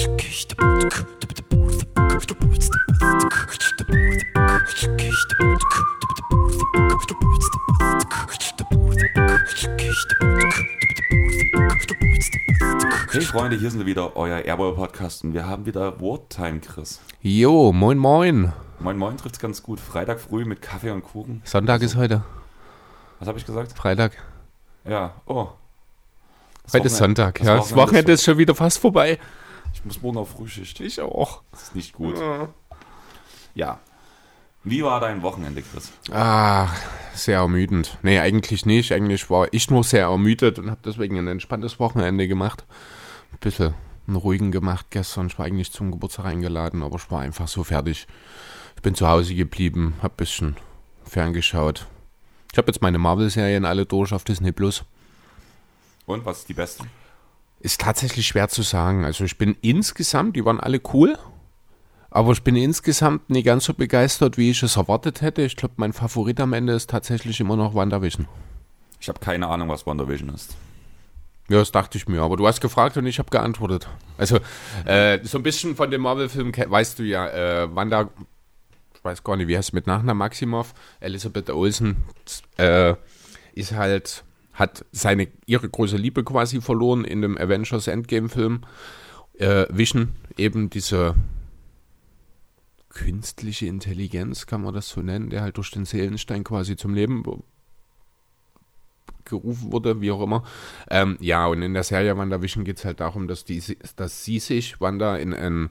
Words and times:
Hey 0.00 0.08
Freunde, 13.20 13.58
hier 13.58 13.70
sind 13.70 13.80
wir 13.80 13.84
wieder, 13.84 14.16
euer 14.16 14.38
Airboy 14.38 14.74
Podcast 14.74 15.22
und 15.22 15.34
wir 15.34 15.46
haben 15.46 15.66
wieder 15.66 16.00
Wordtime, 16.00 16.60
Chris. 16.60 17.00
Jo, 17.20 17.70
moin 17.70 17.98
moin. 17.98 18.54
Moin 18.78 18.96
Moin 18.96 19.18
trifft's 19.18 19.38
ganz 19.38 19.62
gut. 19.62 19.80
Freitag 19.80 20.18
früh 20.18 20.46
mit 20.46 20.62
Kaffee 20.62 20.92
und 20.92 21.02
Kuchen. 21.02 21.42
Sonntag 21.44 21.82
ist 21.82 21.96
heute. 21.96 22.22
Was 23.18 23.28
habe 23.28 23.38
ich 23.38 23.44
gesagt? 23.44 23.74
Freitag. 23.74 24.12
Ja, 24.88 25.12
oh. 25.26 25.48
Das 26.64 26.72
Heute 26.72 26.86
ist 26.86 26.96
Sonntag. 26.96 27.42
Ja, 27.42 27.56
das 27.56 27.74
Wochenende 27.74 28.12
ist 28.12 28.24
schon 28.24 28.38
wieder 28.38 28.54
fast 28.54 28.78
vorbei. 28.78 29.18
Ich 29.80 29.86
muss 29.86 30.02
morgen 30.02 30.18
auf 30.18 30.30
Frühschicht. 30.30 30.78
Ich 30.80 31.00
auch. 31.00 31.42
Das 31.52 31.62
ist 31.62 31.74
nicht 31.74 31.94
gut. 31.94 32.16
Ja. 33.54 33.78
Wie 34.62 34.84
war 34.84 35.00
dein 35.00 35.22
Wochenende, 35.22 35.62
Chris? 35.62 35.90
Ah, 36.12 36.68
sehr 37.14 37.38
ermüdend. 37.38 37.96
Nee, 38.02 38.20
eigentlich 38.20 38.66
nicht. 38.66 38.92
Eigentlich 38.92 39.30
war 39.30 39.48
ich 39.52 39.70
nur 39.70 39.82
sehr 39.82 40.02
ermüdet 40.02 40.58
und 40.58 40.70
habe 40.70 40.80
deswegen 40.84 41.16
ein 41.16 41.28
entspanntes 41.28 41.80
Wochenende 41.80 42.28
gemacht. 42.28 42.66
Ein 43.32 43.38
bisschen 43.40 43.74
einen 44.06 44.16
ruhigen 44.16 44.52
gemacht 44.52 44.86
gestern. 44.90 45.28
Ich 45.28 45.38
war 45.38 45.46
eigentlich 45.46 45.72
zum 45.72 45.90
Geburtstag 45.90 46.26
eingeladen, 46.26 46.82
aber 46.82 46.96
ich 46.96 47.10
war 47.10 47.22
einfach 47.22 47.48
so 47.48 47.64
fertig. 47.64 48.06
Ich 48.76 48.82
bin 48.82 48.94
zu 48.94 49.08
Hause 49.08 49.34
geblieben, 49.34 49.94
habe 50.02 50.12
ein 50.12 50.16
bisschen 50.16 50.56
ferngeschaut. 51.04 51.86
Ich 52.52 52.58
habe 52.58 52.66
jetzt 52.66 52.82
meine 52.82 52.98
Marvel-Serien 52.98 53.64
alle 53.64 53.86
durch 53.86 54.12
auf 54.12 54.24
Disney 54.24 54.52
Plus. 54.52 54.84
Und 56.04 56.26
was 56.26 56.40
ist 56.40 56.48
die 56.50 56.54
beste? 56.54 56.84
Ist 57.60 57.80
tatsächlich 57.80 58.26
schwer 58.26 58.48
zu 58.48 58.62
sagen. 58.62 59.04
Also 59.04 59.24
ich 59.24 59.36
bin 59.36 59.56
insgesamt, 59.60 60.34
die 60.34 60.44
waren 60.44 60.60
alle 60.60 60.80
cool, 60.94 61.18
aber 62.10 62.32
ich 62.32 62.42
bin 62.42 62.56
insgesamt 62.56 63.28
nicht 63.30 63.44
ganz 63.44 63.66
so 63.66 63.74
begeistert, 63.74 64.38
wie 64.38 64.50
ich 64.50 64.62
es 64.62 64.76
erwartet 64.76 65.20
hätte. 65.20 65.42
Ich 65.42 65.56
glaube, 65.56 65.74
mein 65.76 65.92
Favorit 65.92 66.40
am 66.40 66.54
Ende 66.54 66.72
ist 66.72 66.90
tatsächlich 66.90 67.38
immer 67.38 67.56
noch 67.56 67.74
WandaVision. 67.74 68.26
Ich 68.98 69.08
habe 69.08 69.20
keine 69.20 69.46
Ahnung, 69.48 69.68
was 69.68 69.86
WandaVision 69.86 70.30
ist. 70.30 70.56
Ja, 71.50 71.58
das 71.58 71.72
dachte 71.72 71.98
ich 71.98 72.08
mir, 72.08 72.22
aber 72.22 72.36
du 72.36 72.46
hast 72.46 72.60
gefragt 72.60 72.96
und 72.96 73.06
ich 73.06 73.18
habe 73.18 73.28
geantwortet. 73.28 73.88
Also, 74.16 74.38
äh, 74.84 75.18
so 75.24 75.38
ein 75.38 75.42
bisschen 75.42 75.74
von 75.74 75.90
dem 75.90 76.02
Marvel-Film 76.02 76.52
weißt 76.54 76.98
du 76.98 77.02
ja, 77.02 77.28
äh, 77.28 77.74
Wanda, 77.74 78.08
ich 78.94 79.04
weiß 79.04 79.24
gar 79.24 79.36
nicht, 79.36 79.48
wie 79.48 79.56
heißt 79.56 79.70
es 79.70 79.72
mit 79.72 79.86
Nachnamen 79.86 80.16
Maximoff, 80.18 80.74
Elisabeth 81.00 81.50
Olsen, 81.50 82.04
äh, 82.56 82.94
ist 83.52 83.72
halt, 83.72 84.22
hat 84.52 84.84
seine, 84.92 85.28
ihre 85.46 85.68
große 85.68 85.96
Liebe 85.96 86.24
quasi 86.24 86.60
verloren 86.60 87.04
in 87.04 87.22
dem 87.22 87.38
Avengers 87.38 87.86
Endgame-Film. 87.86 88.62
Äh, 89.34 89.66
Vision, 89.70 90.10
eben 90.36 90.70
diese 90.70 91.14
künstliche 92.90 93.66
Intelligenz, 93.66 94.46
kann 94.46 94.62
man 94.62 94.74
das 94.74 94.88
so 94.88 95.00
nennen, 95.00 95.30
der 95.30 95.42
halt 95.42 95.56
durch 95.56 95.70
den 95.70 95.84
Seelenstein 95.84 96.44
quasi 96.44 96.76
zum 96.76 96.94
Leben 96.94 97.22
gerufen 99.24 99.72
wurde, 99.72 100.00
wie 100.00 100.10
auch 100.10 100.22
immer. 100.22 100.42
Ähm, 100.90 101.16
ja, 101.20 101.46
und 101.46 101.62
in 101.62 101.72
der 101.72 101.84
Serie 101.84 102.16
WandaVision 102.16 102.64
geht 102.64 102.78
es 102.78 102.84
halt 102.84 103.00
darum, 103.00 103.28
dass, 103.28 103.44
die, 103.44 103.62
dass 103.96 104.24
sie 104.24 104.40
sich, 104.40 104.80
Wanda, 104.80 105.16
in 105.16 105.32
ein 105.32 105.70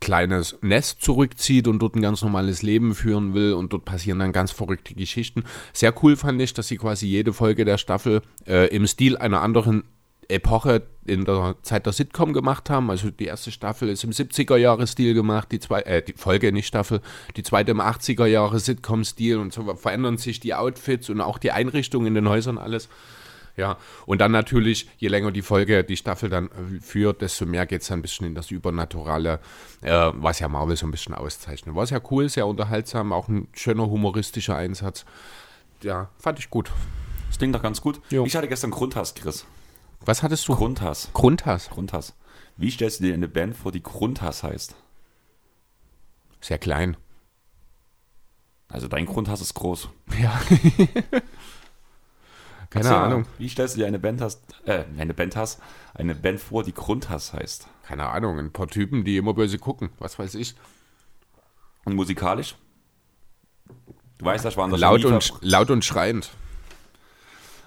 kleines 0.00 0.56
Nest 0.62 1.02
zurückzieht 1.02 1.68
und 1.68 1.78
dort 1.80 1.96
ein 1.96 2.02
ganz 2.02 2.22
normales 2.22 2.62
Leben 2.62 2.94
führen 2.94 3.34
will 3.34 3.54
und 3.54 3.72
dort 3.72 3.84
passieren 3.84 4.18
dann 4.18 4.32
ganz 4.32 4.50
verrückte 4.50 4.94
Geschichten. 4.94 5.44
Sehr 5.72 5.94
cool 6.02 6.16
fand 6.16 6.40
ich, 6.40 6.54
dass 6.54 6.68
sie 6.68 6.76
quasi 6.76 7.06
jede 7.06 7.32
Folge 7.32 7.64
der 7.64 7.78
Staffel 7.78 8.22
äh, 8.46 8.68
im 8.74 8.86
Stil 8.86 9.16
einer 9.16 9.40
anderen 9.40 9.84
Epoche 10.28 10.82
in 11.04 11.24
der 11.24 11.54
Zeit 11.62 11.86
der 11.86 11.92
Sitcom 11.92 12.32
gemacht 12.32 12.68
haben. 12.68 12.90
Also 12.90 13.10
die 13.10 13.26
erste 13.26 13.52
Staffel 13.52 13.88
ist 13.88 14.04
im 14.04 14.10
70er-Jahre-Stil 14.10 15.14
gemacht, 15.14 15.52
die, 15.52 15.60
zwei, 15.60 15.80
äh, 15.82 16.02
die 16.02 16.14
Folge, 16.14 16.52
nicht 16.52 16.66
Staffel, 16.66 17.00
die 17.36 17.42
zweite 17.42 17.70
im 17.70 17.80
80er-Jahre-Sitcom-Stil 17.80 19.38
und 19.38 19.52
so 19.52 19.74
verändern 19.76 20.18
sich 20.18 20.40
die 20.40 20.54
Outfits 20.54 21.10
und 21.10 21.20
auch 21.20 21.38
die 21.38 21.52
Einrichtung 21.52 22.06
in 22.06 22.14
den 22.14 22.28
Häusern 22.28 22.58
alles. 22.58 22.88
Ja, 23.56 23.78
und 24.04 24.20
dann 24.20 24.32
natürlich, 24.32 24.88
je 24.98 25.08
länger 25.08 25.32
die 25.32 25.40
Folge, 25.40 25.82
die 25.82 25.96
Staffel 25.96 26.28
dann 26.28 26.46
äh, 26.48 26.80
führt, 26.80 27.22
desto 27.22 27.46
mehr 27.46 27.64
geht 27.64 27.82
es 27.82 27.88
dann 27.88 28.00
ein 28.00 28.02
bisschen 28.02 28.26
in 28.26 28.34
das 28.34 28.50
Übernaturale, 28.50 29.40
äh, 29.80 30.10
was 30.14 30.40
ja 30.40 30.48
Marvel 30.48 30.76
so 30.76 30.86
ein 30.86 30.90
bisschen 30.90 31.14
auszeichnet. 31.14 31.74
War 31.74 31.86
sehr 31.86 32.02
cool, 32.10 32.28
sehr 32.28 32.46
unterhaltsam, 32.46 33.12
auch 33.12 33.28
ein 33.28 33.48
schöner 33.54 33.86
humoristischer 33.86 34.56
Einsatz. 34.56 35.06
Ja, 35.82 36.10
fand 36.18 36.38
ich 36.38 36.50
gut. 36.50 36.70
Das 37.28 37.38
klingt 37.38 37.54
doch 37.54 37.62
ganz 37.62 37.80
gut. 37.80 38.00
Jo. 38.10 38.26
Ich 38.26 38.36
hatte 38.36 38.48
gestern 38.48 38.70
Grundhass, 38.70 39.14
Chris. 39.14 39.46
Was 40.04 40.22
hattest 40.22 40.46
du? 40.48 40.54
Grundhass. 40.54 41.08
Grundhass. 41.14 41.70
Grundhass. 41.70 42.14
Wie 42.58 42.70
stellst 42.70 43.00
du 43.00 43.04
dir 43.04 43.14
eine 43.14 43.28
Band 43.28 43.56
vor, 43.56 43.72
die 43.72 43.82
Grundhass 43.82 44.42
heißt? 44.42 44.76
Sehr 46.40 46.58
klein. 46.58 46.96
Also 48.68 48.88
dein 48.88 49.06
Grundhass 49.06 49.40
ist 49.40 49.54
groß. 49.54 49.88
Ja. 50.20 50.40
Keine 52.70 52.84
Erzähl 52.86 52.98
mal, 53.00 53.06
Ahnung. 53.06 53.26
Wie 53.38 53.48
stellst 53.48 53.74
du 53.76 53.80
dir 53.80 53.86
eine 53.86 53.98
Band 53.98 54.20
hast, 54.20 54.42
äh, 54.66 54.84
eine 54.98 55.14
Band 55.14 55.36
hast, 55.36 55.60
eine 55.94 56.14
Band 56.14 56.40
vor, 56.40 56.62
die 56.64 56.74
Grundhass 56.74 57.32
heißt? 57.32 57.66
Keine 57.84 58.06
Ahnung. 58.08 58.38
Ein 58.38 58.52
paar 58.52 58.66
Typen, 58.68 59.04
die 59.04 59.16
immer 59.16 59.34
böse 59.34 59.58
gucken. 59.58 59.90
Was 59.98 60.18
weiß 60.18 60.34
ich. 60.34 60.54
Und 61.84 61.94
musikalisch? 61.94 62.56
Du 64.18 64.24
weißt, 64.24 64.44
das 64.44 64.56
waren 64.56 64.70
das 64.70 64.80
Laut 64.80 65.04
und, 65.04 65.32
laut 65.42 65.70
und 65.70 65.84
schreiend. 65.84 66.30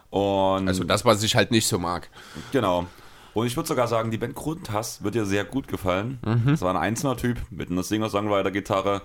und 0.10 0.68
Also 0.68 0.84
das, 0.84 1.06
was 1.06 1.24
ich 1.24 1.36
halt 1.36 1.52
nicht 1.52 1.68
so 1.68 1.78
mag. 1.80 2.10
Genau. 2.52 2.88
Und 3.36 3.46
ich 3.46 3.56
würde 3.56 3.68
sogar 3.68 3.88
sagen, 3.88 4.10
die 4.12 4.18
Band 4.18 4.34
Grundhass 4.36 5.04
wird 5.04 5.14
dir 5.16 5.26
sehr 5.26 5.46
gut 5.46 5.68
gefallen. 5.68 6.20
Das 6.48 6.62
war 6.62 6.72
ein 6.74 6.82
einzelner 6.82 7.16
Typ 7.16 7.38
mit 7.52 7.70
einer 7.70 7.84
Singer-Songwriter-Gitarre, 7.84 9.04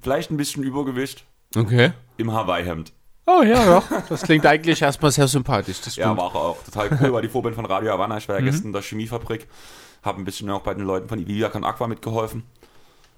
vielleicht 0.00 0.30
ein 0.30 0.38
bisschen 0.38 0.62
Übergewicht 0.62 1.24
Okay. 1.54 1.92
im 2.16 2.32
Hawaii-Hemd. 2.32 2.92
Oh 3.26 3.42
ja, 3.42 3.64
doch. 3.66 3.84
Das 4.08 4.22
klingt 4.22 4.46
eigentlich 4.46 4.80
erstmal 4.80 5.10
sehr 5.10 5.26
sympathisch. 5.26 5.80
Das 5.80 5.96
Ja, 5.96 6.16
war 6.16 6.34
auch 6.34 6.62
total 6.62 6.96
cool, 7.00 7.12
war 7.12 7.22
die 7.22 7.28
Vorband 7.28 7.56
von 7.56 7.66
Radio 7.66 7.90
Havana. 7.92 8.18
Ich 8.18 8.28
war 8.28 8.38
ja 8.38 8.44
gestern 8.44 8.66
in 8.68 8.72
der 8.72 8.82
Chemiefabrik, 8.82 9.48
habe 10.02 10.20
ein 10.20 10.24
bisschen 10.24 10.48
auch 10.50 10.60
bei 10.62 10.74
den 10.74 10.84
Leuten 10.84 11.08
von 11.08 11.18
Viviac 11.18 11.54
und 11.56 11.64
Aqua 11.64 11.88
mitgeholfen. 11.88 12.44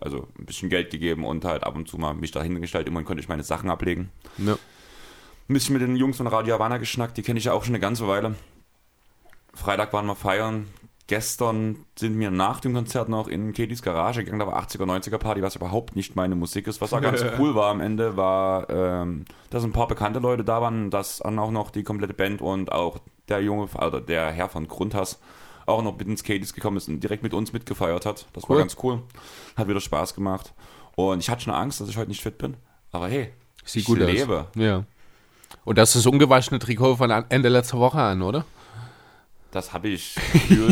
Also 0.01 0.29
ein 0.39 0.47
bisschen 0.47 0.71
Geld 0.71 0.91
gegeben 0.91 1.27
und 1.27 1.45
halt 1.45 1.65
ab 1.65 1.75
und 1.75 1.89
zu 1.89 1.99
mal 1.99 2.15
mich 2.15 2.31
da 2.31 2.43
hingestellt. 2.43 2.87
Immerhin 2.87 3.05
konnte 3.07 3.23
ich 3.23 3.29
meine 3.29 3.43
Sachen 3.43 3.69
ablegen. 3.69 4.11
Ja. 4.39 4.55
Ein 4.55 5.55
bisschen 5.55 5.73
mit 5.75 5.83
den 5.83 5.97
Jungs 5.97 6.17
von 6.19 6.27
Radio 6.27 6.55
Havana 6.55 6.79
geschnackt, 6.79 7.17
die 7.17 7.23
kenne 7.23 7.39
ich 7.39 7.47
ja 7.47 7.53
auch 7.53 7.65
schon 7.65 7.75
eine 7.75 7.81
ganze 7.81 8.07
Weile. 8.07 8.35
Freitag 9.55 9.93
waren 9.93 10.07
wir 10.07 10.15
feiern. 10.15 10.69
Gestern 11.09 11.85
sind 11.99 12.19
wir 12.21 12.31
nach 12.31 12.61
dem 12.61 12.75
Konzert 12.75 13.09
noch 13.09 13.29
in 13.29 13.55
Katie's 13.55 13.83
Garage 13.83 14.23
gegangen, 14.25 14.41
da 14.41 14.47
war 14.47 14.63
80er, 14.63 14.85
90er 14.85 15.17
Party, 15.19 15.43
was 15.43 15.57
überhaupt 15.57 15.97
nicht 15.97 16.15
meine 16.17 16.35
Musik 16.37 16.67
ist. 16.67 16.81
Was 16.83 16.93
auch 16.93 17.01
ganz 17.01 17.25
cool 17.39 17.55
war 17.55 17.71
am 17.71 17.81
Ende, 17.81 18.17
war, 18.19 18.69
ähm, 18.69 19.25
dass 19.49 19.65
ein 19.65 19.73
paar 19.73 19.89
bekannte 19.89 20.21
Leute 20.21 20.45
da 20.45 20.61
waren, 20.61 20.91
dass 20.91 21.19
dann 21.19 21.39
auch 21.39 21.51
noch 21.51 21.71
die 21.71 21.83
komplette 21.83 22.13
Band 22.13 22.43
und 22.43 22.71
auch 22.73 22.99
der 23.29 23.41
Junge, 23.43 23.69
oder 23.75 24.03
der 24.03 24.31
Herr 24.31 24.51
von 24.51 24.69
Grundhass 24.69 25.19
auch 25.65 25.83
noch 25.83 25.97
mit 25.99 26.07
ins 26.09 26.23
Katie's 26.25 26.53
gekommen 26.53 26.77
ist 26.77 26.89
und 26.89 27.01
direkt 27.01 27.23
mit 27.23 27.33
uns 27.33 27.55
mitgefeiert 27.55 28.05
hat. 28.05 28.27
Das 28.35 28.43
war 28.45 28.51
Cool. 28.57 28.59
ganz 28.59 28.77
cool. 28.83 29.03
Hat 29.57 29.67
wieder 29.67 29.81
Spaß 29.81 30.15
gemacht. 30.15 30.53
Und 30.95 31.21
ich 31.21 31.31
hatte 31.31 31.43
schon 31.43 31.55
Angst, 31.55 31.81
dass 31.81 31.89
ich 31.89 31.97
heute 31.97 32.09
nicht 32.11 32.23
fit 32.23 32.37
bin. 32.37 32.57
Aber 32.93 33.09
hey, 33.09 33.31
Sieht 33.65 33.83
ich 33.83 33.87
gut 33.87 34.01
aus. 34.03 34.07
lebe. 34.11 34.47
Ja. 34.57 34.85
Und 35.65 35.79
das 35.79 35.95
ist 35.95 36.05
das 36.05 36.13
ungewaschene 36.13 36.59
Trikot 36.59 36.97
von 36.97 37.11
Ende 37.11 37.49
letzter 37.49 37.79
Woche 37.79 37.99
an, 37.99 38.21
oder? 38.21 38.45
Das 39.51 39.73
habe 39.73 39.89
ich 39.89 40.15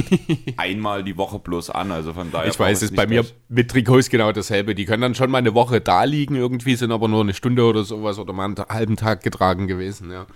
einmal 0.59 1.03
die 1.03 1.17
Woche 1.17 1.39
bloß 1.39 1.71
an. 1.71 1.91
Also 1.93 2.13
von 2.13 2.31
daher. 2.31 2.49
Ich 2.51 2.59
weiß, 2.59 2.79
es 2.79 2.91
ist 2.91 2.97
bei 2.97 3.07
mir 3.07 3.25
mit 3.49 3.71
Trikots 3.71 4.11
genau 4.11 4.33
dasselbe. 4.33 4.75
Die 4.75 4.85
können 4.85 5.01
dann 5.01 5.15
schon 5.15 5.31
mal 5.31 5.39
eine 5.39 5.55
Woche 5.55 5.81
da 5.81 6.05
liegen 6.05 6.35
irgendwie, 6.35 6.77
sind 6.77 6.93
aber 6.93 7.09
nur 7.09 7.23
eine 7.23 7.33
Stunde 7.33 7.65
oder 7.65 7.85
sowas 7.85 8.19
oder 8.19 8.35
mal 8.35 8.45
einen 8.45 8.57
halben 8.69 8.97
Tag 8.97 9.23
getragen 9.23 9.67
gewesen, 9.67 10.11
ja. 10.11 10.27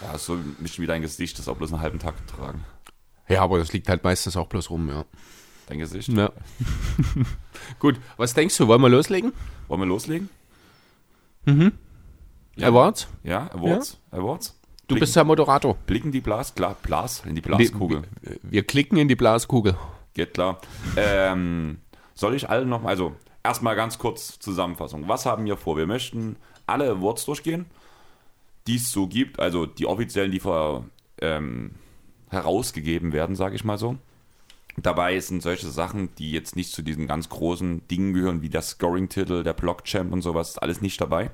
Ja, 0.00 0.16
so 0.16 0.34
ein 0.34 0.56
bisschen 0.60 0.82
wie 0.84 0.86
dein 0.86 1.02
Gesicht, 1.02 1.34
das 1.34 1.46
ist 1.46 1.48
auch 1.48 1.56
bloß 1.56 1.72
einen 1.72 1.82
halben 1.82 1.98
Tag 1.98 2.14
getragen. 2.24 2.64
Ja, 3.28 3.42
aber 3.42 3.58
das 3.58 3.72
liegt 3.72 3.88
halt 3.88 4.04
meistens 4.04 4.36
auch 4.36 4.46
bloß 4.46 4.70
rum, 4.70 4.88
ja. 4.88 5.04
Dein 5.66 5.80
Gesicht. 5.80 6.08
ja. 6.08 6.30
Gut, 7.80 7.96
was 8.16 8.32
denkst 8.32 8.56
du, 8.56 8.68
wollen 8.68 8.80
wir 8.80 8.88
loslegen? 8.88 9.32
Wollen 9.66 9.80
wir 9.80 9.86
loslegen? 9.86 10.28
Ja. 12.56 12.68
Awards? 12.68 13.08
Ja, 13.22 13.50
Awards. 13.52 13.98
Awards. 14.10 14.57
Du 14.88 14.94
Blicken, 14.94 15.00
bist 15.00 15.16
der 15.16 15.24
Moderator. 15.24 15.74
blicken 15.86 16.12
die 16.12 16.22
Blas, 16.22 16.54
Gla, 16.54 16.74
Blas 16.82 17.22
in 17.26 17.34
die 17.34 17.42
Glaskugel. 17.42 18.04
Wir, 18.22 18.38
wir 18.42 18.66
klicken 18.66 18.96
in 18.96 19.06
die 19.06 19.16
Blaskugel. 19.16 19.76
Geht 20.14 20.32
klar. 20.32 20.62
Ähm, 20.96 21.78
soll 22.14 22.34
ich 22.34 22.48
alle 22.48 22.64
noch 22.64 22.80
mal, 22.80 22.88
also 22.88 23.14
erstmal 23.44 23.76
ganz 23.76 23.98
kurz 23.98 24.38
Zusammenfassung. 24.38 25.06
Was 25.06 25.26
haben 25.26 25.44
wir 25.44 25.58
vor? 25.58 25.76
Wir 25.76 25.86
möchten 25.86 26.36
alle 26.66 26.90
Awards 26.90 27.26
durchgehen, 27.26 27.66
die 28.66 28.76
es 28.76 28.90
so 28.90 29.06
gibt, 29.06 29.38
also 29.38 29.66
die 29.66 29.84
offiziellen, 29.84 30.32
die 30.32 30.40
ver, 30.40 30.84
ähm, 31.20 31.72
herausgegeben 32.30 33.12
werden, 33.12 33.36
sage 33.36 33.56
ich 33.56 33.64
mal 33.64 33.76
so. 33.76 33.98
Dabei 34.78 35.20
sind 35.20 35.42
solche 35.42 35.68
Sachen, 35.68 36.14
die 36.16 36.32
jetzt 36.32 36.56
nicht 36.56 36.72
zu 36.72 36.80
diesen 36.80 37.06
ganz 37.06 37.28
großen 37.28 37.86
Dingen 37.88 38.14
gehören, 38.14 38.40
wie 38.40 38.48
der 38.48 38.62
Scoring-Titel, 38.62 39.42
der 39.42 39.52
Block-Champ 39.52 40.14
und 40.14 40.22
sowas, 40.22 40.56
alles 40.56 40.80
nicht 40.80 40.98
dabei. 40.98 41.30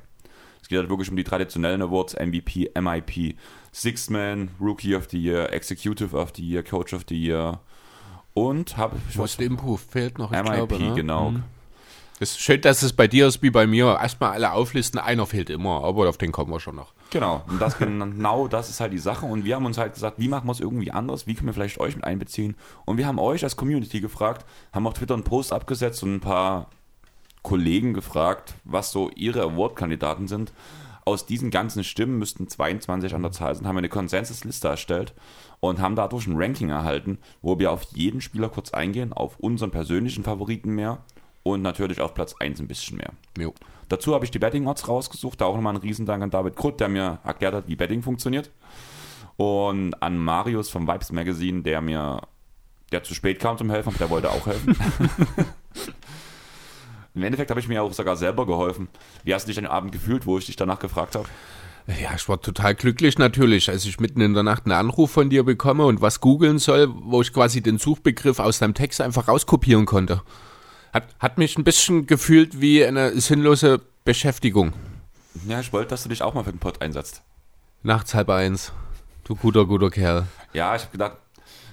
Es 0.64 0.69
geht 0.69 0.78
halt 0.78 0.88
wirklich 0.88 1.11
um 1.11 1.16
die 1.16 1.25
traditionellen 1.25 1.82
Awards, 1.82 2.14
MVP, 2.14 2.70
MIP, 2.75 3.37
Sixth 3.70 4.08
Man, 4.08 4.49
Rookie 4.58 4.96
of 4.96 5.08
the 5.11 5.22
Year, 5.22 5.52
Executive 5.52 6.16
of 6.16 6.32
the 6.34 6.43
Year, 6.43 6.62
Coach 6.62 6.94
of 6.94 7.05
the 7.06 7.22
Year 7.22 7.61
Und 8.32 8.78
habe 8.78 8.96
ich 9.11 9.16
Most 9.16 9.43
Improved 9.43 9.84
fehlt 9.90 10.19
noch, 10.19 10.32
ich 10.32 10.38
MIP, 10.38 10.55
glaube. 10.55 10.78
Ne? 10.78 10.94
genau. 10.94 11.32
Mhm. 11.32 11.43
Es 12.19 12.31
ist 12.31 12.40
schön, 12.40 12.62
dass 12.62 12.82
es 12.82 12.94
bei 12.94 13.06
dir 13.06 13.26
ist 13.26 13.43
wie 13.43 13.50
bei 13.50 13.66
mir. 13.66 13.99
Erstmal 14.00 14.31
alle 14.31 14.52
auflisten, 14.52 14.99
einer 14.99 15.26
fehlt 15.26 15.50
immer, 15.50 15.84
aber 15.84 16.08
auf 16.08 16.16
den 16.16 16.32
kommen 16.32 16.50
wir 16.50 16.61
schon 16.61 16.76
noch. 16.76 16.94
Genau, 17.10 17.43
und 17.46 17.60
das 17.60 17.76
genau 17.78 18.49
das 18.49 18.70
ist 18.70 18.81
halt 18.81 18.94
die 18.94 18.99
Sache. 18.99 19.26
Und 19.26 19.44
wir 19.44 19.56
haben 19.56 19.67
uns 19.67 19.76
halt 19.76 19.93
gesagt, 19.93 20.19
wie 20.19 20.28
machen 20.28 20.46
wir 20.46 20.52
es 20.52 20.60
irgendwie 20.60 20.93
anders? 20.93 21.26
Wie 21.26 21.34
können 21.34 21.49
wir 21.49 21.52
vielleicht 21.52 21.78
euch 21.78 21.94
mit 21.94 22.06
einbeziehen? 22.06 22.56
Und 22.87 22.96
wir 22.96 23.06
haben 23.06 23.19
euch 23.19 23.44
als 23.44 23.56
Community 23.56 24.00
gefragt, 24.00 24.46
haben 24.72 24.87
auf 24.87 24.94
Twitter 24.94 25.12
einen 25.12 25.25
Post 25.25 25.52
abgesetzt 25.52 26.02
und 26.02 26.14
ein 26.14 26.20
paar 26.20 26.70
Kollegen 27.44 27.93
gefragt, 27.94 28.55
was 28.64 28.91
so 28.91 29.11
ihre 29.14 29.43
Award-Kandidaten 29.43 30.26
sind. 30.26 30.52
Aus 31.05 31.26
diesen 31.26 31.50
ganzen 31.50 31.85
Stimmen 31.85 32.19
müssten 32.19 32.49
22 32.49 33.14
an 33.14 33.23
der 33.23 33.31
Zahl 33.31 33.55
sein, 33.55 33.69
haben 33.69 33.76
wir 33.76 33.81
eine 33.81 33.91
Konsensusliste 33.91 34.69
erstellt 34.69 35.12
und 35.61 35.79
haben 35.79 35.94
dadurch 35.94 36.26
ein 36.26 36.41
Ranking 36.41 36.70
erhalten, 36.70 37.19
wo 37.43 37.58
wir 37.58 37.70
auf 37.70 37.82
jeden 37.94 38.23
Spieler 38.23 38.49
kurz 38.49 38.73
eingehen, 38.73 39.12
auf 39.12 39.38
unseren 39.38 39.70
persönlichen 39.70 40.25
Favoriten 40.25 40.70
mehr 40.70 41.05
und 41.43 41.61
natürlich 41.61 42.00
auf 42.00 42.14
Platz 42.14 42.35
1 42.41 42.61
ein 42.61 42.67
bisschen 42.67 42.96
mehr. 42.96 43.11
Jo. 43.38 43.52
Dazu 43.91 44.14
habe 44.14 44.25
ich 44.25 44.31
die 44.31 44.38
Betting 44.38 44.67
Odds 44.67 44.88
rausgesucht. 44.88 45.43
Da 45.43 45.44
auch 45.44 45.55
nochmal 45.55 45.75
ein 45.75 45.81
Riesendank 45.81 46.23
an 46.23 46.31
David 46.31 46.56
Krutt, 46.56 46.81
der 46.81 46.88
mir 46.88 47.19
erklärt 47.23 47.55
hat, 47.55 47.69
wie 47.69 47.76
Betting 47.76 48.02
funktioniert. 48.02 48.50
Und 49.37 50.02
an 50.02 50.17
Marius 50.17 50.70
vom 50.70 50.88
Vibes 50.88 51.12
Magazine, 51.12 51.62
der 51.62 51.82
mir, 51.82 52.23
der 52.93 53.02
zu 53.02 53.12
spät 53.12 53.38
kam 53.41 53.58
zum 53.58 53.69
Helfen, 53.70 53.94
der 53.99 54.08
wollte 54.08 54.31
auch 54.31 54.46
helfen. 54.46 54.75
Im 57.14 57.22
Endeffekt 57.22 57.50
habe 57.50 57.61
ich 57.61 57.69
mir 57.69 57.82
auch 57.82 57.93
sogar 57.93 58.16
selber 58.16 58.44
geholfen. 58.44 58.88
Wie 59.22 59.32
hast 59.32 59.44
du 59.44 59.49
dich 59.49 59.58
an 59.58 59.64
dem 59.64 59.70
Abend 59.70 59.93
gefühlt, 59.93 60.26
wo 60.26 60.37
ich 60.37 60.46
dich 60.46 60.56
danach 60.56 60.81
gefragt 60.81 61.14
habe? 61.14 61.28
Ja, 61.87 62.14
ich 62.16 62.28
war 62.28 62.40
total 62.40 62.75
glücklich 62.75 63.19
natürlich, 63.19 63.69
als 63.69 63.84
ich 63.84 64.00
mitten 64.00 64.20
in 64.20 64.34
der 64.34 64.43
Nacht 64.43 64.64
einen 64.64 64.72
Anruf 64.72 65.12
von 65.12 65.31
dir 65.31 65.44
bekomme 65.44 65.84
und 65.84 66.00
was 66.00 66.20
googeln 66.20 66.58
soll, 66.58 66.88
wo 66.93 67.20
ich 67.20 67.32
quasi 67.32 67.62
den 67.62 67.78
Suchbegriff 67.78 68.40
aus 68.40 68.58
deinem 68.58 68.75
Text 68.75 69.00
einfach 69.00 69.28
rauskopieren 69.28 69.84
konnte. 69.84 70.22
Hat, 70.93 71.14
hat 71.20 71.38
mich 71.38 71.56
ein 71.56 71.64
bisschen 71.64 72.06
gefühlt 72.06 72.61
wie 72.61 72.84
eine 72.84 73.20
sinnlose 73.20 73.81
Beschäftigung. 74.05 74.72
Ja, 75.46 75.60
ich 75.60 75.72
wollte, 75.72 75.90
dass 75.90 76.05
du 76.05 76.08
dich 76.08 76.22
auch 76.22 76.34
mal 76.34 76.43
für 76.43 76.52
den 76.52 76.58
Pod 76.58 76.81
einsetzt. 76.81 77.22
Nachts 77.82 78.14
halb 78.14 78.31
eins. 78.31 78.72
Du 79.25 79.37
guter, 79.37 79.67
guter 79.67 79.90
Kerl. 79.90 80.26
Ja, 80.52 80.75
ich 80.75 80.82
habe 80.82 80.93
gedacht, 80.93 81.19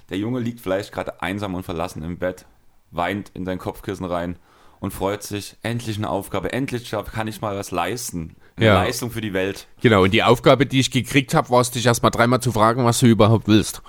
der 0.10 0.18
Junge 0.18 0.40
liegt 0.40 0.60
vielleicht 0.60 0.92
gerade 0.92 1.22
einsam 1.22 1.56
und 1.56 1.64
verlassen 1.64 2.04
im 2.04 2.18
Bett, 2.18 2.46
weint 2.92 3.32
in 3.34 3.46
sein 3.46 3.60
Kopfkissen 3.60 4.06
rein 4.06 4.36
und 4.82 4.92
freut 4.92 5.24
sich, 5.24 5.56
endlich 5.62 5.96
eine 5.98 6.10
Aufgabe, 6.10 6.52
endlich 6.52 6.92
kann 7.14 7.28
ich 7.30 7.40
mal 7.40 7.56
was 7.56 7.72
leisten. 7.72 8.36
Eine 8.58 8.66
Ja. 8.66 8.74
Leistung 8.84 9.12
für 9.12 9.22
die 9.22 9.32
Welt. 9.32 9.68
Genau, 9.82 10.04
und 10.04 10.12
die 10.14 10.24
Aufgabe, 10.24 10.66
die 10.66 10.82
ich 10.82 10.92
gekriegt 10.92 11.34
habe, 11.34 11.50
war 11.50 11.62
es, 11.62 11.72
dich 11.72 11.86
erstmal 11.86 12.12
dreimal 12.12 12.42
zu 12.42 12.52
fragen, 12.52 12.84
was 12.84 13.00
du 13.00 13.06
überhaupt 13.06 13.48
willst. 13.48 13.82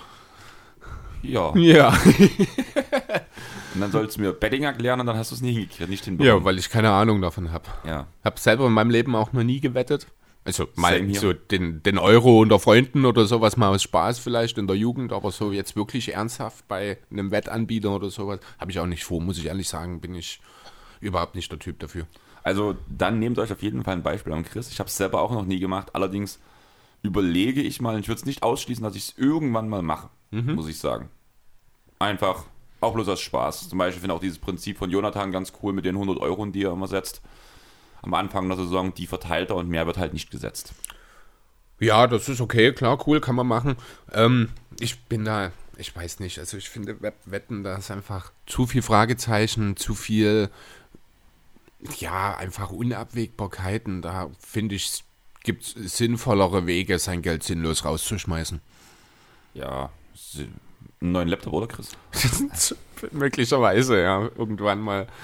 Ja. 1.22 1.52
Ja. 1.56 1.96
Und 3.74 3.80
dann 3.80 3.90
sollst 3.90 4.18
du 4.18 4.20
mir 4.20 4.32
Betting 4.32 4.64
erklären 4.64 5.00
und 5.00 5.06
dann 5.06 5.16
hast 5.16 5.30
du 5.30 5.34
es 5.34 5.40
nie 5.40 5.52
hingekriegt, 5.52 5.88
nicht 5.88 6.04
hinbekommen. 6.04 6.40
Ja, 6.40 6.44
weil 6.44 6.58
ich 6.58 6.68
keine 6.68 6.90
Ahnung 6.90 7.22
davon 7.22 7.52
habe. 7.52 7.64
ja. 7.86 8.06
Hab 8.22 8.38
selber 8.38 8.66
in 8.66 8.72
meinem 8.72 8.90
Leben 8.90 9.14
auch 9.16 9.32
noch 9.32 9.42
nie 9.42 9.60
gewettet. 9.60 10.06
Also 10.44 10.66
mal 10.74 11.14
so 11.14 11.32
den, 11.32 11.82
den 11.84 11.98
Euro 11.98 12.40
unter 12.40 12.58
Freunden 12.58 13.04
oder 13.06 13.26
sowas 13.26 13.56
mal 13.56 13.68
aus 13.68 13.82
Spaß 13.84 14.18
vielleicht 14.18 14.58
in 14.58 14.66
der 14.66 14.74
Jugend, 14.76 15.12
aber 15.12 15.30
so 15.30 15.52
jetzt 15.52 15.76
wirklich 15.76 16.12
ernsthaft 16.14 16.66
bei 16.68 16.98
einem 17.12 17.30
Wettanbieter 17.30 17.92
oder 17.94 18.10
sowas 18.10 18.40
habe 18.58 18.70
ich 18.72 18.78
auch 18.80 18.86
nicht 18.86 19.04
vor, 19.04 19.20
muss 19.22 19.38
ich 19.38 19.46
ehrlich 19.46 19.68
sagen, 19.68 20.00
bin 20.00 20.14
ich 20.16 20.40
überhaupt 21.02 21.34
nicht 21.34 21.50
der 21.52 21.58
Typ 21.58 21.78
dafür. 21.78 22.06
Also 22.42 22.76
dann 22.88 23.18
nehmt 23.18 23.38
euch 23.38 23.52
auf 23.52 23.62
jeden 23.62 23.84
Fall 23.84 23.94
ein 23.94 24.02
Beispiel 24.02 24.32
an 24.32 24.44
Chris. 24.44 24.70
Ich 24.70 24.78
habe 24.78 24.88
es 24.88 24.96
selber 24.96 25.20
auch 25.20 25.32
noch 25.32 25.44
nie 25.44 25.60
gemacht. 25.60 25.90
Allerdings 25.94 26.40
überlege 27.02 27.60
ich 27.60 27.80
mal, 27.80 27.98
ich 27.98 28.08
würde 28.08 28.20
es 28.20 28.26
nicht 28.26 28.42
ausschließen, 28.42 28.82
dass 28.82 28.96
ich 28.96 29.10
es 29.10 29.18
irgendwann 29.18 29.68
mal 29.68 29.82
mache, 29.82 30.08
muss 30.30 30.68
ich 30.68 30.78
sagen. 30.78 31.10
Einfach, 31.98 32.44
auch 32.80 32.94
bloß 32.94 33.08
aus 33.08 33.20
Spaß. 33.20 33.68
Zum 33.68 33.78
Beispiel 33.78 34.00
finde 34.00 34.14
ich 34.14 34.16
auch 34.16 34.22
dieses 34.22 34.38
Prinzip 34.38 34.78
von 34.78 34.90
Jonathan 34.90 35.32
ganz 35.32 35.52
cool 35.62 35.72
mit 35.72 35.84
den 35.84 35.94
100 35.94 36.18
Euro, 36.18 36.44
die 36.46 36.64
er 36.64 36.72
immer 36.72 36.88
setzt. 36.88 37.22
Am 38.02 38.14
Anfang 38.14 38.48
der 38.48 38.56
Saison, 38.56 38.92
die 38.94 39.06
verteilt 39.06 39.50
er 39.50 39.56
und 39.56 39.68
mehr 39.68 39.86
wird 39.86 39.98
halt 39.98 40.12
nicht 40.12 40.30
gesetzt. 40.30 40.74
Ja, 41.78 42.06
das 42.06 42.28
ist 42.28 42.40
okay, 42.40 42.72
klar, 42.72 42.98
cool, 43.06 43.20
kann 43.20 43.34
man 43.34 43.46
machen. 43.46 43.76
Ähm, 44.12 44.50
ich 44.78 45.04
bin 45.04 45.24
da, 45.24 45.52
ich 45.76 45.94
weiß 45.94 46.20
nicht, 46.20 46.38
also 46.38 46.56
ich 46.56 46.68
finde 46.68 46.96
Wetten, 47.24 47.64
da 47.64 47.76
ist 47.76 47.90
einfach 47.90 48.32
zu 48.46 48.66
viel 48.66 48.82
Fragezeichen, 48.82 49.76
zu 49.76 49.94
viel, 49.94 50.50
ja, 51.98 52.36
einfach 52.36 52.70
Unabwägbarkeiten. 52.70 54.02
Da 54.02 54.30
finde 54.38 54.74
ich, 54.74 55.04
gibt 55.42 55.64
es 55.64 55.96
sinnvollere 55.96 56.66
Wege, 56.66 56.98
sein 56.98 57.22
Geld 57.22 57.42
sinnlos 57.42 57.84
rauszuschmeißen. 57.84 58.60
Ja, 59.54 59.90
einen 61.02 61.12
neuen 61.12 61.28
Laptop, 61.28 61.52
oder 61.52 61.66
Chris? 61.66 61.96
Möglicherweise, 63.10 64.00
ja, 64.00 64.30
irgendwann 64.36 64.80
mal. 64.80 65.06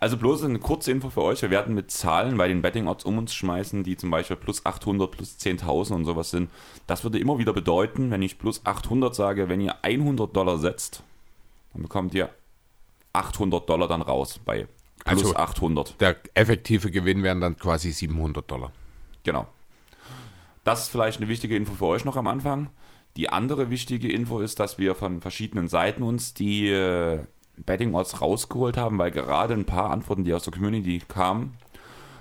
Also 0.00 0.16
bloß 0.16 0.44
eine 0.44 0.58
kurze 0.58 0.90
Info 0.90 1.10
für 1.10 1.20
euch. 1.22 1.42
Wir 1.42 1.50
werden 1.50 1.74
mit 1.74 1.90
Zahlen 1.90 2.38
bei 2.38 2.48
den 2.48 2.62
Betting 2.62 2.88
Odds 2.88 3.04
um 3.04 3.18
uns 3.18 3.34
schmeißen, 3.34 3.84
die 3.84 3.98
zum 3.98 4.10
Beispiel 4.10 4.36
plus 4.36 4.64
800, 4.64 5.10
plus 5.10 5.36
10.000 5.38 5.92
und 5.92 6.04
sowas 6.06 6.30
sind. 6.30 6.48
Das 6.86 7.04
würde 7.04 7.18
immer 7.18 7.36
wieder 7.36 7.52
bedeuten, 7.52 8.10
wenn 8.10 8.22
ich 8.22 8.38
plus 8.38 8.64
800 8.64 9.14
sage, 9.14 9.50
wenn 9.50 9.60
ihr 9.60 9.84
100 9.84 10.34
Dollar 10.34 10.56
setzt, 10.56 11.02
dann 11.74 11.82
bekommt 11.82 12.14
ihr 12.14 12.30
800 13.12 13.68
Dollar 13.68 13.88
dann 13.88 14.00
raus 14.00 14.40
bei 14.42 14.66
plus 15.10 15.24
Also- 15.24 15.36
800. 15.36 16.00
Der 16.00 16.16
effektive 16.34 16.90
Gewinn 16.90 17.22
wären 17.22 17.40
dann 17.40 17.56
quasi 17.56 17.92
700 17.92 18.50
Dollar. 18.50 18.72
Genau. 19.24 19.46
Das 20.64 20.82
ist 20.82 20.88
vielleicht 20.90 21.18
eine 21.20 21.28
wichtige 21.28 21.56
Info 21.56 21.72
für 21.74 21.86
euch 21.86 22.04
noch 22.04 22.16
am 22.16 22.26
Anfang. 22.26 22.68
Die 23.16 23.28
andere 23.28 23.70
wichtige 23.70 24.10
Info 24.12 24.40
ist, 24.40 24.60
dass 24.60 24.78
wir 24.78 24.94
von 24.94 25.20
verschiedenen 25.20 25.68
Seiten 25.68 26.02
uns 26.02 26.32
die 26.34 26.68
äh, 26.68 27.20
Betting 27.56 27.94
Odds 27.94 28.20
rausgeholt 28.20 28.76
haben, 28.76 28.98
weil 28.98 29.10
gerade 29.10 29.54
ein 29.54 29.64
paar 29.64 29.90
Antworten, 29.90 30.24
die 30.24 30.32
aus 30.32 30.44
der 30.44 30.52
Community 30.52 31.02
kamen, 31.08 31.54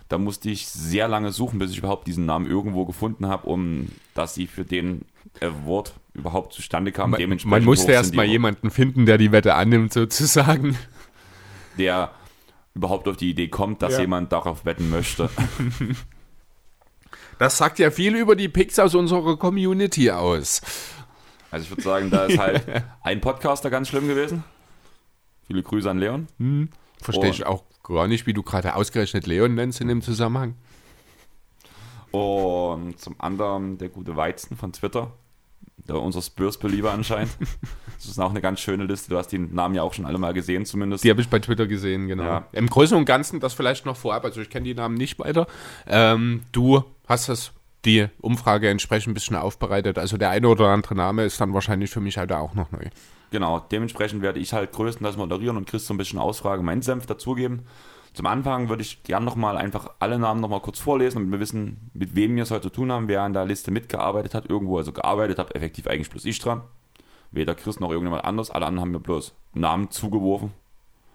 da 0.08 0.18
musste 0.18 0.50
ich 0.50 0.68
sehr 0.68 1.08
lange 1.08 1.32
suchen, 1.32 1.60
bis 1.60 1.72
ich 1.72 1.78
überhaupt 1.78 2.08
diesen 2.08 2.26
Namen 2.26 2.48
irgendwo 2.50 2.86
gefunden 2.86 3.28
habe, 3.28 3.48
um 3.48 3.90
dass 4.16 4.34
sie 4.34 4.48
für 4.48 4.66
den 4.66 5.06
Award 5.42 5.94
überhaupt 6.16 6.54
zustande 6.54 6.92
kam. 6.92 7.12
Man, 7.12 7.38
man 7.46 7.64
musste 7.64 7.84
hoch 7.84 7.88
sind 7.88 7.94
erst 7.96 8.16
mal 8.16 8.26
die- 8.26 8.32
jemanden 8.32 8.72
finden, 8.72 9.06
der 9.06 9.18
die 9.20 9.32
Wette 9.32 9.54
annimmt, 9.54 9.94
sozusagen. 9.94 10.76
der 11.78 12.12
überhaupt 12.74 13.08
auf 13.08 13.18
die 13.18 13.30
Idee 13.30 13.48
kommt, 13.48 13.82
dass 13.82 13.94
Ja. 13.94 14.02
jemand 14.02 14.32
darauf 14.32 14.66
wetten 14.66 14.90
möchte. 14.90 15.30
Das 17.40 17.58
sagt 17.58 17.80
ja 17.80 17.90
viel 17.90 18.16
über 18.18 18.36
die 18.36 18.50
Picks 18.50 18.78
aus 18.80 18.96
unserer 18.96 19.38
Community 19.38 20.12
aus. 20.12 20.62
Also 21.52 21.64
ich 21.64 21.70
würde 21.72 21.82
sagen, 21.84 22.10
da 22.12 22.26
ist 22.26 22.38
halt 22.38 22.66
ein 23.02 23.22
Podcaster 23.22 23.70
ganz 23.70 23.88
schlimm 23.88 24.10
gewesen. 24.10 24.44
Viele 25.48 25.64
Grüße 25.64 25.90
an 25.90 26.00
Leon. 26.00 26.28
Verstehe 27.02 27.30
ich 27.30 27.46
auch 27.46 27.64
gar 27.82 28.10
nicht, 28.10 28.28
wie 28.28 28.34
du 28.34 28.44
gerade 28.44 28.76
ausgerechnet 28.76 29.26
Leon 29.26 29.56
nennst 29.56 29.80
in 29.80 29.88
dem 29.88 30.02
Zusammenhang. 30.02 30.56
Und 32.12 33.00
zum 33.00 33.16
anderen 33.20 33.78
der 33.78 33.88
gute 33.88 34.18
Weizen 34.18 34.58
von 34.58 34.74
Twitter. 34.74 35.14
Der, 35.88 35.96
unser 36.02 36.22
Spurs-Belieber 36.22 36.92
anscheinend. 36.92 37.32
Das 38.00 38.10
ist 38.10 38.20
auch 38.20 38.30
eine 38.30 38.40
ganz 38.40 38.62
schöne 38.62 38.86
Liste. 38.86 39.10
Du 39.10 39.18
hast 39.18 39.28
die 39.28 39.40
Namen 39.40 39.76
ja 39.76 39.84
auch 39.84 39.94
schon 39.94 40.06
alle 40.06 40.18
mal 40.18 40.34
gesehen, 40.34 40.66
zumindest. 40.66 41.04
Die 41.04 41.10
habe 41.10 41.20
ich 41.20 41.28
bei 41.28 41.40
Twitter 41.40 41.68
gesehen, 41.68 42.08
genau. 42.08 42.24
Ja. 42.24 42.48
Im 42.54 42.68
Großen 42.68 42.98
und 42.98 43.06
Ganzen, 43.06 43.42
das 43.42 43.54
vielleicht 43.54 43.86
noch 43.86 43.98
vorab, 43.98 44.24
also 44.24 44.40
ich 44.40 44.50
kenne 44.50 44.64
die 44.64 44.74
Namen 44.74 44.96
nicht 44.96 45.20
weiter. 45.20 45.48
Ähm, 45.86 46.44
du 46.54 46.84
hast 47.08 47.28
das, 47.28 47.52
die 47.84 48.08
Umfrage 48.22 48.70
entsprechend 48.70 49.12
ein 49.12 49.14
bisschen 49.16 49.36
aufbereitet. 49.36 49.98
Also 49.98 50.18
der 50.18 50.30
eine 50.30 50.48
oder 50.48 50.68
andere 50.70 50.96
Name 50.96 51.26
ist 51.26 51.42
dann 51.42 51.54
wahrscheinlich 51.54 51.90
für 51.90 52.00
mich 52.00 52.18
halt 52.18 52.32
auch 52.32 52.54
noch 52.54 52.72
neu. 52.72 52.86
Genau, 53.32 53.60
dementsprechend 53.60 54.22
werde 54.22 54.40
ich 54.40 54.54
halt 54.54 54.72
größtenteils 54.72 55.18
moderieren 55.18 55.58
und 55.58 55.68
Chris 55.68 55.86
so 55.86 55.94
ein 55.94 55.98
bisschen 55.98 56.20
ausfragen, 56.20 56.66
meinen 56.66 56.82
Senf 56.82 57.06
dazugeben. 57.06 57.64
Zum 58.14 58.26
Anfang 58.26 58.70
würde 58.70 58.82
ich 58.82 59.04
gern 59.04 59.24
nochmal 59.24 59.56
einfach 59.56 59.92
alle 60.00 60.18
Namen 60.18 60.42
nochmal 60.42 60.62
kurz 60.62 60.80
vorlesen, 60.80 61.20
damit 61.20 61.32
wir 61.32 61.40
wissen, 61.40 61.92
mit 61.94 62.16
wem 62.16 62.36
wir 62.36 62.44
es 62.44 62.52
heute 62.52 62.64
zu 62.64 62.70
tun 62.70 62.92
haben, 62.92 63.08
wer 63.08 63.22
an 63.22 63.34
der 63.34 63.46
Liste 63.46 63.72
mitgearbeitet 63.72 64.34
hat, 64.34 64.50
irgendwo 64.50 64.78
also 64.78 64.92
gearbeitet 64.92 65.38
hat, 65.38 65.56
effektiv 65.56 65.86
eigentlich 65.88 66.10
bloß 66.10 66.26
ich 66.26 66.40
dran. 66.40 66.62
Weder 67.32 67.56
Chris 67.56 67.80
noch 67.80 67.90
irgendjemand 67.90 68.26
anders, 68.26 68.50
alle 68.50 68.66
anderen 68.66 68.82
haben 68.82 68.92
mir 68.92 69.00
bloß 69.00 69.34
Namen 69.54 69.92
zugeworfen. 69.92 70.52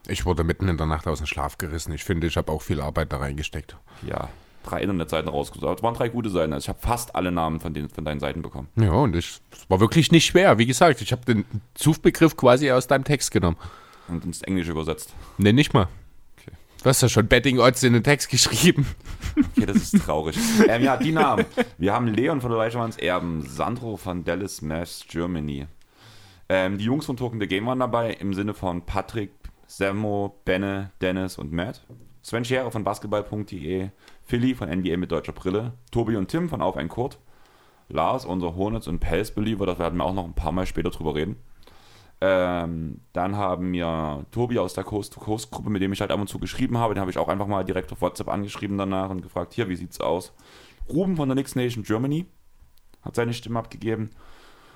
Ich 0.06 0.26
wurde 0.26 0.44
mitten 0.44 0.68
in 0.68 0.76
der 0.76 0.87
Nacht 0.87 1.06
aus 1.06 1.18
dem 1.18 1.26
Schlaf 1.26 1.59
gerissen. 1.59 1.92
Ich 1.92 2.04
finde, 2.04 2.26
ich 2.26 2.37
habe 2.37 2.52
auch 2.52 2.62
viel 2.62 2.80
Arbeit 2.80 3.12
da 3.12 3.18
reingesteckt. 3.18 3.76
Ja, 4.06 4.28
drei 4.64 4.80
Internetseiten 4.80 5.28
rausgesucht. 5.28 5.78
Es 5.78 5.83
waren 5.83 5.94
drei 5.94 6.09
gute 6.09 6.30
Seiten. 6.30 6.52
Also 6.52 6.64
ich 6.64 6.68
habe 6.68 6.78
fast 6.80 7.14
alle 7.14 7.33
Namen 7.33 7.61
von, 7.61 7.73
den, 7.73 7.88
von 7.88 8.04
deinen 8.04 8.21
Seiten 8.21 8.42
bekommen. 8.42 8.68
Ja, 8.76 8.92
und 8.92 9.14
es 9.14 9.40
war 9.68 9.80
wirklich 9.80 10.12
nicht 10.12 10.26
schwer. 10.26 10.59
Wie 10.59 10.66
gesagt, 10.66 11.00
ich 11.00 11.12
habe 11.12 11.25
den 11.25 11.44
Suchbegriff 11.76 12.37
quasi 12.37 12.71
aus 12.71 12.87
deinem 12.87 13.04
Text 13.04 13.30
genommen. 13.30 13.56
Und 14.09 14.25
ins 14.25 14.42
Englische 14.42 14.73
übersetzt. 14.73 15.14
Ne, 15.38 15.52
nicht 15.52 15.73
mal. 15.73 15.88
Okay. 16.38 16.52
Du 16.83 16.88
hast 16.88 17.00
ja 17.00 17.09
schon 17.09 17.26
Betting 17.26 17.59
Odds 17.59 17.83
in 17.83 17.94
den 17.94 18.04
Text 18.04 18.28
geschrieben. 18.28 18.87
Okay, 19.37 19.66
das 19.66 19.76
ist 19.76 20.04
traurig. 20.04 20.37
ähm, 20.68 20.83
ja, 20.83 20.97
die 20.97 21.12
Namen. 21.12 21.47
Wir 21.78 21.94
haben 21.94 22.09
Leon 22.09 22.40
von 22.40 22.50
der 22.50 22.59
Leichermanns 22.59 22.99
Erben, 22.99 23.47
Sandro 23.47 23.97
von 23.97 24.25
Dallas 24.25 24.61
Mavs 24.61 25.04
Germany. 25.09 25.66
Ähm, 26.49 26.79
die 26.79 26.85
Jungs 26.85 27.07
von 27.07 27.17
Token 27.17 27.41
the 27.41 27.47
Game 27.47 27.67
waren 27.67 27.79
dabei, 27.79 28.13
im 28.13 28.35
Sinne 28.35 28.55
von 28.55 28.83
Patrick, 28.83 29.31
Semmo, 29.67 30.41
Benne, 30.45 30.91
Dennis 31.01 31.39
und 31.39 31.53
Matt. 31.53 31.87
Sven 32.23 32.45
Scherer 32.45 32.71
von 32.71 32.85
basketball.de, 32.85 33.91
Philly 34.23 34.55
von 34.55 34.71
NBA 34.71 34.97
mit 34.97 35.13
deutscher 35.13 35.33
Brille, 35.33 35.75
Tobi 35.91 36.17
und 36.17 36.29
Tim 36.29 36.49
von 36.49 36.63
Auf 36.63 36.77
ein 36.77 36.89
Kurt, 36.89 37.19
Lars, 37.89 38.25
unser 38.25 38.57
Hornets 38.57 38.89
und 38.89 38.99
Pels-Believer, 38.99 39.67
da 39.67 39.79
werden 39.79 39.99
wir 39.99 40.05
auch 40.05 40.15
noch 40.15 40.25
ein 40.25 40.33
paar 40.33 40.53
Mal 40.53 40.67
später 40.67 40.91
drüber 40.91 41.15
reden. 41.15 41.37
Ähm, 42.23 43.01
dann 43.13 43.37
haben 43.37 43.73
mir 43.73 44.25
Tobi 44.31 44.59
aus 44.59 44.73
der 44.73 44.85
Coast-to-Coast-Gruppe, 44.85 45.69
mit 45.69 45.83
dem 45.83 45.93
ich 45.93 46.01
halt 46.01 46.11
ab 46.11 46.21
und 46.21 46.29
zu 46.29 46.39
geschrieben 46.39 46.79
habe, 46.79 46.95
den 46.95 47.01
habe 47.03 47.11
ich 47.11 47.19
auch 47.19 47.29
einfach 47.29 47.47
mal 47.47 47.65
direkt 47.65 47.93
auf 47.93 48.01
WhatsApp 48.01 48.29
angeschrieben 48.29 48.79
danach 48.79 49.11
und 49.11 49.21
gefragt, 49.21 49.53
hier, 49.53 49.69
wie 49.69 49.77
sieht's 49.77 50.01
aus? 50.01 50.33
Ruben 50.89 51.17
von 51.17 51.29
der 51.29 51.37
Next 51.37 51.57
Nation 51.57 51.83
Germany 51.83 52.25
hat 53.03 53.17
seine 53.17 53.35
Stimme 53.35 53.59
abgegeben. 53.59 54.11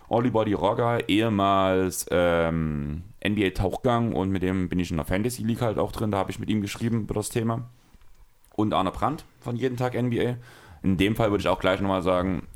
Olli 0.08 0.30
Body 0.30 0.54
Rogger, 0.54 1.08
ehemals 1.08 2.06
ähm, 2.10 3.02
NBA 3.26 3.50
Tauchgang 3.50 4.12
und 4.12 4.30
mit 4.30 4.42
dem 4.42 4.68
bin 4.68 4.78
ich 4.78 4.90
in 4.90 4.96
der 4.96 5.04
Fantasy 5.04 5.42
League 5.42 5.60
halt 5.60 5.78
auch 5.78 5.92
drin, 5.92 6.10
da 6.10 6.18
habe 6.18 6.30
ich 6.30 6.38
mit 6.38 6.48
ihm 6.48 6.62
geschrieben 6.62 7.02
über 7.02 7.14
das 7.14 7.28
Thema. 7.28 7.68
Und 8.54 8.72
Arne 8.72 8.90
Brandt 8.90 9.24
von 9.40 9.56
Jeden 9.56 9.76
Tag 9.76 9.94
NBA. 10.00 10.36
In 10.82 10.96
dem 10.96 11.14
Fall 11.14 11.30
würde 11.30 11.42
ich 11.42 11.48
auch 11.48 11.60
gleich 11.60 11.80
nochmal 11.80 12.02
sagen, 12.02 12.46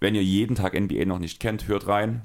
wenn 0.00 0.14
ihr 0.14 0.22
jeden 0.22 0.56
Tag 0.56 0.78
NBA 0.78 1.04
noch 1.04 1.18
nicht 1.18 1.40
kennt, 1.40 1.68
hört 1.68 1.86
rein. 1.86 2.22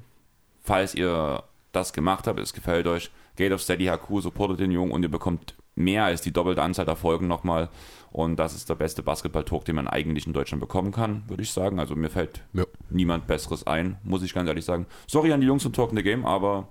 Falls 0.61 0.95
ihr 0.95 1.43
das 1.71 1.93
gemacht 1.93 2.27
habt, 2.27 2.39
es 2.39 2.53
gefällt 2.53 2.87
euch, 2.87 3.11
geht 3.35 3.53
auf 3.53 3.61
Steady 3.61 3.85
HQ, 3.85 4.21
supportet 4.21 4.59
den 4.59 4.71
Jungen 4.71 4.91
und 4.91 5.03
ihr 5.03 5.09
bekommt 5.09 5.55
mehr 5.75 6.05
als 6.05 6.21
die 6.21 6.31
doppelte 6.31 6.61
Anzahl 6.61 6.85
der 6.85 6.95
Folgen 6.95 7.27
nochmal. 7.27 7.69
Und 8.11 8.35
das 8.37 8.53
ist 8.53 8.69
der 8.69 8.75
beste 8.75 9.03
Basketball-Talk, 9.03 9.65
den 9.65 9.75
man 9.75 9.87
eigentlich 9.87 10.27
in 10.27 10.33
Deutschland 10.33 10.59
bekommen 10.59 10.91
kann, 10.91 11.23
würde 11.27 11.43
ich 11.43 11.51
sagen. 11.51 11.79
Also 11.79 11.95
mir 11.95 12.09
fällt 12.09 12.43
ja. 12.53 12.65
niemand 12.89 13.27
Besseres 13.27 13.65
ein, 13.65 13.97
muss 14.03 14.21
ich 14.23 14.33
ganz 14.33 14.49
ehrlich 14.49 14.65
sagen. 14.65 14.85
Sorry 15.07 15.31
an 15.31 15.41
die 15.41 15.47
Jungs 15.47 15.63
von 15.63 15.73
Talk 15.73 15.91
in 15.91 15.97
the 15.97 16.03
Game, 16.03 16.25
aber 16.25 16.67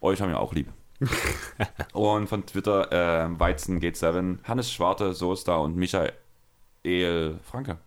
euch 0.00 0.20
haben 0.20 0.30
wir 0.30 0.40
auch 0.40 0.54
lieb. 0.54 0.68
und 1.92 2.28
von 2.28 2.46
Twitter 2.46 3.26
äh, 3.26 3.38
Weizen 3.38 3.80
Gate 3.80 3.96
7, 3.96 4.40
Hannes 4.44 4.72
Schwarte, 4.72 5.12
Soester 5.12 5.60
und 5.60 5.76
Michael 5.76 7.38
Franke. 7.42 7.78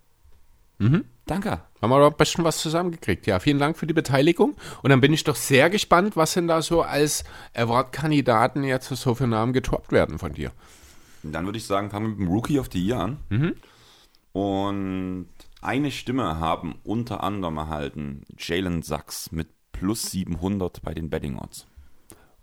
Mhm. 0.78 1.06
Danke. 1.28 1.62
Haben 1.82 1.90
wir 1.90 2.00
doch 2.00 2.16
bestimmt 2.16 2.46
was 2.46 2.58
zusammengekriegt. 2.58 3.28
Ja, 3.28 3.40
vielen 3.40 3.60
Dank 3.60 3.78
für 3.78 3.86
die 3.86 3.94
Beteiligung. 3.94 4.56
Und 4.82 4.90
dann 4.90 5.02
bin 5.02 5.14
ich 5.14 5.24
doch 5.24 5.36
sehr 5.36 5.70
gespannt, 5.70 6.16
was 6.16 6.34
denn 6.34 6.48
da 6.48 6.62
so 6.62 6.82
als 6.82 7.24
Award-Kandidaten 7.54 8.64
jetzt 8.64 8.88
so 8.88 9.14
für 9.14 9.28
Namen 9.28 9.54
getoppt 9.54 9.92
werden 9.92 10.18
von 10.18 10.34
dir. 10.34 10.52
Dann 11.24 11.46
würde 11.46 11.58
ich 11.58 11.66
sagen, 11.66 11.90
fangen 11.90 12.06
wir 12.06 12.10
mit 12.12 12.20
dem 12.20 12.28
Rookie 12.30 12.60
of 12.60 12.70
the 12.72 12.84
Year 12.84 13.00
an. 13.00 13.18
Mhm. 13.30 13.56
Und 14.32 15.28
eine 15.62 15.92
Stimme 15.92 16.40
haben 16.40 16.76
unter 16.84 17.24
anderem 17.24 17.58
erhalten 17.58 18.24
Jalen 18.38 18.82
Sachs 18.82 19.32
mit 19.32 19.50
plus 19.72 20.12
700 20.12 20.82
bei 20.82 20.94
den 20.94 21.10
Betting 21.10 21.38
Odds. 21.38 21.68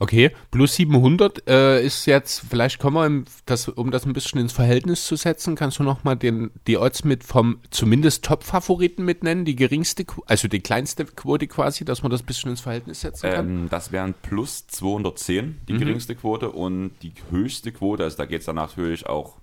Okay, 0.01 0.33
plus 0.51 0.75
700 0.75 1.49
äh, 1.49 1.85
ist 1.87 2.07
jetzt, 2.07 2.41
vielleicht 2.51 2.81
kommen 2.81 2.97
wir, 2.97 3.07
im, 3.07 3.25
das, 3.47 3.69
um 3.69 3.93
das 3.93 4.05
ein 4.05 4.13
bisschen 4.13 4.41
ins 4.41 4.53
Verhältnis 4.53 5.07
zu 5.07 5.15
setzen, 5.15 5.55
kannst 5.55 5.79
du 5.79 5.85
nochmal 5.85 6.17
die 6.17 6.77
Odds 6.77 7.05
mit 7.05 7.23
vom 7.23 7.61
zumindest 7.71 8.25
Top-Favoriten 8.25 9.05
mitnennen, 9.05 9.45
die 9.45 9.55
geringste, 9.55 10.05
also 10.27 10.49
die 10.49 10.59
kleinste 10.59 11.05
Quote 11.05 11.47
quasi, 11.47 11.85
dass 11.85 12.03
man 12.03 12.11
das 12.11 12.23
ein 12.23 12.27
bisschen 12.27 12.51
ins 12.51 12.61
Verhältnis 12.61 13.03
setzen 13.03 13.31
kann? 13.31 13.49
Ähm, 13.49 13.69
das 13.71 13.93
wären 13.93 14.15
plus 14.21 14.67
210, 14.67 15.61
die 15.69 15.75
mhm. 15.75 15.79
geringste 15.79 16.17
Quote 16.17 16.51
und 16.51 16.91
die 17.03 17.13
höchste 17.31 17.71
Quote, 17.71 18.03
also 18.03 18.17
da 18.17 18.27
geht 18.27 18.41
es 18.41 18.47
dann 18.47 18.57
natürlich 18.57 19.07
auch 19.07 19.37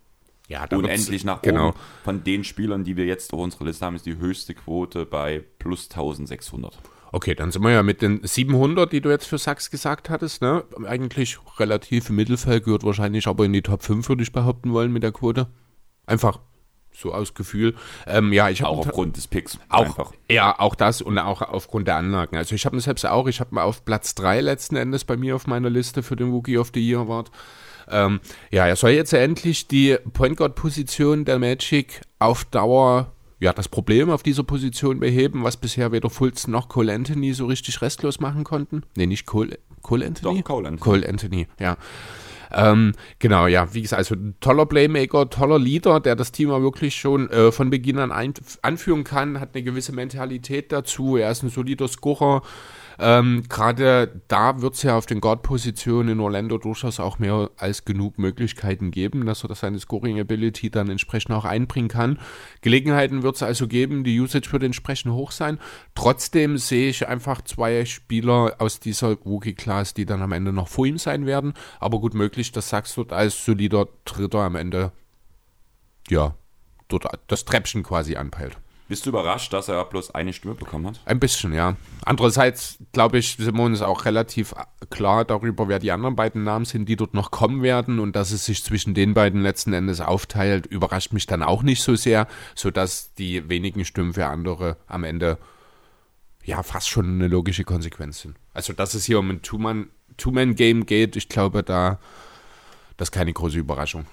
ja, 0.50 0.66
unendlich 0.70 1.24
nach 1.24 1.42
genau. 1.42 1.70
oben. 1.70 1.78
Von 2.04 2.24
den 2.26 2.44
Spielern, 2.44 2.84
die 2.84 2.98
wir 2.98 3.06
jetzt 3.06 3.34
auf 3.34 3.40
unserer 3.40 3.66
Liste 3.66 3.86
haben, 3.86 3.96
ist 3.96 4.06
die 4.06 4.18
höchste 4.18 4.54
Quote 4.54 5.06
bei 5.06 5.44
plus 5.60 5.90
1600. 5.90 6.78
Okay, 7.12 7.36
dann 7.36 7.52
sind 7.52 7.62
wir 7.64 7.72
ja 7.72 7.84
mit 7.84 8.02
den 8.02 8.22
700, 8.24 8.92
die 8.92 9.02
du 9.02 9.10
jetzt 9.10 9.28
für 9.28 9.38
Sachs 9.38 9.70
gesagt 9.70 10.10
hattest, 10.10 10.42
ne? 10.42 10.64
Eigentlich 10.86 11.38
relativ 11.60 12.10
im 12.10 12.16
Mittelfeld, 12.16 12.64
gehört 12.64 12.84
wahrscheinlich 12.84 13.28
aber 13.28 13.46
in 13.46 13.54
die 13.54 13.62
Top 13.62 13.84
5, 13.84 14.08
würde 14.08 14.24
ich 14.24 14.32
behaupten 14.32 14.72
wollen, 14.72 14.94
mit 14.94 15.04
der 15.04 15.12
Quote. 15.12 15.48
Einfach 16.06 16.40
so 16.94 17.14
aus 17.14 17.34
Gefühl. 17.34 17.76
Ähm, 18.06 18.34
ja, 18.34 18.50
ich 18.50 18.64
auch 18.64 18.80
aufgrund 18.80 19.18
des 19.18 19.28
Picks. 19.28 19.58
Auch, 19.70 19.86
einfach. 19.86 20.12
Ja, 20.30 20.58
auch 20.60 20.76
das 20.76 21.02
und 21.02 21.18
auch 21.18 21.42
aufgrund 21.42 21.88
der 21.88 21.96
Anlagen. 21.96 22.38
Also 22.38 22.56
ich 22.56 22.66
habe 22.66 22.76
mir 22.76 22.82
selbst 22.82 23.06
auch, 23.06 23.28
ich 23.28 23.40
habe 23.40 23.56
mal 23.56 23.64
auf 23.64 23.86
Platz 23.86 24.16
3 24.16 24.42
letzten 24.42 24.76
Endes 24.76 25.04
bei 25.04 25.18
mir 25.18 25.36
auf 25.36 25.48
meiner 25.48 25.70
Liste 25.70 26.04
für 26.04 26.16
den 26.16 26.32
Rookie 26.32 26.58
of 26.58 26.72
the 26.74 26.86
Year 26.86 27.02
Award. 27.02 27.32
Ähm, 27.90 28.20
ja, 28.52 28.68
er 28.68 28.76
soll 28.76 28.92
jetzt 28.92 29.14
endlich 29.14 29.68
die 29.68 29.98
Point 30.14 30.38
Guard 30.38 30.56
Position 30.56 31.26
der 31.26 31.40
Magic 31.40 32.02
auf 32.20 32.46
Dauer 32.46 33.12
ja, 33.42 33.54
das 33.54 33.68
Problem 33.68 34.12
auf 34.12 34.22
dieser 34.22 34.44
Position 34.44 35.00
beheben, 35.00 35.44
was 35.44 35.58
bisher 35.58 35.92
weder 35.92 36.12
Fulton 36.12 36.52
noch 36.52 36.70
Cole 36.70 36.94
Anthony 36.94 37.34
so 37.34 37.48
richtig 37.48 37.82
restlos 37.82 38.20
machen 38.20 38.44
konnten. 38.44 38.84
Nee, 38.96 39.08
nicht 39.08 39.26
Cole, 39.26 39.58
Cole 39.82 40.06
Anthony? 40.06 40.38
Doch, 40.38 40.44
Cole 40.46 40.68
Anthony. 40.68 40.80
Cole 40.80 41.10
Anthony, 41.10 41.48
ja. 41.60 41.76
Ähm, 42.54 42.94
genau, 43.18 43.48
ja, 43.48 43.74
wie 43.74 43.82
gesagt, 43.82 43.98
also 43.98 44.14
ein 44.14 44.36
toller 44.42 44.68
Playmaker, 44.68 45.30
toller 45.30 45.58
Leader, 45.58 46.00
der 46.00 46.16
das 46.16 46.32
Team 46.32 46.52
auch 46.52 46.62
wirklich 46.62 46.96
schon 46.96 47.30
äh, 47.32 47.52
von 47.52 47.72
Beginn 47.72 47.98
an 47.98 48.12
anführen 48.62 49.04
kann, 49.04 49.40
hat 49.40 49.56
eine 49.56 49.64
gewisse 49.64 49.94
Mentalität 49.94 50.72
dazu, 50.72 51.18
er 51.18 51.32
ist 51.32 51.44
ein 51.44 51.50
solider 51.50 51.88
Scorer, 51.88 52.44
ähm, 53.02 53.44
Gerade 53.50 54.22
da 54.28 54.62
wird 54.62 54.76
es 54.76 54.84
ja 54.84 54.96
auf 54.96 55.08
den 55.08 55.22
Guard-Positionen 55.22 56.10
in 56.10 56.20
Orlando 56.20 56.60
durchaus 56.60 57.00
auch 57.00 57.18
mehr 57.18 57.50
als 57.58 57.84
genug 57.84 58.20
Möglichkeiten 58.20 58.92
geben, 58.92 59.26
dass 59.26 59.44
er 59.44 59.48
das 59.48 59.62
seine 59.62 59.80
Scoring-Ability 59.80 60.70
dann 60.70 60.90
entsprechend 60.90 61.32
auch 61.32 61.44
einbringen 61.46 61.88
kann. 61.88 62.20
Gelegenheiten 62.62 63.24
wird 63.24 63.36
es 63.36 63.44
also 63.44 63.68
geben, 63.68 64.04
die 64.04 64.20
Usage 64.20 64.52
wird 64.52 64.62
entsprechend 64.62 65.14
hoch 65.14 65.32
sein. 65.32 65.58
Trotzdem 65.96 66.60
sehe 66.60 66.90
ich 66.90 67.08
einfach 67.08 67.42
zwei 67.42 67.86
Spieler 67.86 68.56
aus 68.60 68.80
dieser 68.80 69.14
Rookie-Class, 69.14 69.96
die 69.96 70.06
dann 70.06 70.22
am 70.22 70.32
Ende 70.32 70.54
noch 70.54 70.68
vor 70.68 70.86
ihm 70.86 71.00
sein 71.00 71.26
werden. 71.26 71.54
Aber 71.80 72.00
gut 72.00 72.14
möglich, 72.14 72.52
dass 72.52 72.70
Sachs 72.70 72.94
dort 72.94 73.14
als 73.14 73.44
solider 73.44 73.88
Dritter 74.06 74.40
am 74.40 74.56
Ende 74.56 74.92
ja, 76.08 76.36
dort 76.88 77.08
das 77.28 77.46
Treppchen 77.46 77.82
quasi 77.82 78.16
anpeilt. 78.16 78.58
Bist 78.92 79.06
du 79.06 79.12
überrascht, 79.12 79.54
dass 79.54 79.70
er 79.70 79.86
bloß 79.86 80.16
eine 80.16 80.34
Stimme 80.34 80.54
bekommen 80.54 80.86
hat? 80.86 81.00
Ein 81.06 81.22
bisschen, 81.22 81.54
ja. 81.54 81.78
Andererseits, 82.04 82.78
glaube 82.92 83.20
ich, 83.20 83.38
Simon 83.40 83.72
ist 83.72 83.84
auch 83.84 84.04
relativ 84.04 84.54
klar 84.90 85.24
darüber, 85.24 85.70
wer 85.70 85.80
die 85.80 85.94
anderen 85.94 86.18
beiden 86.18 86.44
Namen 86.44 86.66
sind, 86.66 86.90
die 86.90 86.98
dort 86.98 87.14
noch 87.14 87.32
kommen 87.32 87.64
werden 87.64 88.02
und 88.02 88.18
dass 88.18 88.32
es 88.32 88.44
sich 88.44 88.66
zwischen 88.66 88.94
den 88.94 89.14
beiden 89.14 89.44
letzten 89.44 89.72
Endes 89.72 90.02
aufteilt, 90.02 90.66
überrascht 90.66 91.14
mich 91.14 91.26
dann 91.26 91.42
auch 91.42 91.64
nicht 91.64 91.82
so 91.82 91.96
sehr, 91.96 92.28
sodass 92.54 93.14
die 93.14 93.48
wenigen 93.48 93.86
Stimmen 93.86 94.14
für 94.14 94.26
andere 94.26 94.76
am 94.88 95.06
Ende 95.06 95.38
ja 96.44 96.62
fast 96.62 96.90
schon 96.90 97.06
eine 97.06 97.30
logische 97.30 97.64
Konsequenz 97.64 98.20
sind. 98.20 98.36
Also, 98.54 98.74
dass 98.74 98.94
es 98.94 99.06
hier 99.06 99.20
um 99.20 99.30
ein 99.32 99.42
Two-Man-Game 100.18 100.86
geht, 100.86 101.16
ich 101.16 101.30
glaube, 101.30 101.64
da 101.64 101.98
das 102.98 103.08
ist 103.08 103.14
keine 103.14 103.32
große 103.32 103.58
Überraschung. 103.58 104.06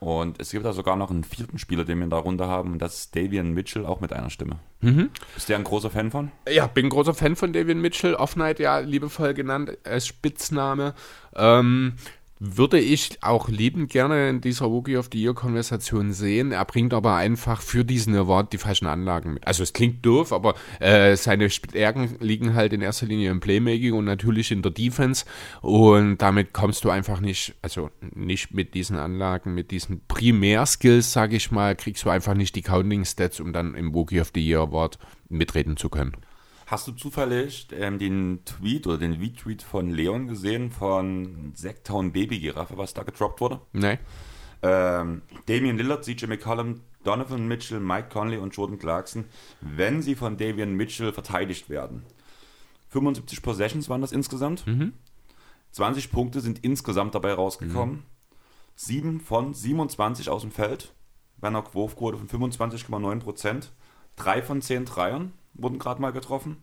Und 0.00 0.40
es 0.40 0.52
gibt 0.52 0.64
da 0.64 0.72
sogar 0.72 0.94
noch 0.94 1.10
einen 1.10 1.24
vierten 1.24 1.58
Spieler, 1.58 1.84
den 1.84 1.98
wir 1.98 2.06
da 2.06 2.18
runter 2.18 2.46
haben, 2.46 2.72
und 2.72 2.78
das 2.78 3.00
ist 3.00 3.16
Davian 3.16 3.52
Mitchell, 3.52 3.84
auch 3.84 4.00
mit 4.00 4.12
einer 4.12 4.30
Stimme. 4.30 4.60
Mhm. 4.80 5.10
Bist 5.34 5.48
du 5.48 5.56
ein 5.56 5.64
großer 5.64 5.90
Fan 5.90 6.12
von? 6.12 6.30
Ja, 6.48 6.68
bin 6.68 6.86
ein 6.86 6.90
großer 6.90 7.14
Fan 7.14 7.34
von 7.34 7.52
Davian 7.52 7.80
Mitchell, 7.80 8.14
Off-Night 8.14 8.60
ja 8.60 8.78
liebevoll 8.78 9.34
genannt 9.34 9.76
als 9.82 10.06
Spitzname. 10.06 10.94
Ähm, 11.34 11.94
würde 12.40 12.78
ich 12.78 13.18
auch 13.22 13.48
liebend 13.48 13.90
gerne 13.90 14.28
in 14.28 14.40
dieser 14.40 14.66
Rookie 14.66 14.96
of 14.96 15.08
the 15.12 15.20
Year 15.20 15.34
Konversation 15.34 16.12
sehen. 16.12 16.52
Er 16.52 16.64
bringt 16.64 16.94
aber 16.94 17.16
einfach 17.16 17.60
für 17.60 17.84
diesen 17.84 18.14
Award 18.14 18.52
die 18.52 18.58
falschen 18.58 18.86
Anlagen 18.86 19.34
mit. 19.34 19.46
Also 19.46 19.62
es 19.62 19.72
klingt 19.72 20.04
doof, 20.06 20.32
aber 20.32 20.54
äh, 20.80 21.16
seine 21.16 21.50
Stärken 21.50 22.16
liegen 22.20 22.54
halt 22.54 22.72
in 22.72 22.80
erster 22.80 23.06
Linie 23.06 23.30
im 23.30 23.40
Playmaking 23.40 23.92
und 23.92 24.04
natürlich 24.04 24.50
in 24.50 24.62
der 24.62 24.72
Defense. 24.72 25.24
Und 25.60 26.18
damit 26.18 26.52
kommst 26.52 26.84
du 26.84 26.90
einfach 26.90 27.20
nicht, 27.20 27.54
also 27.62 27.90
nicht 28.14 28.54
mit 28.54 28.74
diesen 28.74 28.96
Anlagen, 28.96 29.54
mit 29.54 29.70
diesen 29.70 30.02
Primärskills, 30.06 31.12
sage 31.12 31.36
ich 31.36 31.50
mal, 31.50 31.74
kriegst 31.74 32.04
du 32.04 32.10
einfach 32.10 32.34
nicht 32.34 32.54
die 32.54 32.62
Counting 32.62 33.04
Stats, 33.04 33.40
um 33.40 33.52
dann 33.52 33.74
im 33.74 33.92
Rookie 33.92 34.20
of 34.20 34.30
the 34.34 34.46
Year 34.46 34.60
Award 34.60 34.98
mitreden 35.28 35.76
zu 35.76 35.88
können. 35.88 36.12
Hast 36.68 36.86
du 36.86 36.92
zufällig 36.92 37.68
ähm, 37.72 37.98
den 37.98 38.44
Tweet 38.44 38.86
oder 38.86 38.98
den 38.98 39.14
Retweet 39.14 39.62
von 39.62 39.88
Leon 39.88 40.28
gesehen 40.28 40.70
von 40.70 41.52
Sacktown 41.54 42.12
Baby 42.12 42.40
Giraffe, 42.40 42.76
was 42.76 42.92
da 42.92 43.04
gedroppt 43.04 43.40
wurde? 43.40 43.62
Nee. 43.72 43.98
Ähm, 44.60 45.22
Damian 45.46 45.78
Lillard, 45.78 46.04
CJ 46.04 46.26
McCollum, 46.26 46.82
Donovan 47.04 47.48
Mitchell, 47.48 47.80
Mike 47.80 48.10
Conley 48.10 48.36
und 48.36 48.54
Jordan 48.54 48.78
Clarkson, 48.78 49.24
wenn 49.62 50.02
sie 50.02 50.14
von 50.14 50.36
Davian 50.36 50.74
Mitchell 50.74 51.10
verteidigt 51.10 51.70
werden. 51.70 52.04
75 52.88 53.40
Possessions 53.40 53.88
waren 53.88 54.02
das 54.02 54.12
insgesamt. 54.12 54.66
Mhm. 54.66 54.92
20 55.70 56.12
Punkte 56.12 56.42
sind 56.42 56.62
insgesamt 56.62 57.14
dabei 57.14 57.32
rausgekommen. 57.32 57.96
Mhm. 57.96 58.02
7 58.74 59.20
von 59.20 59.54
27 59.54 60.28
aus 60.28 60.42
dem 60.42 60.50
Feld 60.50 60.92
bei 61.38 61.48
einer 61.48 61.64
Wurfquote 61.72 62.18
von 62.18 62.28
25,9% 62.28 63.68
3 64.16 64.42
von 64.42 64.60
10 64.60 64.84
Dreiern 64.84 65.32
wurden 65.54 65.78
gerade 65.78 66.00
mal 66.00 66.12
getroffen. 66.12 66.58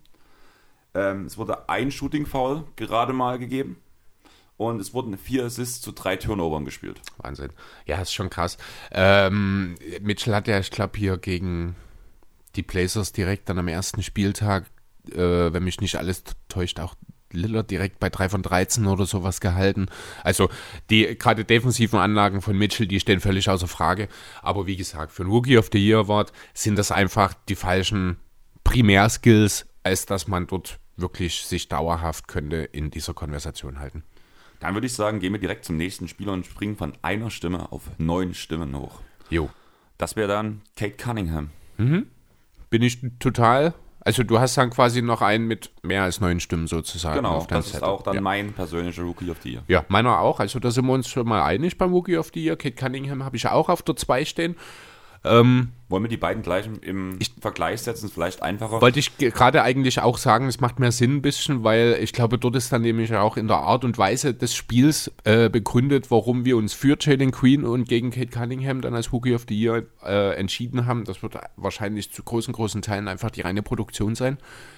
Ähm, 0.94 1.26
es 1.26 1.38
wurde 1.38 1.70
ein 1.70 1.92
Shooting-Foul 1.92 2.64
gerade 2.76 3.14
mal 3.14 3.38
gegeben. 3.38 3.78
Und 4.58 4.80
es 4.80 4.94
wurden 4.94 5.18
vier 5.18 5.46
Assists 5.46 5.82
zu 5.82 5.92
drei 5.92 6.16
Turnovern 6.16 6.64
gespielt. 6.64 7.02
Wahnsinn. 7.18 7.52
Ja, 7.86 8.02
ist 8.02 8.14
schon 8.14 8.30
krass. 8.30 8.58
Ähm, 8.92 9.76
Mitchell 10.02 10.34
hat 10.34 10.48
ja, 10.48 10.60
ich 10.60 10.72
glaube, 10.72 10.98
hier 10.98 11.18
gegen 11.18 11.76
die 12.56 12.64
Blazers 12.64 13.12
direkt 13.12 13.50
dann 13.50 13.60
am 13.60 13.68
ersten 13.68 14.02
Spieltag, 14.02 14.66
äh, 15.12 15.18
wenn 15.18 15.64
mich 15.64 15.82
nicht 15.82 15.98
alles 15.98 16.24
täuscht, 16.48 16.80
auch 16.80 16.96
Lillard 17.32 17.70
direkt 17.70 18.00
bei 18.00 18.10
3 18.10 18.30
von 18.30 18.42
13 18.42 18.86
oder 18.88 19.06
sowas 19.06 19.42
gehalten. 19.42 19.88
Also 20.24 20.50
die 20.90 21.18
gerade 21.18 21.44
defensiven 21.44 22.00
Anlagen 22.00 22.42
von 22.42 22.58
Mitchell, 22.58 22.88
die 22.88 23.00
stehen 23.00 23.20
völlig 23.20 23.50
außer 23.50 23.68
Frage. 23.68 24.08
Aber 24.42 24.68
wie 24.68 24.78
gesagt, 24.78 25.12
für 25.12 25.24
ein 25.24 25.30
Rookie 25.30 25.58
of 25.58 25.70
the 25.72 25.86
Year 25.86 26.00
Award 26.00 26.32
sind 26.54 26.78
das 26.78 26.92
einfach 26.92 27.34
die 27.50 27.56
falschen 27.56 28.18
Primärskills, 28.66 29.66
als 29.84 30.06
dass 30.06 30.28
man 30.28 30.48
dort 30.48 30.80
wirklich 30.98 31.46
sich 31.46 31.70
dauerhaft 31.70 32.28
könnte 32.28 32.58
in 32.58 32.92
dieser 32.92 33.14
Konversation 33.14 33.80
halten. 33.80 34.04
Dann 34.60 34.74
würde 34.74 34.88
ich 34.88 34.94
sagen, 34.94 35.20
gehen 35.20 35.32
wir 35.34 35.40
direkt 35.40 35.64
zum 35.66 35.78
nächsten 35.78 36.08
Spieler 36.10 36.34
und 36.34 36.46
springen 36.46 36.76
von 36.76 36.94
einer 37.02 37.30
Stimme 37.30 37.72
auf 37.72 37.84
neun 37.98 38.34
Stimmen 38.34 38.76
hoch. 38.78 39.00
Jo. 39.30 39.50
Das 39.98 40.16
wäre 40.18 40.28
dann 40.28 40.62
Kate 40.76 40.96
Cunningham. 40.98 41.52
Bin 41.78 42.82
ich 42.82 43.00
total. 43.20 43.74
Also 44.02 44.24
du 44.24 44.40
hast 44.40 44.56
dann 44.58 44.70
quasi 44.70 45.02
noch 45.02 45.22
einen 45.22 45.48
mit 45.48 45.72
mehr 45.82 46.04
als 46.04 46.22
neun 46.22 46.40
Stimmen 46.40 46.68
sozusagen 46.68 47.18
Genau, 47.18 47.32
auf 47.38 47.48
das 47.48 47.66
ist 47.68 47.72
Zettel. 47.74 47.88
auch 47.88 48.04
dann 48.04 48.16
ja. 48.16 48.22
mein 48.22 48.54
persönlicher 48.54 49.02
Rookie 49.02 49.30
of 49.32 49.38
the 49.42 49.54
Year. 49.54 49.64
Ja, 49.68 49.84
meiner 49.88 50.20
auch. 50.20 50.40
Also 50.40 50.60
da 50.60 50.70
sind 50.70 50.86
wir 50.86 50.94
uns 50.94 51.10
schon 51.10 51.28
mal 51.28 51.44
einig 51.44 51.78
beim 51.78 51.92
Rookie 51.92 52.18
of 52.18 52.30
the 52.34 52.44
Year. 52.44 52.56
Kate 52.56 52.76
Cunningham 52.76 53.24
habe 53.24 53.36
ich 53.36 53.48
auch 53.48 53.68
auf 53.68 53.82
der 53.82 53.96
2 53.96 54.26
stehen. 54.26 54.56
Ähm, 55.26 55.70
Wollen 55.88 56.04
wir 56.04 56.10
die 56.10 56.18
beiden 56.18 56.42
gleich 56.42 56.66
im- 56.66 56.80
im 56.82 57.20
Vergleich 57.40 57.82
setzen? 57.82 58.10
Vielleicht 58.12 58.42
einfacher. 58.42 58.82
wollte 58.82 58.98
ich 59.00 59.18
ge- 59.18 59.30
gerade 59.30 59.62
eigentlich 59.62 60.00
auch 60.02 60.18
sagen, 60.18 60.48
es 60.48 60.60
macht 60.60 60.80
mehr 60.80 60.92
Sinn 60.92 61.18
ein 61.18 61.22
bisschen, 61.22 61.64
weil 61.64 61.98
ich 62.02 62.12
glaube, 62.12 62.40
dort 62.40 62.56
ist 62.56 62.72
dann 62.72 62.82
nämlich 62.82 63.14
auch 63.14 63.38
in 63.38 63.48
der 63.48 63.58
Art 63.58 63.84
und 63.86 63.98
Weise 64.00 64.34
des 64.34 64.56
Spiels 64.56 65.12
äh, 65.26 65.48
begründet, 65.50 66.10
warum 66.10 66.44
wir 66.44 66.58
uns 66.58 66.74
für 66.74 66.98
Jalen 67.00 67.32
Queen 67.32 67.64
und 67.66 67.88
gegen 67.88 68.10
Kate 68.10 68.28
Cunningham 68.32 68.82
dann 68.82 68.96
als 68.96 69.14
Rookie 69.14 69.36
of 69.36 69.46
the 69.48 69.56
Year 69.56 69.84
äh, 70.04 70.36
entschieden 70.36 70.88
haben. 70.88 71.04
Das 71.06 71.22
wird 71.22 71.38
wahrscheinlich 71.56 72.12
zu 72.12 72.24
großen, 72.24 72.52
großen 72.54 72.82
Teilen 72.82 73.08
einfach 73.08 73.30
die 73.30 73.42
reine 73.42 73.62
Produktion 73.62 74.16
sein. 74.16 74.38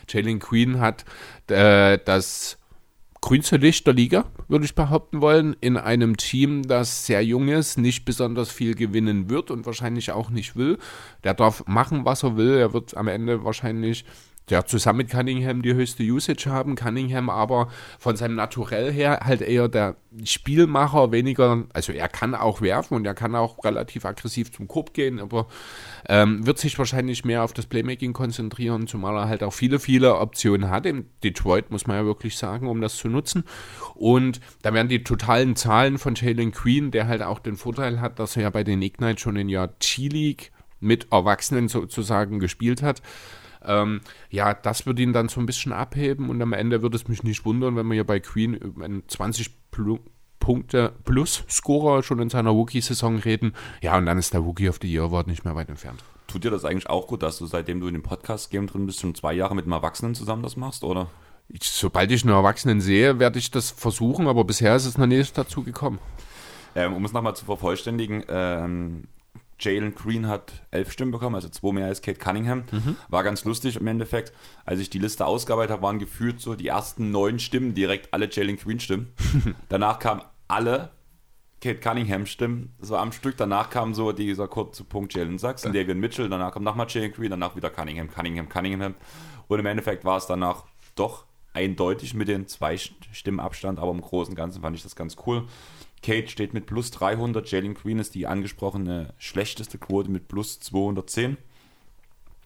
Jalen 0.09 0.39
Queen 0.39 0.81
hat 0.81 1.05
äh, 1.49 1.99
das 2.03 2.57
grünste 3.21 3.57
Licht 3.57 3.85
der 3.87 3.93
Liga, 3.93 4.25
würde 4.47 4.65
ich 4.65 4.75
behaupten 4.75 5.21
wollen, 5.21 5.55
in 5.59 5.77
einem 5.77 6.17
Team, 6.17 6.67
das 6.67 7.05
sehr 7.05 7.23
jung 7.23 7.47
ist, 7.49 7.77
nicht 7.77 8.05
besonders 8.05 8.51
viel 8.51 8.75
gewinnen 8.75 9.29
wird 9.29 9.51
und 9.51 9.65
wahrscheinlich 9.65 10.11
auch 10.11 10.29
nicht 10.29 10.55
will. 10.55 10.77
Der 11.23 11.33
darf 11.33 11.63
machen, 11.67 12.05
was 12.05 12.23
er 12.23 12.37
will. 12.37 12.57
Er 12.57 12.73
wird 12.73 12.95
am 12.95 13.07
Ende 13.07 13.43
wahrscheinlich 13.43 14.05
ja, 14.49 14.65
zusammen 14.65 14.97
mit 14.97 15.09
Cunningham 15.09 15.61
die 15.61 15.73
höchste 15.73 16.03
Usage 16.03 16.49
haben. 16.49 16.75
Cunningham 16.75 17.29
aber 17.29 17.69
von 17.99 18.15
seinem 18.15 18.35
Naturell 18.35 18.91
her 18.93 19.19
halt 19.23 19.41
eher 19.41 19.67
der 19.67 19.97
Spielmacher, 20.23 21.11
weniger, 21.11 21.65
also 21.73 21.91
er 21.91 22.07
kann 22.07 22.33
auch 22.33 22.61
werfen 22.61 22.95
und 22.95 23.05
er 23.05 23.13
kann 23.13 23.35
auch 23.35 23.63
relativ 23.65 24.05
aggressiv 24.05 24.51
zum 24.53 24.67
Korb 24.67 24.93
gehen, 24.93 25.19
aber 25.19 25.47
ähm, 26.07 26.45
wird 26.45 26.59
sich 26.59 26.79
wahrscheinlich 26.79 27.25
mehr 27.25 27.43
auf 27.43 27.53
das 27.53 27.65
Playmaking 27.65 28.13
konzentrieren, 28.13 28.87
zumal 28.87 29.17
er 29.17 29.27
halt 29.27 29.43
auch 29.43 29.53
viele, 29.53 29.79
viele 29.79 30.15
Optionen 30.15 30.69
hat. 30.69 30.85
In 30.85 31.09
Detroit 31.23 31.69
muss 31.69 31.85
man 31.85 31.97
ja 31.97 32.05
wirklich 32.05 32.37
sagen, 32.37 32.67
um 32.67 32.79
das 32.79 32.95
zu 32.95 33.09
nutzen. 33.09 33.43
Und 33.95 34.39
da 34.61 34.73
werden 34.73 34.87
die 34.87 35.03
totalen 35.03 35.57
Zahlen 35.57 35.97
von 35.97 36.15
Jalen 36.15 36.51
Queen, 36.51 36.91
der 36.91 37.07
halt 37.07 37.21
auch 37.21 37.39
den 37.39 37.57
Vorteil 37.57 37.99
hat, 37.99 38.17
dass 38.17 38.37
er 38.37 38.43
ja 38.43 38.49
bei 38.49 38.63
den 38.63 38.81
Ignite 38.81 39.19
schon 39.19 39.35
in 39.35 39.49
Jahr 39.49 39.69
G-League 39.79 40.51
mit 40.79 41.11
Erwachsenen 41.11 41.67
sozusagen 41.67 42.39
gespielt 42.39 42.81
hat. 42.81 43.01
Ähm, 43.67 44.01
ja, 44.29 44.53
das 44.53 44.85
würde 44.85 45.01
ihn 45.01 45.13
dann 45.13 45.29
so 45.29 45.39
ein 45.39 45.45
bisschen 45.45 45.73
abheben 45.73 46.29
und 46.29 46.41
am 46.41 46.53
Ende 46.53 46.81
würde 46.81 46.95
es 46.95 47.07
mich 47.07 47.23
nicht 47.23 47.45
wundern, 47.45 47.75
wenn 47.75 47.87
wir 47.87 47.93
hier 47.93 48.05
bei 48.05 48.19
Queen 48.19 48.53
über 48.53 48.85
einen 48.85 49.07
20 49.07 49.71
Plu 49.71 49.99
Punkte 50.39 50.93
plus 51.03 51.43
Scorer 51.49 52.03
schon 52.03 52.19
in 52.19 52.29
seiner 52.29 52.51
Rookie-Saison 52.51 53.17
reden. 53.17 53.53
Ja, 53.81 53.97
und 53.97 54.05
dann 54.05 54.17
ist 54.17 54.33
der 54.33 54.39
Rookie 54.39 54.69
of 54.69 54.79
the 54.81 54.89
Year 54.89 55.03
Award 55.03 55.27
nicht 55.27 55.43
mehr 55.43 55.55
weit 55.55 55.67
entfernt. 55.67 56.03
Tut 56.27 56.43
dir 56.43 56.51
das 56.51 56.63
eigentlich 56.63 56.89
auch 56.89 57.07
gut, 57.07 57.23
dass 57.23 57.37
du 57.37 57.45
seitdem 57.45 57.81
du 57.81 57.87
in 57.87 57.93
dem 57.93 58.03
Podcast-Game 58.03 58.67
drin 58.67 58.85
bist, 58.85 59.01
schon 59.01 59.15
zwei 59.15 59.33
Jahre 59.33 59.55
mit 59.55 59.65
einem 59.65 59.73
Erwachsenen 59.73 60.15
zusammen 60.15 60.43
das 60.43 60.55
machst, 60.55 60.83
oder? 60.83 61.09
Ich, 61.49 61.63
sobald 61.63 62.11
ich 62.11 62.23
einen 62.23 62.33
Erwachsenen 62.33 62.81
sehe, 62.81 63.19
werde 63.19 63.39
ich 63.39 63.51
das 63.51 63.71
versuchen, 63.71 64.27
aber 64.27 64.43
bisher 64.43 64.75
ist 64.75 64.85
es 64.85 64.97
noch 64.97 65.05
nicht 65.05 65.37
dazu 65.37 65.63
gekommen. 65.63 65.99
Ähm, 66.75 66.93
um 66.93 67.03
es 67.05 67.13
nochmal 67.13 67.35
zu 67.35 67.45
vervollständigen, 67.45 68.23
ähm, 68.27 69.07
Jalen 69.59 69.95
Green 69.95 70.27
hat 70.27 70.53
elf 70.71 70.91
Stimmen 70.91 71.11
bekommen, 71.11 71.35
also 71.35 71.49
zwei 71.49 71.71
mehr 71.71 71.87
als 71.87 72.01
Kate 72.01 72.19
Cunningham. 72.19 72.63
War 73.09 73.23
ganz 73.23 73.43
lustig 73.43 73.77
im 73.77 73.87
Endeffekt. 73.87 74.31
Als 74.65 74.79
ich 74.79 74.89
die 74.89 74.99
Liste 74.99 75.25
ausgearbeitet 75.25 75.71
habe, 75.71 75.81
waren 75.81 75.99
gefühlt 75.99 76.39
so 76.39 76.55
die 76.55 76.67
ersten 76.67 77.11
neun 77.11 77.39
Stimmen 77.39 77.73
direkt 77.73 78.13
alle 78.13 78.29
Jalen 78.31 78.57
Green 78.57 78.79
Stimmen. 78.79 79.13
Danach 79.69 79.99
kamen 79.99 80.21
alle 80.47 80.91
Kate 81.61 81.79
Cunningham 81.79 82.25
Stimmen. 82.25 82.73
War 82.79 83.01
am 83.01 83.11
Stück. 83.11 83.35
Danach 83.37 83.69
kam 83.69 83.93
so 83.93 84.11
dieser 84.11 84.47
kurze 84.47 84.83
Punkt 84.83 85.13
Jalen 85.13 85.39
Sachs 85.39 85.65
und 85.65 85.73
Davian 85.73 85.99
Mitchell. 85.99 86.29
Danach 86.29 86.53
kam 86.53 86.63
nochmal 86.63 86.85
Jalen 86.89 87.11
Green, 87.11 87.31
danach 87.31 87.55
wieder 87.55 87.69
Cunningham, 87.69 88.09
Cunningham, 88.09 88.47
Cunningham. 88.49 88.95
Und 89.47 89.59
im 89.59 89.65
Endeffekt 89.65 90.05
war 90.05 90.17
es 90.17 90.27
danach 90.27 90.65
doch 90.95 91.25
eindeutig 91.53 92.13
mit 92.13 92.27
den 92.27 92.47
zwei 92.47 92.77
Stimmen 92.77 93.39
Abstand, 93.39 93.79
aber 93.79 93.91
im 93.91 94.01
Großen 94.01 94.33
und 94.33 94.35
Ganzen 94.35 94.61
fand 94.61 94.75
ich 94.75 94.83
das 94.83 94.95
ganz 94.95 95.15
cool. 95.25 95.47
Kate 96.07 96.29
steht 96.29 96.53
mit 96.53 96.67
plus 96.67 96.89
300, 96.91 97.51
Jalen 97.51 97.73
Green 97.73 97.99
ist 97.99 98.15
die 98.15 98.27
angesprochene 98.27 99.13
schlechteste 99.17 99.77
Quote 99.77 100.09
mit 100.09 100.29
plus 100.29 100.61
210. 100.61 101.35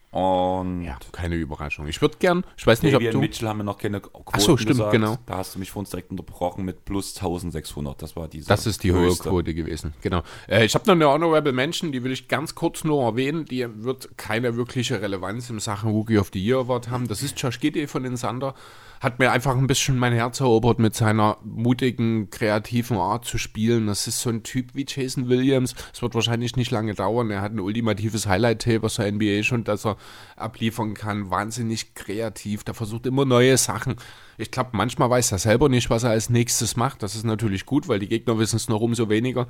Und 0.09 0.83
Ja, 0.83 0.97
keine 1.11 1.35
Überraschung. 1.35 1.85
Ich 1.87 2.01
würde 2.01 2.17
gern, 2.17 2.43
ich 2.57 2.65
weiß 2.65 2.81
nicht, 2.81 2.95
ob 2.95 3.01
Davian 3.01 3.13
du... 3.13 3.19
Mitchell 3.19 3.47
haben 3.47 3.59
wir 3.59 3.63
noch 3.63 3.77
keine 3.77 4.01
Quoten 4.01 4.25
Ach 4.31 4.39
so, 4.39 4.57
stimmt, 4.57 4.77
gesagt. 4.77 4.91
genau. 4.93 5.17
Da 5.27 5.37
hast 5.37 5.53
du 5.53 5.59
mich 5.59 5.69
vor 5.69 5.81
uns 5.81 5.91
direkt 5.91 6.09
unterbrochen 6.09 6.65
mit 6.65 6.85
plus 6.85 7.15
1600. 7.15 8.01
Das 8.01 8.15
war 8.15 8.27
diese 8.27 8.47
Das 8.47 8.65
ist 8.65 8.83
die 8.83 8.91
hohe 8.93 9.01
höchste. 9.01 9.29
Quote 9.29 9.53
gewesen, 9.53 9.93
genau. 10.01 10.23
Äh, 10.49 10.65
ich 10.65 10.73
habe 10.73 10.85
noch 10.87 10.95
eine 10.95 11.07
Honorable 11.07 11.53
Mention, 11.53 11.91
die 11.91 12.03
will 12.03 12.11
ich 12.11 12.27
ganz 12.27 12.55
kurz 12.55 12.83
nur 12.83 13.03
erwähnen. 13.03 13.45
Die 13.45 13.63
wird 13.83 14.17
keine 14.17 14.57
wirkliche 14.57 15.03
Relevanz 15.03 15.51
in 15.51 15.59
Sachen 15.59 15.91
Rookie 15.91 16.17
of 16.17 16.31
the 16.33 16.43
Year 16.43 16.57
Award 16.57 16.89
haben. 16.89 17.07
Das 17.07 17.21
ist 17.21 17.39
Josh 17.39 17.59
Giddey 17.59 17.85
von 17.85 18.01
den 18.01 18.17
Sander. 18.17 18.55
Hat 19.01 19.17
mir 19.17 19.31
einfach 19.31 19.57
ein 19.57 19.65
bisschen 19.65 19.97
mein 19.97 20.13
Herz 20.13 20.41
erobert 20.41 20.77
mit 20.77 20.93
seiner 20.93 21.39
mutigen, 21.43 22.29
kreativen 22.29 22.97
Art 22.97 23.25
zu 23.25 23.39
spielen. 23.39 23.87
Das 23.87 24.05
ist 24.05 24.21
so 24.21 24.29
ein 24.29 24.43
Typ 24.43 24.75
wie 24.75 24.85
Jason 24.87 25.27
Williams. 25.27 25.73
Es 25.91 26.03
wird 26.03 26.13
wahrscheinlich 26.13 26.55
nicht 26.55 26.69
lange 26.69 26.93
dauern. 26.93 27.31
Er 27.31 27.41
hat 27.41 27.51
ein 27.51 27.59
ultimatives 27.59 28.27
Highlight-Tape 28.27 28.85
aus 28.85 28.97
der 28.97 29.11
NBA 29.11 29.41
schon, 29.41 29.63
dass 29.63 29.87
er 29.87 29.97
abliefern 30.35 30.93
kann. 30.93 31.31
Wahnsinnig 31.31 31.95
kreativ. 31.95 32.63
Der 32.63 32.75
versucht 32.75 33.07
immer 33.07 33.25
neue 33.25 33.57
Sachen. 33.57 33.95
Ich 34.37 34.51
glaube, 34.51 34.69
manchmal 34.73 35.09
weiß 35.09 35.31
er 35.31 35.39
selber 35.39 35.67
nicht, 35.67 35.89
was 35.89 36.03
er 36.03 36.11
als 36.11 36.29
nächstes 36.29 36.75
macht. 36.75 37.01
Das 37.01 37.15
ist 37.15 37.25
natürlich 37.25 37.65
gut, 37.65 37.87
weil 37.87 37.97
die 37.97 38.07
Gegner 38.07 38.37
wissen 38.37 38.57
es 38.57 38.69
noch 38.69 38.81
umso 38.81 39.09
weniger. 39.09 39.47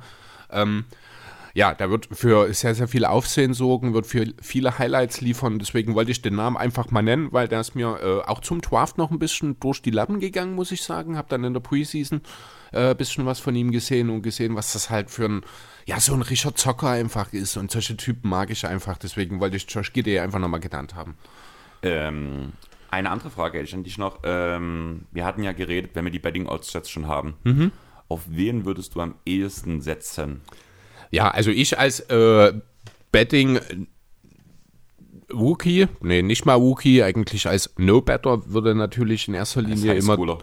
Ähm, 0.50 0.86
ja, 1.54 1.74
der 1.74 1.90
wird 1.90 2.08
für 2.10 2.52
sehr, 2.54 2.74
sehr 2.74 2.88
viel 2.88 3.04
Aufsehen 3.04 3.52
sorgen, 3.52 3.92
wird 3.92 4.06
für 4.06 4.26
viele 4.40 4.78
Highlights 4.78 5.20
liefern. 5.20 5.58
Deswegen 5.58 5.94
wollte 5.94 6.10
ich 6.10 6.22
den 6.22 6.34
Namen 6.34 6.56
einfach 6.56 6.90
mal 6.90 7.02
nennen, 7.02 7.28
weil 7.32 7.48
der 7.48 7.60
ist 7.60 7.74
mir 7.74 7.98
äh, 8.02 8.28
auch 8.28 8.40
zum 8.40 8.60
Draft 8.60 8.96
noch 8.96 9.10
ein 9.10 9.18
bisschen 9.18 9.60
durch 9.60 9.82
die 9.82 9.90
Lappen 9.90 10.20
gegangen, 10.20 10.54
muss 10.54 10.72
ich 10.72 10.82
sagen. 10.82 11.16
Hab 11.16 11.28
dann 11.28 11.44
in 11.44 11.52
der 11.52 11.60
Preseason 11.60 12.22
ein 12.72 12.92
äh, 12.92 12.94
bisschen 12.94 13.26
was 13.26 13.38
von 13.38 13.54
ihm 13.54 13.70
gesehen 13.70 14.08
und 14.08 14.22
gesehen, 14.22 14.56
was 14.56 14.72
das 14.72 14.88
halt 14.88 15.10
für 15.10 15.26
ein, 15.26 15.42
ja, 15.84 16.00
so 16.00 16.14
ein 16.14 16.22
Richard 16.22 16.56
Zocker 16.56 16.88
einfach 16.88 17.32
ist. 17.32 17.58
Und 17.58 17.70
solche 17.70 17.96
Typen 17.96 18.30
mag 18.30 18.50
ich 18.50 18.66
einfach. 18.66 18.96
Deswegen 18.96 19.40
wollte 19.40 19.56
ich 19.56 19.66
Josh 19.68 19.92
Giddey 19.92 20.20
einfach 20.20 20.38
nochmal 20.38 20.60
genannt 20.60 20.94
haben. 20.94 21.16
Ähm, 21.82 22.52
eine 22.90 23.10
andere 23.10 23.30
Frage 23.30 23.58
hätte 23.58 23.68
ich 23.68 23.74
an 23.74 23.84
dich 23.84 23.98
noch. 23.98 24.20
Ähm, 24.22 25.06
wir 25.12 25.26
hatten 25.26 25.42
ja 25.42 25.52
geredet, 25.52 25.90
wenn 25.94 26.04
wir 26.04 26.12
die 26.12 26.18
Betting 26.18 26.46
Odds 26.46 26.72
jetzt 26.72 26.90
schon 26.90 27.08
haben. 27.08 27.34
Mhm. 27.44 27.72
Auf 28.08 28.22
wen 28.28 28.64
würdest 28.64 28.94
du 28.94 29.00
am 29.00 29.14
ehesten 29.26 29.80
setzen? 29.80 30.40
Ja, 31.12 31.30
also 31.30 31.50
ich 31.50 31.78
als 31.78 32.00
äh, 32.00 32.52
Betting 33.12 33.60
Wookie, 35.28 35.86
nee, 36.00 36.22
nicht 36.22 36.44
mal 36.46 36.60
Wookie, 36.60 37.02
eigentlich 37.02 37.46
als 37.46 37.72
No-Better 37.76 38.50
würde 38.52 38.74
natürlich 38.74 39.28
in 39.28 39.34
erster 39.34 39.62
Linie 39.62 39.94
immer 39.94 40.38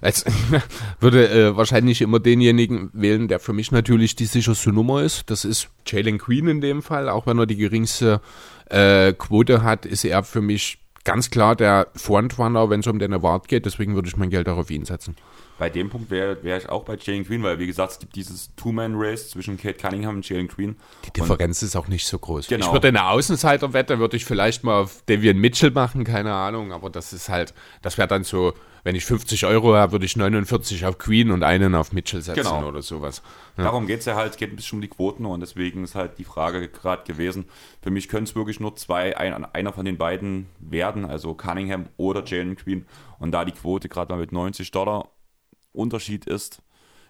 als, 0.00 0.24
würde 1.00 1.28
äh, 1.28 1.56
wahrscheinlich 1.56 2.00
immer 2.00 2.20
denjenigen 2.20 2.90
wählen, 2.92 3.28
der 3.28 3.40
für 3.40 3.52
mich 3.52 3.70
natürlich 3.72 4.16
die 4.16 4.26
sicherste 4.26 4.72
Nummer 4.72 5.02
ist. 5.02 5.30
Das 5.30 5.44
ist 5.44 5.68
Jalen 5.86 6.18
Queen 6.18 6.48
in 6.48 6.60
dem 6.60 6.82
Fall, 6.82 7.08
auch 7.08 7.26
wenn 7.26 7.38
er 7.38 7.46
die 7.46 7.56
geringste 7.56 8.20
äh, 8.66 9.12
Quote 9.12 9.62
hat, 9.62 9.86
ist 9.86 10.04
er 10.04 10.22
für 10.22 10.40
mich 10.40 10.78
ganz 11.04 11.30
klar 11.30 11.56
der 11.56 11.88
Frontrunner, 11.94 12.70
wenn 12.70 12.80
es 12.80 12.86
um 12.86 12.98
den 12.98 13.12
Award 13.12 13.48
geht. 13.48 13.66
Deswegen 13.66 13.94
würde 13.94 14.08
ich 14.08 14.16
mein 14.16 14.30
Geld 14.30 14.48
auch 14.48 14.58
auf 14.58 14.70
ihn 14.70 14.84
setzen. 14.84 15.16
Bei 15.58 15.70
dem 15.70 15.90
Punkt 15.90 16.10
wäre 16.10 16.42
wär 16.42 16.56
ich 16.56 16.68
auch 16.68 16.84
bei 16.84 16.96
Jalen 17.00 17.24
Green, 17.24 17.42
weil 17.42 17.58
wie 17.58 17.66
gesagt, 17.66 17.92
es 17.92 17.98
gibt 17.98 18.16
dieses 18.16 18.50
Two-Man-Race 18.56 19.30
zwischen 19.30 19.56
Kate 19.56 19.74
Cunningham 19.78 20.16
und 20.16 20.28
Jalen 20.28 20.48
Green. 20.48 20.76
Die 21.04 21.12
Differenz 21.12 21.62
ist 21.62 21.76
auch 21.76 21.88
nicht 21.88 22.06
so 22.06 22.18
groß. 22.18 22.48
Genau. 22.48 22.66
Ich 22.66 22.72
würde 22.72 22.88
eine 22.88 23.06
Außenseiterwette, 23.06 23.98
würde 23.98 24.16
ich 24.16 24.24
vielleicht 24.24 24.64
mal 24.64 24.80
auf 24.82 25.02
Devian 25.08 25.38
Mitchell 25.38 25.70
machen, 25.70 26.04
keine 26.04 26.32
Ahnung, 26.34 26.72
aber 26.72 26.90
das 26.90 27.12
ist 27.12 27.28
halt, 27.28 27.54
das 27.82 27.96
wäre 27.98 28.08
dann 28.08 28.24
so, 28.24 28.54
wenn 28.84 28.96
ich 28.96 29.04
50 29.04 29.46
Euro 29.46 29.76
habe, 29.76 29.92
würde 29.92 30.04
ich 30.06 30.16
49 30.16 30.84
auf 30.86 30.98
Queen 30.98 31.30
und 31.30 31.44
einen 31.44 31.76
auf 31.76 31.92
Mitchell 31.92 32.20
setzen 32.22 32.42
Genau. 32.42 32.66
oder 32.66 32.82
sowas. 32.82 33.22
Darum 33.56 33.86
geht 33.86 34.00
es 34.00 34.06
ja 34.06 34.16
halt, 34.16 34.32
es 34.32 34.36
geht 34.36 34.50
ein 34.50 34.56
bisschen 34.56 34.78
um 34.78 34.80
die 34.82 34.88
Quoten 34.88 35.24
und 35.24 35.38
deswegen 35.40 35.84
ist 35.84 35.94
halt 35.94 36.18
die 36.18 36.24
Frage 36.24 36.68
gerade 36.68 37.04
gewesen. 37.04 37.44
Für 37.80 37.90
mich 37.90 38.08
können 38.08 38.24
es 38.24 38.34
wirklich 38.34 38.58
nur 38.58 38.74
zwei, 38.74 39.16
ein, 39.16 39.44
einer 39.44 39.72
von 39.72 39.84
den 39.84 39.98
beiden 39.98 40.46
werden, 40.58 41.04
also 41.04 41.34
Cunningham 41.34 41.86
oder 41.96 42.24
Jalen 42.24 42.56
Green. 42.56 42.86
Und 43.20 43.30
da 43.30 43.44
die 43.44 43.52
Quote 43.52 43.88
gerade 43.88 44.12
mal 44.12 44.18
mit 44.18 44.32
90 44.32 44.72
Dollar 44.72 45.08
Unterschied 45.72 46.26
ist, 46.26 46.62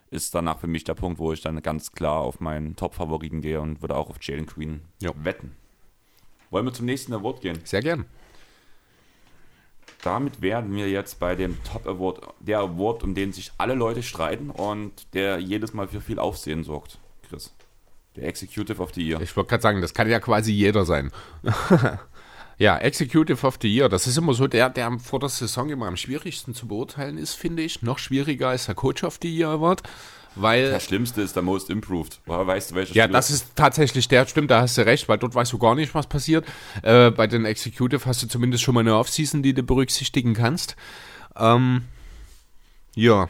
ist 0.09 0.33
danach 0.35 0.59
für 0.59 0.67
mich 0.67 0.83
der 0.83 0.93
Punkt, 0.93 1.19
wo 1.19 1.33
ich 1.33 1.41
dann 1.41 1.61
ganz 1.61 1.91
klar 1.91 2.19
auf 2.21 2.39
meinen 2.39 2.75
Top-Favoriten 2.75 3.41
gehe 3.41 3.59
und 3.61 3.81
würde 3.81 3.95
auch 3.95 4.09
auf 4.09 4.17
Jalen 4.21 4.45
Green 4.45 4.81
Ja. 5.01 5.11
wetten. 5.15 5.55
Wollen 6.51 6.65
wir 6.65 6.73
zum 6.73 6.85
nächsten 6.85 7.13
Award 7.13 7.41
gehen? 7.41 7.59
Sehr 7.63 7.81
gern. 7.81 8.05
Damit 10.03 10.41
werden 10.41 10.75
wir 10.75 10.89
jetzt 10.89 11.19
bei 11.19 11.33
dem 11.35 11.57
Top 11.63 11.87
Award, 11.87 12.21
der 12.41 12.59
Award, 12.59 13.03
um 13.03 13.15
den 13.15 13.31
sich 13.33 13.51
alle 13.57 13.73
Leute 13.73 14.03
streiten 14.03 14.49
und 14.49 15.13
der 15.13 15.39
jedes 15.39 15.73
Mal 15.73 15.87
für 15.87 16.01
viel 16.01 16.19
Aufsehen 16.19 16.63
sorgt. 16.63 16.99
Chris. 17.27 17.53
Der 18.15 18.25
Executive 18.27 18.79
of 18.81 18.93
the 18.93 19.01
Year. 19.01 19.19
Ich 19.21 19.35
wollte 19.35 19.49
gerade 19.49 19.63
sagen, 19.63 19.81
das 19.81 19.93
kann 19.93 20.07
ja 20.09 20.19
quasi 20.19 20.51
jeder 20.51 20.85
sein. 20.85 21.11
Ja, 22.59 22.77
Executive 22.77 23.45
of 23.45 23.57
the 23.61 23.67
Year, 23.73 23.89
das 23.89 24.07
ist 24.07 24.17
immer 24.17 24.33
so 24.33 24.47
der, 24.47 24.69
der 24.69 24.99
vor 24.99 25.19
der 25.19 25.29
Saison 25.29 25.69
immer 25.69 25.87
am 25.87 25.97
schwierigsten 25.97 26.53
zu 26.53 26.67
beurteilen 26.67 27.17
ist, 27.17 27.33
finde 27.33 27.63
ich. 27.63 27.81
Noch 27.81 27.97
schwieriger 27.99 28.49
als 28.49 28.67
der 28.67 28.75
Coach 28.75 29.03
of 29.03 29.17
the 29.21 29.35
Year 29.35 29.49
Award, 29.49 29.81
weil... 30.35 30.69
Der 30.69 30.79
schlimmste 30.79 31.21
ist 31.21 31.35
der 31.35 31.43
Most 31.43 31.69
Improved. 31.69 32.19
Weißt 32.25 32.71
du, 32.71 32.75
welcher 32.75 32.93
Ja, 32.93 33.03
Spieler- 33.05 33.17
das 33.17 33.31
ist 33.31 33.55
tatsächlich 33.55 34.07
der, 34.07 34.25
stimmt, 34.27 34.51
da 34.51 34.61
hast 34.61 34.77
du 34.77 34.85
recht, 34.85 35.09
weil 35.09 35.17
dort 35.17 35.33
weißt 35.35 35.51
du 35.51 35.57
gar 35.57 35.75
nicht, 35.75 35.93
was 35.95 36.07
passiert. 36.07 36.45
Äh, 36.83 37.09
bei 37.11 37.27
den 37.27 37.45
Executive 37.45 38.05
hast 38.05 38.21
du 38.23 38.27
zumindest 38.27 38.63
schon 38.63 38.75
mal 38.75 38.81
eine 38.81 38.95
Offseason, 38.97 39.41
die 39.43 39.53
du 39.53 39.63
berücksichtigen 39.63 40.33
kannst. 40.33 40.75
Ähm, 41.35 41.83
ja. 42.95 43.29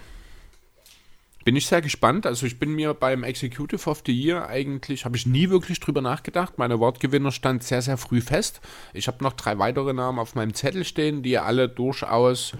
Bin 1.43 1.55
ich 1.55 1.67
sehr 1.67 1.81
gespannt. 1.81 2.25
Also 2.25 2.45
ich 2.45 2.59
bin 2.59 2.73
mir 2.73 2.93
beim 2.93 3.23
Executive 3.23 3.89
of 3.89 4.03
the 4.05 4.13
Year 4.13 4.47
eigentlich, 4.47 5.05
habe 5.05 5.17
ich 5.17 5.25
nie 5.25 5.49
wirklich 5.49 5.79
drüber 5.79 6.01
nachgedacht. 6.01 6.57
Meine 6.57 6.79
Wortgewinner 6.79 7.31
stand 7.31 7.63
sehr, 7.63 7.81
sehr 7.81 7.97
früh 7.97 8.21
fest. 8.21 8.61
Ich 8.93 9.07
habe 9.07 9.23
noch 9.23 9.33
drei 9.33 9.57
weitere 9.57 9.93
Namen 9.93 10.19
auf 10.19 10.35
meinem 10.35 10.53
Zettel 10.53 10.85
stehen, 10.85 11.21
die 11.21 11.37
alle 11.37 11.67
durchaus 11.67 12.53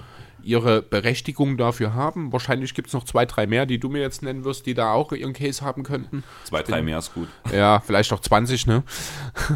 ihre 0.44 0.82
Berechtigung 0.82 1.58
dafür 1.58 1.94
haben. 1.94 2.34
Wahrscheinlich 2.34 2.74
gibt 2.74 2.90
es 2.90 2.94
noch 2.94 3.06
zwei, 3.06 3.26
drei 3.26 3.48
mehr, 3.48 3.66
die 3.66 3.80
du 3.80 3.90
mir 3.90 4.02
jetzt 4.02 4.22
nennen 4.22 4.44
wirst, 4.44 4.66
die 4.66 4.74
da 4.74 4.92
auch 4.92 5.14
ihren 5.14 5.34
Case 5.34 5.64
haben 5.64 5.84
könnten. 5.84 6.24
Zwei, 6.44 6.62
drei 6.64 6.82
mehr 6.82 6.98
ist 7.00 7.14
gut. 7.14 7.30
Ja, 7.52 7.80
vielleicht 7.80 8.12
auch 8.12 8.20
20, 8.20 8.68
ne? 8.68 8.84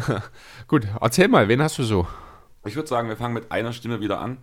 Gut, 0.68 0.86
erzähl 1.00 1.28
mal, 1.28 1.48
wen 1.48 1.62
hast 1.62 1.78
du 1.78 1.82
so? 1.82 2.06
Ich 2.64 2.74
würde 2.74 2.88
sagen, 2.88 3.08
wir 3.08 3.16
fangen 3.16 3.34
mit 3.34 3.52
einer 3.52 3.72
Stimme 3.72 4.00
wieder 4.00 4.20
an. 4.20 4.38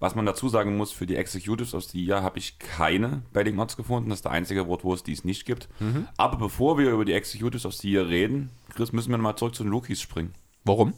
Was 0.00 0.14
man 0.14 0.26
dazu 0.26 0.48
sagen 0.48 0.76
muss, 0.76 0.92
für 0.92 1.06
die 1.06 1.16
Executives 1.16 1.74
of 1.74 1.82
the 1.84 2.04
Year 2.04 2.22
habe 2.22 2.38
ich 2.38 2.58
keine 2.60 3.22
Betting 3.32 3.58
Odds 3.58 3.76
gefunden. 3.76 4.10
Das 4.10 4.18
ist 4.18 4.24
der 4.24 4.32
einzige 4.32 4.68
Wort, 4.68 4.84
wo 4.84 4.94
es 4.94 5.02
dies 5.02 5.24
nicht 5.24 5.44
gibt. 5.44 5.68
Aber 6.16 6.36
bevor 6.36 6.78
wir 6.78 6.90
über 6.90 7.04
die 7.04 7.14
Executives 7.14 7.66
of 7.66 7.74
the 7.74 7.90
Year 7.90 8.08
reden, 8.08 8.50
Chris, 8.74 8.92
müssen 8.92 9.10
wir 9.10 9.18
mal 9.18 9.34
zurück 9.36 9.56
zu 9.56 9.64
den 9.64 9.72
Rookies 9.72 10.00
springen. 10.00 10.34
Warum? 10.64 10.94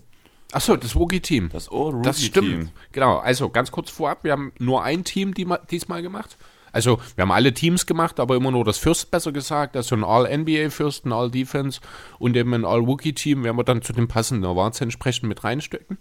Achso, 0.52 0.76
das 0.76 0.96
Wookie-Team. 0.96 1.48
Das 1.52 1.68
All-Rookie-Team. 1.68 2.02
Das 2.02 2.22
stimmt. 2.22 2.72
Genau, 2.92 3.18
also 3.18 3.50
ganz 3.50 3.70
kurz 3.70 3.88
vorab, 3.88 4.24
wir 4.24 4.32
haben 4.32 4.52
nur 4.58 4.82
ein 4.82 5.04
Team 5.04 5.32
die, 5.32 5.46
diesmal 5.70 6.02
gemacht. 6.02 6.36
Also 6.72 7.00
wir 7.14 7.22
haben 7.22 7.32
alle 7.32 7.52
Teams 7.52 7.86
gemacht, 7.86 8.20
aber 8.20 8.36
immer 8.36 8.50
nur 8.50 8.64
das 8.64 8.78
First 8.78 9.10
besser 9.10 9.32
gesagt. 9.32 9.76
Also 9.76 9.94
ein 9.96 10.04
All-NBA 10.04 10.70
First, 10.70 11.04
ein 11.04 11.12
All-Defense 11.12 11.80
und 12.18 12.36
eben 12.36 12.54
ein 12.54 12.64
All-Rookie-Team 12.64 13.44
werden 13.44 13.56
wir 13.56 13.64
dann 13.64 13.82
zu 13.82 13.92
den 13.92 14.08
passenden 14.08 14.44
Awards 14.44 14.80
entsprechend 14.80 15.28
mit 15.28 15.42
reinstecken. 15.42 15.98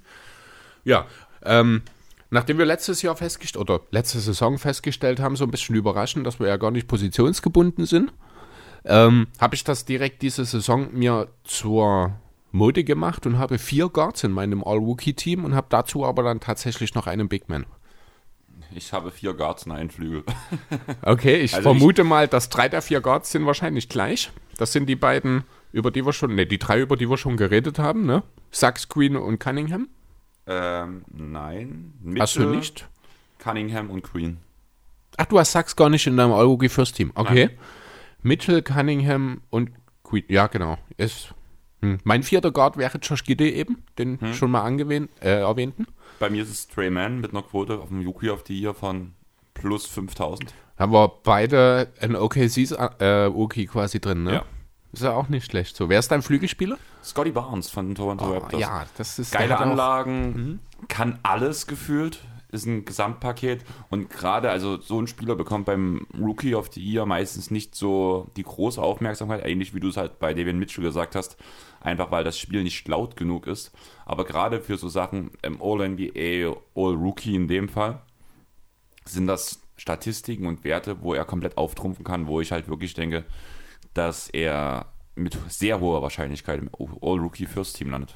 Ja, 0.84 1.08
ähm, 1.44 1.84
nachdem 2.30 2.58
wir 2.58 2.66
letztes 2.66 3.02
Jahr 3.02 3.16
festgestellt, 3.16 3.62
oder 3.62 3.82
letzte 3.92 4.20
Saison 4.20 4.58
festgestellt 4.58 5.20
haben, 5.20 5.36
so 5.36 5.46
ein 5.46 5.52
bisschen 5.52 5.76
überraschend, 5.76 6.26
dass 6.26 6.40
wir 6.40 6.48
ja 6.48 6.58
gar 6.58 6.72
nicht 6.72 6.88
positionsgebunden 6.88 7.86
sind, 7.86 8.14
ähm, 8.86 9.28
habe 9.40 9.56
ich 9.56 9.64
das 9.64 9.86
direkt 9.86 10.22
diese 10.22 10.46
Saison 10.46 10.90
mir 10.94 11.28
zur 11.44 12.14
Mode 12.52 12.84
gemacht 12.84 13.26
und 13.26 13.38
habe 13.38 13.58
vier 13.58 13.90
Guards 13.90 14.24
in 14.24 14.32
meinem 14.32 14.64
All-Rookie-Team 14.64 15.46
und 15.46 15.54
habe 15.56 15.68
dazu 15.70 16.06
aber 16.06 16.24
dann 16.24 16.40
tatsächlich 16.40 16.96
noch 16.96 17.08
einen 17.08 17.30
Big 17.30 17.50
Man. 17.50 17.66
Ich 18.74 18.94
habe 18.94 19.12
vier 19.12 19.34
Guards 19.34 19.66
und 19.66 19.72
einen 19.72 19.90
Flügel. 19.90 20.24
Okay, 21.02 21.38
ich 21.38 21.56
Also 21.56 21.64
vermute 21.64 22.04
mal, 22.04 22.28
dass 22.28 22.50
drei 22.50 22.70
der 22.70 22.82
vier 22.82 23.02
Guards 23.02 23.32
sind 23.32 23.46
wahrscheinlich 23.46 23.90
gleich. 23.90 24.32
Das 24.58 24.74
sind 24.74 24.88
die 24.88 24.96
beiden, 24.96 25.44
über 25.72 25.92
die 25.92 26.06
wir 26.06 26.14
schon, 26.14 26.36
ne, 26.36 26.46
die 26.46 26.60
drei, 26.60 26.80
über 26.82 26.98
die 26.98 27.10
wir 27.10 27.18
schon 27.18 27.38
geredet 27.38 27.80
haben, 27.80 28.06
ne? 28.06 28.24
Sachs, 28.52 28.90
Queen 28.90 29.16
und 29.16 29.40
Cunningham. 29.40 29.88
Ähm, 30.50 31.04
nein. 31.16 31.94
Hast 32.20 32.36
du 32.36 32.46
nicht? 32.50 32.88
Cunningham 33.38 33.90
und 33.90 34.02
Queen. 34.02 34.38
Ach, 35.18 35.26
du 35.26 35.40
hast 35.40 35.52
Sachs 35.52 35.76
gar 35.76 35.90
nicht 35.90 36.08
in 36.08 36.18
deinem 36.18 36.32
All-Rookie 36.34 36.70
First 36.70 36.96
Team. 36.96 37.12
Okay. 37.16 37.46
Nein. 37.48 37.58
Mitchell, 38.22 38.62
Cunningham 38.62 39.42
und 39.50 39.72
Queen. 40.04 40.24
Ja, 40.28 40.48
genau. 40.48 40.78
Ist, 40.98 41.34
hm. 41.82 42.00
Mein 42.04 42.24
vierter 42.24 42.52
Guard 42.52 42.78
wäre 42.78 42.98
Josh 42.98 43.24
Gidde 43.24 43.50
eben, 43.50 43.84
den 43.98 44.20
Hm. 44.20 44.34
schon 44.34 44.52
mal 44.52 44.64
angewähnt, 44.64 45.10
äh, 45.22 45.40
erwähnten. 45.40 45.86
Bei 46.20 46.30
mir 46.30 46.44
ist 46.44 46.50
es 46.50 46.68
Trey 46.68 46.90
Mann 46.90 47.22
mit 47.22 47.32
einer 47.32 47.44
Quote 47.44 47.80
auf 47.80 47.90
dem 47.90 48.06
Rookie 48.06 48.30
of 48.30 48.44
the 48.48 48.60
Year 48.60 48.74
von 48.74 49.14
plus 49.54 49.86
5000. 49.86 50.54
Haben 50.78 50.92
wir 50.94 51.08
beide 51.24 51.92
ein 52.02 52.16
OKCs 52.16 52.72
äh, 52.72 53.06
Rookie 53.26 53.68
quasi 53.68 54.00
drin, 54.00 54.24
ne? 54.24 54.34
Ja. 54.34 54.46
Ist 54.92 55.04
ja 55.04 55.14
auch 55.14 55.30
nicht 55.30 55.46
schlecht. 55.46 55.76
So, 55.76 55.90
wer 55.90 56.00
ist 56.00 56.10
dein 56.10 56.22
Flügelspieler? 56.22 56.78
Scotty 57.04 57.32
Barnes 57.32 57.70
von 57.70 57.88
den 57.88 57.96
Toronto 57.96 58.32
Raptors. 58.32 58.60
ja, 58.60 58.86
das 58.98 59.20
ist 59.20 59.32
Geile 59.32 59.58
Anlagen, 59.58 60.60
kann 60.88 61.20
alles 61.24 61.68
gefühlt, 61.68 62.20
ist 62.52 62.66
ein 62.66 62.86
Gesamtpaket 62.86 63.64
und 63.90 64.10
gerade, 64.10 64.50
also 64.50 64.80
so 64.82 65.00
ein 65.00 65.08
Spieler 65.08 65.36
bekommt 65.36 65.66
beim 65.66 66.08
Rookie 66.20 66.56
of 66.56 66.70
the 66.74 66.82
Year 66.82 67.06
meistens 67.06 67.52
nicht 67.52 67.76
so 67.76 68.32
die 68.36 68.44
große 68.44 68.82
Aufmerksamkeit, 68.82 69.46
ähnlich 69.46 69.76
wie 69.76 69.80
du 69.80 69.90
es 69.90 69.98
halt 69.98 70.18
bei 70.20 70.34
Davian 70.34 70.58
Mitchell 70.58 70.84
gesagt 70.84 71.16
hast, 71.16 71.38
einfach 71.82 72.10
weil 72.10 72.24
das 72.24 72.40
Spiel 72.40 72.64
nicht 72.64 72.88
laut 72.88 73.16
genug 73.16 73.46
ist. 73.46 73.72
Aber 74.06 74.26
gerade 74.26 74.60
für 74.60 74.78
so 74.78 74.90
Sachen 74.90 75.32
im 75.44 75.62
All-NBA, 75.62 76.56
All-Rookie 76.76 77.36
in 77.36 77.48
dem 77.48 77.70
Fall, 77.70 78.02
sind 79.06 79.28
das 79.28 79.62
Statistiken 79.78 80.48
und 80.48 80.64
Werte, 80.64 81.02
wo 81.02 81.14
er 81.14 81.26
komplett 81.26 81.58
auftrumpfen 81.58 82.04
kann, 82.04 82.28
wo 82.28 82.42
ich 82.42 82.52
halt 82.52 82.68
wirklich 82.68 82.96
denke, 82.96 83.24
dass 84.00 84.30
er 84.30 84.86
mit 85.16 85.38
sehr 85.50 85.82
hoher 85.82 86.02
Wahrscheinlichkeit 86.02 86.62
im 86.62 86.70
All-Rookie 87.02 87.46
First 87.46 87.76
Team 87.76 87.90
landet. 87.90 88.16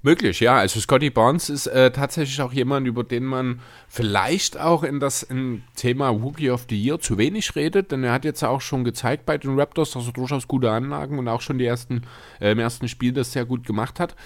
Möglich, 0.00 0.40
ja. 0.40 0.56
Also 0.56 0.80
Scotty 0.80 1.10
Barnes 1.10 1.50
ist 1.50 1.66
äh, 1.66 1.92
tatsächlich 1.92 2.40
auch 2.40 2.54
jemand, 2.54 2.86
über 2.86 3.04
den 3.04 3.24
man 3.24 3.60
vielleicht 3.88 4.58
auch 4.58 4.82
in 4.82 5.00
das 5.00 5.22
in 5.22 5.64
Thema 5.76 6.08
Rookie 6.08 6.50
of 6.50 6.64
the 6.70 6.82
Year 6.82 6.98
zu 6.98 7.18
wenig 7.18 7.54
redet, 7.54 7.92
denn 7.92 8.02
er 8.02 8.12
hat 8.12 8.24
jetzt 8.24 8.42
auch 8.42 8.62
schon 8.62 8.84
gezeigt 8.84 9.26
bei 9.26 9.36
den 9.36 9.60
Raptors, 9.60 9.90
dass 9.90 10.06
er 10.06 10.14
durchaus 10.14 10.48
gute 10.48 10.70
Anlagen 10.70 11.18
und 11.18 11.28
auch 11.28 11.42
schon 11.42 11.58
die 11.58 11.66
ersten, 11.66 12.02
äh, 12.40 12.52
im 12.52 12.58
ersten 12.58 12.88
Spiel 12.88 13.12
das 13.12 13.32
sehr 13.32 13.44
gut 13.44 13.66
gemacht 13.66 14.00
hat. 14.00 14.16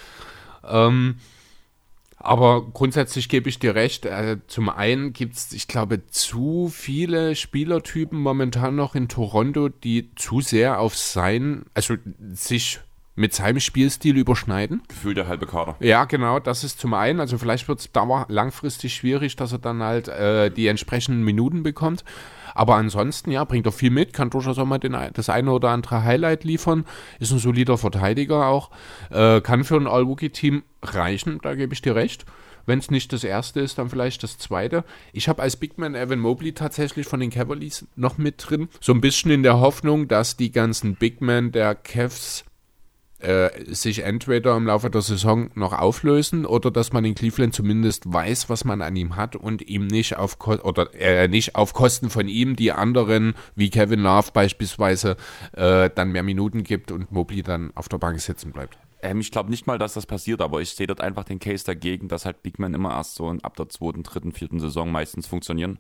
Ähm, 0.65 1.17
aber 2.17 2.67
grundsätzlich 2.73 3.29
gebe 3.29 3.49
ich 3.49 3.59
dir 3.59 3.75
recht. 3.75 4.07
Äh, 4.07 4.39
zum 4.47 4.69
einen 4.69 5.13
gibt 5.13 5.37
es, 5.37 5.53
ich 5.53 5.69
glaube, 5.69 6.07
zu 6.07 6.69
viele 6.73 7.37
Spielertypen 7.37 8.19
momentan 8.19 8.75
noch 8.75 8.95
in 8.95 9.09
Toronto, 9.09 9.69
die 9.69 10.15
zu 10.17 10.41
sehr 10.41 10.81
auf 10.81 10.97
sein, 10.97 11.67
also 11.75 11.95
sich 12.33 12.81
mit 13.17 13.35
seinem 13.35 13.61
Spielstil 13.61 14.17
überschneiden. 14.17 14.83
Gefühlt 14.89 15.17
der 15.17 15.27
halbe 15.27 15.47
Kader. 15.47 15.77
Ja, 15.81 16.05
genau, 16.05 16.39
das 16.39 16.63
ist 16.63 16.79
zum 16.79 16.95
einen. 16.95 17.19
Also 17.19 17.39
vielleicht 17.39 17.67
wird 17.67 17.81
es 17.81 17.91
dauer 17.91 18.27
langfristig 18.29 18.95
schwierig, 18.95 19.35
dass 19.37 19.53
er 19.53 19.59
dann 19.59 19.83
halt 19.83 20.09
äh, 20.09 20.51
die 20.51 20.69
entsprechenden 20.69 21.25
Minuten 21.25 21.63
bekommt. 21.63 22.05
Aber 22.55 22.77
ansonsten, 22.77 23.31
ja, 23.31 23.45
bringt 23.45 23.67
er 23.67 23.73
viel 23.73 23.91
mit, 23.91 24.13
kann 24.13 24.31
durchaus 24.31 24.59
auch 24.59 24.65
mal 24.65 24.79
den, 24.79 24.97
das 25.13 25.29
eine 25.29 25.51
oder 25.51 25.71
andere 25.71 26.05
Highlight 26.05 26.45
liefern, 26.45 26.87
ist 27.19 27.33
ein 27.33 27.39
solider 27.39 27.77
Verteidiger 27.77 28.47
auch, 28.47 28.71
äh, 29.11 29.43
kann 29.43 29.65
für 29.65 29.77
ein 29.77 29.87
All-Rookie-Team 29.87 30.63
reichen, 30.83 31.39
da 31.43 31.55
gebe 31.55 31.75
ich 31.75 31.83
dir 31.83 31.95
recht. 31.95 32.25
Wenn 32.65 32.79
es 32.79 32.91
nicht 32.91 33.13
das 33.13 33.25
erste 33.25 33.61
ist, 33.61 33.79
dann 33.79 33.91
vielleicht 33.91 34.23
das 34.23 34.39
zweite. 34.39 34.85
Ich 35.13 35.29
habe 35.29 35.43
als 35.43 35.57
Big 35.57 35.77
Man 35.79 35.95
Evan 35.95 36.19
Mobley 36.19 36.53
tatsächlich 36.53 37.07
von 37.07 37.21
den 37.21 37.31
Cavaliers 37.31 37.87
noch 37.95 38.17
mit 38.19 38.45
drin. 38.49 38.69
So 38.81 38.93
ein 38.93 39.03
bisschen 39.03 39.31
in 39.31 39.43
der 39.43 39.61
Hoffnung, 39.61 40.09
dass 40.09 40.37
die 40.37 40.51
ganzen 40.51 40.97
Big 40.97 41.21
Men 41.21 41.53
der 41.53 41.75
Cavs 41.75 42.46
äh, 43.21 43.51
sich 43.67 44.05
entweder 44.05 44.57
im 44.57 44.67
Laufe 44.67 44.91
der 44.91 45.03
Saison 45.03 45.51
noch 45.55 45.73
auflösen 45.73 46.45
oder 46.45 46.71
dass 46.71 46.93
man 46.93 47.05
in 47.05 47.15
Cleveland 47.15 47.55
zumindest 47.55 48.13
weiß, 48.13 48.49
was 48.49 48.65
man 48.65 48.83
an 48.83 48.97
ihm 48.97 49.17
hat 49.17 49.37
und 49.37 49.63
ihm 49.69 49.87
nicht 49.87 50.17
auf 50.17 50.39
Ko 50.39 50.55
oder 50.55 50.95
äh, 50.95 51.29
nicht 51.29 51.55
auf 51.55 51.73
Kosten 51.73 52.11
von 52.11 52.29
ihm 52.29 52.57
die 52.57 52.73
anderen 52.73 53.35
wie 53.55 53.71
Kevin 53.71 54.01
Love 54.01 54.31
beispielsweise 54.33 55.17
äh, 55.53 55.91
dann 55.95 56.13
mehr 56.13 56.23
Minuten 56.23 56.63
gibt 56.63 56.93
und 56.93 57.11
Mobley 57.11 57.43
dann 57.43 57.73
auf 57.75 57.89
der 57.89 57.99
Bank 57.99 58.21
sitzen 58.21 58.53
bleibt. 58.53 58.79
Ähm, 59.03 59.21
ich 59.21 59.31
glaube 59.31 59.51
nicht 59.51 59.67
mal, 59.67 59.79
dass 59.79 59.95
das 59.95 60.07
passiert, 60.07 60.41
aber 60.41 60.61
ich 60.61 60.71
sehe 60.71 60.87
dort 60.87 61.01
einfach 61.01 61.25
den 61.25 61.39
Case 61.39 61.65
dagegen, 61.65 62.09
dass 62.09 62.27
halt 62.27 62.43
Big 62.43 62.59
Men 62.59 62.75
immer 62.75 62.93
erst 62.93 63.15
so 63.15 63.29
ab 63.31 63.57
der 63.57 63.69
zweiten, 63.69 64.03
dritten, 64.03 64.33
vierten 64.33 64.61
Saison 64.61 64.91
meistens 64.91 65.27
funktionieren. 65.27 65.79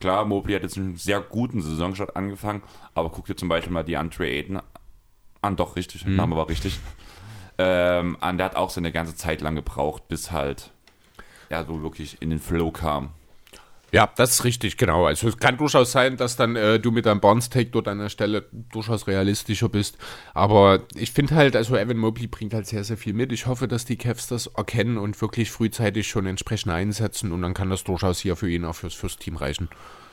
Klar, 0.00 0.24
Mobley 0.24 0.54
hat 0.54 0.62
jetzt 0.62 0.78
einen 0.78 0.96
sehr 0.96 1.20
guten 1.20 1.60
Saisonstart 1.60 2.16
angefangen, 2.16 2.62
aber 2.94 3.10
guck 3.10 3.26
dir 3.26 3.36
zum 3.36 3.50
Beispiel 3.50 3.72
mal 3.72 3.84
die 3.84 3.98
Andre 3.98 4.26
Ayton 4.26 4.60
an, 5.42 5.56
doch 5.56 5.76
richtig, 5.76 6.04
Mhm. 6.06 6.16
Name 6.16 6.36
war 6.36 6.48
richtig. 6.48 6.78
Ähm, 7.58 8.16
an, 8.20 8.38
der 8.38 8.46
hat 8.46 8.56
auch 8.56 8.70
so 8.70 8.80
eine 8.80 8.92
ganze 8.92 9.14
Zeit 9.14 9.40
lang 9.40 9.54
gebraucht, 9.54 10.08
bis 10.08 10.32
halt 10.32 10.70
ja 11.50 11.64
so 11.64 11.82
wirklich 11.82 12.20
in 12.20 12.30
den 12.30 12.38
Flow 12.38 12.70
kam. 12.70 13.10
Ja, 13.92 14.08
das 14.16 14.30
ist 14.30 14.44
richtig, 14.44 14.76
genau. 14.76 15.06
Also 15.06 15.26
es 15.26 15.36
kann 15.38 15.56
durchaus 15.56 15.90
sein, 15.90 16.16
dass 16.16 16.36
dann 16.36 16.54
äh, 16.54 16.78
du 16.78 16.92
mit 16.92 17.06
deinem 17.06 17.20
Bounce-Take 17.20 17.70
dort 17.70 17.88
an 17.88 17.98
der 17.98 18.08
Stelle 18.08 18.46
durchaus 18.52 19.08
realistischer 19.08 19.68
bist. 19.68 19.98
Aber 20.32 20.84
ich 20.94 21.10
finde 21.10 21.34
halt, 21.34 21.56
also 21.56 21.76
Evan 21.76 21.96
Mobley 21.96 22.28
bringt 22.28 22.54
halt 22.54 22.68
sehr, 22.68 22.84
sehr 22.84 22.96
viel 22.96 23.14
mit. 23.14 23.32
Ich 23.32 23.46
hoffe, 23.46 23.66
dass 23.66 23.84
die 23.84 23.96
Cavs 23.96 24.28
das 24.28 24.46
erkennen 24.46 24.96
und 24.96 25.20
wirklich 25.20 25.50
frühzeitig 25.50 26.06
schon 26.08 26.26
entsprechend 26.26 26.70
einsetzen 26.72 27.32
und 27.32 27.42
dann 27.42 27.52
kann 27.52 27.68
das 27.68 27.82
durchaus 27.82 28.20
hier 28.20 28.36
für 28.36 28.48
ihn 28.48 28.64
auch 28.64 28.76
fürs, 28.76 28.94
fürs 28.94 29.16
Team 29.16 29.36
reichen. 29.36 29.68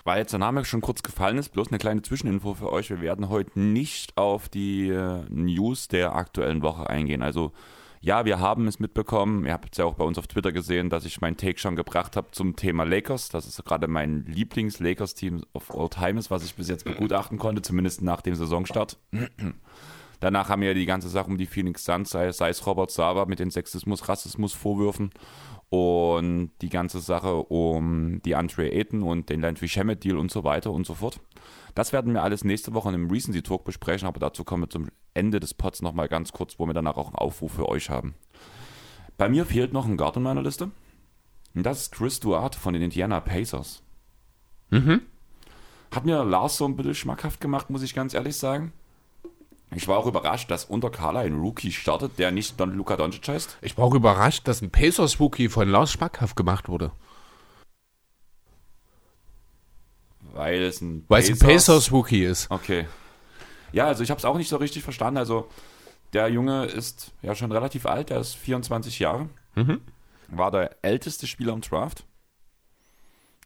Weil 0.07 0.19
jetzt 0.19 0.31
der 0.31 0.39
Name 0.39 0.63
schon 0.63 0.79
kurz 0.79 1.03
gefallen 1.03 1.37
ist, 1.37 1.49
bloß 1.49 1.67
eine 1.67 1.79
kleine 1.79 2.01
Zwischeninfo 2.01 2.53
für 2.53 2.71
euch. 2.71 2.89
Wir 2.89 3.01
werden 3.01 3.27
heute 3.27 3.59
nicht 3.59 4.17
auf 4.17 4.47
die 4.47 4.87
äh, 4.87 5.25
News 5.27 5.89
der 5.89 6.15
aktuellen 6.15 6.61
Woche 6.61 6.89
eingehen. 6.89 7.21
Also 7.21 7.51
ja, 7.99 8.23
wir 8.23 8.39
haben 8.39 8.69
es 8.69 8.79
mitbekommen. 8.79 9.45
Ihr 9.45 9.51
habt 9.51 9.67
es 9.73 9.79
ja 9.79 9.83
auch 9.83 9.95
bei 9.95 10.05
uns 10.05 10.17
auf 10.17 10.27
Twitter 10.27 10.53
gesehen, 10.53 10.89
dass 10.89 11.03
ich 11.03 11.19
meinen 11.19 11.35
Take 11.35 11.59
schon 11.59 11.75
gebracht 11.75 12.15
habe 12.15 12.31
zum 12.31 12.55
Thema 12.55 12.85
Lakers. 12.85 13.27
Das 13.27 13.47
ist 13.47 13.61
gerade 13.65 13.89
mein 13.89 14.23
Lieblings-Lakers-Team 14.27 15.43
of 15.51 15.75
all 15.75 15.89
time 15.89 16.21
was 16.29 16.45
ich 16.45 16.55
bis 16.55 16.69
jetzt 16.69 16.85
begutachten 16.85 17.37
konnte, 17.37 17.61
zumindest 17.61 18.01
nach 18.01 18.21
dem 18.21 18.35
Saisonstart. 18.35 18.97
Danach 20.21 20.47
haben 20.47 20.61
wir 20.61 20.69
ja 20.69 20.73
die 20.73 20.85
ganze 20.85 21.09
Sache 21.09 21.27
um 21.27 21.37
die 21.37 21.45
Phoenix 21.45 21.83
Suns, 21.83 22.11
sei, 22.11 22.27
es 22.27 22.65
Robert 22.65 22.91
Sava 22.91 23.25
mit 23.25 23.39
den 23.39 23.51
Sexismus, 23.51 24.07
Rassismus 24.07 24.53
Vorwürfen 24.53 25.11
und 25.69 26.51
die 26.61 26.69
ganze 26.69 26.99
Sache 26.99 27.35
um 27.35 28.21
die 28.23 28.35
Andre 28.35 28.71
Ayton 28.71 29.03
und 29.03 29.29
den 29.29 29.41
Landry 29.41 29.67
Shamet 29.67 30.03
Deal 30.03 30.17
und 30.17 30.31
so 30.31 30.43
weiter 30.43 30.71
und 30.71 30.85
so 30.85 30.95
fort. 30.95 31.19
Das 31.75 31.93
werden 31.93 32.13
wir 32.13 32.23
alles 32.23 32.43
nächste 32.43 32.73
Woche 32.73 32.89
in 32.89 32.95
einem 32.95 33.11
Recency 33.11 33.41
Talk 33.41 33.63
besprechen, 33.63 34.07
aber 34.07 34.19
dazu 34.19 34.43
kommen 34.43 34.63
wir 34.63 34.69
zum 34.69 34.87
Ende 35.13 35.39
des 35.39 35.53
Pods 35.53 35.81
nochmal 35.81 36.07
ganz 36.07 36.31
kurz, 36.31 36.57
wo 36.57 36.65
wir 36.65 36.73
danach 36.73 36.97
auch 36.97 37.07
einen 37.07 37.15
Aufruf 37.15 37.53
für 37.53 37.69
euch 37.69 37.89
haben. 37.89 38.15
Bei 39.17 39.29
mir 39.29 39.45
fehlt 39.45 39.73
noch 39.73 39.85
ein 39.85 39.97
Guard 39.97 40.17
in 40.17 40.23
meiner 40.23 40.41
Liste. 40.41 40.71
Und 41.53 41.63
das 41.63 41.81
ist 41.83 41.91
Chris 41.91 42.19
Duarte 42.19 42.59
von 42.59 42.73
den 42.73 42.83
Indiana 42.83 43.19
Pacers. 43.19 43.81
Mhm. 44.69 45.01
Hat 45.91 46.05
mir 46.05 46.23
Lars 46.23 46.57
so 46.57 46.65
ein 46.65 46.75
bisschen 46.75 46.95
schmackhaft 46.95 47.41
gemacht, 47.41 47.69
muss 47.69 47.81
ich 47.81 47.95
ganz 47.95 48.13
ehrlich 48.13 48.37
sagen. 48.37 48.73
Ich 49.75 49.87
war 49.87 49.97
auch 49.97 50.05
überrascht, 50.05 50.49
dass 50.49 50.65
unter 50.65 50.89
Carla 50.89 51.21
ein 51.21 51.39
Rookie 51.39 51.71
startet, 51.71 52.17
der 52.17 52.31
nicht 52.31 52.59
Don 52.59 52.73
Luca 52.73 52.95
Doncic 52.95 53.27
heißt. 53.27 53.57
Ich 53.61 53.77
war 53.77 53.85
auch 53.85 53.93
überrascht, 53.93 54.47
dass 54.47 54.61
ein 54.61 54.71
Pacers-Rookie 54.71 55.49
von 55.49 55.67
Lars 55.69 55.91
schmackhaft 55.91 56.37
gemacht 56.37 56.69
wurde. 56.69 56.91
Weil 60.33 60.61
es 60.61 60.81
ein 60.81 61.05
Pacers-Rookie 61.07 62.23
ist. 62.23 62.49
Okay. 62.49 62.87
Ja, 63.73 63.87
also 63.87 64.03
ich 64.03 64.09
habe 64.09 64.19
es 64.19 64.25
auch 64.25 64.37
nicht 64.37 64.49
so 64.49 64.57
richtig 64.57 64.83
verstanden. 64.83 65.17
Also 65.17 65.49
der 66.13 66.29
Junge 66.29 66.65
ist 66.65 67.11
ja 67.21 67.35
schon 67.35 67.51
relativ 67.51 67.85
alt, 67.85 68.09
er 68.09 68.21
ist 68.21 68.35
24 68.35 68.99
Jahre. 68.99 69.29
Mhm. 69.55 69.81
War 70.29 70.51
der 70.51 70.77
älteste 70.81 71.27
Spieler 71.27 71.53
im 71.53 71.61
Draft. 71.61 72.05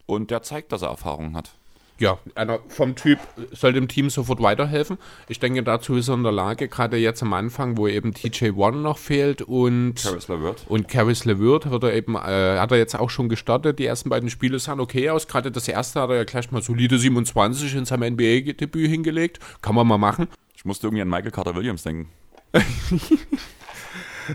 Und 0.06 0.30
der 0.30 0.42
zeigt, 0.42 0.72
dass 0.72 0.82
er 0.82 0.88
Erfahrung 0.88 1.36
hat. 1.36 1.52
Ja, 1.98 2.18
einer 2.34 2.58
vom 2.68 2.96
Typ 2.96 3.18
soll 3.52 3.72
dem 3.72 3.86
Team 3.86 4.10
sofort 4.10 4.42
weiterhelfen. 4.42 4.98
Ich 5.28 5.38
denke, 5.38 5.62
dazu 5.62 5.94
ist 5.94 6.08
er 6.08 6.14
in 6.14 6.22
der 6.24 6.32
Lage, 6.32 6.68
gerade 6.68 6.96
jetzt 6.96 7.22
am 7.22 7.32
Anfang, 7.32 7.76
wo 7.76 7.86
eben 7.86 8.12
TJ 8.12 8.50
One 8.56 8.78
noch 8.78 8.98
fehlt 8.98 9.42
und 9.42 9.94
Caris 10.02 10.26
LeVert. 10.28 10.64
und 10.68 10.88
Caris 10.88 11.24
LeVert 11.24 11.70
wird 11.70 11.84
er 11.84 11.94
eben, 11.94 12.16
äh, 12.16 12.58
hat 12.58 12.72
er 12.72 12.78
jetzt 12.78 12.98
auch 12.98 13.10
schon 13.10 13.28
gestartet. 13.28 13.78
Die 13.78 13.86
ersten 13.86 14.08
beiden 14.08 14.30
Spiele 14.30 14.58
sahen 14.58 14.80
okay 14.80 15.10
aus. 15.10 15.28
Gerade 15.28 15.52
das 15.52 15.68
erste 15.68 16.00
hat 16.00 16.10
er 16.10 16.16
ja 16.16 16.24
gleich 16.24 16.50
mal 16.50 16.62
solide 16.62 16.98
27 16.98 17.76
in 17.76 17.84
seinem 17.84 18.14
NBA-Debüt 18.14 18.88
hingelegt. 18.90 19.38
Kann 19.60 19.74
man 19.74 19.86
mal 19.86 19.98
machen. 19.98 20.26
Ich 20.56 20.64
musste 20.64 20.86
irgendwie 20.88 21.02
an 21.02 21.08
Michael 21.08 21.30
Carter 21.30 21.54
Williams 21.54 21.82
denken. 21.84 22.08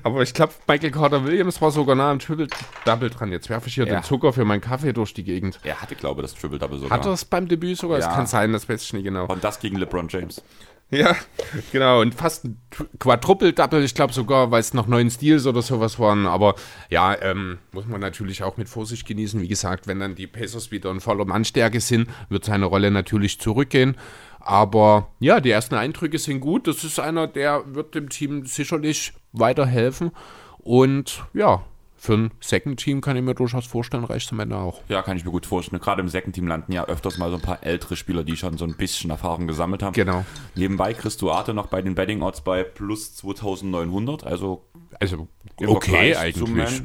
Aber 0.04 0.22
ich 0.22 0.34
glaube, 0.34 0.54
Michael 0.68 0.92
Carter 0.92 1.26
Williams 1.26 1.62
war 1.62 1.72
sogar 1.72 1.96
nah 1.96 2.12
am 2.12 2.20
Triple-Double 2.20 3.10
dran. 3.10 3.32
Jetzt 3.32 3.50
werfe 3.50 3.68
ich 3.68 3.76
hier 3.76 3.88
Ja. 3.88 3.96
den 4.00 4.04
Zucker 4.04 4.34
für 4.34 4.46
meinen 4.46 4.62
Kaffee 4.62 4.94
durch 4.94 5.14
die 5.14 5.24
Gegend. 5.24 5.60
Er 5.64 5.82
hatte, 5.82 5.96
glaube 5.96 6.22
ich, 6.22 6.32
das 6.32 6.40
Triple-Double 6.40 6.80
sogar. 6.80 6.98
Hat 6.98 7.06
er 7.06 7.14
es 7.14 7.26
beim 7.26 7.48
Debüt 7.48 7.78
sogar? 7.78 7.98
Es 8.00 8.06
Ja. 8.06 8.14
kann 8.14 8.28
sein, 8.28 8.54
das 8.54 8.68
weiß 8.68 8.84
ich 8.84 8.94
nicht 8.94 9.04
genau. 9.04 9.26
Und 9.28 9.44
das 9.44 9.60
gegen 9.60 9.78
LeBron 9.78 10.08
James. 10.10 10.42
Ja, 10.90 11.18
genau. 11.74 12.00
Und 12.00 12.16
fast 12.16 12.46
ein 12.46 12.62
Quadruple-Double, 13.00 13.84
ich 13.84 13.94
glaube 13.94 14.14
sogar, 14.14 14.52
weil 14.52 14.62
es 14.62 14.74
noch 14.74 14.88
neun 14.88 15.10
Steals 15.10 15.46
oder 15.46 15.62
sowas 15.62 16.00
waren. 16.00 16.26
Aber 16.26 16.56
ja, 16.90 17.14
ähm, 17.22 17.58
muss 17.74 17.86
man 17.88 18.00
natürlich 18.00 18.42
auch 18.44 18.56
mit 18.56 18.70
Vorsicht 18.70 19.06
genießen. 19.06 19.42
Wie 19.42 19.50
gesagt, 19.50 19.88
wenn 19.88 20.00
dann 20.00 20.16
die 20.16 20.28
Pacers 20.28 20.72
wieder 20.72 20.90
in 20.92 21.02
voller 21.02 21.26
Mannstärke 21.26 21.82
sind, 21.82 22.10
wird 22.30 22.46
seine 22.46 22.66
Rolle 22.68 22.90
natürlich 22.90 23.38
zurückgehen. 23.40 23.98
Aber 24.40 25.12
ja, 25.20 25.42
die 25.42 25.52
ersten 25.52 25.76
Eindrücke 25.76 26.18
sind 26.20 26.40
gut. 26.40 26.68
Das 26.68 26.86
ist 26.86 27.00
einer, 27.02 27.28
der 27.28 27.64
wird 27.76 27.94
dem 27.94 28.08
Team 28.08 28.46
sicherlich 28.46 29.12
weiterhelfen. 29.40 30.12
Und 30.60 31.24
ja, 31.34 31.64
für 32.00 32.14
ein 32.14 32.32
Second 32.42 32.80
Team 32.80 33.02
kann 33.02 33.16
ich 33.18 33.24
mir 33.24 33.34
durchaus 33.34 33.66
vorstellen, 33.66 34.04
reicht 34.04 34.28
es 34.28 34.32
am 34.32 34.40
Ende 34.40 34.58
auch. 34.58 34.82
Ja, 34.88 35.02
kann 35.02 35.18
ich 35.18 35.26
mir 35.26 35.32
gut 35.32 35.46
vorstellen. 35.48 35.82
Gerade 35.82 36.02
im 36.02 36.10
Second 36.10 36.36
Team 36.36 36.48
landen 36.48 36.72
ja 36.72 36.86
öfters 36.86 37.18
mal 37.18 37.30
so 37.32 37.38
ein 37.38 37.42
paar 37.42 37.64
ältere 37.64 37.96
Spieler, 37.96 38.24
die 38.24 38.38
schon 38.38 38.58
so 38.58 38.66
ein 38.66 38.76
bisschen 38.76 39.10
Erfahrung 39.10 39.48
gesammelt 39.48 39.82
haben. 39.82 39.94
Genau. 39.94 40.24
Nebenbei 40.56 40.94
Chris 40.94 41.18
Duarte 41.18 41.54
noch 41.54 41.68
bei 41.68 41.82
den 41.82 41.96
Betting 41.96 42.22
Odds 42.22 42.42
bei 42.42 42.64
plus 42.64 43.16
2900. 43.16 44.24
Also 44.26 44.64
Also 45.00 45.28
okay 45.58 46.16
eigentlich. 46.16 46.84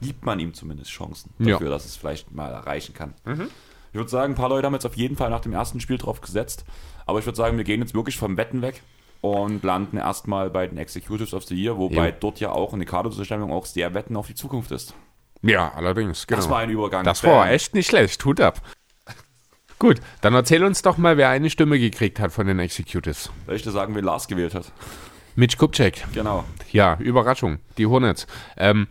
Gibt 0.00 0.24
man 0.24 0.40
ihm 0.40 0.54
zumindest 0.54 0.90
Chancen 0.90 1.30
Ja. 1.38 1.52
dafür, 1.54 1.70
dass 1.70 1.84
es 1.84 1.96
vielleicht 1.96 2.32
mal 2.32 2.50
erreichen 2.52 2.94
kann. 2.94 3.14
Ich 3.92 3.94
würde 3.96 4.08
sagen, 4.08 4.32
ein 4.32 4.36
paar 4.36 4.48
Leute 4.48 4.66
haben 4.66 4.72
jetzt 4.74 4.86
auf 4.86 4.96
jeden 4.96 5.16
Fall 5.16 5.28
nach 5.30 5.40
dem 5.40 5.52
ersten 5.52 5.80
Spiel 5.80 5.98
drauf 5.98 6.20
gesetzt. 6.20 6.64
Aber 7.04 7.18
ich 7.18 7.26
würde 7.26 7.36
sagen, 7.36 7.56
wir 7.56 7.64
gehen 7.64 7.80
jetzt 7.80 7.94
wirklich 7.94 8.16
vom 8.16 8.36
Wetten 8.36 8.62
weg 8.62 8.82
und 9.20 9.62
landen 9.64 9.96
erstmal 9.98 10.50
bei 10.50 10.66
den 10.66 10.78
Executives 10.78 11.34
of 11.34 11.44
the 11.44 11.54
Year, 11.54 11.76
wobei 11.76 12.08
Ja. 12.08 12.14
dort 12.18 12.40
ja 12.40 12.50
auch 12.52 12.72
eine 12.72 12.84
Kaderzustellung 12.86 13.52
auch 13.52 13.66
sehr 13.66 13.92
Wetten 13.94 14.16
auf 14.16 14.26
die 14.26 14.34
Zukunft 14.34 14.70
ist. 14.70 14.94
Ja, 15.42 15.72
allerdings. 15.74 16.26
Genau. 16.26 16.36
Das 16.40 16.50
war 16.50 16.58
ein 16.60 16.70
Übergang. 16.70 17.04
Das 17.04 17.24
war 17.24 17.44
Bam. 17.44 17.48
echt 17.48 17.74
nicht 17.74 17.88
schlecht. 17.88 18.24
Hut 18.24 18.40
ab. 18.40 18.60
Gut, 19.78 20.00
dann 20.20 20.34
erzähl 20.34 20.62
uns 20.64 20.82
doch 20.82 20.98
mal, 20.98 21.16
wer 21.16 21.30
eine 21.30 21.48
Stimme 21.50 21.78
gekriegt 21.78 22.20
hat 22.20 22.32
von 22.32 22.46
den 22.46 22.58
Executives. 22.58 23.30
Soll 23.46 23.56
ich 23.56 23.62
dir 23.62 23.70
sagen, 23.70 23.94
wen 23.94 24.04
Lars 24.04 24.28
gewählt 24.28 24.54
hat? 24.54 24.70
Mitch 25.36 25.56
Kupchak. 25.56 25.94
Genau. 26.12 26.44
Ja, 26.72 26.96
Überraschung. 26.98 27.60
Die 27.78 27.86
Hornets. 27.86 28.26
Ähm, 28.58 28.88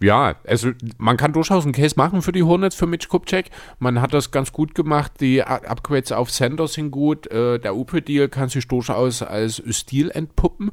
ja, 0.00 0.34
also 0.46 0.70
man 0.98 1.16
kann 1.16 1.32
durchaus 1.32 1.64
einen 1.64 1.74
Case 1.74 1.94
machen 1.96 2.22
für 2.22 2.32
die 2.32 2.42
Hornets, 2.42 2.74
für 2.74 2.86
Mitch 2.86 3.08
Kupchak. 3.08 3.46
Man 3.78 4.00
hat 4.00 4.14
das 4.14 4.30
ganz 4.30 4.50
gut 4.52 4.74
gemacht. 4.74 5.12
Die 5.20 5.42
Up- 5.42 5.68
Upgrades 5.68 6.12
auf 6.12 6.30
Sender 6.30 6.68
sind 6.68 6.90
gut. 6.90 7.26
Äh, 7.30 7.58
der 7.58 7.76
Upe-Deal 7.76 8.28
kann 8.28 8.48
sich 8.48 8.66
durchaus 8.66 9.22
als 9.22 9.62
Stil 9.70 10.10
entpuppen. 10.10 10.70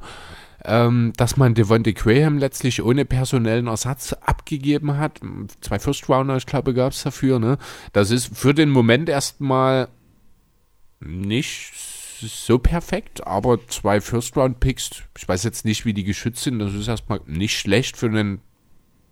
Ähm, 0.66 1.14
dass 1.16 1.38
man 1.38 1.54
Devontae 1.54 1.94
Graham 1.94 2.40
letztlich 2.40 2.82
ohne 2.82 3.06
personellen 3.06 3.68
Ersatz 3.68 4.14
abgegeben 4.14 4.98
hat. 4.98 5.22
Zwei 5.62 5.78
First-Rounder, 5.78 6.38
ich 6.38 6.46
glaube, 6.46 6.74
gab 6.74 6.94
es 6.94 7.04
dafür. 7.04 7.40
Ne? 7.40 7.58
Das 7.94 8.12
ist 8.12 8.36
für 8.36 8.54
den 8.54 8.70
Moment 8.70 9.08
erstmal 9.08 9.88
nicht 11.00 11.74
so 12.20 12.58
perfekt, 12.58 13.26
aber 13.28 13.60
zwei 13.68 14.02
First-Round-Picks, 14.02 15.04
ich 15.18 15.28
weiß 15.28 15.44
jetzt 15.44 15.64
nicht, 15.64 15.86
wie 15.86 15.94
die 15.94 16.04
geschützt 16.04 16.44
sind, 16.44 16.58
das 16.58 16.74
ist 16.74 16.88
erstmal 16.88 17.22
nicht 17.28 17.58
schlecht 17.60 17.96
für 17.96 18.08
einen 18.08 18.42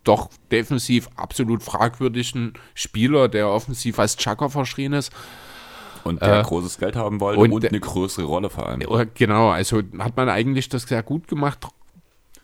doch 0.06 0.30
defensiv 0.50 1.08
absolut 1.16 1.62
fragwürdigen 1.62 2.54
Spieler, 2.74 3.28
der 3.28 3.48
offensiv 3.48 3.98
als 3.98 4.16
Chucker 4.16 4.50
verschrien 4.50 4.92
ist. 4.92 5.12
Und 6.04 6.22
der 6.22 6.40
Äh, 6.40 6.42
großes 6.42 6.78
Geld 6.78 6.94
haben 6.94 7.20
wollte 7.20 7.40
und 7.40 7.52
und, 7.52 7.66
eine 7.66 7.80
größere 7.80 8.24
Rolle 8.24 8.48
vor 8.48 8.66
allem. 8.68 8.80
Genau, 9.14 9.50
also 9.50 9.82
hat 9.98 10.16
man 10.16 10.28
eigentlich 10.28 10.68
das 10.68 10.84
sehr 10.84 11.02
gut 11.02 11.26
gemacht. 11.26 11.66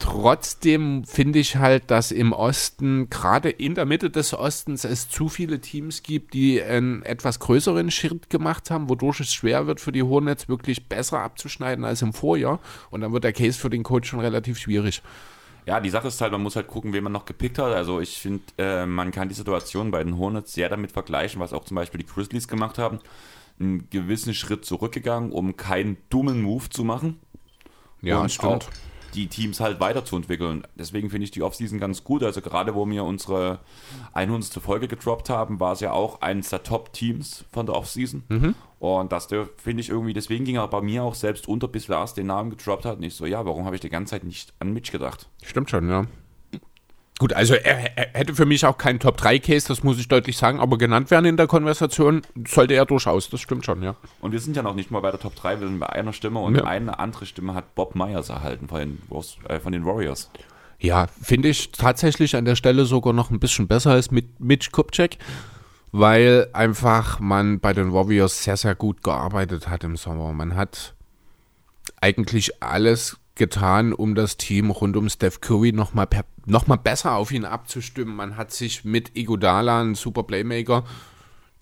Trotzdem 0.00 1.04
finde 1.04 1.38
ich 1.38 1.54
halt, 1.54 1.92
dass 1.92 2.10
im 2.10 2.32
Osten, 2.32 3.08
gerade 3.08 3.50
in 3.50 3.76
der 3.76 3.84
Mitte 3.84 4.10
des 4.10 4.34
Ostens, 4.34 4.82
es 4.82 5.08
zu 5.08 5.28
viele 5.28 5.60
Teams 5.60 6.02
gibt, 6.02 6.34
die 6.34 6.60
einen 6.60 7.04
etwas 7.04 7.38
größeren 7.38 7.88
Schritt 7.92 8.28
gemacht 8.28 8.72
haben, 8.72 8.88
wodurch 8.88 9.20
es 9.20 9.32
schwer 9.32 9.68
wird 9.68 9.78
für 9.78 9.92
die 9.92 10.02
Hornets 10.02 10.48
wirklich 10.48 10.88
besser 10.88 11.20
abzuschneiden 11.20 11.84
als 11.84 12.02
im 12.02 12.12
Vorjahr. 12.12 12.58
Und 12.90 13.02
dann 13.02 13.12
wird 13.12 13.22
der 13.22 13.32
Case 13.32 13.56
für 13.56 13.70
den 13.70 13.84
Coach 13.84 14.08
schon 14.08 14.18
relativ 14.18 14.58
schwierig. 14.58 15.02
Ja, 15.66 15.80
die 15.80 15.90
Sache 15.90 16.08
ist 16.08 16.20
halt, 16.20 16.32
man 16.32 16.42
muss 16.42 16.56
halt 16.56 16.66
gucken, 16.66 16.92
wen 16.92 17.04
man 17.04 17.12
noch 17.12 17.24
gepickt 17.24 17.58
hat. 17.58 17.72
Also 17.72 18.00
ich 18.00 18.18
finde, 18.18 18.42
äh, 18.58 18.86
man 18.86 19.12
kann 19.12 19.28
die 19.28 19.34
Situation 19.34 19.90
bei 19.90 20.02
den 20.02 20.18
Hornets 20.18 20.52
sehr 20.52 20.68
damit 20.68 20.90
vergleichen, 20.92 21.40
was 21.40 21.52
auch 21.52 21.64
zum 21.64 21.76
Beispiel 21.76 21.98
die 21.98 22.06
Grizzlies 22.06 22.48
gemacht 22.48 22.78
haben. 22.78 22.98
Einen 23.60 23.88
gewissen 23.90 24.34
Schritt 24.34 24.64
zurückgegangen, 24.64 25.30
um 25.30 25.56
keinen 25.56 25.98
dummen 26.10 26.42
Move 26.42 26.68
zu 26.68 26.84
machen. 26.84 27.20
und 28.22 28.30
auch 28.64 28.70
die 29.14 29.28
Teams 29.28 29.60
halt 29.60 29.80
weiterzuentwickeln. 29.80 30.66
Deswegen 30.74 31.10
finde 31.10 31.24
ich 31.24 31.30
die 31.30 31.42
Offseason 31.42 31.78
ganz 31.78 32.04
gut. 32.04 32.22
Also 32.22 32.40
gerade 32.40 32.74
wo 32.74 32.88
wir 32.88 33.04
unsere 33.04 33.60
100. 34.14 34.54
Folge 34.62 34.88
gedroppt 34.88 35.30
haben, 35.30 35.60
war 35.60 35.72
es 35.72 35.80
ja 35.80 35.92
auch 35.92 36.20
eines 36.20 36.50
der 36.50 36.62
Top-Teams 36.62 37.44
von 37.52 37.66
der 37.66 37.74
Offseason. 37.74 38.24
Und 38.78 39.12
das 39.12 39.28
finde 39.56 39.80
ich 39.80 39.90
irgendwie, 39.90 40.12
deswegen 40.12 40.44
ging 40.44 40.56
er 40.56 40.66
bei 40.66 40.80
mir 40.80 41.04
auch 41.04 41.14
selbst 41.14 41.46
unter, 41.46 41.68
bis 41.68 41.88
Lars 41.88 42.14
den 42.14 42.26
Namen 42.26 42.50
gedroppt 42.50 42.84
hat. 42.84 42.96
Und 42.96 43.04
ich 43.04 43.14
so, 43.14 43.26
ja, 43.26 43.44
warum 43.46 43.64
habe 43.64 43.76
ich 43.76 43.80
die 43.80 43.88
ganze 43.90 44.12
Zeit 44.12 44.24
nicht 44.24 44.52
an 44.58 44.72
Mitch 44.72 44.90
gedacht? 44.90 45.28
Stimmt 45.42 45.70
schon, 45.70 45.88
ja. 45.88 46.06
Gut, 47.22 47.34
also 47.34 47.54
er, 47.54 47.96
er 47.96 48.18
hätte 48.18 48.34
für 48.34 48.46
mich 48.46 48.66
auch 48.66 48.76
keinen 48.76 48.98
Top-3-Case, 48.98 49.68
das 49.68 49.84
muss 49.84 49.96
ich 50.00 50.08
deutlich 50.08 50.36
sagen, 50.36 50.58
aber 50.58 50.76
genannt 50.76 51.12
werden 51.12 51.26
in 51.26 51.36
der 51.36 51.46
Konversation 51.46 52.22
sollte 52.48 52.74
er 52.74 52.84
durchaus, 52.84 53.30
das 53.30 53.40
stimmt 53.40 53.64
schon, 53.64 53.80
ja. 53.80 53.94
Und 54.20 54.32
wir 54.32 54.40
sind 54.40 54.56
ja 54.56 54.62
noch 54.64 54.74
nicht 54.74 54.90
mal 54.90 54.98
bei 54.98 55.12
der 55.12 55.20
Top 55.20 55.36
3, 55.36 55.60
wir 55.60 55.68
sind 55.68 55.78
bei 55.78 55.88
einer 55.88 56.12
Stimme 56.12 56.40
und 56.40 56.56
Ja. 56.56 56.64
eine 56.64 56.98
andere 56.98 57.24
Stimme 57.24 57.54
hat 57.54 57.76
Bob 57.76 57.94
Myers 57.94 58.28
erhalten 58.28 58.66
von 58.66 58.78
den, 58.80 59.02
äh, 59.48 59.60
von 59.60 59.70
den 59.72 59.86
Warriors. 59.86 60.32
Ja, 60.80 61.06
finde 61.22 61.50
ich 61.50 61.70
tatsächlich 61.70 62.34
an 62.34 62.44
der 62.44 62.56
Stelle 62.56 62.86
sogar 62.86 63.12
noch 63.12 63.30
ein 63.30 63.38
bisschen 63.38 63.68
besser 63.68 63.92
als 63.92 64.10
mit 64.10 64.40
Mitch 64.40 64.70
Kupchak, 64.72 65.10
weil 65.92 66.48
einfach 66.52 67.20
man 67.20 67.60
bei 67.60 67.72
den 67.72 67.92
Warriors 67.92 68.42
sehr, 68.42 68.56
sehr 68.56 68.74
gut 68.74 69.04
gearbeitet 69.04 69.68
hat 69.68 69.84
im 69.84 69.94
Sommer. 69.94 70.32
Man 70.32 70.56
hat 70.56 70.96
eigentlich 72.00 72.60
alles 72.60 73.16
getan, 73.34 73.92
um 73.92 74.14
das 74.14 74.36
Team 74.36 74.70
rund 74.70 74.96
um 74.96 75.08
Steph 75.08 75.40
Curry 75.40 75.72
nochmal 75.72 76.08
noch 76.46 76.66
mal 76.66 76.76
besser 76.76 77.14
auf 77.14 77.30
ihn 77.30 77.44
abzustimmen. 77.44 78.14
Man 78.14 78.36
hat 78.36 78.52
sich 78.52 78.84
mit 78.84 79.16
Iguodala, 79.16 79.80
ein 79.80 79.94
super 79.94 80.24
Playmaker, 80.24 80.84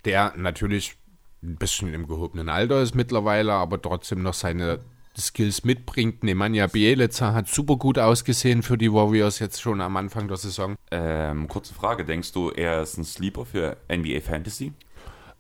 der 0.05 0.33
natürlich 0.37 0.97
ein 1.43 1.57
bisschen 1.57 1.95
im 1.95 2.07
gehobenen 2.07 2.49
Alter 2.49 2.83
ist 2.83 2.95
mittlerweile, 2.95 3.53
aber 3.53 3.81
trotzdem 3.81 4.23
noch 4.23 4.35
seine 4.35 4.81
Skills 5.17 5.65
mitbringt. 5.65 6.23
Nemanja 6.23 6.67
Bielica 6.67 7.33
hat 7.33 7.49
super 7.49 7.77
gut 7.77 7.99
ausgesehen 7.99 8.63
für 8.63 8.79
die 8.79 8.93
Warriors 8.93 9.39
jetzt 9.39 9.61
schon 9.61 9.81
am 9.81 9.97
Anfang 9.97 10.29
der 10.29 10.37
Saison. 10.37 10.77
Ähm, 10.91 11.49
kurze 11.49 11.75
Frage, 11.75 12.05
denkst 12.05 12.33
du, 12.33 12.51
er 12.51 12.83
ist 12.83 12.97
ein 12.97 13.05
Sleeper 13.05 13.45
für 13.45 13.77
NBA 13.91 14.21
Fantasy? 14.21 14.73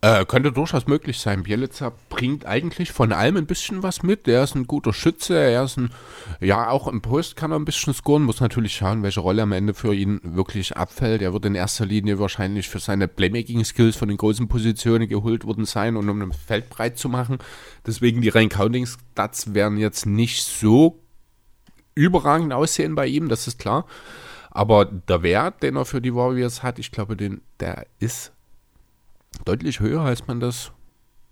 Äh, 0.03 0.25
könnte 0.25 0.51
durchaus 0.51 0.87
möglich 0.87 1.19
sein. 1.19 1.43
Bielitzer 1.43 1.93
bringt 2.09 2.47
eigentlich 2.47 2.91
von 2.91 3.13
allem 3.13 3.37
ein 3.37 3.45
bisschen 3.45 3.83
was 3.83 4.03
mit. 4.03 4.27
Er 4.27 4.45
ist 4.45 4.55
ein 4.55 4.67
guter 4.67 4.95
Schütze, 4.95 5.37
er 5.39 5.65
ist 5.65 5.77
ein, 5.77 5.91
ja, 6.41 6.71
auch 6.71 6.89
im 6.89 7.03
Post 7.03 7.37
kann 7.37 7.53
er 7.53 7.59
ein 7.59 7.67
bisschen 7.67 7.93
scoren, 7.93 8.23
muss 8.23 8.41
natürlich 8.41 8.75
schauen, 8.75 9.03
welche 9.03 9.21
Rolle 9.21 9.43
am 9.43 9.53
Ende 9.53 9.75
für 9.75 9.93
ihn 9.93 10.19
wirklich 10.25 10.75
abfällt. 10.75 11.21
Er 11.21 11.35
wird 11.35 11.45
in 11.45 11.55
erster 11.55 11.85
Linie 11.85 12.19
wahrscheinlich 12.19 12.71
für 12.71 12.79
seine 12.79 13.09
Playmaking-Skills 13.09 13.97
von 13.97 14.09
den 14.09 14.17
großen 14.17 14.49
Positionen 14.49 15.07
geholt 15.07 15.45
worden 15.45 15.67
sein 15.67 15.97
und 15.97 16.09
um 16.09 16.23
ein 16.23 16.33
Feld 16.33 16.71
breit 16.71 16.97
zu 16.97 17.11
machen. 17.11 17.37
Deswegen 17.87 18.23
die 18.23 18.31
rein 18.31 18.49
Counting-Stats 18.49 19.53
werden 19.53 19.77
jetzt 19.77 20.07
nicht 20.07 20.45
so 20.45 20.99
überragend 21.95 22.55
aussehen 22.55 22.95
bei 22.95 23.07
ihm, 23.07 23.29
das 23.29 23.47
ist 23.47 23.59
klar. 23.59 23.85
Aber 24.51 24.87
der 24.87 25.23
Wert, 25.23 25.63
den 25.63 25.77
er 25.77 25.85
für 25.85 26.01
die 26.01 26.15
Warriors 26.15 26.63
hat, 26.63 26.79
ich 26.79 26.91
glaube, 26.91 27.19
den, 27.19 27.43
der 27.61 27.87
ist 27.99 28.33
deutlich 29.45 29.81
höher, 29.81 30.03
als 30.03 30.27
man 30.27 30.41
das 30.41 30.73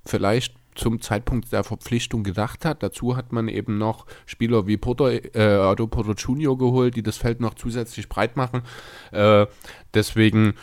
vielleicht 0.05 0.55
zum 0.79 1.01
Zeitpunkt 1.01 1.53
der 1.53 1.65
Verpflichtung 1.65 2.23
gedacht 2.23 2.65
hat. 2.65 2.83
Dazu 2.83 3.17
hat 3.17 3.33
man 3.33 3.49
eben 3.49 3.79
noch 3.79 4.07
Spieler 4.27 4.67
wie 4.67 4.77
Porter, 4.77 5.13
äh, 5.35 5.59
Otto 5.59 5.87
Porter 5.89 6.13
Jr. 6.13 6.57
geholt, 6.57 6.97
die 6.97 7.03
das 7.03 7.17
Feld 7.17 7.41
noch 7.41 7.55
zusätzlich 7.55 8.09
breit 8.09 8.37
machen. 8.37 8.63
Äh, 9.11 9.47
deswegen, 9.93 10.55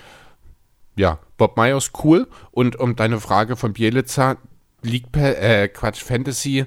ja, 0.95 1.19
Bob 1.37 1.57
Myers 1.57 1.91
cool. 2.03 2.27
Und 2.51 2.77
um 2.77 2.95
deine 2.95 3.19
Frage 3.19 3.55
von 3.55 3.73
Bielitzer, 3.73 4.37
League, 4.81 5.15
äh, 5.17 5.67
Quatsch, 5.67 6.01
Fantasy 6.01 6.65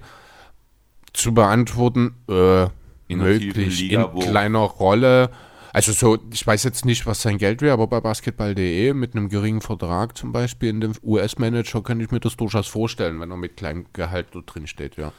zu 1.12 1.32
beantworten, 1.32 2.16
äh, 2.28 2.64
In 3.08 3.18
möglich 3.18 3.80
Liga, 3.80 4.04
in 4.04 4.20
kleiner 4.20 4.58
Rolle. 4.58 5.30
Also 5.72 5.92
so, 5.92 6.18
ich 6.32 6.46
weiß 6.46 6.64
jetzt 6.64 6.84
nicht, 6.84 7.06
was 7.06 7.22
sein 7.22 7.38
Geld 7.38 7.60
wäre, 7.60 7.72
aber 7.72 7.86
bei 7.86 8.00
basketball.de 8.00 8.94
mit 8.94 9.14
einem 9.14 9.28
geringen 9.28 9.60
Vertrag 9.60 10.16
zum 10.16 10.32
Beispiel 10.32 10.70
in 10.70 10.80
dem 10.80 10.92
US-Manager 11.02 11.82
könnte 11.82 12.04
ich 12.04 12.10
mir 12.10 12.20
das 12.20 12.36
durchaus 12.36 12.68
vorstellen, 12.68 13.20
wenn 13.20 13.30
er 13.30 13.36
mit 13.36 13.56
kleinem 13.56 13.86
Gehalt 13.92 14.28
dort 14.32 14.54
drin 14.54 14.66
steht, 14.66 14.96
ja. 14.96 15.12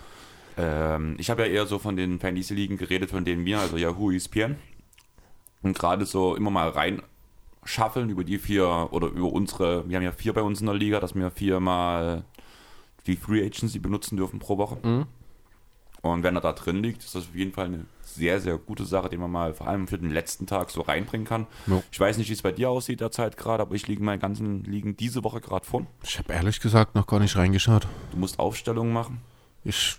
Ähm, 0.57 1.15
ich 1.19 1.29
habe 1.29 1.43
ja 1.43 1.47
eher 1.47 1.65
so 1.65 1.79
von 1.79 1.95
den 1.95 2.19
Fantasy-Ligen 2.19 2.77
geredet, 2.77 3.11
von 3.11 3.25
denen 3.25 3.45
wir, 3.45 3.59
also 3.59 3.77
Yahoo, 3.77 4.11
ESPN, 4.11 4.55
und 5.61 5.77
gerade 5.77 6.05
so 6.05 6.35
immer 6.35 6.49
mal 6.49 6.69
rein 6.69 7.01
schaffeln 7.63 8.09
über 8.09 8.23
die 8.23 8.39
vier 8.39 8.89
oder 8.91 9.07
über 9.07 9.31
unsere, 9.31 9.87
wir 9.87 9.97
haben 9.97 10.03
ja 10.03 10.11
vier 10.11 10.33
bei 10.33 10.41
uns 10.41 10.61
in 10.61 10.65
der 10.65 10.75
Liga, 10.75 10.99
dass 10.99 11.13
wir 11.13 11.29
viermal 11.29 12.23
die 13.05 13.15
Free 13.15 13.45
Agency 13.45 13.79
benutzen 13.79 14.17
dürfen 14.17 14.39
pro 14.39 14.57
Woche. 14.57 14.77
Mhm. 14.81 15.05
Und 16.01 16.23
wenn 16.23 16.35
er 16.35 16.41
da 16.41 16.53
drin 16.53 16.81
liegt, 16.81 17.03
ist 17.03 17.15
das 17.15 17.23
auf 17.23 17.35
jeden 17.35 17.51
Fall 17.51 17.65
eine 17.65 17.85
sehr, 18.01 18.39
sehr 18.39 18.57
gute 18.57 18.85
Sache, 18.85 19.09
die 19.09 19.17
man 19.17 19.31
mal 19.31 19.53
vor 19.53 19.67
allem 19.67 19.87
für 19.87 19.97
den 19.97 20.11
letzten 20.11 20.47
Tag 20.47 20.69
so 20.69 20.81
reinbringen 20.81 21.27
kann. 21.27 21.47
Ja. 21.67 21.81
Ich 21.91 21.99
weiß 21.99 22.17
nicht, 22.17 22.29
wie 22.29 22.33
es 22.33 22.41
bei 22.41 22.51
dir 22.51 22.69
aussieht 22.69 23.01
derzeit 23.01 23.37
gerade, 23.37 23.61
aber 23.61 23.75
ich 23.75 23.87
liege 23.87 24.03
meinen 24.03 24.19
ganzen 24.19 24.63
Ligen 24.63 24.97
diese 24.97 25.23
Woche 25.23 25.41
gerade 25.41 25.65
vorn. 25.65 25.87
Ich 26.03 26.17
habe 26.17 26.33
ehrlich 26.33 26.59
gesagt 26.59 26.95
noch 26.95 27.07
gar 27.07 27.19
nicht 27.19 27.35
reingeschaut. 27.35 27.87
Du 28.11 28.17
musst 28.17 28.39
Aufstellungen 28.39 28.93
machen. 28.93 29.21
Ich, 29.63 29.97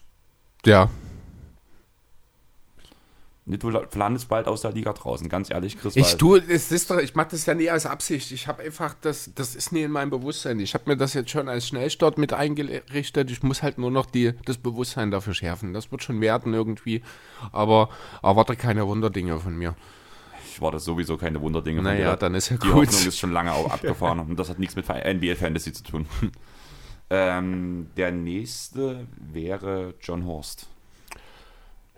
ja, 0.64 0.88
Du 3.58 3.70
landest 3.70 4.28
bald 4.28 4.46
aus 4.46 4.62
der 4.62 4.72
Liga 4.72 4.92
draußen, 4.92 5.28
ganz 5.28 5.50
ehrlich, 5.50 5.78
Chris. 5.78 5.96
Ich 5.96 6.04
weil- 6.12 6.18
tue, 6.18 6.42
es 6.48 6.70
ist 6.70 6.90
doch, 6.90 6.98
ich 6.98 7.14
mache 7.14 7.28
das 7.30 7.46
ja 7.46 7.54
nie 7.54 7.70
als 7.70 7.86
Absicht. 7.86 8.30
Ich 8.32 8.46
habe 8.46 8.62
einfach, 8.62 8.94
das, 9.00 9.30
das 9.34 9.54
ist 9.54 9.72
nie 9.72 9.82
in 9.82 9.90
meinem 9.90 10.10
Bewusstsein. 10.10 10.60
Ich 10.60 10.74
habe 10.74 10.84
mir 10.90 10.96
das 10.96 11.14
jetzt 11.14 11.30
schon 11.30 11.48
als 11.48 11.66
Schnellstart 11.68 12.18
mit 12.18 12.32
eingerichtet. 12.32 13.30
Ich 13.30 13.42
muss 13.42 13.62
halt 13.62 13.78
nur 13.78 13.90
noch 13.90 14.06
die, 14.06 14.32
das 14.44 14.58
Bewusstsein 14.58 15.10
dafür 15.10 15.34
schärfen. 15.34 15.72
Das 15.72 15.90
wird 15.90 16.02
schon 16.02 16.20
werden 16.20 16.54
irgendwie. 16.54 17.02
Aber 17.52 17.88
erwarte 18.22 18.56
keine 18.56 18.86
Wunderdinge 18.86 19.38
von 19.40 19.56
mir. 19.56 19.74
Ich 20.52 20.60
war 20.60 20.72
das 20.72 20.84
sowieso 20.84 21.16
keine 21.16 21.40
Wunderdinge. 21.40 21.78
von 21.78 21.84
Naja, 21.84 22.16
dann 22.16 22.34
ist 22.34 22.50
ja 22.50 22.56
Die 22.56 22.68
gut. 22.68 22.88
Hoffnung 22.88 23.06
ist 23.08 23.18
schon 23.18 23.32
lange 23.32 23.52
auch 23.52 23.70
abgefahren 23.70 24.18
und 24.28 24.36
das 24.38 24.48
hat 24.50 24.58
nichts 24.58 24.76
mit 24.76 24.86
NBA 24.88 25.36
Fantasy 25.36 25.72
zu 25.72 25.84
tun. 25.84 26.06
ähm, 27.10 27.90
der 27.96 28.10
nächste 28.12 29.06
wäre 29.16 29.94
John 30.00 30.26
Horst. 30.26 30.66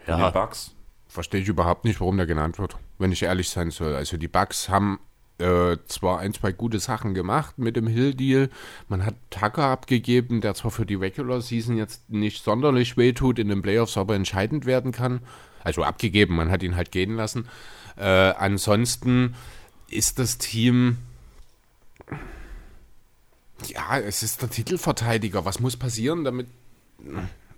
Ja. 0.06 0.16
den 0.30 0.32
Bucks. 0.32 0.72
Verstehe 1.12 1.42
ich 1.42 1.48
überhaupt 1.48 1.84
nicht, 1.84 2.00
warum 2.00 2.16
der 2.16 2.24
genannt 2.24 2.58
wird, 2.58 2.78
wenn 2.98 3.12
ich 3.12 3.22
ehrlich 3.22 3.50
sein 3.50 3.70
soll. 3.70 3.94
Also 3.94 4.16
die 4.16 4.28
Bucks 4.28 4.70
haben 4.70 4.98
äh, 5.36 5.76
zwar 5.86 6.20
ein, 6.20 6.32
zwei 6.32 6.52
gute 6.52 6.78
Sachen 6.78 7.12
gemacht 7.12 7.58
mit 7.58 7.76
dem 7.76 7.86
Hill-Deal. 7.86 8.48
Man 8.88 9.04
hat 9.04 9.16
Tucker 9.28 9.64
abgegeben, 9.64 10.40
der 10.40 10.54
zwar 10.54 10.70
für 10.70 10.86
die 10.86 10.94
Regular 10.94 11.42
Season 11.42 11.76
jetzt 11.76 12.08
nicht 12.08 12.42
sonderlich 12.42 12.96
wehtut, 12.96 13.38
in 13.38 13.48
den 13.48 13.60
Playoffs 13.60 13.98
aber 13.98 14.14
entscheidend 14.14 14.64
werden 14.64 14.90
kann. 14.90 15.20
Also 15.62 15.84
abgegeben, 15.84 16.34
man 16.34 16.50
hat 16.50 16.62
ihn 16.62 16.76
halt 16.76 16.92
gehen 16.92 17.16
lassen. 17.16 17.46
Äh, 17.98 18.04
ansonsten 18.06 19.34
ist 19.90 20.18
das 20.18 20.38
Team 20.38 20.96
ja, 23.68 23.98
es 23.98 24.22
ist 24.22 24.40
der 24.40 24.48
Titelverteidiger. 24.48 25.44
Was 25.44 25.60
muss 25.60 25.76
passieren, 25.76 26.24
damit 26.24 26.46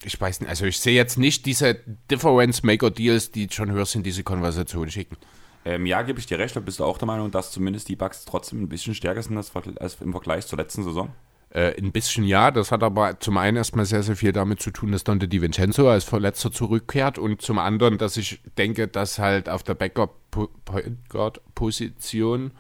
ich 0.04 0.20
weiß 0.20 0.40
nicht, 0.40 0.48
also 0.48 0.66
ich 0.66 0.78
sehe 0.78 0.94
jetzt 0.94 1.18
nicht 1.18 1.46
diese 1.46 1.74
Difference-Maker-Deals, 2.10 3.32
die 3.32 3.46
John 3.46 3.72
Hurst 3.72 3.94
in 3.94 4.02
diese 4.02 4.22
Konversation 4.22 4.90
schicken. 4.90 5.16
Ähm, 5.64 5.86
ja, 5.86 6.02
gebe 6.02 6.18
ich 6.18 6.26
dir 6.26 6.38
recht, 6.38 6.54
da 6.54 6.60
bist 6.60 6.78
du 6.78 6.84
auch 6.84 6.98
der 6.98 7.06
Meinung, 7.06 7.30
dass 7.30 7.50
zumindest 7.50 7.88
die 7.88 7.96
Bucks 7.96 8.26
trotzdem 8.26 8.62
ein 8.62 8.68
bisschen 8.68 8.94
stärker 8.94 9.22
sind 9.22 9.34
als, 9.36 9.50
als 9.78 10.00
im 10.00 10.12
Vergleich 10.12 10.46
zur 10.46 10.58
letzten 10.58 10.84
Saison. 10.84 11.10
Äh, 11.50 11.80
ein 11.80 11.92
bisschen 11.92 12.24
ja, 12.24 12.50
das 12.50 12.72
hat 12.72 12.82
aber 12.82 13.20
zum 13.20 13.36
einen 13.38 13.56
erstmal 13.56 13.86
sehr, 13.86 14.02
sehr 14.02 14.16
viel 14.16 14.32
damit 14.32 14.60
zu 14.60 14.72
tun, 14.72 14.92
dass 14.92 15.04
Dante 15.04 15.28
DiVincenzo 15.28 15.88
als 15.88 16.04
Verletzter 16.04 16.50
zurückkehrt 16.50 17.18
und 17.18 17.40
zum 17.40 17.58
anderen, 17.58 17.96
dass 17.96 18.16
ich 18.16 18.40
denke, 18.58 18.88
dass 18.88 19.20
halt 19.20 19.48
auf 19.48 19.62
der 19.62 19.74
Backup-Position 19.74 22.50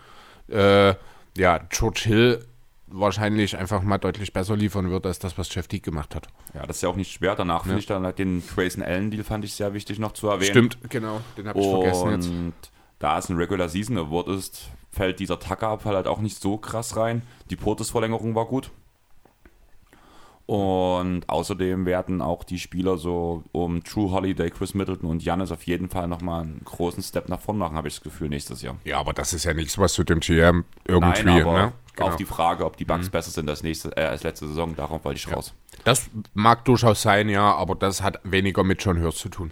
äh, 0.48 0.94
ja, 1.36 1.58
George 1.68 2.02
Hill 2.04 2.46
wahrscheinlich 2.94 3.56
einfach 3.56 3.82
mal 3.82 3.98
deutlich 3.98 4.32
besser 4.32 4.56
liefern 4.56 4.90
wird, 4.90 5.06
als 5.06 5.18
das, 5.18 5.36
was 5.36 5.52
Jeff 5.54 5.68
Teague 5.68 5.82
gemacht 5.82 6.14
hat. 6.14 6.28
Ja, 6.54 6.66
das 6.66 6.76
ist 6.76 6.82
ja 6.82 6.88
auch 6.88 6.96
nicht 6.96 7.12
schwer. 7.12 7.34
Danach 7.34 7.64
finde 7.64 7.80
ich 7.80 7.86
dann 7.86 8.04
halt 8.04 8.18
den 8.18 8.42
Grayson 8.46 8.82
Allen-Deal 8.82 9.24
fand 9.24 9.44
ich 9.44 9.54
sehr 9.54 9.74
wichtig 9.74 9.98
noch 9.98 10.12
zu 10.12 10.28
erwähnen. 10.28 10.50
Stimmt, 10.50 10.78
genau, 10.88 11.20
den 11.36 11.48
habe 11.48 11.58
ich 11.60 11.66
vergessen 11.66 12.10
jetzt. 12.10 12.28
Und 12.28 12.54
da 12.98 13.18
es 13.18 13.28
ein 13.28 13.36
Regular 13.36 13.68
Season 13.68 13.98
Award 13.98 14.28
ist, 14.28 14.70
fällt 14.90 15.18
dieser 15.20 15.38
Tucker-Abfall 15.38 15.96
halt 15.96 16.06
auch 16.06 16.20
nicht 16.20 16.40
so 16.40 16.56
krass 16.56 16.96
rein. 16.96 17.22
Die 17.50 17.56
Portis-Verlängerung 17.56 18.34
war 18.34 18.46
gut. 18.46 18.70
Und 20.46 21.26
außerdem 21.26 21.86
werden 21.86 22.20
auch 22.20 22.44
die 22.44 22.58
Spieler 22.58 22.98
so 22.98 23.44
um 23.52 23.82
True 23.82 24.10
Holiday, 24.10 24.50
Chris 24.50 24.74
Middleton 24.74 25.08
und 25.08 25.24
Janis 25.24 25.50
auf 25.50 25.62
jeden 25.62 25.88
Fall 25.88 26.06
nochmal 26.06 26.42
einen 26.42 26.60
großen 26.64 27.02
Step 27.02 27.30
nach 27.30 27.40
vorn 27.40 27.56
machen, 27.56 27.76
habe 27.76 27.88
ich 27.88 27.94
das 27.94 28.02
Gefühl, 28.02 28.28
nächstes 28.28 28.60
Jahr. 28.60 28.76
Ja, 28.84 28.98
aber 28.98 29.14
das 29.14 29.32
ist 29.32 29.44
ja 29.44 29.54
nichts, 29.54 29.78
was 29.78 29.94
zu 29.94 30.04
dem 30.04 30.20
GM 30.20 30.64
irgendwie, 30.84 31.22
Nein, 31.24 31.42
aber 31.42 31.52
ne? 31.52 31.72
Genau. 31.96 32.08
auf 32.08 32.16
die 32.16 32.26
Frage, 32.26 32.66
ob 32.66 32.76
die 32.76 32.84
Bucks 32.84 33.08
besser 33.08 33.30
sind 33.30 33.48
als, 33.48 33.62
nächste, 33.62 33.96
äh, 33.96 34.04
als 34.04 34.22
letzte 34.22 34.46
Saison, 34.48 34.76
darauf 34.76 35.04
wollte 35.04 35.18
ich 35.18 35.34
raus. 35.34 35.54
Das 35.84 36.10
mag 36.34 36.64
durchaus 36.64 37.00
sein, 37.00 37.28
ja, 37.28 37.54
aber 37.54 37.74
das 37.74 38.02
hat 38.02 38.20
weniger 38.24 38.64
mit 38.64 38.84
John 38.84 39.00
Hurst 39.00 39.18
zu 39.18 39.28
tun. 39.30 39.50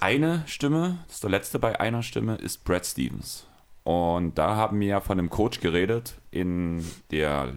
Eine 0.00 0.42
Stimme, 0.46 0.98
das 1.06 1.16
ist 1.16 1.22
der 1.22 1.30
letzte 1.30 1.58
bei 1.58 1.78
einer 1.80 2.02
Stimme, 2.02 2.36
ist 2.36 2.64
Brad 2.64 2.86
Stevens. 2.86 3.46
Und 3.84 4.38
da 4.38 4.56
haben 4.56 4.80
wir 4.80 4.86
ja 4.86 5.00
von 5.00 5.18
einem 5.18 5.30
Coach 5.30 5.60
geredet 5.60 6.14
in 6.30 6.84
der 7.10 7.52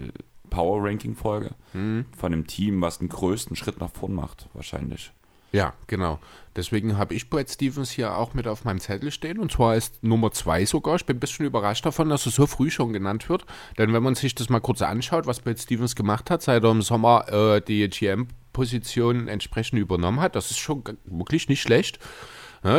Power 0.55 0.81
Ranking 0.81 1.15
Folge. 1.15 1.51
Mhm. 1.73 2.05
Von 2.17 2.31
einem 2.31 2.47
Team, 2.47 2.81
was 2.81 2.99
den 2.99 3.09
größten 3.09 3.57
Schritt 3.57 3.81
nach 3.81 3.91
vorn 3.91 4.13
macht, 4.13 4.47
wahrscheinlich. 4.53 5.11
Ja, 5.51 5.73
genau. 5.87 6.19
Deswegen 6.55 6.97
habe 6.97 7.13
ich 7.13 7.29
Brad 7.29 7.49
Stevens 7.49 7.91
hier 7.91 8.17
auch 8.17 8.33
mit 8.33 8.47
auf 8.47 8.63
meinem 8.63 8.79
Zettel 8.79 9.11
stehen 9.11 9.39
und 9.39 9.51
zwar 9.51 9.75
ist 9.75 10.01
Nummer 10.03 10.31
zwei 10.31 10.65
sogar. 10.65 10.95
Ich 10.95 11.05
bin 11.05 11.17
ein 11.17 11.19
bisschen 11.19 11.45
überrascht 11.45 11.85
davon, 11.85 12.09
dass 12.09 12.25
er 12.25 12.31
so 12.31 12.47
früh 12.47 12.71
schon 12.71 12.93
genannt 12.93 13.27
wird. 13.29 13.45
Denn 13.77 13.93
wenn 13.93 14.03
man 14.03 14.15
sich 14.15 14.33
das 14.33 14.49
mal 14.49 14.59
kurz 14.61 14.81
anschaut, 14.81 15.27
was 15.27 15.41
Brad 15.41 15.59
Stevens 15.59 15.95
gemacht 15.95 16.29
hat, 16.29 16.41
seit 16.41 16.63
er 16.63 16.71
im 16.71 16.81
Sommer 16.81 17.27
äh, 17.31 17.61
die 17.61 17.87
GM-Position 17.89 19.27
entsprechend 19.27 19.79
übernommen 19.79 20.21
hat, 20.21 20.35
das 20.35 20.51
ist 20.51 20.59
schon 20.59 20.83
wirklich 21.05 21.49
nicht 21.49 21.61
schlecht. 21.61 21.99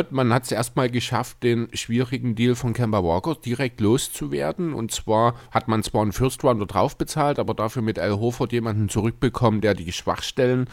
Man 0.09 0.33
hat 0.33 0.43
es 0.43 0.51
erstmal 0.51 0.89
geschafft, 0.89 1.43
den 1.43 1.69
schwierigen 1.71 2.35
Deal 2.35 2.55
von 2.55 2.73
Kemba 2.73 3.05
Walker 3.05 3.35
direkt 3.35 3.79
loszuwerden. 3.79 4.73
Und 4.73 4.91
zwar 4.91 5.35
hat 5.49 5.69
man 5.69 5.81
zwar 5.81 6.01
einen 6.01 6.11
First 6.11 6.43
Rounder 6.43 6.65
drauf 6.65 6.97
bezahlt, 6.97 7.39
aber 7.39 7.53
dafür 7.53 7.81
mit 7.81 7.97
Al 7.97 8.19
Horford 8.19 8.51
jemanden 8.51 8.89
zurückbekommen, 8.89 9.61
der 9.61 9.75
die 9.75 9.93
Schwachstellen 9.93 10.69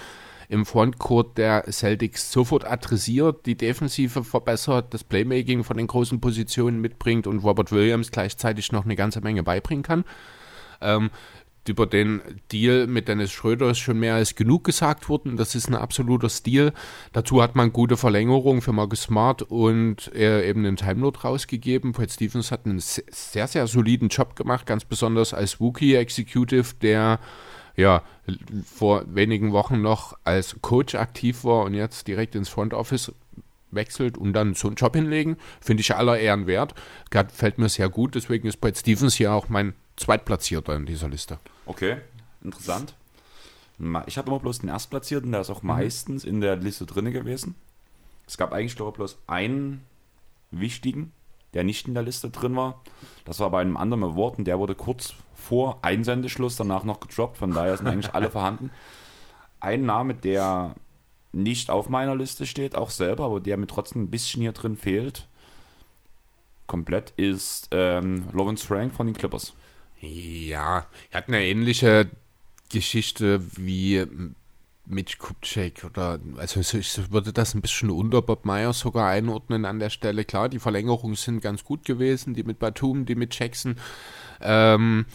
im 0.48 0.66
Frontcourt 0.66 1.38
der 1.38 1.64
Celtics 1.70 2.32
sofort 2.32 2.64
adressiert, 2.64 3.46
die 3.46 3.56
Defensive 3.56 4.24
verbessert, 4.24 4.92
das 4.92 5.04
Playmaking 5.04 5.62
von 5.62 5.76
den 5.76 5.86
großen 5.86 6.20
Positionen 6.20 6.80
mitbringt 6.80 7.28
und 7.28 7.38
Robert 7.38 7.70
Williams 7.70 8.10
gleichzeitig 8.10 8.72
noch 8.72 8.84
eine 8.84 8.96
ganze 8.96 9.20
Menge 9.20 9.44
beibringen 9.44 9.84
kann. 9.84 10.04
Ähm, 10.80 11.10
über 11.68 11.86
den 11.86 12.20
Deal 12.52 12.86
mit 12.86 13.08
Dennis 13.08 13.32
Schröder 13.32 13.70
ist 13.70 13.78
schon 13.78 13.98
mehr 13.98 14.14
als 14.14 14.34
genug 14.34 14.64
gesagt 14.64 15.08
worden. 15.08 15.36
Das 15.36 15.54
ist 15.54 15.68
ein 15.68 15.74
absoluter 15.74 16.28
Stil. 16.28 16.72
Dazu 17.12 17.42
hat 17.42 17.56
man 17.56 17.72
gute 17.72 17.96
Verlängerung 17.96 18.62
für 18.62 18.72
Marcus 18.72 19.02
Smart 19.02 19.42
und 19.42 20.14
äh, 20.14 20.48
eben 20.48 20.64
einen 20.66 20.76
Time 20.76 20.96
Note 20.96 21.22
rausgegeben. 21.22 21.94
Fred 21.94 22.10
Stevens 22.10 22.50
hat 22.50 22.66
einen 22.66 22.80
se- 22.80 23.04
sehr, 23.10 23.46
sehr 23.46 23.66
soliden 23.66 24.08
Job 24.08 24.36
gemacht, 24.36 24.66
ganz 24.66 24.84
besonders 24.84 25.32
als 25.34 25.60
Wookie 25.60 25.94
Executive, 25.94 26.74
der 26.82 27.18
ja 27.76 28.02
vor 28.64 29.04
wenigen 29.06 29.52
Wochen 29.52 29.80
noch 29.80 30.16
als 30.22 30.56
Coach 30.60 30.94
aktiv 30.94 31.44
war 31.44 31.64
und 31.64 31.74
jetzt 31.74 32.06
direkt 32.06 32.34
ins 32.34 32.48
Front 32.48 32.72
Office 32.72 33.12
wechselt 33.70 34.16
und 34.16 34.32
dann 34.32 34.54
so 34.54 34.68
einen 34.68 34.76
Job 34.76 34.94
hinlegen, 34.94 35.36
finde 35.60 35.80
ich 35.80 35.94
aller 35.94 36.18
Ehren 36.18 36.46
wert. 36.46 36.74
Gefällt 37.10 37.58
mir 37.58 37.68
sehr 37.68 37.88
gut, 37.88 38.14
deswegen 38.14 38.46
ist 38.46 38.60
Brad 38.60 38.78
Stevens 38.78 39.14
hier 39.14 39.32
auch 39.32 39.48
mein 39.48 39.74
Zweitplatzierter 39.96 40.74
in 40.74 40.86
dieser 40.86 41.08
Liste. 41.08 41.38
Okay, 41.66 41.98
interessant. 42.42 42.94
Ich 44.06 44.18
habe 44.18 44.28
immer 44.28 44.38
bloß 44.38 44.60
den 44.60 44.68
Erstplatzierten, 44.68 45.32
der 45.32 45.40
ist 45.40 45.50
auch 45.50 45.62
meistens 45.62 46.24
in 46.24 46.40
der 46.40 46.56
Liste 46.56 46.86
drin 46.86 47.10
gewesen. 47.12 47.56
Es 48.26 48.36
gab 48.38 48.52
eigentlich, 48.52 48.76
glaube 48.76 48.90
ich, 48.92 48.96
bloß 48.96 49.18
einen 49.26 49.84
wichtigen, 50.50 51.12
der 51.54 51.64
nicht 51.64 51.88
in 51.88 51.94
der 51.94 52.02
Liste 52.02 52.30
drin 52.30 52.56
war. 52.56 52.82
Das 53.24 53.40
war 53.40 53.50
bei 53.50 53.60
einem 53.60 53.76
anderen 53.76 54.04
Award 54.04 54.38
und 54.38 54.44
der 54.44 54.58
wurde 54.58 54.74
kurz 54.74 55.14
vor 55.34 55.78
Einsendeschluss 55.82 56.56
danach 56.56 56.84
noch 56.84 57.00
gedroppt. 57.00 57.36
Von 57.36 57.52
daher 57.52 57.76
sind 57.76 57.86
eigentlich 57.86 58.14
alle 58.14 58.30
vorhanden. 58.32 58.70
Ein 59.60 59.84
Name, 59.84 60.14
der 60.14 60.74
nicht 61.32 61.70
auf 61.70 61.88
meiner 61.88 62.14
Liste 62.14 62.46
steht, 62.46 62.76
auch 62.76 62.90
selber, 62.90 63.24
aber 63.24 63.40
der 63.40 63.56
mir 63.56 63.66
trotzdem 63.66 64.04
ein 64.04 64.10
bisschen 64.10 64.42
hier 64.42 64.52
drin 64.52 64.76
fehlt, 64.76 65.26
komplett, 66.66 67.12
ist 67.16 67.68
ähm, 67.72 68.28
Lawrence 68.32 68.64
Frank 68.66 68.94
von 68.94 69.06
den 69.06 69.16
Clippers. 69.16 69.52
Ja, 70.04 70.86
er 71.10 71.18
hat 71.18 71.28
eine 71.28 71.44
ähnliche 71.44 72.10
Geschichte 72.70 73.40
wie 73.56 74.04
Mitch 74.86 75.16
Kupchak 75.18 75.84
oder 75.84 76.18
also 76.36 76.60
ich 76.60 77.10
würde 77.10 77.32
das 77.32 77.54
ein 77.54 77.62
bisschen 77.62 77.90
unter 77.90 78.20
Bob 78.20 78.44
Myers 78.44 78.80
sogar 78.80 79.08
einordnen 79.08 79.64
an 79.64 79.78
der 79.78 79.90
Stelle. 79.90 80.24
Klar, 80.24 80.48
die 80.50 80.58
Verlängerungen 80.58 81.16
sind 81.16 81.40
ganz 81.40 81.64
gut 81.64 81.84
gewesen, 81.84 82.34
die 82.34 82.42
mit 82.42 82.58
Batum, 82.58 83.06
die 83.06 83.14
mit 83.14 83.38
Jackson, 83.38 83.76
ähm, 84.42 85.06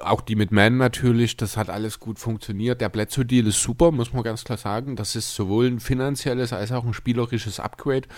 auch 0.00 0.22
die 0.22 0.36
mit 0.36 0.52
Mann 0.52 0.78
natürlich, 0.78 1.36
das 1.36 1.58
hat 1.58 1.68
alles 1.68 2.00
gut 2.00 2.18
funktioniert. 2.18 2.80
Der 2.80 2.88
Bledsoe-Deal 2.88 3.46
ist 3.48 3.62
super, 3.62 3.90
muss 3.90 4.12
man 4.14 4.22
ganz 4.22 4.44
klar 4.44 4.56
sagen. 4.56 4.96
Das 4.96 5.16
ist 5.16 5.34
sowohl 5.34 5.66
ein 5.66 5.80
finanzielles 5.80 6.54
als 6.54 6.72
auch 6.72 6.84
ein 6.84 6.94
spielerisches 6.94 7.60
Upgrade. 7.60 8.08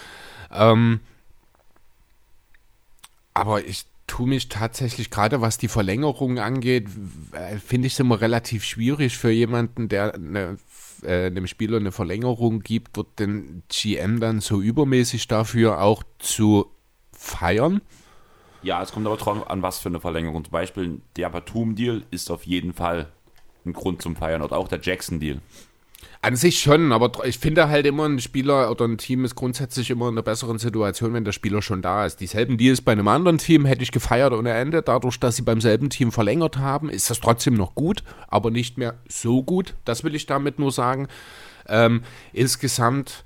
Ähm, 0.53 1.01
aber 3.35 3.65
ich 3.65 3.87
tue 4.07 4.29
mich 4.29 4.49
tatsächlich, 4.49 5.11
gerade 5.11 5.41
was 5.41 5.59
die 5.59 5.69
Verlängerung 5.69 6.39
angeht, 6.39 6.89
w- 6.89 7.59
finde 7.59 7.87
ich 7.87 7.95
es 7.95 8.01
immer 8.01 8.21
relativ 8.21 8.65
schwierig 8.65 9.17
für 9.17 9.31
jemanden, 9.31 9.89
der 9.89 10.15
eine, 10.15 10.59
äh, 11.03 11.27
einem 11.27 11.47
Spieler 11.47 11.79
eine 11.79 11.93
Verlängerung 11.93 12.61
gibt, 12.61 12.97
dort 12.97 13.19
den 13.19 13.63
GM 13.69 14.21
dann 14.21 14.41
so 14.41 14.61
übermäßig 14.61 15.29
dafür 15.29 15.81
auch 15.81 16.03
zu 16.19 16.67
feiern. 17.13 17.81
Ja, 18.63 18.83
es 18.83 18.93
kommt 18.93 19.07
aber 19.07 19.17
drauf 19.17 19.51
an, 19.51 19.63
was 19.63 19.81
für 19.81 19.89
eine 19.89 20.01
Verlängerung. 20.01 20.45
Zum 20.45 20.53
Beispiel 20.53 21.01
der 21.17 21.31
Batum-Deal 21.31 22.05
ist 22.11 22.31
auf 22.31 22.47
jeden 22.47 22.73
Fall 22.73 23.11
ein 23.65 23.73
Grund 23.73 24.03
zum 24.03 24.15
Feiern. 24.15 24.43
Oder 24.43 24.57
auch 24.57 24.69
der 24.69 24.81
Jackson-Deal. 24.81 25.41
An 26.25 26.37
sich 26.37 26.61
schon, 26.61 26.93
aber 26.93 27.25
ich 27.25 27.39
finde 27.39 27.69
halt 27.69 27.85
immer, 27.85 28.07
ein 28.07 28.21
Spieler 28.21 28.71
oder 28.71 28.85
ein 28.87 28.97
Team 28.97 29.25
ist 29.25 29.35
grundsätzlich 29.35 29.91
immer 29.91 30.07
in 30.07 30.15
einer 30.15 30.23
besseren 30.23 30.59
Situation, 30.59 31.15
wenn 31.15 31.25
der 31.25 31.33
Spieler 31.33 31.63
schon 31.63 31.83
da 31.83 32.07
ist. 32.07 32.21
Dieselben 32.21 32.59
Deals 32.59 32.81
bei 32.81 32.93
einem 32.93 33.09
anderen 33.09 33.39
Team 33.39 33.65
hätte 33.65 33.83
ich 33.83 33.91
gefeiert 33.91 34.33
ohne 34.33 34.53
Ende. 34.53 34.83
Dadurch, 34.83 35.19
dass 35.19 35.35
sie 35.35 35.43
beim 35.43 35.61
selben 35.61 35.91
Team 35.91 36.13
verlängert 36.13 36.59
haben, 36.59 36.91
ist 36.91 37.11
das 37.11 37.19
trotzdem 37.19 37.55
noch 37.55 37.75
gut, 37.75 38.05
aber 38.29 38.53
nicht 38.53 38.79
mehr 38.79 38.95
so 39.09 39.43
gut. 39.43 39.75
Das 39.85 40.05
will 40.05 40.15
ich 40.15 40.27
damit 40.27 40.61
nur 40.61 40.71
sagen. 40.71 41.09
Ähm, 41.67 42.03
insgesamt 42.33 43.25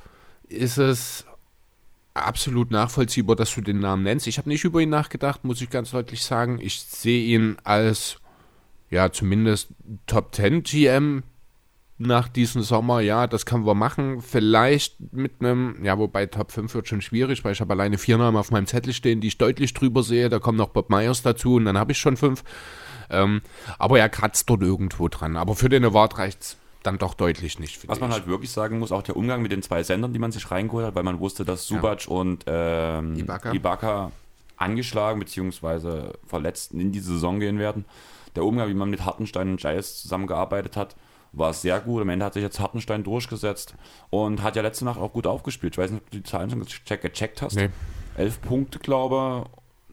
ist 0.48 0.78
es 0.78 1.26
absolut 2.14 2.70
nachvollziehbar, 2.70 3.36
dass 3.36 3.54
du 3.54 3.60
den 3.60 3.80
Namen 3.80 4.02
nennst. 4.02 4.26
Ich 4.26 4.38
habe 4.38 4.48
nicht 4.48 4.64
über 4.64 4.80
ihn 4.80 4.88
nachgedacht, 4.88 5.44
muss 5.44 5.60
ich 5.60 5.70
ganz 5.70 5.90
deutlich 5.90 6.24
sagen. 6.24 6.58
Ich 6.60 6.80
sehe 6.80 7.24
ihn 7.24 7.56
als, 7.62 8.18
ja, 8.90 9.12
zumindest 9.12 9.68
Top 10.06 10.34
10 10.34 10.62
GM 10.62 11.22
nach 11.98 12.28
diesem 12.28 12.62
Sommer, 12.62 13.00
ja, 13.00 13.26
das 13.26 13.46
können 13.46 13.64
wir 13.64 13.74
machen. 13.74 14.20
Vielleicht 14.20 14.96
mit 15.12 15.40
einem, 15.40 15.82
ja, 15.82 15.98
wobei 15.98 16.26
Top 16.26 16.52
5 16.52 16.74
wird 16.74 16.88
schon 16.88 17.00
schwierig, 17.00 17.44
weil 17.44 17.52
ich 17.52 17.60
habe 17.60 17.72
alleine 17.72 17.96
vier 17.96 18.18
Namen 18.18 18.36
auf 18.36 18.50
meinem 18.50 18.66
Zettel 18.66 18.92
stehen, 18.92 19.20
die 19.20 19.28
ich 19.28 19.38
deutlich 19.38 19.72
drüber 19.72 20.02
sehe. 20.02 20.28
Da 20.28 20.38
kommt 20.38 20.58
noch 20.58 20.68
Bob 20.68 20.90
Myers 20.90 21.22
dazu 21.22 21.54
und 21.54 21.64
dann 21.64 21.78
habe 21.78 21.92
ich 21.92 21.98
schon 21.98 22.16
fünf. 22.16 22.44
Ähm, 23.08 23.40
aber 23.78 23.98
er 23.98 24.08
kratzt 24.08 24.50
dort 24.50 24.62
irgendwo 24.62 25.08
dran. 25.08 25.36
Aber 25.36 25.54
für 25.54 25.68
den 25.68 25.84
Award 25.84 26.18
reicht 26.18 26.42
es 26.42 26.56
dann 26.82 26.98
doch 26.98 27.14
deutlich 27.14 27.58
nicht. 27.58 27.88
Was 27.88 28.00
man 28.00 28.10
ich. 28.10 28.16
halt 28.16 28.26
wirklich 28.26 28.50
sagen 28.50 28.78
muss, 28.78 28.92
auch 28.92 29.02
der 29.02 29.16
Umgang 29.16 29.42
mit 29.42 29.52
den 29.52 29.62
zwei 29.62 29.82
Sendern, 29.82 30.12
die 30.12 30.18
man 30.18 30.32
sich 30.32 30.50
reingeholt 30.50 30.86
hat, 30.86 30.94
weil 30.94 31.02
man 31.02 31.18
wusste, 31.18 31.44
dass 31.44 31.66
Subac 31.66 32.06
und 32.08 32.44
ähm, 32.46 33.16
Ibaka. 33.16 33.52
Ibaka. 33.52 34.12
angeschlagen 34.56 35.20
bzw. 35.20 36.12
verletzt 36.26 36.72
in 36.72 36.92
die 36.92 37.00
Saison 37.00 37.40
gehen 37.40 37.58
werden. 37.58 37.86
Der 38.34 38.44
Umgang, 38.44 38.68
wie 38.68 38.74
man 38.74 38.90
mit 38.90 39.04
Hartenstein 39.04 39.48
und 39.48 39.60
Giles 39.60 40.02
zusammengearbeitet 40.02 40.76
hat, 40.76 40.94
war 41.36 41.52
sehr 41.52 41.80
gut. 41.80 42.02
Am 42.02 42.08
Ende 42.08 42.24
hat 42.24 42.34
sich 42.34 42.42
jetzt 42.42 42.58
Hartenstein 42.58 43.04
durchgesetzt 43.04 43.74
und 44.10 44.42
hat 44.42 44.56
ja 44.56 44.62
letzte 44.62 44.84
Nacht 44.84 44.98
auch 44.98 45.12
gut 45.12 45.26
aufgespielt. 45.26 45.74
Ich 45.74 45.78
weiß 45.78 45.90
nicht, 45.90 46.02
ob 46.02 46.10
du 46.10 46.18
die 46.18 46.22
Zahlen 46.24 46.50
schon 46.50 46.60
gecheck, 46.60 47.02
gecheckt 47.02 47.42
hast. 47.42 47.56
Nee. 47.56 47.70
Elf 48.16 48.40
Punkte, 48.40 48.78
glaube 48.78 49.44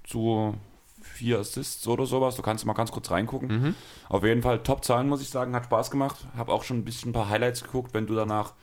zu 0.03 0.55
vier 1.01 1.39
Assists 1.39 1.87
oder 1.87 2.05
sowas. 2.05 2.35
Du 2.35 2.41
kannst 2.41 2.65
mal 2.65 2.73
ganz 2.73 2.91
kurz 2.91 3.11
reingucken. 3.11 3.75
Auf 4.09 4.23
jeden 4.23 4.41
Fall 4.41 4.63
Top-Zahlen, 4.63 5.07
muss 5.07 5.21
ich 5.21 5.29
sagen. 5.29 5.55
Hat 5.55 5.65
Spaß 5.65 5.91
gemacht. 5.91 6.27
Habe 6.35 6.51
auch 6.51 6.63
schon 6.63 6.77
ein 6.77 6.85
bisschen 6.85 7.09
ein 7.09 7.13
paar 7.13 7.29
Highlights 7.29 7.63
geguckt. 7.63 7.93
Wenn 7.93 8.07
du 8.07 8.15
danach 8.15 8.53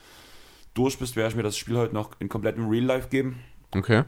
durch 0.75 0.99
bist, 0.99 1.17
werde 1.17 1.31
ich 1.31 1.37
mir 1.37 1.43
das 1.43 1.57
Spiel 1.57 1.77
heute 1.77 1.95
noch 1.95 2.11
in 2.19 2.29
komplettem 2.29 2.69
Real 2.69 2.85
Life 2.85 3.09
geben. 3.09 3.41
Okay. 3.75 4.05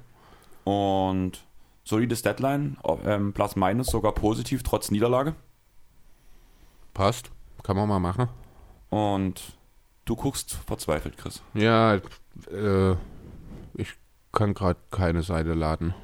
Und 0.65 1.45
solides 1.85 2.23
Deadline. 2.23 2.77
Ähm, 3.05 3.33
plus 3.33 3.57
minus 3.57 3.89
sogar 3.89 4.13
positiv, 4.13 4.63
trotz 4.63 4.91
Niederlage. 4.91 5.35
Passt. 6.95 7.31
Kann 7.63 7.77
man 7.77 7.89
mal 7.89 8.01
machen. 8.01 8.29
Und 8.93 9.41
du 10.05 10.17
guckst 10.17 10.53
verzweifelt, 10.67 11.17
Chris. 11.17 11.41
Ja, 11.55 11.95
äh, 11.95 12.93
ich 13.73 13.89
kann 14.33 14.53
gerade 14.53 14.79
keine 14.91 15.23
Seite 15.23 15.55
laden. 15.55 15.95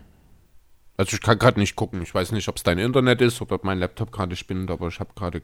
Also 0.97 1.15
ich 1.15 1.21
kann 1.21 1.39
gerade 1.39 1.61
nicht 1.61 1.77
gucken. 1.77 2.01
Ich 2.01 2.15
weiß 2.15 2.33
nicht, 2.33 2.49
ob 2.49 2.57
es 2.57 2.63
dein 2.63 2.79
Internet 2.79 3.21
ist 3.21 3.43
oder 3.43 3.57
ob 3.57 3.65
mein 3.65 3.79
Laptop 3.79 4.11
gerade 4.11 4.35
spinnt, 4.37 4.71
aber 4.71 4.89
ich 4.89 5.01
habe 5.01 5.11
gerade 5.15 5.43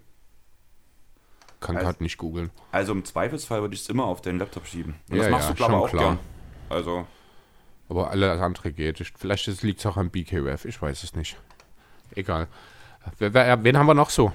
kann 1.60 1.76
Also- 1.76 1.86
gerade 1.86 2.02
nicht 2.02 2.16
googeln. 2.16 2.50
Also 2.72 2.92
im 2.92 3.04
Zweifelsfall 3.04 3.60
würde 3.60 3.74
ich 3.74 3.82
es 3.82 3.88
immer 3.90 4.04
auf 4.06 4.22
den 4.22 4.38
Laptop 4.38 4.66
schieben. 4.66 4.94
Und 5.10 5.16
Ja, 5.16 5.24
das 5.24 5.30
machst 5.30 5.48
ja, 5.48 5.52
du, 5.52 5.56
glaube 5.58 5.74
auch 5.76 5.88
klar. 5.90 6.02
gern. 6.02 6.18
Also, 6.70 7.06
Aber 7.90 8.10
alles 8.10 8.40
andere 8.40 8.72
geht. 8.72 9.00
Ich, 9.00 9.12
vielleicht 9.18 9.46
liegt 9.62 9.80
es 9.80 9.86
auch 9.86 9.98
am 9.98 10.08
BKF. 10.08 10.64
Ich 10.64 10.80
weiß 10.80 11.04
es 11.04 11.14
nicht. 11.14 11.36
Egal. 12.14 12.48
Wen 13.18 13.76
haben 13.76 13.86
wir 13.86 13.92
noch 13.94 14.08
so? 14.08 14.32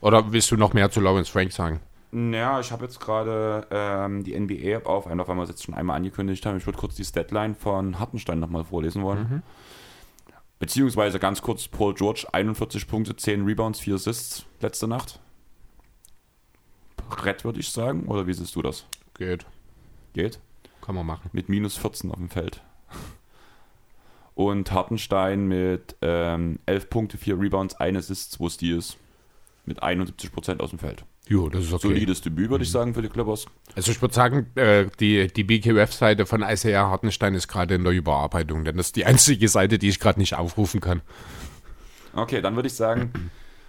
Oder 0.00 0.30
willst 0.32 0.52
du 0.52 0.56
noch 0.56 0.74
mehr 0.74 0.92
zu 0.92 1.00
Lawrence 1.00 1.30
Frank 1.30 1.50
sagen? 1.52 1.80
Ja, 2.14 2.60
ich 2.60 2.70
habe 2.70 2.84
jetzt 2.84 3.00
gerade 3.00 3.66
ähm, 3.70 4.22
die 4.22 4.38
NBA-App 4.38 4.86
auf, 4.86 5.06
einfach 5.06 5.28
weil 5.28 5.36
wir 5.36 5.44
es 5.44 5.48
jetzt 5.48 5.64
schon 5.64 5.74
einmal 5.74 5.96
angekündigt 5.96 6.44
haben. 6.44 6.58
Ich 6.58 6.66
würde 6.66 6.78
kurz 6.78 6.94
die 6.94 7.04
Statline 7.04 7.54
von 7.54 7.98
Hartenstein 7.98 8.38
nochmal 8.38 8.64
vorlesen 8.64 9.02
wollen. 9.02 9.42
Beziehungsweise 10.58 11.18
ganz 11.18 11.40
kurz 11.42 11.66
Paul 11.66 11.94
George, 11.94 12.26
41 12.30 12.86
Punkte, 12.86 13.16
10 13.16 13.44
Rebounds, 13.44 13.80
4 13.80 13.94
Assists 13.94 14.44
letzte 14.60 14.86
Nacht. 14.86 15.20
Brett 17.08 17.44
würde 17.44 17.60
ich 17.60 17.70
sagen, 17.70 18.06
oder 18.06 18.26
wie 18.26 18.34
siehst 18.34 18.54
du 18.54 18.62
das? 18.62 18.86
Geht. 19.14 19.46
Geht? 20.12 20.38
Kann 20.82 20.94
man 20.94 21.06
machen. 21.06 21.30
Mit 21.32 21.48
minus 21.48 21.76
14 21.78 22.10
auf 22.10 22.18
dem 22.18 22.28
Feld. 22.28 22.62
Und 24.34 24.70
Hartenstein 24.70 25.46
mit 25.46 25.96
ähm, 26.00 26.58
11 26.66 26.90
Punkte, 26.90 27.18
4 27.18 27.40
Rebounds, 27.40 27.74
1 27.74 27.98
Assist, 27.98 28.32
2 28.32 28.48
Steals. 28.50 28.96
Mit 29.64 29.82
71% 29.82 30.60
aus 30.60 30.70
dem 30.70 30.78
Feld. 30.78 31.04
Jo, 31.28 31.48
das 31.48 31.64
ist 31.64 31.72
okay. 31.72 31.88
Solides 31.88 32.20
Debüt, 32.20 32.50
würde 32.50 32.64
ich 32.64 32.70
sagen, 32.70 32.94
für 32.94 33.02
die 33.02 33.08
Clippers. 33.08 33.46
Also 33.76 33.92
ich 33.92 34.02
würde 34.02 34.14
sagen, 34.14 34.46
äh, 34.56 34.86
die, 34.98 35.28
die 35.28 35.44
BKF-Seite 35.44 36.26
von 36.26 36.42
Isaiah 36.42 36.88
Hartenstein 36.88 37.34
ist 37.34 37.48
gerade 37.48 37.76
in 37.76 37.84
der 37.84 37.92
Überarbeitung, 37.92 38.64
denn 38.64 38.76
das 38.76 38.86
ist 38.86 38.96
die 38.96 39.06
einzige 39.06 39.48
Seite, 39.48 39.78
die 39.78 39.88
ich 39.88 40.00
gerade 40.00 40.18
nicht 40.18 40.34
aufrufen 40.34 40.80
kann. 40.80 41.00
Okay, 42.14 42.42
dann 42.42 42.56
würde 42.56 42.66
ich 42.66 42.74
sagen, 42.74 43.12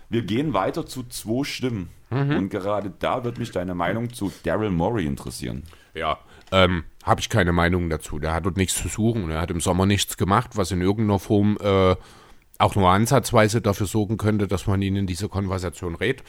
wir 0.09 0.23
gehen 0.23 0.53
weiter 0.53 0.85
zu 0.85 1.03
zwei 1.03 1.43
Stimmen. 1.43 1.89
Und 2.13 2.49
gerade 2.49 2.93
da 2.99 3.23
wird 3.23 3.39
mich 3.39 3.49
deine 3.49 3.73
Meinung 3.73 4.13
zu 4.13 4.31
Daryl 4.43 4.69
Morey 4.69 5.05
interessieren. 5.05 5.63
Ja. 5.95 6.19
Ähm, 6.51 6.83
habe 7.03 7.21
ich 7.21 7.29
keine 7.29 7.51
Meinung 7.51 7.89
dazu. 7.89 8.19
Der 8.19 8.33
hat 8.33 8.45
dort 8.45 8.57
nichts 8.57 8.75
zu 8.79 8.87
suchen. 8.87 9.31
Er 9.31 9.41
hat 9.41 9.49
im 9.49 9.59
Sommer 9.59 9.87
nichts 9.87 10.15
gemacht, 10.15 10.51
was 10.53 10.69
in 10.69 10.81
irgendeiner 10.81 11.17
Form 11.17 11.57
äh, 11.59 11.95
auch 12.59 12.75
nur 12.75 12.89
ansatzweise 12.89 13.61
dafür 13.61 13.87
sorgen 13.87 14.17
könnte, 14.17 14.47
dass 14.47 14.67
man 14.67 14.83
ihn 14.83 14.95
in 14.95 15.07
diese 15.07 15.27
Konversation 15.27 15.95
rät. 15.95 16.23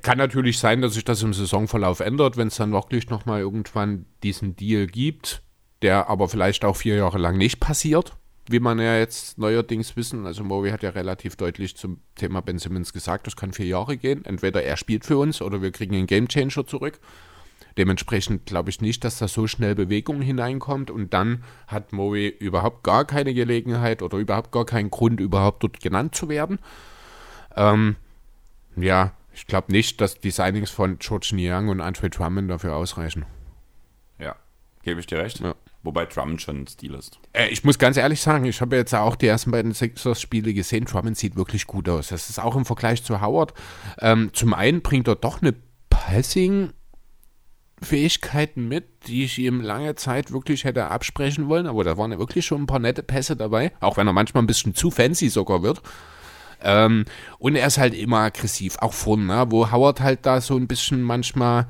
Kann 0.00 0.18
natürlich 0.18 0.58
sein, 0.58 0.80
dass 0.80 0.94
sich 0.94 1.04
das 1.04 1.22
im 1.22 1.34
Saisonverlauf 1.34 2.00
ändert, 2.00 2.36
wenn 2.36 2.48
es 2.48 2.56
dann 2.56 2.72
wirklich 2.72 3.10
nochmal 3.10 3.40
irgendwann 3.40 4.06
diesen 4.22 4.56
Deal 4.56 4.86
gibt, 4.86 5.42
der 5.82 6.08
aber 6.08 6.28
vielleicht 6.28 6.64
auch 6.64 6.76
vier 6.76 6.96
Jahre 6.96 7.18
lang 7.18 7.36
nicht 7.36 7.60
passiert, 7.60 8.16
wie 8.48 8.60
man 8.60 8.78
ja 8.78 8.96
jetzt 8.96 9.38
neuerdings 9.38 9.94
wissen. 9.96 10.26
Also 10.26 10.44
Murray 10.44 10.70
hat 10.70 10.82
ja 10.82 10.90
relativ 10.90 11.36
deutlich 11.36 11.76
zum 11.76 12.00
Thema 12.14 12.40
Ben 12.40 12.58
Simmons 12.58 12.92
gesagt, 12.92 13.26
das 13.26 13.36
kann 13.36 13.52
vier 13.52 13.66
Jahre 13.66 13.96
gehen. 13.96 14.24
Entweder 14.24 14.62
er 14.62 14.76
spielt 14.76 15.04
für 15.04 15.18
uns 15.18 15.42
oder 15.42 15.60
wir 15.60 15.72
kriegen 15.72 15.94
einen 15.94 16.06
Gamechanger 16.06 16.66
zurück. 16.66 16.98
Dementsprechend 17.76 18.46
glaube 18.46 18.70
ich 18.70 18.80
nicht, 18.80 19.04
dass 19.04 19.18
da 19.18 19.28
so 19.28 19.46
schnell 19.46 19.74
Bewegung 19.74 20.20
hineinkommt 20.20 20.90
und 20.90 21.14
dann 21.14 21.42
hat 21.66 21.92
Murray 21.92 22.28
überhaupt 22.28 22.84
gar 22.84 23.04
keine 23.04 23.32
Gelegenheit 23.34 24.02
oder 24.02 24.18
überhaupt 24.18 24.52
gar 24.52 24.66
keinen 24.66 24.90
Grund, 24.90 25.20
überhaupt 25.20 25.62
dort 25.62 25.80
genannt 25.80 26.14
zu 26.14 26.28
werden. 26.28 26.58
Ähm, 27.56 27.96
ja, 28.76 29.12
ich 29.34 29.46
glaube 29.46 29.72
nicht, 29.72 30.00
dass 30.00 30.20
die 30.20 30.30
Signings 30.30 30.70
von 30.70 30.98
George 30.98 31.30
Niang 31.32 31.68
und 31.68 31.80
Andre 31.80 32.10
Drummond 32.10 32.50
dafür 32.50 32.76
ausreichen. 32.76 33.24
Ja, 34.18 34.36
gebe 34.82 35.00
ich 35.00 35.06
dir 35.06 35.18
recht. 35.18 35.40
Ja. 35.40 35.54
Wobei 35.82 36.06
Drummond 36.06 36.40
schon 36.40 36.62
ein 36.62 36.66
Stil 36.68 36.94
ist. 36.94 37.18
Äh, 37.32 37.48
ich 37.48 37.64
muss 37.64 37.78
ganz 37.78 37.96
ehrlich 37.96 38.20
sagen, 38.20 38.44
ich 38.44 38.60
habe 38.60 38.76
jetzt 38.76 38.94
auch 38.94 39.16
die 39.16 39.26
ersten 39.26 39.50
beiden 39.50 39.74
Sixers-Spiele 39.74 40.54
gesehen. 40.54 40.84
Drummond 40.84 41.16
sieht 41.16 41.34
wirklich 41.34 41.66
gut 41.66 41.88
aus. 41.88 42.08
Das 42.08 42.30
ist 42.30 42.38
auch 42.38 42.54
im 42.54 42.64
Vergleich 42.64 43.02
zu 43.02 43.20
Howard. 43.20 43.52
Ähm, 43.98 44.30
zum 44.32 44.54
einen 44.54 44.82
bringt 44.82 45.08
er 45.08 45.16
doch 45.16 45.42
eine 45.42 45.54
Passing- 45.90 46.72
Fähigkeiten 47.84 48.68
mit, 48.68 49.08
die 49.08 49.24
ich 49.24 49.38
ihm 49.38 49.60
lange 49.60 49.94
Zeit 49.94 50.32
wirklich 50.32 50.64
hätte 50.64 50.88
absprechen 50.88 51.48
wollen, 51.48 51.66
aber 51.66 51.84
da 51.84 51.98
waren 51.98 52.12
ja 52.12 52.18
wirklich 52.18 52.46
schon 52.46 52.62
ein 52.62 52.66
paar 52.66 52.78
nette 52.78 53.02
Pässe 53.02 53.36
dabei, 53.36 53.72
auch 53.80 53.96
wenn 53.96 54.06
er 54.06 54.12
manchmal 54.12 54.42
ein 54.42 54.46
bisschen 54.46 54.74
zu 54.74 54.90
fancy 54.90 55.28
sogar 55.28 55.62
wird. 55.62 55.82
Ähm, 56.62 57.04
und 57.38 57.56
er 57.56 57.66
ist 57.66 57.78
halt 57.78 57.94
immer 57.94 58.18
aggressiv, 58.18 58.76
auch 58.80 58.92
vorne, 58.92 59.24
ne? 59.24 59.46
wo 59.48 59.70
Howard 59.70 60.00
halt 60.00 60.26
da 60.26 60.40
so 60.40 60.56
ein 60.56 60.68
bisschen 60.68 61.02
manchmal 61.02 61.66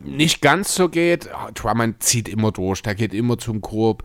nicht 0.00 0.40
ganz 0.40 0.74
so 0.74 0.88
geht. 0.88 1.28
Drummond 1.54 2.02
zieht 2.02 2.28
immer 2.28 2.52
durch, 2.52 2.82
der 2.82 2.94
geht 2.94 3.14
immer 3.14 3.38
zum 3.38 3.60
Korb 3.60 4.04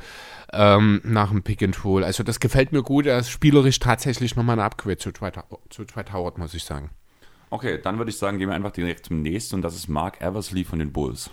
ähm, 0.51 1.01
nach 1.03 1.29
dem 1.29 1.43
Pick 1.43 1.61
and 1.63 1.83
Roll. 1.83 2.03
Also 2.03 2.23
das 2.23 2.39
gefällt 2.39 2.71
mir 2.71 2.83
gut. 2.83 3.05
Er 3.05 3.19
ist 3.19 3.29
spielerisch 3.29 3.79
tatsächlich 3.79 4.35
nochmal 4.35 4.53
eine 4.59 4.63
Upgrade 4.63 4.97
zu 4.97 5.11
Dwight, 5.11 5.37
zu 5.69 5.83
Dwight 5.83 6.13
Howard, 6.13 6.37
muss 6.37 6.53
ich 6.53 6.63
sagen. 6.63 6.89
Okay, 7.49 7.79
dann 7.81 7.97
würde 7.97 8.09
ich 8.09 8.17
sagen, 8.17 8.39
gehen 8.39 8.49
wir 8.49 8.55
einfach 8.55 8.71
direkt 8.71 9.05
zum 9.05 9.21
nächsten 9.21 9.55
und 9.55 9.61
das 9.61 9.75
ist 9.75 9.87
Mark 9.87 10.21
Eversley 10.21 10.63
von 10.63 10.79
den 10.79 10.91
Bulls. 10.91 11.29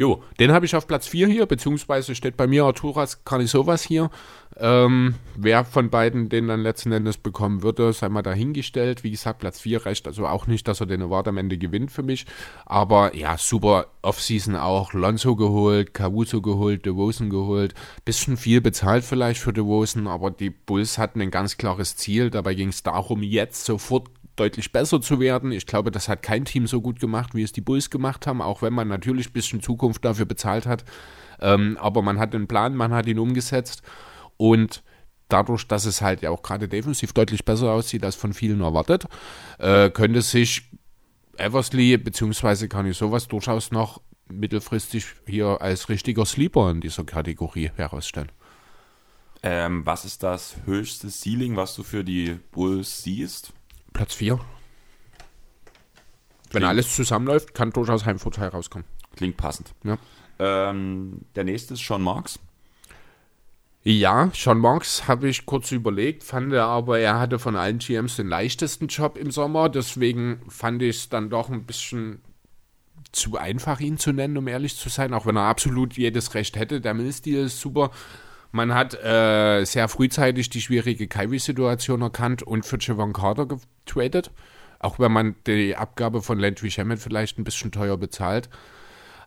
Jo, 0.00 0.22
den 0.38 0.52
habe 0.52 0.64
ich 0.64 0.76
auf 0.76 0.86
Platz 0.86 1.08
4 1.08 1.26
hier, 1.26 1.46
beziehungsweise 1.46 2.14
steht 2.14 2.36
bei 2.36 2.46
mir 2.46 2.62
Arturas 2.64 3.24
Carnisovas 3.24 3.82
hier. 3.82 4.10
Ähm, 4.56 5.16
wer 5.36 5.64
von 5.64 5.90
beiden 5.90 6.28
den 6.28 6.46
dann 6.46 6.62
letzten 6.62 6.92
Endes 6.92 7.16
bekommen 7.18 7.64
würde, 7.64 7.92
sei 7.92 8.08
mal 8.08 8.22
dahingestellt. 8.22 9.02
Wie 9.02 9.10
gesagt, 9.10 9.40
Platz 9.40 9.60
4 9.60 9.86
reicht 9.86 10.06
also 10.06 10.28
auch 10.28 10.46
nicht, 10.46 10.68
dass 10.68 10.78
er 10.78 10.86
den 10.86 11.02
Award 11.02 11.26
am 11.26 11.36
Ende 11.36 11.58
gewinnt 11.58 11.90
für 11.90 12.04
mich. 12.04 12.26
Aber 12.64 13.16
ja, 13.16 13.36
super 13.38 13.88
Offseason 14.02 14.54
auch. 14.54 14.92
Lonzo 14.92 15.34
geholt, 15.34 15.94
Caruso 15.94 16.42
geholt, 16.42 16.86
DeRozan 16.86 17.28
geholt. 17.28 17.74
Bisschen 18.04 18.36
viel 18.36 18.60
bezahlt 18.60 19.02
vielleicht 19.02 19.40
für 19.40 19.52
DeRozan, 19.52 20.06
aber 20.06 20.30
die 20.30 20.50
Bulls 20.50 20.98
hatten 20.98 21.20
ein 21.20 21.32
ganz 21.32 21.56
klares 21.56 21.96
Ziel. 21.96 22.30
Dabei 22.30 22.54
ging 22.54 22.68
es 22.68 22.84
darum, 22.84 23.24
jetzt 23.24 23.64
sofort 23.64 24.08
deutlich 24.38 24.72
besser 24.72 25.00
zu 25.00 25.20
werden. 25.20 25.52
Ich 25.52 25.66
glaube, 25.66 25.90
das 25.90 26.08
hat 26.08 26.22
kein 26.22 26.44
Team 26.44 26.66
so 26.66 26.80
gut 26.80 27.00
gemacht, 27.00 27.34
wie 27.34 27.42
es 27.42 27.52
die 27.52 27.60
Bulls 27.60 27.90
gemacht 27.90 28.26
haben, 28.26 28.42
auch 28.42 28.62
wenn 28.62 28.72
man 28.72 28.88
natürlich 28.88 29.30
ein 29.30 29.32
bisschen 29.32 29.62
Zukunft 29.62 30.04
dafür 30.04 30.26
bezahlt 30.26 30.66
hat. 30.66 30.84
Ähm, 31.40 31.76
aber 31.80 32.02
man 32.02 32.18
hat 32.18 32.34
den 32.34 32.48
Plan, 32.48 32.74
man 32.74 32.92
hat 32.92 33.06
ihn 33.06 33.18
umgesetzt 33.18 33.82
und 34.36 34.82
dadurch, 35.28 35.66
dass 35.68 35.84
es 35.84 36.00
halt 36.00 36.22
ja 36.22 36.30
auch 36.30 36.42
gerade 36.42 36.68
defensiv 36.68 37.12
deutlich 37.12 37.44
besser 37.44 37.70
aussieht 37.70 38.04
als 38.04 38.16
von 38.16 38.32
vielen 38.32 38.60
erwartet, 38.60 39.06
äh, 39.58 39.90
könnte 39.90 40.22
sich 40.22 40.70
Eversley 41.36 41.96
bzw. 41.96 42.68
kann 42.68 42.86
ich 42.86 42.96
sowas 42.96 43.28
durchaus 43.28 43.70
noch 43.70 44.00
mittelfristig 44.28 45.06
hier 45.26 45.60
als 45.60 45.88
richtiger 45.88 46.26
Sleeper 46.26 46.70
in 46.70 46.80
dieser 46.80 47.04
Kategorie 47.04 47.70
herausstellen. 47.76 48.30
Ähm, 49.42 49.86
was 49.86 50.04
ist 50.04 50.22
das 50.22 50.56
höchste 50.64 51.08
Ceiling, 51.10 51.56
was 51.56 51.76
du 51.76 51.84
für 51.84 52.02
die 52.02 52.38
Bulls 52.50 53.04
siehst? 53.04 53.52
Platz 53.98 54.14
4. 54.14 54.38
Wenn 56.52 56.62
alles 56.62 56.94
zusammenläuft, 56.94 57.52
kann 57.52 57.72
durchaus 57.72 58.06
Heimvorteil 58.06 58.50
rauskommen. 58.50 58.86
Klingt 59.16 59.36
passend. 59.36 59.74
Ja. 59.82 59.98
Ähm, 60.38 61.22
der 61.34 61.42
nächste 61.42 61.74
ist 61.74 61.84
Sean 61.84 62.00
Marks. 62.00 62.38
Ja, 63.82 64.30
Sean 64.32 64.58
Marks 64.58 65.08
habe 65.08 65.28
ich 65.28 65.46
kurz 65.46 65.72
überlegt, 65.72 66.22
fand 66.22 66.52
er 66.52 66.66
aber, 66.66 67.00
er 67.00 67.18
hatte 67.18 67.40
von 67.40 67.56
allen 67.56 67.78
GMs 67.78 68.14
den 68.14 68.28
leichtesten 68.28 68.86
Job 68.86 69.18
im 69.18 69.32
Sommer, 69.32 69.68
deswegen 69.68 70.42
fand 70.48 70.80
ich 70.82 70.96
es 70.96 71.08
dann 71.08 71.28
doch 71.28 71.50
ein 71.50 71.64
bisschen 71.64 72.22
zu 73.10 73.36
einfach, 73.36 73.80
ihn 73.80 73.98
zu 73.98 74.12
nennen, 74.12 74.36
um 74.36 74.46
ehrlich 74.46 74.76
zu 74.76 74.90
sein, 74.90 75.12
auch 75.12 75.26
wenn 75.26 75.36
er 75.36 75.46
absolut 75.46 75.94
jedes 75.94 76.34
Recht 76.34 76.56
hätte. 76.56 76.80
Der 76.80 76.94
Millstil 76.94 77.46
ist 77.46 77.60
super. 77.60 77.90
Man 78.50 78.74
hat 78.74 78.94
äh, 78.94 79.64
sehr 79.64 79.88
frühzeitig 79.88 80.50
die 80.50 80.60
schwierige 80.60 81.06
Kyrie-Situation 81.06 82.02
erkannt 82.02 82.42
und 82.42 82.64
für 82.64 82.78
Javon 82.80 83.12
Carter 83.12 83.46
getradet. 83.46 84.30
Auch 84.78 84.98
wenn 84.98 85.12
man 85.12 85.34
die 85.46 85.76
Abgabe 85.76 86.22
von 86.22 86.38
Landry 86.38 86.70
Shamet 86.70 87.00
vielleicht 87.00 87.38
ein 87.38 87.44
bisschen 87.44 87.72
teuer 87.72 87.96
bezahlt. 87.96 88.48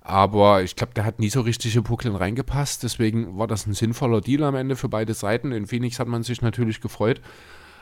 Aber 0.02 0.64
ich 0.64 0.76
glaube, 0.76 0.94
der 0.96 1.06
hat 1.06 1.20
nie 1.20 1.30
so 1.30 1.42
richtig 1.42 1.76
in 1.76 1.84
Brooklyn 1.84 2.16
reingepasst. 2.16 2.82
Deswegen 2.84 3.38
war 3.38 3.48
das 3.48 3.68
ein 3.68 3.74
sinnvoller 3.74 4.22
Deal 4.22 4.44
am 4.44 4.56
Ende 4.56 4.76
für 4.76 4.90
beide 4.90 5.14
Seiten. 5.14 5.52
In 5.52 5.68
Phoenix 5.68 6.00
hat 6.00 6.08
man 6.08 6.24
sich 6.24 6.42
natürlich 6.42 6.82
gefreut. 6.82 7.22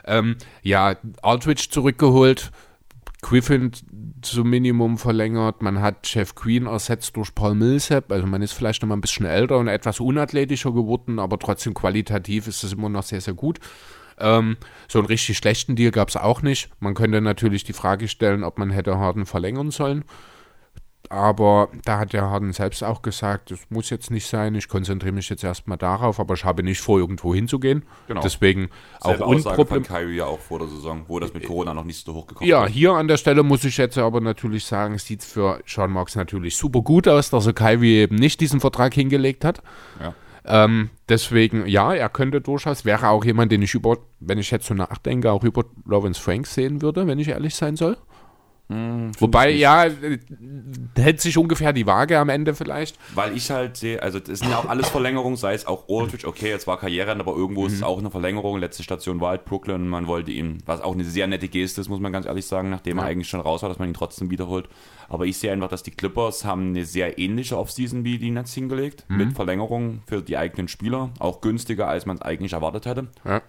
Ähm, 0.05 0.35
ja, 0.61 0.95
Aldridge 1.21 1.67
zurückgeholt. 1.69 2.51
Griffin 3.21 3.71
zum 4.21 4.49
Minimum 4.49 4.97
verlängert. 4.97 5.61
Man 5.61 5.81
hat 5.81 6.13
Jeff 6.13 6.35
Queen 6.35 6.65
ersetzt 6.65 7.15
durch 7.17 7.35
Paul 7.35 7.55
Millsap. 7.55 8.11
Also 8.11 8.25
man 8.25 8.41
ist 8.41 8.53
vielleicht 8.53 8.81
noch 8.81 8.89
mal 8.89 8.95
ein 8.95 9.01
bisschen 9.01 9.25
älter 9.25 9.57
und 9.57 9.67
etwas 9.67 9.99
unathletischer 9.99 10.71
geworden, 10.71 11.19
aber 11.19 11.37
trotzdem 11.37 11.73
qualitativ 11.73 12.47
ist 12.47 12.63
es 12.63 12.73
immer 12.73 12.89
noch 12.89 13.03
sehr, 13.03 13.21
sehr 13.21 13.33
gut. 13.33 13.59
Ähm, 14.19 14.57
so 14.87 14.99
einen 14.99 15.07
richtig 15.07 15.37
schlechten 15.37 15.75
Deal 15.75 15.91
gab 15.91 16.09
es 16.09 16.17
auch 16.17 16.41
nicht. 16.41 16.69
Man 16.79 16.93
könnte 16.93 17.21
natürlich 17.21 17.63
die 17.63 17.73
Frage 17.73 18.07
stellen, 18.07 18.43
ob 18.43 18.57
man 18.57 18.69
hätte 18.69 18.97
Harden 18.97 19.25
verlängern 19.25 19.71
sollen. 19.71 20.03
Aber 21.11 21.69
da 21.85 21.97
hat 21.97 22.13
der 22.13 22.29
Harden 22.29 22.53
selbst 22.53 22.83
auch 22.83 23.01
gesagt, 23.01 23.49
das 23.49 23.59
muss 23.69 23.89
jetzt 23.89 24.11
nicht 24.11 24.27
sein, 24.27 24.53
ich 24.53 24.67
konzentriere 24.67 25.11
mich 25.13 25.27
jetzt 25.29 25.43
erstmal 25.43 25.79
darauf, 25.79 26.19
aber 26.19 26.35
ich 26.35 26.45
habe 26.45 26.61
nicht 26.61 26.81
vor, 26.81 26.99
irgendwo 26.99 27.33
hinzugehen. 27.33 27.83
Genau. 28.07 28.21
Deswegen 28.21 28.69
Selbe 29.01 29.25
auch 29.25 29.29
unproblem 29.29 29.81
Kyrie 29.83 30.17
ja 30.17 30.25
auch 30.25 30.39
vor 30.39 30.59
der 30.59 30.67
Saison, 30.67 31.05
wo 31.07 31.19
das 31.19 31.33
mit 31.33 31.45
Corona 31.47 31.73
noch 31.73 31.83
nicht 31.83 32.05
so 32.05 32.13
hochgekommen 32.13 32.47
Ja, 32.47 32.65
ist. 32.65 32.73
hier 32.73 32.93
an 32.93 33.07
der 33.07 33.17
Stelle 33.17 33.41
muss 33.41 33.63
ich 33.63 33.77
jetzt 33.77 33.97
aber 33.97 34.21
natürlich 34.21 34.65
sagen, 34.65 34.99
sieht 34.99 35.23
für 35.23 35.59
Sean 35.65 35.89
Marks 35.91 36.15
natürlich 36.15 36.55
super 36.55 36.81
gut 36.81 37.07
aus, 37.07 37.31
dass 37.31 37.47
er 37.47 37.53
Kyrie 37.53 38.01
eben 38.01 38.15
nicht 38.15 38.39
diesen 38.39 38.59
Vertrag 38.59 38.93
hingelegt 38.93 39.43
hat. 39.43 39.63
Ja. 39.99 40.13
Ähm, 40.45 40.89
deswegen, 41.09 41.65
ja, 41.67 41.93
er 41.93 42.09
könnte 42.09 42.39
durchaus, 42.39 42.85
wäre 42.85 43.09
auch 43.09 43.25
jemand, 43.25 43.51
den 43.51 43.61
ich 43.61 43.73
über, 43.73 43.97
wenn 44.19 44.37
ich 44.37 44.51
jetzt 44.51 44.67
so 44.67 44.73
nachdenke, 44.73 45.31
auch 45.31 45.43
über 45.43 45.65
Lawrence 45.85 46.21
Franks 46.21 46.53
sehen 46.53 46.81
würde, 46.81 47.07
wenn 47.07 47.19
ich 47.19 47.29
ehrlich 47.29 47.55
sein 47.55 47.75
soll. 47.75 47.97
Wobei, 48.71 49.49
ja, 49.49 49.85
äh, 49.85 50.19
hält 50.95 51.21
sich 51.21 51.39
ungefähr 51.39 51.73
die 51.73 51.87
Waage 51.87 52.19
am 52.19 52.29
Ende 52.29 52.53
vielleicht. 52.53 52.99
Weil 53.15 53.35
ich 53.35 53.49
halt 53.49 53.77
sehe, 53.77 54.01
also 54.01 54.19
das 54.19 54.39
sind 54.39 54.51
ja 54.51 54.59
auch 54.59 54.69
alles 54.69 54.89
Verlängerungen, 54.89 55.37
sei 55.37 55.55
es 55.55 55.65
auch 55.65 55.89
Aldridge, 55.89 56.27
okay, 56.27 56.49
jetzt 56.49 56.67
war 56.67 56.77
Karriere, 56.77 57.11
aber 57.11 57.35
irgendwo 57.35 57.65
ist 57.65 57.73
es 57.73 57.81
auch 57.81 57.97
eine 57.97 58.11
Verlängerung. 58.11 58.59
Letzte 58.59 58.83
Station 58.83 59.21
war 59.21 59.29
halt 59.29 59.45
Brooklyn, 59.45 59.87
man 59.87 60.05
wollte 60.05 60.31
ihn, 60.31 60.59
was 60.67 60.81
auch 60.81 60.93
eine 60.93 61.03
sehr 61.03 61.25
nette 61.25 61.47
Geste 61.47 61.81
ist, 61.81 61.89
muss 61.89 61.99
man 61.99 62.13
ganz 62.13 62.27
ehrlich 62.27 62.45
sagen, 62.45 62.69
nachdem 62.69 62.99
er 62.99 63.05
eigentlich 63.05 63.27
schon 63.27 63.39
raus 63.39 63.63
war, 63.63 63.69
dass 63.69 63.79
man 63.79 63.87
ihn 63.87 63.95
trotzdem 63.95 64.29
wiederholt. 64.29 64.69
Aber 65.07 65.25
ich 65.25 65.39
sehe 65.39 65.51
einfach, 65.51 65.69
dass 65.69 65.81
die 65.81 65.91
Clippers 65.91 66.45
haben 66.45 66.69
eine 66.69 66.85
sehr 66.85 67.17
ähnliche 67.17 67.57
Offseason 67.57 68.03
wie 68.03 68.19
die 68.19 68.29
Nets 68.29 68.53
hingelegt, 68.53 69.05
mit 69.07 69.33
Verlängerungen 69.33 70.03
für 70.05 70.21
die 70.21 70.37
eigenen 70.37 70.67
Spieler, 70.67 71.09
auch 71.17 71.41
günstiger, 71.41 71.87
als 71.87 72.05
man 72.05 72.17
es 72.17 72.21
eigentlich 72.21 72.53
erwartet 72.53 72.85
hätte. 72.85 73.07
Ja. 73.25 73.41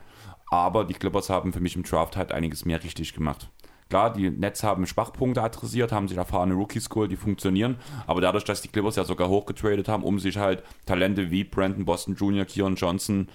Aber 0.50 0.84
die 0.84 0.94
Clippers 0.94 1.28
haben 1.28 1.52
für 1.52 1.60
mich 1.60 1.76
im 1.76 1.82
Draft 1.82 2.16
halt 2.16 2.32
einiges 2.32 2.64
mehr 2.64 2.82
richtig 2.82 3.12
gemacht. 3.14 3.50
Klar, 3.90 4.12
die 4.12 4.30
Nets 4.30 4.62
haben 4.62 4.86
Schwachpunkte 4.86 5.42
adressiert, 5.42 5.92
haben 5.92 6.08
sich 6.08 6.16
erfahrene 6.16 6.54
Rookies 6.54 6.88
geholt, 6.88 7.10
die 7.10 7.16
funktionieren. 7.16 7.76
Aber 8.06 8.20
dadurch, 8.20 8.44
dass 8.44 8.62
die 8.62 8.68
Clippers 8.68 8.96
ja 8.96 9.04
sogar 9.04 9.28
hochgetradet 9.28 9.88
haben, 9.88 10.04
um 10.04 10.18
sich 10.18 10.38
halt 10.38 10.62
Talente 10.86 11.30
wie 11.30 11.44
Brandon 11.44 11.84
Boston 11.84 12.14
Jr., 12.14 12.44
Kieran 12.44 12.76
Johnson 12.76 13.28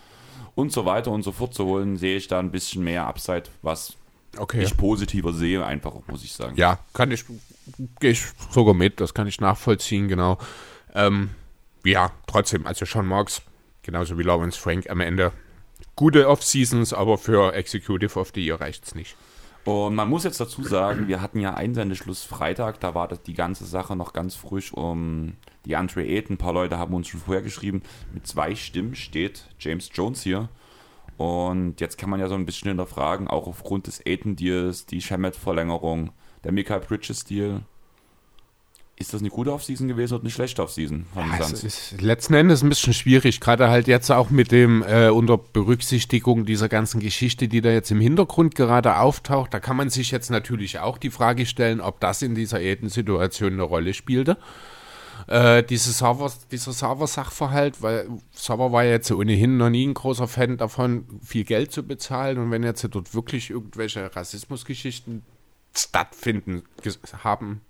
und 0.55 0.71
so 0.71 0.85
weiter 0.85 1.11
und 1.11 1.23
so 1.23 1.33
fort 1.33 1.53
zu 1.53 1.65
holen, 1.65 1.97
sehe 1.97 2.15
ich 2.17 2.27
da 2.27 2.39
ein 2.39 2.51
bisschen 2.51 2.83
mehr 2.83 3.05
Upside, 3.05 3.43
was 3.61 3.95
Okay. 4.37 4.63
ich 4.63 4.75
positiver 4.75 5.31
sehe, 5.33 5.65
einfach, 5.65 5.93
muss 6.07 6.23
ich 6.23 6.33
sagen. 6.33 6.55
Ja, 6.57 6.79
kann 6.93 7.11
ich, 7.11 7.23
gehe 7.99 8.11
ich 8.11 8.23
sogar 8.51 8.73
mit, 8.73 8.99
das 8.99 9.13
kann 9.13 9.27
ich 9.27 9.39
nachvollziehen, 9.39 10.07
genau. 10.07 10.37
Ähm, 10.93 11.29
ja, 11.85 12.11
trotzdem, 12.27 12.65
also 12.65 12.85
Sean 12.85 13.07
Marks, 13.07 13.41
genauso 13.83 14.17
wie 14.17 14.23
Lawrence 14.23 14.59
Frank 14.59 14.89
am 14.89 14.99
Ende. 15.01 15.31
Gute 15.95 16.27
Off-Seasons, 16.27 16.93
aber 16.93 17.17
für 17.17 17.53
Executive 17.53 18.19
of 18.19 18.31
the 18.35 18.45
Year 18.45 18.59
reicht 18.59 18.85
es 18.85 18.95
nicht. 18.95 19.15
Und 19.65 19.95
man 19.95 20.09
muss 20.09 20.23
jetzt 20.23 20.39
dazu 20.39 20.63
sagen, 20.63 21.07
wir 21.07 21.21
hatten 21.21 21.39
ja 21.39 21.55
Einsendeschluss 21.55 22.23
Freitag, 22.23 22.79
da 22.79 22.93
war 22.93 23.07
das 23.07 23.23
die 23.23 23.33
ganze 23.33 23.65
Sache 23.65 23.95
noch 23.95 24.13
ganz 24.13 24.35
frisch 24.35 24.71
um 24.71 25.33
die 25.65 25.75
Andre 25.75 26.03
Ayton. 26.03 26.35
Ein 26.35 26.37
paar 26.37 26.53
Leute 26.53 26.77
haben 26.77 26.93
uns 26.93 27.07
schon 27.07 27.19
vorher 27.19 27.41
geschrieben, 27.41 27.81
mit 28.13 28.27
zwei 28.27 28.53
Stimmen 28.53 28.93
steht 28.93 29.49
James 29.59 29.89
Jones 29.91 30.21
hier. 30.21 30.49
Und 31.17 31.81
jetzt 31.81 31.97
kann 31.97 32.11
man 32.11 32.19
ja 32.19 32.27
so 32.27 32.35
ein 32.35 32.45
bisschen 32.45 32.69
hinterfragen, 32.69 33.27
auch 33.27 33.47
aufgrund 33.47 33.87
des 33.87 34.01
Ayton-Deals, 34.05 34.85
die 34.85 35.01
Shamet-Verlängerung, 35.01 36.11
der 36.43 36.51
Mikael 36.51 36.81
Bridges-Deal. 36.81 37.61
Ist 38.97 39.13
das 39.13 39.19
eine 39.19 39.29
gute 39.29 39.51
Offseason 39.51 39.89
gewesen 39.89 40.13
oder 40.13 40.23
eine 40.23 40.31
schlechte 40.31 40.63
Offseason 40.63 41.05
von 41.13 41.29
Ja, 41.29 41.43
Suns? 41.43 41.63
ist 41.65 42.01
letzten 42.01 42.33
Endes 42.33 42.63
ein 42.63 42.69
bisschen 42.69 42.93
schwierig, 42.93 43.41
gerade 43.41 43.69
halt 43.69 43.87
jetzt 43.87 44.09
auch 44.09 44.29
mit 44.29 44.53
dem 44.53 44.83
äh, 44.83 45.09
unter 45.09 45.37
Berücksichtigung 45.37 46.45
dieser 46.45 46.69
ganzen 46.69 47.01
Geschichte, 47.01 47.49
die 47.49 47.59
da 47.59 47.71
jetzt 47.71 47.91
im 47.91 47.99
Hintergrund 47.99 48.55
gerade 48.55 48.97
auftaucht. 48.99 49.53
Da 49.53 49.59
kann 49.59 49.75
man 49.75 49.89
sich 49.89 50.11
jetzt 50.11 50.31
natürlich 50.31 50.79
auch 50.79 50.97
die 50.97 51.09
Frage 51.09 51.45
stellen, 51.45 51.81
ob 51.81 51.99
das 51.99 52.21
in 52.21 52.35
dieser 52.35 52.61
Eden-Situation 52.61 53.53
eine 53.53 53.63
Rolle 53.63 53.93
spielte. 53.93 54.37
Äh, 55.27 55.63
diese 55.63 55.91
Server, 55.91 56.31
dieser 56.51 56.71
Server-Sachverhalt, 56.71 57.81
weil 57.81 58.07
Server 58.33 58.71
war 58.71 58.85
ja 58.85 58.91
jetzt 58.91 59.11
ohnehin 59.11 59.57
noch 59.57 59.69
nie 59.69 59.87
ein 59.87 59.93
großer 59.93 60.29
Fan 60.29 60.55
davon, 60.55 61.05
viel 61.21 61.43
Geld 61.43 61.73
zu 61.73 61.83
bezahlen. 61.83 62.37
Und 62.37 62.49
wenn 62.51 62.63
jetzt 62.63 62.87
dort 62.91 63.13
wirklich 63.13 63.49
irgendwelche 63.49 64.15
Rassismusgeschichten 64.15 65.23
stattfinden, 65.75 66.63
haben, 67.23 67.61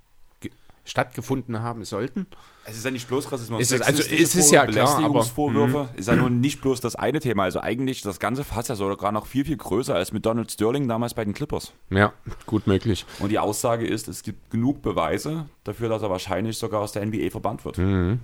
stattgefunden 0.85 1.61
haben 1.61 1.83
sollten. 1.83 2.27
Es 2.63 2.77
ist 2.77 2.85
ja 2.85 2.91
nicht 2.91 3.07
bloß 3.07 3.31
Rassismus. 3.31 3.61
Ist 3.61 3.71
es- 3.73 3.81
also 3.81 4.01
sexistische 4.01 4.23
es 4.23 4.35
ist 4.45 4.51
ja 4.51 4.65
klar, 4.65 4.87
aber- 4.87 4.95
Belästigungsvorwürfe 4.95 5.89
ist 5.97 6.07
ja 6.07 6.15
nun 6.15 6.39
nicht 6.39 6.61
bloß 6.61 6.79
das 6.79 6.95
eine 6.95 7.19
Thema. 7.19 7.43
Also 7.43 7.59
eigentlich 7.59 8.01
das 8.01 8.19
ganze 8.19 8.43
Fass 8.43 8.67
ja 8.69 8.75
sogar 8.75 9.11
noch 9.11 9.25
viel, 9.25 9.45
viel 9.45 9.57
größer 9.57 9.93
als 9.95 10.11
mit 10.13 10.25
Donald 10.25 10.51
Sterling 10.51 10.87
damals 10.87 11.13
bei 11.13 11.25
den 11.25 11.33
Clippers. 11.33 11.73
Ja, 11.89 12.13
gut 12.45 12.65
möglich. 12.67 13.05
Und 13.19 13.29
die 13.29 13.39
Aussage 13.39 13.85
ist, 13.85 14.07
es 14.07 14.23
gibt 14.23 14.49
genug 14.51 14.81
Beweise 14.81 15.47
dafür, 15.63 15.89
dass 15.89 16.01
er 16.01 16.09
wahrscheinlich 16.09 16.57
sogar 16.57 16.81
aus 16.81 16.91
der 16.91 17.01
NBA 17.05 17.29
verbannt 17.31 17.65
wird. 17.65 17.75
Bin 17.77 18.19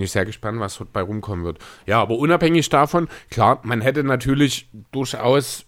ich 0.00 0.10
sehr 0.10 0.24
gespannt, 0.24 0.58
was 0.58 0.78
dort 0.78 0.92
bei 0.92 1.02
rumkommen 1.02 1.44
wird. 1.44 1.58
Ja, 1.86 2.00
aber 2.00 2.16
unabhängig 2.16 2.68
davon, 2.70 3.08
klar, 3.30 3.60
man 3.62 3.82
hätte 3.82 4.02
natürlich 4.04 4.68
durchaus 4.90 5.66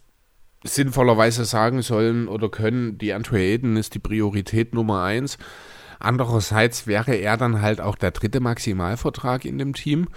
sinnvollerweise 0.64 1.44
sagen 1.44 1.82
sollen 1.82 2.26
oder 2.26 2.48
können, 2.48 2.98
die 2.98 3.12
Andre 3.12 3.38
Ayton 3.38 3.76
ist 3.76 3.94
die 3.94 3.98
Priorität 3.98 4.74
Nummer 4.74 5.02
eins. 5.02 5.38
Andererseits 6.00 6.86
wäre 6.86 7.14
er 7.14 7.36
dann 7.36 7.62
halt 7.62 7.80
auch 7.80 7.96
der 7.96 8.10
dritte 8.10 8.40
Maximalvertrag 8.40 9.44
in 9.44 9.58
dem 9.58 9.74
Team. 9.74 10.08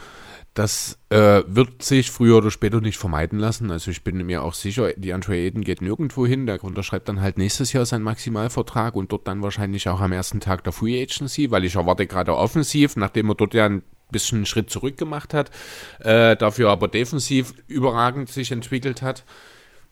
Das 0.54 0.98
äh, 1.10 1.44
wird 1.46 1.84
sich 1.84 2.10
früher 2.10 2.38
oder 2.38 2.50
später 2.50 2.82
nicht 2.82 2.98
vermeiden 2.98 3.38
lassen. 3.38 3.70
Also 3.70 3.92
ich 3.92 4.04
bin 4.04 4.26
mir 4.26 4.42
auch 4.42 4.56
sicher, 4.56 4.92
die 4.94 5.14
Andre 5.14 5.36
Ayton 5.36 5.64
geht 5.64 5.82
nirgendwo 5.82 6.26
hin. 6.26 6.48
Der 6.48 6.64
unterschreibt 6.64 7.08
dann 7.08 7.22
halt 7.22 7.38
nächstes 7.38 7.74
Jahr 7.74 7.86
seinen 7.86 8.02
Maximalvertrag 8.02 8.96
und 8.96 9.12
dort 9.12 9.28
dann 9.28 9.44
wahrscheinlich 9.44 9.88
auch 9.88 10.02
am 10.02 10.12
ersten 10.12 10.40
Tag 10.40 10.64
der 10.64 10.74
Free 10.74 11.00
Agency, 11.00 11.52
weil 11.52 11.64
ich 11.64 11.76
erwarte 11.76 12.08
gerade 12.08 12.36
offensiv, 12.36 12.96
nachdem 12.96 13.30
er 13.30 13.36
dort 13.36 13.54
ja 13.54 13.68
ein 13.68 13.84
bisschen 14.10 14.40
einen 14.40 14.46
Schritt 14.46 14.70
zurück 14.70 14.98
gemacht 14.98 15.34
hat, 15.34 15.52
äh, 16.00 16.36
dafür 16.36 16.72
aber 16.72 16.88
defensiv 16.88 17.54
überragend 17.68 18.30
sich 18.30 18.52
entwickelt 18.52 19.02
hat, 19.02 19.26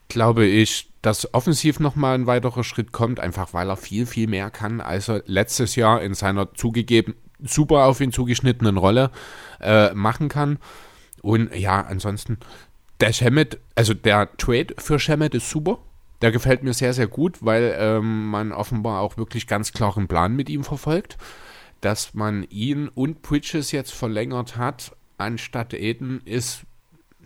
glaube 0.08 0.45
ich, 0.45 0.89
dass 1.01 1.34
offensiv 1.34 1.80
nochmal 1.80 2.16
ein 2.16 2.28
weiterer 2.28 2.64
Schritt 2.64 2.91
kommt, 2.91 3.20
einfach 3.20 3.53
weil 3.53 3.70
er 3.70 3.78
viel, 3.78 4.06
viel 4.06 4.28
mehr 4.28 4.49
kann, 4.49 4.82
als 4.82 5.08
er 5.08 5.24
letztes 5.26 5.76
Jahr 5.76 6.01
in 6.01 6.14
seiner 6.14 6.53
zugegeben 6.53 7.16
super 7.43 7.86
auf 7.86 8.01
ihn 8.01 8.12
zugeschnittenen 8.12 8.78
Rolle 8.78 9.12
äh, 9.62 9.93
machen 9.93 10.30
kann. 10.30 10.58
Und 11.22 11.53
ja, 11.56 11.82
ansonsten, 11.82 12.38
der 12.99 13.14
Shemet, 13.14 13.60
also 13.76 13.93
der 13.93 14.36
Trade 14.38 14.76
für 14.78 14.99
Shemet 14.99 15.36
ist 15.36 15.49
super. 15.49 15.80
Der 16.22 16.32
gefällt 16.32 16.64
mir 16.64 16.74
sehr, 16.74 16.93
sehr 16.93 17.08
gut, 17.08 17.43
weil 17.43 17.76
ähm, 17.78 18.30
man 18.30 18.51
offenbar 18.51 19.01
auch 19.01 19.18
wirklich 19.18 19.47
ganz 19.47 19.74
klaren 19.74 20.08
Plan 20.08 20.36
mit 20.36 20.49
ihm 20.49 20.64
verfolgt. 20.64 21.18
Dass 21.82 22.14
man 22.14 22.43
ihn 22.43 22.88
und 22.88 23.22
Bridges 23.22 23.72
jetzt 23.72 23.93
verlängert 23.93 24.58
hat, 24.58 24.95
anstatt 25.18 25.74
Aiden, 25.74 26.22
ist 26.26 26.62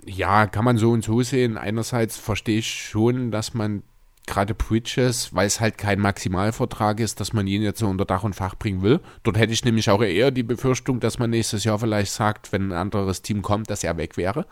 ja, 0.10 0.48
kann 0.48 0.66
man 0.66 0.78
so 0.78 0.92
und 0.92 1.04
so 1.04 1.22
sehen. 1.22 1.58
Einerseits 1.58 2.18
verstehe 2.18 2.60
ich 2.60 2.70
schon, 2.70 3.32
dass 3.32 3.54
man 3.54 3.84
gerade 4.26 4.54
Bridges, 4.54 5.34
weil 5.34 5.48
es 5.48 5.60
halt 5.60 5.78
kein 5.78 6.00
Maximalvertrag 6.00 7.00
ist, 7.00 7.20
dass 7.20 7.34
man 7.34 7.48
ihn 7.48 7.62
jetzt 7.64 7.80
so 7.80 7.88
unter 7.88 8.06
Dach 8.06 8.24
und 8.24 8.36
Fach 8.36 8.56
bringen 8.56 8.82
will. 8.82 9.00
Dort 9.24 9.38
hätte 9.38 9.54
ich 9.54 9.66
nämlich 9.66 9.90
auch 9.90 10.02
eher 10.02 10.32
die 10.32 10.44
Befürchtung, 10.44 11.00
dass 11.00 11.18
man 11.18 11.32
nächstes 11.32 11.64
Jahr 11.64 11.80
vielleicht 11.80 12.12
sagt, 12.12 12.52
wenn 12.52 12.70
ein 12.70 12.78
anderes 12.78 13.22
Team 13.22 13.42
kommt, 13.42 13.70
dass 13.70 13.84
er 13.84 13.98
weg 13.98 14.18
wäre. 14.18 14.46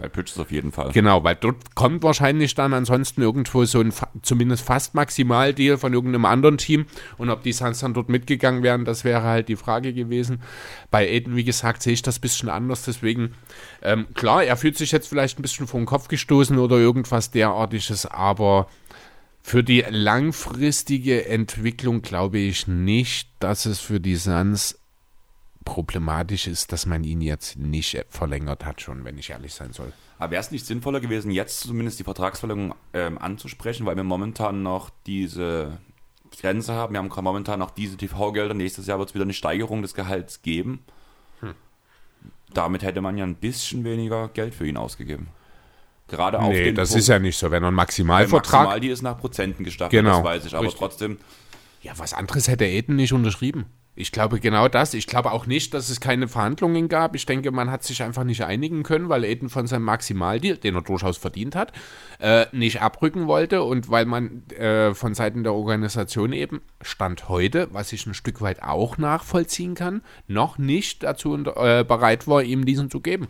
Bei 0.00 0.08
Pitches 0.08 0.38
auf 0.38 0.50
jeden 0.50 0.72
Fall. 0.72 0.92
Genau, 0.92 1.22
weil 1.24 1.34
dort 1.34 1.74
kommt 1.74 2.02
wahrscheinlich 2.02 2.54
dann 2.54 2.72
ansonsten 2.72 3.22
irgendwo 3.22 3.64
so 3.64 3.80
ein 3.80 3.92
zumindest 4.22 4.64
fast 4.64 4.94
Maximaldeal 4.94 5.76
von 5.76 5.92
irgendeinem 5.92 6.24
anderen 6.24 6.56
Team. 6.58 6.86
Und 7.18 7.28
ob 7.30 7.42
die 7.42 7.52
Suns 7.52 7.80
dann 7.80 7.94
dort 7.94 8.08
mitgegangen 8.08 8.62
wären, 8.62 8.84
das 8.84 9.04
wäre 9.04 9.22
halt 9.22 9.48
die 9.48 9.56
Frage 9.56 9.92
gewesen. 9.92 10.42
Bei 10.90 11.06
Aiden, 11.06 11.36
wie 11.36 11.44
gesagt, 11.44 11.82
sehe 11.82 11.92
ich 11.92 12.02
das 12.02 12.18
ein 12.18 12.22
bisschen 12.22 12.48
anders. 12.48 12.82
Deswegen, 12.82 13.34
ähm, 13.82 14.06
klar, 14.14 14.42
er 14.42 14.56
fühlt 14.56 14.78
sich 14.78 14.90
jetzt 14.92 15.08
vielleicht 15.08 15.38
ein 15.38 15.42
bisschen 15.42 15.66
vor 15.66 15.80
den 15.80 15.86
Kopf 15.86 16.08
gestoßen 16.08 16.58
oder 16.58 16.76
irgendwas 16.76 17.30
derartiges, 17.30 18.06
aber 18.06 18.68
für 19.42 19.62
die 19.62 19.84
langfristige 19.88 21.26
Entwicklung 21.26 22.02
glaube 22.02 22.38
ich 22.38 22.66
nicht, 22.66 23.30
dass 23.38 23.66
es 23.66 23.80
für 23.80 24.00
die 24.00 24.16
Suns 24.16 24.79
problematisch 25.70 26.48
ist, 26.48 26.72
dass 26.72 26.84
man 26.84 27.04
ihn 27.04 27.20
jetzt 27.20 27.56
nicht 27.56 28.04
verlängert 28.08 28.64
hat, 28.64 28.80
schon, 28.80 29.04
wenn 29.04 29.16
ich 29.18 29.30
ehrlich 29.30 29.54
sein 29.54 29.72
soll. 29.72 29.92
Aber 30.18 30.32
wäre 30.32 30.40
es 30.40 30.50
nicht 30.50 30.66
sinnvoller 30.66 30.98
gewesen, 30.98 31.30
jetzt 31.30 31.60
zumindest 31.60 32.00
die 32.00 32.04
Vertragsverlängerung 32.04 32.74
ähm, 32.92 33.18
anzusprechen, 33.18 33.86
weil 33.86 33.94
wir 33.94 34.02
momentan 34.02 34.64
noch 34.64 34.90
diese 35.06 35.78
Grenze 36.40 36.72
haben. 36.74 36.92
Wir 36.92 36.98
haben 36.98 37.08
gerade 37.08 37.22
momentan 37.22 37.60
noch 37.60 37.70
diese 37.70 37.96
TV-Gelder. 37.96 38.52
Nächstes 38.52 38.88
Jahr 38.88 38.98
wird 38.98 39.10
es 39.10 39.14
wieder 39.14 39.22
eine 39.22 39.32
Steigerung 39.32 39.82
des 39.82 39.94
Gehalts 39.94 40.42
geben. 40.42 40.80
Hm. 41.38 41.54
Damit 42.52 42.82
hätte 42.82 43.00
man 43.00 43.16
ja 43.16 43.24
ein 43.24 43.36
bisschen 43.36 43.84
weniger 43.84 44.26
Geld 44.28 44.56
für 44.56 44.66
ihn 44.66 44.76
ausgegeben. 44.76 45.28
Gerade 46.08 46.40
auf 46.40 46.48
Nee, 46.52 46.64
den 46.64 46.74
das 46.74 46.88
Punkt, 46.88 47.00
ist 47.02 47.06
ja 47.08 47.20
nicht 47.20 47.38
so. 47.38 47.52
Wenn 47.52 47.62
er 47.62 47.68
einen 47.68 47.76
weil 47.76 47.84
Maximalvertrag. 47.84 48.62
Maximal, 48.64 48.80
die 48.80 48.88
ist 48.88 49.02
nach 49.02 49.16
Prozenten 49.18 49.62
gestaffelt, 49.64 49.92
Genau, 49.92 50.16
das 50.16 50.24
weiß 50.24 50.46
ich. 50.46 50.54
Aber 50.54 50.64
richtig. 50.64 50.80
trotzdem, 50.80 51.18
Ja, 51.82 51.92
was 51.96 52.12
anderes 52.12 52.48
hätte 52.48 52.64
Aiden 52.64 52.96
nicht 52.96 53.12
unterschrieben. 53.12 53.66
Ich 53.96 54.12
glaube 54.12 54.40
genau 54.40 54.68
das. 54.68 54.94
Ich 54.94 55.06
glaube 55.06 55.32
auch 55.32 55.46
nicht, 55.46 55.74
dass 55.74 55.90
es 55.90 56.00
keine 56.00 56.28
Verhandlungen 56.28 56.88
gab. 56.88 57.14
Ich 57.14 57.26
denke, 57.26 57.50
man 57.50 57.70
hat 57.70 57.82
sich 57.82 58.02
einfach 58.02 58.24
nicht 58.24 58.44
einigen 58.44 58.82
können, 58.82 59.08
weil 59.08 59.24
Aiden 59.24 59.48
von 59.48 59.66
seinem 59.66 59.82
Maximaldeal, 59.82 60.56
den 60.56 60.76
er 60.76 60.82
durchaus 60.82 61.18
verdient 61.18 61.54
hat, 61.56 61.72
äh, 62.20 62.46
nicht 62.52 62.80
abrücken 62.80 63.26
wollte 63.26 63.62
und 63.62 63.90
weil 63.90 64.06
man 64.06 64.48
äh, 64.50 64.94
von 64.94 65.14
Seiten 65.14 65.42
der 65.42 65.54
Organisation 65.54 66.32
eben 66.32 66.62
Stand 66.80 67.28
heute, 67.28 67.68
was 67.72 67.92
ich 67.92 68.06
ein 68.06 68.14
Stück 68.14 68.40
weit 68.40 68.62
auch 68.62 68.96
nachvollziehen 68.96 69.74
kann, 69.74 70.02
noch 70.28 70.56
nicht 70.56 71.02
dazu 71.02 71.34
äh, 71.34 71.84
bereit 71.84 72.26
war, 72.28 72.42
ihm 72.42 72.64
diesen 72.64 72.90
zu 72.90 73.00
geben. 73.00 73.28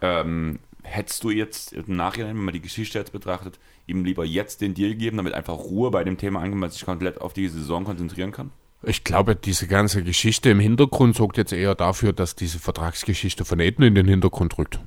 ähm, 0.00 0.58
hättest 0.82 1.22
du 1.22 1.30
jetzt 1.30 1.72
im 1.72 1.96
Nachhinein, 1.96 2.36
wenn 2.36 2.44
man 2.44 2.54
die 2.54 2.60
Geschichte 2.60 2.98
jetzt 2.98 3.12
betrachtet, 3.12 3.58
ihm 3.86 4.04
lieber 4.04 4.24
jetzt 4.24 4.60
den 4.60 4.74
Deal 4.74 4.94
geben, 4.94 5.16
damit 5.16 5.34
einfach 5.34 5.54
Ruhe 5.58 5.90
bei 5.90 6.02
dem 6.02 6.18
Thema 6.18 6.40
ankommt, 6.40 6.60
man 6.60 6.70
sich 6.70 6.84
komplett 6.84 7.20
auf 7.20 7.32
die 7.32 7.48
Saison 7.48 7.84
konzentrieren 7.84 8.32
kann? 8.32 8.50
Ich 8.84 9.04
glaube, 9.04 9.36
diese 9.36 9.68
ganze 9.68 10.02
Geschichte 10.02 10.50
im 10.50 10.58
Hintergrund 10.58 11.16
sorgt 11.16 11.36
jetzt 11.36 11.52
eher 11.52 11.74
dafür, 11.74 12.12
dass 12.12 12.34
diese 12.34 12.58
Vertragsgeschichte 12.58 13.44
von 13.44 13.60
Aiden 13.60 13.84
in 13.84 13.94
den 13.94 14.08
Hintergrund 14.08 14.58
rückt. 14.58 14.80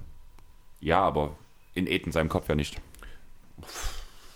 Ja, 0.81 0.99
aber 1.01 1.37
in 1.73 1.87
Aiden 1.87 2.11
seinem 2.11 2.29
Kopf 2.29 2.49
ja 2.49 2.55
nicht. 2.55 2.81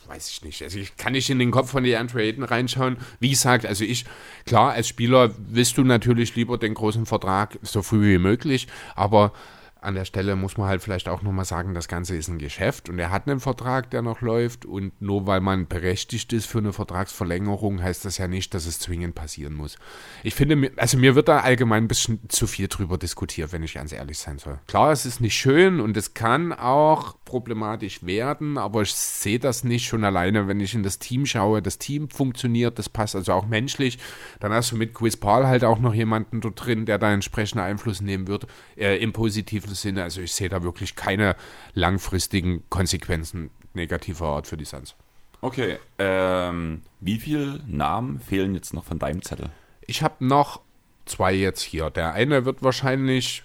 Weiß 0.08 0.32
ich 0.32 0.44
nicht. 0.44 0.64
Also 0.64 0.80
ich 0.80 0.98
kann 0.98 1.12
nicht 1.12 1.30
in 1.30 1.38
den 1.38 1.52
Kopf 1.52 1.70
von 1.70 1.84
DeAndre 1.84 2.22
Ayton 2.24 2.44
reinschauen. 2.44 2.98
Wie 3.20 3.30
gesagt, 3.30 3.66
also 3.66 3.84
ich, 3.84 4.06
klar, 4.46 4.72
als 4.72 4.88
Spieler 4.88 5.32
willst 5.38 5.78
du 5.78 5.84
natürlich 5.84 6.36
lieber 6.36 6.58
den 6.58 6.74
großen 6.74 7.06
Vertrag 7.06 7.60
so 7.62 7.84
früh 7.84 8.16
wie 8.16 8.18
möglich, 8.18 8.68
aber 8.96 9.34
an 9.82 9.96
der 9.96 10.06
Stelle 10.06 10.36
muss 10.36 10.58
man 10.58 10.68
halt 10.68 10.82
vielleicht 10.82 11.08
auch 11.08 11.22
nochmal 11.22 11.46
sagen, 11.46 11.74
das 11.74 11.88
Ganze 11.88 12.16
ist 12.16 12.28
ein 12.28 12.38
Geschäft 12.38 12.90
und 12.90 13.00
er 13.00 13.12
hat 13.12 13.28
einen 13.28 13.40
Vertrag, 13.40 13.90
der 13.92 14.02
noch 14.02 14.22
läuft 14.22 14.66
und 14.66 15.02
nur 15.02 15.26
weil 15.28 15.40
man 15.40 15.68
berechtigt 15.68 16.34
ist 16.34 16.46
für 16.46 16.58
eine 16.58 16.74
Vertragsverlängerung, 16.74 17.82
heißt 17.82 18.06
das 18.06 18.18
ja 18.18 18.28
nicht, 18.28 18.54
dass 18.54 18.66
es 18.66 18.80
zwingend 18.80 19.16
passieren 19.16 19.54
muss. 19.54 19.78
Ich 20.24 20.36
finde, 20.36 20.72
also 20.76 20.98
mir 20.98 21.16
wird 21.16 21.28
da 21.28 21.40
allgemein 21.40 21.84
ein 21.86 21.88
bisschen 21.88 22.20
zu 22.30 22.48
viel 22.48 22.68
drüber 22.68 22.98
diskutiert, 22.98 23.54
wenn 23.54 23.64
ich 23.64 23.76
ganz 23.76 23.92
ehrlich 23.92 24.20
sein 24.20 24.38
soll. 24.38 24.60
Klar, 24.68 24.92
es 24.92 25.06
ist 25.06 25.22
nicht 25.22 25.38
schön 25.38 25.80
und 25.80 25.96
es 25.96 26.14
kann 26.14 26.52
auch 26.52 27.16
problematisch 27.30 28.04
werden, 28.04 28.58
aber 28.58 28.82
ich 28.82 28.94
sehe 28.94 29.38
das 29.38 29.64
nicht 29.64 29.86
schon 29.86 30.04
alleine, 30.04 30.48
wenn 30.48 30.60
ich 30.60 30.74
in 30.74 30.82
das 30.82 30.98
Team 30.98 31.28
schaue. 31.28 31.62
Das 31.62 31.78
Team 31.78 32.10
funktioniert, 32.10 32.80
das 32.80 32.90
passt 32.90 33.16
also 33.16 33.34
auch 33.34 33.46
menschlich. 33.46 34.00
Dann 34.40 34.52
hast 34.52 34.72
du 34.72 34.78
mit 34.78 34.96
Chris 34.96 35.16
Paul 35.16 35.46
halt 35.46 35.64
auch 35.64 35.78
noch 35.78 35.94
jemanden 35.94 36.42
dort 36.42 36.66
drin, 36.66 36.88
der 36.88 36.98
da 36.98 37.14
entsprechenden 37.14 37.64
Einfluss 37.64 38.02
nehmen 38.02 38.28
wird, 38.28 38.48
äh, 38.76 38.98
im 38.98 39.14
positiven 39.14 39.76
Sinne. 39.76 40.02
Also 40.02 40.22
ich 40.22 40.34
sehe 40.34 40.50
da 40.50 40.64
wirklich 40.64 40.96
keine 40.96 41.36
langfristigen 41.76 42.64
Konsequenzen 42.70 43.52
negativer 43.76 44.26
Art 44.26 44.48
für 44.48 44.58
die 44.58 44.66
Suns. 44.66 44.96
Okay, 45.42 45.78
ähm, 46.00 46.82
wie 47.00 47.20
viele 47.20 47.62
Namen 47.68 48.20
fehlen 48.20 48.56
jetzt 48.56 48.74
noch 48.74 48.86
von 48.86 48.98
deinem 48.98 49.22
Zettel? 49.22 49.52
Ich 49.86 50.02
habe 50.02 50.26
noch 50.26 50.62
zwei 51.06 51.34
jetzt 51.34 51.62
hier. 51.62 51.92
Der 51.92 52.14
eine 52.14 52.46
wird 52.46 52.64
wahrscheinlich 52.64 53.44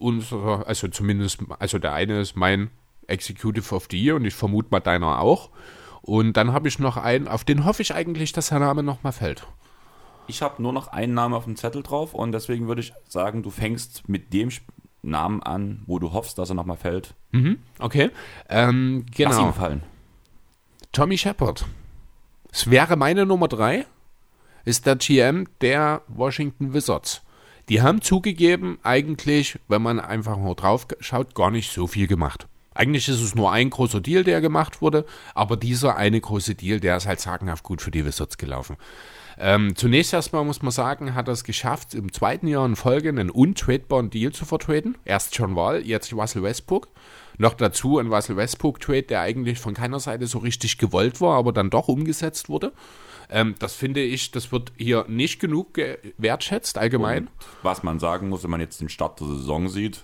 unser, 0.00 0.66
also 0.66 0.88
zumindest, 0.88 1.40
also 1.58 1.78
der 1.78 1.92
eine 1.92 2.20
ist 2.20 2.36
mein 2.36 2.70
Executive 3.10 3.74
of 3.74 3.88
the 3.90 4.02
Year 4.02 4.16
und 4.16 4.24
ich 4.24 4.34
vermute 4.34 4.68
mal 4.70 4.80
deiner 4.80 5.20
auch. 5.20 5.50
Und 6.02 6.36
dann 6.36 6.52
habe 6.52 6.68
ich 6.68 6.78
noch 6.78 6.96
einen, 6.96 7.28
auf 7.28 7.44
den 7.44 7.64
hoffe 7.64 7.82
ich 7.82 7.94
eigentlich, 7.94 8.32
dass 8.32 8.48
der 8.48 8.58
Name 8.58 8.82
nochmal 8.82 9.12
fällt. 9.12 9.46
Ich 10.26 10.42
habe 10.42 10.62
nur 10.62 10.72
noch 10.72 10.88
einen 10.88 11.14
Namen 11.14 11.34
auf 11.34 11.44
dem 11.44 11.56
Zettel 11.56 11.82
drauf 11.82 12.14
und 12.14 12.32
deswegen 12.32 12.68
würde 12.68 12.80
ich 12.80 12.92
sagen, 13.08 13.42
du 13.42 13.50
fängst 13.50 14.08
mit 14.08 14.32
dem 14.32 14.50
Namen 15.02 15.42
an, 15.42 15.82
wo 15.86 15.98
du 15.98 16.12
hoffst, 16.12 16.38
dass 16.38 16.50
er 16.50 16.54
nochmal 16.54 16.76
fällt. 16.76 17.14
Okay. 17.78 18.10
Ähm, 18.48 19.06
Lass 19.18 19.36
genau. 19.36 19.48
ihn 19.48 19.54
fallen. 19.54 19.82
Tommy 20.92 21.18
Shepard. 21.18 21.66
Es 22.52 22.70
wäre 22.70 22.96
meine 22.96 23.26
Nummer 23.26 23.48
drei, 23.48 23.86
ist 24.64 24.86
der 24.86 24.96
GM 24.96 25.46
der 25.60 26.02
Washington 26.08 26.74
Wizards. 26.74 27.22
Die 27.68 27.82
haben 27.82 28.02
zugegeben, 28.02 28.78
eigentlich, 28.82 29.58
wenn 29.68 29.82
man 29.82 30.00
einfach 30.00 30.36
nur 30.36 30.56
drauf 30.56 30.88
schaut, 30.98 31.34
gar 31.34 31.52
nicht 31.52 31.72
so 31.72 31.86
viel 31.86 32.08
gemacht. 32.08 32.48
Eigentlich 32.80 33.10
ist 33.10 33.20
es 33.20 33.34
nur 33.34 33.52
ein 33.52 33.68
großer 33.68 34.00
Deal, 34.00 34.24
der 34.24 34.40
gemacht 34.40 34.80
wurde, 34.80 35.04
aber 35.34 35.58
dieser 35.58 35.96
eine 35.96 36.18
große 36.18 36.54
Deal, 36.54 36.80
der 36.80 36.96
ist 36.96 37.06
halt 37.06 37.20
sagenhaft 37.20 37.62
gut 37.62 37.82
für 37.82 37.90
die 37.90 38.06
Wizards 38.06 38.38
gelaufen. 38.38 38.78
Ähm, 39.38 39.76
zunächst 39.76 40.14
erstmal 40.14 40.46
muss 40.46 40.62
man 40.62 40.70
sagen, 40.70 41.14
hat 41.14 41.28
er 41.28 41.34
es 41.34 41.44
geschafft, 41.44 41.92
im 41.92 42.10
zweiten 42.10 42.46
Jahr 42.46 42.64
in 42.64 42.76
Folge 42.76 43.10
einen 43.10 43.28
untradebaren 43.28 44.08
Deal 44.08 44.32
zu 44.32 44.46
vertraden. 44.46 44.96
Erst 45.04 45.36
John 45.36 45.56
Wall, 45.56 45.86
jetzt 45.86 46.10
Russell 46.14 46.42
Westbrook. 46.42 46.88
Noch 47.36 47.52
dazu 47.52 47.98
ein 47.98 48.10
Russell 48.10 48.38
Westbrook-Trade, 48.38 49.02
der 49.02 49.20
eigentlich 49.20 49.58
von 49.58 49.74
keiner 49.74 50.00
Seite 50.00 50.26
so 50.26 50.38
richtig 50.38 50.78
gewollt 50.78 51.20
war, 51.20 51.36
aber 51.36 51.52
dann 51.52 51.68
doch 51.68 51.88
umgesetzt 51.88 52.48
wurde. 52.48 52.72
Ähm, 53.28 53.56
das 53.58 53.74
finde 53.74 54.00
ich, 54.00 54.30
das 54.30 54.52
wird 54.52 54.72
hier 54.78 55.04
nicht 55.06 55.38
genug 55.38 55.78
wertschätzt 56.16 56.78
allgemein. 56.78 57.26
Und 57.26 57.30
was 57.62 57.82
man 57.82 57.98
sagen 57.98 58.30
muss, 58.30 58.42
wenn 58.42 58.50
man 58.50 58.60
jetzt 58.60 58.80
den 58.80 58.88
Start 58.88 59.20
der 59.20 59.26
Saison 59.26 59.68
sieht, 59.68 60.02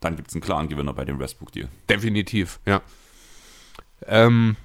dann 0.00 0.16
gibt 0.16 0.28
es 0.28 0.34
einen 0.34 0.42
klaren 0.42 0.68
Gewinner 0.68 0.92
bei 0.92 1.04
dem 1.04 1.18
Westbrook-Deal. 1.18 1.68
Definitiv, 1.88 2.60
ja. 2.66 2.82
Ähm, 4.06 4.56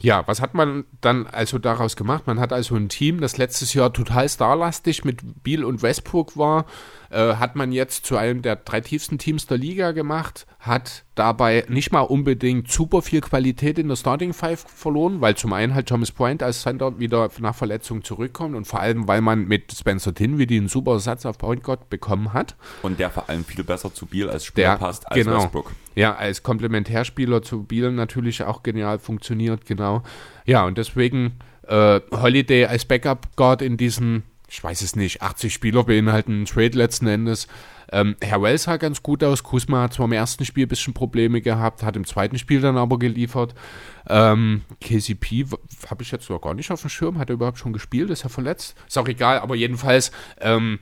ja, 0.00 0.26
was 0.26 0.40
hat 0.40 0.54
man 0.54 0.84
dann 1.00 1.26
also 1.26 1.58
daraus 1.58 1.96
gemacht? 1.96 2.26
Man 2.26 2.40
hat 2.40 2.52
also 2.52 2.74
ein 2.74 2.88
Team, 2.88 3.20
das 3.20 3.36
letztes 3.36 3.74
Jahr 3.74 3.92
total 3.92 4.28
starlastig 4.28 5.04
mit 5.04 5.42
Biel 5.42 5.64
und 5.64 5.82
Westbrook 5.82 6.36
war, 6.36 6.66
äh, 7.14 7.36
hat 7.36 7.54
man 7.54 7.70
jetzt 7.70 8.04
zu 8.06 8.16
einem 8.16 8.42
der 8.42 8.56
drei 8.56 8.80
tiefsten 8.80 9.18
Teams 9.18 9.46
der 9.46 9.56
Liga 9.56 9.92
gemacht, 9.92 10.46
hat 10.58 11.04
dabei 11.14 11.64
nicht 11.68 11.92
mal 11.92 12.00
unbedingt 12.00 12.70
super 12.70 13.02
viel 13.02 13.20
Qualität 13.20 13.78
in 13.78 13.88
der 13.88 13.96
Starting 13.96 14.32
Five 14.32 14.64
verloren, 14.66 15.20
weil 15.20 15.36
zum 15.36 15.52
einen 15.52 15.74
halt 15.74 15.88
Thomas 15.88 16.10
Bryant 16.10 16.42
als 16.42 16.62
Center 16.62 16.98
wieder 16.98 17.30
nach 17.38 17.54
Verletzung 17.54 18.02
zurückkommt 18.02 18.56
und 18.56 18.66
vor 18.66 18.80
allem, 18.80 19.06
weil 19.06 19.20
man 19.20 19.46
mit 19.46 19.72
Spencer 19.72 20.10
Dinwiddie 20.10 20.58
einen 20.58 20.68
super 20.68 20.98
Satz 20.98 21.24
auf 21.24 21.38
Point 21.38 21.62
Guard 21.62 21.88
bekommen 21.88 22.32
hat. 22.32 22.56
Und 22.82 22.98
der 22.98 23.10
vor 23.10 23.28
allem 23.28 23.44
viel 23.44 23.62
besser 23.62 23.94
zu 23.94 24.06
Biel 24.06 24.28
als 24.28 24.44
Spieler 24.44 24.70
der, 24.70 24.76
passt 24.78 25.06
als 25.08 25.24
genau. 25.24 25.36
Westbrook. 25.36 25.70
Ja, 25.94 26.16
als 26.16 26.42
Komplementärspieler 26.42 27.42
zu 27.42 27.62
Biel 27.62 27.92
natürlich 27.92 28.42
auch 28.42 28.64
genial 28.64 28.98
funktioniert, 28.98 29.66
genau. 29.66 30.02
Ja, 30.46 30.64
und 30.64 30.78
deswegen 30.78 31.38
äh, 31.68 32.00
Holiday 32.10 32.66
als 32.66 32.84
Backup 32.84 33.36
Guard 33.36 33.62
in 33.62 33.76
diesem 33.76 34.24
ich 34.54 34.62
weiß 34.62 34.82
es 34.82 34.94
nicht, 34.94 35.20
80 35.20 35.52
Spieler 35.52 35.82
beinhalten 35.82 36.30
einen 36.30 36.44
Trade 36.44 36.78
letzten 36.78 37.08
Endes. 37.08 37.48
Ähm, 37.90 38.14
Herr 38.20 38.40
Wells 38.40 38.62
sah 38.62 38.76
ganz 38.76 39.02
gut 39.02 39.24
aus. 39.24 39.42
Kusma 39.42 39.82
hat 39.82 39.94
zwar 39.94 40.06
im 40.06 40.12
ersten 40.12 40.44
Spiel 40.44 40.66
ein 40.66 40.68
bisschen 40.68 40.94
Probleme 40.94 41.40
gehabt, 41.40 41.82
hat 41.82 41.96
im 41.96 42.06
zweiten 42.06 42.38
Spiel 42.38 42.60
dann 42.60 42.76
aber 42.76 43.00
geliefert. 43.00 43.52
Ähm, 44.08 44.62
KCP 44.80 45.46
habe 45.90 46.04
ich 46.04 46.12
jetzt 46.12 46.30
noch 46.30 46.40
gar 46.40 46.54
nicht 46.54 46.70
auf 46.70 46.82
dem 46.82 46.88
Schirm. 46.88 47.18
Hat 47.18 47.30
er 47.30 47.34
überhaupt 47.34 47.58
schon 47.58 47.72
gespielt? 47.72 48.10
Ist 48.10 48.22
er 48.22 48.30
verletzt? 48.30 48.76
Ist 48.86 48.96
auch 48.96 49.08
egal, 49.08 49.40
aber 49.40 49.56
jedenfalls, 49.56 50.12
ähm, 50.40 50.78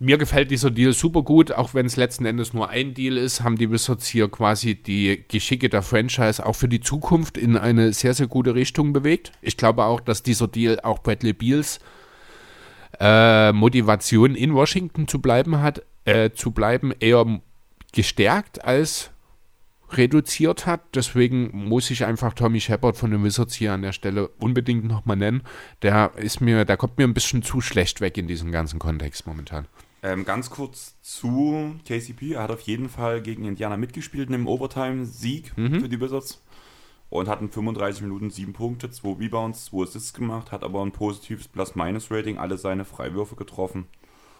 mir 0.00 0.18
gefällt 0.18 0.50
dieser 0.50 0.72
Deal 0.72 0.92
super 0.92 1.22
gut, 1.22 1.52
auch 1.52 1.74
wenn 1.74 1.86
es 1.86 1.94
letzten 1.94 2.26
Endes 2.26 2.52
nur 2.52 2.68
ein 2.68 2.94
Deal 2.94 3.16
ist, 3.16 3.44
haben 3.44 3.58
die 3.58 3.70
Wizards 3.70 4.08
hier 4.08 4.28
quasi 4.28 4.74
die 4.74 5.24
Geschicke 5.28 5.68
der 5.68 5.82
Franchise 5.82 6.44
auch 6.44 6.56
für 6.56 6.68
die 6.68 6.80
Zukunft 6.80 7.38
in 7.38 7.56
eine 7.56 7.92
sehr, 7.92 8.12
sehr 8.12 8.26
gute 8.26 8.56
Richtung 8.56 8.92
bewegt. 8.92 9.30
Ich 9.40 9.56
glaube 9.56 9.84
auch, 9.84 10.00
dass 10.00 10.24
dieser 10.24 10.48
Deal 10.48 10.80
auch 10.80 10.98
Bradley 10.98 11.32
Beals 11.32 11.78
äh, 13.02 13.52
Motivation 13.52 14.36
in 14.36 14.54
Washington 14.54 15.08
zu 15.08 15.20
bleiben 15.20 15.60
hat, 15.60 15.82
äh, 16.04 16.30
zu 16.30 16.52
bleiben, 16.52 16.92
eher 17.00 17.40
gestärkt 17.92 18.64
als 18.64 19.10
reduziert 19.90 20.66
hat. 20.66 20.80
Deswegen 20.94 21.50
muss 21.52 21.90
ich 21.90 22.04
einfach 22.04 22.32
Tommy 22.32 22.60
Shepard 22.60 22.96
von 22.96 23.10
den 23.10 23.24
Wizards 23.24 23.54
hier 23.54 23.72
an 23.72 23.82
der 23.82 23.92
Stelle 23.92 24.28
unbedingt 24.38 24.84
nochmal 24.84 25.16
nennen. 25.16 25.42
Der 25.82 26.12
ist 26.16 26.40
mir, 26.40 26.64
der 26.64 26.76
kommt 26.76 26.96
mir 26.96 27.04
ein 27.04 27.12
bisschen 27.12 27.42
zu 27.42 27.60
schlecht 27.60 28.00
weg 28.00 28.16
in 28.16 28.28
diesem 28.28 28.52
ganzen 28.52 28.78
Kontext 28.78 29.26
momentan. 29.26 29.66
Ähm, 30.04 30.24
ganz 30.24 30.50
kurz 30.50 31.00
zu 31.02 31.74
KCP. 31.86 32.34
Er 32.34 32.44
hat 32.44 32.50
auf 32.50 32.62
jeden 32.62 32.88
Fall 32.88 33.20
gegen 33.20 33.44
Indiana 33.44 33.76
mitgespielt 33.76 34.28
in 34.28 34.34
einem 34.34 34.46
Overtime-Sieg 34.46 35.56
mhm. 35.56 35.80
für 35.80 35.88
die 35.88 36.00
Wizards 36.00 36.40
und 37.12 37.28
hat 37.28 37.42
in 37.42 37.50
35 37.50 38.00
Minuten 38.02 38.30
7 38.30 38.54
Punkte, 38.54 38.90
2 38.90 39.18
Rebounds, 39.18 39.66
2 39.66 39.82
Assists 39.82 40.14
gemacht, 40.14 40.50
hat 40.50 40.64
aber 40.64 40.82
ein 40.82 40.92
positives 40.92 41.46
Plus-Minus-Rating, 41.46 42.38
alle 42.38 42.56
seine 42.56 42.86
Freiwürfe 42.86 43.36
getroffen. 43.36 43.84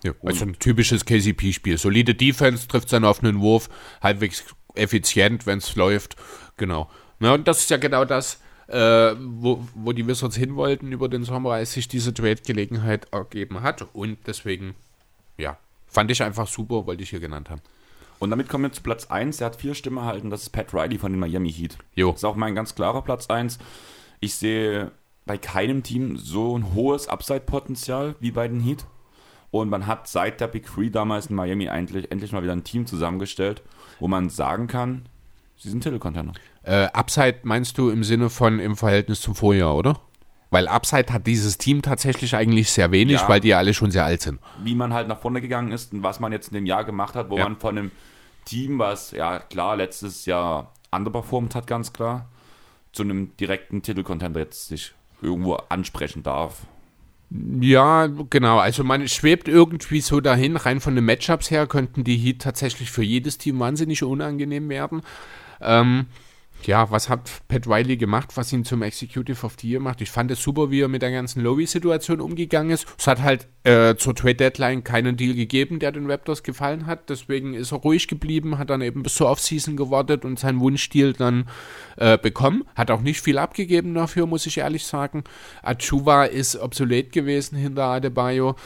Ja, 0.03 0.13
also 0.25 0.47
ein 0.47 0.59
typisches 0.59 1.05
KCP-Spiel. 1.05 1.77
Solide 1.77 2.15
Defense, 2.15 2.67
trifft 2.67 2.89
seinen 2.89 3.05
offenen 3.05 3.41
Wurf, 3.41 3.69
halbwegs 4.03 4.45
effizient, 4.75 5.45
wenn 5.45 5.59
es 5.59 5.77
läuft. 5.77 6.17
Genau. 6.57 6.91
Ja, 7.21 7.35
und 7.35 7.47
das 7.47 7.61
ist 7.61 7.71
ja 7.71 7.77
genau 7.77 8.07
das, 8.07 8.41
äh, 8.69 9.15
wo, 9.19 9.63
wo 9.75 9.93
die 9.93 10.07
Wizards 10.07 10.37
hin 10.37 10.57
wollten 10.57 10.93
über 10.93 11.11
den 11.11 11.25
Sommer, 11.25 11.53
als 11.53 11.75
sich 11.75 11.89
diese 11.89 12.15
Trade-Gelegenheit 12.15 13.07
ergeben 13.13 13.61
hat. 13.61 13.87
Und 13.93 14.17
deswegen, 14.27 14.75
ja, 15.37 15.59
fand 15.87 16.11
ich 16.11 16.23
einfach 16.23 16.49
super, 16.49 16.87
wollte 16.87 17.03
ich 17.03 17.11
hier 17.11 17.21
genannt 17.21 17.51
haben. 17.51 17.61
Und 18.23 18.31
damit 18.31 18.49
kommen 18.49 18.63
wir 18.63 18.71
zu 18.71 18.85
Platz 18.85 19.07
1. 19.07 19.39
Der 19.39 19.47
hat 19.47 19.57
vier 19.57 19.75
Stimmen 19.75 19.97
erhalten. 19.97 20.31
Das 20.31 20.43
ist 20.43 20.51
Pat 20.51 20.73
Riley 20.73 20.97
von 20.97 21.11
den 21.11 21.19
Miami 21.19 21.53
Heat. 21.53 21.77
Jo. 21.97 22.13
Das 22.13 22.21
ist 22.21 22.25
auch 22.25 22.37
mein 22.37 22.55
ganz 22.55 22.77
klarer 22.77 23.03
Platz 23.03 23.27
1. 23.29 23.59
Ich 24.21 24.37
sehe 24.37 24.93
bei 25.27 25.37
keinem 25.37 25.83
Team 25.83 26.17
so 26.17 26.57
ein 26.57 26.73
hohes 26.73 27.09
Upside-Potenzial 27.09 28.15
wie 28.21 28.31
bei 28.31 28.47
den 28.47 28.61
Heat. 28.61 28.87
Und 29.51 29.71
man 29.71 29.89
hat 29.89 30.07
seit 30.07 30.41
der 30.41 30.47
Big 30.47 30.67
Three 30.67 30.89
damals 30.89 31.27
in 31.27 31.35
Miami 31.35 31.65
endlich, 31.65 32.13
endlich 32.13 32.31
mal 32.31 32.45
wieder 32.45 32.53
ein 32.53 32.63
Team 32.63 32.87
zusammengestellt, 32.87 33.61
wo 33.99 34.07
man 34.07 34.31
sagen 34.31 34.69
kann, 34.69 35.07
sie 35.57 35.71
sind 35.71 35.83
Titelcontainer. 35.83 36.33
Äh, 36.63 36.91
Upside 36.93 37.41
meinst 37.43 37.77
du 37.77 37.91
im 37.91 38.05
Sinne 38.05 38.31
von 38.31 38.61
im 38.61 38.77
Verhältnis 38.77 39.21
zum 39.21 39.35
Vorjahr, 39.35 39.75
oder? 39.75 39.99
Weil 40.51 40.69
Upside 40.69 41.13
hat 41.13 41.27
dieses 41.27 41.59
Team 41.59 41.83
tatsächlich 41.83 42.37
eigentlich 42.37 42.71
sehr 42.71 42.93
wenig, 42.93 43.23
ja, 43.23 43.29
weil 43.29 43.41
die 43.41 43.49
ja 43.49 43.59
alle 43.59 43.75
schon 43.75 43.91
sehr 43.91 44.05
alt 44.05 44.23
sind. 44.23 44.39
Wie 44.63 44.77
man 44.77 44.93
halt 44.93 45.09
nach 45.09 45.19
vorne 45.19 45.41
gegangen 45.41 45.73
ist 45.73 45.93
und 45.93 46.05
was 46.05 46.21
man 46.21 46.31
jetzt 46.31 46.49
in 46.49 46.55
dem 46.55 46.67
Jahr 46.67 46.85
gemacht 46.85 47.17
hat, 47.17 47.29
wo 47.29 47.37
ja. 47.37 47.45
man 47.45 47.57
von 47.57 47.77
einem 47.77 47.91
Team, 48.45 48.79
was 48.79 49.13
ja 49.13 49.39
klar 49.39 49.77
letztes 49.77 50.27
Jahr 50.27 50.73
underperformt 50.91 51.55
hat, 51.55 51.67
ganz 51.67 51.93
klar, 51.93 52.29
zu 52.93 53.03
einem 53.03 53.37
direkten 53.37 53.83
Titelcontender 53.83 54.41
jetzt 54.41 54.69
sich 54.69 54.93
irgendwo 55.23 55.55
ansprechen 55.55 56.23
darf. 56.23 56.67
Ja, 57.61 58.09
genau. 58.29 58.59
Also 58.59 58.85
man 58.85 59.09
schwebt 59.09 59.49
irgendwie 59.49 60.01
so 60.01 60.21
dahin, 60.21 60.57
rein 60.57 60.81
von 60.81 60.95
den 60.95 61.07
Matchups 61.07 61.51
her 61.51 61.67
könnten 61.67 62.05
die 62.05 62.19
Heat 62.19 62.43
tatsächlich 62.43 62.91
für 62.91 63.03
jedes 63.03 63.39
Team 63.39 63.59
wahnsinnig 63.59 64.03
unangenehm 64.03 64.69
werden. 64.69 65.01
Ähm, 65.61 66.07
ja, 66.67 66.91
was 66.91 67.09
hat 67.09 67.31
Pat 67.49 67.67
Riley 67.67 67.97
gemacht, 67.97 68.31
was 68.37 68.53
ihn 68.53 68.65
zum 68.65 68.83
Executive 68.83 69.45
of 69.45 69.57
the 69.61 69.71
Year 69.71 69.81
macht? 69.81 70.01
Ich 70.01 70.11
fand 70.11 70.31
es 70.31 70.43
super, 70.43 70.71
wie 70.71 70.81
er 70.81 70.89
mit 70.89 71.03
der 71.03 71.11
ganzen 71.11 71.43
Lowy-Situation 71.43 72.21
umgegangen 72.21 72.71
ist. 72.71 72.87
Es 72.99 73.07
hat 73.07 73.23
halt 73.23 73.49
äh, 73.65 73.97
zur 73.97 74.15
Trade-Deadline 74.15 74.85
keinen 74.85 75.17
Deal 75.17 75.35
gegeben, 75.35 75.79
der 75.79 75.93
den 75.93 76.11
Raptors 76.11 76.43
gefallen 76.43 76.87
hat. 76.87 77.11
Deswegen 77.11 77.55
ist 77.55 77.73
er 77.73 77.79
ruhig 77.79 78.09
geblieben, 78.09 78.59
hat 78.59 78.71
dann 78.71 78.83
eben 78.83 79.03
bis 79.03 79.15
zur 79.15 79.29
Offseason 79.29 79.77
gewartet 79.77 80.25
und 80.25 80.39
seinen 80.39 80.61
Wunschdeal 80.61 81.13
dann 81.13 81.49
äh, 81.97 82.19
bekommen. 82.19 82.65
Hat 82.75 82.91
auch 82.91 83.01
nicht 83.01 83.21
viel 83.21 83.39
abgegeben 83.39 83.95
dafür, 83.95 84.27
muss 84.27 84.47
ich 84.47 84.59
ehrlich 84.59 84.87
sagen. 84.87 85.25
Achuva 85.63 86.25
ist 86.25 86.57
obsolet 86.57 87.13
gewesen 87.13 87.57
hinter 87.57 87.85
Adebayo. 87.85 88.57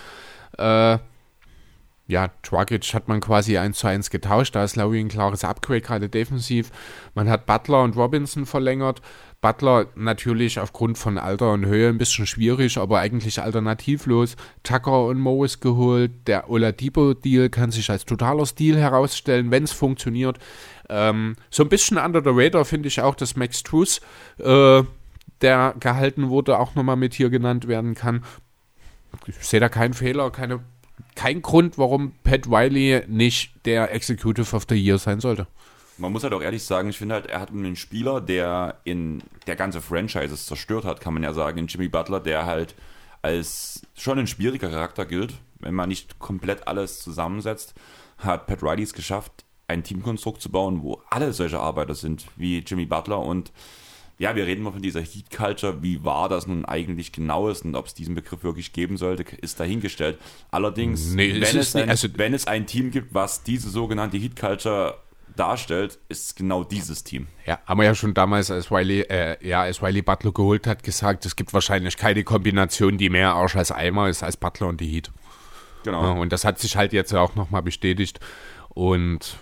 Äh, 0.58 0.98
ja, 2.08 2.30
Dragic 2.42 2.94
hat 2.94 3.08
man 3.08 3.20
quasi 3.20 3.58
1 3.58 3.78
zu 3.78 3.88
1 3.88 4.10
getauscht. 4.10 4.54
Da 4.54 4.62
ist 4.62 4.76
Lowry 4.76 5.00
ein 5.00 5.08
klares 5.08 5.42
Upgrade, 5.42 5.80
gerade 5.80 6.08
defensiv. 6.08 6.70
Man 7.14 7.28
hat 7.28 7.46
Butler 7.46 7.82
und 7.82 7.96
Robinson 7.96 8.46
verlängert. 8.46 9.02
Butler 9.40 9.86
natürlich 9.96 10.60
aufgrund 10.60 10.98
von 10.98 11.18
Alter 11.18 11.52
und 11.52 11.66
Höhe 11.66 11.88
ein 11.88 11.98
bisschen 11.98 12.26
schwierig, 12.26 12.78
aber 12.78 13.00
eigentlich 13.00 13.40
alternativlos. 13.40 14.36
Tucker 14.62 15.06
und 15.06 15.18
Morris 15.18 15.58
geholt. 15.60 16.12
Der 16.28 16.48
Oladipo-Deal 16.48 17.50
kann 17.50 17.72
sich 17.72 17.90
als 17.90 18.04
totaler 18.04 18.46
Stil 18.46 18.78
herausstellen, 18.78 19.50
wenn 19.50 19.64
es 19.64 19.72
funktioniert. 19.72 20.38
Ähm, 20.88 21.36
so 21.50 21.64
ein 21.64 21.68
bisschen 21.68 21.98
under 21.98 22.22
the 22.22 22.30
radar 22.32 22.64
finde 22.64 22.88
ich 22.88 23.00
auch, 23.00 23.16
dass 23.16 23.36
Max 23.36 23.64
Truth, 23.64 24.00
äh, 24.38 24.82
der 25.40 25.74
gehalten 25.80 26.28
wurde, 26.28 26.58
auch 26.58 26.76
nochmal 26.76 26.96
mit 26.96 27.14
hier 27.14 27.30
genannt 27.30 27.66
werden 27.66 27.94
kann. 27.94 28.24
Ich 29.26 29.36
sehe 29.46 29.60
da 29.60 29.68
keinen 29.68 29.94
Fehler, 29.94 30.30
keine 30.30 30.60
kein 31.14 31.42
Grund, 31.42 31.78
warum 31.78 32.12
Pat 32.24 32.46
Riley 32.46 33.02
nicht 33.08 33.52
der 33.64 33.92
Executive 33.92 34.54
of 34.54 34.66
the 34.68 34.74
Year 34.74 34.98
sein 34.98 35.20
sollte. 35.20 35.46
Man 35.98 36.12
muss 36.12 36.22
halt 36.22 36.34
auch 36.34 36.42
ehrlich 36.42 36.62
sagen, 36.62 36.90
ich 36.90 36.98
finde 36.98 37.14
halt, 37.14 37.26
er 37.26 37.40
hat 37.40 37.50
einen 37.50 37.74
Spieler, 37.74 38.20
der 38.20 38.76
in 38.84 39.22
der 39.46 39.56
ganze 39.56 39.80
Franchises 39.80 40.44
zerstört 40.44 40.84
hat, 40.84 41.00
kann 41.00 41.14
man 41.14 41.22
ja 41.22 41.32
sagen, 41.32 41.58
in 41.58 41.66
Jimmy 41.68 41.88
Butler, 41.88 42.20
der 42.20 42.44
halt 42.44 42.74
als 43.22 43.82
schon 43.94 44.18
ein 44.18 44.26
schwieriger 44.26 44.68
Charakter 44.68 45.06
gilt, 45.06 45.34
wenn 45.58 45.74
man 45.74 45.88
nicht 45.88 46.18
komplett 46.18 46.68
alles 46.68 47.00
zusammensetzt, 47.00 47.74
hat 48.18 48.46
Pat 48.46 48.62
Riley 48.62 48.82
es 48.82 48.92
geschafft, 48.92 49.44
ein 49.68 49.82
Teamkonstrukt 49.82 50.40
zu 50.40 50.50
bauen, 50.50 50.82
wo 50.82 51.00
alle 51.10 51.32
solche 51.32 51.58
Arbeiter 51.58 51.94
sind, 51.94 52.26
wie 52.36 52.58
Jimmy 52.58 52.86
Butler 52.86 53.20
und 53.20 53.50
ja, 54.18 54.34
wir 54.34 54.46
reden 54.46 54.62
mal 54.62 54.72
von 54.72 54.82
dieser 54.82 55.00
Heat 55.00 55.30
Culture. 55.30 55.82
Wie 55.82 56.02
wahr 56.04 56.28
das 56.28 56.46
nun 56.46 56.64
eigentlich 56.64 57.12
genau 57.12 57.48
ist 57.48 57.64
und 57.64 57.74
ob 57.74 57.86
es 57.86 57.94
diesen 57.94 58.14
Begriff 58.14 58.42
wirklich 58.42 58.72
geben 58.72 58.96
sollte, 58.96 59.24
ist 59.36 59.60
dahingestellt. 59.60 60.18
Allerdings, 60.50 61.14
nee, 61.14 61.34
wenn, 61.40 61.58
es 61.58 61.76
ein, 61.76 61.90
also, 61.90 62.08
wenn 62.16 62.32
es 62.32 62.46
ein 62.46 62.66
Team 62.66 62.90
gibt, 62.90 63.14
was 63.14 63.42
diese 63.42 63.68
sogenannte 63.68 64.16
Heat 64.16 64.36
Culture 64.36 64.98
darstellt, 65.36 65.98
ist 66.08 66.36
genau 66.36 66.64
dieses 66.64 67.04
Team. 67.04 67.26
Ja, 67.44 67.58
haben 67.66 67.78
wir 67.78 67.84
ja 67.84 67.94
schon 67.94 68.14
damals, 68.14 68.50
als 68.50 68.70
Wiley, 68.70 69.02
äh, 69.02 69.36
ja, 69.46 69.62
als 69.62 69.82
Wiley 69.82 70.00
Butler 70.00 70.32
geholt 70.32 70.66
hat, 70.66 70.82
gesagt, 70.82 71.26
es 71.26 71.36
gibt 71.36 71.52
wahrscheinlich 71.52 71.98
keine 71.98 72.24
Kombination, 72.24 72.96
die 72.96 73.10
mehr 73.10 73.34
Arsch 73.34 73.56
als 73.56 73.70
Eimer 73.70 74.08
ist 74.08 74.22
als 74.22 74.38
Butler 74.38 74.68
und 74.68 74.80
die 74.80 74.88
Heat. 74.88 75.10
Genau. 75.84 76.02
Ja, 76.02 76.10
und 76.12 76.32
das 76.32 76.44
hat 76.44 76.58
sich 76.58 76.76
halt 76.76 76.92
jetzt 76.92 77.14
auch 77.14 77.34
nochmal 77.34 77.62
bestätigt. 77.62 78.18
Und 78.70 79.36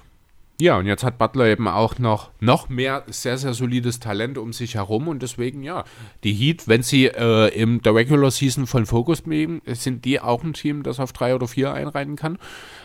ja, 0.61 0.79
und 0.79 0.87
jetzt 0.87 1.03
hat 1.03 1.19
Butler 1.19 1.47
eben 1.47 1.67
auch 1.67 1.99
noch, 1.99 2.31
noch 2.39 2.69
mehr 2.69 3.03
sehr, 3.09 3.39
sehr 3.39 3.55
solides 3.55 3.99
Talent 3.99 4.39
um 4.39 4.53
sich 4.53 4.77
herum 4.77 5.09
und 5.09 5.21
deswegen, 5.21 5.65
ja, 5.65 5.85
die 6.23 6.33
Heat, 6.33 6.69
wenn 6.69 6.83
sie 6.83 7.07
äh, 7.07 7.49
im 7.49 7.83
der 7.83 7.95
Regular 7.95 8.31
Season 8.31 8.69
voll 8.69 8.87
Fokus 8.87 9.27
nehmen, 9.27 9.63
sind 9.67 10.05
die 10.05 10.21
auch 10.21 10.45
ein 10.45 10.53
Team, 10.53 10.85
das 10.85 11.01
auf 11.01 11.13
drei 11.13 11.35
oder 11.35 11.49
vier 11.49 11.73
einreiten 11.73 12.15
kann. 12.15 12.39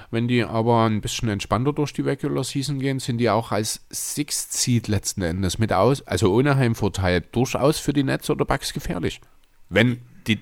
Wenn 0.10 0.28
die 0.28 0.44
aber 0.44 0.86
ein 0.86 1.02
bisschen 1.02 1.30
entspannter 1.30 1.72
durch 1.72 1.94
die 1.94 2.02
Regular 2.02 2.44
Season 2.44 2.80
gehen, 2.80 3.00
sind 3.00 3.20
die 3.20 3.30
auch 3.30 3.52
als 3.52 3.86
Sixth 3.92 4.54
Seed 4.54 4.88
letzten 4.88 5.22
Endes 5.22 5.60
mit 5.60 5.72
aus, 5.72 6.02
also 6.08 6.34
ohne 6.34 6.56
Heimvorteil, 6.56 7.22
durchaus 7.32 7.78
für 7.78 7.94
die 7.94 8.04
Nets 8.04 8.32
oder 8.32 8.46
Bucks 8.46 8.74
gefährlich. 8.74 9.22
wenn 9.70 10.02
die 10.26 10.42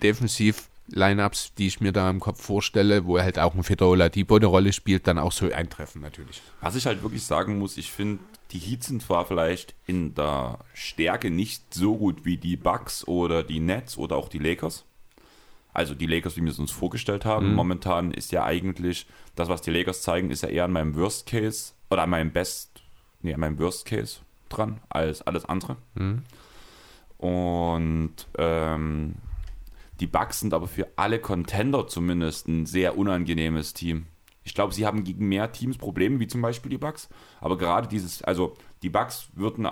Defensiv-Lineups, 0.88 1.54
die 1.56 1.68
ich 1.68 1.82
mir 1.82 1.92
da 1.92 2.10
im 2.10 2.20
Kopf 2.20 2.42
vorstelle, 2.42 3.06
wo 3.06 3.20
halt 3.20 3.40
auch 3.40 3.56
ein 3.56 3.64
fitter 3.64 3.88
Oladipo 3.88 4.36
eine 4.36 4.46
Rolle 4.46 4.74
spielt, 4.74 5.08
dann 5.08 5.18
auch 5.18 5.32
so 5.32 5.52
eintreffen 5.52 6.02
natürlich. 6.02 6.42
Was 6.62 6.76
ich 6.76 6.86
halt 6.86 7.04
wirklich 7.04 7.24
sagen 7.24 7.60
muss, 7.60 7.78
ich 7.78 7.92
finde, 7.92 8.20
die 8.52 8.60
Heat 8.60 8.84
sind 8.84 9.02
zwar 9.02 9.26
vielleicht 9.26 9.76
in 9.86 10.16
der 10.16 10.60
Stärke 10.74 11.30
nicht 11.30 11.74
so 11.74 11.98
gut 11.98 12.26
wie 12.26 12.38
die 12.38 12.56
Bucks 12.56 13.08
oder 13.08 13.44
die 13.44 13.60
Nets 13.60 13.98
oder 13.98 14.16
auch 14.16 14.30
die 14.30 14.40
Lakers. 14.40 14.86
Also 15.74 15.94
die 15.94 16.08
Lakers, 16.08 16.38
wie 16.38 16.42
wir 16.42 16.52
es 16.52 16.60
uns 16.60 16.72
vorgestellt 16.72 17.26
haben. 17.26 17.54
Momentan 17.54 18.12
ist 18.12 18.32
ja 18.32 18.44
eigentlich 18.46 19.06
das, 19.36 19.48
was 19.50 19.62
die 19.62 19.72
Lakers 19.72 20.02
zeigen, 20.02 20.32
ist 20.32 20.42
ja 20.44 20.50
eher 20.50 20.66
an 20.66 20.72
meinem 20.72 20.96
Worst 20.96 21.28
Case 21.28 21.74
oder 21.90 22.04
an 22.04 22.10
meinem 22.10 22.32
Best, 22.32 22.82
nee, 23.22 23.34
an 23.34 23.40
meinem 23.40 23.60
Worst 23.60 23.86
Case 23.86 24.20
dran 24.50 24.80
als 24.90 25.22
alles 25.22 25.46
andere. 25.46 25.78
Und 27.18 28.16
ähm, 28.38 29.16
die 30.00 30.08
Bucks 30.08 30.40
sind 30.40 30.54
aber 30.54 30.68
für 30.68 30.88
alle 30.96 31.20
Contender 31.20 31.88
zumindest 31.88 32.48
ein 32.48 32.66
sehr 32.66 32.98
unangenehmes 32.98 33.74
Team. 33.74 34.08
Ich 34.44 34.54
glaube, 34.54 34.74
sie 34.74 34.86
haben 34.86 35.04
gegen 35.04 35.28
mehr 35.28 35.52
Teams 35.52 35.78
Probleme, 35.78 36.20
wie 36.20 36.28
zum 36.28 36.42
Beispiel 36.42 36.70
die 36.70 36.78
Bucks. 36.78 37.10
Aber 37.42 37.58
gerade 37.58 37.88
dieses, 37.88 38.22
also 38.22 38.54
die 38.82 38.90
Bucks 38.90 39.30
würden 39.34 39.68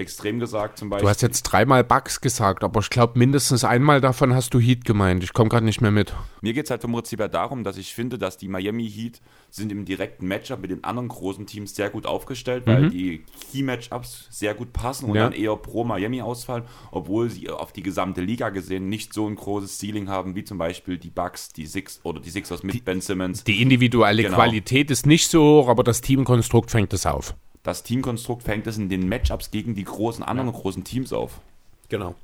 extrem 0.00 0.40
gesagt 0.40 0.78
zum 0.78 0.90
Beispiel. 0.90 1.04
Du 1.04 1.08
hast 1.08 1.22
jetzt 1.22 1.42
dreimal 1.44 1.84
Bugs 1.84 2.20
gesagt, 2.20 2.64
aber 2.64 2.80
ich 2.80 2.90
glaube, 2.90 3.18
mindestens 3.18 3.62
einmal 3.64 4.00
davon 4.00 4.34
hast 4.34 4.52
du 4.54 4.58
Heat 4.58 4.84
gemeint. 4.84 5.22
Ich 5.22 5.32
komme 5.32 5.48
gerade 5.48 5.64
nicht 5.64 5.80
mehr 5.80 5.90
mit. 5.92 6.12
Mir 6.40 6.52
geht 6.54 6.64
es 6.64 6.70
halt 6.70 6.82
vom 6.82 6.92
Prinzip 6.92 7.20
her 7.20 7.28
darum, 7.28 7.62
dass 7.64 7.76
ich 7.76 7.94
finde, 7.94 8.18
dass 8.18 8.36
die 8.36 8.48
Miami 8.48 8.90
Heat 8.90 9.20
sind 9.50 9.70
im 9.72 9.84
direkten 9.84 10.26
Matchup 10.26 10.60
mit 10.60 10.70
den 10.70 10.82
anderen 10.84 11.08
großen 11.08 11.46
Teams 11.46 11.74
sehr 11.74 11.90
gut 11.90 12.06
aufgestellt, 12.06 12.66
weil 12.66 12.88
die 12.90 13.24
Key-Matchups 13.52 14.28
sehr 14.30 14.54
gut 14.54 14.72
passen 14.72 15.06
und 15.10 15.16
Ja. 15.16 15.24
dann 15.24 15.32
eher 15.32 15.56
pro 15.56 15.84
Miami 15.84 16.22
ausfallen, 16.22 16.64
obwohl 16.90 17.28
sie 17.30 17.50
auf 17.50 17.72
die 17.72 17.82
gesamte 17.82 18.20
Liga 18.20 18.48
gesehen 18.50 18.88
nicht 18.88 19.12
so 19.12 19.26
ein 19.26 19.34
großes 19.34 19.78
Ceiling 19.78 20.08
haben, 20.08 20.34
wie 20.34 20.44
zum 20.44 20.58
Beispiel 20.58 20.98
die 20.98 21.10
Bucks, 21.10 21.50
die 21.52 21.66
Six 21.66 22.00
oder 22.04 22.20
die 22.20 22.30
Sixers 22.30 22.62
mit 22.62 22.84
Ben 22.84 23.00
Simmons. 23.00 23.44
Die 23.44 23.60
individuelle 23.60 24.22
Genau. 24.22 24.36
Qualität 24.36 24.90
ist 24.90 25.06
nicht 25.06 25.28
so 25.28 25.42
hoch, 25.62 25.68
aber 25.68 25.82
das 25.84 26.00
Teamkonstrukt 26.00 26.70
fängt 26.70 26.92
es 26.92 27.06
auf. 27.06 27.34
Das 27.62 27.82
Teamkonstrukt 27.82 28.42
fängt 28.42 28.66
es 28.66 28.78
in 28.78 28.88
den 28.88 29.08
Matchups 29.08 29.50
gegen 29.50 29.74
die 29.74 29.84
großen 29.84 30.24
anderen 30.24 30.52
großen 30.52 30.84
Teams 30.84 31.12
auf. 31.12 31.40
Genau. 31.88 32.14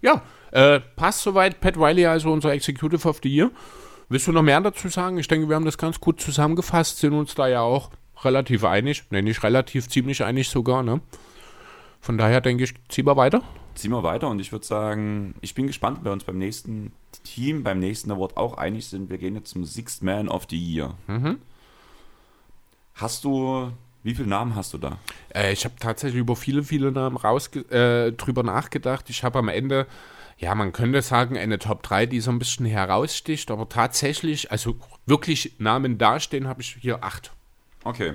Ja, 0.00 0.22
äh, 0.52 0.80
passt 0.96 1.22
soweit. 1.22 1.60
Pat 1.60 1.76
Riley, 1.76 2.06
also 2.06 2.30
unser 2.30 2.52
Executive 2.52 3.08
of 3.08 3.20
the 3.22 3.28
Year. 3.28 3.50
Willst 4.08 4.26
du 4.28 4.32
noch 4.32 4.42
mehr 4.42 4.60
dazu 4.60 4.88
sagen? 4.88 5.18
Ich 5.18 5.28
denke, 5.28 5.48
wir 5.48 5.56
haben 5.56 5.64
das 5.64 5.78
ganz 5.78 5.98
gut 5.98 6.20
zusammengefasst, 6.20 6.98
sind 6.98 7.14
uns 7.14 7.34
da 7.34 7.48
ja 7.48 7.62
auch 7.62 7.90
relativ 8.22 8.64
einig. 8.64 9.04
Ne, 9.10 9.22
nicht 9.22 9.42
relativ, 9.42 9.88
ziemlich 9.88 10.22
einig 10.22 10.48
sogar, 10.48 10.82
ne? 10.82 11.00
Von 12.00 12.18
daher 12.18 12.42
denke 12.42 12.64
ich, 12.64 12.74
ziehen 12.88 13.06
wir 13.06 13.16
weiter. 13.16 13.42
Ziehen 13.74 13.90
wir 13.90 14.02
weiter 14.02 14.28
und 14.28 14.38
ich 14.38 14.52
würde 14.52 14.64
sagen, 14.64 15.34
ich 15.40 15.54
bin 15.54 15.66
gespannt, 15.66 15.98
ob 15.98 16.04
wir 16.04 16.12
uns 16.12 16.24
beim 16.24 16.38
nächsten 16.38 16.92
Team, 17.24 17.64
beim 17.64 17.80
nächsten 17.80 18.10
Award 18.12 18.36
auch 18.36 18.58
einig 18.58 18.86
sind. 18.86 19.08
Wir 19.10 19.18
gehen 19.18 19.34
jetzt 19.34 19.50
zum 19.50 19.64
Sixth 19.64 20.02
Man 20.02 20.28
of 20.28 20.46
the 20.50 20.58
Year. 20.58 20.94
Hast 22.94 23.24
du, 23.24 23.72
wie 24.02 24.14
viele 24.14 24.28
Namen 24.28 24.54
hast 24.54 24.72
du 24.72 24.78
da? 24.78 24.98
Äh, 25.34 25.52
ich 25.52 25.64
habe 25.64 25.74
tatsächlich 25.80 26.20
über 26.20 26.36
viele, 26.36 26.62
viele 26.62 26.92
Namen 26.92 27.16
rausge 27.16 27.60
äh, 27.70 28.12
drüber 28.12 28.42
nachgedacht. 28.42 29.10
Ich 29.10 29.24
habe 29.24 29.40
am 29.40 29.48
Ende, 29.48 29.86
ja, 30.38 30.54
man 30.54 30.72
könnte 30.72 31.02
sagen, 31.02 31.36
eine 31.36 31.58
Top 31.58 31.82
3, 31.82 32.06
die 32.06 32.20
so 32.20 32.30
ein 32.30 32.38
bisschen 32.38 32.66
heraussticht, 32.66 33.50
aber 33.50 33.68
tatsächlich, 33.68 34.50
also 34.52 34.76
wirklich 35.06 35.54
Namen 35.58 35.98
dastehen, 35.98 36.46
habe 36.46 36.62
ich 36.62 36.76
hier 36.80 37.02
acht. 37.02 37.32
Okay. 37.82 38.14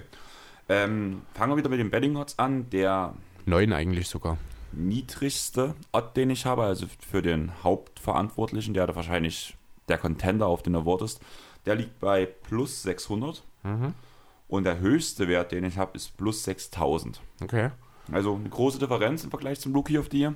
Ähm, 0.69 1.23
fangen 1.33 1.51
wir 1.51 1.57
wieder 1.57 1.69
mit 1.69 1.79
den 1.79 1.89
Betting 1.89 2.15
Odds 2.15 2.39
an. 2.39 2.69
Der 2.69 3.13
Neun 3.45 3.73
eigentlich 3.73 4.07
sogar. 4.07 4.37
niedrigste 4.71 5.73
Odd, 5.91 6.15
den 6.15 6.29
ich 6.29 6.45
habe, 6.45 6.63
also 6.63 6.85
für 7.09 7.21
den 7.21 7.51
Hauptverantwortlichen, 7.63 8.73
der 8.73 8.87
da 8.87 8.95
wahrscheinlich 8.95 9.57
der 9.87 9.97
Contender 9.97 10.45
auf 10.45 10.61
den 10.61 10.75
Award 10.75 11.01
ist, 11.01 11.19
der 11.65 11.75
liegt 11.75 11.99
bei 11.99 12.25
plus 12.25 12.83
600. 12.83 13.43
Und 14.49 14.65
der 14.65 14.79
höchste 14.79 15.29
Wert, 15.29 15.53
den 15.53 15.63
ich 15.63 15.77
habe, 15.77 15.91
ist 15.95 16.17
plus 16.17 16.43
6000. 16.43 17.21
Okay. 17.41 17.69
Also 18.11 18.35
eine 18.35 18.49
große 18.49 18.79
Differenz 18.79 19.23
im 19.23 19.29
Vergleich 19.29 19.61
zum 19.61 19.73
Rookie 19.73 19.97
of 19.97 20.09
the 20.11 20.19
Year. 20.19 20.33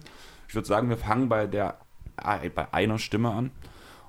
Ich 0.47 0.55
würde 0.55 0.68
sagen, 0.68 0.88
wir 0.88 0.97
fangen 0.97 1.28
bei 1.28 1.47
der 1.47 1.80
äh, 2.24 2.49
bei 2.49 2.72
einer 2.74 2.99
Stimme 2.99 3.32
an 3.32 3.51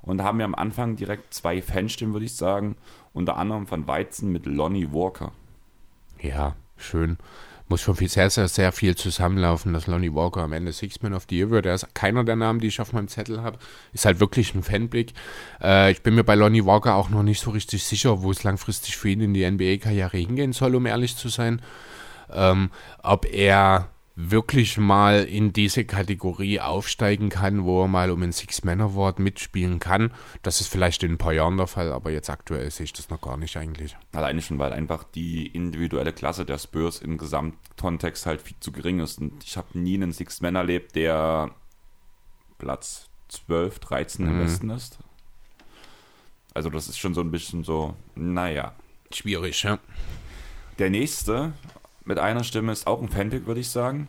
und 0.02 0.18
da 0.18 0.24
haben 0.24 0.38
wir 0.38 0.44
am 0.44 0.54
Anfang 0.54 0.96
direkt 0.96 1.32
zwei 1.32 1.62
Fanstimmen, 1.62 2.12
würde 2.12 2.26
ich 2.26 2.36
sagen. 2.36 2.76
Unter 3.14 3.36
anderem 3.38 3.66
von 3.66 3.86
Weizen 3.86 4.30
mit 4.30 4.44
Lonnie 4.44 4.92
Walker. 4.92 5.32
Ja, 6.20 6.56
schön. 6.76 7.16
Muss 7.68 7.80
schon 7.80 7.96
viel, 7.96 8.08
sehr, 8.08 8.28
sehr, 8.28 8.48
sehr 8.48 8.72
viel 8.72 8.94
zusammenlaufen, 8.94 9.72
dass 9.72 9.86
Lonnie 9.86 10.12
Walker 10.12 10.42
am 10.42 10.52
Ende 10.52 10.72
Six-Man 10.72 11.14
of 11.14 11.26
the 11.30 11.38
Year 11.38 11.50
wird. 11.50 11.64
Er 11.64 11.74
ist 11.74 11.94
keiner 11.94 12.22
der 12.22 12.36
Namen, 12.36 12.60
die 12.60 12.66
ich 12.66 12.80
auf 12.80 12.92
meinem 12.92 13.08
Zettel 13.08 13.42
habe. 13.42 13.58
Ist 13.92 14.04
halt 14.04 14.20
wirklich 14.20 14.54
ein 14.54 14.62
Fanblick. 14.62 15.14
Äh, 15.62 15.92
ich 15.92 16.02
bin 16.02 16.14
mir 16.14 16.24
bei 16.24 16.34
Lonnie 16.34 16.66
Walker 16.66 16.94
auch 16.94 17.08
noch 17.08 17.22
nicht 17.22 17.40
so 17.40 17.50
richtig 17.50 17.84
sicher, 17.84 18.22
wo 18.22 18.30
es 18.30 18.42
langfristig 18.42 18.96
für 18.96 19.08
ihn 19.08 19.22
in 19.22 19.34
die 19.34 19.50
NBA-Karriere 19.50 20.18
hingehen 20.18 20.52
soll, 20.52 20.74
um 20.74 20.84
ehrlich 20.84 21.16
zu 21.16 21.28
sein. 21.28 21.62
Ähm, 22.30 22.70
ob 23.02 23.26
er 23.26 23.88
wirklich 24.16 24.78
mal 24.78 25.24
in 25.24 25.52
diese 25.52 25.84
Kategorie 25.84 26.60
aufsteigen 26.60 27.30
kann, 27.30 27.64
wo 27.64 27.82
er 27.82 27.88
mal 27.88 28.10
um 28.10 28.22
ein 28.22 28.32
Six-Man-Award 28.32 29.18
mitspielen 29.18 29.80
kann. 29.80 30.12
Das 30.42 30.60
ist 30.60 30.68
vielleicht 30.68 31.02
in 31.02 31.12
ein 31.12 31.18
paar 31.18 31.32
Jahren 31.32 31.56
der 31.56 31.66
Fall, 31.66 31.92
aber 31.92 32.10
jetzt 32.10 32.30
aktuell 32.30 32.70
sehe 32.70 32.84
ich 32.84 32.92
das 32.92 33.10
noch 33.10 33.20
gar 33.20 33.36
nicht 33.36 33.56
eigentlich. 33.56 33.96
Alleine 34.12 34.40
schon, 34.40 34.58
weil 34.58 34.72
einfach 34.72 35.02
die 35.02 35.48
individuelle 35.48 36.12
Klasse 36.12 36.44
der 36.44 36.58
Spurs 36.58 37.00
im 37.00 37.18
Gesamtkontext 37.18 38.26
halt 38.26 38.40
viel 38.40 38.56
zu 38.60 38.70
gering 38.70 39.00
ist. 39.00 39.18
Und 39.18 39.42
ich 39.42 39.56
habe 39.56 39.76
nie 39.78 39.94
einen 39.94 40.12
Six-Man 40.12 40.54
erlebt, 40.54 40.94
der 40.94 41.50
Platz 42.58 43.08
12, 43.28 43.80
13 43.80 44.26
im 44.26 44.40
Westen 44.40 44.70
ist. 44.70 44.98
Also 46.54 46.70
das 46.70 46.86
ist 46.86 46.98
schon 46.98 47.14
so 47.14 47.20
ein 47.20 47.32
bisschen 47.32 47.64
so, 47.64 47.96
naja. 48.14 48.74
Schwierig, 49.12 49.64
ja. 49.64 49.80
Der 50.78 50.90
nächste 50.90 51.52
mit 52.04 52.18
einer 52.18 52.44
Stimme 52.44 52.72
ist 52.72 52.86
auch 52.86 53.02
ein 53.02 53.08
Fanpick, 53.08 53.46
würde 53.46 53.60
ich 53.60 53.68
sagen. 53.68 54.08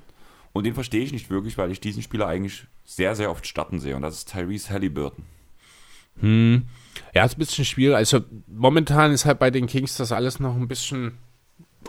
Und 0.53 0.65
den 0.65 0.73
verstehe 0.73 1.03
ich 1.03 1.11
nicht 1.11 1.29
wirklich, 1.29 1.57
weil 1.57 1.71
ich 1.71 1.81
diesen 1.81 2.01
Spieler 2.01 2.27
eigentlich 2.27 2.65
sehr, 2.85 3.15
sehr 3.15 3.29
oft 3.29 3.45
starten 3.45 3.79
sehe. 3.79 3.95
Und 3.95 4.03
das 4.03 4.15
ist 4.15 4.31
Tyrese 4.31 4.69
Halliburton. 4.69 5.25
Ja, 7.13 7.25
ist 7.25 7.35
ein 7.35 7.39
bisschen 7.39 7.65
schwierig. 7.65 7.97
Also 7.97 8.21
momentan 8.47 9.11
ist 9.11 9.25
halt 9.25 9.39
bei 9.39 9.51
den 9.51 9.67
Kings 9.67 9.97
das 9.97 10.11
alles 10.11 10.39
noch 10.39 10.55
ein 10.55 10.67
bisschen 10.67 11.17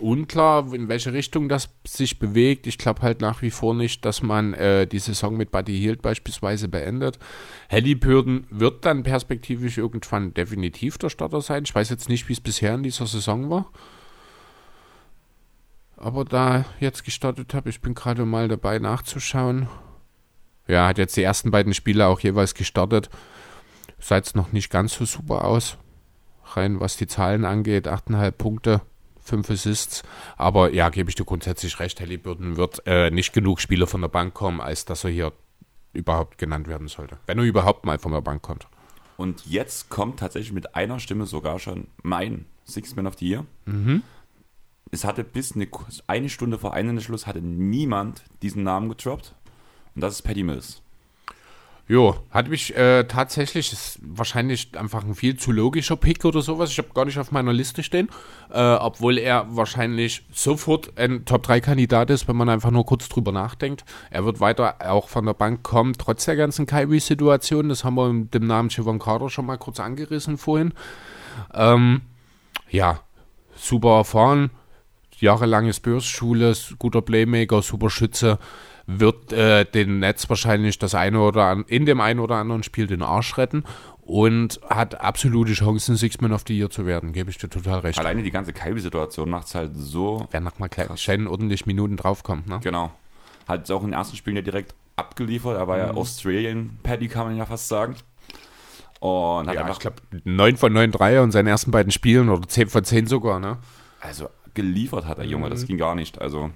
unklar, 0.00 0.72
in 0.74 0.88
welche 0.88 1.12
Richtung 1.12 1.48
das 1.48 1.70
sich 1.86 2.18
bewegt. 2.18 2.66
Ich 2.66 2.78
glaube 2.78 3.02
halt 3.02 3.20
nach 3.20 3.42
wie 3.42 3.50
vor 3.50 3.74
nicht, 3.74 4.04
dass 4.04 4.22
man 4.22 4.54
äh, 4.54 4.86
die 4.86 4.98
Saison 4.98 5.36
mit 5.36 5.50
Buddy 5.50 5.78
Hield 5.78 6.02
beispielsweise 6.02 6.68
beendet. 6.68 7.18
Halliburton 7.70 8.46
wird 8.50 8.84
dann 8.84 9.02
perspektivisch 9.02 9.78
irgendwann 9.78 10.34
definitiv 10.34 10.98
der 10.98 11.09
Starter 11.09 11.40
sein. 11.40 11.64
Ich 11.64 11.74
weiß 11.74 11.88
jetzt 11.90 12.09
nicht, 12.09 12.28
wie 12.28 12.34
es 12.34 12.40
bisher 12.40 12.74
in 12.74 12.82
dieser 12.82 13.07
Saison 13.07 13.48
war. 13.48 13.70
Aber 15.97 16.24
da 16.24 16.64
jetzt 16.80 17.05
gestartet 17.05 17.55
habe, 17.55 17.70
ich 17.70 17.80
bin 17.80 17.94
gerade 17.94 18.24
mal 18.24 18.49
dabei 18.49 18.78
nachzuschauen. 18.78 19.68
Ja, 20.68 20.88
hat 20.88 20.99
jetzt 20.99 21.16
die 21.16 21.22
ersten 21.22 21.51
beiden 21.51 21.74
Spiele 21.74 22.07
auch 22.07 22.20
jeweils 22.20 22.55
gestartet 22.55 23.09
sah 23.99 24.16
jetzt 24.16 24.36
noch 24.36 24.53
nicht 24.53 24.70
ganz 24.70 24.94
so 24.94 25.05
super 25.05 25.44
aus. 25.44 25.76
Rein 26.44 26.80
was 26.80 26.97
die 26.97 27.07
Zahlen 27.07 27.44
angeht, 27.44 27.88
8,5 27.88 28.30
Punkte, 28.32 28.80
5 29.20 29.51
Assists. 29.51 30.03
Aber 30.36 30.72
ja, 30.72 30.88
gebe 30.90 31.11
ich 31.11 31.16
dir 31.16 31.24
grundsätzlich 31.24 31.80
recht, 31.80 32.01
Halliburton 32.01 32.57
wird 32.57 32.82
äh, 32.86 33.11
nicht 33.11 33.32
genug 33.32 33.61
Spiele 33.61 33.86
von 33.86 34.01
der 34.01 34.09
Bank 34.09 34.34
kommen, 34.34 34.61
als 34.61 34.84
dass 34.84 35.05
er 35.05 35.11
hier 35.11 35.32
überhaupt 35.92 36.38
genannt 36.38 36.68
werden 36.68 36.88
sollte. 36.88 37.18
Wenn 37.26 37.38
er 37.38 37.44
überhaupt 37.44 37.84
mal 37.84 37.99
von 37.99 38.12
der 38.12 38.20
Bank 38.20 38.42
kommt. 38.42 38.68
Und 39.16 39.47
jetzt 39.47 39.88
kommt 39.88 40.20
tatsächlich 40.20 40.53
mit 40.53 40.74
einer 40.74 41.01
Stimme 41.01 41.26
sogar 41.26 41.59
schon 41.59 41.88
mein 42.03 42.44
Six 42.64 42.94
Man 42.97 43.07
of 43.07 43.14
the 43.18 43.28
Year. 43.28 43.47
Es 44.91 45.05
hatte 45.05 45.24
bis 45.24 45.55
eine, 45.55 45.68
eine 46.07 46.28
Stunde 46.28 46.59
vor 46.59 46.74
Schluss 47.01 47.26
hatte 47.26 47.41
niemand 47.41 48.22
diesen 48.43 48.62
Namen 48.62 48.89
getroppt. 48.89 49.34
Und 49.95 50.03
das 50.03 50.14
ist 50.14 50.22
Patty 50.22 50.43
Mills. 50.43 50.82
Jo, 51.89 52.16
hat 52.32 52.49
mich 52.49 52.76
äh, 52.76 53.05
tatsächlich, 53.05 53.72
ist 53.72 54.01
wahrscheinlich 54.03 54.76
einfach 54.76 55.05
ein 55.05 55.14
viel 55.14 55.37
zu 55.37 55.53
logischer 55.53 55.95
Pick 55.95 56.24
oder 56.24 56.43
sowas. 56.43 56.72
Ich 56.72 56.78
habe 56.78 56.89
gar 56.93 57.05
nicht 57.05 57.16
auf 57.16 57.30
meiner 57.30 57.53
Liste 57.53 57.84
stehen, 57.84 58.09
äh, 58.53 58.74
obwohl 58.74 59.18
er 59.18 59.47
wahrscheinlich 59.55 60.24
sofort 60.32 60.99
ein 60.99 61.24
Top-3-Kandidat 61.24 62.11
ist, 62.11 62.26
wenn 62.26 62.34
man 62.34 62.49
einfach 62.49 62.72
nur 62.72 62.84
kurz 62.84 63.09
drüber 63.09 63.30
nachdenkt. 63.30 63.84
Er 64.11 64.24
wird 64.24 64.41
weiter 64.41 64.74
auch 64.80 65.09
von 65.09 65.26
der 65.26 65.34
Bank 65.34 65.62
kommen, 65.62 65.93
trotz 65.97 66.24
der 66.24 66.34
ganzen 66.34 66.66
Kyrie-Situation. 66.66 67.68
Das 67.68 67.84
haben 67.84 67.95
wir 67.95 68.12
mit 68.12 68.34
dem 68.34 68.49
Namen 68.49 68.68
Siobhan 68.68 68.99
Carter 68.99 69.30
schon 69.30 69.47
mal 69.47 69.59
kurz 69.59 69.78
angerissen 69.78 70.39
vorhin. 70.39 70.74
Ähm, 71.55 72.01
ja, 72.68 72.99
super 73.55 73.99
erfahren, 73.99 74.51
jahrelange 75.20 75.72
Spurs-Schule, 75.72 76.54
guter 76.78 77.02
Playmaker, 77.02 77.62
super 77.62 77.90
Schütze 77.90 78.38
wird 78.86 79.32
äh, 79.32 79.64
den 79.64 79.98
Netz 79.98 80.28
wahrscheinlich 80.28 80.78
das 80.78 80.94
eine 80.94 81.20
oder 81.20 81.46
an, 81.46 81.64
in 81.66 81.86
dem 81.86 82.00
einen 82.00 82.20
oder 82.20 82.36
anderen 82.36 82.62
Spiel 82.62 82.86
den 82.86 83.02
Arsch 83.02 83.36
retten 83.36 83.64
und 84.02 84.60
hat 84.70 85.00
absolute 85.00 85.52
Chancen, 85.52 85.96
Six-Man 85.96 86.32
of 86.32 86.44
the 86.46 86.56
Year 86.56 86.70
zu 86.70 86.86
werden. 86.86 87.12
Gebe 87.12 87.30
ich 87.30 87.38
dir 87.38 87.50
total 87.50 87.80
recht. 87.80 87.98
Alleine 87.98 88.22
die 88.22 88.30
ganze 88.30 88.52
Kyrie-Situation 88.52 89.28
macht 89.28 89.48
es 89.48 89.54
halt 89.56 89.72
so 89.74 90.28
Wer 90.30 90.40
noch 90.40 90.58
mal 90.60 90.68
klein, 90.68 90.96
schön 90.96 91.26
ordentlich 91.26 91.66
Minuten 91.66 91.96
draufkommt, 91.96 92.46
ne? 92.46 92.60
Genau. 92.62 92.92
Hat 93.48 93.68
auch 93.70 93.80
in 93.80 93.88
den 93.88 93.94
ersten 93.94 94.16
Spielen 94.16 94.36
ja 94.36 94.42
direkt 94.42 94.74
abgeliefert. 94.94 95.56
Er 95.56 95.66
war 95.66 95.78
ja 95.78 95.90
Australian 95.90 96.78
Paddy, 96.84 97.08
kann 97.08 97.26
man 97.26 97.36
ja 97.36 97.46
fast 97.46 97.66
sagen. 97.66 97.96
Und 99.00 99.48
hat 99.48 99.54
Ja, 99.54 99.62
einfach, 99.62 99.74
ich 99.74 99.80
glaube, 99.80 99.96
9 100.24 100.56
von 100.56 100.72
9 100.72 100.92
Dreier 100.92 101.24
in 101.24 101.32
seinen 101.32 101.48
ersten 101.48 101.72
beiden 101.72 101.90
Spielen 101.90 102.28
oder 102.28 102.46
10 102.46 102.68
von 102.68 102.84
10 102.84 103.06
sogar, 103.08 103.40
ne? 103.40 103.58
also 104.00 104.28
geliefert 104.57 105.04
hat 105.07 105.18
der 105.18 105.26
Junge, 105.26 105.46
Mhm. 105.46 105.50
das 105.50 105.66
ging 105.66 105.78
gar 105.78 105.94
nicht. 105.94 106.20
Also 106.20 106.50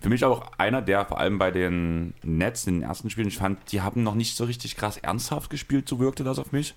für 0.00 0.08
mich 0.08 0.24
auch 0.24 0.50
einer, 0.58 0.80
der 0.82 1.04
vor 1.04 1.18
allem 1.18 1.38
bei 1.38 1.50
den 1.50 2.14
Nets 2.22 2.66
in 2.66 2.74
den 2.80 2.82
ersten 2.84 3.10
Spielen, 3.10 3.28
ich 3.28 3.38
fand, 3.38 3.72
die 3.72 3.80
haben 3.82 4.02
noch 4.02 4.14
nicht 4.14 4.36
so 4.36 4.44
richtig 4.44 4.76
krass 4.76 4.96
ernsthaft 4.96 5.50
gespielt, 5.50 5.88
so 5.88 5.98
wirkte 5.98 6.24
das 6.24 6.38
auf 6.38 6.52
mich. 6.52 6.74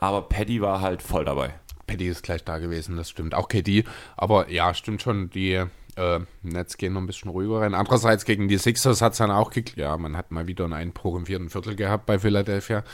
Aber 0.00 0.22
Paddy 0.22 0.60
war 0.60 0.80
halt 0.80 1.02
voll 1.02 1.24
dabei. 1.24 1.54
Paddy 1.86 2.06
ist 2.08 2.22
gleich 2.22 2.44
da 2.44 2.58
gewesen, 2.58 2.96
das 2.96 3.08
stimmt. 3.10 3.34
Auch 3.34 3.48
KD, 3.48 3.84
aber 4.16 4.50
ja, 4.50 4.74
stimmt 4.74 5.00
schon, 5.02 5.30
die 5.30 5.52
äh, 5.96 6.20
Nets 6.42 6.76
gehen 6.76 6.92
noch 6.92 7.00
ein 7.00 7.06
bisschen 7.06 7.30
ruhiger 7.30 7.60
rein. 7.60 7.74
Andererseits 7.74 8.24
gegen 8.24 8.46
die 8.48 8.58
Sixers 8.58 9.02
hat 9.02 9.12
es 9.12 9.18
dann 9.18 9.30
auch 9.30 9.50
geklärt. 9.50 9.78
Ja, 9.78 9.96
man 9.96 10.16
hat 10.16 10.30
mal 10.30 10.46
wieder 10.46 10.64
einen 10.64 10.74
Einbruch 10.74 11.16
im 11.16 11.26
vierten 11.26 11.48
Viertel 11.50 11.76
gehabt 11.76 12.06
bei 12.06 12.18
Philadelphia. 12.18 12.84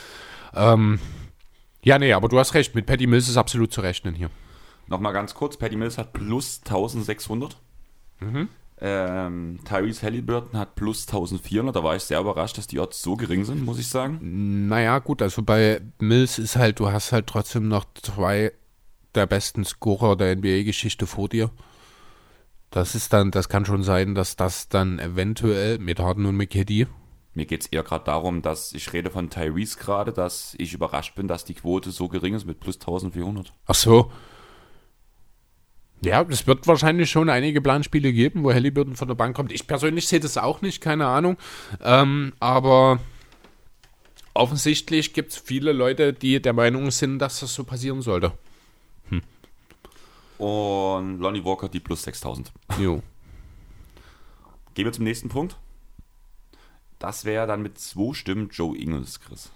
Ähm, 0.53 0.99
ja, 1.83 1.99
nee, 1.99 2.13
aber 2.13 2.29
du 2.29 2.39
hast 2.39 2.53
recht, 2.55 2.73
mit 2.73 2.85
Paddy 2.87 3.05
Mills 3.07 3.27
ist 3.29 3.37
absolut 3.37 3.71
zu 3.71 3.81
rechnen 3.81 4.15
hier. 4.15 4.29
Nochmal 4.87 5.13
ganz 5.13 5.33
kurz, 5.33 5.57
Paddy 5.57 5.75
Mills 5.75 5.97
hat 5.97 6.13
plus 6.13 6.61
1600. 6.65 7.57
Mhm. 8.19 8.49
Ähm, 8.81 9.59
Tyrese 9.63 10.03
Halliburton 10.03 10.59
hat 10.59 10.75
plus 10.75 11.07
1400. 11.07 11.75
Da 11.75 11.83
war 11.83 11.95
ich 11.95 12.03
sehr 12.03 12.19
überrascht, 12.19 12.57
dass 12.57 12.67
die 12.67 12.79
Odds 12.79 13.01
so 13.01 13.15
gering 13.15 13.45
sind, 13.45 13.63
muss 13.63 13.79
ich 13.79 13.87
sagen. 13.87 14.67
Naja, 14.67 14.99
gut, 14.99 15.21
also 15.21 15.43
bei 15.43 15.81
Mills 15.99 16.39
ist 16.39 16.57
halt, 16.57 16.79
du 16.79 16.91
hast 16.91 17.11
halt 17.11 17.27
trotzdem 17.27 17.67
noch 17.67 17.85
zwei 18.01 18.51
der 19.15 19.27
besten 19.27 19.63
Scorer 19.63 20.17
der 20.17 20.35
NBA-Geschichte 20.35 21.07
vor 21.07 21.29
dir. 21.29 21.51
Das 22.69 22.95
ist 22.95 23.13
dann, 23.13 23.31
das 23.31 23.47
kann 23.47 23.65
schon 23.65 23.83
sein, 23.83 24.15
dass 24.15 24.35
das 24.35 24.67
dann 24.67 24.99
eventuell 24.99 25.79
mit 25.79 25.99
Harden 25.99 26.25
und 26.25 26.35
McKinney 26.35 26.87
Mir 27.33 27.45
geht 27.45 27.61
es 27.61 27.67
eher 27.67 27.83
gerade 27.83 28.03
darum, 28.03 28.41
dass 28.41 28.73
ich 28.73 28.91
rede 28.91 29.09
von 29.09 29.29
Tyrese 29.29 29.79
gerade, 29.79 30.11
dass 30.11 30.53
ich 30.57 30.73
überrascht 30.73 31.15
bin, 31.15 31.29
dass 31.29 31.45
die 31.45 31.53
Quote 31.53 31.91
so 31.91 32.09
gering 32.09 32.33
ist 32.33 32.45
mit 32.45 32.59
plus 32.59 32.75
1400. 32.75 33.53
Ach 33.67 33.75
so. 33.75 34.11
Ja, 36.05 36.21
es 36.29 36.45
wird 36.45 36.67
wahrscheinlich 36.67 37.09
schon 37.09 37.29
einige 37.29 37.61
Planspiele 37.61 38.13
geben, 38.13 38.43
wo 38.43 38.53
Halliburton 38.53 38.95
von 38.95 39.07
der 39.07 39.15
Bank 39.15 39.35
kommt. 39.35 39.51
Ich 39.51 39.65
persönlich 39.65 40.07
sehe 40.07 40.19
das 40.19 40.37
auch 40.37 40.61
nicht, 40.61 40.79
keine 40.79 41.07
Ahnung. 41.07 41.35
Ähm, 41.81 42.33
aber 42.39 42.99
offensichtlich 44.35 45.13
gibt 45.13 45.31
es 45.31 45.37
viele 45.39 45.73
Leute, 45.73 46.13
die 46.13 46.39
der 46.39 46.53
Meinung 46.53 46.91
sind, 46.91 47.17
dass 47.17 47.39
das 47.39 47.55
so 47.55 47.63
passieren 47.63 48.03
sollte. 48.03 48.33
Und 50.37 51.19
Lonnie 51.19 51.43
Walker 51.43 51.69
die 51.69 51.79
plus 51.79 52.03
6000. 52.03 52.51
Jo. 52.79 53.01
Gehen 54.75 54.85
wir 54.85 54.91
zum 54.91 55.05
nächsten 55.05 55.29
Punkt. 55.29 55.57
Das 56.99 57.25
wäre 57.25 57.47
dann 57.47 57.63
mit 57.63 57.79
zwei 57.79 58.13
Stimmen 58.13 58.49
Joe 58.51 58.77
Ingles, 58.77 59.19
Chris. 59.21 59.51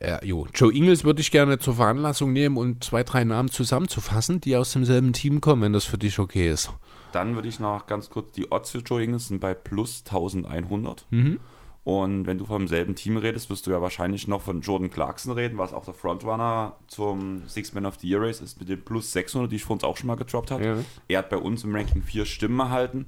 Äh, 0.00 0.24
jo. 0.26 0.46
Joe 0.54 0.72
Ingles 0.72 1.04
würde 1.04 1.20
ich 1.20 1.30
gerne 1.30 1.58
zur 1.58 1.74
Veranlassung 1.74 2.32
nehmen 2.32 2.56
und 2.56 2.84
zwei, 2.84 3.02
drei 3.02 3.24
Namen 3.24 3.50
zusammenzufassen, 3.50 4.40
die 4.40 4.56
aus 4.56 4.72
demselben 4.72 5.12
Team 5.12 5.40
kommen, 5.40 5.62
wenn 5.62 5.72
das 5.72 5.84
für 5.84 5.98
dich 5.98 6.18
okay 6.18 6.50
ist. 6.50 6.70
Dann 7.12 7.34
würde 7.34 7.48
ich 7.48 7.60
noch 7.60 7.86
ganz 7.86 8.10
kurz, 8.10 8.32
die 8.32 8.50
Odds 8.50 8.70
für 8.70 8.78
Joe 8.78 9.02
Ingles 9.02 9.28
sind 9.28 9.40
bei 9.40 9.54
plus 9.54 10.02
1100. 10.06 11.06
Mhm. 11.10 11.40
Und 11.86 12.26
wenn 12.26 12.36
du 12.36 12.44
vom 12.44 12.66
selben 12.66 12.96
Team 12.96 13.16
redest, 13.16 13.48
wirst 13.48 13.66
du 13.68 13.70
ja 13.70 13.80
wahrscheinlich 13.80 14.26
noch 14.26 14.42
von 14.42 14.60
Jordan 14.60 14.90
Clarkson 14.90 15.32
reden, 15.32 15.56
was 15.56 15.72
auch 15.72 15.84
der 15.84 15.94
Frontrunner 15.94 16.74
zum 16.88 17.42
Six 17.46 17.74
Man 17.74 17.86
of 17.86 17.94
the 18.00 18.08
Year 18.08 18.20
Race 18.20 18.40
ist, 18.40 18.58
mit 18.58 18.68
den 18.68 18.84
plus 18.84 19.12
600, 19.12 19.50
die 19.50 19.56
ich 19.56 19.64
vor 19.64 19.74
uns 19.74 19.84
auch 19.84 19.96
schon 19.96 20.08
mal 20.08 20.16
gedroppt 20.16 20.50
habe. 20.50 20.64
Ja. 20.64 20.76
Er 21.06 21.18
hat 21.20 21.30
bei 21.30 21.36
uns 21.36 21.62
im 21.62 21.74
Ranking 21.74 22.02
vier 22.02 22.26
Stimmen 22.26 22.58
erhalten. 22.58 23.06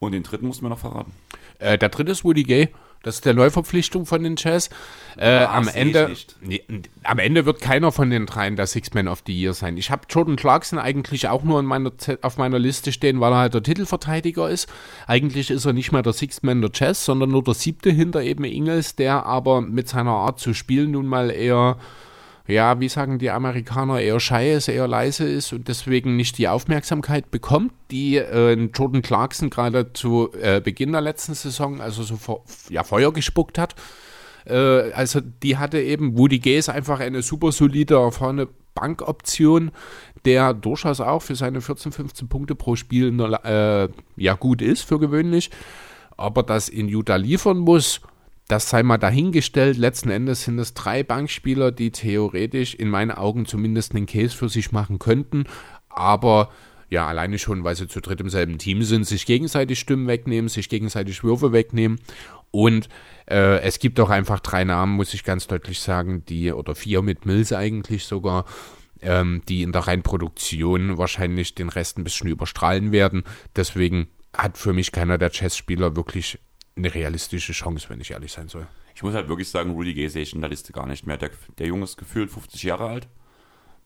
Und 0.00 0.12
den 0.12 0.24
dritten 0.24 0.46
mussten 0.46 0.64
wir 0.64 0.68
noch 0.68 0.78
verraten. 0.78 1.12
Äh, 1.58 1.78
der 1.78 1.88
dritte 1.88 2.12
ist 2.12 2.24
Woody 2.24 2.42
Gay. 2.42 2.68
Das 3.02 3.16
ist 3.16 3.24
der 3.24 3.34
Neuverpflichtung 3.34 4.06
von 4.06 4.22
den 4.22 4.34
Jazz. 4.36 4.70
Äh, 5.16 5.28
Ah, 5.28 5.56
am, 5.56 5.68
Ende, 5.68 6.14
nee, 6.40 6.62
am 7.04 7.18
Ende 7.18 7.46
wird 7.46 7.60
keiner 7.60 7.92
von 7.92 8.10
den 8.10 8.26
dreien 8.26 8.56
der 8.56 8.66
Six 8.66 8.92
Man 8.94 9.08
of 9.08 9.22
the 9.26 9.32
Year 9.32 9.54
sein. 9.54 9.76
Ich 9.76 9.90
habe 9.90 10.02
Jordan 10.08 10.36
Clarkson 10.36 10.78
eigentlich 10.78 11.28
auch 11.28 11.44
nur 11.44 11.60
in 11.60 11.66
meiner, 11.66 11.92
auf 12.22 12.36
meiner 12.38 12.58
Liste 12.58 12.92
stehen, 12.92 13.20
weil 13.20 13.32
er 13.32 13.38
halt 13.38 13.54
der 13.54 13.62
Titelverteidiger 13.62 14.48
ist. 14.50 14.68
Eigentlich 15.06 15.50
ist 15.50 15.64
er 15.64 15.72
nicht 15.72 15.92
mehr 15.92 16.02
der 16.02 16.12
Six 16.12 16.42
Man 16.42 16.60
der 16.60 16.70
Jazz, 16.74 17.04
sondern 17.04 17.30
nur 17.30 17.44
der 17.44 17.54
siebte 17.54 17.90
hinter 17.90 18.22
eben 18.22 18.44
Ingles, 18.44 18.96
der 18.96 19.26
aber 19.26 19.60
mit 19.60 19.88
seiner 19.88 20.12
Art 20.12 20.40
zu 20.40 20.52
spielen 20.54 20.92
nun 20.92 21.06
mal 21.06 21.30
eher 21.30 21.76
ja, 22.48 22.80
wie 22.80 22.88
sagen 22.88 23.18
die 23.18 23.30
Amerikaner, 23.30 24.00
eher 24.00 24.18
schei 24.20 24.52
ist, 24.52 24.68
eher 24.68 24.88
leise 24.88 25.28
ist 25.28 25.52
und 25.52 25.68
deswegen 25.68 26.16
nicht 26.16 26.38
die 26.38 26.48
Aufmerksamkeit 26.48 27.30
bekommt, 27.30 27.72
die 27.90 28.16
äh, 28.16 28.54
Jordan 28.74 29.02
Clarkson 29.02 29.50
gerade 29.50 29.92
zu 29.92 30.30
äh, 30.40 30.62
Beginn 30.62 30.92
der 30.92 31.02
letzten 31.02 31.34
Saison, 31.34 31.82
also 31.82 32.02
so 32.02 32.16
vor, 32.16 32.44
ja, 32.70 32.84
Feuer 32.84 33.12
gespuckt 33.12 33.58
hat. 33.58 33.74
Äh, 34.46 34.92
also 34.92 35.20
die 35.20 35.58
hatte 35.58 35.78
eben, 35.78 36.16
Woody 36.16 36.38
Gay 36.38 36.56
ist 36.56 36.70
einfach 36.70 37.00
eine 37.00 37.20
super 37.20 37.52
solide, 37.52 37.96
erfahrene 37.96 38.48
Bankoption, 38.74 39.70
der 40.24 40.54
durchaus 40.54 41.00
auch 41.00 41.20
für 41.20 41.34
seine 41.34 41.60
14, 41.60 41.92
15 41.92 42.28
Punkte 42.28 42.54
pro 42.54 42.76
Spiel 42.76 43.08
äh, 43.44 43.88
ja 44.16 44.34
gut 44.34 44.62
ist 44.62 44.82
für 44.82 44.98
gewöhnlich, 44.98 45.50
aber 46.16 46.42
das 46.42 46.70
in 46.70 46.88
Utah 46.88 47.16
liefern 47.16 47.58
muss, 47.58 48.00
das 48.48 48.70
sei 48.70 48.82
mal 48.82 48.98
dahingestellt. 48.98 49.76
Letzten 49.76 50.10
Endes 50.10 50.44
sind 50.44 50.58
es 50.58 50.74
drei 50.74 51.02
Bankspieler, 51.02 51.70
die 51.70 51.90
theoretisch 51.90 52.74
in 52.74 52.88
meinen 52.88 53.10
Augen 53.10 53.46
zumindest 53.46 53.94
einen 53.94 54.06
Case 54.06 54.34
für 54.34 54.48
sich 54.48 54.72
machen 54.72 54.98
könnten. 54.98 55.44
Aber 55.90 56.50
ja, 56.90 57.06
alleine 57.06 57.38
schon, 57.38 57.64
weil 57.64 57.76
sie 57.76 57.86
zu 57.86 58.00
dritt 58.00 58.20
im 58.20 58.30
selben 58.30 58.56
Team 58.56 58.82
sind, 58.82 59.06
sich 59.06 59.26
gegenseitig 59.26 59.78
Stimmen 59.78 60.06
wegnehmen, 60.06 60.48
sich 60.48 60.70
gegenseitig 60.70 61.22
Würfe 61.22 61.52
wegnehmen. 61.52 62.00
Und 62.50 62.88
äh, 63.26 63.60
es 63.60 63.78
gibt 63.78 64.00
auch 64.00 64.08
einfach 64.08 64.40
drei 64.40 64.64
Namen, 64.64 64.96
muss 64.96 65.12
ich 65.12 65.24
ganz 65.24 65.46
deutlich 65.46 65.80
sagen, 65.80 66.24
die, 66.24 66.50
oder 66.50 66.74
vier 66.74 67.02
mit 67.02 67.26
Mills 67.26 67.52
eigentlich 67.52 68.04
sogar, 68.04 68.46
ähm, 69.02 69.42
die 69.48 69.62
in 69.62 69.72
der 69.72 69.82
Reinproduktion 69.82 70.96
wahrscheinlich 70.96 71.54
den 71.54 71.68
Rest 71.68 71.98
ein 71.98 72.04
bisschen 72.04 72.30
überstrahlen 72.30 72.90
werden. 72.90 73.24
Deswegen 73.54 74.08
hat 74.34 74.56
für 74.56 74.72
mich 74.72 74.90
keiner 74.90 75.18
der 75.18 75.30
Chess-Spieler 75.30 75.94
wirklich 75.94 76.38
eine 76.78 76.94
realistische 76.94 77.52
Chance, 77.52 77.88
wenn 77.90 78.00
ich 78.00 78.10
ehrlich 78.10 78.32
sein 78.32 78.48
soll. 78.48 78.66
Ich 78.94 79.02
muss 79.02 79.14
halt 79.14 79.28
wirklich 79.28 79.48
sagen, 79.48 79.72
Rudy 79.72 79.94
Gay 79.94 80.08
sehe 80.08 80.22
ich 80.22 80.34
in 80.34 80.40
der 80.40 80.50
Liste 80.50 80.72
gar 80.72 80.86
nicht 80.86 81.06
mehr. 81.06 81.16
Der, 81.16 81.30
der 81.58 81.66
Junge 81.66 81.84
ist 81.84 81.96
gefühlt 81.96 82.30
50 82.30 82.62
Jahre 82.62 82.88
alt, 82.88 83.08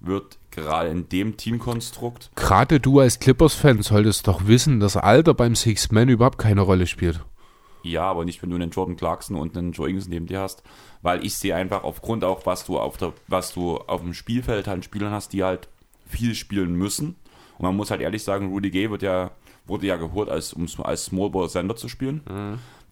wird 0.01 0.39
gerade 0.51 0.89
in 0.89 1.09
dem 1.09 1.37
Teamkonstrukt 1.37 2.31
Gerade 2.35 2.81
du 2.81 3.01
als 3.01 3.19
Clippers-Fan 3.19 3.83
solltest 3.83 4.27
doch 4.27 4.47
wissen, 4.47 4.81
dass 4.81 4.97
Alter 4.97 5.35
beim 5.35 5.55
Six-Man 5.55 6.09
überhaupt 6.09 6.39
keine 6.39 6.63
Rolle 6.63 6.87
spielt. 6.87 7.25
Ja, 7.83 8.05
aber 8.05 8.25
nicht, 8.25 8.43
wenn 8.43 8.51
du 8.51 8.57
einen 8.57 8.71
Jordan 8.71 8.97
Clarkson 8.97 9.37
und 9.37 9.57
einen 9.57 9.73
Joe 9.73 9.89
Ingles 9.89 10.09
neben 10.09 10.27
dir 10.27 10.41
hast, 10.41 10.63
weil 11.03 11.25
ich 11.25 11.37
sehe 11.37 11.55
einfach 11.55 11.83
aufgrund 11.83 12.25
auch, 12.25 12.47
was 12.47 12.65
du 12.65 12.79
auf 12.79 12.97
der, 12.97 13.13
was 13.27 13.53
du 13.53 13.79
auf 13.79 14.03
dem 14.03 14.15
Spielfeld 14.15 14.69
halt 14.69 14.85
Spielern 14.85 15.13
hast, 15.13 15.33
die 15.33 15.43
halt 15.43 15.69
viel 16.07 16.35
spielen 16.35 16.75
müssen. 16.75 17.17
Und 17.59 17.65
man 17.65 17.77
muss 17.77 17.91
halt 17.91 18.01
ehrlich 18.01 18.23
sagen, 18.23 18.51
Rudy 18.51 18.71
Gay 18.71 18.91
wird 18.91 19.03
ja, 19.03 19.33
wurde 19.67 19.87
ja 19.87 19.97
geholt, 19.97 20.29
als, 20.29 20.53
um 20.53 20.67
als 20.85 21.07
Small 21.07 21.31
Ball 21.31 21.49
Sender 21.49 21.77
zu 21.77 21.89
spielen. 21.89 22.23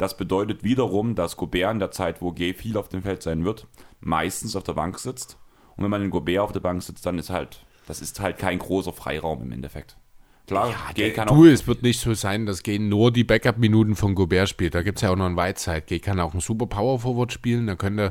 Das 0.00 0.16
bedeutet 0.16 0.64
wiederum, 0.64 1.14
dass 1.14 1.36
Gobert 1.36 1.72
in 1.74 1.78
der 1.78 1.90
Zeit, 1.90 2.22
wo 2.22 2.32
Gay 2.32 2.54
viel 2.54 2.78
auf 2.78 2.88
dem 2.88 3.02
Feld 3.02 3.22
sein 3.22 3.44
wird, 3.44 3.66
meistens 4.00 4.56
auf 4.56 4.62
der 4.62 4.72
Bank 4.72 4.98
sitzt. 4.98 5.36
Und 5.76 5.84
wenn 5.84 5.90
man 5.90 6.00
den 6.00 6.08
Gobert 6.08 6.40
auf 6.40 6.52
der 6.52 6.60
Bank 6.60 6.82
sitzt, 6.82 7.04
dann 7.04 7.18
ist 7.18 7.28
halt, 7.28 7.66
das 7.86 8.00
ist 8.00 8.18
halt 8.18 8.38
kein 8.38 8.58
großer 8.58 8.94
Freiraum 8.94 9.42
im 9.42 9.52
Endeffekt. 9.52 9.98
Klar, 10.46 10.74
Gay 10.94 11.10
kann 11.10 11.28
auch 11.28 11.36
Du, 11.36 11.44
es 11.44 11.66
wird 11.66 11.82
nicht 11.82 12.00
so 12.00 12.14
sein, 12.14 12.46
dass 12.46 12.62
Gay 12.62 12.78
nur 12.78 13.12
die 13.12 13.24
Backup-Minuten 13.24 13.94
von 13.94 14.14
Gobert 14.14 14.48
spielt. 14.48 14.74
Da 14.74 14.80
gibt 14.80 14.96
es 14.96 15.02
ja 15.02 15.10
auch 15.10 15.16
noch 15.16 15.26
einen 15.26 15.36
Whiteside. 15.36 15.82
Gay 15.82 15.98
kann 15.98 16.18
auch 16.18 16.32
einen 16.32 16.40
super 16.40 16.64
Power-Forward 16.64 17.30
spielen. 17.30 17.66
Da 17.66 17.76
könnte, 17.76 18.10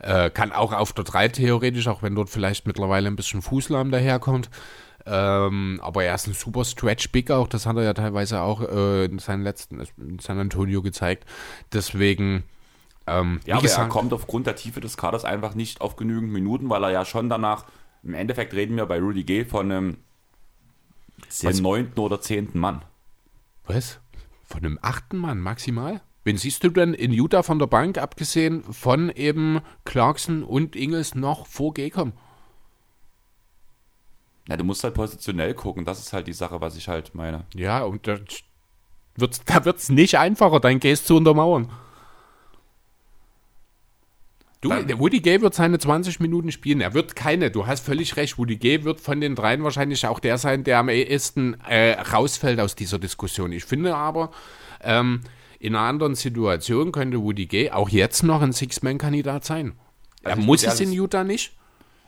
äh, 0.00 0.30
kann 0.30 0.50
auch 0.50 0.72
auf 0.72 0.92
der 0.94 1.04
3 1.04 1.28
theoretisch, 1.28 1.86
auch 1.86 2.02
wenn 2.02 2.16
dort 2.16 2.30
vielleicht 2.30 2.66
mittlerweile 2.66 3.06
ein 3.06 3.14
bisschen 3.14 3.40
Fußlahm 3.40 3.92
daherkommt. 3.92 4.50
Ähm, 5.12 5.80
aber 5.82 6.04
er 6.04 6.14
ist 6.14 6.28
ein 6.28 6.34
super 6.34 6.64
Stretch-Big 6.64 7.32
auch. 7.32 7.48
Das 7.48 7.66
hat 7.66 7.76
er 7.76 7.82
ja 7.82 7.94
teilweise 7.94 8.42
auch 8.42 8.60
äh, 8.60 9.06
in 9.06 9.18
seinen 9.18 9.42
letzten 9.42 9.80
in 9.98 10.20
San 10.20 10.38
Antonio 10.38 10.82
gezeigt. 10.82 11.24
Deswegen, 11.72 12.44
ähm, 13.08 13.40
Ja, 13.44 13.56
aber 13.56 13.64
er 13.64 13.68
gesagt, 13.68 13.90
kommt 13.90 14.12
aufgrund 14.12 14.46
der 14.46 14.54
Tiefe 14.54 14.80
des 14.80 14.96
Kaders 14.96 15.24
einfach 15.24 15.54
nicht 15.56 15.80
auf 15.80 15.96
genügend 15.96 16.32
Minuten, 16.32 16.70
weil 16.70 16.84
er 16.84 16.90
ja 16.90 17.04
schon 17.04 17.28
danach, 17.28 17.64
im 18.04 18.14
Endeffekt 18.14 18.54
reden 18.54 18.76
wir 18.76 18.86
bei 18.86 19.00
Rudy 19.00 19.24
Gay 19.24 19.44
von 19.44 19.72
einem 19.72 19.96
neunten 21.42 21.98
oder 21.98 22.20
zehnten 22.20 22.60
Mann. 22.60 22.82
was? 23.66 23.98
Von 24.46 24.64
einem 24.64 24.78
achten 24.80 25.18
Mann 25.18 25.40
maximal? 25.40 26.00
Wen 26.22 26.36
siehst 26.36 26.62
du 26.62 26.70
denn 26.70 26.94
in 26.94 27.12
Utah 27.12 27.42
von 27.42 27.58
der 27.58 27.66
Bank, 27.66 27.98
abgesehen 27.98 28.62
von 28.62 29.10
eben 29.10 29.60
Clarkson 29.84 30.44
und 30.44 30.76
Ingles, 30.76 31.14
noch 31.14 31.46
vor 31.46 31.72
Gay 31.74 31.90
kommen? 31.90 32.12
Ja, 34.50 34.56
du 34.56 34.64
musst 34.64 34.82
halt 34.82 34.94
positionell 34.94 35.54
gucken, 35.54 35.84
das 35.84 36.00
ist 36.00 36.12
halt 36.12 36.26
die 36.26 36.32
Sache, 36.32 36.60
was 36.60 36.76
ich 36.76 36.88
halt 36.88 37.14
meine. 37.14 37.44
Ja, 37.54 37.84
und 37.84 38.06
da 38.08 38.18
wird's, 39.14 39.44
da 39.44 39.64
wird 39.64 39.78
es 39.78 39.88
nicht 39.90 40.18
einfacher, 40.18 40.58
dein 40.58 40.80
Case 40.80 41.04
zu 41.04 41.16
untermauern. 41.16 41.70
Du, 44.60 44.68
Dann- 44.68 44.98
Woody 44.98 45.20
Gay 45.20 45.40
wird 45.40 45.54
seine 45.54 45.78
20 45.78 46.20
Minuten 46.20 46.50
spielen. 46.52 46.80
Er 46.80 46.92
wird 46.92 47.16
keine, 47.16 47.50
du 47.50 47.66
hast 47.66 47.86
völlig 47.86 48.16
recht. 48.16 48.36
Woody 48.38 48.56
Gay 48.56 48.84
wird 48.84 49.00
von 49.00 49.20
den 49.20 49.34
dreien 49.34 49.62
wahrscheinlich 49.62 50.04
auch 50.06 50.18
der 50.18 50.36
sein, 50.36 50.64
der 50.64 50.78
am 50.78 50.88
ehesten 50.90 51.54
äh, 51.68 51.92
rausfällt 51.92 52.60
aus 52.60 52.74
dieser 52.74 52.98
Diskussion. 52.98 53.52
Ich 53.52 53.64
finde 53.64 53.94
aber, 53.94 54.32
ähm, 54.82 55.20
in 55.60 55.76
einer 55.76 55.86
anderen 55.86 56.14
Situation 56.14 56.90
könnte 56.92 57.22
Woody 57.22 57.46
Gay 57.46 57.70
auch 57.70 57.88
jetzt 57.88 58.22
noch 58.22 58.42
ein 58.42 58.52
Six-Man-Kandidat 58.52 59.44
sein. 59.44 59.78
Also 60.24 60.40
er 60.40 60.44
muss 60.44 60.64
es 60.64 60.80
in 60.80 60.92
Utah 60.92 61.24
nicht. 61.24 61.56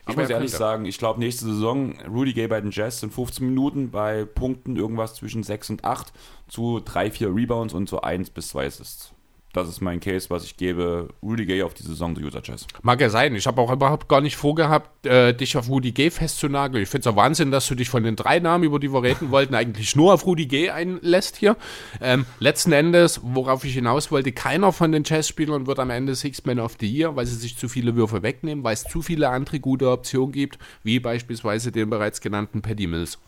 Ich 0.09 0.17
muss 0.17 0.31
ehrlich 0.31 0.51
sagen, 0.51 0.85
ich 0.85 0.99
glaube, 0.99 1.21
nächste 1.21 1.45
Saison 1.45 1.95
Rudy 2.09 2.33
Gay 2.33 2.49
bei 2.49 2.61
den 2.61 2.73
Jazz 2.73 3.01
sind 3.01 3.15
15 3.15 3.47
Minuten 3.47 3.91
bei 3.91 4.25
Punkten 4.25 4.77
irgendwas 4.77 5.15
zwischen 5.15 5.45
6 5.45 5.71
und 5.71 5.85
8 5.85 6.13
zu 6.49 6.81
3, 6.81 7.13
4 7.13 7.35
Rebounds 7.35 7.73
und 7.73 7.89
so 7.89 8.01
1 8.01 8.31
bis 8.31 8.49
2 8.49 8.67
Assists. 8.67 9.13
Das 9.53 9.69
ist 9.69 9.83
mein 9.83 10.01
Case, 10.01 10.31
was 10.31 10.45
ich 10.45 10.57
gebe. 10.57 11.09
Rudy 11.23 11.45
Gay 11.45 11.63
auf 11.63 11.75
die 11.75 11.83
Saison 11.83 12.15
der 12.15 12.25
Utah 12.25 12.41
Jazz. 12.43 12.67
Mag 12.81 13.03
ja 13.03 13.11
sein. 13.11 13.35
Ich 13.35 13.47
habe 13.47 13.61
auch 13.61 13.71
überhaupt 13.71 14.09
gar 14.09 14.23
nicht 14.23 14.37
vorgehabt, 14.37 15.05
äh, 15.05 15.35
dich 15.35 15.59
auf 15.59 15.69
Rudy 15.69 15.93
Gay 15.93 16.11
festzunageln. 16.11 16.83
Ich 16.83 16.89
finde 16.89 17.01
es 17.01 17.13
ja 17.13 17.17
Wahnsinn, 17.17 17.51
dass 17.51 17.67
du 17.67 17.75
dich 17.75 17.91
von 17.91 18.03
den 18.03 18.17
drei 18.17 18.39
Namen, 18.39 18.65
über 18.65 18.81
die 18.81 18.91
wir 18.91 19.03
reden 19.03 19.31
wollten, 19.31 19.55
eigentlich 19.63 19.95
nur 19.95 20.15
auf 20.15 20.25
Rudy 20.25 20.47
Gay 20.47 20.71
einlässt 20.71 21.37
hier. 21.37 21.57
Ähm, 22.01 22.25
letzten 22.39 22.73
Endes, 22.73 23.21
worauf 23.23 23.65
ich 23.65 23.75
hinaus 23.75 24.11
wollte, 24.11 24.33
keiner 24.33 24.73
von 24.73 24.91
den 24.91 25.05
Jazzspielern 25.05 25.67
wird 25.67 25.79
am 25.79 25.91
Ende 25.91 26.15
Six 26.15 26.47
Man 26.47 26.59
of 26.59 26.77
the 26.81 26.91
Year, 26.91 27.15
weil 27.15 27.27
sie 27.27 27.37
sich 27.37 27.59
zu 27.59 27.69
viele 27.69 27.95
Würfe 27.95 28.23
wegnehmen, 28.23 28.65
weil 28.65 28.73
es 28.73 28.85
zu 28.85 29.03
viele 29.03 29.29
andere 29.29 29.61
gute 29.61 29.91
Optionen 29.91 30.33
gibt, 30.33 30.59
wie 30.83 30.99
beispielsweise 30.99 31.73
den 31.73 31.91
bereits 31.91 32.23
genannten 32.23 32.63
Paddy 32.63 32.87
Mills. 32.87 33.19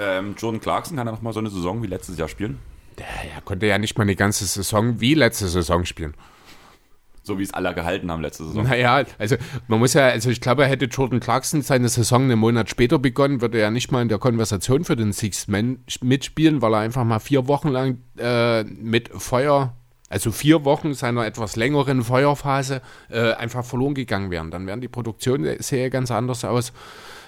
Ähm, 0.00 0.34
Jordan 0.36 0.60
Clarkson 0.60 0.96
kann 0.96 1.06
er 1.06 1.12
nochmal 1.12 1.32
so 1.32 1.38
eine 1.38 1.50
Saison 1.50 1.80
wie 1.84 1.86
letztes 1.86 2.18
Jahr 2.18 2.26
spielen. 2.28 2.58
Er 3.00 3.40
konnte 3.42 3.66
ja 3.66 3.78
nicht 3.78 3.98
mal 3.98 4.02
eine 4.02 4.16
ganze 4.16 4.44
Saison 4.46 5.00
wie 5.00 5.14
letzte 5.14 5.48
Saison 5.48 5.84
spielen. 5.84 6.14
So 7.26 7.38
wie 7.38 7.42
es 7.42 7.54
alle 7.54 7.74
gehalten 7.74 8.10
haben 8.10 8.20
letzte 8.20 8.44
Saison. 8.44 8.64
Naja, 8.64 9.02
also 9.18 9.36
man 9.66 9.78
muss 9.78 9.94
ja, 9.94 10.08
also 10.08 10.28
ich 10.28 10.42
glaube, 10.42 10.66
hätte 10.66 10.84
Jordan 10.84 11.20
Clarkson 11.20 11.62
seine 11.62 11.88
Saison 11.88 12.24
einen 12.24 12.38
Monat 12.38 12.68
später 12.68 12.98
begonnen, 12.98 13.40
würde 13.40 13.56
er 13.56 13.64
ja 13.64 13.70
nicht 13.70 13.90
mal 13.90 14.02
in 14.02 14.10
der 14.10 14.18
Konversation 14.18 14.84
für 14.84 14.94
den 14.94 15.14
Sixth 15.14 15.48
Man 15.48 15.78
mitspielen, 16.02 16.60
weil 16.60 16.74
er 16.74 16.80
einfach 16.80 17.04
mal 17.04 17.20
vier 17.20 17.48
Wochen 17.48 17.68
lang 17.68 17.98
äh, 18.18 18.64
mit 18.64 19.08
Feuer, 19.08 19.74
also 20.10 20.32
vier 20.32 20.66
Wochen 20.66 20.92
seiner 20.92 21.24
etwas 21.24 21.56
längeren 21.56 22.02
Feuerphase 22.02 22.82
äh, 23.08 23.32
einfach 23.32 23.64
verloren 23.64 23.94
gegangen 23.94 24.30
wären. 24.30 24.50
Dann 24.50 24.66
wären 24.66 24.82
die 24.82 24.88
Produktionen 24.88 25.62
sähe 25.62 25.88
ganz 25.88 26.10
anders 26.10 26.44
aus. 26.44 26.74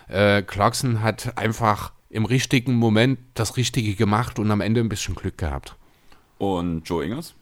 Äh, 0.09 0.43
Clarkson 0.43 1.03
hat 1.03 1.39
einfach 1.39 1.93
im 2.11 2.25
richtigen 2.25 2.75
Moment 2.75 3.19
das 3.35 3.57
Richtige 3.57 3.95
gemacht 3.95 4.39
und 4.39 4.51
am 4.51 4.61
Ende 4.61 4.81
ein 4.81 4.89
bisschen 4.89 5.15
Glück 5.15 5.39
gehabt. 5.39 5.77
Und 6.39 6.83
Joe 6.89 7.05
Ingers? 7.05 7.35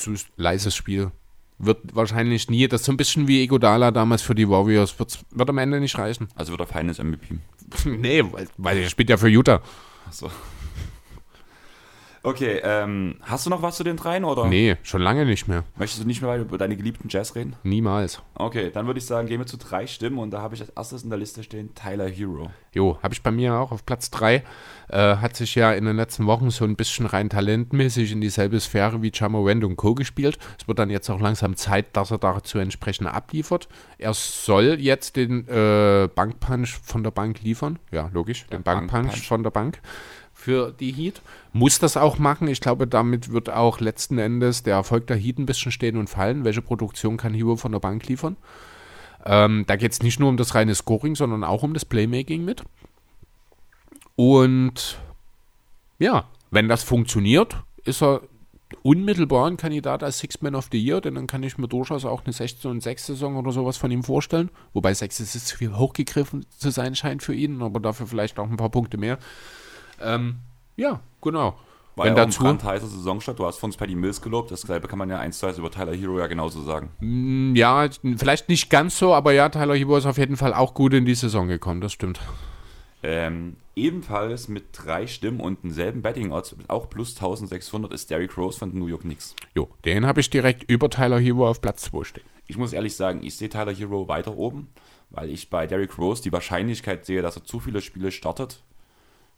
zu 0.00 0.14
leises 0.36 0.74
Spiel. 0.74 1.12
Wird 1.58 1.94
wahrscheinlich 1.94 2.48
nie, 2.48 2.66
das 2.68 2.80
ist 2.80 2.86
so 2.86 2.92
ein 2.92 2.96
bisschen 2.96 3.28
wie 3.28 3.42
Egodala 3.42 3.90
damals 3.90 4.22
für 4.22 4.34
die 4.34 4.48
Warriors, 4.48 4.98
wird's, 4.98 5.18
wird 5.30 5.50
am 5.50 5.58
Ende 5.58 5.78
nicht 5.78 5.98
reichen. 5.98 6.28
Also 6.34 6.52
wird 6.52 6.62
er 6.62 6.66
Finals 6.66 6.98
MVP. 6.98 7.38
nee, 7.84 8.22
weil, 8.32 8.48
weil 8.56 8.78
er 8.78 8.88
spielt 8.88 9.10
ja 9.10 9.18
für 9.18 9.28
Utah. 9.28 9.60
Achso. 10.06 10.30
Okay, 12.22 12.60
ähm, 12.62 13.16
hast 13.22 13.46
du 13.46 13.50
noch 13.50 13.62
was 13.62 13.76
zu 13.76 13.84
den 13.84 13.96
dreien 13.96 14.24
oder 14.24 14.44
Nee, 14.46 14.76
schon 14.82 15.00
lange 15.00 15.24
nicht 15.24 15.48
mehr. 15.48 15.64
möchtest 15.76 16.02
du 16.02 16.06
nicht 16.06 16.20
mehr 16.20 16.36
über 16.36 16.58
deine 16.58 16.76
geliebten 16.76 17.08
Jazz 17.08 17.34
reden? 17.34 17.56
Niemals. 17.62 18.20
Okay, 18.34 18.70
dann 18.70 18.86
würde 18.86 18.98
ich 18.98 19.06
sagen, 19.06 19.26
gehen 19.26 19.38
wir 19.40 19.46
zu 19.46 19.56
drei 19.56 19.86
Stimmen 19.86 20.18
und 20.18 20.30
da 20.30 20.42
habe 20.42 20.54
ich 20.54 20.60
als 20.60 20.68
erstes 20.70 21.02
in 21.02 21.08
der 21.08 21.18
Liste 21.18 21.42
stehen 21.42 21.74
Tyler 21.74 22.08
Hero. 22.08 22.50
Jo, 22.74 22.98
habe 23.02 23.14
ich 23.14 23.22
bei 23.22 23.30
mir 23.30 23.54
auch 23.54 23.72
auf 23.72 23.86
Platz 23.86 24.10
3. 24.10 24.44
Äh, 24.88 25.16
hat 25.16 25.34
sich 25.34 25.54
ja 25.54 25.72
in 25.72 25.86
den 25.86 25.96
letzten 25.96 26.26
Wochen 26.26 26.50
so 26.50 26.64
ein 26.66 26.76
bisschen 26.76 27.06
rein 27.06 27.30
talentmäßig 27.30 28.12
in 28.12 28.20
dieselbe 28.20 28.60
Sphäre 28.60 29.00
wie 29.00 29.10
Jamorant 29.14 29.64
und 29.64 29.76
Co. 29.76 29.94
gespielt. 29.94 30.38
Es 30.60 30.68
wird 30.68 30.78
dann 30.78 30.90
jetzt 30.90 31.08
auch 31.08 31.20
langsam 31.20 31.56
Zeit, 31.56 31.96
dass 31.96 32.10
er 32.10 32.18
dazu 32.18 32.58
entsprechend 32.58 33.08
abliefert. 33.08 33.66
Er 33.96 34.12
soll 34.12 34.76
jetzt 34.78 35.16
den 35.16 35.48
äh, 35.48 36.06
Bankpunch 36.14 36.78
von 36.82 37.02
der 37.02 37.12
Bank 37.12 37.40
liefern. 37.42 37.78
Ja, 37.90 38.10
logisch, 38.12 38.46
den 38.48 38.62
Bankpunch 38.62 38.92
Bankpunch. 38.92 39.26
von 39.26 39.42
der 39.42 39.50
Bank 39.50 39.80
für 40.34 40.72
die 40.72 40.92
Heat. 40.92 41.20
Muss 41.52 41.78
das 41.78 41.96
auch 41.96 42.18
machen. 42.18 42.46
Ich 42.48 42.60
glaube, 42.60 42.86
damit 42.86 43.32
wird 43.32 43.50
auch 43.50 43.80
letzten 43.80 44.18
Endes 44.18 44.62
der 44.62 44.74
Erfolg 44.74 45.06
der 45.08 45.16
Heat 45.16 45.38
ein 45.38 45.46
bisschen 45.46 45.72
stehen 45.72 45.96
und 45.96 46.08
fallen. 46.08 46.44
Welche 46.44 46.62
Produktion 46.62 47.16
kann 47.16 47.34
Hero 47.34 47.56
von 47.56 47.72
der 47.72 47.80
Bank 47.80 48.06
liefern? 48.06 48.36
Ähm, 49.24 49.64
da 49.66 49.76
geht 49.76 49.92
es 49.92 50.02
nicht 50.02 50.20
nur 50.20 50.28
um 50.28 50.36
das 50.36 50.54
reine 50.54 50.74
Scoring, 50.74 51.16
sondern 51.16 51.44
auch 51.44 51.62
um 51.62 51.74
das 51.74 51.84
Playmaking 51.84 52.44
mit. 52.44 52.62
Und 54.14 55.00
ja, 55.98 56.24
wenn 56.50 56.68
das 56.68 56.82
funktioniert, 56.82 57.56
ist 57.84 58.02
er 58.02 58.22
unmittelbar 58.82 59.48
ein 59.48 59.56
Kandidat 59.56 60.02
als 60.02 60.18
Six 60.18 60.40
Man 60.42 60.54
of 60.54 60.68
the 60.70 60.78
Year, 60.78 61.00
denn 61.00 61.16
dann 61.16 61.26
kann 61.26 61.42
ich 61.42 61.58
mir 61.58 61.68
durchaus 61.68 62.04
auch 62.04 62.24
eine 62.24 62.32
16 62.32 62.70
und 62.70 62.82
6 62.82 63.06
Saison 63.06 63.36
oder 63.36 63.50
sowas 63.50 63.76
von 63.76 63.90
ihm 63.90 64.02
vorstellen. 64.02 64.50
Wobei 64.72 64.94
6 64.94 65.20
ist 65.20 65.52
viel 65.52 65.76
hochgegriffen 65.76 66.46
zu 66.56 66.70
sein 66.70 66.94
scheint 66.94 67.22
für 67.22 67.34
ihn, 67.34 67.60
aber 67.62 67.80
dafür 67.80 68.06
vielleicht 68.06 68.38
auch 68.38 68.48
ein 68.48 68.56
paar 68.56 68.70
Punkte 68.70 68.96
mehr. 68.96 69.18
Ähm, 70.00 70.36
ja, 70.80 71.00
genau. 71.20 71.54
War 71.96 72.06
wenn 72.06 72.16
ja 72.16 72.22
auch 72.22 72.26
ein 72.26 72.30
dazu, 72.30 72.42
brandheißer 72.42 72.86
Saisonstart. 72.86 73.38
Du 73.38 73.44
hast 73.44 73.58
von 73.58 73.68
uns 73.68 73.76
Paddy 73.76 73.94
Mills 73.94 74.22
gelobt. 74.22 74.50
Dasselbe 74.50 74.88
kann 74.88 74.98
man 74.98 75.10
ja 75.10 75.18
eins 75.18 75.38
zu 75.38 75.46
eins 75.46 75.58
über 75.58 75.70
Tyler 75.70 75.94
Hero 75.94 76.18
ja 76.18 76.26
genauso 76.26 76.62
sagen. 76.62 76.90
Mm, 77.00 77.54
ja, 77.54 77.88
vielleicht 78.16 78.48
nicht 78.48 78.70
ganz 78.70 78.98
so, 78.98 79.12
aber 79.12 79.32
ja, 79.32 79.48
Tyler 79.48 79.74
Hero 79.74 79.96
ist 79.96 80.06
auf 80.06 80.16
jeden 80.16 80.36
Fall 80.36 80.54
auch 80.54 80.74
gut 80.74 80.94
in 80.94 81.04
die 81.04 81.14
Saison 81.14 81.48
gekommen, 81.48 81.80
das 81.80 81.92
stimmt. 81.92 82.20
Ähm, 83.02 83.56
ebenfalls 83.76 84.48
mit 84.48 84.66
drei 84.72 85.06
Stimmen 85.06 85.40
und 85.40 85.62
denselben 85.64 86.00
Betting 86.02 86.32
Odds, 86.32 86.56
auch 86.68 86.88
plus 86.88 87.16
1600, 87.16 87.92
ist 87.92 88.10
Derrick 88.10 88.36
Rose 88.36 88.58
von 88.58 88.78
New 88.78 88.86
York 88.86 89.02
Knicks. 89.02 89.34
Jo, 89.54 89.68
den 89.84 90.06
habe 90.06 90.20
ich 90.20 90.30
direkt 90.30 90.70
über 90.70 90.88
Tyler 90.88 91.18
Hero 91.18 91.48
auf 91.48 91.60
Platz 91.60 91.82
2 91.82 92.04
stehen. 92.04 92.24
Ich 92.46 92.56
muss 92.56 92.72
ehrlich 92.72 92.96
sagen, 92.96 93.22
ich 93.22 93.36
sehe 93.36 93.48
Tyler 93.48 93.74
Hero 93.74 94.08
weiter 94.08 94.36
oben, 94.36 94.68
weil 95.10 95.30
ich 95.30 95.50
bei 95.50 95.66
Derrick 95.66 95.98
Rose 95.98 96.22
die 96.22 96.32
Wahrscheinlichkeit 96.32 97.04
sehe, 97.04 97.22
dass 97.22 97.36
er 97.36 97.44
zu 97.44 97.60
viele 97.60 97.80
Spiele 97.80 98.10
startet, 98.10 98.62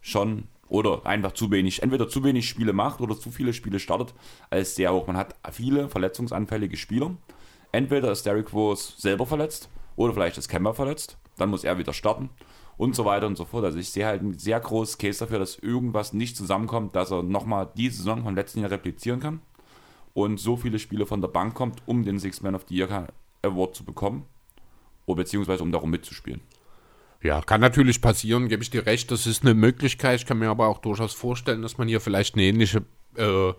schon 0.01 0.45
oder 0.73 1.05
einfach 1.05 1.33
zu 1.33 1.51
wenig, 1.51 1.83
entweder 1.83 2.09
zu 2.09 2.25
wenig 2.25 2.49
Spiele 2.49 2.73
macht 2.73 3.03
oder 3.03 3.15
zu 3.21 3.31
viele 3.31 3.53
Spiele 3.53 3.79
startet, 3.79 4.15
als 4.49 4.75
sehr 4.75 4.95
hoch. 4.95 5.07
Man 5.07 5.19
hat 5.19 5.37
viele 5.53 5.91
verletzungsanfällige 5.91 6.79
Spieler. 6.79 7.15
Entweder 7.73 8.11
ist 8.11 8.25
Derrick 8.25 8.55
Rose 8.55 8.95
selber 8.97 9.27
verletzt 9.27 9.69
oder 9.97 10.15
vielleicht 10.15 10.39
ist 10.39 10.49
Kemba 10.49 10.73
verletzt, 10.73 11.19
dann 11.37 11.51
muss 11.51 11.65
er 11.65 11.77
wieder 11.77 11.93
starten 11.93 12.31
und 12.79 12.97
so 12.97 13.05
weiter 13.05 13.27
und 13.27 13.37
so 13.37 13.45
fort. 13.45 13.67
Also 13.67 13.77
ich 13.77 13.91
sehe 13.91 14.07
halt 14.07 14.23
ein 14.23 14.39
sehr 14.39 14.59
großes 14.61 14.97
Case 14.97 15.19
dafür, 15.19 15.39
dass 15.39 15.59
irgendwas 15.59 16.15
nicht 16.15 16.39
zusammenkommt, 16.39 16.97
dass 16.97 17.11
er 17.11 17.23
nochmal 17.23 17.69
die 17.77 17.91
Saison 17.91 18.23
vom 18.23 18.35
letzten 18.35 18.61
Jahr 18.61 18.71
replizieren 18.71 19.21
kann 19.21 19.43
und 20.15 20.41
so 20.41 20.57
viele 20.57 20.79
Spiele 20.79 21.05
von 21.05 21.21
der 21.21 21.29
Bank 21.29 21.53
kommt, 21.53 21.83
um 21.85 22.03
den 22.03 22.19
Six 22.19 22.41
Man 22.41 22.55
of 22.55 22.65
the 22.71 22.77
Year 22.77 23.09
Award 23.43 23.77
zu 23.77 23.85
bekommen. 23.85 24.25
Oder 25.05 25.17
beziehungsweise 25.17 25.63
um 25.63 25.71
darum 25.71 25.91
mitzuspielen. 25.91 26.41
Ja, 27.23 27.41
kann 27.41 27.61
natürlich 27.61 28.01
passieren, 28.01 28.49
gebe 28.49 28.63
ich 28.63 28.71
dir 28.71 28.85
recht, 28.85 29.11
das 29.13 29.27
ist 29.27 29.43
eine 29.43 29.55
Möglichkeit. 29.55 30.21
Ich 30.21 30.27
kann 30.27 30.39
mir 30.39 30.51
aber 30.51 30.67
auch 30.67 30.79
durchaus 30.79 31.15
vorstellen, 31.15 31.63
dass 31.63 31.79
man 31.79 31.87
hier 31.87 32.01
vielleicht 32.01 32.35
eine 32.35 32.45
ähnliche 32.45 32.85
äh, 33.17 33.53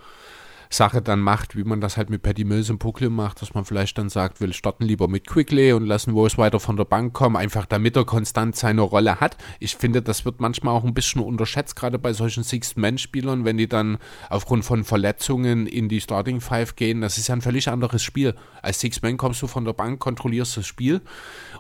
Sache 0.70 1.02
dann 1.02 1.22
macht, 1.22 1.56
wie 1.56 1.64
man 1.64 1.80
das 1.80 1.98
halt 1.98 2.10
mit 2.10 2.24
Patty 2.24 2.44
Mills 2.44 2.70
im 2.70 2.78
Brooklyn 2.78 3.14
macht, 3.14 3.42
dass 3.42 3.54
man 3.54 3.64
vielleicht 3.64 3.98
dann 3.98 4.10
sagt, 4.10 4.42
wir 4.42 4.52
starten 4.54 4.84
lieber 4.84 5.08
mit 5.08 5.28
Quickly 5.28 5.72
und 5.72 5.86
lassen 5.86 6.12
Rose 6.12 6.38
weiter 6.38 6.60
von 6.60 6.76
der 6.76 6.86
Bank 6.86 7.14
kommen, 7.14 7.36
einfach 7.36 7.66
damit 7.66 7.96
er 7.96 8.06
konstant 8.06 8.56
seine 8.56 8.82
Rolle 8.82 9.20
hat. 9.20 9.38
Ich 9.60 9.76
finde, 9.76 10.02
das 10.02 10.26
wird 10.26 10.42
manchmal 10.42 10.76
auch 10.76 10.84
ein 10.84 10.94
bisschen 10.94 11.22
unterschätzt, 11.22 11.76
gerade 11.76 12.00
bei 12.00 12.12
solchen 12.12 12.44
Six-Man-Spielern, 12.44 13.46
wenn 13.46 13.58
die 13.58 13.70
dann 13.70 13.98
aufgrund 14.30 14.66
von 14.66 14.84
Verletzungen 14.84 15.68
in 15.68 15.90
die 15.90 16.02
Starting 16.02 16.42
Five 16.42 16.76
gehen. 16.76 17.02
Das 17.02 17.18
ist 17.18 17.28
ja 17.28 17.36
ein 17.36 17.42
völlig 17.42 17.70
anderes 17.70 18.04
Spiel. 18.04 18.36
Als 18.62 18.80
Six-Man 18.80 19.18
kommst 19.18 19.42
du 19.42 19.48
von 19.48 19.66
der 19.66 19.74
Bank, 19.74 20.00
kontrollierst 20.00 20.58
das 20.58 20.68
Spiel 20.68 21.02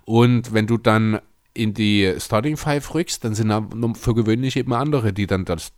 und 0.05 0.53
wenn 0.53 0.67
du 0.67 0.77
dann 0.77 1.19
in 1.53 1.73
die 1.73 2.15
Starting 2.17 2.57
Five 2.57 2.93
rückst, 2.93 3.23
dann 3.23 3.35
sind 3.35 3.49
da 3.49 3.67
für 3.95 4.15
gewöhnlich 4.15 4.55
eben 4.57 4.73
andere, 4.73 5.13
die 5.13 5.27
dann 5.27 5.45
das, 5.45 5.71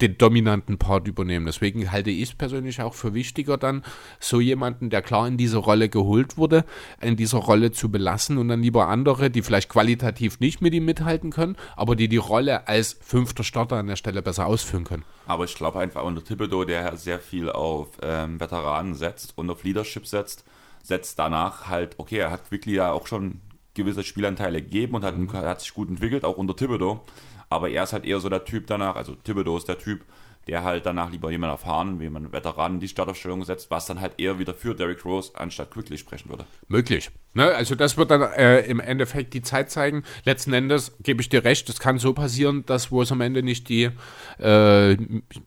den 0.00 0.18
dominanten 0.18 0.78
Part 0.78 1.08
übernehmen. 1.08 1.46
Deswegen 1.46 1.90
halte 1.90 2.10
ich 2.10 2.30
es 2.30 2.34
persönlich 2.34 2.80
auch 2.82 2.94
für 2.94 3.14
wichtiger, 3.14 3.56
dann 3.56 3.82
so 4.18 4.40
jemanden, 4.40 4.90
der 4.90 5.02
klar 5.02 5.26
in 5.26 5.36
diese 5.36 5.58
Rolle 5.58 5.88
geholt 5.88 6.36
wurde, 6.36 6.64
in 7.00 7.16
dieser 7.16 7.38
Rolle 7.38 7.72
zu 7.72 7.90
belassen 7.90 8.36
und 8.38 8.48
dann 8.48 8.62
lieber 8.62 8.88
andere, 8.88 9.30
die 9.30 9.42
vielleicht 9.42 9.70
qualitativ 9.70 10.40
nicht 10.40 10.60
mit 10.60 10.74
ihm 10.74 10.84
mithalten 10.84 11.30
können, 11.30 11.56
aber 11.76 11.96
die 11.96 12.08
die 12.08 12.18
Rolle 12.18 12.68
als 12.68 12.98
fünfter 13.00 13.44
Starter 13.44 13.76
an 13.76 13.86
der 13.86 13.96
Stelle 13.96 14.22
besser 14.22 14.46
ausführen 14.46 14.84
können. 14.84 15.04
Aber 15.26 15.44
ich 15.44 15.54
glaube 15.54 15.80
einfach 15.80 16.02
unter 16.02 16.22
Thibodeau, 16.22 16.64
der 16.64 16.96
sehr 16.96 17.20
viel 17.20 17.50
auf 17.50 17.88
ähm, 18.02 18.38
Veteranen 18.38 18.94
setzt 18.94 19.36
und 19.36 19.48
auf 19.48 19.64
Leadership 19.64 20.06
setzt, 20.06 20.44
setzt 20.82 21.18
danach 21.18 21.68
halt, 21.68 21.94
okay, 21.98 22.18
er 22.18 22.30
hat 22.30 22.48
Quickly 22.48 22.74
ja 22.74 22.92
auch 22.92 23.06
schon 23.06 23.40
gewisse 23.74 24.02
Spielanteile 24.02 24.62
gegeben 24.62 24.94
und 24.96 25.04
hat, 25.04 25.14
hat 25.32 25.60
sich 25.60 25.74
gut 25.74 25.88
entwickelt, 25.88 26.24
auch 26.24 26.36
unter 26.36 26.56
Thibodeau. 26.56 27.04
Aber 27.48 27.68
er 27.68 27.84
ist 27.84 27.92
halt 27.92 28.04
eher 28.04 28.20
so 28.20 28.28
der 28.28 28.44
Typ 28.44 28.66
danach, 28.66 28.96
also 28.96 29.14
Thibodeau 29.14 29.56
ist 29.56 29.68
der 29.68 29.78
Typ, 29.78 30.04
der 30.46 30.64
halt 30.64 30.86
danach 30.86 31.10
lieber 31.10 31.30
jemand 31.30 31.52
erfahren, 31.52 32.00
wie 32.00 32.08
man 32.08 32.32
Veteranen 32.32 32.76
in 32.76 32.80
die 32.80 32.88
Startaufstellung 32.88 33.44
setzt, 33.44 33.70
was 33.70 33.86
dann 33.86 34.00
halt 34.00 34.14
eher 34.18 34.38
wieder 34.38 34.54
für 34.54 34.74
Derrick 34.74 35.04
Rose 35.04 35.32
anstatt 35.34 35.70
Quickly 35.70 35.98
sprechen 35.98 36.30
würde. 36.30 36.46
Möglich. 36.68 37.10
Ne? 37.34 37.44
Also 37.54 37.74
das 37.74 37.96
wird 37.96 38.10
dann 38.10 38.22
äh, 38.22 38.60
im 38.62 38.80
Endeffekt 38.80 39.34
die 39.34 39.42
Zeit 39.42 39.70
zeigen. 39.70 40.02
Letzten 40.24 40.52
Endes 40.52 40.96
gebe 41.02 41.20
ich 41.20 41.28
dir 41.28 41.44
recht, 41.44 41.68
es 41.68 41.78
kann 41.78 41.98
so 41.98 42.14
passieren, 42.14 42.64
dass 42.66 42.90
Rose 42.90 43.12
am 43.12 43.20
Ende 43.20 43.42
nicht 43.42 43.68
die, 43.68 43.90
äh, 44.38 44.96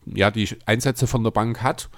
ja, 0.06 0.30
die 0.30 0.48
Einsätze 0.64 1.06
von 1.06 1.24
der 1.24 1.32
Bank 1.32 1.62
hat. 1.62 1.90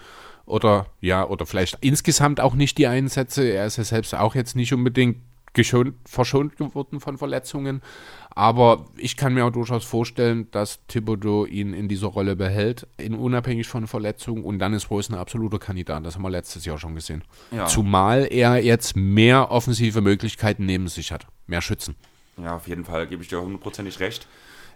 Oder 0.47 0.87
ja, 1.01 1.27
oder 1.27 1.45
vielleicht 1.45 1.79
insgesamt 1.81 2.41
auch 2.41 2.55
nicht 2.55 2.79
die 2.79 2.87
Einsätze. 2.87 3.45
Er 3.49 3.67
ist 3.67 3.79
ja 3.79 3.85
selbst 3.85 4.15
auch 4.15 4.37
jetzt 4.37 4.55
nicht 4.55 4.73
unbedingt 4.73 5.19
geschont, 5.57 5.95
verschont 6.05 6.57
geworden 6.57 7.01
von 7.01 7.19
Verletzungen. 7.19 7.83
Aber 8.31 8.85
ich 8.97 9.17
kann 9.17 9.35
mir 9.35 9.47
auch 9.47 9.51
durchaus 9.51 9.85
vorstellen, 9.85 10.49
dass 10.51 10.87
Thibodeau 10.87 11.47
ihn 11.47 11.73
in 11.73 11.89
dieser 11.89 12.09
Rolle 12.09 12.37
behält, 12.37 12.87
in, 12.99 13.15
unabhängig 13.15 13.67
von 13.67 13.87
Verletzungen. 13.87 14.45
Und 14.45 14.59
dann 14.59 14.75
ist 14.75 14.91
Rose 14.91 15.13
ein 15.13 15.19
absoluter 15.19 15.59
Kandidat. 15.59 16.05
Das 16.05 16.15
haben 16.15 16.23
wir 16.23 16.31
letztes 16.31 16.67
Jahr 16.67 16.79
schon 16.79 16.95
gesehen. 16.95 17.25
Ja. 17.51 17.67
Zumal 17.67 18.29
er 18.31 18.63
jetzt 18.63 18.95
mehr 18.95 19.51
offensive 19.51 20.03
Möglichkeiten 20.03 20.67
neben 20.67 20.87
sich 20.87 21.11
hat. 21.11 21.27
Mehr 21.47 21.63
Schützen. 21.63 21.97
Ja, 22.37 22.57
auf 22.57 22.69
jeden 22.69 22.85
Fall 22.85 23.07
gebe 23.07 23.23
ich 23.23 23.31
dir 23.31 23.41
hundertprozentig 23.41 23.99
recht. 24.01 24.29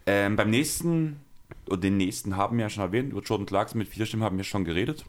Ähm, 0.06 0.36
beim 0.36 0.48
nächsten, 0.48 1.20
oder 1.66 1.76
den 1.76 1.98
nächsten 1.98 2.38
haben 2.38 2.56
wir 2.56 2.64
ja 2.64 2.70
schon 2.70 2.84
erwähnt, 2.84 3.12
über 3.12 3.20
Jordan 3.20 3.44
Clarkson 3.44 3.78
mit 3.78 3.88
vier 3.88 4.06
Stimmen 4.06 4.22
haben 4.22 4.38
wir 4.38 4.44
schon 4.44 4.64
geredet. 4.64 5.04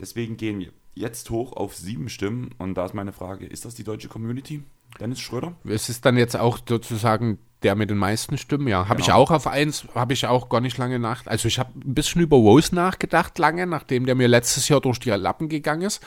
Deswegen 0.00 0.36
gehen 0.36 0.58
wir 0.58 0.72
jetzt 0.96 1.30
hoch 1.30 1.52
auf 1.52 1.76
sieben 1.76 2.08
Stimmen. 2.08 2.50
Und 2.58 2.74
da 2.74 2.86
ist 2.86 2.94
meine 2.94 3.12
Frage, 3.12 3.46
ist 3.46 3.64
das 3.64 3.76
die 3.76 3.84
deutsche 3.84 4.08
Community? 4.08 4.64
Dennis 5.00 5.20
Schröder? 5.20 5.54
Es 5.64 5.88
ist 5.88 6.04
dann 6.04 6.16
jetzt 6.16 6.36
auch 6.36 6.58
sozusagen 6.66 7.38
der 7.62 7.74
mit 7.74 7.90
den 7.90 7.96
meisten 7.96 8.38
Stimmen, 8.38 8.68
ja. 8.68 8.88
Habe 8.88 9.02
genau. 9.02 9.06
ich 9.06 9.12
auch 9.12 9.30
auf 9.30 9.46
eins, 9.46 9.86
habe 9.94 10.12
ich 10.12 10.26
auch 10.26 10.48
gar 10.48 10.60
nicht 10.60 10.76
lange 10.78 10.98
nach. 10.98 11.26
Also 11.26 11.48
ich 11.48 11.58
habe 11.58 11.70
ein 11.74 11.94
bisschen 11.94 12.20
über 12.22 12.36
Rose 12.36 12.74
nachgedacht 12.74 13.38
lange, 13.38 13.66
nachdem 13.66 14.06
der 14.06 14.14
mir 14.14 14.28
letztes 14.28 14.68
Jahr 14.68 14.80
durch 14.80 15.00
die 15.00 15.10
Lappen 15.10 15.48
gegangen 15.48 15.82
ist. 15.82 16.02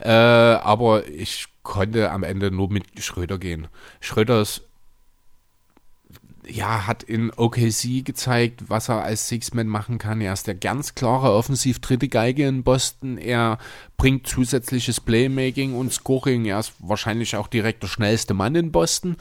Äh, 0.00 0.10
aber 0.10 1.08
ich 1.08 1.46
konnte 1.62 2.10
am 2.10 2.22
Ende 2.22 2.50
nur 2.50 2.70
mit 2.70 2.84
Schröder 3.02 3.38
gehen. 3.38 3.68
Schröder 4.00 4.40
ist 4.40 4.69
ja, 6.50 6.86
hat 6.86 7.02
in 7.02 7.30
OKC 7.30 8.04
gezeigt, 8.04 8.64
was 8.68 8.88
er 8.88 9.02
als 9.02 9.28
Six-Man 9.28 9.66
machen 9.66 9.98
kann. 9.98 10.20
Er 10.20 10.32
ist 10.32 10.46
der 10.46 10.54
ganz 10.54 10.94
klare 10.94 11.32
offensiv 11.32 11.78
dritte 11.80 12.08
Geige 12.08 12.46
in 12.46 12.62
Boston. 12.62 13.18
Er 13.18 13.58
bringt 13.96 14.26
zusätzliches 14.26 15.00
Playmaking 15.00 15.74
und 15.74 15.92
Scoring. 15.92 16.44
Er 16.44 16.58
ist 16.58 16.72
wahrscheinlich 16.78 17.36
auch 17.36 17.46
direkt 17.46 17.82
der 17.82 17.88
schnellste 17.88 18.34
Mann 18.34 18.54
in 18.54 18.72
Boston. 18.72 19.16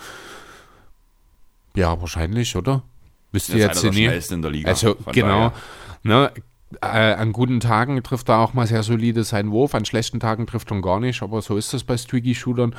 Ja, 1.76 2.00
wahrscheinlich, 2.02 2.56
oder? 2.56 2.84
Wisst 3.32 3.50
ihr 3.50 3.58
jetzt 3.58 3.84
nie? 3.84 4.06
in 4.06 4.42
der 4.42 4.52
Liga. 4.52 4.70
Also, 4.70 4.96
genau. 5.12 5.54
Ne, 6.04 6.32
äh, 6.82 6.88
an 6.88 7.34
guten 7.34 7.60
Tagen 7.60 8.02
trifft 8.04 8.30
er 8.30 8.40
auch 8.40 8.54
mal 8.54 8.68
sehr 8.68 8.84
solide 8.84 9.24
seinen 9.24 9.52
Wurf, 9.52 9.74
an 9.74 9.86
schlechten 9.86 10.20
Tagen 10.20 10.46
trifft 10.46 10.72
er 10.72 10.82
gar 10.82 11.00
nicht, 11.00 11.22
aber 11.24 11.42
so 11.42 11.58
ist 11.58 11.74
das 11.74 11.84
bei 11.84 11.98
Streaky-Shootern. 11.98 12.76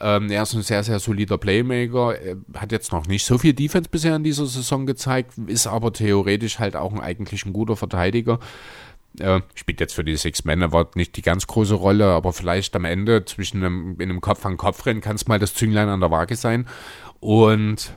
Ähm, 0.00 0.30
er 0.30 0.42
ist 0.42 0.54
ein 0.54 0.62
sehr, 0.62 0.82
sehr 0.82 0.98
solider 0.98 1.36
Playmaker, 1.36 2.18
er 2.18 2.36
hat 2.54 2.72
jetzt 2.72 2.92
noch 2.92 3.06
nicht 3.06 3.26
so 3.26 3.36
viel 3.38 3.52
Defense 3.52 3.90
bisher 3.90 4.16
in 4.16 4.24
dieser 4.24 4.46
Saison 4.46 4.86
gezeigt, 4.86 5.34
ist 5.46 5.66
aber 5.66 5.92
theoretisch 5.92 6.58
halt 6.58 6.74
auch 6.74 6.92
ein, 6.92 7.00
eigentlich 7.00 7.44
ein 7.44 7.52
guter 7.52 7.76
Verteidiger. 7.76 8.38
Äh, 9.20 9.42
spielt 9.54 9.78
jetzt 9.78 9.94
für 9.94 10.02
die 10.02 10.16
Six 10.16 10.44
Men 10.44 10.62
aber 10.62 10.90
nicht 10.96 11.16
die 11.16 11.22
ganz 11.22 11.46
große 11.46 11.74
Rolle, 11.74 12.06
aber 12.06 12.32
vielleicht 12.32 12.74
am 12.74 12.84
Ende 12.84 13.24
zwischen 13.24 13.62
einem, 13.62 13.96
in 14.00 14.10
einem 14.10 14.20
Kopf-an-Kopf-Rennen 14.20 15.00
kann 15.02 15.16
es 15.16 15.28
mal 15.28 15.38
das 15.38 15.54
Zünglein 15.54 15.88
an 15.88 16.00
der 16.00 16.10
Waage 16.10 16.34
sein. 16.34 16.66
Und 17.20 17.94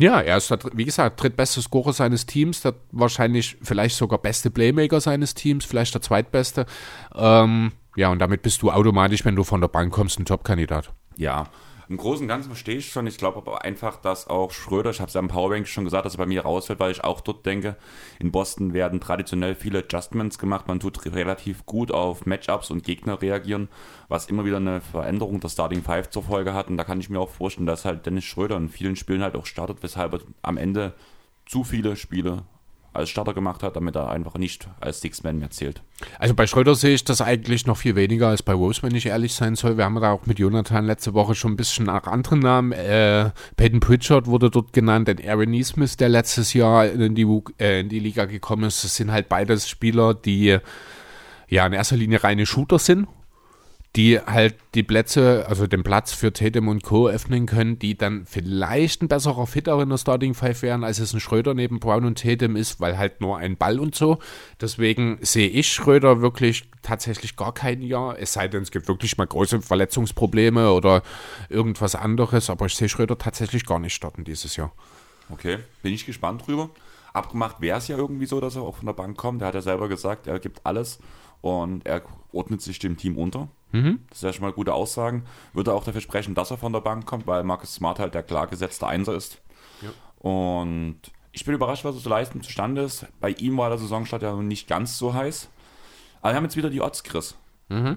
ja, 0.00 0.18
er 0.20 0.38
ist, 0.38 0.50
wie 0.72 0.86
gesagt, 0.86 1.22
drittbeste 1.22 1.60
Scorer 1.60 1.92
seines 1.92 2.24
Teams, 2.24 2.62
der 2.62 2.74
wahrscheinlich 2.90 3.58
vielleicht 3.60 3.96
sogar 3.96 4.18
beste 4.18 4.50
Playmaker 4.50 4.98
seines 4.98 5.34
Teams, 5.34 5.66
vielleicht 5.66 5.92
der 5.92 6.00
zweitbeste. 6.00 6.64
Ähm, 7.14 7.72
ja, 7.96 8.08
und 8.08 8.18
damit 8.18 8.40
bist 8.40 8.62
du 8.62 8.70
automatisch, 8.70 9.26
wenn 9.26 9.36
du 9.36 9.44
von 9.44 9.60
der 9.60 9.68
Bank 9.68 9.92
kommst, 9.92 10.18
ein 10.18 10.24
Top-Kandidat. 10.24 10.90
Ja, 11.16 11.48
im 11.90 11.96
Großen 11.96 12.22
und 12.22 12.28
Ganzen 12.28 12.50
verstehe 12.50 12.76
ich 12.76 12.92
schon. 12.92 13.08
Ich 13.08 13.18
glaube 13.18 13.38
aber 13.38 13.64
einfach, 13.64 13.96
dass 13.96 14.28
auch 14.28 14.52
Schröder, 14.52 14.90
ich 14.90 15.00
habe 15.00 15.08
es 15.08 15.14
ja 15.14 15.20
im 15.20 15.26
Powerbank 15.26 15.66
schon 15.66 15.82
gesagt, 15.82 16.06
dass 16.06 16.14
er 16.14 16.18
bei 16.18 16.26
mir 16.26 16.42
rausfällt, 16.42 16.78
weil 16.78 16.92
ich 16.92 17.02
auch 17.02 17.20
dort 17.20 17.44
denke, 17.44 17.76
in 18.20 18.30
Boston 18.30 18.72
werden 18.72 19.00
traditionell 19.00 19.56
viele 19.56 19.80
Adjustments 19.80 20.38
gemacht. 20.38 20.68
Man 20.68 20.78
tut 20.78 21.04
relativ 21.04 21.66
gut 21.66 21.90
auf 21.90 22.26
Matchups 22.26 22.70
und 22.70 22.84
Gegner 22.84 23.20
reagieren, 23.20 23.68
was 24.06 24.26
immer 24.26 24.44
wieder 24.44 24.58
eine 24.58 24.80
Veränderung 24.80 25.40
der 25.40 25.48
Starting 25.48 25.82
Five 25.82 26.10
zur 26.10 26.22
Folge 26.22 26.54
hat. 26.54 26.68
Und 26.68 26.76
da 26.76 26.84
kann 26.84 27.00
ich 27.00 27.10
mir 27.10 27.18
auch 27.18 27.28
vorstellen, 27.28 27.66
dass 27.66 27.84
halt 27.84 28.06
Dennis 28.06 28.22
Schröder 28.22 28.56
in 28.56 28.68
vielen 28.68 28.94
Spielen 28.94 29.24
halt 29.24 29.34
auch 29.34 29.46
startet, 29.46 29.82
weshalb 29.82 30.12
er 30.12 30.20
am 30.42 30.58
Ende 30.58 30.94
zu 31.44 31.64
viele 31.64 31.96
Spiele 31.96 32.44
als 32.92 33.10
Starter 33.10 33.34
gemacht 33.34 33.62
hat, 33.62 33.76
damit 33.76 33.94
er 33.94 34.10
einfach 34.10 34.34
nicht 34.34 34.68
als 34.80 35.00
Six-Man 35.00 35.38
mehr 35.38 35.50
zählt. 35.50 35.82
Also 36.18 36.34
bei 36.34 36.46
Schröder 36.46 36.74
sehe 36.74 36.94
ich 36.94 37.04
das 37.04 37.20
eigentlich 37.20 37.66
noch 37.66 37.76
viel 37.76 37.94
weniger 37.94 38.28
als 38.28 38.42
bei 38.42 38.52
Rose, 38.52 38.82
wenn 38.82 38.94
ich 38.94 39.06
ehrlich 39.06 39.34
sein 39.34 39.54
soll. 39.54 39.76
Wir 39.76 39.84
haben 39.84 40.00
da 40.00 40.12
auch 40.12 40.26
mit 40.26 40.38
Jonathan 40.38 40.84
letzte 40.84 41.14
Woche 41.14 41.34
schon 41.34 41.52
ein 41.52 41.56
bisschen 41.56 41.86
nach 41.86 42.04
anderen 42.04 42.40
Namen. 42.40 42.72
Äh, 42.72 43.30
Peyton 43.56 43.80
Pritchard 43.80 44.26
wurde 44.26 44.50
dort 44.50 44.72
genannt, 44.72 45.08
denn 45.08 45.18
Aaron 45.24 45.50
Neesmith, 45.50 45.96
der 45.96 46.08
letztes 46.08 46.52
Jahr 46.52 46.86
in 46.86 47.14
die, 47.14 47.42
äh, 47.58 47.80
in 47.80 47.88
die 47.88 48.00
Liga 48.00 48.24
gekommen 48.24 48.64
ist. 48.64 48.82
Das 48.82 48.96
sind 48.96 49.12
halt 49.12 49.28
beides 49.28 49.68
Spieler, 49.68 50.14
die 50.14 50.58
ja 51.48 51.66
in 51.66 51.72
erster 51.72 51.96
Linie 51.96 52.24
reine 52.24 52.46
Shooter 52.46 52.78
sind 52.78 53.06
die 53.96 54.20
halt 54.20 54.54
die 54.74 54.84
Plätze, 54.84 55.46
also 55.48 55.66
den 55.66 55.82
Platz 55.82 56.12
für 56.12 56.32
Tatum 56.32 56.68
und 56.68 56.84
Co. 56.84 57.08
öffnen 57.08 57.46
können, 57.46 57.78
die 57.78 57.98
dann 57.98 58.24
vielleicht 58.24 59.02
ein 59.02 59.08
besserer 59.08 59.48
Fit 59.48 59.68
auch 59.68 59.80
in 59.80 59.88
der 59.88 59.98
Starting 59.98 60.34
Five 60.34 60.62
wären, 60.62 60.84
als 60.84 61.00
es 61.00 61.12
ein 61.12 61.18
Schröder 61.18 61.54
neben 61.54 61.80
Brown 61.80 62.04
und 62.04 62.22
Tatum 62.22 62.54
ist, 62.54 62.80
weil 62.80 62.96
halt 62.96 63.20
nur 63.20 63.38
ein 63.38 63.56
Ball 63.56 63.80
und 63.80 63.96
so. 63.96 64.18
Deswegen 64.60 65.18
sehe 65.22 65.48
ich 65.48 65.72
Schröder 65.72 66.20
wirklich 66.20 66.70
tatsächlich 66.82 67.34
gar 67.34 67.52
kein 67.52 67.82
Jahr, 67.82 68.16
es 68.16 68.32
sei 68.32 68.46
denn, 68.46 68.62
es 68.62 68.70
gibt 68.70 68.86
wirklich 68.86 69.18
mal 69.18 69.26
große 69.26 69.60
Verletzungsprobleme 69.60 70.72
oder 70.72 71.02
irgendwas 71.48 71.96
anderes, 71.96 72.48
aber 72.48 72.66
ich 72.66 72.76
sehe 72.76 72.88
Schröder 72.88 73.18
tatsächlich 73.18 73.66
gar 73.66 73.80
nicht 73.80 73.94
starten 73.94 74.22
dieses 74.22 74.54
Jahr. 74.54 74.72
Okay, 75.30 75.58
bin 75.82 75.92
ich 75.92 76.06
gespannt 76.06 76.46
drüber. 76.46 76.70
Abgemacht 77.12 77.60
wäre 77.60 77.78
es 77.78 77.88
ja 77.88 77.96
irgendwie 77.96 78.26
so, 78.26 78.40
dass 78.40 78.54
er 78.54 78.62
auch 78.62 78.76
von 78.76 78.86
der 78.86 78.92
Bank 78.92 79.16
kommt. 79.16 79.42
Er 79.42 79.48
hat 79.48 79.54
ja 79.54 79.62
selber 79.62 79.88
gesagt, 79.88 80.28
er 80.28 80.38
gibt 80.38 80.64
alles 80.64 81.00
und 81.40 81.84
er 81.86 82.02
ordnet 82.32 82.62
sich 82.62 82.78
dem 82.78 82.96
Team 82.96 83.16
unter. 83.16 83.48
Mhm. 83.72 84.00
Das 84.08 84.18
ist 84.18 84.22
ja 84.22 84.32
schon 84.32 84.42
mal 84.42 84.52
gute 84.52 84.74
Aussagen. 84.74 85.24
Würde 85.52 85.72
auch 85.72 85.84
dafür 85.84 86.00
sprechen, 86.00 86.34
dass 86.34 86.50
er 86.50 86.58
von 86.58 86.72
der 86.72 86.80
Bank 86.80 87.06
kommt, 87.06 87.26
weil 87.26 87.44
Marcus 87.44 87.74
Smart 87.74 87.98
halt 87.98 88.14
der 88.14 88.22
klar 88.22 88.46
gesetzte 88.46 88.86
Einser 88.86 89.14
ist. 89.14 89.40
Ja. 89.82 89.90
Und 90.18 90.98
ich 91.32 91.44
bin 91.44 91.54
überrascht, 91.54 91.84
was 91.84 91.94
er 91.94 92.00
so 92.00 92.10
leisten 92.10 92.42
zustande 92.42 92.82
ist. 92.82 93.06
Bei 93.20 93.30
ihm 93.30 93.56
war 93.56 93.68
der 93.68 93.78
Saisonstart 93.78 94.22
ja 94.22 94.32
noch 94.32 94.42
nicht 94.42 94.68
ganz 94.68 94.98
so 94.98 95.14
heiß. 95.14 95.48
Aber 96.20 96.32
wir 96.32 96.36
haben 96.36 96.44
jetzt 96.44 96.56
wieder 96.56 96.70
die 96.70 96.80
Odds, 96.80 97.04
Chris. 97.04 97.36
Mhm. 97.68 97.96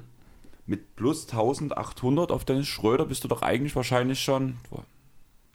Mit 0.66 0.96
plus 0.96 1.30
1800 1.30 2.32
auf 2.32 2.46
Dennis 2.46 2.68
Schröder 2.68 3.06
bist 3.06 3.24
du 3.24 3.28
doch 3.28 3.42
eigentlich 3.42 3.76
wahrscheinlich 3.76 4.22
schon. 4.22 4.58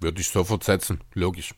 Würde 0.00 0.20
ich 0.20 0.28
sofort 0.28 0.64
setzen, 0.64 1.00
logisch. 1.14 1.54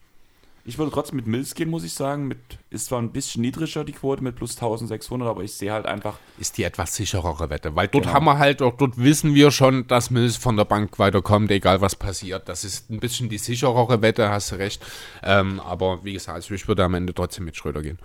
Ich 0.71 0.79
würde 0.79 0.93
trotzdem 0.93 1.17
mit 1.17 1.27
Mills 1.27 1.57
gehen, 1.57 1.69
muss 1.69 1.83
ich 1.83 1.95
sagen. 1.95 2.29
Mit, 2.29 2.39
ist 2.71 2.87
zwar 2.87 3.03
ein 3.03 3.11
bisschen 3.11 3.43
niedriger 3.43 3.83
die 3.83 3.91
Quote 3.91 4.23
mit 4.23 4.37
plus 4.37 4.53
1600, 4.53 5.29
aber 5.29 5.43
ich 5.43 5.53
sehe 5.53 5.73
halt 5.73 5.85
einfach. 5.85 6.17
Ist 6.39 6.59
die 6.59 6.63
etwas 6.63 6.95
sicherere 6.95 7.51
Wette, 7.51 7.75
weil 7.75 7.89
dort 7.89 8.05
genau. 8.05 8.15
haben 8.15 8.25
wir 8.27 8.39
halt 8.39 8.63
auch, 8.63 8.77
dort 8.77 8.97
wissen 8.97 9.35
wir 9.35 9.51
schon, 9.51 9.89
dass 9.89 10.11
Mills 10.11 10.37
von 10.37 10.57
der 10.57 10.65
Bank 10.65 11.01
weiterkommt, 11.01 11.51
egal 11.51 11.81
was 11.81 11.97
passiert. 11.97 12.49
Das 12.49 12.63
ist 12.63 12.89
ein 12.89 13.01
bisschen 13.01 13.29
die 13.29 13.39
sicherere 13.39 14.01
Wette, 14.01 14.31
hast 14.31 14.53
du 14.53 14.57
recht. 14.61 14.81
Ähm, 15.25 15.59
aber 15.59 16.05
wie 16.05 16.13
gesagt, 16.13 16.37
also 16.37 16.55
ich 16.55 16.69
würde 16.69 16.85
am 16.85 16.95
Ende 16.95 17.13
trotzdem 17.15 17.47
mit 17.47 17.57
Schröder 17.57 17.83
gehen. 17.83 17.99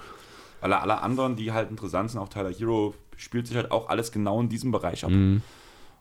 Alle, 0.60 0.82
alle 0.82 1.04
anderen, 1.04 1.36
die 1.36 1.52
halt 1.52 1.70
interessant 1.70 2.10
sind, 2.10 2.20
auch 2.20 2.30
Tyler 2.30 2.52
Hero, 2.52 2.96
spielt 3.16 3.46
sich 3.46 3.58
halt 3.58 3.70
auch 3.70 3.90
alles 3.90 4.12
genau 4.12 4.42
in 4.42 4.50
diesem 4.50 4.72
Bereich 4.72 5.06
ab. 5.06 5.12
Mhm. 5.12 5.44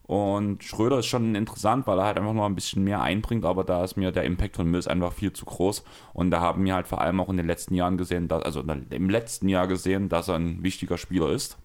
Und 0.07 0.63
Schröder 0.63 0.99
ist 0.99 1.07
schon 1.07 1.35
interessant, 1.35 1.87
weil 1.87 1.99
er 1.99 2.05
halt 2.05 2.19
einfach 2.19 2.35
noch 2.35 2.45
ein 2.45 2.55
bisschen 2.55 2.85
mehr 2.85 3.01
einbringt, 3.01 3.45
aber 3.47 3.65
da 3.65 3.85
ist 3.85 3.97
mir 3.97 4.13
der 4.13 4.25
Impact 4.25 4.57
von 4.57 4.71
Mills 4.71 4.87
einfach 4.87 5.15
viel 5.15 5.33
zu 5.33 5.47
groß. 5.47 5.83
Und 6.13 6.31
da 6.31 6.41
haben 6.41 6.63
wir 6.65 6.75
halt 6.75 6.87
vor 6.87 7.01
allem 7.01 7.21
auch 7.21 7.31
in 7.31 7.39
den 7.39 7.47
letzten 7.47 7.75
Jahren 7.75 7.97
gesehen, 7.97 8.29
dass, 8.29 8.43
also 8.43 8.61
im 8.61 9.09
letzten 9.09 9.49
Jahr 9.49 9.67
gesehen, 9.67 10.11
dass 10.11 10.29
er 10.29 10.35
ein 10.35 10.63
wichtiger 10.63 10.99
Spieler 10.99 11.31
ist. 11.31 11.57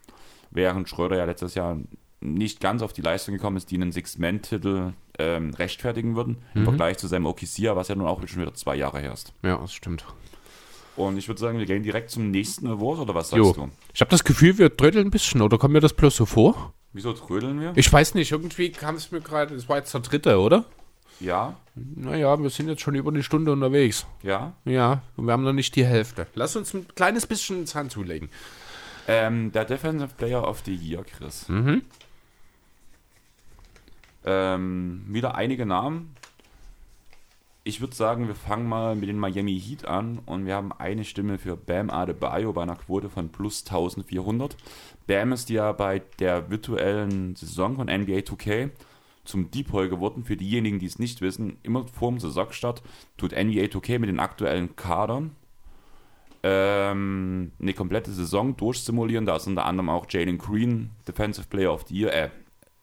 Während 0.52 0.88
Schröder 0.88 1.18
ja 1.18 1.26
letztes 1.26 1.54
Jahr 1.56 1.78
nicht 2.22 2.62
ganz 2.62 2.82
auf 2.82 2.94
die 2.94 3.02
Leistung 3.02 3.34
gekommen 3.34 3.58
ist, 3.58 3.72
die 3.72 3.76
einen 3.76 3.92
Six-Man-Titel 3.92 4.94
ähm, 5.18 5.54
rechtfertigen 5.54 6.16
würden, 6.16 6.38
mhm. 6.54 6.62
im 6.62 6.64
Vergleich 6.64 6.98
zu 6.98 7.08
seinem 7.08 7.26
OKC, 7.26 7.76
was 7.76 7.90
ja 7.90 7.96
nun 7.96 8.08
auch 8.08 8.26
schon 8.26 8.42
wieder 8.42 8.54
zwei 8.54 8.76
Jahre 8.76 9.00
her 9.00 9.14
ist. 9.14 9.34
Ja, 9.44 9.58
das 9.58 9.74
stimmt. 9.74 10.06
Und 10.96 11.18
ich 11.18 11.28
würde 11.28 11.40
sagen, 11.40 11.60
wir 11.60 11.66
gehen 11.66 11.84
direkt 11.84 12.10
zum 12.10 12.32
nächsten 12.32 12.68
Award, 12.68 13.00
oder 13.00 13.16
was 13.16 13.30
sagst 13.30 13.38
jo. 13.38 13.54
du? 13.54 13.70
Ich 13.94 14.02
habe 14.02 14.12
das 14.12 14.24
Gefühl, 14.24 14.58
wir 14.58 14.76
trödeln 14.76 15.08
ein 15.08 15.12
bisschen, 15.12 15.42
oder 15.42 15.58
kommt 15.58 15.74
mir 15.74 15.80
das 15.80 15.94
bloß 15.94 16.16
so 16.16 16.26
vor? 16.26 16.74
Wieso 16.94 17.14
trödeln 17.14 17.62
wir? 17.62 17.74
Ich 17.76 17.92
weiß 17.92 18.16
nicht, 18.16 18.32
irgendwie 18.32 18.72
kam 18.72 18.96
es 18.96 19.12
mir 19.12 19.22
gerade, 19.22 19.56
das 19.56 19.70
war 19.70 19.78
jetzt 19.78 19.94
der 19.94 20.02
dritte, 20.02 20.40
oder? 20.40 20.66
Ja. 21.20 21.56
Naja, 21.76 22.42
wir 22.42 22.50
sind 22.50 22.70
jetzt 22.70 22.82
schon 22.82 22.96
über 22.96 23.12
eine 23.12 23.24
Stunde 23.24 23.52
unterwegs. 23.52 24.06
Ja. 24.24 24.54
Ja, 24.66 25.02
und 25.16 25.26
wir 25.26 25.34
haben 25.34 25.44
noch 25.44 25.54
nicht 25.54 25.76
die 25.76 25.86
Hälfte. 25.86 26.28
Lass 26.34 26.56
uns 26.56 26.74
ein 26.74 26.88
kleines 26.96 27.28
bisschen 27.28 27.62
ins 27.62 27.76
Hand 27.76 27.92
zulegen. 27.92 28.30
Ähm, 29.08 29.52
der 29.52 29.66
Defensive 29.66 30.14
Player 30.18 30.48
of 30.48 30.62
the 30.66 30.74
Year, 30.74 31.04
Chris. 31.04 31.48
Mhm. 31.50 31.82
Ähm, 34.26 35.06
wieder 35.08 35.36
einige 35.36 35.66
Namen. 35.66 36.16
Ich 37.70 37.82
würde 37.82 37.96
sagen, 37.96 38.28
wir 38.28 38.34
fangen 38.34 38.68
mal 38.68 38.96
mit 38.96 39.10
den 39.10 39.20
Miami 39.20 39.62
Heat 39.62 39.86
an 39.86 40.22
und 40.26 40.48
wir 40.48 40.56
haben 40.56 40.72
eine 40.72 41.06
Stimme 41.06 41.38
für 41.38 41.56
Bam 41.56 41.92
Adebayo 41.92 42.52
bei 42.52 42.64
einer 42.64 42.76
Quote 42.76 43.10
von 43.10 43.30
plus 43.30 43.64
1400. 43.64 44.58
Bam 45.06 45.34
ist 45.34 45.52
ja 45.52 45.72
bei 45.72 46.02
der 46.18 46.50
virtuellen 46.50 47.36
Saison 47.36 47.76
von 47.76 47.86
NBA 47.86 48.22
2K 48.22 48.72
zum 49.24 49.52
Depoy 49.52 49.88
geworden. 49.88 50.24
Für 50.24 50.36
diejenigen, 50.36 50.80
die 50.80 50.88
es 50.88 50.98
nicht 50.98 51.22
wissen, 51.22 51.58
immer 51.62 51.86
vor 51.88 52.10
dem 52.10 52.20
Saisonstart 52.20 52.82
tut 53.18 53.34
NBA 53.34 53.66
2K 53.66 54.00
mit 54.00 54.10
den 54.10 54.20
aktuellen 54.20 54.76
Kadern 54.76 55.36
ähm, 56.42 57.52
eine 57.62 57.74
komplette 57.76 58.12
Saison 58.12 58.58
durchsimulieren. 58.58 59.28
Da 59.28 59.36
ist 59.36 59.46
unter 59.46 59.66
anderem 59.68 59.90
auch 59.90 60.08
Jalen 60.10 60.40
Green 60.40 60.90
Defensive 61.08 61.46
Player 61.48 61.72
of 61.72 61.86
the 61.88 61.96
Year, 61.96 62.14
äh, 62.14 62.30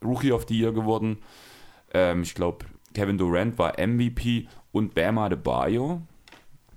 Rookie 0.05 0.31
of 0.31 0.47
the 0.47 0.57
Year 0.57 0.71
geworden. 0.71 1.19
Ähm, 1.93 2.23
ich 2.23 2.37
glaube, 2.37 2.67
Kevin 2.97 3.19
Durant 3.19 3.59
war 3.59 3.75
MVP 3.79 4.49
und 4.73 4.95
Bama 4.95 5.29
de 5.29 5.37
Bayo 5.39 6.01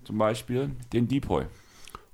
zum 0.04 0.18
Beispiel 0.18 0.72
den 0.92 1.08
Depoy. 1.08 1.46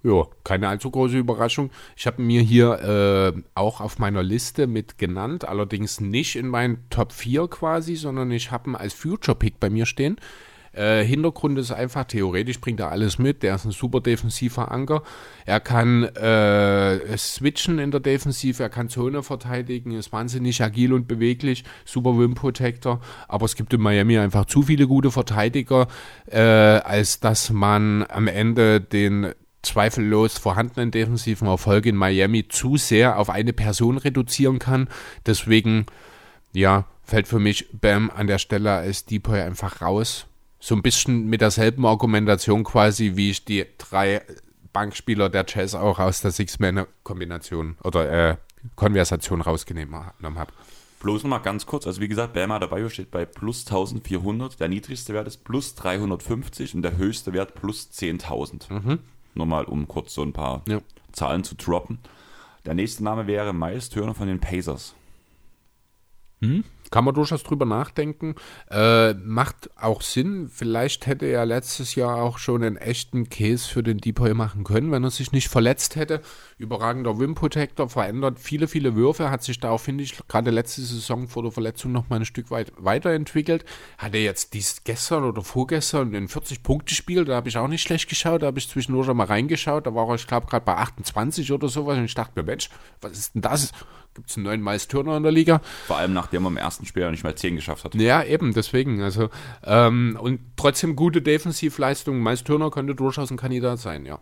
Ja, 0.04 0.28
keine 0.44 0.68
allzu 0.68 0.92
große 0.92 1.18
Überraschung. 1.18 1.72
Ich 1.96 2.06
habe 2.06 2.22
mir 2.22 2.44
hier 2.44 3.34
äh, 3.36 3.42
auch 3.56 3.82
auf 3.82 3.98
meiner 3.98 4.22
Liste 4.22 4.68
mit 4.68 5.00
genannt, 5.00 5.48
allerdings 5.48 6.02
nicht 6.02 6.36
in 6.36 6.48
meinen 6.48 6.88
Top 6.92 7.14
4 7.14 7.48
quasi, 7.48 7.96
sondern 7.96 8.30
ich 8.30 8.52
habe 8.52 8.70
ihn 8.70 8.76
als 8.76 8.94
Future 8.94 9.36
Pick 9.36 9.60
bei 9.60 9.72
mir 9.72 9.88
stehen. 9.88 10.18
Äh, 10.76 11.04
Hintergrund 11.04 11.58
ist 11.58 11.72
einfach, 11.72 12.04
theoretisch 12.06 12.60
bringt 12.60 12.80
er 12.80 12.92
alles 12.92 13.18
mit. 13.18 13.44
Der 13.44 13.56
ist 13.56 13.66
ein 13.66 13.72
super 13.72 14.02
defensiver 14.02 14.72
Anker. 14.72 15.04
Er 15.46 15.60
kann 15.60 16.04
äh, 16.04 17.18
switchen 17.18 17.80
in 17.80 17.92
der 17.92 18.02
Defensive, 18.02 18.62
er 18.62 18.70
kann 18.70 18.90
Zone 18.90 19.24
verteidigen, 19.24 19.92
ist 19.92 20.12
wahnsinnig 20.12 20.62
agil 20.62 20.94
und 20.94 21.08
beweglich, 21.08 21.64
super 21.86 22.18
Wim 22.18 22.36
Protector. 22.36 23.00
Aber 23.28 23.46
es 23.46 23.56
gibt 23.56 23.74
in 23.74 23.82
Miami 23.82 24.18
einfach 24.18 24.46
zu 24.46 24.64
viele 24.64 24.88
gute 24.88 25.12
Verteidiger, 25.12 25.88
äh, 26.26 26.40
als 26.40 27.20
dass 27.20 27.52
man 27.52 28.06
am 28.10 28.28
Ende 28.28 28.82
den 28.82 29.34
zweifellos 29.62 30.38
vorhandenen 30.38 30.92
defensiven 30.92 31.48
Erfolg 31.48 31.86
in 31.86 31.96
Miami 31.96 32.48
zu 32.48 32.78
sehr 32.78 33.18
auf 33.18 33.30
eine 33.30 33.54
Person 33.54 33.98
reduzieren 33.98 34.60
kann. 34.60 34.88
Deswegen, 35.26 35.86
ja, 36.54 36.86
fällt 37.04 37.28
für 37.28 37.40
mich 37.40 37.68
Bam 37.72 38.12
an 38.16 38.28
der 38.28 38.38
Stelle 38.38 38.72
als 38.72 39.06
Depoy 39.06 39.42
einfach 39.42 39.82
raus. 39.82 40.28
So 40.60 40.76
ein 40.76 40.82
bisschen 40.82 41.26
mit 41.28 41.42
derselben 41.42 41.86
Argumentation 41.86 42.64
quasi, 42.64 43.16
wie 43.16 43.32
ich 43.32 43.46
die 43.46 43.66
drei 43.78 44.22
Bankspieler 44.74 45.30
der 45.30 45.46
Jazz 45.48 45.76
auch 45.76 46.00
aus 46.00 46.22
der 46.22 46.32
Six-Man-Kombination 46.32 47.78
oder 47.84 48.32
äh, 48.32 48.38
Konversation 48.76 49.42
rausgenommen 49.42 50.40
habe. 50.40 50.52
Bloß 51.00 51.24
nochmal 51.24 51.42
ganz 51.42 51.66
kurz, 51.66 51.86
also 51.86 52.02
wie 52.02 52.08
gesagt, 52.08 52.34
Bama 52.34 52.58
dabei 52.58 52.88
steht 52.90 53.12
bei 53.12 53.26
plus 53.26 53.66
1400, 53.68 54.60
der 54.60 54.70
niedrigste 54.70 55.14
Wert 55.14 55.28
ist 55.28 55.44
plus 55.44 55.76
350 55.76 56.74
und 56.74 56.82
der 56.82 56.98
höchste 56.98 57.32
Wert 57.32 57.54
plus 57.54 57.90
10.000. 57.94 58.74
Mhm. 58.74 59.00
Nochmal, 59.36 59.66
um 59.66 59.88
kurz 59.88 60.14
so 60.14 60.24
ein 60.24 60.34
paar 60.34 60.64
ja. 60.68 60.82
Zahlen 61.12 61.44
zu 61.44 61.56
droppen. 61.56 62.00
Der 62.66 62.74
nächste 62.74 63.04
Name 63.04 63.28
wäre 63.28 63.54
Miles 63.54 63.90
Turner 63.90 64.16
von 64.16 64.28
den 64.28 64.40
Pacers. 64.40 64.96
Hm? 66.42 66.64
Kann 66.96 67.04
man 67.04 67.14
durchaus 67.14 67.44
drüber 67.44 67.66
nachdenken. 67.66 68.36
Äh, 68.72 69.16
macht 69.16 69.70
auch 69.76 70.02
Sinn. 70.02 70.48
Vielleicht 70.50 71.08
hätte 71.08 71.26
er 71.26 71.46
letztes 71.46 71.96
Jahr 71.96 72.22
auch 72.22 72.38
schon 72.38 72.64
einen 72.64 72.78
echten 72.78 73.28
Case 73.28 73.68
für 73.68 73.84
den 73.84 73.98
Depoy 73.98 74.34
machen 74.34 74.64
können, 74.64 74.94
wenn 74.94 75.04
er 75.04 75.12
sich 75.12 75.34
nicht 75.34 75.50
verletzt 75.50 75.98
hätte. 75.98 76.22
Überragender 76.58 77.20
Wim 77.20 77.36
Protector, 77.36 77.90
verändert 77.90 78.40
viele, 78.40 78.70
viele 78.70 78.96
Würfe, 78.96 79.30
hat 79.30 79.44
sich 79.44 79.60
da 79.60 79.72
auch, 79.72 79.82
finde 79.82 80.06
ich, 80.06 80.18
gerade 80.30 80.52
letzte 80.52 80.84
Saison 80.84 81.28
vor 81.28 81.44
der 81.44 81.52
Verletzung 81.52 81.92
noch 81.92 82.08
mal 82.08 82.16
ein 82.16 82.26
Stück 82.26 82.50
weit 82.50 82.72
weiterentwickelt. 82.78 83.66
Hat 83.98 84.16
er 84.16 84.24
jetzt 84.24 84.54
dies 84.54 84.86
gestern 84.86 85.26
oder 85.26 85.42
vorgestern 85.42 86.16
ein 86.16 86.30
40-Punkte-Spiel, 86.30 87.26
da 87.26 87.36
habe 87.36 87.50
ich 87.50 87.58
auch 87.58 87.68
nicht 87.68 87.82
schlecht 87.82 88.08
geschaut, 88.08 88.42
da 88.42 88.48
habe 88.48 88.60
ich 88.60 88.70
zwischendurch 88.70 89.14
mal 89.14 89.26
reingeschaut, 89.26 89.86
da 89.86 89.94
war 89.94 90.08
er, 90.08 90.16
ich 90.16 90.28
glaube, 90.28 90.48
gerade 90.48 90.64
bei 90.64 90.76
28 90.76 91.52
oder 91.52 91.68
sowas 91.68 91.98
und 91.98 92.06
ich 92.06 92.16
dachte 92.16 92.40
mir, 92.40 92.46
Mensch, 92.46 92.70
was 93.02 93.12
ist 93.18 93.36
denn 93.36 93.42
das? 93.42 93.74
Gibt 94.16 94.30
es 94.30 94.38
einen 94.38 94.46
neuen 94.46 94.64
Miles 94.64 94.88
Turner 94.88 95.18
in 95.18 95.24
der 95.24 95.32
Liga? 95.34 95.62
Vor 95.88 95.98
allem 95.98 96.14
nachdem 96.14 96.46
er 96.46 96.48
im 96.48 96.58
ersten 96.58 96.86
Spiel 96.86 97.10
nicht 97.12 97.26
mal 97.26 97.36
10 97.36 97.58
geschafft 97.58 97.84
hat. 97.84 97.96
Ja, 97.96 98.24
eben, 98.24 98.54
deswegen. 98.54 99.02
Also, 99.02 99.30
ähm, 99.64 100.18
und 100.20 100.40
trotzdem 100.56 100.96
gute 100.96 101.22
Defensivleistung. 101.22 102.24
Miles 102.24 102.46
Turner 102.46 102.72
könnte 102.72 102.96
durchaus 102.96 103.30
ein 103.30 103.38
Kandidat 103.38 103.80
sein, 103.80 104.06
ja. 104.06 104.20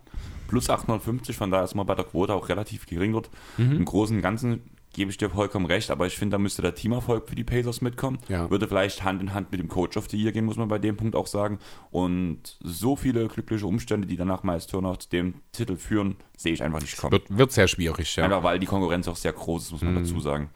Plus 0.48 0.68
850, 0.68 1.36
von 1.36 1.50
daher 1.50 1.64
ist 1.64 1.74
man 1.74 1.86
bei 1.86 1.94
der 1.94 2.04
Quote 2.04 2.34
auch 2.34 2.48
relativ 2.48 2.86
gering 2.86 3.12
dort. 3.12 3.30
Mhm. 3.56 3.76
Im 3.76 3.84
Großen 3.84 4.16
und 4.16 4.22
Ganzen 4.22 4.62
gebe 4.94 5.10
ich 5.10 5.18
dir 5.18 5.28
vollkommen 5.28 5.66
recht, 5.66 5.90
aber 5.90 6.06
ich 6.06 6.16
finde, 6.16 6.34
da 6.34 6.38
müsste 6.38 6.62
der 6.62 6.74
Teamerfolg 6.74 7.28
für 7.28 7.34
die 7.34 7.44
Pacers 7.44 7.80
mitkommen. 7.80 8.18
Ja. 8.28 8.48
Würde 8.50 8.66
vielleicht 8.66 9.04
Hand 9.04 9.20
in 9.20 9.34
Hand 9.34 9.52
mit 9.52 9.60
dem 9.60 9.68
Coach 9.68 9.96
of 9.96 10.08
the 10.08 10.16
Year 10.16 10.32
gehen, 10.32 10.44
muss 10.44 10.56
man 10.56 10.68
bei 10.68 10.78
dem 10.78 10.96
Punkt 10.96 11.14
auch 11.14 11.26
sagen. 11.26 11.58
Und 11.90 12.56
so 12.60 12.96
viele 12.96 13.28
glückliche 13.28 13.66
Umstände, 13.66 14.06
die 14.06 14.16
danach 14.16 14.42
Miles 14.42 14.66
Turner 14.66 14.98
zu 14.98 15.10
dem 15.10 15.34
Titel 15.52 15.76
führen, 15.76 16.16
sehe 16.36 16.52
ich 16.52 16.62
einfach 16.62 16.80
nicht 16.80 16.96
kommen. 16.96 17.12
Wird, 17.12 17.36
wird 17.36 17.52
sehr 17.52 17.68
schwierig, 17.68 18.16
ja. 18.16 18.24
Einfach 18.24 18.42
weil 18.42 18.58
die 18.58 18.66
Konkurrenz 18.66 19.06
auch 19.08 19.16
sehr 19.16 19.32
groß 19.32 19.64
ist, 19.64 19.72
muss 19.72 19.82
man 19.82 19.94
mhm. 19.94 19.98
dazu 19.98 20.20
sagen. 20.20 20.50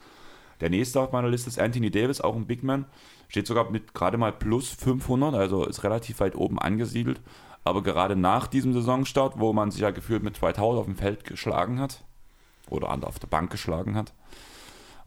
Der 0.61 0.71
nächste 0.71 1.01
auf 1.01 1.13
meiner 1.13 1.29
Liste 1.29 1.49
ist 1.49 1.61
Anthony 1.61 1.91
Davis, 1.91 2.21
auch 2.21 2.35
ein 2.35 2.47
Big 2.47 2.63
Man. 2.63 2.87
Steht 3.29 3.47
sogar 3.47 3.71
mit 3.71 3.95
gerade 3.95 4.17
mal 4.17 4.33
plus 4.33 4.71
500, 4.71 5.35
also 5.35 5.65
ist 5.65 5.85
relativ 5.85 6.21
weit 6.21 6.35
oben 6.35 6.59
angesiedelt. 6.59 7.21
Aber 7.65 7.83
gerade 7.83 8.17
nach 8.17 8.47
diesem 8.47 8.73
Saisonstart, 8.73 9.39
wo 9.39 9.53
man 9.53 9.71
sich 9.71 9.83
ja 9.83 9.91
gefühlt 9.91 10.23
mit 10.23 10.37
2000 10.37 10.81
auf 10.81 10.87
dem 10.87 10.97
Feld 10.97 11.25
geschlagen 11.25 11.79
hat, 11.81 12.05
oder 12.71 12.91
auf 13.07 13.19
der 13.19 13.27
Bank 13.27 13.51
geschlagen 13.51 13.97
hat, 13.97 14.13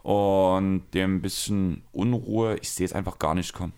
und 0.04 0.84
dem 0.94 1.22
bisschen 1.22 1.84
Unruhe, 1.92 2.58
ich 2.62 2.72
sehe 2.72 2.86
es 2.86 2.94
einfach 2.94 3.20
gar 3.20 3.36
nicht 3.36 3.54
kommen. 3.54 3.74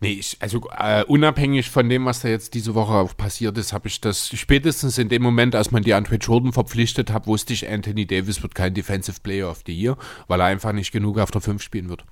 Nee, 0.00 0.12
ich, 0.12 0.36
also 0.40 0.68
äh, 0.76 1.04
unabhängig 1.04 1.70
von 1.70 1.88
dem, 1.88 2.04
was 2.04 2.20
da 2.20 2.28
jetzt 2.28 2.54
diese 2.54 2.74
Woche 2.74 2.92
auch 2.92 3.16
passiert 3.16 3.56
ist, 3.56 3.72
habe 3.72 3.88
ich 3.88 4.00
das 4.00 4.28
spätestens 4.28 4.98
in 4.98 5.08
dem 5.08 5.22
Moment, 5.22 5.54
als 5.54 5.70
man 5.70 5.82
die 5.82 5.94
Andre 5.94 6.16
Jordan 6.16 6.52
verpflichtet 6.52 7.10
hat, 7.10 7.26
wusste 7.26 7.52
ich, 7.54 7.68
Anthony 7.68 8.06
Davis 8.06 8.42
wird 8.42 8.54
kein 8.54 8.74
Defensive 8.74 9.20
Player 9.22 9.50
of 9.50 9.62
the 9.66 9.72
Year, 9.72 9.96
weil 10.28 10.40
er 10.40 10.46
einfach 10.46 10.72
nicht 10.72 10.92
genug 10.92 11.18
auf 11.18 11.30
der 11.30 11.40
5 11.40 11.62
spielen 11.62 11.88
wird. 11.88 12.04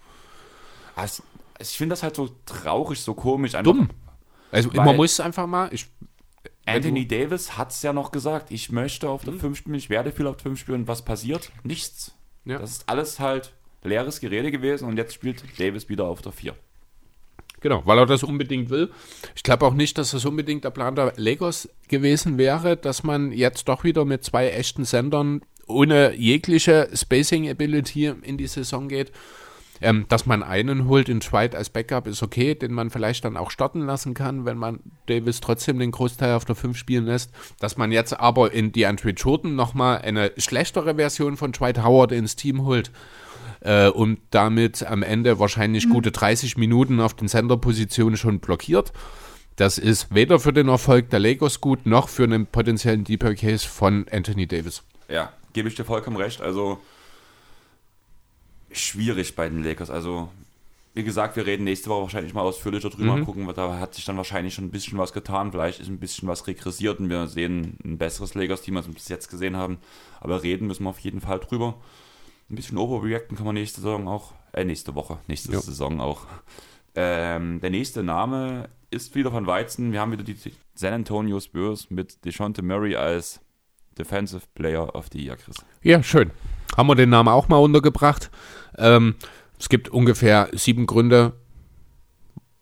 Also, 0.97 1.23
ich 1.59 1.77
finde 1.77 1.93
das 1.93 2.03
halt 2.03 2.17
so 2.17 2.31
traurig, 2.47 3.01
so 3.01 3.15
komisch. 3.15 3.53
Dumm. 3.63 3.91
Also 4.51 4.71
man 4.75 4.97
muss 4.97 5.19
einfach 5.19 5.47
mal. 5.47 5.69
Ich, 5.73 5.87
Anthony 6.65 7.09
Davis 7.09 7.57
hat 7.59 7.71
es 7.71 7.83
ja 7.83 7.93
noch 7.93 8.13
gesagt, 8.13 8.51
ich 8.51 8.71
möchte 8.71 9.09
auf 9.09 9.25
der 9.25 9.35
5 9.35 9.43
hm. 9.43 9.55
spielen, 9.55 9.75
ich 9.75 9.91
werde 9.91 10.13
viel 10.13 10.27
auf 10.27 10.37
der 10.37 10.45
5 10.45 10.61
spielen. 10.61 10.89
Was 10.89 11.03
passiert? 11.05 11.51
Nichts. 11.65 12.13
Ja. 12.45 12.59
Das 12.59 12.71
ist 12.71 12.89
alles 12.89 13.21
halt 13.21 13.53
leeres 13.83 14.21
Gerede 14.21 14.51
gewesen 14.51 14.87
und 14.89 14.97
jetzt 14.97 15.15
spielt 15.15 15.43
Davis 15.59 15.89
wieder 15.89 16.05
auf 16.05 16.23
der 16.23 16.33
4. 16.33 16.55
Genau, 17.61 17.83
weil 17.85 17.99
er 17.99 18.07
das 18.07 18.25
unbedingt 18.25 18.71
will. 18.71 18.91
Ich 19.37 19.45
glaube 19.45 19.67
auch 19.67 19.75
nicht, 19.75 19.97
dass 19.97 20.11
das 20.11 20.25
unbedingt 20.25 20.65
der 20.65 20.71
Plan 20.71 20.97
der 20.97 21.13
Legos 21.17 21.69
gewesen 21.89 22.37
wäre, 22.37 22.77
dass 22.77 23.05
man 23.05 23.31
jetzt 23.31 23.69
doch 23.69 23.85
wieder 23.85 24.05
mit 24.05 24.25
zwei 24.25 24.49
echten 24.49 24.85
Sendern 24.85 25.43
ohne 25.69 26.15
jegliche 26.15 26.89
Spacing 26.93 27.49
Ability 27.49 28.13
in 28.23 28.37
die 28.37 28.49
Saison 28.49 28.89
geht. 28.89 29.13
Ähm, 29.83 30.07
dass 30.09 30.27
man 30.27 30.43
einen 30.43 30.87
holt 30.87 31.09
in 31.09 31.21
Dwight 31.21 31.55
als 31.55 31.71
Backup 31.71 32.07
ist 32.07 32.23
okay, 32.23 32.55
den 32.55 32.73
man 32.73 32.91
vielleicht 32.91 33.25
dann 33.25 33.37
auch 33.37 33.51
starten 33.51 33.81
lassen 33.81 34.15
kann, 34.15 34.45
wenn 34.45 34.57
man 34.57 34.81
Davis 35.07 35.41
trotzdem 35.41 35.79
den 35.79 35.91
Großteil 35.91 36.35
auf 36.35 36.45
der 36.45 36.55
5 36.55 36.77
spielen 36.77 37.05
lässt. 37.05 37.31
Dass 37.59 37.77
man 37.77 37.93
jetzt 37.93 38.19
aber 38.19 38.53
in 38.53 38.73
die 38.73 38.87
Andre 38.87 39.11
Jordan 39.11 39.55
nochmal 39.55 39.99
eine 39.99 40.33
schlechtere 40.37 40.95
Version 40.95 41.37
von 41.37 41.53
Dwight 41.53 41.83
Howard 41.83 42.13
ins 42.13 42.37
Team 42.37 42.63
holt, 42.65 42.91
äh, 43.65 43.89
und 43.89 44.19
damit 44.31 44.85
am 44.85 45.03
Ende 45.03 45.39
wahrscheinlich 45.39 45.87
mhm. 45.87 45.93
gute 45.93 46.11
30 46.11 46.57
Minuten 46.57 47.01
auf 47.01 47.15
den 47.15 47.29
Center-Positionen 47.29 48.17
schon 48.17 48.41
blockiert. 48.41 48.93
Das 49.57 49.79
ist 49.79 50.15
weder 50.15 50.41
für 50.41 50.53
den 50.53 50.69
Erfolg 50.69 51.11
der 51.11 51.21
Lakers 51.21 51.61
gut, 51.61 51.87
noch 51.87 52.09
für 52.09 52.25
einen 52.25 52.47
potenziellen 52.47 53.05
Deeper 53.05 53.35
Case 53.35 53.69
von 53.69 54.07
Anthony 54.11 54.47
Davis. 54.47 54.83
Ja, 55.09 55.33
gebe 55.53 55.69
ich 55.69 55.75
dir 55.75 55.85
vollkommen 55.85 56.17
recht. 56.17 56.41
Also 56.41 56.81
schwierig 58.75 59.35
bei 59.35 59.49
den 59.49 59.63
Lakers. 59.63 59.91
Also, 59.91 60.29
wie 60.95 61.05
gesagt, 61.05 61.37
wir 61.37 61.47
reden 61.47 61.65
nächste 61.65 61.91
Woche 61.91 62.03
wahrscheinlich 62.03 62.35
mal 62.35 62.43
ausführlicher 62.43 62.91
drüber, 62.91 63.17
mhm. 63.17 63.25
gucken, 63.25 63.51
da 63.55 63.79
hat 63.79 63.95
sich 63.95 64.05
dann 64.05 64.17
wahrscheinlich 64.17 64.55
schon 64.55 64.67
ein 64.67 64.71
bisschen 64.71 64.99
was 64.99 65.13
getan. 65.13 65.53
Vielleicht 65.53 65.81
ist 65.81 65.89
ein 65.89 65.99
bisschen 65.99 66.29
was 66.29 66.47
regressiert 66.47 67.01
und 67.01 67.09
wir 67.09 67.27
sehen 67.29 67.79
ein 67.85 67.99
besseres 67.99 68.35
Lakers-Team, 68.35 68.77
als 68.77 68.87
wir 68.87 68.95
bis 68.95 69.09
jetzt 69.09 69.31
gesehen 69.31 69.57
haben. 69.57 69.79
Aber 70.21 70.43
reden 70.43 70.67
müssen 70.67 70.85
wir 70.85 70.91
auf 70.91 70.99
jeden 70.99 71.21
Fall 71.21 71.41
drüber 71.41 71.77
ein 72.53 72.57
bisschen 72.57 72.79
overreacten 72.79 73.37
kann 73.37 73.47
man 73.47 73.55
nächste 73.55 73.81
Saison 73.81 74.07
auch, 74.07 74.35
äh, 74.53 74.65
nächste 74.65 74.95
Woche, 74.95 75.19
nächste 75.27 75.53
ja. 75.53 75.61
Saison 75.61 76.01
auch. 76.01 76.27
Ähm, 76.95 77.61
der 77.61 77.71
nächste 77.71 78.03
Name 78.03 78.69
ist 78.91 79.15
wieder 79.15 79.31
von 79.31 79.47
Weizen. 79.47 79.93
Wir 79.93 80.01
haben 80.01 80.13
wieder 80.13 80.23
die 80.23 80.37
San 80.75 80.93
Antonio 80.93 81.41
Spurs 81.41 81.91
mit 81.91 82.25
DeShonte 82.25 82.63
Murray 82.63 82.95
als 82.95 83.41
Defensive 83.99 84.43
Player 84.55 84.95
of 84.95 85.07
the 85.13 85.25
Year, 85.25 85.37
Chris. 85.37 85.57
Ja, 85.83 86.03
schön. 86.03 86.31
Haben 86.77 86.89
wir 86.89 86.95
den 86.95 87.11
Namen 87.11 87.29
auch 87.29 87.49
mal 87.49 87.59
untergebracht. 87.59 88.31
Ähm, 88.79 89.15
es 89.59 89.69
gibt 89.69 89.89
ungefähr 89.89 90.49
sieben 90.53 90.87
Gründe 90.87 91.35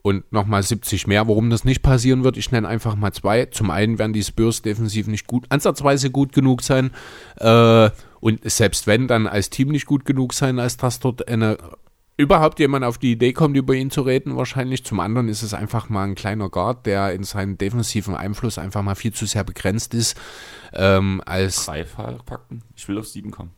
und 0.03 0.31
nochmal 0.33 0.63
70 0.63 1.07
mehr, 1.07 1.29
warum 1.29 1.51
das 1.51 1.65
nicht 1.65 1.83
passieren 1.83 2.25
wird. 2.25 2.37
Ich 2.37 2.51
nenne 2.51 2.69
einfach 2.69 2.97
mal 2.97 3.13
zwei. 3.13 3.47
Zum 3.47 3.71
einen 3.71 3.99
werden 3.99 4.13
die 4.13 4.23
Spurs 4.23 4.63
defensiv 4.63 5.07
nicht 5.07 5.27
gut, 5.27 5.47
ansatzweise 5.51 6.11
gut 6.11 6.33
genug 6.33 6.63
sein. 6.63 6.91
Äh, 7.37 7.91
und 8.21 8.51
selbst 8.51 8.87
wenn, 8.87 9.09
dann 9.09 9.27
als 9.27 9.51
Team 9.51 9.69
nicht 9.69 9.87
gut 9.87 10.05
genug 10.05 10.35
sein, 10.35 10.59
als 10.59 10.77
dass 10.77 11.01
dort 11.01 11.29
eine 11.29 11.59
überhaupt 12.17 12.59
jemand 12.59 12.85
auf 12.85 12.99
die 12.99 13.13
Idee 13.13 13.33
kommt, 13.33 13.57
über 13.57 13.73
ihn 13.75 13.91
zu 13.91 14.03
reden, 14.03 14.37
wahrscheinlich. 14.37 14.85
Zum 14.85 15.01
anderen 15.01 15.29
ist 15.29 15.43
es 15.43 15.55
einfach 15.55 15.89
mal 15.89 16.05
ein 16.05 16.15
kleiner 16.15 16.51
Guard, 16.51 16.85
der 16.85 17.15
in 17.15 17.25
seinem 17.25 17.57
defensiven 17.57 18.15
Einfluss 18.15 18.59
einfach 18.59 18.83
mal 18.83 18.95
viel 18.95 19.13
zu 19.13 19.25
sehr 19.25 19.43
begrenzt 19.43 19.95
ist. 19.95 20.21
Ähm, 20.75 21.23
als 21.25 21.65
Drei 21.65 21.85
packen. 21.85 22.63
Ich 22.77 22.87
will 22.89 22.99
auf 22.99 23.09
sieben 23.09 23.31
kommen. 23.31 23.53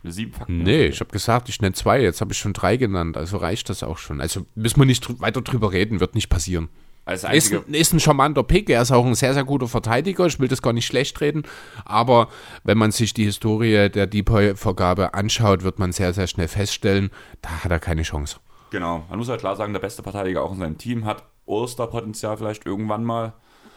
Ich 0.00 0.04
will 0.04 0.12
sieben 0.12 0.32
packen. 0.32 0.62
Nee, 0.62 0.86
ich 0.86 1.00
habe 1.00 1.10
gesagt, 1.10 1.50
ich 1.50 1.60
nenne 1.60 1.74
zwei. 1.74 2.00
Jetzt 2.00 2.22
habe 2.22 2.32
ich 2.32 2.38
schon 2.38 2.54
drei 2.54 2.76
genannt. 2.76 3.18
Also 3.18 3.36
reicht 3.36 3.68
das 3.68 3.82
auch 3.82 3.98
schon. 3.98 4.20
Also 4.20 4.46
müssen 4.54 4.80
wir 4.80 4.86
nicht 4.86 5.20
weiter 5.20 5.42
drüber 5.42 5.72
reden, 5.72 6.00
wird 6.00 6.14
nicht 6.14 6.30
passieren. 6.30 6.70
Als 7.04 7.24
ist, 7.24 7.52
ein, 7.52 7.74
ist 7.74 7.92
ein 7.92 8.00
charmanter 8.00 8.42
Pick, 8.42 8.70
er 8.70 8.82
ist 8.82 8.92
auch 8.92 9.04
ein 9.04 9.14
sehr, 9.14 9.34
sehr 9.34 9.44
guter 9.44 9.66
Verteidiger, 9.66 10.26
ich 10.26 10.38
will 10.38 10.48
das 10.48 10.62
gar 10.62 10.72
nicht 10.72 10.86
schlecht 10.86 11.20
reden, 11.20 11.42
aber 11.84 12.28
wenn 12.62 12.78
man 12.78 12.92
sich 12.92 13.14
die 13.14 13.24
Historie 13.24 13.88
der 13.88 14.06
Depoy-Vergabe 14.06 15.14
anschaut, 15.14 15.64
wird 15.64 15.78
man 15.78 15.92
sehr, 15.92 16.12
sehr 16.12 16.26
schnell 16.26 16.46
feststellen, 16.46 17.10
da 17.42 17.64
hat 17.64 17.70
er 17.72 17.80
keine 17.80 18.02
Chance. 18.02 18.36
Genau. 18.70 19.04
Man 19.08 19.18
muss 19.18 19.28
halt 19.28 19.40
klar 19.40 19.56
sagen, 19.56 19.72
der 19.72 19.80
beste 19.80 20.02
Verteidiger 20.02 20.44
auch 20.44 20.52
in 20.52 20.58
seinem 20.58 20.78
Team 20.78 21.04
hat 21.04 21.24
Osterpotenzial 21.46 22.36
vielleicht 22.36 22.64
irgendwann 22.64 23.02
mal, 23.02 23.32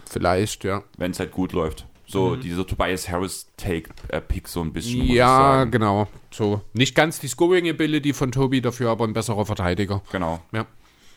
Vielleicht, 0.07 0.63
ja. 0.63 0.83
wenn 0.97 1.11
es 1.11 1.19
halt 1.19 1.31
gut 1.31 1.53
läuft. 1.53 1.87
So 2.13 2.35
dieser 2.35 2.65
Tobias 2.65 3.09
Harris 3.09 3.47
Take 3.57 3.89
äh, 4.07 4.21
Pick 4.21 4.47
so 4.47 4.61
ein 4.61 4.71
bisschen. 4.71 5.03
Ja, 5.05 5.65
genau. 5.65 6.07
So. 6.31 6.61
Nicht 6.73 6.95
ganz 6.95 7.19
die 7.19 7.27
Scoring-Ability 7.27 8.13
von 8.13 8.31
Tobi, 8.31 8.61
dafür 8.61 8.89
aber 8.91 9.05
ein 9.05 9.13
besserer 9.13 9.45
Verteidiger. 9.45 10.01
Genau. 10.11 10.39
Ja. 10.51 10.65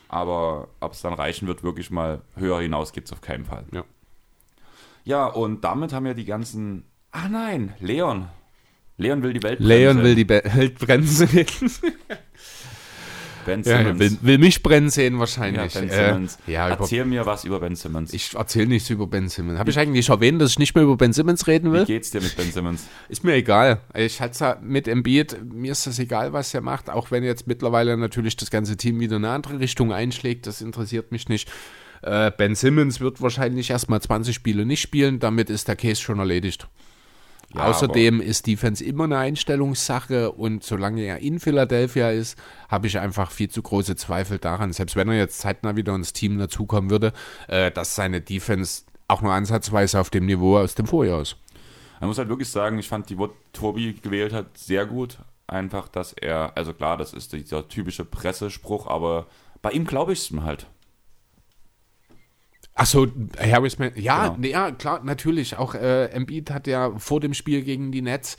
Aber 0.09 0.69
ob 0.81 0.93
es 0.93 1.03
dann 1.03 1.15
reichen 1.15 1.47
wird, 1.49 1.63
wirklich 1.63 1.91
mal 1.91 2.23
höher 2.37 2.61
hinaus 2.61 2.93
gibt 2.93 3.09
es 3.09 3.13
auf 3.13 3.21
keinen 3.21 3.45
Fall. 3.45 3.65
Ja. 3.73 3.85
Ja, 5.05 5.27
und 5.27 5.63
damit 5.63 5.93
haben 5.93 6.05
wir 6.05 6.15
die 6.15 6.25
ganzen. 6.25 6.85
Ah 7.13 7.29
nein, 7.29 7.75
Leon. 7.81 8.29
Leon 8.99 9.23
will 9.23 9.33
die 9.33 9.43
Welt 9.43 9.61
Leon 9.61 10.03
will 10.03 10.15
die 10.15 10.25
Be 10.25 10.43
Welt 10.45 10.79
brennen 10.79 11.07
Ben 13.47 13.63
ja, 13.63 13.79
Simmons. 13.79 13.99
will, 14.01 14.19
will 14.21 14.39
mich 14.39 14.63
brennen 14.63 14.91
sehen 14.91 15.15
ja, 15.15 15.21
wahrscheinlich. 15.21 15.73
Ben 15.73 15.89
Äh, 15.89 16.09
Simmons. 16.13 16.39
ja, 16.47 16.67
über, 16.69 16.81
Erzähl 16.81 17.05
mir 17.07 17.25
was 17.25 17.45
über 17.45 17.61
Ben 17.61 17.75
Simmons. 17.77 18.13
ich 18.13 18.35
erzähle 18.35 18.67
nichts 18.67 18.91
über 18.91 19.07
Ben 19.07 19.29
Simmons. 19.29 19.59
Habe 19.59 19.71
ich 19.71 19.79
eigentlich 19.79 20.09
erwähnt, 20.11 20.41
dass 20.43 20.51
ich 20.51 20.59
nicht 20.59 20.75
mehr 20.75 20.85
über 20.85 20.97
Ben 20.97 21.13
Simmons 21.15 21.47
reden 21.47 21.73
Wie 21.73 21.79
will? 21.79 21.85
geht's 21.87 22.11
dir 22.11 22.21
mit 22.21 22.37
Ben 22.37 22.53
Simmons? 22.53 22.87
Ist 23.09 23.25
mir 23.25 23.33
egal. 23.35 23.81
Ich 23.95 24.21
halte 24.21 24.45
es 24.45 24.63
mit 24.63 24.87
Embiid, 24.89 25.39
mir 25.51 25.73
ist 25.73 25.87
das 25.87 25.99
egal, 25.99 26.33
was 26.33 26.53
er 26.53 26.61
macht, 26.61 26.91
auch 26.91 27.11
wenn 27.11 27.25
jetzt 27.25 27.47
mittlerweile 27.47 27.97
natürlich 27.97 28.37
das 28.37 28.51
ganze 28.51 28.77
Team 28.77 29.01
wieder 29.01 29.17
in 29.17 29.25
eine 29.25 29.33
andere 29.35 29.61
Richtung 29.61 29.93
einschlägt, 29.93 30.47
das 30.47 30.61
interessiert 30.61 31.13
mich 31.13 31.29
nicht. 31.29 31.49
Äh, 32.03 32.31
ben 32.37 32.55
Simmons 32.55 33.01
wird 33.01 33.23
wahrscheinlich 33.23 33.71
erstmal 33.71 34.03
20 34.03 34.35
Spiele 34.35 34.67
nicht 34.67 34.81
spielen, 34.83 35.19
damit 35.19 35.49
ist 35.51 35.69
der 35.69 35.77
Case 35.77 36.01
schon 36.03 36.19
erledigt. 36.19 36.69
Ja, 37.57 37.65
Außerdem 37.65 38.21
ist 38.21 38.47
Defense 38.47 38.85
immer 38.85 39.05
eine 39.05 39.19
Einstellungssache 39.19 40.33
und 40.33 40.63
solange 40.63 41.03
er 41.03 41.21
in 41.21 41.41
Philadelphia 41.41 42.11
ist, 42.11 42.39
habe 42.69 42.87
ich 42.87 42.99
einfach 42.99 43.31
viel 43.31 43.49
zu 43.49 43.63
große 43.63 43.97
Zweifel 43.97 44.39
daran, 44.39 44.73
selbst 44.73 44.95
wenn 44.95 45.09
er 45.09 45.17
jetzt 45.17 45.39
zeitnah 45.39 45.75
wieder 45.75 45.95
ins 45.95 46.13
Team 46.13 46.39
dazukommen 46.39 46.91
würde, 46.91 47.13
äh, 47.49 47.71
dass 47.71 47.95
seine 47.95 48.21
Defense 48.21 48.83
auch 49.09 49.23
nur 49.23 49.33
ansatzweise 49.33 50.01
auf 50.01 50.11
dem 50.11 50.27
Niveau 50.27 50.59
aus 50.59 50.75
dem 50.75 50.87
Vorjahr 50.87 51.23
ist. 51.23 51.37
Man 52.01 52.09
muss 52.09 52.19
halt 52.19 52.29
wirklich 52.29 52.51
sagen, 52.51 52.79
ich 52.79 52.89
fand 52.89 53.09
die 53.09 53.17
Wort 53.17 53.35
Tobi 53.53 53.95
gewählt 53.95 54.33
hat 54.33 54.59
sehr 54.59 54.85
gut. 54.85 55.19
Einfach, 55.47 55.89
dass 55.89 56.13
er, 56.13 56.53
also 56.57 56.75
klar, 56.75 56.97
das 56.97 57.13
ist 57.13 57.33
dieser 57.33 57.69
typische 57.69 58.05
Pressespruch, 58.05 58.87
aber 58.87 59.27
bei 59.63 59.71
ihm 59.71 59.87
glaube 59.87 60.13
ich 60.13 60.31
es 60.31 60.41
halt. 60.43 60.67
Achso, 62.77 63.07
Harris, 63.41 63.79
ja, 63.97 64.25
Genau. 64.27 64.37
nee, 64.39 64.51
ja, 64.51 64.71
klar, 64.71 65.01
natürlich. 65.03 65.57
Auch 65.57 65.75
äh, 65.75 66.07
Embiid 66.11 66.51
hat 66.51 66.67
ja 66.67 66.93
vor 66.99 67.21
dem 67.21 67.33
Spiel 67.33 67.63
gegen 67.63 67.91
die 67.91 68.03
Nets, 68.03 68.37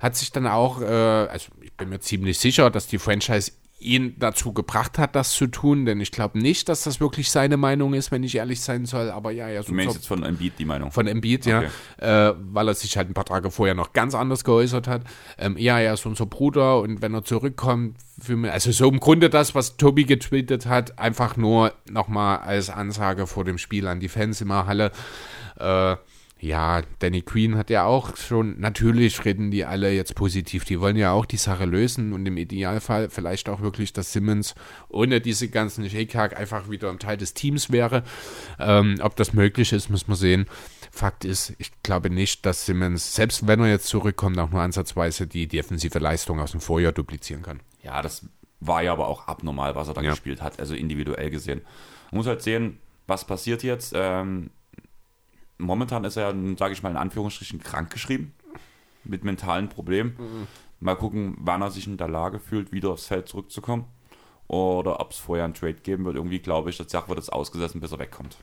hat 0.00 0.16
sich 0.16 0.32
dann 0.32 0.46
auch, 0.48 0.82
äh, 0.82 0.84
also 0.84 1.52
ich 1.62 1.72
bin 1.72 1.88
mir 1.88 2.00
ziemlich 2.00 2.38
sicher, 2.40 2.68
dass 2.70 2.88
die 2.88 2.98
Franchise 2.98 3.52
ihn 3.78 4.16
dazu 4.18 4.52
gebracht 4.54 4.98
hat, 4.98 5.14
das 5.14 5.32
zu 5.32 5.46
tun, 5.48 5.84
denn 5.84 6.00
ich 6.00 6.10
glaube 6.10 6.38
nicht, 6.38 6.68
dass 6.68 6.84
das 6.84 6.98
wirklich 6.98 7.30
seine 7.30 7.56
Meinung 7.58 7.92
ist, 7.92 8.10
wenn 8.10 8.22
ich 8.22 8.34
ehrlich 8.36 8.60
sein 8.62 8.86
soll, 8.86 9.10
aber 9.10 9.32
ja, 9.32 9.48
ja, 9.48 9.62
so 9.62 9.68
Du 9.68 9.74
meinst 9.74 9.94
jetzt 9.96 10.08
von 10.08 10.22
Embiid 10.22 10.54
die 10.58 10.64
Meinung. 10.64 10.92
von 10.92 11.06
Embiid, 11.06 11.46
Okay. 11.46 11.68
ja, 12.00 12.30
äh, 12.30 12.34
weil 12.52 12.68
er 12.68 12.74
sich 12.74 12.96
halt 12.96 13.10
ein 13.10 13.14
paar 13.14 13.26
Tage 13.26 13.50
vorher 13.50 13.74
noch 13.74 13.92
ganz 13.92 14.14
anders 14.14 14.44
geäußert 14.44 14.88
hat. 14.88 15.02
Ähm, 15.36 15.56
ja, 15.58 15.78
er 15.78 15.92
ist 15.94 16.06
unser 16.06 16.24
Bruder 16.26 16.80
und 16.80 17.02
wenn 17.02 17.12
er 17.12 17.24
zurückkommt, 17.24 17.98
mich, 18.26 18.50
also 18.50 18.72
so 18.72 18.88
im 18.88 18.98
Grunde 18.98 19.28
das, 19.28 19.54
was 19.54 19.76
Tobi 19.76 20.04
getweetet 20.04 20.64
hat, 20.66 20.98
einfach 20.98 21.36
nur 21.36 21.72
nochmal 21.90 22.38
als 22.38 22.70
Ansage 22.70 23.26
vor 23.26 23.44
dem 23.44 23.58
Spiel 23.58 23.86
an 23.88 24.00
die 24.00 24.08
Fans 24.08 24.40
in 24.40 24.48
der 24.48 24.66
Halle. 24.66 24.90
Äh, 25.58 25.96
ja, 26.38 26.82
Danny 26.98 27.22
Queen 27.22 27.56
hat 27.56 27.70
ja 27.70 27.84
auch 27.86 28.16
schon, 28.16 28.60
natürlich 28.60 29.24
reden 29.24 29.50
die 29.50 29.64
alle 29.64 29.90
jetzt 29.92 30.14
positiv, 30.14 30.66
die 30.66 30.80
wollen 30.80 30.96
ja 30.96 31.12
auch 31.12 31.24
die 31.24 31.38
Sache 31.38 31.64
lösen 31.64 32.12
und 32.12 32.26
im 32.26 32.36
Idealfall 32.36 33.08
vielleicht 33.08 33.48
auch 33.48 33.62
wirklich, 33.62 33.94
dass 33.94 34.12
Simmons 34.12 34.54
ohne 34.88 35.22
diese 35.22 35.48
ganzen 35.48 35.88
Shake-Hack 35.88 36.38
einfach 36.38 36.68
wieder 36.68 36.90
ein 36.90 36.98
Teil 36.98 37.16
des 37.16 37.32
Teams 37.32 37.72
wäre. 37.72 38.02
Ähm, 38.58 38.96
ob 39.00 39.16
das 39.16 39.32
möglich 39.32 39.72
ist, 39.72 39.88
muss 39.88 40.08
man 40.08 40.16
sehen. 40.16 40.46
Fakt 40.90 41.24
ist, 41.24 41.54
ich 41.58 41.70
glaube 41.82 42.10
nicht, 42.10 42.44
dass 42.44 42.66
Simmons, 42.66 43.14
selbst 43.14 43.46
wenn 43.46 43.60
er 43.60 43.68
jetzt 43.68 43.86
zurückkommt, 43.86 44.38
auch 44.38 44.50
nur 44.50 44.60
ansatzweise 44.60 45.26
die 45.26 45.46
defensive 45.46 45.98
Leistung 45.98 46.38
aus 46.40 46.50
dem 46.50 46.60
Vorjahr 46.60 46.92
duplizieren 46.92 47.42
kann. 47.42 47.60
Ja, 47.82 48.02
das 48.02 48.26
war 48.60 48.82
ja 48.82 48.92
aber 48.92 49.08
auch 49.08 49.26
abnormal, 49.26 49.74
was 49.74 49.88
er 49.88 49.94
da 49.94 50.02
Ja. 50.02 50.10
gespielt 50.10 50.42
hat, 50.42 50.60
also 50.60 50.74
individuell 50.74 51.30
gesehen. 51.30 51.62
Man 52.10 52.18
muss 52.18 52.26
halt 52.26 52.42
sehen, 52.42 52.78
was 53.06 53.26
passiert 53.26 53.62
jetzt. 53.62 53.92
Ähm, 53.96 54.50
momentan 55.58 56.04
ist 56.04 56.16
er, 56.16 56.34
sage 56.56 56.72
ich 56.72 56.82
mal 56.82 56.90
in 56.90 56.96
Anführungsstrichen, 56.96 57.60
krankgeschrieben 57.60 58.32
mit 59.04 59.24
mentalen 59.24 59.68
Problemen. 59.68 60.48
Mal 60.80 60.96
gucken, 60.96 61.36
wann 61.38 61.62
er 61.62 61.70
sich 61.70 61.86
in 61.86 61.96
der 61.96 62.08
Lage 62.08 62.38
fühlt, 62.38 62.72
wieder 62.72 62.90
aufs 62.90 63.06
Feld 63.06 63.28
zurückzukommen. 63.28 63.84
Oder 64.48 65.00
ob 65.00 65.10
es 65.12 65.18
vorher 65.18 65.44
einen 65.44 65.54
Trade 65.54 65.74
geben 65.74 66.04
wird. 66.04 66.16
Irgendwie 66.16 66.38
glaube 66.38 66.70
ich, 66.70 66.76
das 66.76 66.90
Sache 66.90 67.08
wird 67.08 67.18
jetzt 67.18 67.32
ausgesessen, 67.32 67.80
bis 67.80 67.92
er 67.92 67.98
wegkommt. 67.98 68.36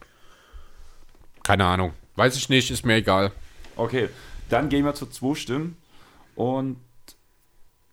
Keine 1.44 1.66
Ahnung. 1.66 1.94
Weiß 2.16 2.36
ich 2.36 2.50
nicht, 2.50 2.72
ist 2.72 2.86
mir 2.86 2.96
egal. 2.96 3.32
Okay, 3.76 4.10
dann 4.50 4.70
gehen 4.70 4.86
wir 4.86 4.94
zu 4.96 5.06
zwei 5.06 5.36
Stimmen. 5.36 5.78
Und 6.36 6.78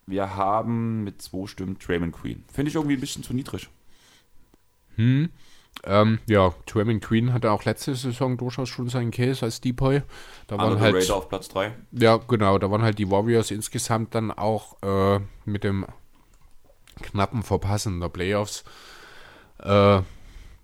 wir 0.06 0.34
haben 0.34 1.04
mit 1.04 1.22
zwei 1.22 1.46
Stimmen 1.46 1.78
Draymond 1.78 2.12
Queen. 2.12 2.44
Finde 2.52 2.70
ich 2.70 2.74
irgendwie 2.74 2.94
ein 2.94 3.00
bisschen 3.00 3.22
zu 3.22 3.32
niedrig. 3.32 3.68
Ähm, 5.84 6.18
ja, 6.26 6.52
Draymond 6.66 7.02
Queen 7.02 7.32
hatte 7.32 7.50
auch 7.50 7.64
letzte 7.64 7.94
Saison 7.94 8.36
durchaus 8.36 8.68
schon 8.68 8.88
seinen 8.88 9.10
Case 9.10 9.44
als 9.44 9.60
Depoy. 9.60 10.02
Da 10.46 10.58
waren 10.58 10.72
Andere 10.72 10.80
halt, 10.80 10.94
Raider 10.96 11.16
auf 11.16 11.28
Platz 11.28 11.48
3. 11.48 11.74
ja 11.92 12.18
genau, 12.18 12.58
da 12.58 12.70
waren 12.70 12.82
halt 12.82 12.98
die 12.98 13.10
Warriors 13.10 13.50
insgesamt 13.50 14.14
dann 14.14 14.30
auch 14.30 14.76
äh, 14.82 15.20
mit 15.44 15.64
dem 15.64 15.86
knappen 17.02 17.42
Verpassen 17.42 18.00
der 18.00 18.08
Playoffs. 18.08 18.64
Äh, 19.58 20.02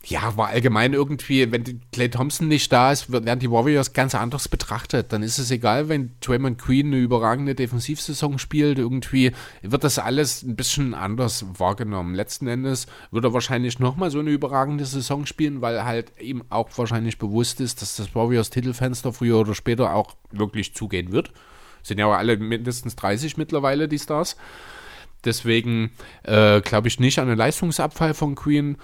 ja, 0.09 0.37
war 0.37 0.49
allgemein 0.49 0.93
irgendwie, 0.93 1.51
wenn 1.51 1.81
Clay 1.91 2.09
Thompson 2.09 2.47
nicht 2.47 2.73
da 2.73 2.93
ist, 2.93 3.11
werden 3.11 3.41
die 3.41 3.51
Warriors 3.51 3.93
ganz 3.93 4.15
anders 4.15 4.47
betrachtet. 4.47 5.12
Dann 5.12 5.24
ist 5.24 5.39
es 5.39 5.51
egal, 5.51 5.89
wenn 5.89 6.12
Draymond 6.20 6.59
Queen 6.59 6.87
eine 6.87 6.99
überragende 6.99 7.57
Defensivsaison 7.57 8.39
spielt. 8.39 8.78
Irgendwie 8.78 9.33
wird 9.62 9.83
das 9.83 9.99
alles 9.99 10.45
ein 10.45 10.55
bisschen 10.55 10.95
anders 10.95 11.45
wahrgenommen. 11.59 12.15
Letzten 12.15 12.47
Endes 12.47 12.87
wird 13.11 13.24
er 13.24 13.33
wahrscheinlich 13.33 13.81
nochmal 13.81 14.12
so 14.12 14.20
eine 14.20 14.31
überragende 14.31 14.85
Saison 14.85 15.27
spielen, 15.27 15.61
weil 15.61 15.85
halt 15.85 16.12
ihm 16.20 16.45
auch 16.51 16.69
wahrscheinlich 16.77 17.19
bewusst 17.19 17.61
ist, 17.61 17.83
dass 17.83 17.97
das 17.97 18.15
Warriors 18.15 18.51
Titelfenster 18.51 19.12
früher 19.12 19.39
oder 19.39 19.57
später 19.57 19.93
auch 19.93 20.15
wirklich 20.31 20.73
zugehen 20.73 21.11
wird. 21.11 21.33
Sind 21.83 21.99
ja 21.99 22.07
auch 22.07 22.15
alle 22.15 22.37
mindestens 22.37 22.95
30 22.95 23.37
mittlerweile, 23.37 23.89
die 23.89 23.99
Stars. 23.99 24.37
Deswegen 25.24 25.91
äh, 26.23 26.61
glaube 26.61 26.87
ich 26.87 27.01
nicht 27.01 27.19
an 27.19 27.28
einen 27.28 27.37
Leistungsabfall 27.37 28.15
von 28.15 28.37
Queen, 28.37 28.77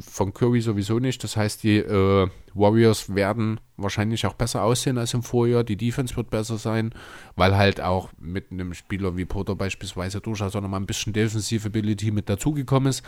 von 0.00 0.32
Curry 0.32 0.60
sowieso 0.60 0.98
nicht. 0.98 1.22
Das 1.22 1.36
heißt, 1.36 1.62
die 1.62 1.76
äh, 1.76 2.28
Warriors 2.54 3.14
werden 3.14 3.60
wahrscheinlich 3.76 4.24
auch 4.26 4.34
besser 4.34 4.62
aussehen 4.62 4.96
als 4.96 5.12
im 5.12 5.22
Vorjahr. 5.22 5.64
Die 5.64 5.76
Defense 5.76 6.16
wird 6.16 6.30
besser 6.30 6.56
sein, 6.56 6.94
weil 7.36 7.56
halt 7.56 7.80
auch 7.80 8.10
mit 8.18 8.50
einem 8.50 8.72
Spieler 8.74 9.16
wie 9.16 9.24
Porter 9.24 9.54
beispielsweise 9.54 10.20
durchaus 10.20 10.56
auch 10.56 10.60
nochmal 10.60 10.80
ein 10.80 10.86
bisschen 10.86 11.12
Defensive 11.12 11.66
Ability 11.66 12.10
mit 12.10 12.28
dazugekommen 12.28 12.88
ist. 12.88 13.04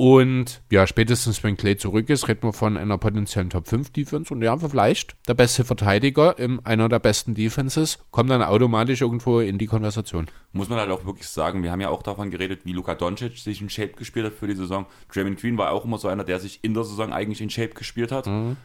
Und 0.00 0.62
ja, 0.70 0.86
spätestens 0.86 1.44
wenn 1.44 1.58
Clay 1.58 1.76
zurück 1.76 2.08
ist, 2.08 2.26
reden 2.26 2.42
wir 2.42 2.54
von 2.54 2.78
einer 2.78 2.96
potenziellen 2.96 3.50
Top 3.50 3.68
5 3.68 3.90
Defense. 3.90 4.32
Und 4.32 4.40
ja, 4.40 4.56
vielleicht 4.56 5.14
der 5.28 5.34
beste 5.34 5.62
Verteidiger 5.62 6.38
in 6.38 6.58
einer 6.64 6.88
der 6.88 7.00
besten 7.00 7.34
Defenses 7.34 7.98
kommt 8.10 8.30
dann 8.30 8.42
automatisch 8.42 9.02
irgendwo 9.02 9.40
in 9.40 9.58
die 9.58 9.66
Konversation. 9.66 10.28
Muss 10.54 10.70
man 10.70 10.78
halt 10.78 10.90
auch 10.90 11.04
wirklich 11.04 11.28
sagen, 11.28 11.62
wir 11.62 11.70
haben 11.70 11.82
ja 11.82 11.90
auch 11.90 12.02
davon 12.02 12.30
geredet, 12.30 12.62
wie 12.64 12.72
Luka 12.72 12.94
Doncic 12.94 13.36
sich 13.36 13.60
in 13.60 13.68
Shape 13.68 13.92
gespielt 13.92 14.24
hat 14.24 14.32
für 14.32 14.46
die 14.46 14.54
Saison. 14.54 14.86
Draymond 15.12 15.38
Green 15.38 15.58
war 15.58 15.70
auch 15.70 15.84
immer 15.84 15.98
so 15.98 16.08
einer, 16.08 16.24
der 16.24 16.40
sich 16.40 16.60
in 16.62 16.72
der 16.72 16.84
Saison 16.84 17.12
eigentlich 17.12 17.42
in 17.42 17.50
Shape 17.50 17.74
gespielt 17.74 18.10
hat. 18.10 18.26
Das 18.26 18.56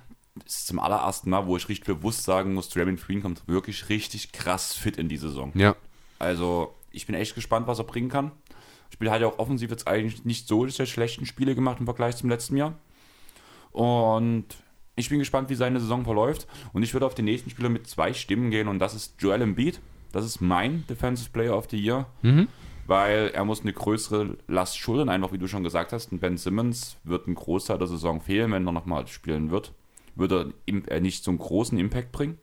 ist 0.45 0.68
zum 0.68 0.80
allerersten 0.80 1.30
Mal, 1.30 1.48
wo 1.48 1.57
ich 1.57 1.68
richtig 1.68 1.86
bewusst 1.86 2.24
sagen 2.24 2.53
muss, 2.53 2.70
Draymond 2.70 3.06
Green 3.06 3.22
kommt 3.22 3.45
wirklich 3.45 3.90
richtig 3.90 4.32
krass 4.32 4.74
fit 4.74 4.95
in 4.95 5.10
die 5.10 5.18
Saison. 5.18 5.52
Ja. 5.53 5.76
Also, 6.18 6.74
ich 6.91 7.06
bin 7.06 7.16
echt 7.16 7.36
gespannt, 7.36 7.68
was 7.68 7.80
er 7.80 7.84
bringen 7.84 8.07
kann. 8.07 8.32
Spiel 8.95 9.11
hat 9.11 9.19
ja 9.19 9.27
auch 9.27 9.39
offensiv 9.39 9.72
jetzt 9.72 9.88
eigentlich 9.88 10.23
nicht 10.23 10.47
so 10.47 10.65
sehr 10.67 10.85
schlechten 10.85 11.26
Spiele 11.26 11.53
gemacht 11.53 11.80
im 11.80 11.85
Vergleich 11.85 12.15
zum 12.15 12.30
letzten 12.30 12.55
Jahr. 12.55 12.76
Und 13.72 14.45
ich 14.95 15.09
bin 15.09 15.19
gespannt, 15.19 15.49
wie 15.49 15.55
seine 15.55 15.81
Saison 15.81 16.05
verläuft. 16.05 16.47
Und 16.72 16.81
ich 16.84 16.93
würde 16.93 17.05
auf 17.05 17.13
den 17.13 17.26
nächsten 17.26 17.49
Spieler 17.49 17.67
mit 17.67 17.88
zwei 17.88 18.13
Stimmen 18.13 18.51
gehen 18.51 18.69
und 18.69 18.80
das 18.80 18.95
ist 18.95 19.22
Joel 19.22 19.41
Embiid. 19.41 19.81
Das 20.13 20.23
ist 20.23 20.39
mein 20.39 20.85
Defensive 20.88 21.30
Player 21.31 21.57
of 21.57 21.67
the 21.69 21.77
Year, 21.77 22.05
weil 22.88 23.31
er 23.34 23.43
muss 23.43 23.61
eine 23.61 23.73
größere 23.73 24.38
Last 24.47 24.77
schultern, 24.77 25.09
einfach 25.09 25.34
wie 25.34 25.38
du 25.38 25.47
schon 25.47 25.63
gesagt 25.65 25.91
hast. 25.91 26.13
Und 26.13 26.22
Ben 26.22 26.38
Simmons 26.38 26.95
wird 27.03 27.27
einen 27.27 27.35
Großteil 27.35 27.77
der 27.77 27.88
Saison 27.88 28.22
fehlen, 28.22 28.53
wenn 28.53 28.65
er 28.65 28.72
nochmal 28.72 29.07
spielen 29.07 29.51
wird. 29.51 29.73
Wird 30.15 30.31
er 30.31 30.53
äh, 30.67 31.01
nicht 31.01 31.22
so 31.22 31.31
einen 31.31 31.38
großen 31.39 31.77
Impact 31.77 32.13
bringen. 32.13 32.38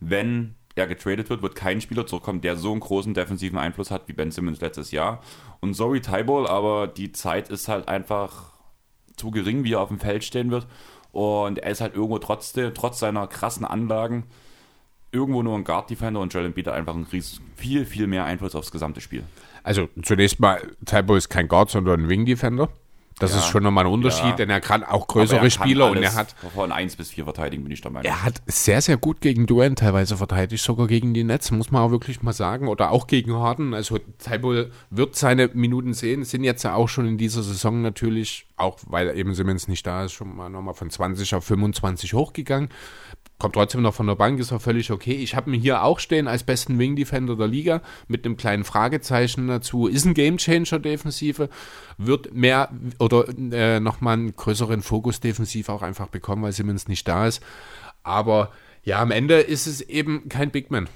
Wenn 0.00 0.56
er 0.78 0.86
getradet 0.86 1.28
wird, 1.30 1.42
wird 1.42 1.54
kein 1.54 1.80
Spieler 1.80 2.06
zurückkommen, 2.06 2.40
der 2.40 2.56
so 2.56 2.70
einen 2.70 2.80
großen 2.80 3.14
defensiven 3.14 3.58
Einfluss 3.58 3.90
hat 3.90 4.08
wie 4.08 4.12
Ben 4.12 4.30
Simmons 4.30 4.60
letztes 4.60 4.90
Jahr. 4.90 5.22
Und 5.60 5.74
sorry, 5.74 6.00
Tyball, 6.00 6.46
aber 6.46 6.86
die 6.86 7.12
Zeit 7.12 7.48
ist 7.48 7.68
halt 7.68 7.88
einfach 7.88 8.52
zu 9.16 9.30
gering, 9.30 9.64
wie 9.64 9.74
er 9.74 9.80
auf 9.80 9.88
dem 9.88 9.98
Feld 9.98 10.24
stehen 10.24 10.50
wird. 10.50 10.66
Und 11.12 11.58
er 11.58 11.70
ist 11.70 11.80
halt 11.80 11.94
irgendwo 11.94 12.18
trotzdem, 12.18 12.72
trotz 12.74 13.00
seiner 13.00 13.26
krassen 13.26 13.64
Anlagen, 13.64 14.24
irgendwo 15.10 15.42
nur 15.42 15.56
ein 15.56 15.64
Guard 15.64 15.90
Defender 15.90 16.20
und 16.20 16.34
Embiid 16.34 16.66
hat 16.66 16.74
einfach 16.74 16.94
einen 16.94 17.04
riesen, 17.04 17.44
viel, 17.56 17.86
viel 17.86 18.06
mehr 18.06 18.24
Einfluss 18.24 18.54
aufs 18.54 18.70
gesamte 18.70 19.00
Spiel. 19.00 19.24
Also 19.62 19.88
zunächst 20.02 20.38
mal, 20.38 20.60
Tybo 20.84 21.16
ist 21.16 21.28
kein 21.28 21.48
Guard, 21.48 21.70
sondern 21.70 22.02
ein 22.02 22.08
Wing 22.08 22.26
Defender. 22.26 22.68
Das 23.18 23.32
Ja. 23.32 23.38
ist 23.38 23.46
schon 23.46 23.62
nochmal 23.62 23.84
ein 23.86 23.92
Unterschied, 23.92 24.24
Ja. 24.24 24.32
denn 24.36 24.50
er 24.50 24.60
kann 24.60 24.84
auch 24.84 25.06
größere 25.08 25.36
er 25.36 25.40
kann 25.42 25.50
Spieler 25.50 25.90
und 25.90 26.02
er 26.02 26.14
hat 26.14 26.34
von 26.54 26.70
1 26.72 26.96
bis 26.96 27.10
4 27.10 27.24
verteidigen, 27.24 27.64
bin 27.64 27.72
ich 27.72 27.80
der 27.80 27.90
Meinung. 27.90 28.10
Er 28.10 28.22
hat 28.24 28.40
sehr, 28.46 28.80
sehr 28.80 28.96
gut 28.96 29.20
gegen 29.20 29.46
Duane 29.46 29.74
teilweise 29.74 30.16
verteidigt, 30.16 30.62
sogar 30.62 30.86
gegen 30.86 31.14
die 31.14 31.24
Nets, 31.24 31.50
muss 31.50 31.70
man 31.70 31.82
auch 31.82 31.90
wirklich 31.90 32.22
mal 32.22 32.32
sagen. 32.32 32.68
Oder 32.68 32.90
auch 32.90 33.06
gegen 33.06 33.34
Harden. 33.34 33.74
Also 33.74 33.98
Tybull 34.18 34.70
wird 34.90 35.16
seine 35.16 35.48
Minuten 35.52 35.94
sehen, 35.94 36.24
sind 36.24 36.44
jetzt 36.44 36.62
ja 36.62 36.74
auch 36.74 36.88
schon 36.88 37.06
in 37.06 37.18
dieser 37.18 37.42
Saison 37.42 37.82
natürlich, 37.82 38.46
auch 38.56 38.78
weil 38.86 39.16
eben 39.16 39.34
Simmons 39.34 39.68
nicht 39.68 39.86
da 39.86 40.04
ist, 40.04 40.12
schon 40.12 40.36
mal 40.36 40.48
nochmal 40.48 40.74
von 40.74 40.90
20 40.90 41.34
auf 41.34 41.44
25 41.44 42.14
hochgegangen. 42.14 42.68
Kommt 43.38 43.54
trotzdem 43.54 43.82
noch 43.82 43.94
von 43.94 44.08
der 44.08 44.16
Bank, 44.16 44.40
ist 44.40 44.52
auch 44.52 44.60
völlig 44.60 44.90
okay. 44.90 45.12
Ich 45.12 45.36
habe 45.36 45.50
ihn 45.52 45.60
hier 45.60 45.84
auch 45.84 46.00
stehen 46.00 46.26
als 46.26 46.42
besten 46.42 46.76
Wing 46.78 46.96
Defender 46.96 47.36
der 47.36 47.46
Liga 47.46 47.82
mit 48.08 48.24
einem 48.24 48.36
kleinen 48.36 48.64
Fragezeichen 48.64 49.46
dazu. 49.46 49.86
Ist 49.86 50.06
ein 50.06 50.14
Gamechanger 50.14 50.80
Defensive, 50.80 51.48
wird 51.98 52.34
mehr 52.34 52.68
oder 52.98 53.26
äh, 53.28 53.78
nochmal 53.78 54.14
einen 54.14 54.34
größeren 54.34 54.82
Fokus 54.82 55.20
defensiv 55.20 55.68
auch 55.68 55.82
einfach 55.82 56.08
bekommen, 56.08 56.42
weil 56.42 56.52
Simmons 56.52 56.88
nicht 56.88 57.06
da 57.06 57.28
ist. 57.28 57.40
Aber 58.02 58.50
ja, 58.82 59.00
am 59.00 59.12
Ende 59.12 59.38
ist 59.38 59.68
es 59.68 59.82
eben 59.82 60.28
kein 60.28 60.50
Big 60.50 60.72
Man. 60.72 60.88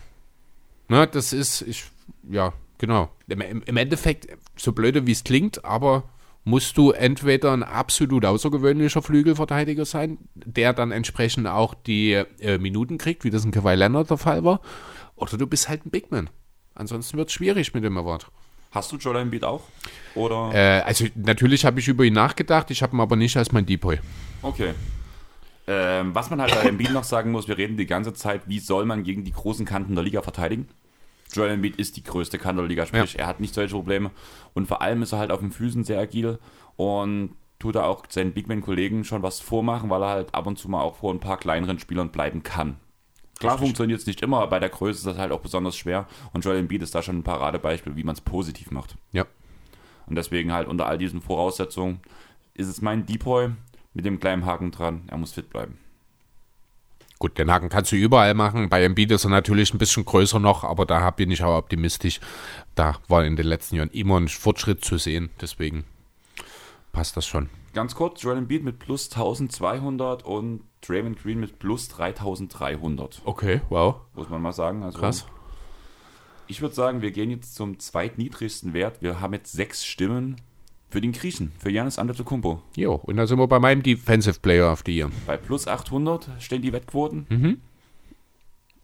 Ne, 0.89 1.07
das 1.07 1.33
ist, 1.33 1.63
ich, 1.63 1.85
ja, 2.29 2.53
genau. 2.79 3.09
Im, 3.29 3.41
Im 3.41 3.77
Endeffekt, 3.77 4.27
so 4.57 4.73
blöde 4.73 5.07
wie 5.07 5.13
es 5.13 5.23
klingt, 5.23 5.65
aber 5.65 6.03
musst 6.45 6.77
du 6.77 6.91
entweder 6.91 7.53
ein 7.53 7.63
absolut 7.63 8.25
außergewöhnlicher 8.25 9.03
Flügelverteidiger 9.03 9.85
sein, 9.85 10.19
der 10.35 10.73
dann 10.73 10.91
entsprechend 10.91 11.47
auch 11.47 11.75
die 11.75 12.13
äh, 12.13 12.59
Minuten 12.59 12.99
kriegt, 12.99 13.25
wie 13.25 13.31
das 13.31 13.45
in 13.45 13.53
Kawhi 13.53 13.75
Leonard 13.75 14.11
der 14.11 14.19
Fall 14.19 14.45
war, 14.45 14.61
oder 15.17 15.37
du 15.37 15.47
bist 15.47 15.69
halt 15.69 15.87
ein 15.87 15.91
Big 15.91 16.11
Man. 16.11 16.31
Ansonsten 16.75 17.17
wird 17.17 17.29
es 17.29 17.35
schwierig 17.35 17.75
mit 17.75 17.85
dem 17.85 17.97
Award. 17.97 18.27
Hast 18.73 18.91
du 18.91 18.97
Joel 18.97 19.19
Embiid 19.19 19.45
auch? 19.45 19.63
Oder? 20.15 20.51
Äh, 20.55 20.81
also 20.81 21.07
natürlich 21.15 21.65
habe 21.65 21.79
ich 21.79 21.89
über 21.89 22.05
ihn 22.05 22.15
nachgedacht, 22.15 22.71
ich 22.71 22.83
habe 22.83 22.97
ihn 22.97 23.01
aber 23.01 23.17
nicht 23.17 23.37
als 23.37 23.53
mein 23.53 23.67
Depoy. 23.67 23.99
Okay. 24.41 24.73
Ähm, 25.67 26.15
was 26.15 26.31
man 26.31 26.41
halt 26.41 26.55
bei 26.55 26.63
Embiid 26.63 26.91
noch 26.91 27.05
sagen 27.05 27.31
muss, 27.31 27.47
wir 27.47 27.57
reden 27.57 27.77
die 27.77 27.87
ganze 27.87 28.15
Zeit, 28.15 28.43
wie 28.47 28.59
soll 28.59 28.85
man 28.85 29.05
gegen 29.05 29.25
die 29.25 29.33
großen 29.33 29.65
Kanten 29.67 29.95
der 29.95 30.03
Liga 30.03 30.23
verteidigen? 30.23 30.69
Joel 31.33 31.53
Embiid 31.53 31.77
ist 31.77 31.97
die 31.97 32.03
größte 32.03 32.39
Kante 32.39 32.63
der 32.63 32.69
Liga, 32.69 32.87
sprich, 32.87 33.19
er 33.19 33.27
hat 33.27 33.41
nicht 33.41 33.55
solche 33.55 33.75
Probleme. 33.75 34.11
Und 34.55 34.67
vor 34.67 34.83
allem 34.83 35.03
ist 35.03 35.13
er 35.13 35.19
halt 35.19 35.31
auf 35.31 35.41
den 35.41 35.51
Füßen 35.51 35.85
sehr 35.85 36.01
agil 36.01 36.39
und 36.77 37.35
tut 37.59 37.77
er 37.77 37.87
auch 37.87 38.05
seinen 38.09 38.33
Bigman-Kollegen 38.33 39.05
schon 39.05 39.23
was 39.23 39.41
vormachen, 39.41 39.89
weil 39.89 40.03
er 40.03 40.09
halt 40.09 40.35
ab 40.35 40.47
und 40.47 40.59
zu 40.59 40.69
mal 40.69 40.83
auch 40.83 40.97
vor 40.97 41.13
ein 41.13 41.21
paar 41.21 41.39
kleineren 41.39 41.79
Spielern 41.79 42.11
bleiben 42.11 42.43
kann. 42.43 42.77
Klar 43.39 43.59
funktioniert 43.59 44.01
es 44.01 44.07
nicht 44.07 44.23
immer, 44.23 44.39
aber 44.39 44.51
bei 44.51 44.61
der 44.61 44.69
Größe 44.69 44.99
ist 44.99 45.07
das 45.07 45.19
halt 45.19 45.33
auch 45.33 45.41
besonders 45.41 45.77
schwer. 45.77 46.07
Und 46.33 46.45
Joel 46.45 46.59
Embiid 46.59 46.83
ist 46.83 46.95
da 46.95 47.03
schon 47.03 47.19
ein 47.19 47.25
Paradebeispiel, 47.25 47.97
wie 47.97 48.05
man 48.05 48.15
es 48.15 48.21
positiv 48.21 48.71
macht. 48.71 48.97
Ja. 49.11 49.27
Und 50.07 50.17
deswegen 50.17 50.53
halt 50.53 50.69
unter 50.69 50.87
all 50.87 50.99
diesen 50.99 51.21
Voraussetzungen 51.21 52.01
ist 52.55 52.69
es 52.69 52.83
mein 52.83 53.07
Depoy 53.07 53.51
mit 53.95 54.05
dem 54.05 54.21
kleinen 54.21 54.47
Haken 54.47 54.71
dran. 54.71 55.03
Er 55.09 55.19
muss 55.19 55.33
fit 55.33 55.51
bleiben. 55.51 55.79
Gut, 57.23 57.39
den 57.39 57.53
Haken 57.53 57.69
kannst 57.69 57.93
du 57.93 57.95
überall 57.95 58.35
machen. 58.35 58.69
Bei 58.69 58.83
Embiid 58.83 59.13
ist 59.13 59.23
er 59.23 59.31
natürlich 59.31 59.73
ein 59.73 59.79
bisschen 59.79 60.05
größer 60.05 60.41
noch, 60.41 60.65
aber 60.65 60.87
da 60.87 61.09
bin 61.13 61.31
ich 61.31 61.45
auch 61.45 61.57
optimistisch. 61.57 62.19
Da 62.75 62.97
war 63.07 63.25
in 63.25 63.37
den 63.37 63.47
letzten 63.47 63.77
Jahren 63.77 63.91
immer 63.91 64.19
ein 64.19 64.27
Fortschritt 64.27 64.85
zu 64.85 64.99
sehen, 64.99 65.31
deswegen 65.41 65.85
passt 66.91 67.17
das 67.17 67.25
schon. 67.25 67.49
Ganz 67.75 67.95
kurz, 67.95 68.23
Joel 68.23 68.39
Embiid 68.39 68.65
mit 68.65 68.81
plus 68.81 69.09
1200 69.13 70.25
und 70.25 70.65
Draymond 70.81 71.23
Green 71.23 71.39
mit 71.39 71.61
plus 71.61 71.87
3300. 71.91 73.23
Okay, 73.25 73.61
wow. 73.69 74.01
Muss 74.15 74.29
man 74.29 74.43
mal 74.43 74.51
sagen. 74.51 74.83
Also 74.83 74.99
Krass. 74.99 75.25
Ich 76.49 76.61
würde 76.61 76.75
sagen, 76.75 77.03
wir 77.03 77.13
gehen 77.13 77.31
jetzt 77.31 77.55
zum 77.55 77.79
zweitniedrigsten 77.79 78.73
Wert. 78.73 79.01
Wir 79.01 79.21
haben 79.21 79.33
jetzt 79.33 79.53
sechs 79.53 79.87
Stimmen 79.87 80.41
für 80.93 81.01
den 81.01 81.13
Griechen, 81.13 81.53
für 81.59 81.71
Janis 81.71 81.99
Antetokounmpo. 81.99 82.61
Jo, 82.77 82.95
und 82.95 83.17
da 83.17 83.27
sind 83.27 83.39
wir 83.39 83.49
bei 83.49 83.59
meinem 83.59 83.83
Defensive 83.83 84.41
Player 84.41 84.71
of 84.71 84.83
the 84.85 84.95
Year. 84.95 85.11
Bei 85.27 85.39
plus 85.39 85.67
800 85.67 86.29
stehen 86.39 86.61
die 86.61 86.73
Wettquoten. 86.73 87.27
Mhm. 87.31 87.61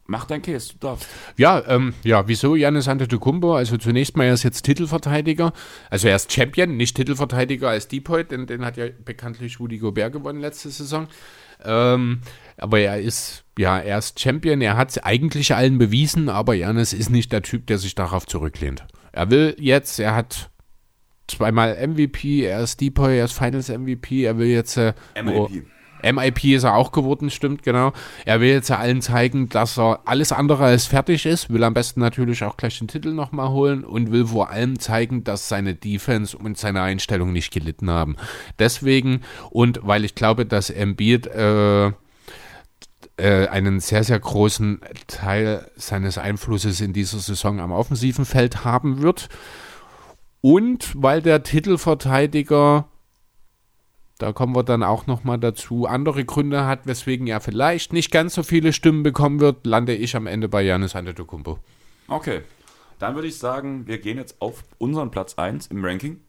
Mach 0.07 0.25
dein 0.25 0.41
Case, 0.41 0.73
du 0.73 0.87
darfst. 0.87 1.07
Ja, 1.37 1.63
ähm, 1.67 1.93
ja, 2.03 2.27
wieso 2.27 2.55
Janis 2.55 2.87
Antetokounmpo? 2.87 3.53
Also 3.55 3.77
zunächst 3.77 4.17
mal, 4.17 4.23
er 4.23 4.33
ist 4.33 4.41
jetzt 4.41 4.63
Titelverteidiger. 4.63 5.53
Also 5.91 6.07
er 6.07 6.15
ist 6.15 6.33
Champion, 6.33 6.77
nicht 6.77 6.95
Titelverteidiger 6.95 7.69
als 7.69 7.87
Depoy, 7.87 8.23
denn 8.23 8.47
den 8.47 8.65
hat 8.65 8.75
ja 8.75 8.87
bekanntlich 9.05 9.59
Rudy 9.59 9.77
Gobert 9.77 10.11
gewonnen 10.11 10.41
letzte 10.41 10.71
Saison. 10.71 11.07
Ähm, 11.63 12.21
aber 12.57 12.79
er 12.79 12.99
ist, 12.99 13.43
ja, 13.55 13.77
er 13.77 13.99
ist 13.99 14.19
Champion, 14.19 14.61
er 14.61 14.77
hat 14.77 14.89
es 14.89 14.97
eigentlich 14.97 15.53
allen 15.53 15.77
bewiesen, 15.77 16.27
aber 16.27 16.55
Janis 16.55 16.91
ist 16.91 17.11
nicht 17.11 17.31
der 17.31 17.43
Typ, 17.43 17.67
der 17.67 17.77
sich 17.77 17.93
darauf 17.93 18.25
zurücklehnt. 18.25 18.85
Er 19.11 19.29
will 19.29 19.55
jetzt, 19.59 19.99
er 19.99 20.15
hat 20.15 20.49
zweimal 21.29 21.75
MVP, 21.87 22.45
er 22.45 22.61
ist 22.61 22.81
Depoy, 22.81 23.17
er 23.17 23.25
ist 23.25 23.33
Finals 23.33 23.69
MVP, 23.69 24.23
er 24.23 24.37
will 24.37 24.47
jetzt 24.47 24.77
äh, 24.77 24.93
MLP. 25.21 25.65
MIP 26.03 26.45
ist 26.45 26.63
er 26.63 26.75
auch 26.75 26.91
geworden, 26.91 27.29
stimmt, 27.29 27.63
genau. 27.63 27.93
Er 28.25 28.39
will 28.41 28.49
jetzt 28.49 28.69
ja 28.69 28.77
allen 28.77 29.01
zeigen, 29.01 29.49
dass 29.49 29.77
er 29.77 29.99
alles 30.05 30.31
andere 30.31 30.65
als 30.65 30.87
fertig 30.87 31.25
ist, 31.25 31.49
will 31.49 31.63
am 31.63 31.73
besten 31.73 31.99
natürlich 31.99 32.43
auch 32.43 32.57
gleich 32.57 32.79
den 32.79 32.87
Titel 32.87 33.11
nochmal 33.11 33.49
holen 33.49 33.83
und 33.83 34.11
will 34.11 34.27
vor 34.27 34.49
allem 34.49 34.79
zeigen, 34.79 35.23
dass 35.23 35.49
seine 35.49 35.75
Defense 35.75 36.37
und 36.37 36.57
seine 36.57 36.81
Einstellung 36.81 37.33
nicht 37.33 37.51
gelitten 37.51 37.89
haben. 37.89 38.15
Deswegen 38.59 39.21
und 39.49 39.79
weil 39.83 40.05
ich 40.05 40.15
glaube, 40.15 40.45
dass 40.45 40.69
Embiid 40.69 41.27
äh, 41.27 41.87
äh, 41.87 43.47
einen 43.47 43.79
sehr, 43.79 44.03
sehr 44.03 44.19
großen 44.19 44.79
Teil 45.07 45.69
seines 45.75 46.17
Einflusses 46.17 46.79
in 46.81 46.93
dieser 46.93 47.19
Saison 47.19 47.59
am 47.59 47.71
offensiven 47.71 48.25
Feld 48.25 48.63
haben 48.63 49.01
wird 49.01 49.29
und 50.41 50.93
weil 51.01 51.21
der 51.21 51.43
Titelverteidiger 51.43 52.87
da 54.19 54.33
kommen 54.33 54.53
wir 54.53 54.63
dann 54.63 54.83
auch 54.83 55.07
nochmal 55.07 55.39
dazu. 55.39 55.85
Andere 55.85 56.25
Gründe 56.25 56.65
hat, 56.65 56.85
weswegen 56.85 57.25
er 57.27 57.39
vielleicht 57.39 57.93
nicht 57.93 58.11
ganz 58.11 58.35
so 58.35 58.43
viele 58.43 58.73
Stimmen 58.73 59.01
bekommen 59.01 59.39
wird, 59.39 59.65
lande 59.65 59.95
ich 59.95 60.13
am 60.13 60.27
Ende 60.27 60.49
bei 60.49 60.61
Janis 60.61 60.93
Antetokounmpo. 60.93 61.57
Okay. 62.09 62.41
Dann 62.99 63.15
würde 63.15 63.29
ich 63.29 63.37
sagen, 63.37 63.87
wir 63.87 63.97
gehen 63.97 64.17
jetzt 64.17 64.41
auf 64.41 64.65
unseren 64.77 65.09
Platz 65.09 65.35
1 65.35 65.67
im 65.67 65.85
Ranking. 65.85 66.19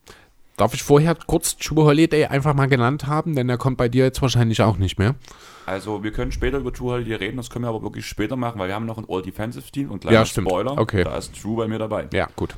Darf 0.56 0.72
ich 0.72 0.84
vorher 0.84 1.16
kurz 1.16 1.56
True 1.56 1.84
Holiday 1.84 2.26
einfach 2.26 2.54
mal 2.54 2.66
genannt 2.66 3.08
haben, 3.08 3.34
denn 3.34 3.48
er 3.48 3.58
kommt 3.58 3.76
bei 3.76 3.88
dir 3.88 4.04
jetzt 4.04 4.22
wahrscheinlich 4.22 4.62
auch 4.62 4.76
nicht 4.76 4.96
mehr. 5.00 5.16
Also 5.66 6.04
wir 6.04 6.12
können 6.12 6.30
später 6.30 6.58
über 6.58 6.72
True 6.72 6.92
Holiday 6.92 7.16
reden, 7.16 7.38
das 7.38 7.50
können 7.50 7.64
wir 7.64 7.70
aber 7.70 7.82
wirklich 7.82 8.06
später 8.06 8.36
machen, 8.36 8.60
weil 8.60 8.68
wir 8.68 8.76
haben 8.76 8.86
noch 8.86 8.98
ein 8.98 9.06
All-Defensive-Team 9.08 9.90
und 9.90 10.04
Ja, 10.04 10.10
kleiner 10.10 10.26
stimmt. 10.26 10.48
Spoiler, 10.48 10.78
Okay. 10.78 11.02
da 11.02 11.16
ist 11.18 11.34
True 11.42 11.56
bei 11.56 11.66
mir 11.66 11.80
dabei. 11.80 12.06
Ja, 12.12 12.28
gut. 12.36 12.54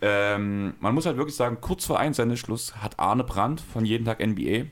Ähm, 0.00 0.74
man 0.80 0.94
muss 0.94 1.06
halt 1.06 1.16
wirklich 1.16 1.36
sagen, 1.36 1.58
kurz 1.60 1.84
vor 1.84 1.98
Einsendeschluss 1.98 2.76
hat 2.76 2.98
Arne 2.98 3.24
Brandt 3.24 3.60
von 3.60 3.84
Jeden 3.84 4.04
Tag 4.04 4.24
NBA 4.24 4.66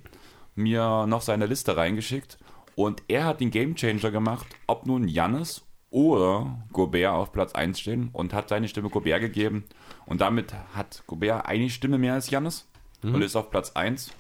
mir 0.54 1.06
noch 1.06 1.22
seine 1.22 1.46
Liste 1.46 1.76
reingeschickt 1.76 2.38
und 2.74 3.02
er 3.08 3.24
hat 3.24 3.40
den 3.40 3.50
Gamechanger 3.50 4.10
gemacht, 4.10 4.46
ob 4.66 4.86
nun 4.86 5.08
Jannis 5.08 5.62
oder 5.90 6.62
Gobert 6.72 7.12
auf 7.12 7.32
Platz 7.32 7.52
1 7.52 7.80
stehen 7.80 8.10
und 8.12 8.32
hat 8.32 8.48
seine 8.48 8.68
Stimme 8.68 8.90
Gobert 8.90 9.20
gegeben 9.20 9.64
und 10.06 10.20
damit 10.20 10.54
hat 10.74 11.02
Gobert 11.06 11.46
eine 11.46 11.70
Stimme 11.70 11.98
mehr 11.98 12.14
als 12.14 12.30
Jannis 12.30 12.66
und 13.02 13.22
ist 13.22 13.36
auf 13.36 13.50
Platz 13.50 13.72
1 13.72 14.12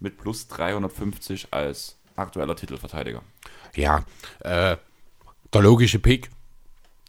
mit 0.00 0.18
plus 0.18 0.48
350 0.48 1.48
als 1.50 1.98
aktueller 2.16 2.56
Titelverteidiger. 2.56 3.22
Ja, 3.74 4.04
äh, 4.40 4.76
der 5.52 5.62
logische 5.62 5.98
Pick. 5.98 6.30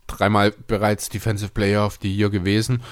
Dreimal 0.08 0.52
bereits 0.68 1.10
Defensive 1.10 1.52
Player 1.52 1.86
of 1.86 2.00
the 2.02 2.14
Year 2.14 2.30
gewesen. 2.30 2.84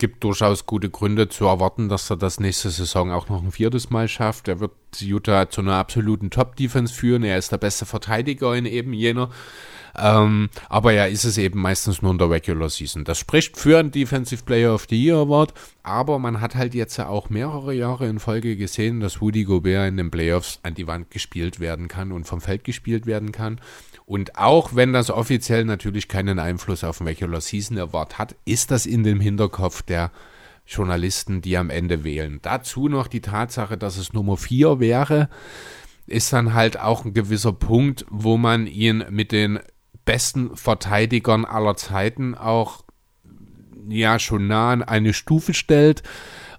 Gibt 0.00 0.24
durchaus 0.24 0.64
gute 0.64 0.88
Gründe 0.88 1.28
zu 1.28 1.44
erwarten, 1.44 1.90
dass 1.90 2.08
er 2.08 2.16
das 2.16 2.40
nächste 2.40 2.70
Saison 2.70 3.12
auch 3.12 3.28
noch 3.28 3.42
ein 3.42 3.52
viertes 3.52 3.90
Mal 3.90 4.08
schafft. 4.08 4.48
Er 4.48 4.58
wird 4.58 4.72
Utah 4.98 5.50
zu 5.50 5.60
einer 5.60 5.74
absoluten 5.74 6.30
Top-Defense 6.30 6.94
führen. 6.94 7.22
Er 7.22 7.36
ist 7.36 7.52
der 7.52 7.58
beste 7.58 7.84
Verteidiger 7.84 8.56
in 8.56 8.64
eben 8.64 8.94
jener. 8.94 9.28
Ähm, 9.98 10.48
aber 10.70 10.94
er 10.94 11.10
ist 11.10 11.24
es 11.24 11.36
eben 11.36 11.60
meistens 11.60 12.00
nur 12.00 12.12
in 12.12 12.18
der 12.18 12.30
Regular 12.30 12.70
Season. 12.70 13.04
Das 13.04 13.18
spricht 13.18 13.58
für 13.58 13.78
einen 13.78 13.90
Defensive 13.90 14.42
Player 14.42 14.74
of 14.74 14.86
the 14.88 14.96
Year 14.96 15.18
Award, 15.18 15.52
aber 15.82 16.18
man 16.18 16.40
hat 16.40 16.54
halt 16.54 16.74
jetzt 16.74 16.96
ja 16.96 17.08
auch 17.08 17.28
mehrere 17.28 17.74
Jahre 17.74 18.08
in 18.08 18.20
Folge 18.20 18.56
gesehen, 18.56 19.00
dass 19.00 19.20
Rudy 19.20 19.44
Gobert 19.44 19.88
in 19.88 19.98
den 19.98 20.10
Playoffs 20.10 20.60
an 20.62 20.74
die 20.74 20.86
Wand 20.86 21.10
gespielt 21.10 21.60
werden 21.60 21.88
kann 21.88 22.10
und 22.10 22.24
vom 22.24 22.40
Feld 22.40 22.64
gespielt 22.64 23.04
werden 23.04 23.32
kann. 23.32 23.60
Und 24.10 24.36
auch 24.36 24.74
wenn 24.74 24.92
das 24.92 25.08
offiziell 25.08 25.64
natürlich 25.64 26.08
keinen 26.08 26.40
Einfluss 26.40 26.82
auf 26.82 26.98
den 26.98 27.06
Regular 27.06 27.40
Season 27.40 27.78
Award 27.78 28.18
hat, 28.18 28.34
ist 28.44 28.72
das 28.72 28.84
in 28.84 29.04
dem 29.04 29.20
Hinterkopf 29.20 29.82
der 29.82 30.10
Journalisten, 30.66 31.42
die 31.42 31.56
am 31.56 31.70
Ende 31.70 32.02
wählen. 32.02 32.40
Dazu 32.42 32.88
noch 32.88 33.06
die 33.06 33.20
Tatsache, 33.20 33.78
dass 33.78 33.98
es 33.98 34.12
Nummer 34.12 34.36
4 34.36 34.80
wäre, 34.80 35.28
ist 36.08 36.32
dann 36.32 36.54
halt 36.54 36.80
auch 36.80 37.04
ein 37.04 37.14
gewisser 37.14 37.52
Punkt, 37.52 38.04
wo 38.10 38.36
man 38.36 38.66
ihn 38.66 39.04
mit 39.10 39.30
den 39.30 39.60
besten 40.04 40.56
Verteidigern 40.56 41.44
aller 41.44 41.76
Zeiten 41.76 42.34
auch 42.34 42.82
ja 43.88 44.18
schon 44.18 44.48
nah 44.48 44.72
an 44.72 44.82
eine 44.82 45.12
Stufe 45.12 45.54
stellt. 45.54 46.02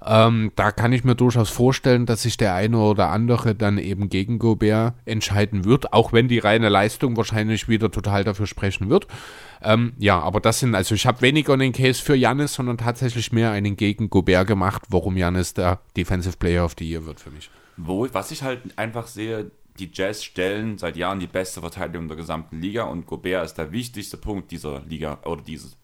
Ähm, 0.03 0.51
da 0.55 0.71
kann 0.71 0.93
ich 0.93 1.03
mir 1.03 1.15
durchaus 1.15 1.49
vorstellen, 1.49 2.05
dass 2.05 2.23
sich 2.23 2.35
der 2.37 2.55
eine 2.55 2.77
oder 2.77 3.09
andere 3.09 3.53
dann 3.53 3.77
eben 3.77 4.09
gegen 4.09 4.39
Gobert 4.39 4.95
entscheiden 5.05 5.65
wird, 5.65 5.93
auch 5.93 6.11
wenn 6.11 6.27
die 6.27 6.39
reine 6.39 6.69
Leistung 6.69 7.15
wahrscheinlich 7.17 7.69
wieder 7.69 7.91
total 7.91 8.23
dafür 8.23 8.47
sprechen 8.47 8.89
wird. 8.89 9.07
Ähm, 9.61 9.93
ja, 9.99 10.19
aber 10.19 10.39
das 10.39 10.59
sind, 10.59 10.73
also 10.73 10.95
ich 10.95 11.05
habe 11.05 11.21
weniger 11.21 11.53
einen 11.53 11.71
Case 11.71 12.01
für 12.01 12.15
Janis, 12.15 12.55
sondern 12.55 12.77
tatsächlich 12.79 13.31
mehr 13.31 13.51
einen 13.51 13.75
gegen 13.75 14.09
Gobert 14.09 14.47
gemacht, 14.47 14.81
warum 14.89 15.17
Janis 15.17 15.53
der 15.53 15.79
Defensive 15.95 16.37
Player 16.37 16.65
of 16.65 16.75
the 16.79 16.89
Year 16.89 17.05
wird 17.05 17.19
für 17.19 17.29
mich. 17.29 17.51
Wo, 17.77 18.07
was 18.11 18.31
ich 18.31 18.41
halt 18.41 18.61
einfach 18.77 19.05
sehe, 19.05 19.51
die 19.77 19.89
Jazz 19.93 20.23
stellen 20.23 20.77
seit 20.77 20.97
Jahren 20.97 21.19
die 21.19 21.27
beste 21.27 21.61
Verteidigung 21.61 22.07
der 22.07 22.17
gesamten 22.17 22.59
Liga 22.59 22.83
und 22.83 23.05
Gobert 23.05 23.45
ist 23.45 23.55
der 23.55 23.71
wichtigste 23.71 24.17
Punkt 24.17 24.51
dieser 24.51 24.81
Liga 24.81 25.19
oder 25.25 25.41
dieses, 25.41 25.77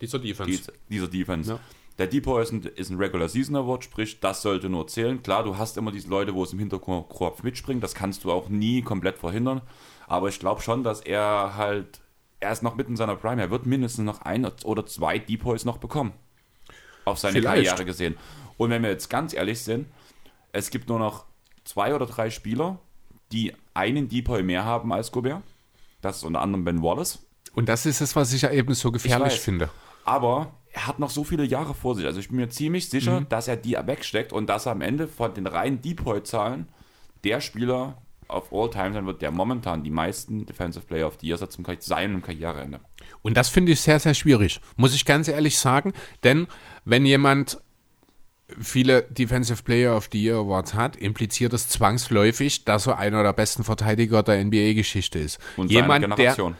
Dieser 0.00 0.18
Defense. 0.18 0.50
dieser, 0.50 0.72
dieser 0.90 1.08
Defense. 1.08 1.52
Ja. 1.52 1.60
Der 1.98 2.06
Depot 2.06 2.42
ist 2.42 2.52
ein, 2.52 2.62
ist 2.62 2.90
ein 2.90 2.98
Regular 2.98 3.28
Season 3.28 3.56
Award, 3.56 3.84
sprich, 3.84 4.20
das 4.20 4.42
sollte 4.42 4.68
nur 4.68 4.86
zählen. 4.86 5.22
Klar, 5.22 5.44
du 5.44 5.56
hast 5.56 5.78
immer 5.78 5.92
diese 5.92 6.08
Leute, 6.08 6.34
wo 6.34 6.42
es 6.42 6.52
im 6.52 6.58
Hinterkopf 6.58 7.42
mitspringt, 7.42 7.82
das 7.82 7.94
kannst 7.94 8.24
du 8.24 8.32
auch 8.32 8.48
nie 8.48 8.82
komplett 8.82 9.18
verhindern. 9.18 9.62
Aber 10.06 10.28
ich 10.28 10.38
glaube 10.38 10.60
schon, 10.60 10.84
dass 10.84 11.00
er 11.00 11.56
halt, 11.56 12.00
er 12.40 12.52
ist 12.52 12.62
noch 12.62 12.76
mitten 12.76 12.92
in 12.92 12.96
seiner 12.96 13.16
Prime, 13.16 13.40
er 13.40 13.50
wird 13.50 13.64
mindestens 13.64 14.04
noch 14.04 14.22
ein 14.22 14.46
oder 14.64 14.84
zwei 14.84 15.18
Depoys 15.18 15.64
noch 15.64 15.78
bekommen. 15.78 16.12
Auf 17.06 17.18
seine 17.18 17.38
Vielleicht. 17.38 17.68
Karriere 17.68 17.84
gesehen. 17.84 18.16
Und 18.58 18.70
wenn 18.70 18.82
wir 18.82 18.90
jetzt 18.90 19.08
ganz 19.08 19.32
ehrlich 19.32 19.62
sind, 19.62 19.86
es 20.52 20.70
gibt 20.70 20.88
nur 20.88 20.98
noch 20.98 21.24
zwei 21.64 21.94
oder 21.94 22.06
drei 22.06 22.30
Spieler, 22.30 22.78
die 23.32 23.54
einen 23.74 24.08
Depoy 24.08 24.42
mehr 24.42 24.64
haben 24.64 24.92
als 24.92 25.12
Gobert. 25.12 25.42
Das 26.00 26.18
ist 26.18 26.24
unter 26.24 26.40
anderem 26.40 26.64
Ben 26.64 26.82
Wallace. 26.82 27.26
Und 27.54 27.68
das 27.68 27.86
ist 27.86 28.00
es, 28.00 28.14
was 28.14 28.32
ich 28.32 28.42
ja 28.42 28.50
eben 28.50 28.74
so 28.74 28.92
gefährlich 28.92 29.40
finde. 29.40 29.70
Aber 30.04 30.52
er 30.76 30.86
hat 30.86 30.98
noch 30.98 31.08
so 31.08 31.24
viele 31.24 31.44
Jahre 31.44 31.72
vor 31.72 31.94
sich. 31.94 32.04
Also 32.04 32.20
ich 32.20 32.28
bin 32.28 32.36
mir 32.36 32.50
ziemlich 32.50 32.90
sicher, 32.90 33.20
Mhm. 33.22 33.28
dass 33.30 33.48
er 33.48 33.56
die 33.56 33.72
wegsteckt 33.72 34.30
und 34.30 34.46
dass 34.46 34.66
er 34.66 34.72
am 34.72 34.82
Ende 34.82 35.08
von 35.08 35.32
den 35.32 35.46
reinen 35.46 35.80
Depoy-Zahlen 35.80 36.68
der 37.24 37.40
Spieler 37.40 37.96
auf 38.28 38.52
all 38.52 38.68
time 38.68 38.92
sein 38.92 39.06
wird, 39.06 39.22
der 39.22 39.30
momentan 39.30 39.82
die 39.82 39.90
meisten 39.90 40.44
Defensive 40.44 40.84
Player 40.84 41.06
of 41.06 41.16
the 41.20 41.28
Year 41.28 41.40
hat 41.40 41.50
zum 41.50 41.64
seinem 41.78 42.20
Karriereende. 42.20 42.80
Und 43.22 43.38
das 43.38 43.48
finde 43.48 43.72
ich 43.72 43.80
sehr, 43.80 43.98
sehr 44.00 44.12
schwierig, 44.12 44.60
muss 44.76 44.94
ich 44.94 45.06
ganz 45.06 45.28
ehrlich 45.28 45.58
sagen. 45.58 45.94
Denn 46.24 46.46
wenn 46.84 47.06
jemand 47.06 47.58
viele 48.60 49.02
Defensive 49.04 49.62
Player 49.62 49.96
of 49.96 50.10
the 50.12 50.22
Year 50.22 50.36
Awards 50.36 50.74
hat, 50.74 50.96
impliziert 50.96 51.54
es 51.54 51.70
zwangsläufig, 51.70 52.66
dass 52.66 52.86
er 52.86 52.98
einer 52.98 53.22
der 53.22 53.32
besten 53.32 53.64
Verteidiger 53.64 54.22
der 54.22 54.44
NBA-Geschichte 54.44 55.20
ist. 55.20 55.38
Und 55.56 55.70
jemand, 55.70 56.02
der, 56.02 56.10
Generation. 56.10 56.56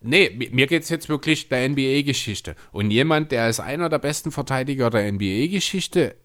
Nee, 0.00 0.30
mi- 0.36 0.50
mir 0.52 0.66
geht 0.66 0.82
es 0.82 0.88
jetzt 0.88 1.08
wirklich 1.08 1.48
der 1.48 1.68
NBA-Geschichte. 1.68 2.56
Und 2.72 2.90
jemand, 2.90 3.32
der 3.32 3.44
als 3.44 3.60
einer 3.60 3.88
der 3.88 3.98
besten 3.98 4.30
Verteidiger 4.32 4.90
der 4.90 5.10
NBA-Geschichte 5.10 6.16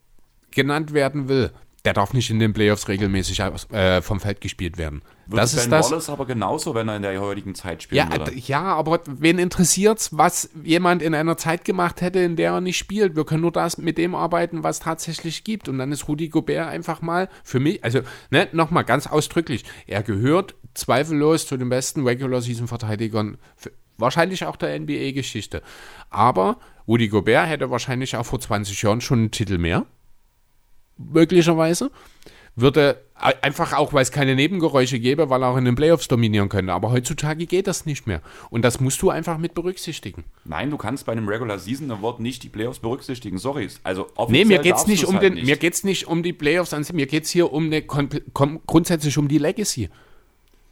genannt 0.51 0.93
werden 0.93 1.29
will, 1.29 1.51
der 1.85 1.93
darf 1.93 2.11
nicht 2.13 2.29
in 2.29 2.39
den 2.39 2.51
Playoffs 2.51 2.89
regelmäßig 2.89 3.39
äh, 3.39 4.01
vom 4.01 4.19
Feld 4.19 4.41
gespielt 4.41 4.77
werden. 4.77 5.01
Wird 5.27 5.41
das 5.41 5.53
ben 5.53 5.59
ist 5.63 5.71
das. 5.71 5.89
Wallace 5.91 6.09
aber 6.09 6.25
genauso, 6.25 6.75
wenn 6.75 6.89
er 6.89 6.97
in 6.97 7.03
der 7.03 7.21
heutigen 7.21 7.55
Zeit 7.55 7.83
spielen 7.83 7.99
Ja, 7.99 8.11
würde. 8.17 8.33
ja, 8.35 8.61
aber 8.63 8.99
wen 9.05 9.39
interessiert's, 9.39 10.09
was 10.17 10.49
jemand 10.61 11.01
in 11.01 11.15
einer 11.15 11.37
Zeit 11.37 11.63
gemacht 11.63 12.01
hätte, 12.01 12.19
in 12.19 12.35
der 12.35 12.51
er 12.51 12.61
nicht 12.61 12.77
spielt? 12.77 13.15
Wir 13.15 13.23
können 13.23 13.43
nur 13.43 13.53
das 13.53 13.77
mit 13.77 13.97
dem 13.97 14.13
arbeiten, 14.13 14.63
was 14.63 14.79
tatsächlich 14.81 15.45
gibt. 15.45 15.69
Und 15.69 15.77
dann 15.77 15.93
ist 15.93 16.09
Rudi 16.09 16.27
Gobert 16.27 16.67
einfach 16.67 17.01
mal 17.01 17.29
für 17.45 17.61
mich, 17.61 17.81
also 17.81 18.01
ne, 18.29 18.49
nochmal 18.51 18.83
ganz 18.83 19.07
ausdrücklich, 19.07 19.63
er 19.87 20.03
gehört 20.03 20.55
zweifellos 20.73 21.47
zu 21.47 21.57
den 21.57 21.69
besten 21.69 22.05
Regular 22.05 22.41
Season 22.41 22.67
Verteidigern, 22.67 23.37
wahrscheinlich 23.97 24.45
auch 24.45 24.55
der 24.55 24.79
NBA-Geschichte. 24.79 25.61
Aber 26.09 26.57
Rudi 26.87 27.07
Gobert 27.07 27.47
hätte 27.47 27.69
wahrscheinlich 27.69 28.15
auch 28.15 28.25
vor 28.25 28.39
20 28.39 28.81
Jahren 28.81 29.01
schon 29.01 29.19
einen 29.19 29.31
Titel 29.31 29.57
mehr 29.57 29.85
möglicherweise. 30.97 31.91
Würde 32.55 32.99
einfach 33.15 33.73
auch, 33.73 33.93
weil 33.93 34.01
es 34.01 34.11
keine 34.11 34.35
Nebengeräusche 34.35 34.99
gäbe, 34.99 35.29
weil 35.29 35.43
er 35.43 35.49
auch 35.49 35.57
in 35.57 35.63
den 35.63 35.75
Playoffs 35.75 36.09
dominieren 36.09 36.49
könnte. 36.49 36.73
Aber 36.73 36.91
heutzutage 36.91 37.45
geht 37.45 37.67
das 37.67 37.85
nicht 37.85 38.05
mehr. 38.05 38.21
Und 38.49 38.63
das 38.63 38.81
musst 38.81 39.01
du 39.01 39.09
einfach 39.09 39.37
mit 39.37 39.53
berücksichtigen. 39.53 40.25
Nein, 40.43 40.69
du 40.69 40.77
kannst 40.77 41.05
bei 41.05 41.13
einem 41.13 41.29
Regular 41.29 41.57
Season 41.57 41.89
Award 41.89 42.19
nicht 42.19 42.43
die 42.43 42.49
Playoffs 42.49 42.79
berücksichtigen. 42.79 43.37
Sorry. 43.37 43.69
Also 43.83 44.03
Nee, 44.03 44.15
offiziell 44.15 44.45
mir 44.45 44.59
geht's 44.59 44.87
nicht 44.87 45.05
um 45.05 45.15
halt 45.15 45.37
den, 45.37 45.45
mir 45.45 45.55
geht's 45.55 45.83
nicht 45.85 46.07
um 46.07 46.21
die 46.21 46.33
Playoffs 46.33 46.73
an 46.73 46.83
sich, 46.83 46.93
mir 46.93 47.07
geht's 47.07 47.29
hier 47.29 47.53
um 47.53 47.65
eine 47.65 47.81
grundsätzlich 47.81 49.17
um 49.17 49.27
die 49.29 49.37
Legacy. 49.37 49.89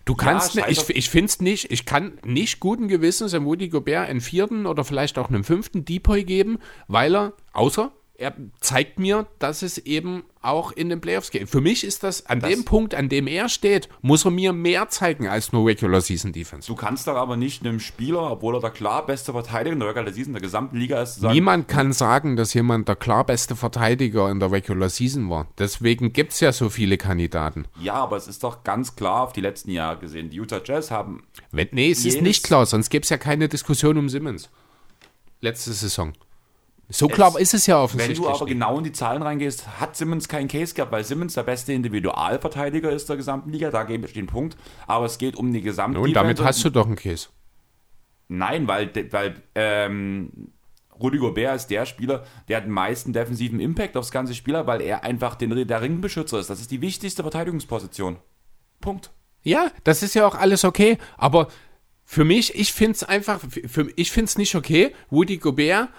Du 0.08 0.16
kannst, 0.16 0.54
scheiß 0.54 0.66
ich, 0.72 0.80
auf- 0.80 0.90
ich 0.90 1.10
finde 1.10 1.26
es 1.28 1.40
nicht, 1.42 1.72
ich 1.72 1.86
kann 1.86 2.18
nicht 2.26 2.60
guten 2.60 2.88
Gewissens 2.88 3.32
dem 3.34 3.44
Rudi 3.46 3.70
Gobert 3.70 4.10
einen 4.10 4.22
vierten 4.22 4.66
oder 4.66 4.84
vielleicht 4.84 5.18
auch 5.20 5.30
einen 5.30 5.44
fünften 5.44 5.86
Depoy 5.86 6.24
geben, 6.24 6.58
weil 6.88 7.16
er, 7.16 7.34
außer 7.54 7.92
er 8.16 8.34
zeigt 8.60 8.98
mir, 9.00 9.28
dass 9.38 9.62
es 9.62 9.78
eben 9.78 10.24
auch 10.48 10.72
in 10.72 10.90
den 10.90 11.02
Playoffs 11.02 11.32
geht. 11.32 11.50
Für 11.50 11.62
mich 11.62 11.84
ist 11.84 12.04
das, 12.04 12.26
an 12.26 12.40
Das- 12.40 12.50
dem 12.50 12.66
Punkt, 12.66 12.96
an 12.96 13.10
dem 13.10 13.28
er 13.28 13.50
steht, 13.50 13.90
muss 14.02 14.26
er 14.26 14.32
mir 14.32 14.54
mehr 14.54 14.90
zeigen 14.90 15.28
als 15.28 15.52
nur 15.52 15.68
Regular 15.68 16.02
Season 16.02 16.32
Defense. 16.34 16.68
Du 16.68 16.76
kannst 16.76 17.08
doch 17.08 17.16
aber 17.16 17.38
nicht 17.38 17.66
einem 17.66 17.80
Spieler, 17.80 18.32
obwohl 18.32 18.56
er 18.56 18.62
der 18.62 18.70
klar 18.72 19.06
beste 19.06 19.32
Verteidiger 19.34 19.74
in 19.74 19.80
der 19.80 19.90
Regular 19.90 20.12
Season 20.14 20.34
der 20.34 20.42
gesamten 20.42 20.78
Liga 20.78 21.02
ist, 21.02 21.16
sagen, 21.16 21.34
Niemand 21.34 21.68
kann 21.68 21.94
sagen, 21.94 22.36
dass 22.36 22.54
jemand 22.54 22.88
der 22.88 22.96
klar 22.96 23.26
beste 23.26 23.56
Verteidiger 23.56 24.30
in 24.32 24.40
der 24.40 24.52
Regular 24.52 24.90
Season 24.90 25.30
war. 25.30 25.48
Deswegen 25.58 26.14
gibt 26.14 26.34
es 26.34 26.40
ja 26.40 26.52
so 26.52 26.70
viele 26.70 26.98
Kandidaten. 26.98 27.66
ja, 27.82 27.94
aber 27.96 28.18
es 28.18 28.28
ist 28.28 28.44
doch 28.44 28.64
ganz 28.64 28.96
klar 28.96 29.22
auf 29.24 29.34
die 29.34 29.42
letzten 29.42 29.72
Jahre 29.72 30.00
gesehen. 30.00 30.30
Die 30.30 30.38
Utah 30.38 30.62
Jazz 30.64 30.92
haben 30.92 31.24
Wenn, 31.52 31.68
nee, 31.72 31.92
es 31.92 32.06
ist 32.06 32.22
nicht 32.22 32.44
klar, 32.44 32.66
sonst 32.66 32.90
gäbe 32.90 33.04
es 33.04 33.10
ja 33.10 33.18
keine 33.18 33.48
Diskussion 33.50 33.98
um 33.98 34.10
Simmons. 34.10 34.50
Letzte 35.42 35.74
Saison. 35.74 36.14
So 36.90 37.08
klar 37.08 37.38
ist 37.38 37.54
es 37.54 37.68
ja 37.68 37.76
Wenn 37.76 37.84
offensichtlich. 37.84 38.20
du 38.20 38.30
aber 38.30 38.46
nicht. 38.46 38.54
genau 38.54 38.78
in 38.78 38.84
die 38.86 38.94
Zahlen 38.94 39.22
reingehst, 39.22 39.80
hat 39.80 39.98
Simmons 39.98 40.30
keinen 40.30 40.48
Case 40.48 40.74
gehabt, 40.74 40.92
weil 40.92 41.04
Simmons 41.04 41.34
der 41.34 41.44
beste 41.44 41.74
Individualverteidiger 41.74 42.92
ist 42.92 43.10
der 43.10 43.18
gesamten 43.18 43.52
Liga, 43.52 43.72
da 43.72 43.84
gebe 43.84 44.06
ich 44.06 44.14
den 44.14 44.28
Punkt. 44.28 44.58
Aber 44.88 45.06
es 45.06 45.18
geht 45.18 45.36
um 45.36 45.52
die 45.52 45.62
gesamte 45.62 46.00
Und 46.00 46.14
damit 46.14 46.42
hast 46.42 46.64
du 46.64 46.70
doch 46.70 46.86
einen 46.86 46.96
Case. 46.96 47.28
Nein, 48.30 48.68
weil, 48.68 48.92
weil 49.12 49.36
ähm, 49.56 50.52
Rudy 51.00 51.18
Gobert 51.18 51.56
ist 51.58 51.68
der 51.68 51.86
Spieler, 51.86 52.24
der 52.48 52.58
hat 52.58 52.66
den 52.66 52.72
meisten 52.72 53.14
defensiven 53.14 53.60
Impact 53.60 53.98
aufs 53.98 54.12
ganze 54.12 54.34
Spieler, 54.34 54.66
weil 54.68 54.82
er 54.82 55.04
einfach 55.04 55.36
den, 55.36 55.68
der 55.68 55.82
Ringbeschützer 55.82 56.40
ist. 56.40 56.50
Das 56.50 56.60
ist 56.60 56.72
die 56.72 56.82
wichtigste 56.82 57.22
Verteidigungsposition. 57.22 58.18
Punkt. 58.80 59.12
Ja, 59.44 59.72
das 59.84 60.04
ist 60.04 60.16
ja 60.16 60.26
auch 60.26 60.36
alles 60.36 60.64
okay, 60.64 60.98
aber 61.18 61.48
für 62.04 62.24
mich, 62.24 62.56
ich 62.56 62.74
finde 62.74 62.94
es 62.94 63.04
einfach, 63.04 63.42
für, 63.68 63.90
ich 63.96 64.12
finde 64.12 64.26
es 64.26 64.38
nicht 64.38 64.56
okay, 64.56 64.94
Woody 65.10 65.38
Gobert 65.38 65.90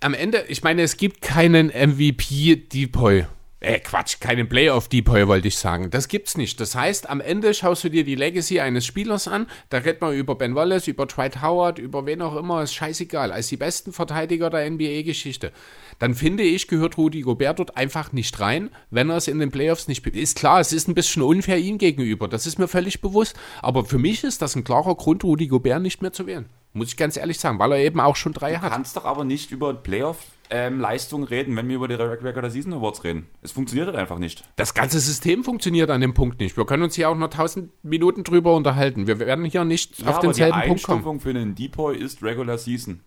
am 0.00 0.14
Ende, 0.14 0.44
ich 0.48 0.62
meine, 0.62 0.82
es 0.82 0.96
gibt 0.96 1.22
keinen 1.22 1.68
MVP-Depoy. 1.68 3.26
Äh, 3.64 3.80
Quatsch, 3.80 4.20
keinen 4.20 4.46
Playoff-Depoy 4.46 5.26
wollte 5.26 5.48
ich 5.48 5.56
sagen. 5.56 5.88
Das 5.88 6.08
gibt's 6.08 6.36
nicht. 6.36 6.60
Das 6.60 6.74
heißt, 6.74 7.08
am 7.08 7.22
Ende 7.22 7.54
schaust 7.54 7.82
du 7.84 7.88
dir 7.88 8.04
die 8.04 8.14
Legacy 8.14 8.60
eines 8.60 8.84
Spielers 8.84 9.26
an. 9.26 9.46
Da 9.70 9.78
redet 9.78 10.02
man 10.02 10.12
über 10.14 10.34
Ben 10.34 10.54
Wallace, 10.54 10.86
über 10.86 11.06
Dwight 11.06 11.40
Howard, 11.40 11.78
über 11.78 12.04
wen 12.04 12.20
auch 12.20 12.36
immer, 12.36 12.62
ist 12.62 12.74
scheißegal. 12.74 13.32
Als 13.32 13.48
die 13.48 13.56
besten 13.56 13.94
Verteidiger 13.94 14.50
der 14.50 14.70
NBA-Geschichte. 14.70 15.50
Dann 15.98 16.14
finde 16.14 16.42
ich, 16.42 16.68
gehört 16.68 16.98
Rudi 16.98 17.22
Gobert 17.22 17.58
dort 17.58 17.76
einfach 17.78 18.12
nicht 18.12 18.38
rein, 18.38 18.68
wenn 18.90 19.08
er 19.08 19.16
es 19.16 19.28
in 19.28 19.38
den 19.38 19.50
Playoffs 19.50 19.88
nicht. 19.88 20.06
Ist 20.06 20.36
klar, 20.36 20.60
es 20.60 20.74
ist 20.74 20.86
ein 20.88 20.94
bisschen 20.94 21.22
unfair 21.22 21.56
ihm 21.56 21.78
gegenüber. 21.78 22.28
Das 22.28 22.46
ist 22.46 22.58
mir 22.58 22.68
völlig 22.68 23.00
bewusst. 23.00 23.34
Aber 23.62 23.86
für 23.86 23.98
mich 23.98 24.24
ist 24.24 24.42
das 24.42 24.56
ein 24.56 24.64
klarer 24.64 24.94
Grund, 24.94 25.24
Rudi 25.24 25.46
Gobert 25.46 25.80
nicht 25.80 26.02
mehr 26.02 26.12
zu 26.12 26.26
wählen. 26.26 26.50
Muss 26.76 26.88
ich 26.88 26.96
ganz 26.96 27.16
ehrlich 27.16 27.38
sagen, 27.38 27.58
weil 27.60 27.70
er 27.72 27.78
eben 27.78 28.00
auch 28.00 28.16
schon 28.16 28.32
drei 28.32 28.52
Du 28.54 28.60
hat. 28.62 28.72
kannst 28.72 28.96
doch 28.96 29.04
aber 29.04 29.24
nicht 29.24 29.52
über 29.52 29.72
Playoff-Leistungen 29.74 31.24
reden, 31.24 31.56
wenn 31.56 31.68
wir 31.68 31.76
über 31.76 31.86
die 31.88 31.94
Regular 31.94 32.50
Season 32.50 32.72
Awards 32.72 33.04
reden. 33.04 33.28
Es 33.42 33.52
funktioniert 33.52 33.86
halt 33.86 33.96
einfach 33.96 34.18
nicht. 34.18 34.42
Das 34.56 34.74
ganze 34.74 34.98
System 34.98 35.44
funktioniert 35.44 35.88
an 35.90 36.00
dem 36.00 36.14
Punkt 36.14 36.40
nicht. 36.40 36.56
Wir 36.56 36.66
können 36.66 36.82
uns 36.82 36.96
hier 36.96 37.08
auch 37.08 37.16
noch 37.16 37.28
tausend 37.30 37.70
Minuten 37.84 38.24
drüber 38.24 38.54
unterhalten. 38.56 39.06
Wir 39.06 39.20
werden 39.20 39.44
hier 39.44 39.64
nicht 39.64 40.00
Ja, 40.00 40.08
auf 40.10 40.18
die 40.18 40.26
denselben 40.26 40.62
Punkt 40.62 40.82
kommen. 40.82 40.98
Einstufung 40.98 41.20
für 41.20 41.30
einen 41.30 41.54
Depoy 41.54 41.96
ist 41.96 42.22
Regular 42.22 42.58
Season. 42.58 43.00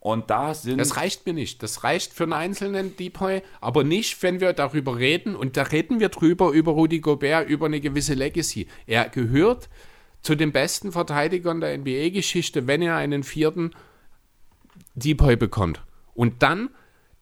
Und 0.00 0.30
da 0.30 0.52
sind. 0.52 0.78
Das 0.78 0.96
reicht 0.96 1.24
mir 1.26 1.32
nicht. 1.32 1.62
Das 1.62 1.84
reicht 1.84 2.12
für 2.12 2.24
einen 2.24 2.32
einzelnen 2.32 2.96
Depoy, 2.96 3.40
aber 3.60 3.84
nicht, 3.84 4.20
wenn 4.24 4.40
wir 4.40 4.52
darüber 4.52 4.98
reden. 4.98 5.36
Und 5.36 5.56
da 5.56 5.62
reden 5.62 6.00
wir 6.00 6.08
drüber, 6.08 6.50
über 6.50 6.72
Rudi 6.72 6.98
Gobert, 6.98 7.48
über 7.48 7.66
eine 7.66 7.80
gewisse 7.80 8.14
Legacy. 8.14 8.66
Er 8.88 9.08
gehört 9.08 9.68
zu 10.22 10.34
den 10.34 10.52
besten 10.52 10.92
Verteidigern 10.92 11.60
der 11.60 11.76
NBA-Geschichte, 11.76 12.66
wenn 12.66 12.80
er 12.82 12.96
einen 12.96 13.22
vierten 13.22 13.72
Depoy 14.94 15.36
bekommt. 15.36 15.82
Und 16.14 16.42
dann, 16.42 16.70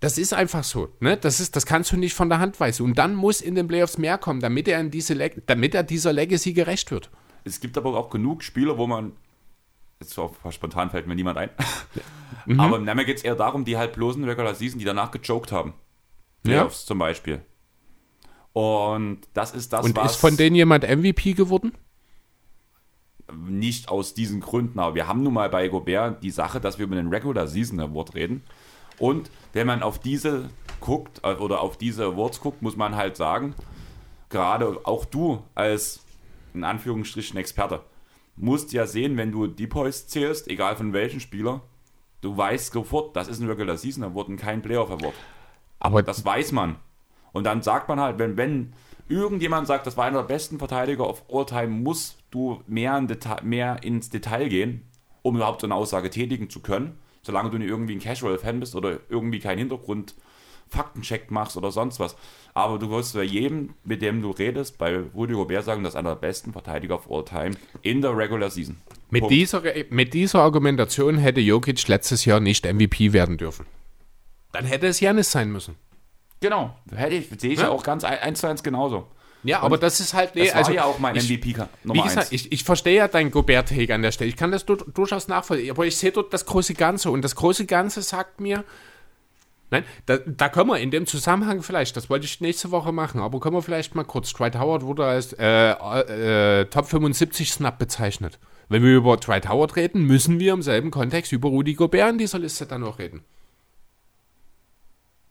das 0.00 0.18
ist 0.18 0.32
einfach 0.32 0.64
so, 0.64 0.88
ne? 1.00 1.16
Das, 1.16 1.40
ist, 1.40 1.56
das 1.56 1.66
kannst 1.66 1.92
du 1.92 1.96
nicht 1.96 2.14
von 2.14 2.28
der 2.28 2.38
Hand 2.38 2.60
weisen. 2.60 2.84
Und 2.84 2.98
dann 2.98 3.14
muss 3.14 3.40
in 3.40 3.54
den 3.54 3.68
Playoffs 3.68 3.98
mehr 3.98 4.18
kommen, 4.18 4.40
damit 4.40 4.68
er, 4.68 4.80
in 4.80 4.90
diese 4.90 5.14
Leg 5.14 5.42
damit 5.46 5.74
er 5.74 5.82
dieser 5.82 6.12
Legacy 6.12 6.52
gerecht 6.52 6.90
wird. 6.90 7.10
Es 7.44 7.60
gibt 7.60 7.78
aber 7.78 7.96
auch 7.96 8.10
genug 8.10 8.42
Spieler, 8.42 8.78
wo 8.78 8.86
man. 8.86 9.12
Jetzt 10.00 10.14
so 10.14 10.34
spontan 10.50 10.90
fällt 10.90 11.06
mir 11.06 11.14
niemand 11.14 11.36
ein. 11.36 11.50
Aber 12.58 12.78
na, 12.78 12.94
mir 12.94 13.04
geht 13.04 13.18
es 13.18 13.22
eher 13.22 13.34
darum, 13.34 13.66
die 13.66 13.76
halt 13.76 13.92
bloß 13.92 14.16
in 14.16 14.22
der 14.22 14.30
Regular 14.30 14.54
Season, 14.54 14.78
die 14.78 14.84
danach 14.86 15.10
gejoked 15.10 15.52
haben. 15.52 15.74
Playoffs 16.42 16.86
zum 16.86 16.98
Beispiel. 16.98 17.42
Und 18.54 19.20
das 19.34 19.52
ist 19.52 19.72
das, 19.72 19.84
Und 19.84 19.94
was 19.96 20.12
ist 20.12 20.20
von 20.20 20.36
denen 20.36 20.56
jemand 20.56 20.84
MVP 20.84 21.34
geworden? 21.34 21.72
Nicht 23.48 23.88
aus 23.88 24.14
diesen 24.14 24.40
Gründen, 24.40 24.78
aber 24.78 24.94
wir 24.94 25.08
haben 25.08 25.22
nun 25.22 25.34
mal 25.34 25.48
bei 25.48 25.68
Gobert 25.68 26.22
die 26.22 26.30
Sache, 26.30 26.60
dass 26.60 26.78
wir 26.78 26.86
über 26.86 26.96
den 26.96 27.08
Regular 27.08 27.46
Season 27.46 27.80
Award 27.80 28.14
reden. 28.14 28.42
Und 28.98 29.30
wenn 29.52 29.66
man 29.66 29.82
auf 29.82 29.98
diese 29.98 30.50
guckt 30.80 31.20
äh, 31.22 31.34
oder 31.34 31.60
auf 31.60 31.76
diese 31.76 32.04
Awards 32.04 32.40
guckt, 32.40 32.62
muss 32.62 32.76
man 32.76 32.96
halt 32.96 33.16
sagen, 33.16 33.54
gerade 34.28 34.80
auch 34.84 35.04
du 35.04 35.42
als 35.54 36.00
in 36.54 36.64
Anführungsstrichen 36.64 37.38
Experte, 37.38 37.80
musst 38.36 38.72
ja 38.72 38.86
sehen, 38.86 39.16
wenn 39.16 39.32
du 39.32 39.46
Depoys 39.46 40.06
zählst, 40.06 40.48
egal 40.48 40.76
von 40.76 40.92
welchem 40.92 41.20
Spieler, 41.20 41.60
du 42.20 42.36
weißt 42.36 42.72
sofort, 42.72 43.14
das 43.16 43.28
ist 43.28 43.40
ein 43.40 43.48
Regular 43.48 43.76
Season 43.76 44.04
Award 44.04 44.28
und 44.28 44.36
kein 44.36 44.62
Playoff 44.62 44.90
Award. 44.90 45.14
Aber 45.78 46.02
Das 46.02 46.24
weiß 46.24 46.52
man. 46.52 46.76
Und 47.32 47.44
dann 47.44 47.62
sagt 47.62 47.88
man 47.88 48.00
halt, 48.00 48.18
wenn, 48.18 48.36
wenn 48.36 48.72
irgendjemand 49.10 49.66
sagt, 49.66 49.86
das 49.86 49.96
war 49.96 50.06
einer 50.06 50.22
der 50.22 50.28
besten 50.28 50.58
Verteidiger 50.58 51.08
of 51.08 51.24
all 51.30 51.44
time, 51.44 51.68
musst 51.68 52.18
du 52.30 52.62
mehr, 52.66 52.96
in 52.96 53.08
Deta 53.08 53.38
mehr 53.42 53.82
ins 53.82 54.08
Detail 54.08 54.48
gehen, 54.48 54.88
um 55.22 55.36
überhaupt 55.36 55.60
so 55.60 55.66
eine 55.66 55.74
Aussage 55.74 56.10
tätigen 56.10 56.48
zu 56.48 56.60
können. 56.60 56.98
Solange 57.22 57.50
du 57.50 57.58
nicht 57.58 57.68
irgendwie 57.68 57.94
ein 57.94 58.00
Casual-Fan 58.00 58.60
bist 58.60 58.74
oder 58.74 59.00
irgendwie 59.10 59.40
keinen 59.40 59.58
Hintergrund 59.58 60.14
Faktencheck 60.70 61.30
machst 61.30 61.56
oder 61.56 61.70
sonst 61.72 62.00
was. 62.00 62.16
Aber 62.54 62.78
du 62.78 62.88
wirst 62.90 63.14
bei 63.14 63.24
jedem, 63.24 63.74
mit 63.84 64.02
dem 64.02 64.22
du 64.22 64.30
redest, 64.30 64.78
bei 64.78 65.00
Rudy 65.14 65.34
Gobert 65.34 65.64
sagen, 65.64 65.82
das 65.82 65.94
ist 65.94 65.98
einer 65.98 66.10
der 66.10 66.20
besten 66.20 66.52
Verteidiger 66.52 66.94
of 66.94 67.10
all 67.10 67.24
time 67.24 67.56
in 67.82 68.00
der 68.00 68.16
Regular 68.16 68.50
Season. 68.50 68.76
mit 69.10 69.22
Punkt. 69.22 69.34
dieser, 69.34 69.62
mit 69.90 70.14
dieser 70.14 70.40
Argumentation 70.40 71.18
hätte 71.18 71.40
Jokic 71.40 71.86
letztes 71.88 72.24
Jahr 72.24 72.40
nicht 72.40 72.64
MVP 72.64 73.12
werden 73.12 73.36
dürfen. 73.36 73.66
Dann 74.52 74.64
hätte 74.64 74.86
es 74.86 75.00
Janis 75.00 75.30
sein 75.30 75.50
müssen. 75.50 75.74
Genau. 76.40 76.74
Hätte 76.94 77.14
ich, 77.16 77.28
sehe 77.40 77.52
ich 77.52 77.58
ja, 77.58 77.66
Ja. 77.66 77.70
auch 77.70 77.82
ganz 77.82 78.04
ein- 78.04 78.18
eins 78.18 78.40
zu 78.40 78.46
eins 78.46 78.62
genauso. 78.62 79.06
Ja, 79.42 79.60
aber 79.60 79.78
das 79.78 80.00
ist 80.00 80.12
halt. 80.12 80.34
Nee, 80.34 80.44
Das 80.44 80.50
war 80.52 80.58
also, 80.58 80.72
ja 80.72 80.84
auch 80.84 80.98
mein 80.98 81.16
MVP 81.16 81.52
-Ka- 81.52 81.68
Wie 81.82 81.88
Nummer 81.88 82.02
gesagt, 82.02 82.26
eins. 82.30 82.32
ich, 82.32 82.52
ich 82.52 82.62
verstehe 82.64 82.96
ja 82.96 83.08
dein 83.08 83.30
Gobert-Take 83.30 83.94
an 83.94 84.02
der 84.02 84.12
Stelle. 84.12 84.28
Ich 84.28 84.36
kann 84.36 84.50
das 84.52 84.66
du, 84.66 84.76
durchaus 84.76 85.28
nachvollziehen. 85.28 85.70
Aber 85.70 85.86
ich 85.86 85.96
sehe 85.96 86.12
dort 86.12 86.32
das 86.34 86.44
große 86.44 86.74
Ganze. 86.74 87.10
Und 87.10 87.22
das 87.22 87.34
große 87.36 87.64
Ganze 87.64 88.02
sagt 88.02 88.40
mir. 88.40 88.64
Nein, 89.70 89.84
da, 90.06 90.18
da 90.18 90.48
können 90.48 90.68
wir 90.68 90.78
in 90.80 90.90
dem 90.90 91.06
Zusammenhang 91.06 91.62
vielleicht, 91.62 91.96
das 91.96 92.10
wollte 92.10 92.26
ich 92.26 92.40
nächste 92.40 92.72
Woche 92.72 92.90
machen, 92.90 93.20
aber 93.20 93.38
können 93.38 93.54
wir 93.54 93.62
vielleicht 93.62 93.94
mal 93.94 94.02
kurz. 94.04 94.32
Dwight 94.32 94.58
Howard 94.58 94.82
wurde 94.82 95.06
als 95.06 95.32
äh, 95.34 95.70
äh, 96.60 96.64
Top 96.64 96.86
75 96.86 97.52
Snap 97.52 97.78
bezeichnet. 97.78 98.40
Wenn 98.68 98.82
wir 98.82 98.96
über 98.96 99.16
Dwight 99.16 99.48
Howard 99.48 99.76
reden, 99.76 100.02
müssen 100.02 100.40
wir 100.40 100.52
im 100.54 100.62
selben 100.62 100.90
Kontext 100.90 101.30
über 101.30 101.48
Rudy 101.48 101.74
Gobert 101.74 102.10
in 102.10 102.18
dieser 102.18 102.40
Liste 102.40 102.66
dann 102.66 102.82
auch 102.82 102.98
reden. 102.98 103.22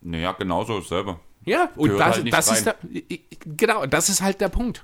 Naja, 0.02 0.32
genauso 0.32 0.80
dasselbe. 0.80 1.18
Ja, 1.44 1.70
und 1.76 1.88
Gehört 1.90 2.00
das, 2.08 2.16
halt 2.16 2.32
das 2.32 2.52
ist 2.52 2.66
der, 2.66 2.76
genau, 3.56 3.86
das 3.86 4.08
ist 4.08 4.22
halt 4.22 4.40
der 4.40 4.48
Punkt. 4.50 4.82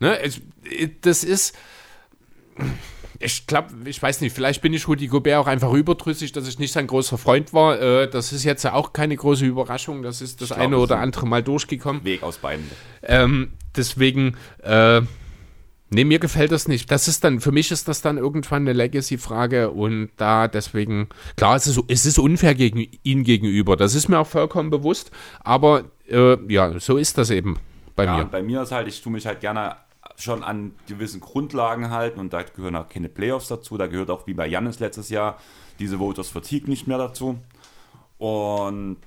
Ne, 0.00 0.18
es, 0.20 0.40
das 1.02 1.24
ist, 1.24 1.54
ich 3.20 3.46
glaube, 3.46 3.70
ich 3.84 4.02
weiß 4.02 4.20
nicht, 4.20 4.34
vielleicht 4.34 4.60
bin 4.60 4.72
ich 4.72 4.86
Rudi 4.88 5.06
Gobert 5.06 5.36
auch 5.38 5.46
einfach 5.46 5.72
überdrüssig, 5.72 6.32
dass 6.32 6.46
ich 6.48 6.58
nicht 6.58 6.72
sein 6.72 6.86
großer 6.86 7.16
Freund 7.18 7.52
war. 7.52 7.80
Äh, 7.80 8.10
das 8.10 8.32
ist 8.32 8.44
jetzt 8.44 8.66
auch 8.66 8.92
keine 8.92 9.16
große 9.16 9.44
Überraschung. 9.44 10.02
Das 10.02 10.20
ist 10.20 10.40
das 10.40 10.48
glaub, 10.48 10.60
eine 10.60 10.78
oder 10.78 10.96
ist- 10.96 11.00
andere 11.02 11.26
Mal 11.26 11.42
durchgekommen. 11.42 12.04
Weg 12.04 12.22
aus 12.22 12.38
beiden. 12.38 12.68
Ähm, 13.02 13.52
deswegen, 13.76 14.36
äh, 14.62 15.00
nee, 15.94 16.04
mir 16.04 16.18
gefällt 16.18 16.52
das 16.52 16.68
nicht. 16.68 16.90
Das 16.90 17.08
ist 17.08 17.24
dann, 17.24 17.40
für 17.40 17.52
mich 17.52 17.70
ist 17.70 17.88
das 17.88 18.02
dann 18.02 18.18
irgendwann 18.18 18.62
eine 18.62 18.72
Legacy-Frage 18.72 19.70
und 19.70 20.10
da 20.16 20.48
deswegen, 20.48 21.08
klar, 21.36 21.56
es 21.56 21.66
ist, 21.66 21.80
es 21.88 22.04
ist 22.06 22.18
unfair 22.18 22.54
gegen 22.54 22.86
ihn 23.02 23.24
gegenüber. 23.24 23.76
Das 23.76 23.94
ist 23.94 24.08
mir 24.08 24.18
auch 24.18 24.26
vollkommen 24.26 24.70
bewusst, 24.70 25.10
aber 25.40 25.84
äh, 26.08 26.36
ja, 26.52 26.78
so 26.80 26.96
ist 26.96 27.16
das 27.18 27.30
eben 27.30 27.58
bei 27.96 28.04
Ja, 28.04 28.18
mir. 28.18 28.24
bei 28.26 28.42
mir 28.42 28.62
ist 28.62 28.72
halt, 28.72 28.88
ich 28.88 29.00
tue 29.02 29.12
mich 29.12 29.26
halt 29.26 29.40
gerne 29.40 29.76
schon 30.16 30.44
an 30.44 30.72
gewissen 30.86 31.20
Grundlagen 31.20 31.90
halten 31.90 32.20
und 32.20 32.32
da 32.32 32.42
gehören 32.42 32.76
auch 32.76 32.88
keine 32.88 33.08
Playoffs 33.08 33.48
dazu. 33.48 33.76
Da 33.78 33.86
gehört 33.86 34.10
auch 34.10 34.26
wie 34.26 34.34
bei 34.34 34.46
Jannis 34.46 34.78
letztes 34.78 35.08
Jahr 35.08 35.38
diese 35.78 35.98
Voters 35.98 36.28
Fatigue 36.28 36.68
nicht 36.68 36.86
mehr 36.86 36.98
dazu. 36.98 37.38
Und 38.18 38.98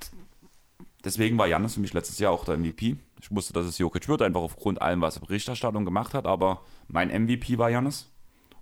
deswegen 1.04 1.38
war 1.38 1.46
Jannis 1.46 1.74
für 1.74 1.80
mich 1.80 1.94
letztes 1.94 2.18
Jahr 2.18 2.32
auch 2.32 2.44
der 2.44 2.58
MVP. 2.58 2.96
Ich 3.20 3.34
wusste, 3.34 3.52
dass 3.52 3.66
es 3.66 3.78
Jokic 3.78 4.08
wird, 4.08 4.22
einfach 4.22 4.40
aufgrund 4.40 4.80
allem, 4.80 5.00
was 5.00 5.16
er 5.16 5.26
Berichterstattung 5.26 5.84
gemacht 5.84 6.14
hat, 6.14 6.26
aber 6.26 6.62
mein 6.86 7.08
MVP 7.08 7.58
war 7.58 7.70
Jannis. 7.70 8.10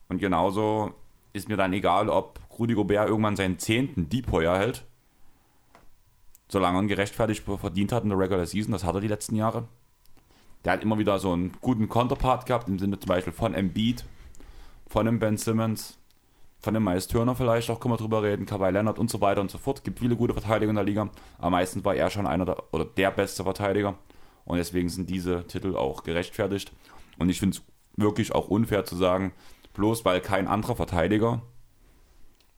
Und 0.09 0.19
genauso 0.19 0.95
ist 1.33 1.49
mir 1.49 1.57
dann 1.57 1.73
egal, 1.73 2.09
ob 2.09 2.41
Rudy 2.59 2.75
Gobert 2.75 3.09
irgendwann 3.09 3.37
seinen 3.37 3.59
zehnten 3.59 4.09
Depoy 4.09 4.45
erhält. 4.45 4.85
Solange 6.49 6.79
er 6.79 6.83
ihn 6.83 6.89
gerechtfertigt 6.89 7.45
verdient 7.45 7.93
hat 7.93 8.05
in 8.05 8.11
der 8.11 8.19
Regular 8.19 8.47
Season, 8.47 8.73
das 8.73 8.85
hat 8.85 8.95
er 8.95 9.01
die 9.01 9.09
letzten 9.09 9.37
Jahre. 9.37 9.69
Der 10.65 10.73
hat 10.73 10.83
immer 10.83 10.99
wieder 10.99 11.19
so 11.19 11.33
einen 11.33 11.53
guten 11.61 11.89
Counterpart 11.89 12.47
gehabt, 12.47 12.69
im 12.69 12.79
Sinne 12.79 12.99
zum 12.99 13.09
Beispiel 13.09 13.33
von 13.33 13.55
Embiid, 13.55 14.05
von 14.89 15.07
dem 15.07 15.19
Ben 15.19 15.37
Simmons, 15.37 15.99
von 16.61 16.75
dem 16.75 16.85
Miles 16.85 17.07
Turner 17.07 17.35
vielleicht, 17.35 17.69
auch 17.71 17.79
können 17.79 17.95
wir 17.95 17.99
drüber 17.99 18.23
reden, 18.23 18.47
Kawhi 18.47 18.71
Leonard 18.71 18.99
und 18.99 19.11
so 19.11 19.21
weiter 19.21 19.41
und 19.41 19.51
so 19.51 19.59
fort. 19.59 19.85
Gibt 19.85 19.99
viele 19.99 20.17
gute 20.17 20.33
Verteidiger 20.33 20.71
in 20.71 20.77
der 20.77 20.85
Liga. 20.85 21.11
Am 21.39 21.53
meisten 21.53 21.85
war 21.85 21.95
er 21.95 22.11
schon 22.11 22.27
einer 22.27 22.45
der, 22.45 22.63
oder 22.73 22.85
der 22.85 23.11
beste 23.11 23.45
Verteidiger. 23.45 23.95
Und 24.47 24.57
deswegen 24.57 24.89
sind 24.89 25.11
diese 25.11 25.47
Titel 25.47 25.77
auch 25.77 26.05
gerechtfertigt. 26.05 26.73
Und 27.19 27.29
ich 27.29 27.41
finde 27.41 27.59
es 27.59 27.63
wirklich 27.97 28.35
auch 28.35 28.49
unfair 28.49 28.85
zu 28.85 28.97
sagen, 28.97 29.33
bloß 29.75 30.05
weil 30.05 30.21
kein 30.21 30.47
anderer 30.47 30.77
Verteidiger 30.77 31.43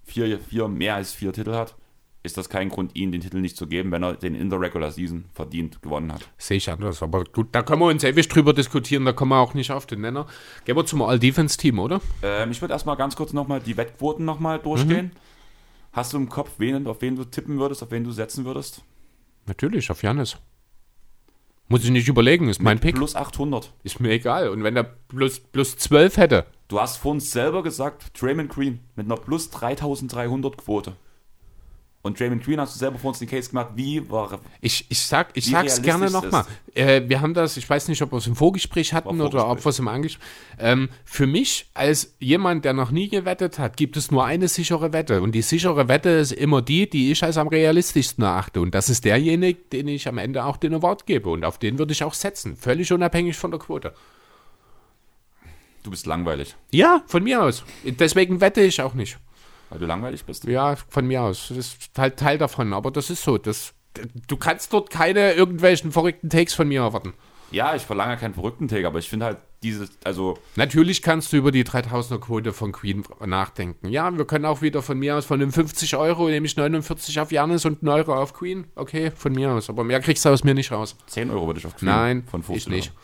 vier, 0.05 0.39
vier, 0.39 0.69
mehr 0.69 0.94
als 0.94 1.12
vier 1.12 1.32
Titel 1.32 1.55
hat, 1.55 1.77
ist 2.23 2.36
das 2.36 2.48
kein 2.48 2.69
Grund, 2.69 2.97
ihm 2.97 3.12
den 3.12 3.20
Titel 3.20 3.40
nicht 3.40 3.56
zu 3.56 3.66
geben, 3.66 3.90
wenn 3.93 4.02
er 4.02 4.15
den 4.15 4.35
in 4.35 4.51
der 4.51 4.60
Regular 4.60 4.90
Season 4.90 5.27
verdient 5.32 5.81
gewonnen 5.82 6.12
hat. 6.12 6.28
Sehe 6.36 6.56
ich 6.56 6.70
anders, 6.70 7.02
aber 7.02 7.24
gut, 7.24 7.48
da 7.52 7.62
können 7.62 7.81
wir 7.81 7.86
uns 7.86 8.05
ewig 8.05 8.28
drüber 8.28 8.52
diskutieren, 8.52 9.05
da 9.05 9.12
kommen 9.12 9.31
wir 9.31 9.39
auch 9.39 9.55
nicht 9.55 9.70
auf 9.70 9.86
den 9.86 10.01
Nenner. 10.01 10.27
Gehen 10.65 10.77
wir 10.77 10.85
zum 10.85 11.02
All-Defense-Team, 11.02 11.78
oder? 11.78 12.01
Ähm, 12.23 12.51
ich 12.51 12.60
würde 12.60 12.74
erstmal 12.74 12.97
ganz 12.97 13.16
kurz 13.16 13.32
nochmal 13.32 13.60
die 13.60 13.77
Wettquoten 13.77 14.24
nochmal 14.24 14.59
durchgehen. 14.59 15.12
Hast 15.93 16.12
du 16.12 16.16
im 16.19 16.28
Kopf, 16.28 16.52
wen, 16.59 16.86
auf 16.86 17.01
wen 17.01 17.16
du 17.16 17.24
tippen 17.24 17.59
würdest, 17.59 17.82
auf 17.82 17.90
wen 17.90 18.05
du 18.05 18.10
setzen 18.10 18.44
würdest? 18.44 18.82
Natürlich, 19.47 19.90
auf 19.90 20.02
Janis. 20.02 20.36
Muss 21.69 21.85
ich 21.85 21.90
nicht 21.90 22.09
überlegen, 22.09 22.49
ist 22.49 22.62
mein 22.62 22.78
Pick. 22.78 22.97
Plus 22.97 23.15
800. 23.15 23.73
Ist 23.82 24.01
mir 24.01 24.11
egal. 24.11 24.49
Und 24.49 24.65
wenn 24.65 24.77
er 24.77 24.85
plus, 24.85 25.40
plus 25.40 25.77
12 25.77 26.16
hätte, 26.16 26.47
Du 26.69 26.78
hast 26.78 26.99
vorhin 26.99 27.20
selber 27.20 27.62
gesagt, 27.62 28.20
Draymond 28.20 28.51
Green 28.51 28.81
mit 28.95 29.07
einer 29.07 29.16
plus 29.16 29.49
3300 29.51 30.59
Quote. 30.59 30.97
Und 32.01 32.19
Draymond 32.19 32.45
Green 32.45 32.61
hast 32.61 32.75
du 32.77 32.79
selber 32.79 32.97
vor 32.97 33.09
uns 33.09 33.19
den 33.19 33.29
Case 33.29 33.51
gemacht, 33.51 33.70
wie 33.75 34.09
war 34.09 34.41
Ich, 34.61 34.87
ich, 34.89 35.01
sag, 35.03 35.37
ich 35.37 35.47
sag's 35.47 35.83
gerne 35.83 36.11
nochmal. 36.11 36.45
Äh, 36.73 37.03
wir 37.09 37.20
haben 37.20 37.35
das, 37.35 37.57
ich 37.57 37.69
weiß 37.69 37.89
nicht, 37.89 38.01
ob 38.03 38.12
wir 38.12 38.19
es 38.19 38.27
im 38.29 38.37
Vorgespräch 38.37 38.93
hatten 38.93 39.19
War 39.19 39.27
oder 39.27 39.51
ob 39.51 39.61
Vorgespräch. 39.61 39.65
wir 39.65 39.70
es 39.70 39.79
im 39.81 39.89
Angespräch. 39.89 40.29
Ähm, 40.61 40.89
für 41.05 41.27
mich, 41.27 41.69
als 41.75 42.15
jemand, 42.20 42.65
der 42.65 42.73
noch 42.73 42.93
nie 42.93 43.09
gewettet 43.09 43.59
hat, 43.59 43.77
gibt 43.77 43.97
es 43.97 44.12
nur 44.12 44.25
eine 44.25 44.47
sichere 44.47 44.93
Wette. 44.93 45.20
Und 45.23 45.33
die 45.33 45.43
sichere 45.43 45.89
Wette 45.89 46.11
ist 46.11 46.33
immer 46.33 46.62
die, 46.62 46.89
die 46.89 47.11
ich 47.11 47.25
als 47.25 47.37
am 47.37 47.49
realistischsten 47.49 48.23
erachte. 48.23 48.61
Und 48.61 48.77
das 48.77 48.89
ist 48.89 49.05
derjenige, 49.05 49.59
den 49.73 49.89
ich 49.89 50.07
am 50.07 50.19
Ende 50.19 50.45
auch 50.45 50.57
den 50.57 50.75
Award 50.75 51.05
gebe. 51.05 51.29
Und 51.31 51.45
auf 51.45 51.59
den 51.59 51.81
würde 51.81 51.93
ich 51.93 52.05
auch 52.05 52.15
setzen. 52.15 52.57
Völlig 52.57 52.93
unabhängig 52.93 53.37
von 53.37 53.51
der 53.51 53.59
Quote. 53.59 53.93
Du 55.83 55.91
bist 55.91 56.07
langweilig, 56.07 56.55
Ja, 56.70 57.03
von 57.07 57.25
mir 57.25 57.43
aus. 57.43 57.65
Deswegen 57.85 58.41
wette 58.41 58.61
ich 58.61 58.81
auch 58.83 58.95
nicht. 58.95 59.19
Weil 59.70 59.78
du 59.78 59.86
langweilig 59.86 60.24
bist. 60.24 60.45
Ja, 60.45 60.77
von 60.89 61.07
mir 61.07 61.23
aus. 61.23 61.49
Das 61.49 61.57
ist 61.59 61.90
halt 61.97 62.16
Teil 62.19 62.39
davon. 62.39 62.73
Aber 62.73 62.90
das 62.90 63.11
ist 63.11 63.23
so. 63.23 63.39
Das, 63.39 63.74
du 64.27 64.36
kannst 64.36 64.73
dort 64.73 64.90
keine 64.90 65.32
irgendwelchen 65.32 65.93
verrückten 65.93 66.31
Takes 66.31 66.55
von 66.55 66.69
mir 66.69 66.82
erwarten. 66.82 67.15
Ja, 67.51 67.74
ich 67.74 67.82
verlange 67.82 68.16
keinen 68.19 68.35
verrückten 68.35 68.69
Take, 68.69 68.86
aber 68.86 68.99
ich 68.99 69.09
finde 69.09 69.24
halt 69.24 69.39
dieses, 69.62 69.90
also 70.05 70.36
Natürlich 70.57 71.01
kannst 71.01 71.32
du 71.32 71.39
über 71.39 71.51
die 71.51 71.65
3000er 71.65 72.19
Quote 72.19 72.53
von 72.53 72.73
Queen 72.73 73.05
nachdenken. 73.24 73.89
Ja, 73.89 74.16
wir 74.16 74.27
können 74.27 74.45
auch 74.45 74.61
wieder 74.61 74.82
von 74.82 74.99
mir 74.99 75.16
aus 75.16 75.24
von 75.24 75.40
den 75.40 75.51
50 75.51 75.97
Euro, 75.97 76.28
nämlich 76.28 76.57
49 76.57 77.19
auf 77.20 77.32
Janis 77.32 77.65
und 77.65 77.82
1 77.82 77.90
Euro 77.90 78.15
auf 78.20 78.35
Queen. 78.35 78.66
Okay, 78.74 79.11
von 79.11 79.32
mir 79.32 79.51
aus. 79.51 79.70
Aber 79.70 79.82
mehr 79.82 80.01
kriegst 80.01 80.24
du 80.27 80.28
aus 80.28 80.45
mir 80.45 80.53
nicht 80.53 80.70
raus. 80.73 80.95
10 81.07 81.31
Euro 81.31 81.47
würde 81.47 81.61
ich 81.61 81.66
auf 81.66 81.77
Queen 81.77 81.89
Nein, 81.89 82.24
von 82.31 82.43
15 82.43 82.57
ich 82.73 82.77
nicht. 82.77 82.93
Euro. 82.95 82.99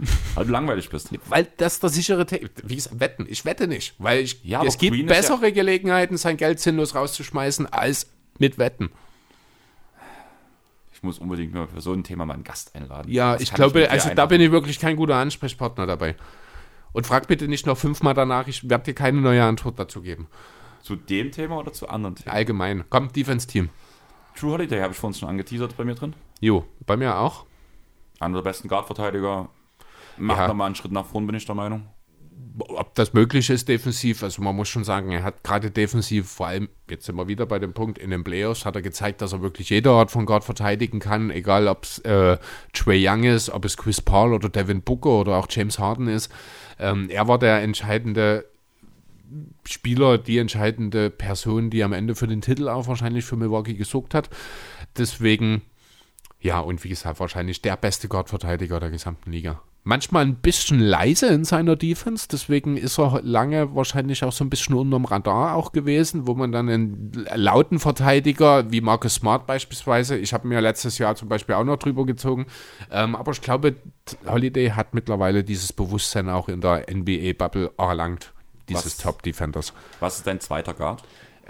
Weil 0.34 0.46
du 0.46 0.52
langweilig 0.52 0.88
bist. 0.90 1.10
Weil 1.28 1.46
das 1.56 1.80
der 1.80 1.90
sichere 1.90 2.24
Take. 2.26 2.50
Wie 2.64 2.76
gesagt, 2.76 3.00
wetten. 3.00 3.26
Ich 3.28 3.44
wette 3.44 3.66
nicht. 3.68 3.94
Weil 3.98 4.20
ich, 4.20 4.42
Ja, 4.44 4.62
es 4.64 4.78
gibt 4.78 4.94
Queen 4.94 5.06
ist 5.06 5.10
ja- 5.14 5.20
bessere 5.20 5.52
Gelegenheiten, 5.52 6.16
sein 6.16 6.36
Geld 6.36 6.58
sinnlos 6.60 6.94
rauszuschmeißen, 6.94 7.66
als 7.66 8.10
mit 8.38 8.56
Wetten. 8.58 8.90
Ich 10.92 11.02
muss 11.02 11.18
unbedingt 11.18 11.54
mal 11.54 11.66
für 11.66 11.80
so 11.80 11.92
ein 11.92 12.04
Thema 12.04 12.26
mal 12.26 12.34
einen 12.34 12.44
Gast 12.44 12.74
einladen. 12.74 13.10
Ja, 13.10 13.32
Das 13.34 13.42
ich 13.42 13.54
glaube, 13.54 13.80
dir 13.80 13.90
also 13.90 14.06
da 14.08 14.10
einmachen. 14.10 14.28
bin 14.28 14.40
ich 14.42 14.50
wirklich 14.50 14.78
kein 14.78 14.96
guter 14.96 15.16
Ansprechpartner 15.16 15.86
dabei. 15.86 16.14
Und 16.92 17.06
frag 17.06 17.26
bitte 17.28 17.48
nicht 17.48 17.66
noch 17.66 17.78
fünfmal 17.78 18.14
danach, 18.14 18.48
ich 18.48 18.68
werde 18.68 18.84
dir 18.84 18.94
keine 18.94 19.20
neue 19.20 19.44
Antwort 19.44 19.78
dazu 19.78 20.02
geben. 20.02 20.26
Zu 20.82 20.96
dem 20.96 21.30
Thema 21.30 21.56
oder 21.58 21.72
zu 21.72 21.88
anderen 21.88 22.16
Themen? 22.16 22.30
Allgemein. 22.34 22.84
Komm, 22.90 23.12
Defense-Team. 23.12 23.68
True 24.34 24.52
Holiday 24.52 24.80
habe 24.80 24.92
ich 24.92 24.98
vorhin 24.98 25.18
schon 25.18 25.28
angeteasert 25.28 25.76
bei 25.76 25.84
mir 25.84 25.94
drin. 25.94 26.14
Jo, 26.40 26.64
bei 26.86 26.96
mir 26.96 27.16
auch. 27.18 27.46
Einer 28.18 28.36
der 28.36 28.42
besten 28.42 28.68
Guard-Verteidiger. 28.68 29.48
Macht 30.20 30.38
Ja. 30.40 30.48
nochmal 30.48 30.66
einen 30.66 30.74
Schritt 30.74 30.92
nach 30.92 31.06
vorn, 31.06 31.26
bin 31.26 31.34
ich 31.36 31.46
der 31.46 31.54
Meinung. 31.54 31.86
ob 32.58 32.94
das 32.94 33.14
möglich 33.14 33.48
ist 33.48 33.68
defensiv, 33.68 34.22
also 34.22 34.42
man 34.42 34.54
muss 34.54 34.68
schon 34.68 34.84
sagen, 34.84 35.12
er 35.12 35.22
hat 35.22 35.42
gerade 35.44 35.70
defensiv, 35.70 36.28
vor 36.28 36.48
allem, 36.48 36.68
jetzt 36.90 37.06
sind 37.06 37.16
wir 37.16 37.26
wieder 37.26 37.46
bei 37.46 37.58
dem 37.58 37.72
Punkt, 37.72 37.96
in 37.96 38.10
den 38.10 38.22
Playoffs 38.22 38.66
hat 38.66 38.74
er 38.76 38.82
gezeigt, 38.82 39.22
dass 39.22 39.32
er 39.32 39.40
wirklich 39.40 39.70
jede 39.70 39.90
Art 39.90 40.10
von 40.10 40.26
Guard 40.26 40.44
verteidigen 40.44 40.98
kann, 40.98 41.30
egal 41.30 41.68
ob 41.68 41.84
es 41.84 42.00
äh, 42.00 42.36
Trey 42.74 43.06
Young 43.08 43.24
ist, 43.24 43.48
ob 43.50 43.64
es 43.64 43.76
Chris 43.78 44.00
Paul 44.02 44.34
oder 44.34 44.50
Devin 44.50 44.82
Booker 44.82 45.10
oder 45.20 45.36
auch 45.36 45.46
James 45.48 45.78
Harden 45.78 46.08
ist. 46.08 46.30
Ähm, 46.78 47.08
er 47.08 47.28
war 47.28 47.38
der 47.38 47.62
entscheidende 47.62 48.44
Spieler, 49.64 50.18
die 50.18 50.38
entscheidende 50.38 51.08
Person, 51.08 51.70
die 51.70 51.82
am 51.84 51.92
Ende 51.92 52.14
für 52.14 52.26
den 52.26 52.40
Titel 52.42 52.68
auch 52.68 52.88
wahrscheinlich 52.88 53.24
für 53.24 53.36
Milwaukee 53.36 53.74
gesorgt 53.74 54.12
hat. 54.12 54.28
Deswegen, 54.98 55.62
Ja, 56.40 56.60
und 56.60 56.82
wie 56.84 56.88
gesagt, 56.88 57.20
wahrscheinlich 57.20 57.60
der 57.62 57.76
beste 57.76 58.08
Guard-Verteidiger 58.08 58.80
der 58.80 58.90
gesamten 58.90 59.30
Liga. 59.30 59.60
Manchmal 59.82 60.26
ein 60.26 60.36
bisschen 60.36 60.78
leise 60.78 61.28
in 61.28 61.46
seiner 61.46 61.74
Defense, 61.74 62.28
deswegen 62.30 62.76
ist 62.76 62.98
er 62.98 63.22
lange 63.22 63.74
wahrscheinlich 63.74 64.22
auch 64.24 64.32
so 64.32 64.44
ein 64.44 64.50
bisschen 64.50 64.74
unterm 64.74 65.06
Radar 65.06 65.54
auch 65.54 65.72
gewesen, 65.72 66.26
wo 66.26 66.34
man 66.34 66.52
dann 66.52 66.68
einen 66.68 67.26
lauten 67.34 67.78
Verteidiger 67.78 68.70
wie 68.70 68.82
Marcus 68.82 69.14
Smart 69.14 69.46
beispielsweise, 69.46 70.18
ich 70.18 70.34
habe 70.34 70.46
mir 70.48 70.60
letztes 70.60 70.98
Jahr 70.98 71.16
zum 71.16 71.30
Beispiel 71.30 71.54
auch 71.54 71.64
noch 71.64 71.78
drüber 71.78 72.04
gezogen, 72.04 72.46
ähm, 72.90 73.16
aber 73.16 73.32
ich 73.32 73.40
glaube, 73.40 73.76
Holiday 74.26 74.68
hat 74.68 74.92
mittlerweile 74.92 75.44
dieses 75.44 75.72
Bewusstsein 75.72 76.28
auch 76.28 76.50
in 76.50 76.60
der 76.60 76.84
NBA-Bubble 76.90 77.70
erlangt, 77.78 78.34
dieses 78.68 78.98
Top-Defenders. 78.98 79.72
Was 79.98 80.18
ist 80.18 80.26
dein 80.26 80.40
zweiter 80.40 80.74
Guard? 80.74 81.02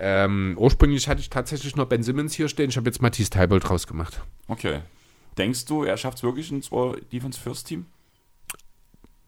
Ähm, 0.02 0.56
ursprünglich 0.58 1.08
hatte 1.08 1.20
ich 1.20 1.28
tatsächlich 1.28 1.76
noch 1.76 1.84
Ben 1.84 2.02
Simmons 2.02 2.32
hier 2.32 2.48
stehen. 2.48 2.70
Ich 2.70 2.76
habe 2.78 2.88
jetzt 2.88 3.02
Matisse 3.02 3.28
Teibold 3.30 3.68
rausgemacht. 3.68 4.22
Okay. 4.48 4.80
Denkst 5.36 5.66
du, 5.66 5.84
er 5.84 5.98
schafft 5.98 6.18
es 6.18 6.22
wirklich 6.24 6.50
ins 6.50 6.70
Defense 7.12 7.38
First 7.38 7.66
Team? 7.66 7.84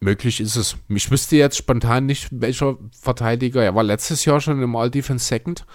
Möglich 0.01 0.41
ist 0.41 0.57
es. 0.57 0.77
Ich 0.89 1.11
wüsste 1.11 1.37
jetzt 1.37 1.59
spontan 1.59 2.07
nicht, 2.07 2.29
welcher 2.33 2.79
Verteidiger. 2.91 3.63
Er 3.63 3.75
war 3.75 3.83
letztes 3.83 4.25
Jahr 4.25 4.41
schon 4.41 4.63
im 4.63 4.75
All-Defense 4.75 5.27
Second. 5.27 5.67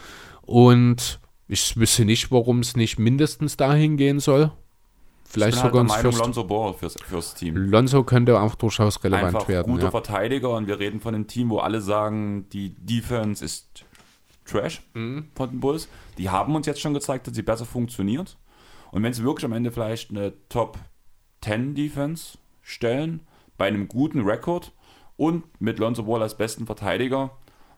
Und 0.41 1.19
ich 1.47 1.77
wüsste 1.77 2.03
nicht, 2.03 2.31
warum 2.31 2.59
es 2.59 2.75
nicht 2.75 2.97
mindestens 2.97 3.55
dahin 3.55 3.97
gehen 3.97 4.19
soll. 4.19 4.51
Vielleicht 5.29 5.57
sogar 5.57 5.81
halt 5.81 5.91
ins 5.91 5.95
First 5.95 6.19
Lonzo 6.19 6.43
Ball 6.43 6.73
fürs, 6.73 6.95
fürs 7.05 7.35
Team. 7.35 7.55
Lonzo 7.55 8.03
könnte 8.03 8.39
auch 8.39 8.55
durchaus 8.55 9.03
relevant 9.03 9.35
Einfach 9.35 9.47
werden. 9.47 9.71
Guter 9.71 9.85
Ja. 9.85 9.91
Verteidiger 9.91 10.55
und 10.55 10.67
wir 10.67 10.79
reden 10.79 11.01
von 11.01 11.13
einem 11.13 11.27
Team, 11.27 11.49
wo 11.49 11.59
alle 11.59 11.81
sagen, 11.81 12.47
die 12.49 12.73
Defense 12.75 13.43
ist 13.43 13.85
Trash 14.47 14.81
Mhm. 14.93 15.29
von 15.35 15.49
den 15.51 15.59
Bulls. 15.59 15.87
Die 16.17 16.29
haben 16.29 16.55
uns 16.55 16.65
jetzt 16.65 16.81
schon 16.81 16.93
gezeigt, 16.93 17.27
dass 17.27 17.35
sie 17.35 17.43
besser 17.43 17.65
funktioniert. 17.65 18.37
Und 18.91 19.03
wenn 19.03 19.13
sie 19.13 19.23
wirklich 19.23 19.45
am 19.45 19.53
Ende 19.53 19.71
vielleicht 19.71 20.09
eine 20.09 20.33
Top 20.49 20.79
10 21.41 21.75
Defense 21.75 22.37
stellen, 22.61 23.21
bei 23.57 23.67
einem 23.67 23.87
guten 23.87 24.21
Rekord 24.21 24.71
und 25.17 25.43
mit 25.61 25.79
Lonzo 25.79 26.03
Ball 26.03 26.21
als 26.21 26.37
besten 26.37 26.65
Verteidiger, 26.65 27.31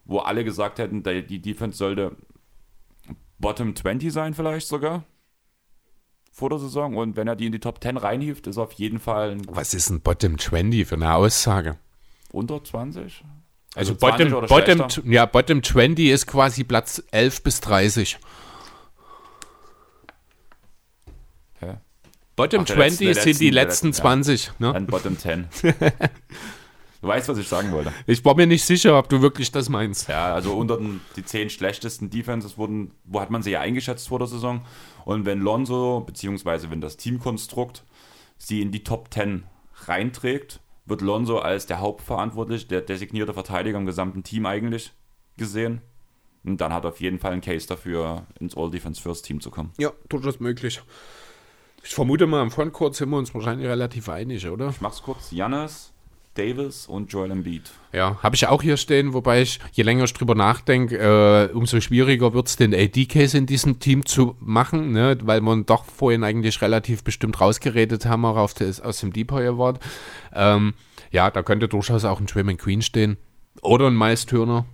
wo 0.05 0.19
alle 0.19 0.43
gesagt 0.43 0.79
hätten, 0.79 1.03
die 1.03 1.41
Defense 1.41 1.77
sollte 1.77 2.15
Bottom 3.39 3.75
20 3.75 4.11
sein 4.11 4.33
vielleicht 4.33 4.67
sogar 4.67 5.03
vor 6.31 6.49
der 6.49 6.59
Saison. 6.59 6.95
Und 6.97 7.15
wenn 7.15 7.27
er 7.27 7.35
die 7.35 7.45
in 7.45 7.51
die 7.51 7.59
Top 7.59 7.81
10 7.81 7.97
reinhieft, 7.97 8.47
ist 8.47 8.57
er 8.57 8.63
auf 8.63 8.73
jeden 8.73 8.99
Fall 8.99 9.31
ein 9.31 9.41
Was 9.47 9.73
ist 9.73 9.89
ein 9.89 10.01
Bottom 10.01 10.37
20 10.37 10.85
für 10.87 10.95
eine 10.95 11.13
Aussage? 11.13 11.77
unter 12.31 12.63
20. 12.63 13.23
Also, 13.75 13.93
20 13.95 14.31
Bottom, 14.31 14.47
Bottom, 14.47 15.11
ja, 15.11 15.25
Bottom 15.25 15.61
20 15.63 16.07
ist 16.09 16.25
quasi 16.27 16.63
Platz 16.63 17.03
11 17.11 17.43
bis 17.43 17.61
30. 17.61 18.17
Hä? 21.59 21.77
Bottom 22.35 22.61
Ach, 22.61 22.65
der 22.65 22.75
20 22.75 23.07
letzten- 23.07 23.23
sind 23.23 23.39
die 23.41 23.49
letzten- 23.49 23.87
letzten 23.87 23.87
letzten, 23.87 23.87
ja. 23.87 24.01
20. 24.01 24.51
Ne? 24.59 24.73
Dann 24.73 24.87
Bottom 24.87 25.17
10. 25.17 25.47
du 25.61 27.07
weißt, 27.07 27.27
was 27.29 27.37
ich 27.37 27.47
sagen 27.47 27.71
wollte. 27.71 27.93
Ich 28.07 28.23
war 28.25 28.35
mir 28.35 28.47
nicht 28.47 28.65
sicher, 28.65 28.97
ob 28.97 29.09
du 29.09 29.21
wirklich 29.21 29.51
das 29.51 29.69
meinst. 29.69 30.07
Ja, 30.09 30.33
also 30.33 30.53
unter 30.55 30.77
den, 30.77 31.01
die 31.15 31.23
10 31.23 31.49
schlechtesten 31.49 32.09
Defenses 32.09 32.57
wurden, 32.57 32.91
wo 33.03 33.19
hat 33.21 33.29
man 33.29 33.43
sie 33.43 33.51
ja 33.51 33.59
eingeschätzt 33.61 34.07
vor 34.07 34.19
der 34.19 34.27
Saison. 34.27 34.65
Und 35.05 35.25
wenn 35.25 35.39
Lonzo, 35.41 36.01
beziehungsweise 36.01 36.71
wenn 36.71 36.81
das 36.81 36.97
Teamkonstrukt 36.97 37.83
sie 38.37 38.61
in 38.61 38.71
die 38.71 38.83
Top 38.83 39.13
10 39.13 39.43
reinträgt, 39.85 40.59
wird 40.89 41.01
Lonzo 41.01 41.39
als 41.39 41.65
der 41.65 41.79
Hauptverantwortliche, 41.79 42.67
der 42.67 42.81
designierte 42.81 43.33
Verteidiger 43.33 43.77
im 43.77 43.85
gesamten 43.85 44.23
Team 44.23 44.45
eigentlich 44.45 44.91
gesehen. 45.37 45.81
Und 46.43 46.61
dann 46.61 46.73
hat 46.73 46.85
er 46.85 46.89
auf 46.89 47.01
jeden 47.01 47.19
Fall 47.19 47.33
einen 47.33 47.41
Case 47.41 47.67
dafür, 47.67 48.25
ins 48.39 48.55
All-Defense 48.55 49.01
First 49.01 49.25
Team 49.25 49.41
zu 49.41 49.51
kommen. 49.51 49.71
Ja, 49.77 49.91
durchaus 50.07 50.39
möglich. 50.39 50.81
Ich 51.83 51.93
vermute 51.93 52.27
mal, 52.27 52.41
am 52.41 52.51
Frontcourt 52.51 52.95
sind 52.95 53.09
wir 53.09 53.17
uns 53.17 53.33
wahrscheinlich 53.33 53.67
relativ 53.67 54.09
einig, 54.09 54.47
oder? 54.47 54.69
Ich 54.69 54.81
mach's 54.81 55.01
kurz. 55.01 55.31
Jannis, 55.31 55.93
Davis 56.39 56.87
und 56.87 57.11
Joel 57.11 57.31
Embiid. 57.31 57.69
Ja, 57.91 58.17
habe 58.23 58.35
ich 58.35 58.47
auch 58.47 58.61
hier 58.61 58.77
stehen, 58.77 59.13
wobei 59.13 59.41
ich, 59.41 59.59
je 59.73 59.83
länger 59.83 60.05
ich 60.05 60.13
drüber 60.13 60.35
nachdenke, 60.35 60.97
äh, 60.97 61.53
umso 61.53 61.81
schwieriger 61.81 62.33
wird 62.33 62.47
es, 62.47 62.55
den 62.55 62.73
AD-Case 62.73 63.37
in 63.37 63.45
diesem 63.45 63.79
Team 63.79 64.05
zu 64.05 64.35
machen, 64.39 64.91
ne? 64.91 65.17
weil 65.23 65.41
man 65.41 65.65
doch 65.65 65.83
vorhin 65.83 66.23
eigentlich 66.23 66.61
relativ 66.61 67.03
bestimmt 67.03 67.41
rausgeredet 67.41 68.05
haben, 68.05 68.23
auch 68.25 68.37
auf 68.37 68.53
des, 68.53 68.79
aus 68.79 69.01
dem 69.01 69.11
Deep 69.11 69.33
Award. 69.33 69.79
Ähm, 70.33 70.75
ja, 71.11 71.29
da 71.29 71.43
könnte 71.43 71.67
durchaus 71.67 72.05
auch 72.05 72.19
ein 72.19 72.25
Draymond 72.25 72.59
Queen 72.59 72.81
stehen. 72.81 73.17
Oder 73.61 73.87
ein 73.87 73.97
Miles 73.97 74.25
Turner. 74.25 74.65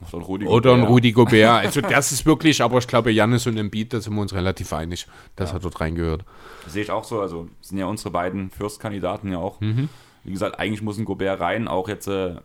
Oder 0.00 0.18
ein 0.18 0.22
Rudi 0.22 0.46
Oder 0.46 0.72
ein 0.72 0.80
Gobert. 0.80 0.90
Rudi 0.90 1.12
Gobert. 1.12 1.64
Also 1.64 1.80
das 1.82 2.12
ist 2.12 2.24
wirklich, 2.24 2.62
aber 2.62 2.78
ich 2.78 2.86
glaube, 2.86 3.10
Janis 3.10 3.46
und 3.46 3.58
Embiid, 3.58 3.92
da 3.92 4.00
sind 4.00 4.14
wir 4.14 4.22
uns 4.22 4.32
relativ 4.32 4.72
einig, 4.72 5.06
dass 5.36 5.52
er 5.52 5.60
dort 5.60 5.80
reingehört. 5.80 6.24
Sehe 6.66 6.82
ich 6.82 6.90
auch 6.90 7.04
so. 7.04 7.20
Also 7.20 7.48
sind 7.60 7.78
ja 7.78 7.86
unsere 7.86 8.10
beiden 8.10 8.50
First-Kandidaten 8.50 9.30
ja 9.30 9.38
auch. 9.38 9.60
Mhm. 9.60 9.88
Wie 10.24 10.32
gesagt, 10.32 10.58
eigentlich 10.58 10.82
muss 10.82 10.98
ein 10.98 11.04
Gobert 11.04 11.40
rein. 11.40 11.68
Auch 11.68 11.88
jetzt, 11.88 12.06
äh, 12.06 12.36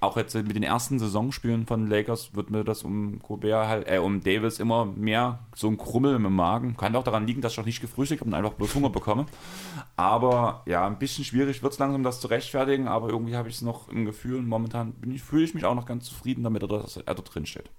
auch 0.00 0.16
jetzt 0.16 0.34
mit 0.34 0.54
den 0.54 0.62
ersten 0.62 0.98
Saisonspielen 0.98 1.66
von 1.66 1.86
Lakers 1.86 2.34
wird 2.34 2.50
mir 2.50 2.64
das 2.64 2.82
um 2.82 3.20
Gobert 3.20 3.68
halt, 3.68 3.88
äh, 3.88 3.98
um 3.98 4.22
Davis 4.22 4.58
immer 4.58 4.84
mehr 4.84 5.38
so 5.54 5.68
ein 5.68 5.78
Krummel 5.78 6.16
im 6.16 6.34
Magen. 6.34 6.76
Kann 6.76 6.94
auch 6.96 7.04
daran 7.04 7.26
liegen, 7.26 7.40
dass 7.40 7.52
ich 7.52 7.58
noch 7.58 7.64
nicht 7.64 7.80
gefrühstückt 7.80 8.20
habe 8.20 8.30
und 8.30 8.34
einfach 8.34 8.54
bloß 8.54 8.74
Hunger 8.74 8.90
bekomme. 8.90 9.26
Aber 9.96 10.62
ja, 10.66 10.86
ein 10.86 10.98
bisschen 10.98 11.24
schwierig 11.24 11.62
wird 11.62 11.72
es 11.72 11.78
langsam, 11.78 12.02
das 12.02 12.20
zu 12.20 12.28
rechtfertigen. 12.28 12.88
Aber 12.88 13.08
irgendwie 13.08 13.36
habe 13.36 13.48
ich 13.48 13.56
es 13.56 13.62
noch 13.62 13.88
im 13.88 14.04
Gefühl. 14.04 14.42
Momentan 14.42 14.92
bin 14.92 15.12
ich, 15.12 15.22
fühle 15.22 15.44
ich 15.44 15.54
mich 15.54 15.64
auch 15.64 15.74
noch 15.74 15.86
ganz 15.86 16.04
zufrieden 16.04 16.42
damit, 16.42 16.62
dass 16.62 16.96
er 16.96 17.14
da 17.14 17.14
drin 17.14 17.46
steht. 17.46 17.70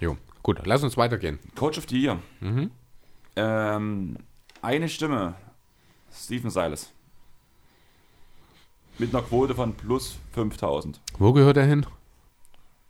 Jo, 0.00 0.16
gut, 0.42 0.60
lass 0.64 0.82
uns 0.82 0.96
weitergehen. 0.96 1.38
Coach 1.54 1.78
of 1.78 1.86
the 1.88 2.00
Year. 2.00 2.18
Mhm. 2.40 2.70
Ähm, 3.36 4.16
eine 4.62 4.88
Stimme. 4.88 5.34
Stephen 6.12 6.50
Silas. 6.50 6.92
Mit 8.98 9.14
einer 9.14 9.22
Quote 9.24 9.54
von 9.54 9.74
plus 9.74 10.18
5000. 10.32 11.00
Wo 11.18 11.32
gehört 11.32 11.56
er 11.56 11.64
hin? 11.66 11.86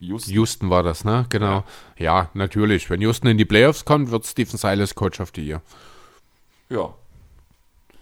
Houston. 0.01 0.33
Houston 0.33 0.71
war 0.71 0.83
das, 0.83 1.05
ne? 1.05 1.27
Genau. 1.29 1.65
Ja, 1.97 2.29
natürlich. 2.35 2.91
Wenn 2.91 3.01
Houston 3.01 3.29
in 3.29 3.39
die 3.39 3.45
Playoffs 3.45 3.85
kommt, 3.85 4.11
wird 4.11 4.27
Stephen 4.27 4.59
Silas 4.59 4.95
Coach 4.97 5.21
of 5.21 5.31
the 5.35 5.45
Year. 5.47 5.63
Ja, 6.69 6.93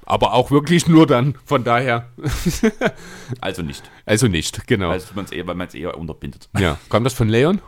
Aber 0.07 0.33
auch 0.33 0.51
wirklich 0.51 0.87
nur 0.89 1.07
dann. 1.07 1.35
Von 1.45 1.63
daher. 1.63 2.09
also 3.41 3.63
nicht. 3.63 3.91
Also 4.07 4.29
nicht, 4.29 4.67
genau. 4.67 4.91
Also 4.91 5.13
man's 5.15 5.31
eher, 5.31 5.47
weil 5.47 5.57
man 5.57 5.69
es 5.69 5.75
eher 5.75 5.97
unterbindet. 5.99 6.49
ja. 6.59 6.79
Kommt 6.89 7.05
das 7.05 7.13
von 7.13 7.29
Leon? 7.29 7.61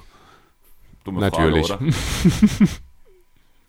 Dumme 1.05 1.21
Natürlich. 1.21 1.67
Frage, 1.67 1.85
oder? 1.85 2.69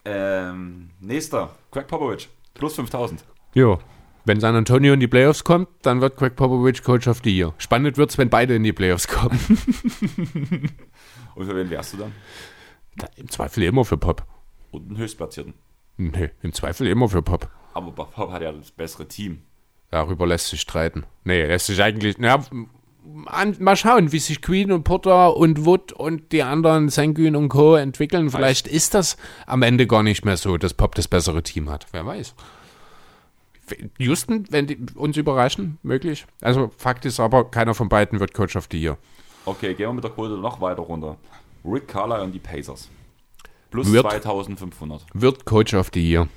ähm, 0.50 0.90
nächster. 1.02 1.50
Craig 1.72 1.88
Popovich. 1.88 2.30
Plus 2.54 2.76
5000. 2.76 3.24
Jo. 3.54 3.80
Wenn 4.26 4.40
San 4.40 4.56
Antonio 4.56 4.94
in 4.94 5.02
die 5.02 5.08
Playoffs 5.08 5.44
kommt, 5.44 5.68
dann 5.82 6.00
wird 6.00 6.16
Greg 6.16 6.36
Popovich 6.36 6.82
Coach 6.82 7.08
of 7.08 7.20
the 7.24 7.30
Year. 7.30 7.54
Spannend 7.58 7.98
wird's, 7.98 8.18
wenn 8.18 8.30
beide 8.30 8.56
in 8.56 8.64
die 8.64 8.72
Playoffs 8.72 9.08
kommen. 9.08 9.38
Und 11.36 11.46
für 11.46 11.56
wen 11.56 11.70
wärst 11.70 11.94
du 11.94 11.98
dann? 11.98 12.14
Im 13.18 13.30
Zweifel 13.30 13.64
immer 13.64 13.84
für 13.84 13.98
Pop. 13.98 14.26
Und 14.72 14.88
einen 14.88 14.98
Höchstplatzierten. 14.98 15.54
Nee, 15.98 16.30
im 16.42 16.54
Zweifel 16.54 16.88
immer 16.88 17.10
für 17.10 17.22
Pop. 17.22 17.50
Aber 17.74 17.92
Pop 17.92 18.32
hat 18.32 18.42
ja 18.42 18.52
das 18.52 18.72
bessere 18.72 19.08
Team. 19.08 19.42
Darüber 19.92 20.26
lässt 20.26 20.48
sich 20.48 20.62
streiten. 20.62 21.06
Nee, 21.24 21.46
lässt 21.46 21.68
sich 21.68 21.82
eigentlich. 21.84 22.18
Na, 22.18 22.44
an, 23.26 23.56
mal 23.60 23.76
schauen, 23.76 24.12
wie 24.12 24.20
sich 24.20 24.42
Queen 24.42 24.72
und 24.72 24.84
Potter 24.84 25.36
und 25.36 25.66
Wood 25.66 25.92
und 25.92 26.32
die 26.32 26.44
anderen 26.44 26.90
Sengun 26.90 27.36
und 27.36 27.50
Co. 27.50 27.76
entwickeln. 27.76 28.30
Vielleicht 28.30 28.68
ist 28.68 28.94
das 28.94 29.18
am 29.46 29.62
Ende 29.62 29.86
gar 29.86 30.04
nicht 30.04 30.24
mehr 30.24 30.38
so, 30.38 30.58
dass 30.58 30.74
Pop 30.74 30.96
das 30.96 31.08
bessere 31.08 31.44
Team 31.44 31.70
hat. 31.70 31.88
Wer 31.92 32.06
weiß. 32.06 32.34
Houston, 33.98 34.46
wenn 34.50 34.68
die 34.68 34.78
uns 34.96 35.16
überraschen, 35.18 35.78
möglich. 35.84 36.26
Also 36.42 36.72
Fakt 36.78 37.06
ist 37.06 37.20
aber, 37.20 37.50
keiner 37.50 37.74
von 37.74 37.90
beiden 37.90 38.20
wird 38.20 38.34
Coach 38.34 38.56
of 38.56 38.68
the 38.72 38.80
Year. 38.82 38.98
Okay, 39.46 39.74
gehen 39.74 39.88
wir 39.90 39.94
mit 39.94 40.04
der 40.04 40.12
Quote 40.12 40.36
noch 40.38 40.60
weiter 40.62 40.82
runter. 40.82 41.18
Rick 41.66 41.88
Carlisle 41.88 42.24
und 42.24 42.32
die 42.34 42.40
Pacers. 42.40 42.90
Plus 43.72 43.92
Wird- 43.92 44.04
2500. 44.10 45.06
Wird 45.14 45.46
Coach 45.46 45.74
of 45.74 45.90
the 45.94 46.02
Year. 46.02 46.28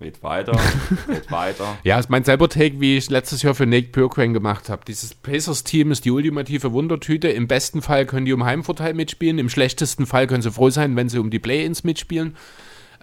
Geht 0.00 0.22
weiter, 0.22 0.52
geht 1.06 1.30
weiter. 1.30 1.78
Ja, 1.84 1.98
ist 1.98 2.10
mein 2.10 2.24
selber 2.24 2.48
Take, 2.48 2.80
wie 2.80 2.96
ich 2.96 3.08
letztes 3.10 3.42
Jahr 3.42 3.54
für 3.54 3.64
Nate 3.64 3.88
Björkwen 3.88 4.34
gemacht 4.34 4.68
habe. 4.68 4.84
Dieses 4.86 5.14
Pacers-Team 5.14 5.92
ist 5.92 6.04
die 6.04 6.10
ultimative 6.10 6.72
Wundertüte. 6.72 7.28
Im 7.28 7.46
besten 7.46 7.80
Fall 7.80 8.04
können 8.04 8.26
die 8.26 8.32
um 8.32 8.44
Heimvorteil 8.44 8.92
mitspielen. 8.92 9.38
Im 9.38 9.48
schlechtesten 9.48 10.04
Fall 10.04 10.26
können 10.26 10.42
sie 10.42 10.50
froh 10.50 10.68
sein, 10.68 10.96
wenn 10.96 11.08
sie 11.08 11.18
um 11.18 11.30
die 11.30 11.38
Play-Ins 11.38 11.84
mitspielen. 11.84 12.36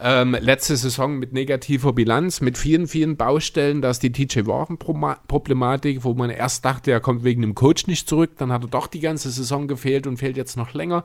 Ähm, 0.04 0.36
letzte 0.40 0.76
Saison 0.76 1.20
mit 1.20 1.32
negativer 1.32 1.94
Bilanz, 1.94 2.42
mit 2.42 2.58
vielen, 2.58 2.88
vielen 2.88 3.18
Baustellen. 3.18 3.84
Da 3.84 3.92
ist 3.92 4.02
die 4.02 4.12
TJ 4.12 4.48
Warren-Problematik, 4.48 6.04
wo 6.04 6.16
man 6.16 6.32
erst 6.32 6.66
dachte, 6.66 6.90
er 6.90 7.00
kommt 7.00 7.24
wegen 7.24 7.44
dem 7.44 7.54
Coach 7.54 7.86
nicht 7.86 8.10
zurück. 8.10 8.32
Dann 8.38 8.52
hat 8.52 8.64
er 8.64 8.68
doch 8.68 8.88
die 8.88 9.00
ganze 9.00 9.30
Saison 9.30 9.68
gefehlt 9.68 10.08
und 10.08 10.18
fehlt 10.18 10.38
jetzt 10.38 10.58
noch 10.58 10.74
länger. 10.74 11.04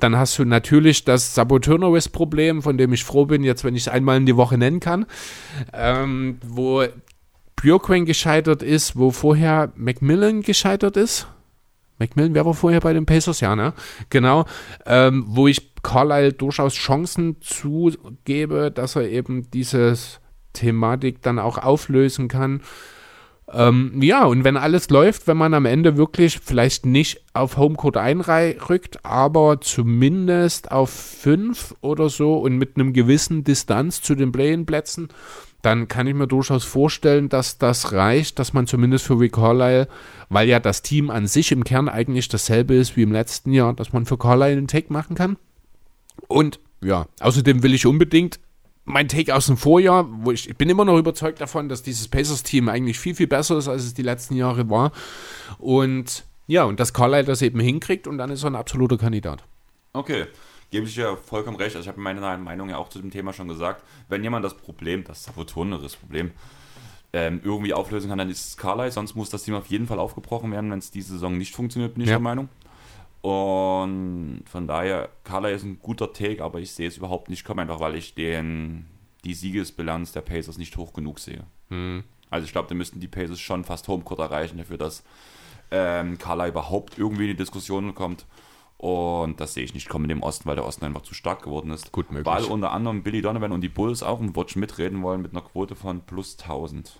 Dann 0.00 0.16
hast 0.16 0.38
du 0.38 0.44
natürlich 0.46 1.04
das 1.04 1.34
Saboteur-Problem, 1.34 2.62
von 2.62 2.78
dem 2.78 2.94
ich 2.94 3.04
froh 3.04 3.26
bin, 3.26 3.44
jetzt, 3.44 3.62
wenn 3.62 3.76
ich 3.76 3.82
es 3.82 3.88
einmal 3.88 4.16
in 4.16 4.26
die 4.26 4.36
Woche 4.36 4.56
nennen 4.56 4.80
kann, 4.80 5.04
ähm, 5.74 6.38
wo 6.46 6.84
Björkwen 7.56 8.06
gescheitert 8.06 8.62
ist, 8.62 8.96
wo 8.96 9.10
vorher 9.10 9.70
Macmillan 9.76 10.40
gescheitert 10.40 10.96
ist. 10.96 11.28
Macmillan, 11.98 12.34
war 12.34 12.54
vorher 12.54 12.80
bei 12.80 12.92
den 12.92 13.06
Pacers? 13.06 13.40
Ja, 13.40 13.54
ne? 13.54 13.72
Genau. 14.10 14.44
Ähm, 14.86 15.24
wo 15.28 15.46
ich 15.46 15.74
Carlisle 15.82 16.32
durchaus 16.32 16.74
Chancen 16.74 17.36
zugebe, 17.40 18.70
dass 18.70 18.96
er 18.96 19.08
eben 19.08 19.50
dieses 19.50 20.20
Thematik 20.52 21.22
dann 21.22 21.38
auch 21.38 21.58
auflösen 21.58 22.28
kann. 22.28 22.62
Ähm, 23.52 24.00
ja, 24.00 24.24
und 24.24 24.42
wenn 24.42 24.56
alles 24.56 24.88
läuft, 24.88 25.26
wenn 25.26 25.36
man 25.36 25.52
am 25.52 25.66
Ende 25.66 25.96
wirklich 25.96 26.40
vielleicht 26.42 26.86
nicht 26.86 27.22
auf 27.34 27.58
Homecourt 27.58 27.98
einrückt, 27.98 29.04
aber 29.04 29.60
zumindest 29.60 30.72
auf 30.72 30.90
fünf 30.90 31.74
oder 31.82 32.08
so 32.08 32.38
und 32.38 32.56
mit 32.56 32.76
einem 32.76 32.94
gewissen 32.94 33.44
Distanz 33.44 34.00
zu 34.00 34.14
den 34.14 34.32
Play-In-Plätzen, 34.32 35.08
dann 35.64 35.88
kann 35.88 36.06
ich 36.06 36.14
mir 36.14 36.26
durchaus 36.26 36.64
vorstellen, 36.64 37.28
dass 37.28 37.58
das 37.58 37.92
reicht, 37.92 38.38
dass 38.38 38.52
man 38.52 38.66
zumindest 38.66 39.06
für 39.06 39.18
Rick 39.18 39.32
Carlisle, 39.32 39.88
weil 40.28 40.48
ja 40.48 40.60
das 40.60 40.82
Team 40.82 41.10
an 41.10 41.26
sich 41.26 41.52
im 41.52 41.64
Kern 41.64 41.88
eigentlich 41.88 42.28
dasselbe 42.28 42.74
ist 42.74 42.96
wie 42.96 43.02
im 43.02 43.12
letzten 43.12 43.52
Jahr, 43.52 43.72
dass 43.72 43.92
man 43.92 44.06
für 44.06 44.18
Carlisle 44.18 44.58
einen 44.58 44.68
Take 44.68 44.92
machen 44.92 45.16
kann. 45.16 45.36
Und 46.28 46.60
ja, 46.82 47.06
außerdem 47.20 47.62
will 47.62 47.74
ich 47.74 47.86
unbedingt 47.86 48.38
mein 48.84 49.08
Take 49.08 49.34
aus 49.34 49.46
dem 49.46 49.56
Vorjahr, 49.56 50.06
wo 50.10 50.30
ich, 50.30 50.48
ich 50.50 50.56
bin 50.56 50.68
immer 50.68 50.84
noch 50.84 50.98
überzeugt 50.98 51.40
davon, 51.40 51.68
dass 51.68 51.82
dieses 51.82 52.08
Pacers-Team 52.08 52.68
eigentlich 52.68 52.98
viel, 52.98 53.14
viel 53.14 53.26
besser 53.26 53.56
ist, 53.56 53.68
als 53.68 53.84
es 53.84 53.94
die 53.94 54.02
letzten 54.02 54.36
Jahre 54.36 54.68
war. 54.68 54.92
Und 55.58 56.24
ja, 56.46 56.64
und 56.64 56.78
dass 56.78 56.92
Carlisle 56.92 57.24
das 57.24 57.40
eben 57.40 57.60
hinkriegt 57.60 58.06
und 58.06 58.18
dann 58.18 58.30
ist 58.30 58.44
er 58.44 58.50
ein 58.50 58.56
absoluter 58.56 58.98
Kandidat. 58.98 59.44
Okay, 59.94 60.26
gebe 60.74 60.88
ich 60.88 60.94
dir 60.96 61.16
vollkommen 61.16 61.56
recht. 61.56 61.76
Also 61.76 61.84
ich 61.84 61.88
habe 61.88 62.00
meine 62.00 62.20
Meinung 62.20 62.68
ja 62.68 62.78
auch 62.78 62.88
zu 62.88 62.98
dem 62.98 63.12
Thema 63.12 63.32
schon 63.32 63.46
gesagt. 63.46 63.84
Wenn 64.08 64.24
jemand 64.24 64.44
das 64.44 64.56
Problem, 64.56 65.04
das 65.04 65.22
sabotoneres 65.22 65.94
Problem, 65.94 66.32
ähm, 67.12 67.40
irgendwie 67.44 67.72
auflösen 67.72 68.08
kann, 68.08 68.18
dann 68.18 68.28
ist 68.28 68.44
es 68.44 68.56
Carlisle. 68.56 68.90
Sonst 68.90 69.14
muss 69.14 69.30
das 69.30 69.44
Team 69.44 69.54
auf 69.54 69.68
jeden 69.68 69.86
Fall 69.86 70.00
aufgebrochen 70.00 70.50
werden, 70.50 70.72
wenn 70.72 70.80
es 70.80 70.90
diese 70.90 71.12
Saison 71.12 71.38
nicht 71.38 71.54
funktioniert, 71.54 71.94
bin 71.94 72.02
ich 72.02 72.08
ja. 72.08 72.16
der 72.16 72.22
Meinung. 72.22 72.48
Und 73.22 74.42
von 74.46 74.66
daher, 74.66 75.10
Carla 75.22 75.50
ist 75.50 75.62
ein 75.62 75.78
guter 75.80 76.12
Take, 76.12 76.42
aber 76.42 76.58
ich 76.58 76.72
sehe 76.72 76.88
es 76.88 76.96
überhaupt 76.96 77.30
nicht 77.30 77.44
kommen, 77.44 77.60
einfach 77.60 77.78
weil 77.78 77.94
ich 77.94 78.16
den, 78.16 78.86
die 79.24 79.34
Siegesbilanz 79.34 80.10
der 80.10 80.22
Pacers 80.22 80.58
nicht 80.58 80.76
hoch 80.76 80.92
genug 80.92 81.20
sehe. 81.20 81.44
Mhm. 81.68 82.02
Also 82.30 82.46
ich 82.46 82.52
glaube, 82.52 82.68
da 82.68 82.74
müssten 82.74 82.98
die 82.98 83.06
Pacers 83.06 83.38
schon 83.38 83.62
fast 83.62 83.86
Homecourt 83.86 84.18
erreichen 84.18 84.58
dafür, 84.58 84.76
dass 84.76 85.04
ähm, 85.70 86.18
Carla 86.18 86.48
überhaupt 86.48 86.98
irgendwie 86.98 87.22
in 87.22 87.30
die 87.30 87.36
Diskussion 87.36 87.94
kommt. 87.94 88.26
Und 88.84 89.40
das 89.40 89.54
sehe 89.54 89.64
ich 89.64 89.72
nicht 89.72 89.88
kommen 89.88 90.04
in 90.04 90.10
dem 90.10 90.22
Osten, 90.22 90.44
weil 90.44 90.56
der 90.56 90.66
Osten 90.66 90.84
einfach 90.84 91.00
zu 91.00 91.14
stark 91.14 91.40
geworden 91.40 91.70
ist. 91.70 91.90
Gut 91.90 92.12
möglich. 92.12 92.26
Weil 92.26 92.44
unter 92.44 92.70
anderem 92.72 93.02
Billy 93.02 93.22
Donovan 93.22 93.50
und 93.50 93.62
die 93.62 93.70
Bulls 93.70 94.02
auch 94.02 94.20
im 94.20 94.36
Watch 94.36 94.56
mitreden 94.56 95.02
wollen 95.02 95.22
mit 95.22 95.32
einer 95.32 95.40
Quote 95.40 95.74
von 95.74 96.02
plus 96.02 96.36
1000. 96.38 96.94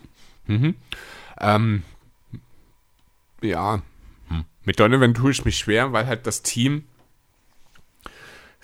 Mhm. 0.47 0.73
Ähm, 1.39 1.83
ja, 3.43 3.83
mit 4.63 4.79
Donovan 4.79 5.13
tue 5.13 5.29
ich 5.29 5.45
mich 5.45 5.59
schwer, 5.59 5.93
weil 5.93 6.07
halt 6.07 6.25
das 6.25 6.41
Team 6.41 6.85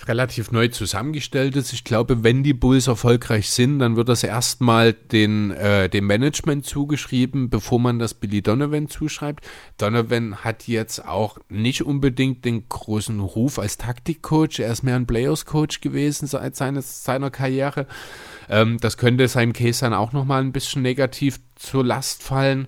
relativ 0.07 0.52
neu 0.52 0.68
zusammengestellt 0.68 1.56
ist. 1.56 1.73
Ich 1.73 1.84
glaube, 1.84 2.23
wenn 2.23 2.44
die 2.44 2.53
Bulls 2.53 2.88
erfolgreich 2.88 3.49
sind, 3.49 3.80
dann 3.80 3.95
wird 3.95 4.10
das 4.10 4.23
erstmal 4.23 4.94
den, 4.94 5.52
äh, 5.52 5.90
dem 5.90 6.07
Management 6.07 6.65
zugeschrieben, 6.65 7.49
bevor 7.49 7.80
man 7.80 7.99
das 7.99 8.14
Billy 8.14 8.41
Donovan 8.41 8.90
zuschreibt. 8.90 9.45
Donovan 9.78 10.38
hat 10.38 10.68
jetzt 10.68 11.06
auch 11.06 11.38
nicht 11.49 11.84
unbedingt 11.84 12.45
den 12.45 12.68
großen 12.68 13.19
Ruf 13.19 13.60
als 13.60 13.78
Taktikcoach. 13.78 14.60
Er 14.60 14.72
ist 14.72 14.84
mehr 14.84 14.95
ein 14.95 15.07
Players-Coach 15.07 15.82
gewesen 15.82 16.28
seit 16.28 16.56
seines, 16.56 17.03
seiner 17.03 17.30
Karriere. 17.30 17.88
Ähm, 18.49 18.78
das 18.80 18.98
könnte 18.98 19.28
seinem 19.28 19.53
Case 19.53 19.82
dann 19.82 19.94
auch 19.94 20.14
nochmal 20.14 20.41
ein 20.41 20.52
bisschen 20.52 20.82
negativ 20.82 21.40
zur 21.56 21.86
Last 21.86 22.23
fallen. 22.23 22.68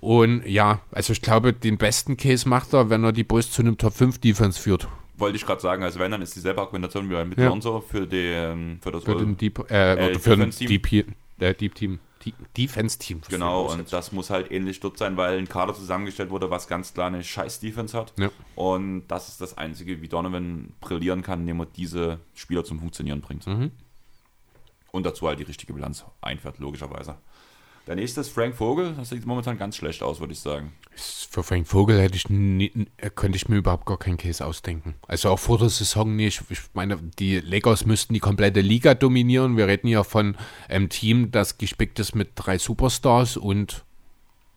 Und 0.00 0.46
ja, 0.46 0.80
also 0.92 1.12
ich 1.12 1.20
glaube, 1.20 1.52
den 1.52 1.76
besten 1.76 2.16
Case 2.16 2.48
macht 2.48 2.72
er, 2.72 2.88
wenn 2.90 3.04
er 3.04 3.12
die 3.12 3.24
Bulls 3.24 3.50
zu 3.50 3.62
einem 3.62 3.76
Top 3.76 3.94
5 3.94 4.18
Defense 4.18 4.58
führt. 4.58 4.88
Wollte 5.20 5.36
ich 5.36 5.46
gerade 5.46 5.60
sagen, 5.60 5.82
also 5.82 6.00
wenn, 6.00 6.10
dann 6.10 6.22
ist 6.22 6.34
dieselbe 6.34 6.60
Argumentation 6.60 7.08
wie 7.10 7.24
mit 7.24 7.38
ja. 7.38 7.48
Lonzo 7.48 7.80
für, 7.80 8.06
die, 8.06 8.78
für 8.80 8.90
das 8.90 9.04
für 9.04 9.16
den 9.16 9.36
Deep, 9.36 9.70
äh, 9.70 10.12
äh, 10.12 10.18
für 10.18 10.36
den 10.36 10.50
Deep, 10.50 11.14
äh, 11.38 11.54
Deep 11.54 11.74
Team. 11.74 12.00
Defense-Team. 12.56 13.22
Genau, 13.30 13.72
und 13.72 13.90
das 13.92 14.12
muss 14.12 14.28
halt 14.28 14.50
ähnlich 14.50 14.80
dort 14.80 14.98
sein, 14.98 15.16
weil 15.16 15.38
ein 15.38 15.48
Kader 15.48 15.72
zusammengestellt 15.72 16.28
wurde, 16.28 16.50
was 16.50 16.68
ganz 16.68 16.92
klar 16.92 17.06
eine 17.06 17.24
scheiß 17.24 17.60
Defense 17.60 17.96
hat. 17.96 18.12
Ja. 18.18 18.30
Und 18.56 19.06
das 19.08 19.28
ist 19.28 19.40
das 19.40 19.56
Einzige, 19.56 20.02
wie 20.02 20.08
Donovan 20.08 20.74
brillieren 20.80 21.22
kann, 21.22 21.40
indem 21.40 21.60
er 21.60 21.66
diese 21.66 22.18
Spieler 22.34 22.62
zum 22.64 22.78
Funktionieren 22.78 23.22
bringt. 23.22 23.46
Mhm. 23.46 23.70
Und 24.92 25.06
dazu 25.06 25.26
halt 25.28 25.38
die 25.38 25.44
richtige 25.44 25.72
Bilanz 25.72 26.04
einfährt, 26.20 26.58
logischerweise. 26.58 27.16
Der 27.90 27.96
nächste 27.96 28.20
ist 28.20 28.28
Frank 28.28 28.54
Vogel. 28.54 28.94
Das 28.96 29.08
sieht 29.08 29.26
momentan 29.26 29.58
ganz 29.58 29.74
schlecht 29.74 30.00
aus, 30.00 30.20
würde 30.20 30.32
ich 30.32 30.38
sagen. 30.38 30.74
Für 30.94 31.42
Frank 31.42 31.66
Vogel 31.66 32.00
hätte 32.00 32.14
ich 32.14 32.30
nie, 32.30 32.70
könnte 33.16 33.34
ich 33.34 33.48
mir 33.48 33.56
überhaupt 33.56 33.84
gar 33.84 33.98
keinen 33.98 34.16
Case 34.16 34.46
ausdenken. 34.46 34.94
Also 35.08 35.30
auch 35.30 35.40
vor 35.40 35.58
der 35.58 35.70
Saison 35.70 36.14
nicht. 36.14 36.40
Ich 36.50 36.60
meine, 36.72 36.98
die 37.18 37.40
Lakers 37.40 37.86
müssten 37.86 38.14
die 38.14 38.20
komplette 38.20 38.60
Liga 38.60 38.94
dominieren. 38.94 39.56
Wir 39.56 39.66
reden 39.66 39.88
ja 39.88 40.04
von 40.04 40.36
einem 40.68 40.88
Team, 40.88 41.32
das 41.32 41.58
gespickt 41.58 41.98
ist 41.98 42.14
mit 42.14 42.30
drei 42.36 42.58
Superstars 42.58 43.36
und 43.36 43.84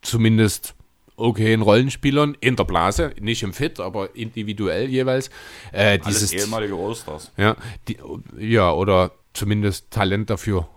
zumindest 0.00 0.76
okayen 1.16 1.62
Rollenspielern 1.62 2.36
in 2.38 2.54
der 2.54 2.64
Blase, 2.64 3.14
nicht 3.20 3.42
im 3.42 3.52
Fit, 3.52 3.80
aber 3.80 4.14
individuell 4.14 4.88
jeweils. 4.88 5.28
Äh, 5.72 5.98
dieses 5.98 6.30
Alles 6.30 6.44
ehemalige 6.44 6.76
Allstars. 6.76 7.32
Ja, 7.36 7.56
die, 7.88 7.98
ja, 8.38 8.72
oder 8.72 9.10
zumindest 9.32 9.90
Talent 9.90 10.30
dafür 10.30 10.68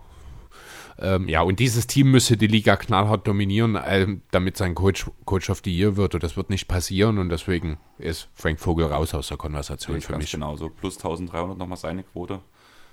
ähm, 1.00 1.28
ja, 1.28 1.42
und 1.42 1.60
dieses 1.60 1.86
Team 1.86 2.10
müsse 2.10 2.36
die 2.36 2.48
Liga 2.48 2.76
knallhart 2.76 3.26
dominieren, 3.26 3.76
äh, 3.76 4.06
damit 4.32 4.56
sein 4.56 4.74
Coach, 4.74 5.06
Coach 5.24 5.48
of 5.48 5.60
the 5.64 5.74
Year 5.74 5.96
wird. 5.96 6.14
Und 6.14 6.22
das 6.22 6.36
wird 6.36 6.50
nicht 6.50 6.66
passieren. 6.66 7.18
Und 7.18 7.28
deswegen 7.28 7.78
ist 7.98 8.28
Frank 8.34 8.58
Vogel 8.58 8.86
raus 8.86 9.14
aus 9.14 9.28
der 9.28 9.36
Konversation 9.36 10.00
für 10.00 10.16
mich. 10.16 10.32
Genau, 10.32 10.56
so 10.56 10.68
plus 10.68 10.96
1300 10.96 11.56
nochmal 11.56 11.78
seine 11.78 12.02
Quote. 12.02 12.40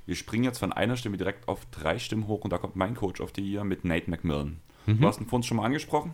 Wir 0.06 0.16
springen 0.16 0.44
jetzt 0.44 0.60
von 0.60 0.72
einer 0.72 0.98
Stimme 0.98 1.18
direkt 1.18 1.48
auf 1.48 1.66
drei 1.72 1.98
Stimmen 1.98 2.28
hoch 2.28 2.44
und 2.44 2.54
da 2.54 2.60
kommt 2.60 2.76
mein 2.76 2.94
Coach 2.94 3.22
of 3.22 3.32
the 3.36 3.42
Year 3.42 3.64
mit 3.64 3.86
Nate 3.86 4.10
McMillan. 4.10 4.60
Mhm. 4.86 5.02
Du 5.02 5.08
hast 5.08 5.20
ihn 5.20 5.26
vor 5.26 5.38
uns 5.38 5.48
schon 5.48 5.58
mal 5.58 5.66
angesprochen. 5.66 6.14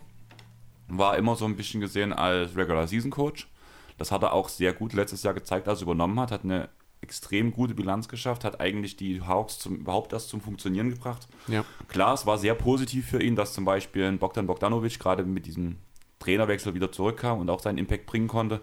War 0.87 1.17
immer 1.17 1.35
so 1.35 1.43
ein 1.43 1.57
bisschen 1.57 1.81
gesehen 1.81 2.13
als 2.13 2.55
Regular 2.55 2.87
Season 2.87 3.11
Coach. 3.11 3.49
Das 3.97 4.11
hat 4.11 4.23
er 4.23 4.31
auch 4.31 4.47
sehr 4.47 4.71
gut 4.71 4.93
letztes 4.93 5.23
Jahr 5.23 5.33
gezeigt, 5.33 5.67
als 5.67 5.81
er 5.81 5.83
übernommen 5.83 6.19
hat. 6.21 6.31
Hat 6.31 6.45
eine 6.45 6.69
extrem 7.01 7.51
gute 7.51 7.73
Bilanz 7.73 8.07
geschafft, 8.07 8.43
hat 8.43 8.61
eigentlich 8.61 8.95
die 8.95 9.21
Hawks 9.21 9.59
zum, 9.59 9.77
überhaupt 9.77 10.13
erst 10.13 10.29
zum 10.29 10.39
Funktionieren 10.39 10.89
gebracht. 10.89 11.27
Ja. 11.47 11.65
Klar, 11.87 12.13
es 12.13 12.25
war 12.25 12.37
sehr 12.37 12.53
positiv 12.53 13.07
für 13.07 13.21
ihn, 13.21 13.35
dass 13.35 13.53
zum 13.53 13.65
Beispiel 13.65 14.11
Bogdan 14.13 14.47
Bogdanovic 14.47 14.99
gerade 14.99 15.23
mit 15.23 15.45
diesem 15.45 15.77
Trainerwechsel 16.19 16.73
wieder 16.75 16.91
zurückkam 16.91 17.39
und 17.39 17.49
auch 17.49 17.59
seinen 17.59 17.79
Impact 17.79 18.05
bringen 18.05 18.27
konnte. 18.27 18.61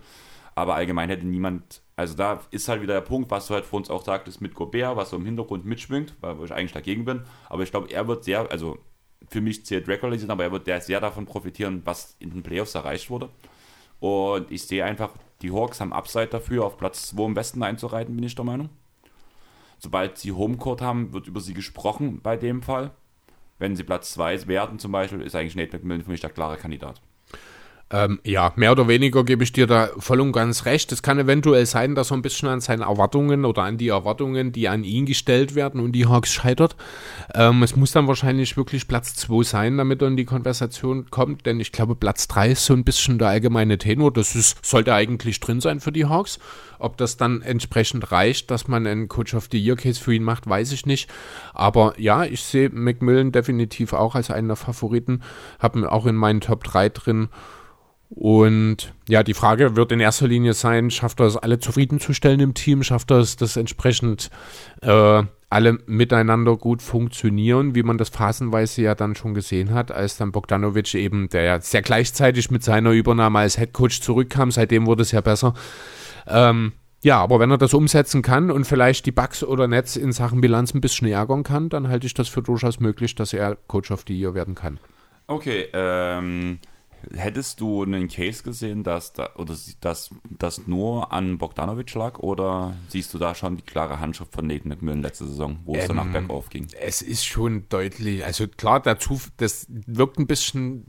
Aber 0.54 0.74
allgemein 0.74 1.08
hätte 1.08 1.26
niemand, 1.26 1.82
also 1.96 2.14
da 2.14 2.40
ist 2.50 2.68
halt 2.68 2.82
wieder 2.82 2.94
der 2.94 3.00
Punkt, 3.00 3.30
was 3.30 3.46
du 3.46 3.54
halt 3.54 3.64
vor 3.64 3.78
uns 3.78 3.90
auch 3.90 4.04
sagtest 4.04 4.40
mit 4.40 4.54
Gobert, 4.54 4.96
was 4.96 5.10
so 5.10 5.16
im 5.16 5.24
Hintergrund 5.24 5.64
mitschwingt, 5.64 6.14
weil 6.20 6.36
ich 6.44 6.52
eigentlich 6.52 6.72
dagegen 6.72 7.04
bin. 7.04 7.22
Aber 7.48 7.62
ich 7.62 7.70
glaube, 7.70 7.90
er 7.90 8.08
wird 8.08 8.24
sehr, 8.24 8.50
also 8.50 8.78
für 9.28 9.40
mich 9.40 9.66
zählt 9.66 9.88
Regular 9.88 10.16
aber 10.30 10.44
er 10.44 10.52
wird 10.52 10.84
sehr 10.84 11.00
davon 11.00 11.26
profitieren, 11.26 11.82
was 11.84 12.16
in 12.18 12.30
den 12.30 12.42
Playoffs 12.42 12.74
erreicht 12.74 13.10
wurde. 13.10 13.28
Und 14.00 14.50
ich 14.50 14.62
sehe 14.62 14.84
einfach, 14.84 15.10
die 15.42 15.52
Hawks 15.52 15.80
haben 15.80 15.92
Upside 15.92 16.28
dafür, 16.28 16.64
auf 16.64 16.76
Platz 16.76 17.08
2 17.08 17.26
im 17.26 17.36
Westen 17.36 17.62
einzureiten, 17.62 18.14
bin 18.14 18.24
ich 18.24 18.34
der 18.34 18.44
Meinung. 18.44 18.70
Sobald 19.78 20.18
sie 20.18 20.32
Homecourt 20.32 20.82
haben, 20.82 21.12
wird 21.12 21.28
über 21.28 21.40
sie 21.40 21.54
gesprochen 21.54 22.20
bei 22.20 22.36
dem 22.36 22.62
Fall. 22.62 22.90
Wenn 23.58 23.76
sie 23.76 23.84
Platz 23.84 24.12
2 24.14 24.48
werden 24.48 24.78
zum 24.78 24.92
Beispiel, 24.92 25.20
ist 25.20 25.34
eigentlich 25.34 25.56
Nate 25.56 25.76
McMillan 25.76 26.02
für 26.02 26.10
mich 26.10 26.20
der 26.20 26.30
klare 26.30 26.56
Kandidat. 26.56 27.00
Ähm, 27.90 28.20
ja, 28.22 28.52
mehr 28.56 28.72
oder 28.72 28.86
weniger 28.86 29.24
gebe 29.24 29.42
ich 29.42 29.52
dir 29.52 29.66
da 29.66 29.88
voll 29.98 30.20
und 30.20 30.32
ganz 30.32 30.66
recht. 30.66 30.92
Es 30.92 31.02
kann 31.02 31.18
eventuell 31.18 31.64
sein, 31.64 31.94
dass 31.94 32.10
er 32.10 32.18
ein 32.18 32.22
bisschen 32.22 32.48
an 32.48 32.60
seinen 32.60 32.82
Erwartungen 32.82 33.46
oder 33.46 33.62
an 33.62 33.78
die 33.78 33.88
Erwartungen, 33.88 34.52
die 34.52 34.68
an 34.68 34.84
ihn 34.84 35.06
gestellt 35.06 35.54
werden 35.54 35.80
und 35.80 35.92
die 35.92 36.06
Hawks 36.06 36.30
scheitert. 36.30 36.76
Ähm, 37.34 37.62
es 37.62 37.76
muss 37.76 37.92
dann 37.92 38.06
wahrscheinlich 38.06 38.58
wirklich 38.58 38.88
Platz 38.88 39.14
2 39.14 39.42
sein, 39.42 39.78
damit 39.78 40.02
er 40.02 40.08
in 40.08 40.18
die 40.18 40.26
Konversation 40.26 41.06
kommt, 41.10 41.46
denn 41.46 41.60
ich 41.60 41.72
glaube, 41.72 41.94
Platz 41.94 42.28
3 42.28 42.50
ist 42.50 42.66
so 42.66 42.74
ein 42.74 42.84
bisschen 42.84 43.18
der 43.18 43.28
allgemeine 43.28 43.78
Tenor. 43.78 44.12
Das 44.12 44.34
ist, 44.34 44.64
sollte 44.64 44.92
eigentlich 44.92 45.40
drin 45.40 45.62
sein 45.62 45.80
für 45.80 45.92
die 45.92 46.04
Hawks. 46.04 46.38
Ob 46.78 46.96
das 46.96 47.16
dann 47.16 47.42
entsprechend 47.42 48.12
reicht, 48.12 48.50
dass 48.50 48.68
man 48.68 48.86
einen 48.86 49.08
Coach 49.08 49.34
of 49.34 49.48
the 49.50 49.58
Year 49.58 49.76
Case 49.76 50.00
für 50.00 50.14
ihn 50.14 50.22
macht, 50.22 50.48
weiß 50.48 50.72
ich 50.72 50.86
nicht. 50.86 51.10
Aber 51.52 51.94
ja, 51.98 52.24
ich 52.24 52.42
sehe 52.42 52.68
McMillan 52.68 53.32
definitiv 53.32 53.94
auch 53.94 54.14
als 54.14 54.30
einen 54.30 54.48
der 54.48 54.56
Favoriten. 54.56 55.22
Habe 55.58 55.80
ihn 55.80 55.84
auch 55.84 56.06
in 56.06 56.14
meinen 56.14 56.40
Top 56.40 56.62
3 56.64 56.90
drin. 56.90 57.28
Und 58.10 58.94
ja, 59.06 59.22
die 59.22 59.34
Frage 59.34 59.76
wird 59.76 59.92
in 59.92 60.00
erster 60.00 60.26
Linie 60.26 60.54
sein, 60.54 60.90
schafft 60.90 61.20
er 61.20 61.26
es 61.26 61.36
alle 61.36 61.58
zufriedenzustellen 61.58 62.40
im 62.40 62.54
Team, 62.54 62.82
schafft 62.82 63.10
er 63.10 63.18
es, 63.18 63.36
dass 63.36 63.56
entsprechend 63.56 64.30
äh, 64.80 65.22
alle 65.50 65.78
miteinander 65.86 66.56
gut 66.56 66.82
funktionieren, 66.82 67.74
wie 67.74 67.82
man 67.82 67.98
das 67.98 68.08
phasenweise 68.08 68.82
ja 68.82 68.94
dann 68.94 69.14
schon 69.14 69.34
gesehen 69.34 69.72
hat, 69.72 69.90
als 69.90 70.16
dann 70.16 70.32
Bogdanovic 70.32 70.94
eben, 70.94 71.28
der 71.28 71.42
ja 71.42 71.60
sehr 71.60 71.82
gleichzeitig 71.82 72.50
mit 72.50 72.62
seiner 72.62 72.92
Übernahme 72.92 73.40
als 73.40 73.58
Headcoach 73.58 74.00
zurückkam, 74.00 74.50
seitdem 74.50 74.86
wurde 74.86 75.02
es 75.02 75.12
ja 75.12 75.20
besser. 75.20 75.54
Ähm, 76.26 76.72
ja, 77.02 77.20
aber 77.20 77.38
wenn 77.38 77.50
er 77.50 77.58
das 77.58 77.74
umsetzen 77.74 78.22
kann 78.22 78.50
und 78.50 78.64
vielleicht 78.64 79.06
die 79.06 79.12
Bugs 79.12 79.44
oder 79.44 79.68
Netz 79.68 79.96
in 79.96 80.12
Sachen 80.12 80.40
Bilanz 80.40 80.74
ein 80.74 80.80
bisschen 80.80 81.08
ärgern 81.08 81.44
kann, 81.44 81.68
dann 81.68 81.88
halte 81.88 82.06
ich 82.06 82.14
das 82.14 82.28
für 82.28 82.42
durchaus 82.42 82.80
möglich, 82.80 83.14
dass 83.14 83.32
er 83.32 83.56
Coach 83.68 83.90
of 83.90 84.04
the 84.08 84.18
Year 84.18 84.34
werden 84.34 84.54
kann. 84.54 84.80
Okay, 85.28 85.68
ähm, 85.72 86.58
Hättest 87.14 87.60
du 87.60 87.82
einen 87.82 88.08
Case 88.08 88.42
gesehen, 88.42 88.82
dass 88.82 89.12
da, 89.12 89.30
oder 89.36 89.54
dass 89.80 90.10
das 90.30 90.66
nur 90.66 91.12
an 91.12 91.38
Bogdanovic 91.38 91.94
lag 91.94 92.18
oder 92.18 92.74
siehst 92.88 93.14
du 93.14 93.18
da 93.18 93.34
schon 93.34 93.56
die 93.56 93.62
klare 93.62 94.00
Handschrift 94.00 94.32
von 94.32 94.46
Nathan 94.46 94.68
McMillan 94.68 95.02
letzte 95.02 95.26
Saison, 95.26 95.58
wo 95.64 95.74
es 95.74 95.82
Ähm, 95.82 95.96
danach 95.96 96.12
bergauf 96.12 96.50
ging? 96.50 96.66
Es 96.80 97.02
ist 97.02 97.24
schon 97.24 97.68
deutlich, 97.68 98.24
also 98.24 98.48
klar, 98.48 98.80
dazu, 98.80 99.20
das 99.36 99.66
wirkt 99.68 100.18
ein 100.18 100.26
bisschen 100.26 100.86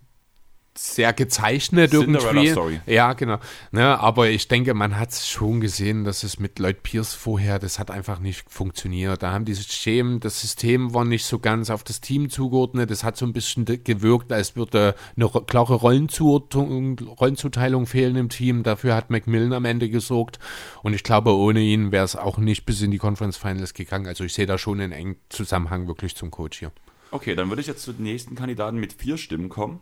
sehr 0.77 1.13
gezeichnet 1.13 1.93
irgendwie. 1.93 2.19
Cinderella-Story. 2.19 2.81
Ja, 2.85 3.13
genau. 3.13 3.39
Ne, 3.71 3.99
aber 3.99 4.29
ich 4.29 4.47
denke, 4.47 4.73
man 4.73 4.97
hat 4.97 5.13
schon 5.13 5.59
gesehen, 5.59 6.03
dass 6.03 6.23
es 6.23 6.39
mit 6.39 6.59
Lloyd 6.59 6.83
Pierce 6.83 7.13
vorher, 7.13 7.59
das 7.59 7.79
hat 7.79 7.91
einfach 7.91 8.19
nicht 8.19 8.49
funktioniert. 8.49 9.21
Da 9.21 9.31
haben 9.31 9.45
die 9.45 9.55
Schemen, 9.55 10.19
das 10.19 10.41
System 10.41 10.93
war 10.93 11.05
nicht 11.05 11.25
so 11.25 11.39
ganz 11.39 11.69
auf 11.69 11.83
das 11.83 12.01
Team 12.01 12.29
zugeordnet. 12.29 12.91
Es 12.91 13.03
hat 13.03 13.17
so 13.17 13.25
ein 13.25 13.33
bisschen 13.33 13.65
gewirkt, 13.65 14.31
als 14.31 14.55
würde 14.55 14.95
eine 15.15 15.29
klare 15.29 15.75
Rollenzuordnung, 15.75 16.99
Rollenzuteilung 16.99 17.85
fehlen 17.85 18.15
im 18.15 18.29
Team. 18.29 18.63
Dafür 18.63 18.95
hat 18.95 19.09
Macmillan 19.09 19.53
am 19.53 19.65
Ende 19.65 19.89
gesorgt. 19.89 20.39
Und 20.81 20.93
ich 20.93 21.03
glaube, 21.03 21.35
ohne 21.35 21.59
ihn 21.59 21.91
wäre 21.91 22.05
es 22.05 22.15
auch 22.15 22.37
nicht 22.37 22.65
bis 22.65 22.81
in 22.81 22.91
die 22.91 22.97
Conference 22.97 23.37
Finals 23.37 23.73
gegangen. 23.73 24.07
Also 24.07 24.23
ich 24.23 24.33
sehe 24.33 24.45
da 24.45 24.57
schon 24.57 24.79
einen 24.79 24.93
engen 24.93 25.17
Zusammenhang 25.29 25.87
wirklich 25.87 26.15
zum 26.15 26.31
Coach 26.31 26.59
hier. 26.59 26.71
Okay, 27.11 27.35
dann 27.35 27.49
würde 27.49 27.61
ich 27.61 27.67
jetzt 27.67 27.83
zu 27.83 27.91
den 27.91 28.03
nächsten 28.03 28.35
Kandidaten 28.35 28.77
mit 28.77 28.93
vier 28.93 29.17
Stimmen 29.17 29.49
kommen. 29.49 29.81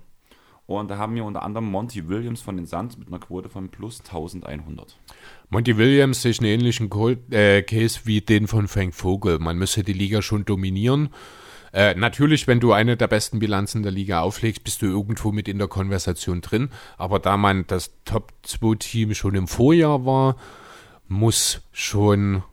Und 0.67 0.91
da 0.91 0.97
haben 0.97 1.15
wir 1.15 1.23
unter 1.23 1.43
anderem 1.43 1.71
Monty 1.71 2.09
Williams 2.09 2.41
von 2.41 2.57
den 2.57 2.65
Suns 2.65 2.97
mit 2.97 3.07
einer 3.07 3.19
Quote 3.19 3.49
von 3.49 3.69
plus 3.69 4.01
1100. 4.01 4.97
Monty 5.49 5.77
Williams 5.77 6.21
sehe 6.21 6.31
ich 6.31 6.39
einen 6.39 6.49
ähnlichen 6.49 6.91
äh, 7.31 7.61
Case 7.61 8.01
wie 8.03 8.19
den 8.19 8.47
von 8.47 8.67
Frank 8.67 8.93
Vogel. 8.93 9.39
Man 9.39 9.57
müsse 9.57 9.85
die 9.85 9.93
Liga 9.93 10.21
schon 10.21 10.43
dominieren. 10.43 11.09
Äh, 11.71 11.95
natürlich, 11.95 12.47
wenn 12.47 12.59
du 12.59 12.73
eine 12.73 12.97
der 12.97 13.07
besten 13.07 13.39
Bilanzen 13.39 13.81
der 13.81 13.93
Liga 13.93 14.19
auflegst, 14.19 14.65
bist 14.65 14.81
du 14.81 14.87
irgendwo 14.87 15.31
mit 15.31 15.47
in 15.47 15.57
der 15.57 15.69
Konversation 15.69 16.41
drin. 16.41 16.69
Aber 16.97 17.19
da 17.19 17.37
man 17.37 17.65
das 17.67 17.91
Top-2-Team 18.03 19.13
schon 19.13 19.35
im 19.35 19.47
Vorjahr 19.47 20.05
war, 20.05 20.35
muss 21.07 21.61
schon 21.71 22.43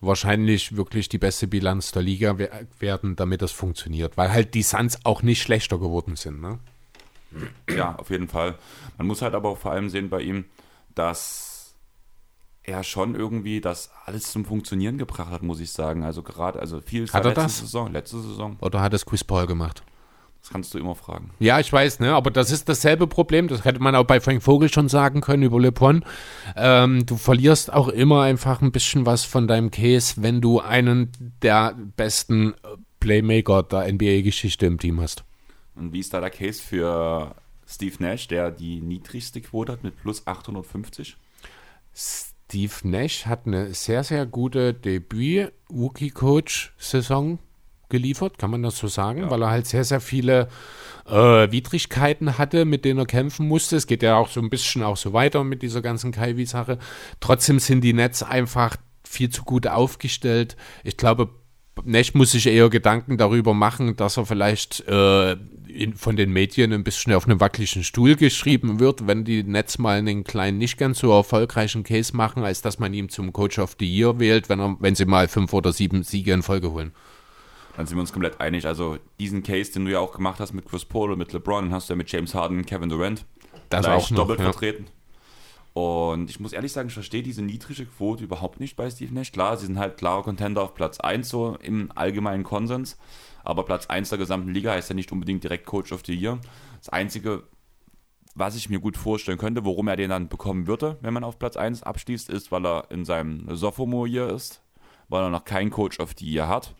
wahrscheinlich 0.00 0.76
wirklich 0.76 1.10
die 1.10 1.18
beste 1.18 1.46
Bilanz 1.48 1.92
der 1.92 2.00
Liga 2.00 2.38
we 2.38 2.48
werden, 2.78 3.14
damit 3.14 3.42
das 3.42 3.52
funktioniert. 3.52 4.16
Weil 4.16 4.32
halt 4.32 4.54
die 4.54 4.62
Suns 4.62 5.04
auch 5.04 5.22
nicht 5.22 5.42
schlechter 5.42 5.78
geworden 5.78 6.16
sind. 6.16 6.40
Ne? 6.40 6.60
Ja, 7.68 7.96
auf 7.96 8.10
jeden 8.10 8.28
Fall. 8.28 8.56
Man 8.98 9.06
muss 9.06 9.22
halt 9.22 9.34
aber 9.34 9.50
auch 9.50 9.58
vor 9.58 9.72
allem 9.72 9.88
sehen 9.88 10.08
bei 10.08 10.20
ihm, 10.20 10.44
dass 10.94 11.74
er 12.62 12.82
schon 12.82 13.14
irgendwie 13.14 13.60
das 13.60 13.90
alles 14.04 14.32
zum 14.32 14.44
Funktionieren 14.44 14.98
gebracht 14.98 15.30
hat, 15.30 15.42
muss 15.42 15.60
ich 15.60 15.70
sagen. 15.70 16.02
Also 16.02 16.22
gerade, 16.22 16.58
also 16.58 16.80
viel 16.80 17.06
Hat 17.08 17.24
er 17.24 17.30
letzte 17.30 17.42
das? 17.42 17.58
Saison, 17.58 17.92
letzte 17.92 18.20
Saison. 18.20 18.56
Oder 18.60 18.80
hat 18.80 18.92
es 18.92 19.06
Chris 19.06 19.22
Paul 19.22 19.46
gemacht? 19.46 19.82
Das 20.42 20.52
kannst 20.52 20.74
du 20.74 20.78
immer 20.78 20.94
fragen. 20.94 21.30
Ja, 21.40 21.58
ich 21.58 21.72
weiß, 21.72 21.98
ne, 21.98 22.14
aber 22.14 22.30
das 22.30 22.52
ist 22.52 22.68
dasselbe 22.68 23.08
Problem. 23.08 23.48
Das 23.48 23.64
hätte 23.64 23.80
man 23.80 23.96
auch 23.96 24.04
bei 24.04 24.20
Frank 24.20 24.44
Vogel 24.44 24.72
schon 24.72 24.88
sagen 24.88 25.20
können 25.20 25.42
über 25.42 25.60
LeBron. 25.60 26.04
Ähm, 26.54 27.04
du 27.04 27.16
verlierst 27.16 27.72
auch 27.72 27.88
immer 27.88 28.22
einfach 28.22 28.62
ein 28.62 28.70
bisschen 28.70 29.06
was 29.06 29.24
von 29.24 29.48
deinem 29.48 29.72
Case, 29.72 30.22
wenn 30.22 30.40
du 30.40 30.60
einen 30.60 31.10
der 31.42 31.74
besten 31.96 32.54
Playmaker 33.00 33.64
der 33.64 33.92
NBA-Geschichte 33.92 34.66
im 34.66 34.78
Team 34.78 35.00
hast. 35.00 35.24
Und 35.76 35.92
wie 35.92 36.00
ist 36.00 36.12
da 36.14 36.20
der 36.20 36.30
Case 36.30 36.62
für 36.62 37.34
Steve 37.66 37.96
Nash, 37.98 38.28
der 38.28 38.50
die 38.50 38.80
niedrigste 38.80 39.40
Quote 39.40 39.72
hat 39.72 39.84
mit 39.84 40.00
plus 40.00 40.26
850? 40.26 41.16
Steve 41.94 42.74
Nash 42.84 43.26
hat 43.26 43.46
eine 43.46 43.74
sehr, 43.74 44.04
sehr 44.04 44.24
gute 44.26 44.74
Debüt-Rookie-Coach-Saison 44.74 47.38
geliefert, 47.88 48.38
kann 48.38 48.50
man 48.50 48.62
das 48.62 48.78
so 48.78 48.88
sagen, 48.88 49.30
weil 49.30 49.42
er 49.42 49.50
halt 49.50 49.66
sehr, 49.66 49.84
sehr 49.84 50.00
viele 50.00 50.48
äh, 51.06 51.50
Widrigkeiten 51.50 52.38
hatte, 52.38 52.64
mit 52.64 52.84
denen 52.84 52.98
er 52.98 53.06
kämpfen 53.06 53.46
musste. 53.46 53.76
Es 53.76 53.86
geht 53.86 54.02
ja 54.02 54.16
auch 54.16 54.28
so 54.28 54.40
ein 54.40 54.50
bisschen 54.50 54.82
auch 54.82 54.96
so 54.96 55.12
weiter 55.12 55.44
mit 55.44 55.62
dieser 55.62 55.82
ganzen 55.82 56.10
Kaiwi-Sache. 56.12 56.78
Trotzdem 57.20 57.60
sind 57.60 57.82
die 57.82 57.92
Nets 57.92 58.22
einfach 58.22 58.76
viel 59.04 59.30
zu 59.30 59.44
gut 59.44 59.68
aufgestellt. 59.68 60.56
Ich 60.82 60.96
glaube, 60.96 61.30
Nash 61.84 62.14
muss 62.14 62.32
sich 62.32 62.46
eher 62.46 62.70
Gedanken 62.70 63.18
darüber 63.18 63.54
machen, 63.54 63.96
dass 63.96 64.16
er 64.16 64.26
vielleicht 64.26 64.80
äh, 64.88 65.36
in, 65.76 65.94
von 65.94 66.16
den 66.16 66.32
Medien 66.32 66.72
ein 66.72 66.84
bisschen 66.84 67.12
auf 67.12 67.26
einem 67.26 67.40
wackeligen 67.40 67.84
Stuhl 67.84 68.16
geschrieben 68.16 68.80
wird, 68.80 69.06
wenn 69.06 69.24
die 69.24 69.42
Nets 69.42 69.78
mal 69.78 69.98
einen 69.98 70.24
kleinen, 70.24 70.58
nicht 70.58 70.78
ganz 70.78 70.98
so 70.98 71.12
erfolgreichen 71.12 71.84
Case 71.84 72.16
machen, 72.16 72.42
als 72.42 72.62
dass 72.62 72.78
man 72.78 72.92
ihn 72.94 73.08
zum 73.08 73.32
Coach 73.32 73.58
of 73.58 73.76
the 73.78 73.86
Year 73.86 74.18
wählt, 74.18 74.48
wenn, 74.48 74.60
er, 74.60 74.76
wenn 74.80 74.94
sie 74.94 75.04
mal 75.04 75.28
fünf 75.28 75.52
oder 75.52 75.72
sieben 75.72 76.02
Siege 76.02 76.32
in 76.32 76.42
Folge 76.42 76.72
holen. 76.72 76.92
Dann 77.76 77.86
sind 77.86 77.96
wir 77.96 78.00
uns 78.00 78.12
komplett 78.12 78.40
einig. 78.40 78.66
Also 78.66 78.98
diesen 79.20 79.42
Case, 79.42 79.72
den 79.72 79.84
du 79.84 79.92
ja 79.92 80.00
auch 80.00 80.12
gemacht 80.12 80.40
hast 80.40 80.54
mit 80.54 80.66
Chris 80.66 80.84
Paul 80.84 81.12
und 81.12 81.18
mit 81.18 81.32
LeBron, 81.32 81.66
den 81.66 81.74
hast 81.74 81.88
du 81.88 81.92
ja 81.92 81.96
mit 81.96 82.10
James 82.10 82.34
Harden 82.34 82.58
und 82.58 82.66
Kevin 82.66 82.88
Durant. 82.88 83.24
Das 83.68 83.84
gleich 83.84 83.94
auch 83.94 84.10
noch, 84.10 84.16
doppelt 84.18 84.40
ja. 84.40 84.44
vertreten. 84.44 84.86
Und 85.74 86.30
ich 86.30 86.40
muss 86.40 86.54
ehrlich 86.54 86.72
sagen, 86.72 86.88
ich 86.88 86.94
verstehe 86.94 87.22
diese 87.22 87.42
niedrige 87.42 87.84
Quote 87.84 88.24
überhaupt 88.24 88.60
nicht 88.60 88.76
bei 88.76 88.88
Steve 88.88 89.12
Nash. 89.12 89.30
Klar, 89.30 89.58
sie 89.58 89.66
sind 89.66 89.78
halt 89.78 89.98
klarer 89.98 90.22
Contender 90.22 90.62
auf 90.62 90.74
Platz 90.74 91.00
1 91.00 91.28
so 91.28 91.58
im 91.62 91.92
allgemeinen 91.94 92.44
Konsens. 92.44 92.96
Aber 93.46 93.64
Platz 93.64 93.86
1 93.86 94.08
der 94.08 94.18
gesamten 94.18 94.52
Liga 94.52 94.72
heißt 94.72 94.90
ja 94.90 94.94
nicht 94.96 95.12
unbedingt 95.12 95.44
direkt 95.44 95.66
Coach 95.66 95.92
of 95.92 96.02
the 96.04 96.14
Year. 96.14 96.40
Das 96.78 96.88
Einzige, 96.88 97.44
was 98.34 98.56
ich 98.56 98.68
mir 98.68 98.80
gut 98.80 98.96
vorstellen 98.96 99.38
könnte, 99.38 99.64
warum 99.64 99.86
er 99.86 99.94
den 99.94 100.10
dann 100.10 100.28
bekommen 100.28 100.66
würde, 100.66 100.98
wenn 101.00 101.14
man 101.14 101.22
auf 101.22 101.38
Platz 101.38 101.56
1 101.56 101.84
abschließt, 101.84 102.28
ist, 102.28 102.50
weil 102.50 102.66
er 102.66 102.90
in 102.90 103.04
seinem 103.04 103.46
Sophomore-Year 103.48 104.30
ist, 104.30 104.62
weil 105.08 105.22
er 105.22 105.30
noch 105.30 105.44
keinen 105.44 105.70
Coach 105.70 106.00
of 106.00 106.14
the 106.18 106.28
Year 106.28 106.48
hat. 106.48 106.74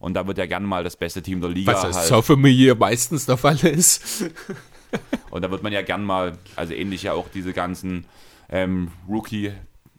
Und 0.00 0.12
da 0.12 0.26
wird 0.26 0.36
ja 0.36 0.44
gerne 0.44 0.66
mal 0.66 0.84
das 0.84 0.96
beste 0.96 1.22
Team 1.22 1.40
der 1.40 1.48
Liga 1.48 1.72
Was 1.72 1.80
das 1.80 1.96
halt. 1.96 2.08
Sophomore 2.08 2.52
Year 2.52 2.74
meistens 2.74 3.24
der 3.24 3.38
Fall 3.38 3.58
ist. 3.64 4.30
Und 5.30 5.40
da 5.40 5.50
wird 5.50 5.62
man 5.62 5.72
ja 5.72 5.80
gern 5.80 6.04
mal, 6.04 6.36
also 6.56 6.74
ähnlich 6.74 7.04
ja 7.04 7.14
auch 7.14 7.28
diese 7.32 7.54
ganzen 7.54 8.04
ähm, 8.50 8.92
Rookie 9.08 9.52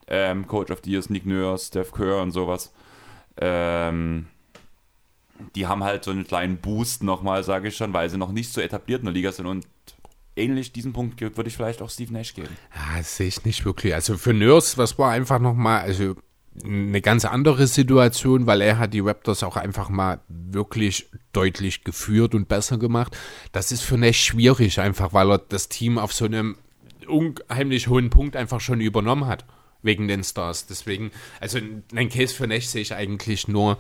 ähm, 0.06 0.45
Coach 0.45 0.69
of 0.69 0.81
the 0.84 0.91
Years, 0.91 1.10
Nick 1.10 1.26
Nurse, 1.26 1.65
Steph 1.65 1.91
Kerr 1.91 2.22
und 2.22 2.30
sowas. 2.30 2.72
Ähm, 3.38 4.27
die 5.55 5.68
haben 5.68 5.84
halt 5.84 6.03
so 6.03 6.11
einen 6.11 6.26
kleinen 6.26 6.57
Boost 6.57 7.03
nochmal, 7.03 7.43
sage 7.43 7.69
ich 7.69 7.77
schon, 7.77 7.93
weil 7.93 8.10
sie 8.10 8.18
noch 8.18 8.31
nicht 8.31 8.51
so 8.51 8.61
etabliert 8.61 8.99
in 8.99 9.05
der 9.05 9.14
Liga 9.14 9.31
sind 9.31 9.45
und 9.45 9.65
ähnlich 10.35 10.72
diesen 10.72 10.93
Punkt 10.93 11.19
würde 11.22 11.47
ich 11.47 11.55
vielleicht 11.55 11.81
auch 11.81 11.89
Steve 11.89 12.14
Nash 12.14 12.34
geben. 12.34 12.55
Ja, 12.76 12.97
das 12.97 13.18
sehe 13.18 13.27
ich 13.27 13.45
nicht 13.45 13.65
wirklich. 13.65 13.93
Also 13.93 14.18
für 14.18 14.34
Nurse, 14.34 14.77
was 14.77 14.97
war 14.97 15.11
einfach 15.11 15.39
nochmal, 15.39 15.81
also 15.81 16.15
eine 16.64 17.01
ganz 17.01 17.26
andere 17.26 17.65
Situation, 17.65 18.45
weil 18.45 18.61
er 18.61 18.77
hat 18.77 18.93
die 18.93 18.99
Raptors 18.99 19.41
auch 19.43 19.57
einfach 19.57 19.89
mal 19.89 20.19
wirklich 20.27 21.10
deutlich 21.34 21.84
geführt 21.84 22.35
und 22.35 22.47
besser 22.47 22.77
gemacht. 22.77 23.18
Das 23.51 23.72
ist 23.72 23.81
für 23.81 23.97
Nash 23.97 24.23
schwierig, 24.23 24.80
einfach 24.80 25.14
weil 25.14 25.31
er 25.31 25.38
das 25.39 25.69
Team 25.69 25.97
auf 25.97 26.14
so 26.14 26.26
einem 26.26 26.57
unheimlich 27.07 27.88
hohen 27.88 28.10
Punkt 28.10 28.35
einfach 28.35 28.61
schon 28.61 28.81
übernommen 28.81 29.26
hat, 29.26 29.45
wegen 29.81 30.07
den 30.07 30.23
Stars. 30.23 30.68
Deswegen, 30.68 31.11
also 31.39 31.60
ein 31.95 32.10
Case 32.10 32.34
für 32.34 32.47
Nash 32.47 32.68
sehe 32.68 32.84
ich 32.84 32.93
eigentlich 32.93 33.47
nur, 33.47 33.77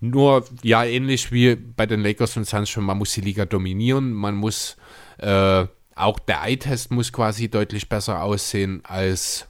nur, 0.00 0.44
ja, 0.62 0.84
ähnlich 0.84 1.30
wie 1.30 1.54
bei 1.56 1.86
den 1.86 2.00
Lakers 2.00 2.36
und 2.36 2.46
Suns 2.46 2.70
schon, 2.70 2.84
man 2.84 2.98
muss 2.98 3.12
die 3.12 3.20
Liga 3.20 3.44
dominieren, 3.44 4.12
man 4.12 4.34
muss, 4.34 4.76
äh, 5.18 5.66
auch 5.94 6.18
der 6.18 6.42
Eye-Test 6.42 6.90
muss 6.90 7.12
quasi 7.12 7.50
deutlich 7.50 7.88
besser 7.88 8.22
aussehen 8.22 8.80
als 8.84 9.46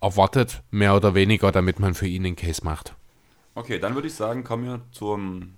erwartet, 0.00 0.62
mehr 0.70 0.94
oder 0.94 1.14
weniger, 1.14 1.50
damit 1.50 1.80
man 1.80 1.94
für 1.94 2.06
ihn 2.06 2.24
den 2.24 2.36
Case 2.36 2.62
macht. 2.64 2.94
Okay, 3.54 3.78
dann 3.78 3.94
würde 3.94 4.08
ich 4.08 4.14
sagen, 4.14 4.44
kommen 4.44 4.64
wir 4.64 4.80
zum 4.92 5.54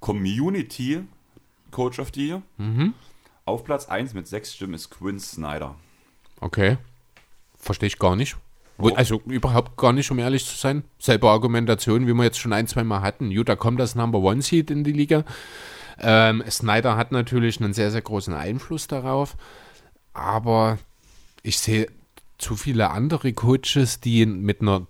Community 0.00 1.00
Coach 1.70 1.98
of 1.98 2.12
the 2.14 2.28
Year. 2.28 2.42
Auf 3.46 3.64
Platz 3.64 3.86
1 3.86 4.14
mit 4.14 4.28
sechs 4.28 4.54
Stimmen 4.54 4.74
ist 4.74 4.90
Quinn 4.90 5.18
Snyder. 5.18 5.74
Okay. 6.40 6.78
Verstehe 7.56 7.86
ich 7.88 7.98
gar 7.98 8.14
nicht. 8.14 8.36
Also 8.78 9.22
überhaupt 9.26 9.76
gar 9.76 9.92
nicht, 9.92 10.10
um 10.10 10.18
ehrlich 10.18 10.44
zu 10.44 10.56
sein. 10.56 10.84
Selbe 10.98 11.28
Argumentation, 11.28 12.06
wie 12.06 12.12
wir 12.12 12.24
jetzt 12.24 12.38
schon 12.38 12.52
ein, 12.52 12.66
zwei 12.66 12.82
Mal 12.82 13.02
hatten. 13.02 13.30
Utah 13.30 13.56
kommt 13.56 13.80
als 13.80 13.94
Number 13.94 14.18
One 14.18 14.42
Seed 14.42 14.70
in 14.70 14.82
die 14.82 14.92
Liga. 14.92 15.24
Ähm, 16.00 16.42
Snyder 16.50 16.96
hat 16.96 17.12
natürlich 17.12 17.60
einen 17.60 17.72
sehr, 17.72 17.92
sehr 17.92 18.02
großen 18.02 18.34
Einfluss 18.34 18.88
darauf. 18.88 19.36
Aber 20.12 20.78
ich 21.42 21.58
sehe 21.58 21.88
zu 22.38 22.56
viele 22.56 22.90
andere 22.90 23.32
Coaches, 23.32 24.00
die 24.00 24.26
mit 24.26 24.60
einer 24.60 24.86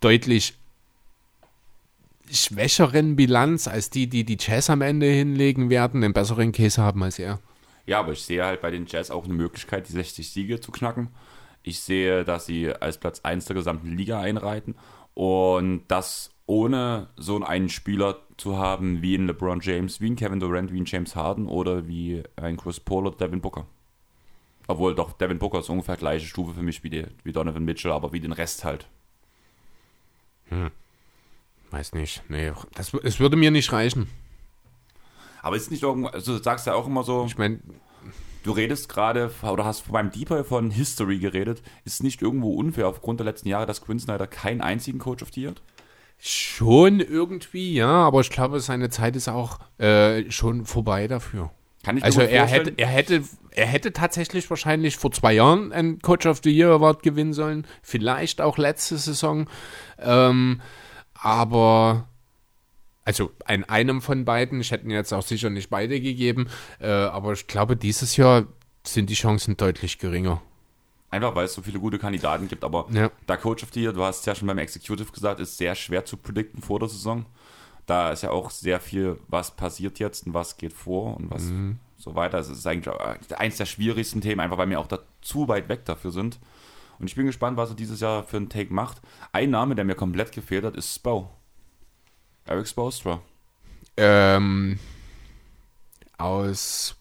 deutlich 0.00 0.54
schwächeren 2.32 3.16
Bilanz 3.16 3.68
als 3.68 3.90
die, 3.90 4.06
die 4.06 4.24
die 4.24 4.38
Jazz 4.38 4.70
am 4.70 4.82
Ende 4.82 5.06
hinlegen 5.06 5.68
werden, 5.68 6.02
einen 6.02 6.12
besseren 6.12 6.52
Case 6.52 6.80
haben 6.80 7.02
als 7.02 7.18
er. 7.18 7.40
Ja, 7.86 7.98
aber 7.98 8.12
ich 8.12 8.22
sehe 8.22 8.44
halt 8.44 8.60
bei 8.60 8.70
den 8.70 8.86
Jazz 8.86 9.10
auch 9.10 9.24
eine 9.24 9.34
Möglichkeit, 9.34 9.88
die 9.88 9.92
60 9.92 10.30
Siege 10.30 10.60
zu 10.60 10.70
knacken. 10.70 11.08
Ich 11.62 11.80
sehe, 11.80 12.24
dass 12.24 12.46
sie 12.46 12.72
als 12.72 12.98
Platz 12.98 13.20
1 13.22 13.44
der 13.46 13.54
gesamten 13.54 13.96
Liga 13.96 14.20
einreiten 14.20 14.74
und 15.14 15.82
das 15.88 16.30
ohne 16.46 17.08
so 17.16 17.42
einen 17.42 17.68
Spieler 17.68 18.18
zu 18.36 18.56
haben 18.56 19.02
wie 19.02 19.14
ein 19.14 19.26
LeBron 19.26 19.60
James, 19.60 20.00
wie 20.00 20.10
ein 20.10 20.16
Kevin 20.16 20.40
Durant, 20.40 20.72
wie 20.72 20.80
ein 20.80 20.86
James 20.86 21.14
Harden 21.14 21.46
oder 21.46 21.86
wie 21.86 22.22
ein 22.36 22.56
Chris 22.56 22.80
Paul 22.80 23.06
oder 23.06 23.16
Devin 23.16 23.40
Booker. 23.40 23.66
Obwohl 24.66 24.94
doch 24.94 25.12
Devin 25.12 25.38
Booker 25.38 25.60
ist 25.60 25.68
ungefähr 25.68 25.96
gleiche 25.96 26.26
Stufe 26.26 26.54
für 26.54 26.62
mich 26.62 26.82
wie, 26.82 26.90
die, 26.90 27.06
wie 27.22 27.32
Donovan 27.32 27.64
Mitchell, 27.64 27.92
aber 27.92 28.12
wie 28.12 28.20
den 28.20 28.32
Rest 28.32 28.64
halt. 28.64 28.88
Weiß 31.70 31.92
nicht. 31.92 32.22
Nee, 32.28 32.52
das, 32.74 32.94
es 32.94 33.20
würde 33.20 33.36
mir 33.36 33.50
nicht 33.50 33.72
reichen. 33.72 34.08
Aber 35.42 35.56
ist 35.56 35.70
nicht 35.70 35.82
irgendwo, 35.82 36.08
also 36.08 36.36
du 36.36 36.42
sagst 36.42 36.66
ja 36.66 36.74
auch 36.74 36.86
immer 36.86 37.02
so, 37.02 37.24
Ich 37.26 37.38
meine, 37.38 37.60
Du 38.42 38.52
redest 38.52 38.88
gerade 38.88 39.30
oder 39.42 39.64
hast 39.64 39.90
beim 39.92 40.10
Deeper 40.10 40.44
von 40.44 40.70
History 40.70 41.18
geredet. 41.18 41.62
Ist 41.84 42.02
nicht 42.02 42.22
irgendwo 42.22 42.54
unfair 42.54 42.88
aufgrund 42.88 43.20
der 43.20 43.26
letzten 43.26 43.48
Jahre, 43.48 43.66
dass 43.66 43.82
Quinn 43.82 43.98
Snyder 43.98 44.26
keinen 44.26 44.60
einzigen 44.60 44.98
Coach 44.98 45.22
of 45.22 45.28
the 45.34 45.42
Year 45.42 45.50
hat? 45.50 45.62
Schon 46.18 47.00
irgendwie, 47.00 47.74
ja, 47.74 47.88
aber 47.88 48.20
ich 48.20 48.30
glaube, 48.30 48.60
seine 48.60 48.90
Zeit 48.90 49.16
ist 49.16 49.28
auch 49.28 49.58
äh, 49.78 50.30
schon 50.30 50.66
vorbei 50.66 51.08
dafür. 51.08 51.50
Kann 51.82 51.96
ich 51.96 52.04
Also 52.04 52.20
er 52.20 52.46
hätte, 52.46 52.74
er 52.76 52.88
hätte, 52.88 53.22
er 53.52 53.66
hätte 53.66 53.92
tatsächlich 53.92 54.48
wahrscheinlich 54.50 54.96
vor 54.98 55.12
zwei 55.12 55.32
Jahren 55.32 55.72
einen 55.72 56.00
Coach 56.00 56.26
of 56.26 56.40
the 56.44 56.50
Year 56.50 56.72
Award 56.72 57.02
gewinnen 57.02 57.32
sollen, 57.32 57.66
vielleicht 57.82 58.42
auch 58.42 58.58
letzte 58.58 58.98
Saison, 58.98 59.48
ähm, 59.98 60.60
aber 61.14 62.09
also 63.04 63.30
in 63.48 63.64
einem 63.64 64.02
von 64.02 64.24
beiden, 64.24 64.60
ich 64.60 64.70
hätte 64.70 64.84
ihn 64.84 64.90
jetzt 64.90 65.12
auch 65.12 65.22
sicher 65.22 65.50
nicht 65.50 65.70
beide 65.70 66.00
gegeben, 66.00 66.48
äh, 66.80 66.88
aber 66.88 67.32
ich 67.32 67.46
glaube, 67.46 67.76
dieses 67.76 68.16
Jahr 68.16 68.44
sind 68.86 69.10
die 69.10 69.14
Chancen 69.14 69.56
deutlich 69.56 69.98
geringer. 69.98 70.40
Einfach 71.10 71.34
weil 71.34 71.46
es 71.46 71.54
so 71.54 71.62
viele 71.62 71.80
gute 71.80 71.98
Kandidaten 71.98 72.46
gibt, 72.46 72.62
aber 72.62 72.86
Ja. 72.92 73.10
der 73.28 73.36
Coach 73.36 73.64
of 73.64 73.70
the 73.72 73.82
Year, 73.82 73.92
du 73.92 74.04
hast 74.04 74.20
es 74.20 74.26
ja 74.26 74.34
schon 74.34 74.46
beim 74.46 74.58
Executive 74.58 75.10
gesagt, 75.12 75.40
ist 75.40 75.56
sehr 75.58 75.74
schwer 75.74 76.04
zu 76.04 76.16
predikten 76.16 76.62
vor 76.62 76.78
der 76.78 76.88
Saison. 76.88 77.26
Da 77.86 78.12
ist 78.12 78.22
ja 78.22 78.30
auch 78.30 78.50
sehr 78.50 78.78
viel, 78.78 79.18
was 79.26 79.50
passiert 79.56 79.98
jetzt 79.98 80.26
und 80.26 80.34
was 80.34 80.56
geht 80.56 80.72
vor 80.72 81.16
und 81.16 81.28
was 81.30 81.44
Mhm. 81.44 81.78
so 81.98 82.14
weiter. 82.14 82.38
Es 82.38 82.48
ist 82.48 82.64
eigentlich 82.66 82.88
auch 82.94 83.00
eins 83.36 83.56
der 83.56 83.66
schwierigsten 83.66 84.20
Themen, 84.20 84.40
einfach 84.40 84.56
weil 84.58 84.70
wir 84.70 84.78
auch 84.78 84.86
da 84.86 85.00
zu 85.20 85.48
weit 85.48 85.68
weg 85.68 85.84
dafür 85.84 86.12
sind. 86.12 86.38
Und 87.00 87.08
ich 87.08 87.16
bin 87.16 87.26
gespannt, 87.26 87.56
was 87.56 87.70
er 87.70 87.76
dieses 87.76 87.98
Jahr 88.00 88.22
für 88.22 88.36
einen 88.36 88.48
Take 88.48 88.72
macht. 88.72 89.00
Ein 89.32 89.50
Name, 89.50 89.74
der 89.74 89.84
mir 89.84 89.94
komplett 89.96 90.30
gefehlt 90.32 90.64
hat, 90.64 90.76
ist 90.76 90.94
Spo. 90.94 91.28
Eric 92.50 92.66
Spoelstra. 92.66 93.22
Ähm, 93.96 94.78
aus 96.18 96.96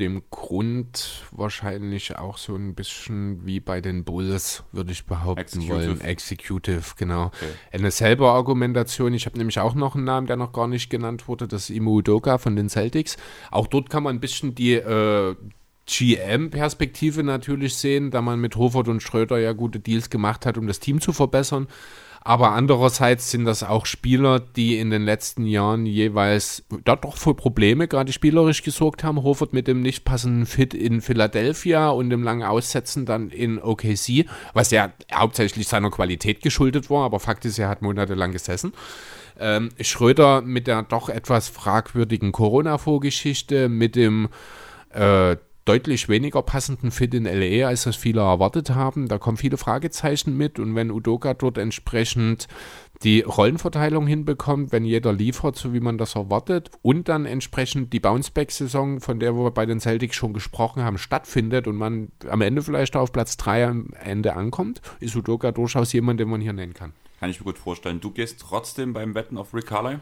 dem 0.00 0.22
Grund 0.30 1.24
wahrscheinlich 1.30 2.16
auch 2.16 2.38
so 2.38 2.56
ein 2.56 2.74
bisschen 2.74 3.46
wie 3.46 3.60
bei 3.60 3.80
den 3.80 4.02
Bulls, 4.02 4.64
würde 4.72 4.90
ich 4.90 5.04
behaupten 5.04 5.40
Executive. 5.40 5.74
wollen. 5.74 6.00
Executive, 6.00 6.82
genau. 6.96 7.26
Okay. 7.26 7.46
Eine 7.72 7.90
selber 7.92 8.32
Argumentation. 8.32 9.14
Ich 9.14 9.26
habe 9.26 9.38
nämlich 9.38 9.60
auch 9.60 9.74
noch 9.74 9.94
einen 9.94 10.04
Namen, 10.04 10.26
der 10.26 10.36
noch 10.36 10.52
gar 10.52 10.66
nicht 10.66 10.90
genannt 10.90 11.28
wurde. 11.28 11.46
Das 11.46 11.70
ist 11.70 11.76
Imu 11.76 11.98
Udoka 11.98 12.38
von 12.38 12.56
den 12.56 12.68
Celtics. 12.68 13.16
Auch 13.52 13.68
dort 13.68 13.90
kann 13.90 14.02
man 14.02 14.16
ein 14.16 14.20
bisschen 14.20 14.56
die 14.56 14.74
äh, 14.74 15.36
GM-Perspektive 15.86 17.22
natürlich 17.22 17.76
sehen, 17.76 18.10
da 18.10 18.22
man 18.22 18.40
mit 18.40 18.56
Hofert 18.56 18.88
und 18.88 19.02
Schröder 19.02 19.38
ja 19.38 19.52
gute 19.52 19.78
Deals 19.78 20.10
gemacht 20.10 20.46
hat, 20.46 20.58
um 20.58 20.66
das 20.66 20.80
Team 20.80 21.00
zu 21.00 21.12
verbessern. 21.12 21.68
Aber 22.22 22.52
andererseits 22.52 23.30
sind 23.30 23.46
das 23.46 23.62
auch 23.62 23.86
Spieler, 23.86 24.40
die 24.40 24.78
in 24.78 24.90
den 24.90 25.02
letzten 25.02 25.46
Jahren 25.46 25.86
jeweils 25.86 26.64
da 26.84 26.94
doch 26.94 27.16
für 27.16 27.34
Probleme 27.34 27.88
gerade 27.88 28.12
spielerisch 28.12 28.62
gesorgt 28.62 29.02
haben. 29.02 29.22
Hofert 29.22 29.54
mit 29.54 29.66
dem 29.66 29.80
nicht 29.80 30.04
passenden 30.04 30.44
Fit 30.44 30.74
in 30.74 31.00
Philadelphia 31.00 31.88
und 31.88 32.10
dem 32.10 32.22
langen 32.22 32.42
Aussetzen 32.42 33.06
dann 33.06 33.30
in 33.30 33.58
OKC, 33.58 34.26
was 34.52 34.70
ja 34.70 34.92
hauptsächlich 35.12 35.66
seiner 35.66 35.90
Qualität 35.90 36.42
geschuldet 36.42 36.90
war, 36.90 37.06
aber 37.06 37.20
Fakt 37.20 37.46
ist, 37.46 37.58
er 37.58 37.68
hat 37.68 37.80
monatelang 37.80 38.32
gesessen. 38.32 38.72
Ähm, 39.38 39.70
Schröder 39.80 40.42
mit 40.42 40.66
der 40.66 40.82
doch 40.82 41.08
etwas 41.08 41.48
fragwürdigen 41.48 42.32
Corona-Vorgeschichte, 42.32 43.70
mit 43.70 43.96
dem 43.96 44.28
äh, 44.90 45.36
deutlich 45.64 46.08
weniger 46.08 46.42
passenden 46.42 46.90
Fit 46.90 47.14
in 47.14 47.24
LA, 47.24 47.66
als 47.66 47.84
das 47.84 47.96
viele 47.96 48.20
erwartet 48.20 48.70
haben. 48.70 49.08
Da 49.08 49.18
kommen 49.18 49.36
viele 49.36 49.56
Fragezeichen 49.56 50.36
mit 50.36 50.58
und 50.58 50.74
wenn 50.74 50.90
Udoka 50.90 51.34
dort 51.34 51.58
entsprechend 51.58 52.48
die 53.02 53.20
Rollenverteilung 53.20 54.06
hinbekommt, 54.06 54.72
wenn 54.72 54.84
jeder 54.84 55.12
liefert, 55.12 55.56
so 55.56 55.72
wie 55.72 55.80
man 55.80 55.96
das 55.96 56.16
erwartet 56.16 56.70
und 56.82 57.08
dann 57.08 57.24
entsprechend 57.24 57.92
die 57.92 58.00
Bounceback-Saison, 58.00 59.00
von 59.00 59.20
der 59.20 59.34
wir 59.34 59.50
bei 59.50 59.64
den 59.64 59.80
Celtics 59.80 60.16
schon 60.16 60.32
gesprochen 60.32 60.82
haben, 60.82 60.98
stattfindet 60.98 61.66
und 61.66 61.76
man 61.76 62.12
am 62.28 62.40
Ende 62.42 62.62
vielleicht 62.62 62.96
auf 62.96 63.12
Platz 63.12 63.36
3 63.36 63.66
am 63.66 63.90
Ende 64.02 64.36
ankommt, 64.36 64.82
ist 65.00 65.16
Udoka 65.16 65.52
durchaus 65.52 65.92
jemand, 65.92 66.20
den 66.20 66.28
man 66.28 66.40
hier 66.40 66.52
nennen 66.52 66.74
kann. 66.74 66.92
Kann 67.20 67.30
ich 67.30 67.38
mir 67.38 67.44
gut 67.44 67.58
vorstellen. 67.58 68.00
Du 68.00 68.10
gehst 68.10 68.40
trotzdem 68.40 68.94
beim 68.94 69.14
Wetten 69.14 69.36
auf 69.36 69.52
Rick 69.52 69.66
Carlisle? 69.66 70.00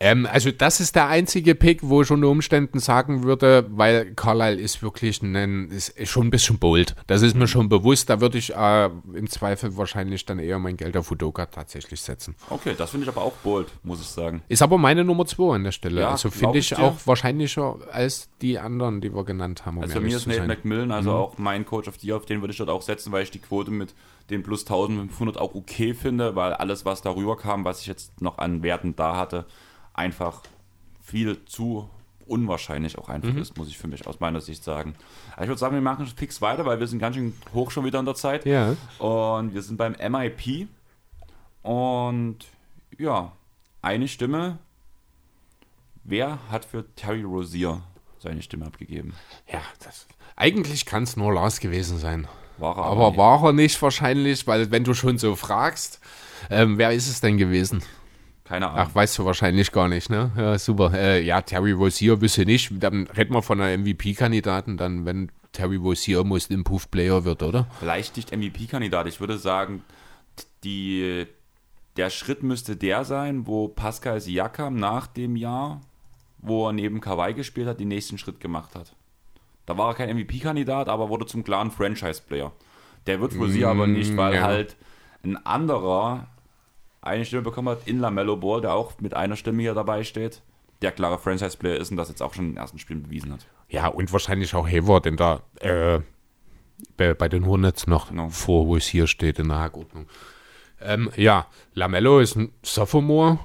Ähm, 0.00 0.28
also 0.30 0.50
das 0.52 0.78
ist 0.78 0.94
der 0.94 1.08
einzige 1.08 1.54
Pick, 1.54 1.80
wo 1.82 2.02
ich 2.02 2.10
unter 2.10 2.28
Umständen 2.28 2.78
sagen 2.78 3.24
würde, 3.24 3.66
weil 3.70 4.14
Carlisle 4.14 4.60
ist 4.60 4.80
wirklich 4.82 5.22
ein, 5.22 5.70
ist 5.70 5.92
schon 6.08 6.28
ein 6.28 6.30
bisschen 6.30 6.58
bold. 6.58 6.94
Das 7.08 7.22
ist 7.22 7.34
mir 7.34 7.48
schon 7.48 7.68
bewusst. 7.68 8.08
Da 8.08 8.20
würde 8.20 8.38
ich 8.38 8.54
äh, 8.54 8.86
im 8.86 9.28
Zweifel 9.28 9.76
wahrscheinlich 9.76 10.24
dann 10.24 10.38
eher 10.38 10.58
mein 10.60 10.76
Geld 10.76 10.96
auf 10.96 11.10
Udoka 11.10 11.46
tatsächlich 11.46 12.00
setzen. 12.00 12.36
Okay, 12.48 12.74
das 12.78 12.90
finde 12.90 13.04
ich 13.04 13.08
aber 13.08 13.22
auch 13.22 13.34
bold, 13.42 13.68
muss 13.82 14.00
ich 14.00 14.06
sagen. 14.06 14.42
Ist 14.48 14.62
aber 14.62 14.78
meine 14.78 15.04
Nummer 15.04 15.26
2 15.26 15.56
an 15.56 15.64
der 15.64 15.72
Stelle. 15.72 16.02
Ja, 16.02 16.10
also 16.10 16.30
finde 16.30 16.58
ich 16.58 16.68
ich 16.72 16.78
auch 16.78 16.96
wahrscheinlicher 17.04 17.76
als 17.90 18.28
die 18.40 18.58
anderen, 18.58 19.00
die 19.00 19.14
wir 19.14 19.24
genannt 19.24 19.66
haben. 19.66 19.78
Um 19.78 19.82
Also 19.82 19.96
ehrlich 19.96 20.12
mir 20.12 20.16
ist 20.16 20.26
Nate. 20.26 20.46
McMillan, 20.46 20.92
also 20.92 21.12
auch 21.12 21.38
mein 21.38 21.64
Coach 21.66 21.88
of 21.88 21.96
the 22.00 22.08
Year, 22.08 22.16
auf 22.16 22.26
den 22.26 22.40
würde 22.40 22.52
ich 22.52 22.58
dort 22.58 22.70
auch 22.70 22.82
setzen, 22.82 23.12
weil 23.12 23.22
ich 23.22 23.30
die 23.30 23.38
Quote 23.38 23.70
mit 23.70 23.94
den 24.30 24.42
plus 24.42 24.62
1500 24.62 25.38
auch 25.38 25.54
okay 25.54 25.94
finde, 25.94 26.36
weil 26.36 26.52
alles, 26.52 26.84
was 26.84 27.02
darüber 27.02 27.36
kam, 27.36 27.64
was 27.64 27.80
ich 27.80 27.86
jetzt 27.86 28.20
noch 28.20 28.38
an 28.38 28.62
Werten 28.62 28.94
da 28.94 29.16
hatte, 29.16 29.46
einfach 29.98 30.42
viel 31.02 31.44
zu 31.44 31.90
unwahrscheinlich 32.26 32.98
auch 32.98 33.08
einfach 33.08 33.34
ist, 33.34 33.56
muss 33.56 33.68
ich 33.68 33.78
für 33.78 33.88
mich 33.88 34.06
aus 34.06 34.20
meiner 34.20 34.40
Sicht 34.40 34.62
sagen. 34.62 34.94
Aber 35.32 35.42
ich 35.44 35.48
würde 35.48 35.58
sagen, 35.58 35.74
wir 35.74 35.80
machen 35.80 36.06
fix 36.06 36.40
weiter, 36.42 36.66
weil 36.66 36.78
wir 36.78 36.86
sind 36.86 36.98
ganz 36.98 37.16
schön 37.16 37.34
hoch 37.54 37.70
schon 37.70 37.84
wieder 37.84 37.98
in 37.98 38.04
der 38.04 38.14
Zeit. 38.14 38.44
Ja. 38.44 38.76
Und 38.98 39.54
wir 39.54 39.62
sind 39.62 39.78
beim 39.78 39.92
MIP. 39.92 40.68
Und 41.62 42.38
ja, 42.98 43.32
eine 43.80 44.08
Stimme. 44.08 44.58
Wer 46.04 46.38
hat 46.50 46.64
für 46.64 46.84
Terry 46.94 47.22
Rozier 47.22 47.80
seine 48.18 48.42
Stimme 48.42 48.66
abgegeben? 48.66 49.14
Ja, 49.50 49.60
das, 49.84 50.06
eigentlich 50.36 50.86
kann 50.86 51.02
es 51.04 51.16
nur 51.16 51.32
Lars 51.32 51.60
gewesen 51.60 51.98
sein. 51.98 52.28
War 52.58 52.76
er 52.76 52.84
Aber 52.84 53.08
nicht. 53.08 53.18
war 53.18 53.44
er 53.44 53.52
nicht 53.52 53.80
wahrscheinlich, 53.80 54.46
weil 54.46 54.70
wenn 54.70 54.84
du 54.84 54.92
schon 54.94 55.18
so 55.18 55.34
fragst, 55.36 56.00
ähm, 56.50 56.76
wer 56.76 56.92
ist 56.92 57.08
es 57.08 57.20
denn 57.20 57.38
gewesen? 57.38 57.82
Keine 58.48 58.70
Ahnung. 58.70 58.86
Ach, 58.88 58.94
weißt 58.94 59.18
du 59.18 59.26
wahrscheinlich 59.26 59.72
gar 59.72 59.88
nicht, 59.88 60.08
ne? 60.08 60.30
Ja, 60.34 60.58
super. 60.58 60.94
Äh, 60.94 61.22
ja, 61.22 61.42
Terry 61.42 61.72
Rozier 61.72 62.22
wüsste 62.22 62.46
nicht. 62.46 62.70
Dann 62.82 63.06
reden 63.08 63.34
wir 63.34 63.42
von 63.42 63.60
einer 63.60 63.76
MVP-Kandidaten, 63.76 64.78
dann, 64.78 65.04
wenn 65.04 65.30
Terry 65.52 65.76
Rozier 65.76 66.24
Most 66.24 66.50
Improved 66.50 66.90
Player 66.90 67.24
wird, 67.24 67.42
oder? 67.42 67.66
Vielleicht 67.78 68.16
nicht 68.16 68.34
MVP-Kandidat. 68.34 69.06
Ich 69.06 69.20
würde 69.20 69.36
sagen, 69.36 69.82
die, 70.64 71.26
der 71.98 72.08
Schritt 72.08 72.42
müsste 72.42 72.74
der 72.74 73.04
sein, 73.04 73.46
wo 73.46 73.68
Pascal 73.68 74.18
Siakam 74.18 74.76
nach 74.76 75.08
dem 75.08 75.36
Jahr, 75.36 75.82
wo 76.38 76.68
er 76.68 76.72
neben 76.72 77.02
Kawhi 77.02 77.34
gespielt 77.34 77.68
hat, 77.68 77.80
den 77.80 77.88
nächsten 77.88 78.16
Schritt 78.16 78.40
gemacht 78.40 78.74
hat. 78.74 78.94
Da 79.66 79.76
war 79.76 79.90
er 79.90 79.94
kein 79.94 80.16
MVP-Kandidat, 80.16 80.88
aber 80.88 81.10
wurde 81.10 81.26
zum 81.26 81.44
klaren 81.44 81.70
Franchise-Player. 81.70 82.50
Der 83.06 83.20
wird 83.20 83.34
für 83.34 83.50
sie 83.50 83.66
aber 83.66 83.86
nicht, 83.86 84.16
weil 84.16 84.36
ja. 84.36 84.42
halt 84.42 84.76
ein 85.22 85.36
anderer 85.44 86.28
eine 87.00 87.24
Stimme 87.24 87.42
bekommen 87.42 87.68
hat, 87.68 87.86
in 87.86 87.98
LaMelo 88.00 88.36
Ball, 88.36 88.60
der 88.60 88.74
auch 88.74 88.92
mit 89.00 89.14
einer 89.14 89.36
Stimme 89.36 89.62
hier 89.62 89.74
dabei 89.74 90.04
steht, 90.04 90.42
der 90.82 90.92
klare 90.92 91.18
Franchise-Player 91.18 91.76
ist 91.76 91.90
und 91.90 91.96
das 91.96 92.08
jetzt 92.08 92.22
auch 92.22 92.34
schon 92.34 92.46
in 92.46 92.50
den 92.52 92.56
ersten 92.58 92.78
Spielen 92.78 93.02
bewiesen 93.02 93.32
hat. 93.32 93.46
Ja, 93.68 93.88
und 93.88 94.12
wahrscheinlich 94.12 94.54
auch 94.54 94.66
Hayward, 94.66 95.04
denn 95.04 95.16
da 95.16 95.42
äh, 95.60 96.00
bei, 96.96 97.14
bei 97.14 97.28
den 97.28 97.46
Hornets 97.46 97.86
noch 97.86 98.08
Genau. 98.08 98.28
vor, 98.28 98.66
wo 98.66 98.76
es 98.76 98.86
hier 98.86 99.06
steht 99.06 99.38
in 99.38 99.48
der 99.48 99.58
Hackordnung. 99.58 100.06
Ähm, 100.80 101.10
ja, 101.16 101.46
Lamello 101.74 102.20
ist 102.20 102.36
ein 102.36 102.52
Sophomore. 102.62 103.38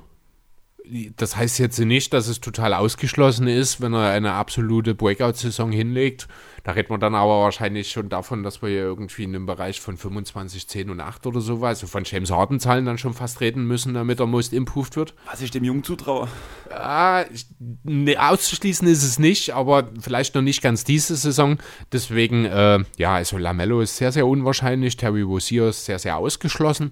Das 1.16 1.36
heißt 1.36 1.58
jetzt 1.60 1.80
nicht, 1.80 2.14
dass 2.14 2.28
es 2.28 2.40
total 2.40 2.74
ausgeschlossen 2.74 3.48
ist, 3.48 3.82
wenn 3.82 3.94
er 3.94 4.12
eine 4.12 4.34
absolute 4.34 4.94
Breakout-Saison 4.94 5.72
hinlegt. 5.72 6.28
Da 6.64 6.74
redet 6.74 6.92
man 6.92 7.00
dann 7.00 7.16
aber 7.16 7.42
wahrscheinlich 7.42 7.90
schon 7.92 8.10
davon, 8.10 8.44
dass 8.44 8.62
wir 8.62 8.70
hier 8.70 8.82
irgendwie 8.84 9.24
in 9.24 9.36
einem 9.36 9.46
Bereich 9.46 9.82
von 9.82 9.98
25, 9.98 10.68
10 10.68 10.90
und 10.92 11.00
8 11.02 11.26
oder 11.26 11.42
so, 11.42 11.64
also 11.66 11.88
von 11.88 12.04
James 12.06 12.32
Harden 12.32 12.60
Zahlen 12.60 12.86
dann 12.86 12.98
schon 12.98 13.14
fast 13.14 13.42
reden 13.42 13.66
müssen, 13.66 13.94
damit 13.96 14.20
er 14.20 14.28
most 14.28 14.54
improved 14.54 14.96
wird. 14.96 15.14
Was 15.26 15.42
ich 15.42 15.52
dem 15.52 15.64
Jungen 15.64 15.84
zutraue. 15.84 16.28
Ah, 16.70 17.24
ich- 17.34 17.48
ne, 17.84 18.18
auszuschließen 18.18 18.88
ist 18.88 19.04
es 19.04 19.18
nicht, 19.20 19.52
aber 19.56 19.90
vielleicht 20.00 20.36
noch 20.36 20.42
nicht 20.44 20.62
ganz 20.62 20.84
diese 20.84 21.16
Saison. 21.16 21.58
Deswegen, 21.92 22.46
äh, 22.46 22.80
ja, 22.98 23.16
also 23.16 23.38
Lamello 23.38 23.82
ist 23.82 23.98
sehr, 23.98 24.12
sehr 24.12 24.28
unwahrscheinlich. 24.28 24.96
Terry 24.96 25.24
Rozier 25.24 25.70
ist 25.70 25.86
sehr, 25.86 25.98
sehr 26.00 26.18
ausgeschlossen. 26.18 26.92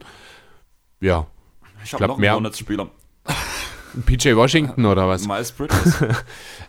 Ja, 0.99 1.27
Ich 1.83 1.93
habe 1.93 1.99
glaub, 1.99 2.07
noch 2.09 2.15
einen 2.15 2.21
mehr- 2.21 2.33
Hornets-Spieler. 2.33 2.89
PJ 4.05 4.35
Washington 4.35 4.85
oder 4.85 5.07
was? 5.07 5.27
Miles 5.27 5.51
Bridges. 5.51 6.01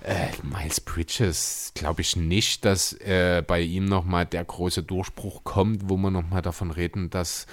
Äh, 0.05 0.31
Miles 0.43 0.81
Bridges, 0.81 1.70
glaube 1.77 2.01
ich 2.01 2.16
nicht, 2.16 2.65
dass 2.65 2.93
äh, 2.94 3.44
bei 3.47 3.61
ihm 3.61 3.85
nochmal 3.85 4.27
der 4.27 4.44
große 4.44 4.82
Durchbruch 4.82 5.44
kommt, 5.44 5.89
wo 5.89 5.97
wir 5.97 6.11
nochmal 6.11 6.43
davon 6.43 6.73
reden, 6.73 7.09
dass 7.09 7.47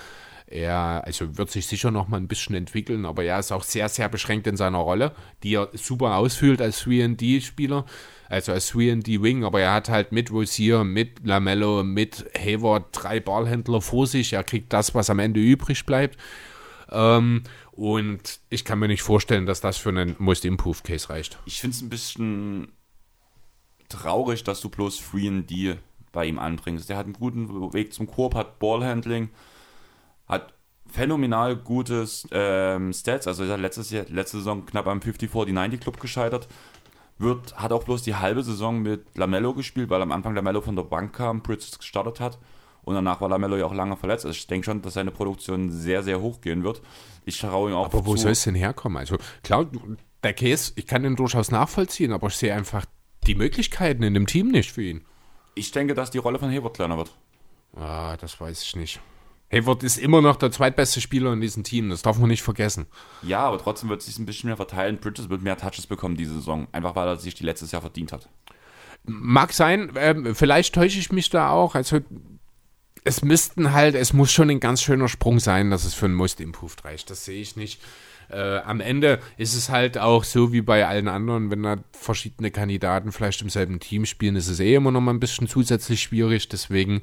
er, 0.48 1.04
also 1.06 1.38
wird 1.38 1.52
sich 1.52 1.68
sicher 1.68 1.91
nochmal 1.91 2.20
ein 2.20 2.28
bisschen 2.28 2.56
entwickeln, 2.56 3.06
aber 3.06 3.24
er 3.24 3.38
ist 3.38 3.52
auch 3.52 3.64
sehr, 3.64 3.88
sehr 3.88 4.10
beschränkt 4.10 4.48
in 4.48 4.58
seiner 4.58 4.80
Rolle, 4.80 5.14
die 5.44 5.56
er 5.56 5.70
super 5.74 6.16
ausfüllt 6.16 6.60
als 6.60 6.84
3D-Spieler, 6.86 7.86
also 8.30 8.52
als 8.52 8.74
3D-Wing, 8.74 9.44
aber 9.44 9.62
er 9.62 9.74
hat 9.74 9.90
halt 9.90 10.12
mit 10.12 10.32
Rosier, 10.32 10.84
mit 10.84 11.24
Lamello, 11.24 11.84
mit 11.84 12.26
Hayward 12.38 12.86
drei 12.91 13.20
Ballhändler 13.20 13.82
vor 13.82 14.08
sich, 14.08 14.34
er 14.34 14.44
kriegt 14.44 14.74
das, 14.74 14.96
was 14.96 15.12
am 15.12 15.20
Ende 15.20 15.40
übrig 15.40 15.86
bleibt. 15.86 16.18
Ähm, 16.91 17.44
und 17.80 18.42
ich 18.50 18.66
kann 18.66 18.78
mir 18.78 18.90
nicht 18.90 19.04
vorstellen, 19.04 19.46
dass 19.46 19.62
das 19.62 19.78
für 19.78 19.88
einen 19.88 20.14
Most 20.20 20.44
Improved 20.44 20.84
Case 20.84 21.10
reicht. 21.10 21.40
Ich 21.46 21.62
finde 21.62 21.78
es 21.78 21.82
ein 21.82 21.90
bisschen 21.90 22.74
traurig, 23.88 24.44
dass 24.44 24.60
du 24.60 24.68
bloß 24.68 25.00
Free 25.00 25.30
D 25.44 25.78
bei 26.12 26.26
ihm 26.26 26.40
anbringst. 26.40 26.90
Der 26.90 26.98
hat 26.98 27.06
einen 27.06 27.14
guten 27.14 27.72
Weg 27.72 27.94
zum 27.94 28.08
Korb, 28.08 28.36
hat 28.36 28.60
Ballhandling, 28.60 29.30
hat 30.28 30.54
phänomenal 30.88 31.56
gutes 31.56 32.28
ähm, 32.32 32.92
Stats. 32.92 33.28
Also 33.28 33.46
er 33.46 33.54
hat 33.54 33.62
letztes 33.62 33.92
Jahr, 33.92 34.06
letzte 34.10 34.40
Saison 34.40 34.66
knapp 34.66 34.88
am 34.88 35.00
50-40-90 35.00 35.78
Club 35.78 36.02
gescheitert. 36.02 36.50
Wird, 37.18 37.58
hat 37.58 37.72
auch 37.72 37.86
bloß 37.86 38.02
die 38.02 38.16
halbe 38.16 38.44
Saison 38.44 38.82
mit 38.82 39.18
Lamello 39.18 39.54
gespielt, 39.54 39.90
weil 39.90 40.02
am 40.02 40.12
Anfang 40.12 40.36
Lamello 40.36 40.60
von 40.60 40.76
der 40.76 40.84
Bank 40.84 41.14
kam, 41.14 41.42
Bridges 41.42 41.78
gestartet 41.78 42.20
hat. 42.20 42.40
Und 42.90 42.95
danach 42.95 43.22
war 43.22 43.30
Lamello 43.30 43.56
ja 43.56 43.68
auch 43.68 43.74
lange 43.76 43.95
verletzt. 43.98 44.26
Also 44.26 44.36
ich 44.36 44.48
denke 44.48 44.66
schon, 44.66 44.82
dass 44.82 44.95
seine 44.95 45.11
Produktion 45.11 45.70
sehr, 45.70 46.02
sehr 46.02 46.22
hoch 46.22 46.41
gehen 46.41 46.64
wird. 46.64 46.82
Ich 47.24 47.40
traue 47.40 47.70
ihm 47.70 47.76
auch 47.76 47.86
Aber 47.86 48.07
wo 48.07 48.16
soll 48.16 48.32
es 48.32 48.45
denn 48.45 48.56
herkommen? 48.56 48.98
Also 48.98 49.18
klar, 49.44 49.68
der 50.24 50.34
Case, 50.34 50.74
ich 50.76 50.88
kann 50.88 51.03
den 51.03 51.16
durchaus 51.16 51.52
nachvollziehen, 51.52 52.14
aber 52.14 52.30
ich 52.30 52.38
sehe 52.38 52.52
einfach 52.52 52.88
die 53.28 53.36
Möglichkeiten 53.36 54.02
in 54.02 54.16
dem 54.16 54.26
Team 54.26 54.48
nicht 54.48 54.72
für 54.72 54.82
ihn. 54.82 55.06
Ich 55.53 55.72
denke, 55.72 55.94
dass 55.94 56.10
die 56.10 56.18
Rolle 56.18 56.40
von 56.40 56.49
Hayward 56.49 56.74
kleiner 56.74 56.98
wird. 56.98 57.16
Ah, 57.76 58.18
das 58.18 58.41
weiß 58.41 58.64
ich 58.64 58.76
nicht. 58.76 58.99
Hayward 59.52 59.84
ist 59.84 59.99
immer 59.99 60.24
noch 60.24 60.38
der 60.38 60.52
zweitbeste 60.52 60.99
Spieler 60.99 61.32
in 61.32 61.41
diesem 61.41 61.64
Team, 61.64 61.91
das 61.91 62.02
darf 62.02 62.18
man 62.18 62.30
nicht 62.30 62.41
vergessen. 62.41 62.88
Ja, 63.22 63.41
aber 63.41 63.60
trotzdem 63.60 63.90
wird 63.90 63.99
es 63.99 64.07
sich 64.07 64.18
ein 64.18 64.26
bisschen 64.26 64.48
mehr 64.48 64.57
verteilen. 64.57 64.98
Bridges 64.98 65.30
wird 65.30 65.44
mehr 65.44 65.57
Touches 65.57 65.86
bekommen 65.86 66.16
diese 66.16 66.34
Saison, 66.34 66.68
einfach 66.72 66.95
weil 66.95 67.07
er 67.07 67.18
sich 67.18 67.36
die 67.36 67.44
letztes 67.44 67.72
Jahr 67.72 67.82
verdient 67.82 68.11
hat. 68.14 68.30
Mag 69.03 69.53
sein, 69.53 69.95
äh, 69.95 70.34
vielleicht 70.34 70.74
täusche 70.74 70.98
ich 70.98 71.11
mich 71.11 71.30
da 71.30 71.52
auch. 71.52 71.76
Also 71.76 71.99
es 73.10 73.23
müssten 73.23 73.73
halt, 73.73 73.95
es 73.95 74.14
muss 74.14 74.31
schon 74.31 74.52
ein 74.52 74.60
ganz 74.60 74.84
schöner 74.84 75.07
Sprung 75.07 75.40
sein, 75.40 75.72
dass 75.72 75.84
es 75.84 75.95
für 75.95 76.06
ein 76.06 76.14
Most 76.14 76.40
Improved 76.40 76.86
reicht. 76.86 77.10
Das 77.10 77.26
sehe 77.26 77.41
ich 77.41 77.56
nicht. 77.56 77.81
Äh, 78.30 78.60
am 78.60 78.81
Ende 78.81 79.19
ist 79.38 79.56
es 79.56 79.69
halt 79.69 79.98
auch 79.98 80.23
so 80.23 80.53
wie 80.53 80.61
bei 80.61 80.86
allen 80.86 81.07
anderen, 81.07 81.49
wenn 81.49 81.64
da 81.64 81.77
verschiedene 81.91 82.52
Kandidaten 82.52 83.11
vielleicht 83.11 83.41
im 83.41 83.49
selben 83.49 83.80
Team 83.80 84.06
spielen, 84.06 84.36
ist 84.36 84.48
es 84.48 84.60
eh 84.60 84.76
immer 84.76 84.91
noch 84.91 85.02
mal 85.02 85.11
ein 85.11 85.19
bisschen 85.19 85.48
zusätzlich 85.48 86.03
schwierig. 86.03 86.49
Deswegen. 86.49 87.02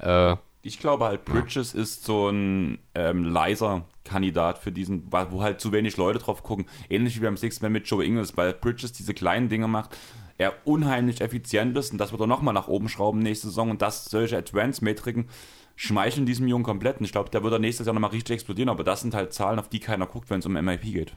Äh, 0.00 0.34
ich 0.62 0.80
glaube 0.80 1.04
halt, 1.04 1.24
Bridges 1.24 1.74
ja. 1.74 1.82
ist 1.82 2.04
so 2.04 2.30
ein 2.30 2.78
ähm, 2.96 3.22
leiser 3.22 3.84
Kandidat 4.02 4.58
für 4.58 4.72
diesen, 4.72 5.12
wo 5.12 5.40
halt 5.40 5.60
zu 5.60 5.70
wenig 5.70 5.96
Leute 5.96 6.18
drauf 6.18 6.42
gucken. 6.42 6.66
Ähnlich 6.90 7.14
wie 7.16 7.24
beim 7.24 7.36
Six 7.36 7.62
Man 7.62 7.70
mit 7.70 7.86
Joe 7.86 8.04
Ingles, 8.04 8.36
weil 8.36 8.54
Bridges 8.54 8.90
diese 8.90 9.14
kleinen 9.14 9.48
Dinge 9.48 9.68
macht, 9.68 9.96
er 10.38 10.54
unheimlich 10.64 11.20
effizient 11.20 11.76
ist 11.76 11.92
und 11.92 11.98
das 11.98 12.10
wird 12.12 12.20
er 12.20 12.26
nochmal 12.26 12.54
nach 12.54 12.68
oben 12.68 12.88
schrauben 12.88 13.20
nächste 13.20 13.48
Saison 13.48 13.70
und 13.70 13.82
das 13.82 14.06
solche 14.06 14.36
Advanced-Metriken 14.36 15.28
schmeicheln 15.76 16.26
diesem 16.26 16.48
Jungen 16.48 16.64
komplett. 16.64 16.98
Und 16.98 17.04
ich 17.04 17.12
glaube, 17.12 17.30
der 17.30 17.42
wird 17.42 17.52
er 17.52 17.58
nächstes 17.58 17.86
Jahr 17.86 17.94
nochmal 17.94 18.10
richtig 18.10 18.34
explodieren, 18.34 18.68
aber 18.68 18.84
das 18.84 19.00
sind 19.00 19.14
halt 19.14 19.32
Zahlen, 19.32 19.58
auf 19.58 19.68
die 19.68 19.80
keiner 19.80 20.06
guckt, 20.06 20.30
wenn 20.30 20.40
es 20.40 20.46
um 20.46 20.52
MIP 20.52 20.82
geht. 20.82 21.16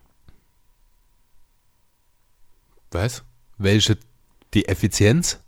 Was? 2.92 3.24
Welche? 3.58 3.98
Die 4.54 4.68
Effizienz? 4.68 5.44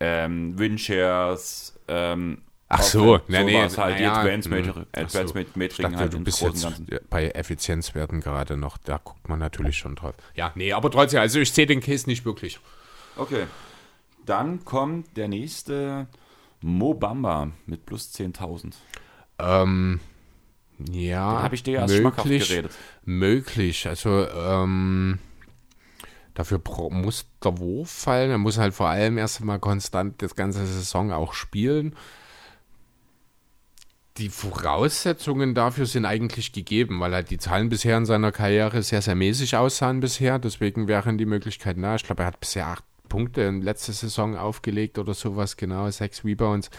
Ähm, 0.00 0.58
Windshares, 0.58 1.78
ähm, 1.86 2.42
Ach 2.72 2.82
so, 2.82 3.18
nee, 3.26 3.42
nee, 3.42 3.68
halt 3.68 3.98
die 3.98 4.04
ja, 4.04 4.18
Advanced-Metriken 4.18 4.86
Advanced 4.92 5.96
halt 5.96 6.12
du 6.12 6.20
bist 6.20 6.40
jetzt 6.40 7.10
bei 7.10 7.28
Effizienzwerten 7.30 8.20
gerade 8.20 8.56
noch, 8.56 8.78
da 8.78 8.98
guckt 9.02 9.28
man 9.28 9.40
natürlich 9.40 9.76
schon 9.76 9.96
drauf. 9.96 10.14
Ja, 10.36 10.52
nee, 10.54 10.72
aber 10.72 10.88
trotzdem, 10.88 11.18
also 11.18 11.40
ich 11.40 11.50
sehe 11.52 11.66
den 11.66 11.80
Case 11.80 12.08
nicht 12.08 12.24
wirklich. 12.24 12.60
Okay. 13.16 13.46
Dann 14.24 14.64
kommt 14.64 15.16
der 15.16 15.26
nächste 15.26 16.06
Mobamba 16.60 17.50
mit 17.66 17.86
plus 17.86 18.14
10.000. 18.14 18.74
Ähm, 19.40 19.98
ja. 20.92 21.42
habe 21.42 21.56
ich 21.56 21.64
dir 21.64 21.80
erst 21.80 22.00
möglich, 22.00 22.48
geredet. 22.48 22.72
Möglich, 23.04 23.88
also, 23.88 24.28
ähm, 24.28 25.18
Dafür 26.34 26.62
muss 26.90 27.26
der 27.44 27.58
Wurf 27.58 27.90
fallen. 27.90 28.30
Er 28.30 28.38
muss 28.38 28.56
halt 28.56 28.72
vor 28.72 28.88
allem 28.88 29.18
erst 29.18 29.42
mal 29.42 29.58
konstant 29.58 30.22
das 30.22 30.36
ganze 30.36 30.64
Saison 30.64 31.12
auch 31.12 31.34
spielen 31.34 31.96
die 34.20 34.28
Voraussetzungen 34.28 35.54
dafür 35.54 35.86
sind 35.86 36.04
eigentlich 36.04 36.52
gegeben, 36.52 37.00
weil 37.00 37.14
halt 37.14 37.30
die 37.30 37.38
Zahlen 37.38 37.70
bisher 37.70 37.96
in 37.96 38.04
seiner 38.04 38.32
Karriere 38.32 38.82
sehr, 38.82 39.00
sehr 39.00 39.14
mäßig 39.14 39.56
aussahen 39.56 40.00
bisher. 40.00 40.38
Deswegen 40.38 40.88
wären 40.88 41.16
die 41.16 41.24
Möglichkeiten 41.24 41.80
da. 41.82 41.94
Ich 41.94 42.04
glaube, 42.04 42.22
er 42.22 42.26
hat 42.26 42.38
bisher 42.38 42.66
acht 42.66 42.84
Punkte 43.08 43.42
in 43.42 43.62
letzter 43.62 43.94
Saison 43.94 44.36
aufgelegt 44.36 44.98
oder 44.98 45.14
sowas, 45.14 45.56
genau, 45.56 45.90
sechs 45.90 46.22
Rebounds. 46.22 46.70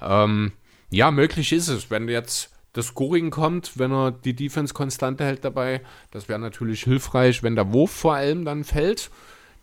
Ähm, 0.00 0.52
ja, 0.90 1.10
möglich 1.10 1.52
ist 1.52 1.68
es. 1.68 1.90
Wenn 1.90 2.08
jetzt 2.08 2.50
das 2.72 2.86
Scoring 2.86 3.30
kommt, 3.30 3.78
wenn 3.78 3.92
er 3.92 4.10
die 4.10 4.34
Defense 4.34 4.72
konstante 4.72 5.24
hält 5.24 5.44
dabei, 5.44 5.82
das 6.10 6.28
wäre 6.28 6.38
natürlich 6.38 6.84
hilfreich, 6.84 7.42
wenn 7.42 7.56
der 7.56 7.72
Wurf 7.72 7.90
vor 7.90 8.14
allem 8.14 8.46
dann 8.46 8.64
fällt, 8.64 9.10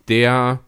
der 0.07 0.59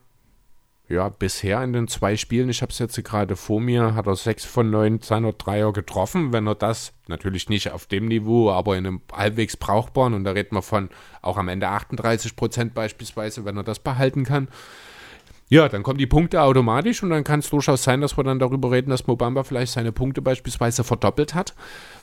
ja, 0.90 1.08
bisher 1.08 1.62
in 1.62 1.72
den 1.72 1.86
zwei 1.86 2.16
Spielen, 2.16 2.48
ich 2.48 2.62
habe 2.62 2.72
es 2.72 2.80
jetzt 2.80 3.02
gerade 3.04 3.36
vor 3.36 3.60
mir, 3.60 3.94
hat 3.94 4.08
er 4.08 4.16
sechs 4.16 4.44
von 4.44 4.70
neun 4.70 5.00
seiner 5.00 5.32
Dreier 5.32 5.72
getroffen. 5.72 6.32
Wenn 6.32 6.48
er 6.48 6.56
das, 6.56 6.92
natürlich 7.06 7.48
nicht 7.48 7.70
auf 7.70 7.86
dem 7.86 8.06
Niveau, 8.06 8.50
aber 8.50 8.76
in 8.76 8.86
einem 8.86 9.00
halbwegs 9.12 9.56
brauchbaren, 9.56 10.14
und 10.14 10.24
da 10.24 10.32
reden 10.32 10.56
wir 10.56 10.62
von 10.62 10.90
auch 11.22 11.36
am 11.36 11.46
Ende 11.46 11.68
38 11.68 12.34
Prozent 12.34 12.74
beispielsweise, 12.74 13.44
wenn 13.44 13.56
er 13.56 13.62
das 13.62 13.78
behalten 13.78 14.24
kann, 14.24 14.48
ja, 15.48 15.68
dann 15.68 15.82
kommen 15.84 15.98
die 15.98 16.06
Punkte 16.06 16.42
automatisch 16.42 17.02
und 17.02 17.10
dann 17.10 17.24
kann 17.24 17.40
es 17.40 17.50
durchaus 17.50 17.84
sein, 17.84 18.00
dass 18.00 18.16
wir 18.16 18.24
dann 18.24 18.38
darüber 18.38 18.70
reden, 18.72 18.90
dass 18.90 19.06
Mobamba 19.06 19.44
vielleicht 19.44 19.72
seine 19.72 19.92
Punkte 19.92 20.22
beispielsweise 20.22 20.82
verdoppelt 20.84 21.34
hat. 21.34 21.54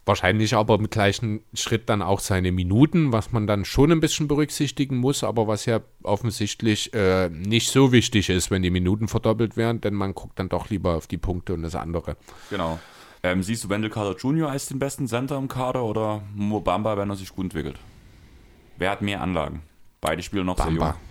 Wahrscheinlich 0.08 0.56
aber 0.56 0.76
im 0.76 0.90
gleichen 0.90 1.42
Schritt 1.54 1.90
dann 1.90 2.02
auch 2.02 2.22
seine 2.22 2.54
Minuten, 2.54 3.12
was 3.12 3.34
man 3.34 3.46
dann 3.46 3.66
schon 3.66 3.92
ein 3.92 4.00
bisschen 4.00 4.30
berücksichtigen 4.30 4.96
muss, 4.96 5.22
aber 5.22 5.48
was 5.48 5.66
ja 5.66 5.82
offensichtlich 6.02 6.94
äh, 6.94 7.28
nicht 7.28 7.72
so 7.72 7.92
wichtig 7.92 8.30
ist, 8.30 8.50
wenn 8.50 8.62
die 8.62 8.70
Minuten 8.70 9.10
verdoppelt 9.10 9.58
werden, 9.58 9.82
denn 9.82 9.94
man 9.94 10.16
guckt 10.16 10.40
dann 10.40 10.48
doch 10.48 10.70
lieber 10.70 10.96
auf 10.96 11.08
die 11.08 11.18
Punkte 11.18 11.54
und 11.54 11.62
das 11.62 11.76
andere. 11.76 12.16
Genau. 12.50 12.80
Ähm, 13.22 13.44
siehst 13.44 13.66
du 13.66 13.70
Wendell 13.70 13.90
Carter 13.90 14.18
Jr. 14.18 14.50
als 14.50 14.68
den 14.68 14.80
besten 14.80 15.08
Center 15.08 15.38
im 15.38 15.50
Kader 15.50 15.84
oder 15.84 16.22
Mobamba, 16.34 16.96
wenn 16.96 17.10
er 17.10 17.18
sich 17.18 17.36
gut 17.36 17.44
entwickelt? 17.44 17.78
Wer 18.78 18.92
hat 18.92 19.02
mehr 19.02 19.22
Anlagen? 19.22 19.62
Beide 20.00 20.24
Spieler 20.24 20.46
noch 20.46 20.56
Bamba. 20.56 20.72
sehr 20.72 20.94
jung. 20.94 21.02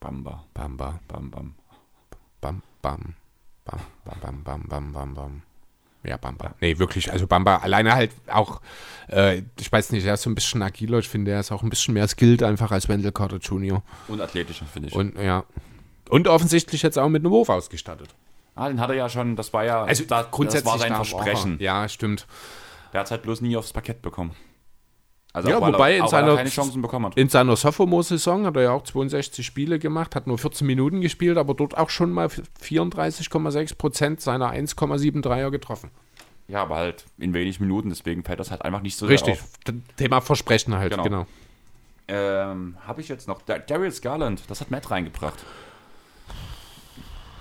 Bamba. 0.00 0.46
Bamba. 0.54 1.00
Bam, 1.06 1.30
bam. 1.30 1.54
Bam, 2.40 2.62
bam. 2.80 3.14
Bam, 3.66 3.80
bam, 4.06 4.20
bam, 4.22 4.42
bam, 4.42 4.62
bam, 4.68 4.92
bam, 4.92 5.14
bam. 5.14 5.42
Ja, 6.06 6.16
Bamba. 6.16 6.54
Nee, 6.60 6.78
wirklich. 6.78 7.12
Also 7.12 7.26
Bamba 7.26 7.56
alleine 7.58 7.94
halt 7.94 8.12
auch, 8.28 8.60
äh, 9.08 9.42
ich 9.58 9.70
weiß 9.70 9.90
nicht, 9.92 10.06
er 10.06 10.14
ist 10.14 10.22
so 10.22 10.30
ein 10.30 10.34
bisschen 10.34 10.62
agiler. 10.62 10.98
Ich 10.98 11.08
finde, 11.08 11.32
er 11.32 11.40
ist 11.40 11.52
auch 11.52 11.62
ein 11.62 11.70
bisschen 11.70 11.94
mehr 11.94 12.06
skilled 12.06 12.42
einfach 12.42 12.70
als 12.70 12.88
Wendell 12.88 13.12
Carter 13.12 13.38
Jr. 13.38 13.82
Und 14.08 14.20
athletischer, 14.20 14.66
finde 14.66 14.88
ich. 14.88 14.94
Und 14.94 15.18
ja. 15.18 15.44
Und 16.08 16.28
offensichtlich 16.28 16.82
jetzt 16.82 16.98
auch 16.98 17.08
mit 17.08 17.22
einem 17.22 17.32
Wurf 17.32 17.48
ausgestattet. 17.48 18.14
Ah, 18.54 18.68
den 18.68 18.80
hat 18.80 18.88
er 18.88 18.96
ja 18.96 19.08
schon, 19.08 19.36
das 19.36 19.52
war 19.52 19.64
ja, 19.64 19.84
also 19.84 20.04
da, 20.04 20.22
grundsätzlich 20.22 20.72
das 20.72 20.72
war 20.72 20.88
sein 20.88 20.94
Versprechen. 20.94 21.56
Ja, 21.60 21.88
stimmt. 21.88 22.26
Der 22.92 23.00
hat 23.00 23.06
es 23.06 23.10
halt 23.10 23.22
bloß 23.22 23.42
nie 23.42 23.56
aufs 23.56 23.72
Parkett 23.72 24.00
bekommen. 24.00 24.34
Also 25.36 25.50
ja, 25.50 25.60
wobei 25.60 25.98
er, 25.98 26.04
in, 26.04 26.08
seiner, 26.08 27.14
in 27.14 27.28
seiner 27.28 27.56
Sophomore-Saison 27.56 28.46
hat 28.46 28.56
er 28.56 28.62
ja 28.62 28.70
auch 28.70 28.84
62 28.84 29.44
Spiele 29.44 29.78
gemacht, 29.78 30.16
hat 30.16 30.26
nur 30.26 30.38
14 30.38 30.66
Minuten 30.66 31.02
gespielt, 31.02 31.36
aber 31.36 31.52
dort 31.52 31.76
auch 31.76 31.90
schon 31.90 32.10
mal 32.10 32.28
34,6 32.28 33.76
Prozent 33.76 34.22
seiner 34.22 34.54
1,73er 34.54 35.50
getroffen. 35.50 35.90
Ja, 36.48 36.62
aber 36.62 36.76
halt 36.76 37.04
in 37.18 37.34
wenig 37.34 37.60
Minuten, 37.60 37.90
deswegen 37.90 38.24
fällt 38.24 38.40
das 38.40 38.50
halt 38.50 38.62
einfach 38.62 38.80
nicht 38.80 38.96
so 38.96 39.04
Richtig, 39.04 39.38
Thema 39.98 40.22
Versprechen 40.22 40.74
halt, 40.74 40.92
genau. 40.92 41.02
genau. 41.02 41.26
Ähm, 42.08 42.78
Habe 42.86 43.02
ich 43.02 43.08
jetzt 43.08 43.28
noch, 43.28 43.42
Darius 43.42 44.00
Garland, 44.00 44.42
das 44.48 44.62
hat 44.62 44.70
Matt 44.70 44.90
reingebracht 44.90 45.44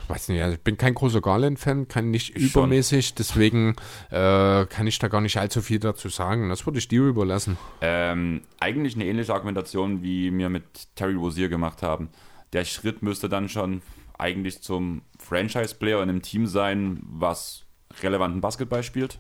weiß 0.10 0.30
nicht, 0.30 0.42
also 0.42 0.56
ich 0.56 0.62
bin 0.62 0.78
kein 0.78 0.94
großer 0.94 1.22
Garland-Fan, 1.22 1.88
kann 1.88 2.12
nicht 2.12 2.36
ich 2.36 2.44
übermäßig, 2.44 3.08
schon. 3.08 3.16
deswegen 3.18 3.76
äh, 4.10 4.66
kann 4.66 4.88
ich 4.88 5.00
da 5.00 5.08
gar 5.08 5.22
nicht 5.22 5.38
allzu 5.38 5.62
viel 5.62 5.80
dazu 5.80 6.10
sagen. 6.10 6.50
Das 6.50 6.66
würde 6.66 6.80
ich 6.80 6.88
dir 6.88 7.04
überlassen. 7.04 7.58
Ähm, 7.82 8.42
eigentlich 8.60 8.96
eine 8.96 9.06
ähnliche 9.06 9.34
Argumentation, 9.34 10.04
wie 10.04 10.36
wir 10.36 10.50
mit 10.50 10.64
Terry 10.96 11.16
Rosier 11.16 11.50
gemacht 11.50 11.82
haben. 11.82 12.10
Der 12.54 12.66
Schritt 12.66 13.02
müsste 13.02 13.30
dann 13.30 13.50
schon 13.50 13.82
eigentlich 14.18 14.62
zum 14.62 15.02
Franchise-Player 15.20 16.02
in 16.02 16.10
einem 16.10 16.22
Team 16.22 16.48
sein, 16.48 17.00
was 17.04 17.64
relevanten 18.02 18.42
Basketball 18.42 18.84
spielt, 18.84 19.20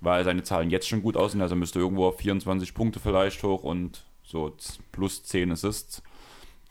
weil 0.00 0.24
seine 0.24 0.42
Zahlen 0.42 0.70
jetzt 0.70 0.88
schon 0.88 1.02
gut 1.02 1.16
aussehen. 1.16 1.42
Also 1.42 1.56
müsste 1.56 1.78
irgendwo 1.78 2.06
auf 2.06 2.18
24 2.18 2.74
Punkte 2.74 3.00
vielleicht 3.00 3.42
hoch 3.42 3.62
und 3.62 4.04
so 4.22 4.56
plus 4.92 5.22
10 5.24 5.52
Assists. 5.52 6.02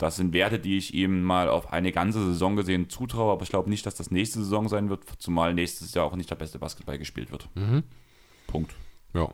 Das 0.00 0.16
sind 0.16 0.32
Werte, 0.32 0.58
die 0.58 0.78
ich 0.78 0.94
ihm 0.94 1.22
mal 1.22 1.50
auf 1.50 1.74
eine 1.74 1.92
ganze 1.92 2.24
Saison 2.24 2.56
gesehen 2.56 2.88
zutraue, 2.88 3.32
aber 3.32 3.42
ich 3.42 3.50
glaube 3.50 3.68
nicht, 3.68 3.84
dass 3.84 3.94
das 3.96 4.10
nächste 4.10 4.38
Saison 4.38 4.66
sein 4.66 4.88
wird, 4.88 5.04
zumal 5.18 5.52
nächstes 5.52 5.92
Jahr 5.92 6.06
auch 6.06 6.16
nicht 6.16 6.30
der 6.30 6.36
beste 6.36 6.58
Basketball 6.58 6.96
gespielt 6.96 7.30
wird. 7.30 7.50
Mhm. 7.54 7.82
Punkt. 8.46 8.74
Ja. 9.12 9.28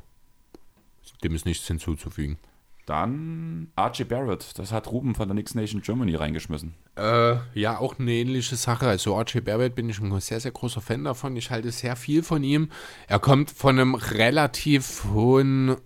Dem 1.22 1.36
ist 1.36 1.46
nichts 1.46 1.68
hinzuzufügen. 1.68 2.36
Dann 2.84 3.70
Archie 3.76 4.02
Barrett, 4.02 4.58
das 4.58 4.72
hat 4.72 4.90
Ruben 4.90 5.14
von 5.14 5.28
der 5.28 5.36
Knicks 5.36 5.54
Nation 5.54 5.82
Germany 5.82 6.16
reingeschmissen. 6.16 6.74
Äh, 6.96 7.36
ja, 7.54 7.78
auch 7.78 8.00
eine 8.00 8.10
ähnliche 8.10 8.56
Sache. 8.56 8.88
Also 8.88 9.16
Archie 9.16 9.42
Barrett 9.42 9.76
bin 9.76 9.88
ich 9.88 10.00
ein 10.00 10.20
sehr, 10.20 10.40
sehr 10.40 10.50
großer 10.50 10.80
Fan 10.80 11.04
davon. 11.04 11.36
Ich 11.36 11.52
halte 11.52 11.70
sehr 11.70 11.94
viel 11.94 12.24
von 12.24 12.42
ihm. 12.42 12.70
Er 13.06 13.20
kommt 13.20 13.52
von 13.52 13.78
einem 13.78 13.94
relativ 13.94 15.04
hohen 15.12 15.76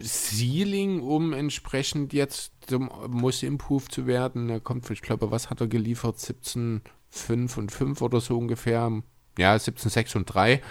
Ceiling, 0.00 1.00
um 1.00 1.32
entsprechend 1.32 2.12
jetzt 2.12 2.52
Chance, 2.70 3.08
muss 3.08 3.42
improved 3.42 3.92
zu 3.92 4.06
werden. 4.06 4.48
Er 4.48 4.60
kommt, 4.60 4.88
ich 4.90 5.02
glaube, 5.02 5.30
was 5.30 5.50
hat 5.50 5.60
er 5.60 5.66
geliefert? 5.66 6.18
17, 6.18 6.82
5 7.10 7.56
und 7.58 7.72
5 7.72 8.02
oder 8.02 8.20
so 8.20 8.38
ungefähr. 8.38 8.90
Ja, 9.38 9.58
17, 9.58 9.90
6 9.90 10.16
und 10.16 10.26
3. 10.26 10.62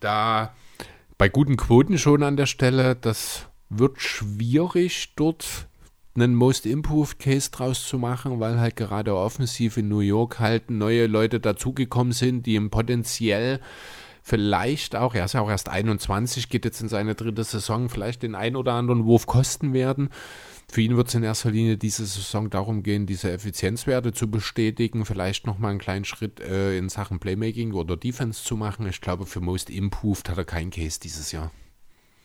Da 0.00 0.54
bei 1.16 1.28
guten 1.28 1.56
Quoten 1.56 1.98
schon 1.98 2.22
an 2.22 2.36
der 2.36 2.46
Stelle, 2.46 2.94
das 2.94 3.46
wird 3.68 4.00
schwierig 4.00 5.14
dort 5.16 5.68
einen 6.14 6.34
Most 6.34 6.66
Improved 6.66 7.18
Case 7.18 7.50
draus 7.50 7.86
zu 7.86 7.98
machen, 7.98 8.40
weil 8.40 8.58
halt 8.58 8.76
gerade 8.76 9.14
offensiv 9.14 9.76
in 9.76 9.88
New 9.88 10.00
York 10.00 10.40
halt 10.40 10.70
neue 10.70 11.06
Leute 11.06 11.38
dazugekommen 11.38 12.12
sind, 12.12 12.46
die 12.46 12.54
ihm 12.54 12.70
potenziell 12.70 13.60
vielleicht 14.22 14.94
auch, 14.94 15.14
er 15.14 15.24
ist 15.24 15.34
ja 15.34 15.40
auch 15.40 15.50
erst 15.50 15.68
21, 15.68 16.48
geht 16.48 16.64
jetzt 16.64 16.80
in 16.80 16.88
seine 16.88 17.14
dritte 17.14 17.44
Saison, 17.44 17.88
vielleicht 17.88 18.22
den 18.22 18.34
ein 18.34 18.56
oder 18.56 18.74
anderen 18.74 19.04
Wurf 19.04 19.26
kosten 19.26 19.72
werden. 19.72 20.10
Für 20.70 20.82
ihn 20.82 20.96
wird 20.96 21.08
es 21.08 21.14
in 21.14 21.22
erster 21.22 21.50
Linie 21.50 21.78
diese 21.78 22.04
Saison 22.04 22.50
darum 22.50 22.82
gehen, 22.82 23.06
diese 23.06 23.30
Effizienzwerte 23.32 24.12
zu 24.12 24.30
bestätigen, 24.30 25.06
vielleicht 25.06 25.46
nochmal 25.46 25.70
einen 25.70 25.80
kleinen 25.80 26.04
Schritt 26.04 26.40
äh, 26.40 26.76
in 26.76 26.90
Sachen 26.90 27.18
Playmaking 27.18 27.72
oder 27.72 27.96
Defense 27.96 28.44
zu 28.44 28.54
machen. 28.54 28.86
Ich 28.86 29.00
glaube, 29.00 29.24
für 29.24 29.40
Most 29.40 29.70
Improved 29.70 30.28
hat 30.28 30.36
er 30.36 30.44
keinen 30.44 30.70
Case 30.70 31.00
dieses 31.00 31.32
Jahr. 31.32 31.50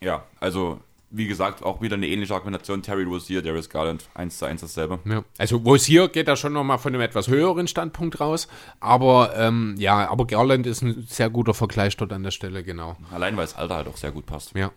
Ja, 0.01 0.25
also 0.41 0.79
wie 1.15 1.27
gesagt, 1.27 1.63
auch 1.63 1.79
wieder 1.79 1.95
eine 1.95 2.07
ähnliche 2.07 2.33
Argumentation. 2.33 2.81
Terry 2.81 3.03
Rozier, 3.03 3.43
Darius 3.43 3.69
Garland, 3.69 4.09
1 4.15 4.39
zu 4.39 4.45
1 4.45 4.61
dasselbe. 4.61 4.99
Ja. 5.05 5.23
Also 5.37 5.57
Rozier 5.57 6.09
geht 6.09 6.27
da 6.27 6.35
schon 6.35 6.53
nochmal 6.53 6.79
von 6.79 6.91
einem 6.91 7.01
etwas 7.01 7.27
höheren 7.27 7.67
Standpunkt 7.67 8.19
raus. 8.19 8.47
Aber 8.79 9.33
ähm, 9.37 9.75
ja, 9.77 10.09
aber 10.09 10.25
Garland 10.25 10.65
ist 10.65 10.81
ein 10.81 11.05
sehr 11.07 11.29
guter 11.29 11.53
Vergleich 11.53 11.95
dort 11.97 12.11
an 12.11 12.23
der 12.23 12.31
Stelle, 12.31 12.63
genau. 12.63 12.97
Allein, 13.11 13.37
weil 13.37 13.45
das 13.45 13.55
Alter 13.55 13.75
halt 13.75 13.87
auch 13.87 13.97
sehr 13.97 14.11
gut 14.11 14.25
passt. 14.25 14.55
Ja. 14.55 14.71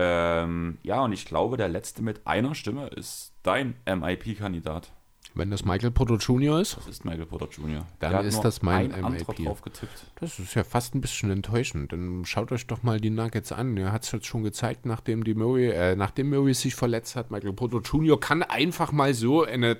Ähm, 0.00 0.78
ja, 0.84 1.02
und 1.02 1.12
ich 1.12 1.24
glaube, 1.24 1.56
der 1.56 1.68
letzte 1.68 2.02
mit 2.02 2.24
einer 2.24 2.54
Stimme 2.54 2.86
ist 2.86 3.32
dein 3.42 3.74
MIP-Kandidat. 3.84 4.92
Wenn 5.34 5.50
das 5.50 5.64
Michael 5.64 5.90
Porter 5.90 6.14
Jr. 6.14 6.60
ist? 6.60 6.76
Das 6.76 6.86
ist 6.86 7.04
Michael 7.04 7.26
Porter 7.26 7.48
Jr. 7.50 7.84
Dann 7.98 8.24
ist 8.24 8.40
das 8.42 8.62
mein 8.62 8.90
MIP. 8.90 9.44
drauf 9.44 9.60
getippt. 9.62 10.06
Das 10.20 10.38
ist 10.38 10.54
ja 10.54 10.62
fast 10.62 10.94
ein 10.94 11.00
bisschen 11.00 11.32
enttäuschend. 11.32 11.92
Dann 11.92 12.24
schaut 12.24 12.52
euch 12.52 12.68
doch 12.68 12.84
mal 12.84 13.00
die 13.00 13.10
Nuggets 13.10 13.50
an. 13.50 13.76
Er 13.76 13.90
hat 13.90 14.04
es 14.04 14.12
jetzt 14.12 14.26
schon 14.26 14.44
gezeigt, 14.44 14.86
nachdem 14.86 15.24
die 15.24 15.34
Murray, 15.34 15.70
äh, 15.70 15.96
nachdem 15.96 16.30
Murray 16.30 16.54
sich 16.54 16.76
verletzt 16.76 17.16
hat. 17.16 17.32
Michael 17.32 17.52
Porter 17.52 17.80
Jr. 17.80 18.20
kann 18.20 18.44
einfach 18.44 18.92
mal 18.92 19.14
so 19.14 19.44
eine 19.44 19.78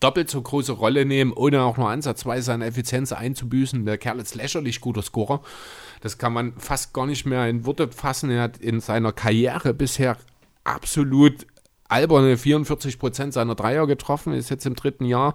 doppelt 0.00 0.28
so 0.28 0.42
große 0.42 0.72
Rolle 0.72 1.06
nehmen, 1.06 1.32
ohne 1.32 1.62
auch 1.62 1.78
nur 1.78 1.88
ansatzweise 1.88 2.52
an 2.52 2.60
Effizienz 2.60 3.12
einzubüßen. 3.12 3.86
Der 3.86 3.96
Kerl 3.96 4.20
ist 4.20 4.34
lächerlich 4.34 4.82
guter 4.82 5.00
Scorer. 5.00 5.40
Das 6.04 6.18
kann 6.18 6.34
man 6.34 6.52
fast 6.58 6.92
gar 6.92 7.06
nicht 7.06 7.24
mehr 7.24 7.48
in 7.48 7.64
Worte 7.64 7.88
fassen. 7.88 8.28
Er 8.28 8.42
hat 8.42 8.58
in 8.58 8.80
seiner 8.80 9.10
Karriere 9.10 9.72
bisher 9.72 10.18
absolut 10.62 11.46
alberne 11.88 12.36
44 12.36 12.98
Prozent 12.98 13.32
seiner 13.32 13.54
Dreier 13.54 13.86
getroffen, 13.86 14.34
ist 14.34 14.50
jetzt 14.50 14.66
im 14.66 14.74
dritten 14.74 15.06
Jahr. 15.06 15.34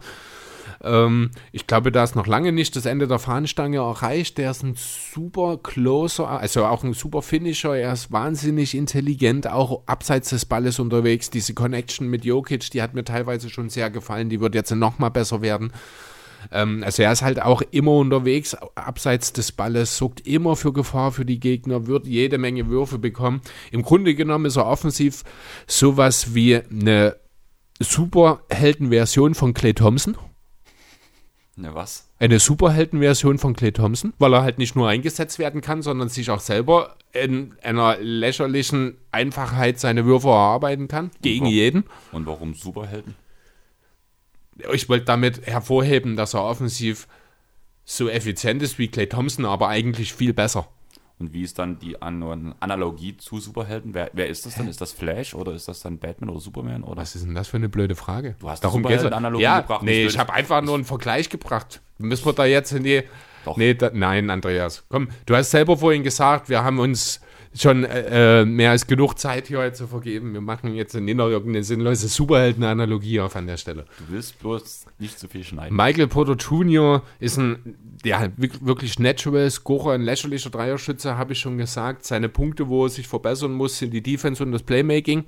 Ähm, 0.84 1.32
ich 1.52 1.66
glaube, 1.66 1.92
da 1.92 2.04
ist 2.04 2.16
noch 2.16 2.28
lange 2.28 2.52
nicht 2.52 2.76
das 2.76 2.86
Ende 2.86 3.08
der 3.08 3.18
Fahnenstange 3.18 3.78
erreicht. 3.78 4.38
Der 4.38 4.52
ist 4.52 4.62
ein 4.62 4.76
super 4.76 5.58
Closer, 5.58 6.28
also 6.30 6.66
auch 6.66 6.84
ein 6.84 6.94
super 6.94 7.24
Finisher. 7.24 7.76
Er 7.76 7.92
ist 7.92 8.12
wahnsinnig 8.12 8.76
intelligent, 8.76 9.48
auch 9.48 9.82
abseits 9.88 10.30
des 10.30 10.46
Balles 10.46 10.78
unterwegs. 10.78 11.32
Diese 11.32 11.56
Connection 11.56 12.08
mit 12.08 12.26
Jokic, 12.26 12.70
die 12.70 12.84
hat 12.84 12.94
mir 12.94 13.04
teilweise 13.04 13.50
schon 13.50 13.70
sehr 13.70 13.90
gefallen. 13.90 14.30
Die 14.30 14.40
wird 14.40 14.54
jetzt 14.54 14.70
noch 14.70 15.00
mal 15.00 15.10
besser 15.10 15.42
werden. 15.42 15.74
Ähm, 16.52 16.84
also 16.84 17.04
er 17.04 17.12
ist 17.12 17.22
halt 17.22 17.42
auch 17.42 17.62
immer 17.72 17.94
unterwegs, 17.94 18.56
abseits 18.76 19.34
des 19.34 19.52
Balles, 19.52 19.98
sorgt 19.98 20.26
immer 20.26 20.56
für 20.56 20.74
Gefahr 20.74 21.12
für 21.12 21.26
die 21.26 21.40
Gegner, 21.40 21.88
wird 21.88 22.08
jede 22.08 22.38
Menge 22.38 22.68
Würfe 22.68 22.98
bekommen. 22.98 23.42
Im 23.72 23.82
Grunde 23.82 24.16
genommen 24.16 24.46
ist 24.46 24.56
er 24.56 24.68
offensiv 24.68 25.24
sowas 25.68 26.34
wie 26.34 26.56
eine 26.56 27.16
Superheldenversion 27.80 29.36
von 29.36 29.54
Clay 29.54 29.74
Thompson. 29.74 30.18
Ne, 31.56 31.76
was? 31.76 32.08
Eine 32.20 32.40
Superheldenversion 32.40 33.38
von 33.38 33.54
Clay 33.54 33.74
Thompson, 33.74 34.14
weil 34.18 34.34
er 34.34 34.44
halt 34.44 34.60
nicht 34.60 34.78
nur 34.78 34.88
eingesetzt 34.88 35.40
werden 35.40 35.60
kann, 35.60 35.82
sondern 35.82 36.08
sich 36.08 36.30
auch 36.30 36.40
selber 36.40 36.96
in 37.12 37.54
einer 37.62 37.98
lächerlichen 37.98 38.98
Einfachheit 39.12 39.80
seine 39.80 40.06
Würfe 40.06 40.30
erarbeiten 40.30 40.88
kann, 40.88 41.12
gegen 41.22 41.46
jeden. 41.46 41.84
Und 42.14 42.26
warum 42.26 42.54
Superhelden? 42.54 43.16
Ich 44.74 44.90
wollte 44.90 45.06
damit 45.06 45.46
hervorheben, 45.46 46.16
dass 46.16 46.34
er 46.34 46.44
offensiv 46.44 47.08
so 47.86 48.08
effizient 48.08 48.62
ist 48.62 48.78
wie 48.78 48.88
Clay 48.88 49.08
Thompson, 49.08 49.46
aber 49.46 49.68
eigentlich 49.68 50.14
viel 50.14 50.34
besser. 50.34 50.68
Und 51.20 51.34
wie 51.34 51.42
ist 51.42 51.60
dann 51.60 51.80
die 51.80 52.02
An 52.02 52.56
Analogie 52.62 53.18
zu 53.18 53.40
Superhelden? 53.40 53.94
Wer, 53.94 54.10
wer 54.14 54.28
ist 54.28 54.46
das 54.46 54.56
denn? 54.56 54.70
Ist 54.70 54.80
das 54.80 54.94
Flash 54.94 55.34
oder 55.34 55.52
ist 55.52 55.68
das 55.68 55.82
dann 55.82 55.98
Batman 55.98 56.30
oder 56.30 56.40
Superman? 56.40 56.84
Oder? 56.84 57.02
Was 57.02 57.16
ist 57.16 57.26
denn 57.26 57.36
das 57.36 57.50
für 57.50 57.58
eine 57.58 57.68
blöde 57.68 57.96
Frage? 57.96 58.36
Du 58.40 58.50
hast 58.50 58.64
Darum 58.64 58.84
geht's. 58.84 59.02
Superhelden-Analogie 59.02 59.44
ja, 59.44 59.60
gebracht. 59.60 59.84
Nee, 59.84 60.06
Ich 60.06 60.18
habe 60.18 60.32
einfach 60.32 60.62
nur 60.62 60.76
einen 60.76 60.86
Vergleich 60.86 61.30
gebracht. 61.30 61.82
Müssen 61.98 62.26
wir 62.26 62.34
da 62.34 62.46
jetzt 62.46 62.72
in 62.72 62.84
die. 62.84 63.04
Doch. 63.44 63.58
Nee, 63.58 63.74
da, 63.74 63.92
nein, 63.94 64.30
Andreas. 64.30 64.86
Komm, 64.88 65.10
du 65.26 65.36
hast 65.36 65.52
selber 65.52 65.76
vorhin 65.76 66.04
gesagt, 66.04 66.48
wir 66.48 66.64
haben 66.64 66.80
uns 66.80 67.20
schon 67.56 67.84
äh, 67.84 68.46
mehr 68.46 68.72
als 68.72 68.86
genug 68.86 69.18
Zeit 69.18 69.48
hier 69.48 69.60
heute 69.60 69.74
zu 69.74 69.88
vergeben. 69.88 70.34
Wir 70.34 70.42
machen 70.42 70.76
jetzt 70.76 70.94
nicht 70.94 71.16
noch 71.16 71.30
irgendeine 71.30 71.64
sinnlose 71.64 72.08
Superhelden-Analogie 72.08 73.20
auf 73.22 73.36
an 73.36 73.48
der 73.48 73.58
Stelle. 73.58 73.86
Du 73.98 74.14
willst 74.14 74.40
bloß 74.40 74.86
nicht 75.00 75.18
zu 75.18 75.28
viel 75.28 75.44
schneiden. 75.44 75.76
Michael 75.76 76.08
Porter 76.08 76.36
Jr. 76.36 77.02
ist 77.20 77.38
ein 77.38 77.76
ja, 78.06 78.28
wirk- 78.38 78.66
wirklich 78.66 79.00
natural 79.00 79.50
Scorer, 79.50 79.94
ein 79.94 80.02
lächerlicher 80.02 80.50
Dreierschütze, 80.52 81.18
habe 81.18 81.34
ich 81.34 81.40
schon 81.40 81.58
gesagt. 81.58 82.06
Seine 82.06 82.30
Punkte, 82.30 82.68
wo 82.70 82.86
er 82.86 82.90
sich 82.90 83.08
verbessern 83.08 83.52
muss, 83.54 83.80
sind 83.80 83.94
die 83.94 84.04
Defense 84.04 84.44
und 84.44 84.52
das 84.52 84.64
Playmaking. 84.64 85.26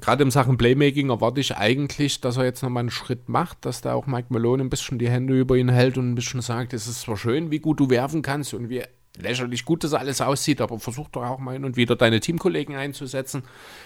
Gerade 0.00 0.24
in 0.24 0.30
Sachen 0.30 0.58
Playmaking 0.58 1.08
erwarte 1.08 1.40
ich 1.40 1.56
eigentlich, 1.56 2.20
dass 2.20 2.36
er 2.36 2.44
jetzt 2.44 2.62
nochmal 2.62 2.80
einen 2.82 2.90
Schritt 2.90 3.30
macht, 3.30 3.64
dass 3.64 3.80
da 3.80 3.94
auch 3.94 4.06
Mike 4.06 4.26
Malone 4.28 4.64
ein 4.64 4.68
bisschen 4.68 4.98
die 4.98 5.08
Hände 5.08 5.38
über 5.38 5.56
ihn 5.56 5.70
hält 5.70 5.96
und 5.96 6.10
ein 6.10 6.14
bisschen 6.14 6.42
sagt, 6.42 6.74
es 6.74 6.86
ist 6.86 7.00
zwar 7.02 7.16
schön, 7.16 7.50
wie 7.50 7.60
gut 7.60 7.80
du 7.80 7.88
werfen 7.88 8.20
kannst 8.20 8.52
und 8.52 8.68
wie 8.68 8.82
lächerlich 9.18 9.64
gut 9.64 9.84
das 9.84 9.94
alles 9.94 10.20
aussieht, 10.20 10.60
aber 10.60 10.78
versuch 10.78 11.08
doch 11.08 11.24
auch 11.24 11.38
mal 11.38 11.52
hin 11.52 11.64
und 11.64 11.76
wieder 11.76 11.96
deine 11.96 12.20
Teamkollegen 12.20 12.76
einzusetzen. 12.76 13.42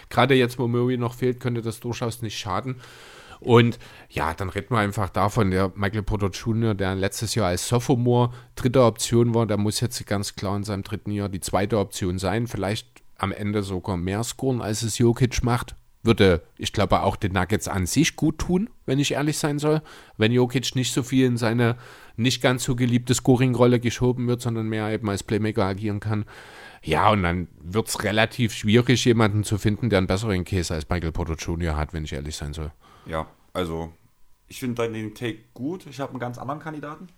Gerade 0.08 0.34
jetzt, 0.34 0.58
wo 0.58 0.68
Murray 0.68 0.96
noch 0.96 1.14
fehlt, 1.14 1.40
könnte 1.40 1.62
das 1.62 1.80
durchaus 1.80 2.22
nicht 2.22 2.38
schaden. 2.38 2.76
Und 3.40 3.78
ja, 4.10 4.34
dann 4.34 4.50
reden 4.50 4.70
wir 4.70 4.78
einfach 4.78 5.08
davon, 5.08 5.50
der 5.50 5.72
Michael 5.74 6.02
Porter 6.02 6.28
Jr., 6.28 6.74
der 6.74 6.94
letztes 6.94 7.34
Jahr 7.34 7.48
als 7.48 7.66
Sophomore 7.66 8.32
dritte 8.54 8.84
Option 8.84 9.34
war, 9.34 9.46
der 9.46 9.56
muss 9.56 9.80
jetzt 9.80 10.06
ganz 10.06 10.36
klar 10.36 10.56
in 10.56 10.64
seinem 10.64 10.82
dritten 10.82 11.10
Jahr 11.10 11.30
die 11.30 11.40
zweite 11.40 11.78
Option 11.78 12.18
sein. 12.18 12.46
Vielleicht 12.46 12.86
am 13.16 13.32
Ende 13.32 13.62
sogar 13.62 13.96
mehr 13.96 14.22
scoren, 14.24 14.60
als 14.60 14.82
es 14.82 14.98
Jokic 14.98 15.42
macht. 15.42 15.74
Würde, 16.02 16.42
ich 16.56 16.72
glaube, 16.72 17.02
auch 17.02 17.16
den 17.16 17.32
Nuggets 17.32 17.68
an 17.68 17.84
sich 17.84 18.16
gut 18.16 18.38
tun, 18.38 18.70
wenn 18.86 18.98
ich 18.98 19.12
ehrlich 19.12 19.36
sein 19.36 19.58
soll. 19.58 19.82
Wenn 20.16 20.32
Jokic 20.32 20.74
nicht 20.74 20.94
so 20.94 21.02
viel 21.02 21.26
in 21.26 21.36
seine 21.36 21.76
nicht 22.20 22.42
ganz 22.42 22.64
so 22.64 22.76
geliebte 22.76 23.14
Scoring-Rolle 23.14 23.80
geschoben 23.80 24.28
wird, 24.28 24.40
sondern 24.40 24.68
mehr 24.68 24.90
eben 24.92 25.08
als 25.08 25.22
Playmaker 25.22 25.64
agieren 25.64 26.00
kann. 26.00 26.24
Ja, 26.82 27.10
und 27.10 27.22
dann 27.22 27.48
wird 27.60 27.88
es 27.88 28.04
relativ 28.04 28.54
schwierig, 28.54 29.04
jemanden 29.04 29.44
zu 29.44 29.58
finden, 29.58 29.90
der 29.90 29.98
einen 29.98 30.06
besseren 30.06 30.44
Case 30.44 30.72
als 30.72 30.88
Michael 30.88 31.12
Porter 31.12 31.34
Jr. 31.34 31.76
hat, 31.76 31.92
wenn 31.92 32.04
ich 32.04 32.12
ehrlich 32.12 32.36
sein 32.36 32.52
soll. 32.52 32.72
Ja, 33.06 33.26
also 33.52 33.92
ich 34.48 34.60
finde 34.60 34.88
den 34.90 35.14
Take 35.14 35.38
gut. 35.54 35.86
Ich 35.86 36.00
habe 36.00 36.10
einen 36.10 36.20
ganz 36.20 36.38
anderen 36.38 36.60
Kandidaten. 36.60 37.08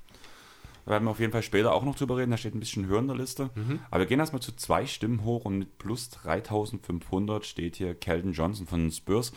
Da 0.84 0.92
werden 0.92 1.04
wir 1.04 1.12
auf 1.12 1.20
jeden 1.20 1.32
Fall 1.32 1.42
später 1.42 1.72
auch 1.72 1.84
noch 1.84 1.94
drüber 1.94 2.16
reden. 2.16 2.30
Der 2.30 2.38
steht 2.38 2.54
ein 2.54 2.60
bisschen 2.60 2.86
höher 2.86 2.98
in 2.98 3.06
der 3.06 3.16
Liste. 3.16 3.50
Aber 3.90 4.00
wir 4.00 4.06
gehen 4.06 4.18
erstmal 4.18 4.42
zu 4.42 4.54
zwei 4.56 4.86
Stimmen 4.86 5.22
hoch 5.22 5.44
und 5.44 5.58
mit 5.58 5.78
plus 5.78 6.10
3500 6.10 7.46
steht 7.46 7.76
hier 7.76 7.94
Kelton 7.94 8.32
Johnson 8.32 8.66
von 8.66 8.80
den 8.80 8.90
Spurs, 8.90 9.32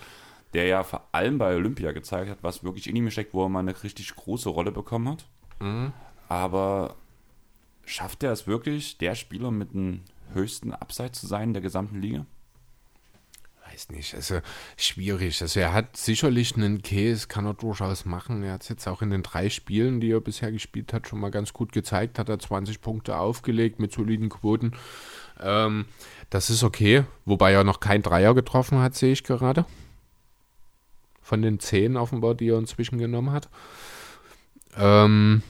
der 0.53 0.65
ja 0.65 0.83
vor 0.83 1.07
allem 1.11 1.37
bei 1.37 1.55
Olympia 1.55 1.91
gezeigt 1.91 2.31
hat, 2.31 2.39
was 2.41 2.63
wirklich 2.63 2.87
in 2.87 2.95
ihm 2.95 3.11
steckt, 3.11 3.33
wo 3.33 3.43
er 3.43 3.49
mal 3.49 3.59
eine 3.59 3.83
richtig 3.83 4.15
große 4.15 4.49
Rolle 4.49 4.71
bekommen 4.71 5.07
hat. 5.09 5.27
Aber 6.27 6.95
schafft 7.85 8.23
er 8.23 8.31
es 8.31 8.47
wirklich, 8.47 8.97
der 8.97 9.15
Spieler 9.15 9.51
mit 9.51 9.73
dem 9.73 10.01
höchsten 10.33 10.73
Upside 10.73 11.11
zu 11.11 11.27
sein 11.27 11.49
in 11.49 11.53
der 11.53 11.61
gesamten 11.61 12.01
Liga? 12.01 12.25
Weiß 13.67 13.89
nicht, 13.89 14.13
also 14.13 14.41
schwierig. 14.77 15.41
Also 15.41 15.59
er 15.59 15.73
hat 15.73 15.97
sicherlich 15.97 16.55
einen 16.55 16.81
Case, 16.81 17.27
kann 17.27 17.45
er 17.45 17.55
durchaus 17.55 18.05
machen. 18.05 18.43
Er 18.43 18.53
hat 18.53 18.63
es 18.63 18.69
jetzt 18.69 18.87
auch 18.87 19.01
in 19.01 19.09
den 19.09 19.23
drei 19.23 19.49
Spielen, 19.49 19.99
die 19.99 20.11
er 20.11 20.21
bisher 20.21 20.51
gespielt 20.51 20.93
hat, 20.93 21.07
schon 21.07 21.19
mal 21.19 21.31
ganz 21.31 21.51
gut 21.51 21.71
gezeigt. 21.71 22.19
Hat 22.19 22.29
er 22.29 22.39
20 22.39 22.81
Punkte 22.81 23.17
aufgelegt 23.17 23.79
mit 23.79 23.91
soliden 23.91 24.29
Quoten. 24.29 24.73
Ähm, 25.41 25.85
das 26.29 26.49
ist 26.49 26.63
okay, 26.63 27.03
wobei 27.25 27.53
er 27.53 27.63
noch 27.63 27.79
kein 27.79 28.01
Dreier 28.01 28.33
getroffen 28.33 28.79
hat, 28.79 28.95
sehe 28.95 29.13
ich 29.13 29.23
gerade. 29.23 29.65
Von 31.21 31.41
den 31.41 31.59
zehn 31.59 31.97
offenbar, 31.97 32.35
die 32.35 32.49
er 32.49 32.59
inzwischen 32.59 32.99
genommen 32.99 33.31
hat. 33.31 33.49
Ähm, 34.77 35.41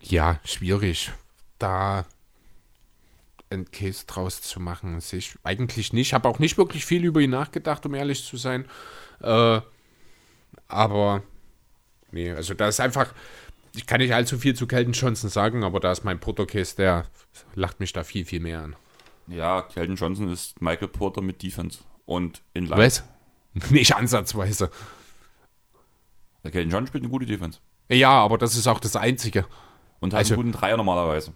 ja, 0.00 0.38
schwierig. 0.44 1.12
Da 1.58 2.04
einen 3.50 3.70
Case 3.70 4.04
draus 4.06 4.42
zu 4.42 4.60
machen, 4.60 4.98
ich 5.12 5.36
eigentlich 5.44 5.92
nicht. 5.92 6.08
Ich 6.08 6.14
habe 6.14 6.28
auch 6.28 6.38
nicht 6.38 6.58
wirklich 6.58 6.84
viel 6.84 7.04
über 7.04 7.20
ihn 7.20 7.30
nachgedacht, 7.30 7.86
um 7.86 7.94
ehrlich 7.94 8.24
zu 8.24 8.36
sein. 8.36 8.66
Äh, 9.20 9.60
aber 10.68 11.22
nee, 12.10 12.32
also 12.32 12.54
da 12.54 12.68
ist 12.68 12.80
einfach, 12.80 13.14
ich 13.74 13.86
kann 13.86 14.00
nicht 14.00 14.14
allzu 14.14 14.38
viel 14.38 14.54
zu 14.54 14.66
Kelton 14.66 14.92
Johnson 14.92 15.30
sagen, 15.30 15.64
aber 15.64 15.80
da 15.80 15.92
ist 15.92 16.04
mein 16.04 16.20
Porter-Case, 16.20 16.76
der 16.76 17.06
lacht 17.54 17.80
mich 17.80 17.92
da 17.92 18.04
viel, 18.04 18.24
viel 18.24 18.40
mehr 18.40 18.62
an. 18.62 18.76
Ja, 19.26 19.62
Kelton 19.62 19.96
Johnson 19.96 20.30
ist 20.30 20.60
Michael 20.60 20.88
Porter 20.88 21.22
mit 21.22 21.42
Defense. 21.42 21.80
Und 22.06 22.42
in 22.52 22.66
Line. 22.66 22.76
Was? 22.76 23.04
Nicht 23.70 23.96
ansatzweise. 23.96 24.70
Der 26.42 26.50
Kelton 26.50 26.70
John 26.70 26.86
spielt 26.86 27.04
eine 27.04 27.10
gute 27.10 27.24
Defense. 27.24 27.60
Ja, 27.88 28.10
aber 28.10 28.38
das 28.38 28.56
ist 28.56 28.66
auch 28.66 28.80
das 28.80 28.96
Einzige. 28.96 29.46
Und 30.00 30.12
hat 30.12 30.18
Also- 30.18 30.34
einen 30.34 30.42
guten 30.44 30.52
Dreier 30.52 30.76
normalerweise. 30.76 31.32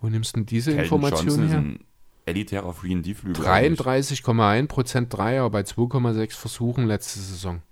Wo 0.00 0.08
nimmst 0.08 0.34
du 0.34 0.40
denn 0.40 0.46
diese 0.46 0.70
Kelton 0.74 0.84
Information 1.02 1.26
Johnson 1.26 1.44
ist 1.44 1.50
her? 1.50 1.58
ein 1.58 1.84
elitärer 2.26 2.70
3D-Flügel. 2.72 3.46
eigentlich. 3.46 3.80
33,1% 3.80 5.08
Dreier 5.12 5.48
bei 5.50 5.62
2,6 5.62 6.36
Versuchen 6.36 6.86
letzte 6.86 7.18
Saison. 7.20 7.62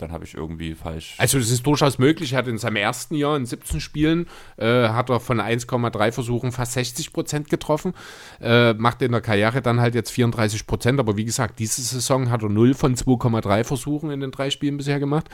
Dann 0.00 0.12
habe 0.12 0.24
ich 0.24 0.34
irgendwie 0.34 0.74
falsch. 0.74 1.14
Also 1.18 1.38
es 1.38 1.50
ist 1.50 1.66
durchaus 1.66 1.98
möglich. 1.98 2.32
Er 2.32 2.38
hat 2.38 2.48
in 2.48 2.58
seinem 2.58 2.76
ersten 2.76 3.14
Jahr 3.14 3.36
in 3.36 3.44
17 3.44 3.80
Spielen 3.80 4.26
äh, 4.56 4.88
hat 4.88 5.10
er 5.10 5.20
von 5.20 5.40
1,3 5.40 6.12
Versuchen 6.12 6.52
fast 6.52 6.72
60 6.72 7.12
Prozent 7.12 7.50
getroffen. 7.50 7.94
Äh, 8.40 8.72
macht 8.74 9.02
in 9.02 9.12
der 9.12 9.20
Karriere 9.20 9.60
dann 9.60 9.80
halt 9.80 9.94
jetzt 9.94 10.10
34 10.10 10.66
Prozent. 10.66 11.00
Aber 11.00 11.16
wie 11.16 11.24
gesagt, 11.24 11.58
diese 11.58 11.82
Saison 11.82 12.30
hat 12.30 12.42
er 12.42 12.48
0 12.48 12.74
von 12.74 12.94
2,3 12.94 13.64
Versuchen 13.64 14.10
in 14.10 14.20
den 14.20 14.30
drei 14.30 14.50
Spielen 14.50 14.78
bisher 14.78 15.00
gemacht. 15.00 15.28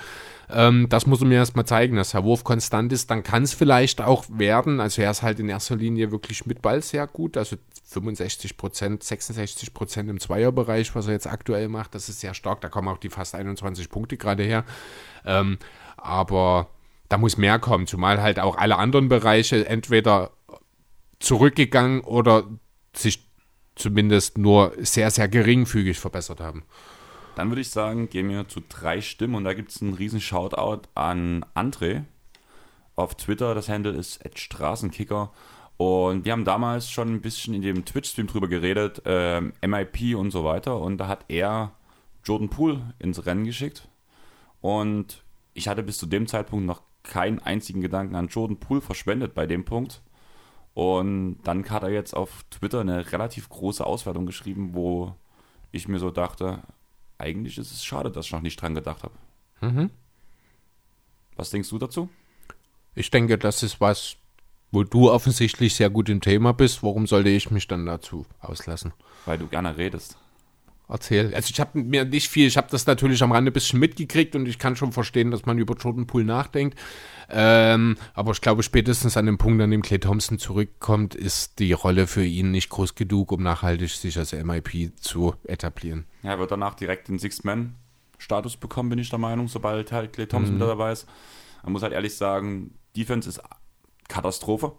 Ähm, 0.49 0.89
das 0.89 1.07
muss 1.07 1.21
er 1.21 1.27
mir 1.27 1.37
erstmal 1.37 1.67
zeigen, 1.67 1.97
dass 1.97 2.11
der 2.11 2.25
Wurf 2.25 2.45
konstant 2.45 2.93
ist. 2.93 3.11
Dann 3.11 3.23
kann 3.23 3.43
es 3.43 3.53
vielleicht 3.53 4.01
auch 4.01 4.25
werden. 4.29 4.81
Also 4.81 5.03
er 5.03 5.11
ist 5.11 5.23
halt 5.23 5.41
in 5.41 5.49
erster 5.49 5.77
Linie 5.77 6.13
wirklich 6.13 6.47
mit 6.47 6.63
Ball 6.63 6.83
sehr 6.83 7.07
gut. 7.07 7.37
Also 7.37 7.57
65 7.85 8.57
Prozent, 8.57 9.03
66 9.03 9.75
Prozent 9.75 10.11
im 10.11 10.21
Zweierbereich, 10.21 10.95
was 10.95 11.07
er 11.07 11.15
jetzt 11.15 11.27
aktuell 11.27 11.69
macht. 11.69 11.95
Das 11.95 12.09
ist 12.09 12.21
sehr 12.21 12.35
stark. 12.35 12.61
Da 12.61 12.69
kommen 12.69 12.89
auch 12.89 12.99
die 12.99 13.11
fast 13.11 13.35
21 13.35 13.91
Punkte 13.91 14.17
gerade 14.17 14.43
her. 14.45 14.65
Ähm, 15.25 15.59
aber 15.97 16.69
da 17.09 17.19
muss 17.19 17.37
mehr 17.37 17.59
kommen, 17.59 17.87
zumal 17.87 18.21
halt 18.21 18.39
auch 18.39 18.57
alle 18.57 18.77
anderen 18.77 19.09
Bereiche 19.09 19.67
entweder 19.67 20.33
zurückgegangen 21.21 22.01
oder 22.01 22.45
sich 22.95 23.27
zumindest 23.75 24.39
nur 24.39 24.73
sehr, 24.79 25.11
sehr 25.11 25.29
geringfügig 25.29 25.99
verbessert 25.99 26.41
haben. 26.41 26.65
Dann 27.37 27.51
würde 27.51 27.61
ich 27.61 27.71
sagen, 27.71 28.09
gehen 28.09 28.31
wir 28.31 28.49
zu 28.49 28.61
drei 28.67 29.01
Stimmen 29.03 29.35
und 29.37 29.45
da 29.45 29.53
gibt 29.53 29.71
es 29.71 29.83
einen 29.83 29.93
riesen 29.93 30.21
Shoutout 30.21 30.89
an 30.95 31.45
André. 31.55 32.05
Auf 32.97 33.15
Twitter, 33.15 33.55
das 33.55 33.69
Handle 33.69 33.93
ist 33.93 34.21
@straßenkicker 34.35 35.31
und 35.77 36.25
wir 36.25 36.33
haben 36.33 36.47
damals 36.47 36.91
schon 36.91 37.13
ein 37.13 37.21
bisschen 37.21 37.53
in 37.53 37.61
dem 37.61 37.85
Twitch-Stream 37.85 38.27
drüber 38.27 38.49
geredet, 38.49 39.03
ähm, 39.05 39.53
MIP 39.61 40.17
und 40.17 40.31
so 40.31 40.45
weiter 40.45 40.81
und 40.81 40.97
da 40.97 41.09
hat 41.09 41.27
er 41.29 41.73
Jordan 42.25 42.49
Poole 42.49 42.95
ins 42.99 43.27
Rennen 43.27 43.45
geschickt 43.45 43.87
und 44.63 45.23
ich 45.53 45.69
hatte 45.69 45.83
bis 45.83 45.99
zu 45.99 46.07
dem 46.07 46.27
Zeitpunkt 46.27 46.65
noch 46.65 46.81
keinen 47.03 47.39
einzigen 47.41 47.83
Gedanken 47.83 48.17
an 48.17 48.29
Jordan 48.29 48.57
Poole 48.59 48.81
verschwendet 48.81 49.35
bei 49.35 49.47
dem 49.47 49.65
Punkt. 49.65 50.03
Und 50.75 51.39
dann 51.45 51.69
hat 51.71 51.85
er 51.85 51.91
jetzt 51.91 52.15
auf 52.15 52.45
Twitter 52.51 52.81
eine 52.81 53.13
relativ 53.13 53.49
große 53.49 53.87
Auswertung 53.87 54.27
geschrieben, 54.27 54.71
wo 54.75 55.15
ich 55.71 55.89
mir 55.89 55.99
so 55.99 56.11
dachte, 56.11 56.63
eigentlich 57.19 57.59
ist 57.59 57.73
es 57.73 57.85
schade, 57.85 58.11
dass 58.11 58.27
ich 58.27 58.33
noch 58.33 58.43
nicht 58.43 58.61
dran 58.61 58.75
gedacht 58.75 59.03
habe. 59.03 59.15
Mhm. 59.61 59.91
Was 61.37 61.51
denkst 61.51 61.69
du 61.71 61.79
dazu? 61.79 62.09
Ich 62.95 63.11
denke, 63.11 63.39
das 63.39 63.63
ist 63.63 63.81
was, 63.81 64.17
wo 64.71 64.85
du 64.85 65.11
offensichtlich 65.11 65.75
sehr 65.75 65.91
gut 65.91 66.09
im 66.09 66.21
Thema 66.21 66.53
bist. 66.53 66.83
Warum 66.83 67.07
sollte 67.07 67.29
ich 67.29 67.51
mich 67.51 67.69
dann 67.69 67.87
dazu 67.87 68.27
auslassen? 68.41 68.93
Weil 69.27 69.39
du 69.39 69.47
gerne 69.47 69.77
redest. 69.77 70.17
Erzähl. 70.89 71.35
Also 71.35 71.51
ich 71.51 71.59
habe 71.59 71.81
mir 71.81 72.05
nicht 72.05 72.29
viel, 72.29 72.47
ich 72.47 72.57
habe 72.57 72.69
das 72.71 72.87
natürlich 72.87 73.21
am 73.23 73.33
Rande 73.33 73.51
ein 73.51 73.53
bisschen 73.53 73.81
mitgekriegt 73.81 74.37
und 74.37 74.47
ich 74.47 74.59
kann 74.59 74.77
schon 74.77 74.93
verstehen, 74.93 75.33
dass 75.33 75.45
man 75.45 75.59
über 75.59 75.75
Jordan 75.75 76.07
Poole 76.07 76.25
nachdenkt. 76.25 76.79
Ähm, 77.29 77.97
aber 78.15 78.31
ich 78.31 78.41
glaube, 78.41 78.63
spätestens 78.63 79.17
an 79.17 79.27
dem 79.27 79.37
Punkt, 79.37 79.61
an 79.61 79.73
dem 79.73 79.83
Clay 79.83 79.99
Thompson 79.99 80.39
zurückkommt, 80.39 81.17
ist 81.17 81.59
die 81.59 81.73
Rolle 81.73 82.07
für 82.07 82.25
ihn 82.25 82.53
nicht 82.53 82.69
groß 82.69 82.95
genug, 82.95 83.33
um 83.33 83.43
nachhaltig 83.43 83.91
sich 83.91 84.17
als 84.17 84.33
MIP 84.33 84.93
zu 85.01 85.35
etablieren. 85.45 86.07
Ja, 86.23 86.31
er 86.31 86.39
wird 86.39 86.53
danach 86.53 86.75
direkt 86.75 87.09
den 87.09 87.19
Six-Man-Status 87.19 88.57
bekommen, 88.59 88.91
bin 88.91 89.01
ich 89.01 89.11
der 89.11 89.19
Meinung, 89.19 89.49
sobald 89.49 89.91
halt 89.91 90.13
Clay 90.13 90.29
Thompson 90.29 90.55
wieder 90.55 90.69
dabei 90.69 90.93
ist. 90.93 91.09
Man 91.65 91.73
muss 91.73 91.83
halt 91.83 91.95
ehrlich 91.95 92.15
sagen, 92.15 92.75
Defense 92.97 93.29
ist 93.29 93.41
Katastrophe. 94.07 94.73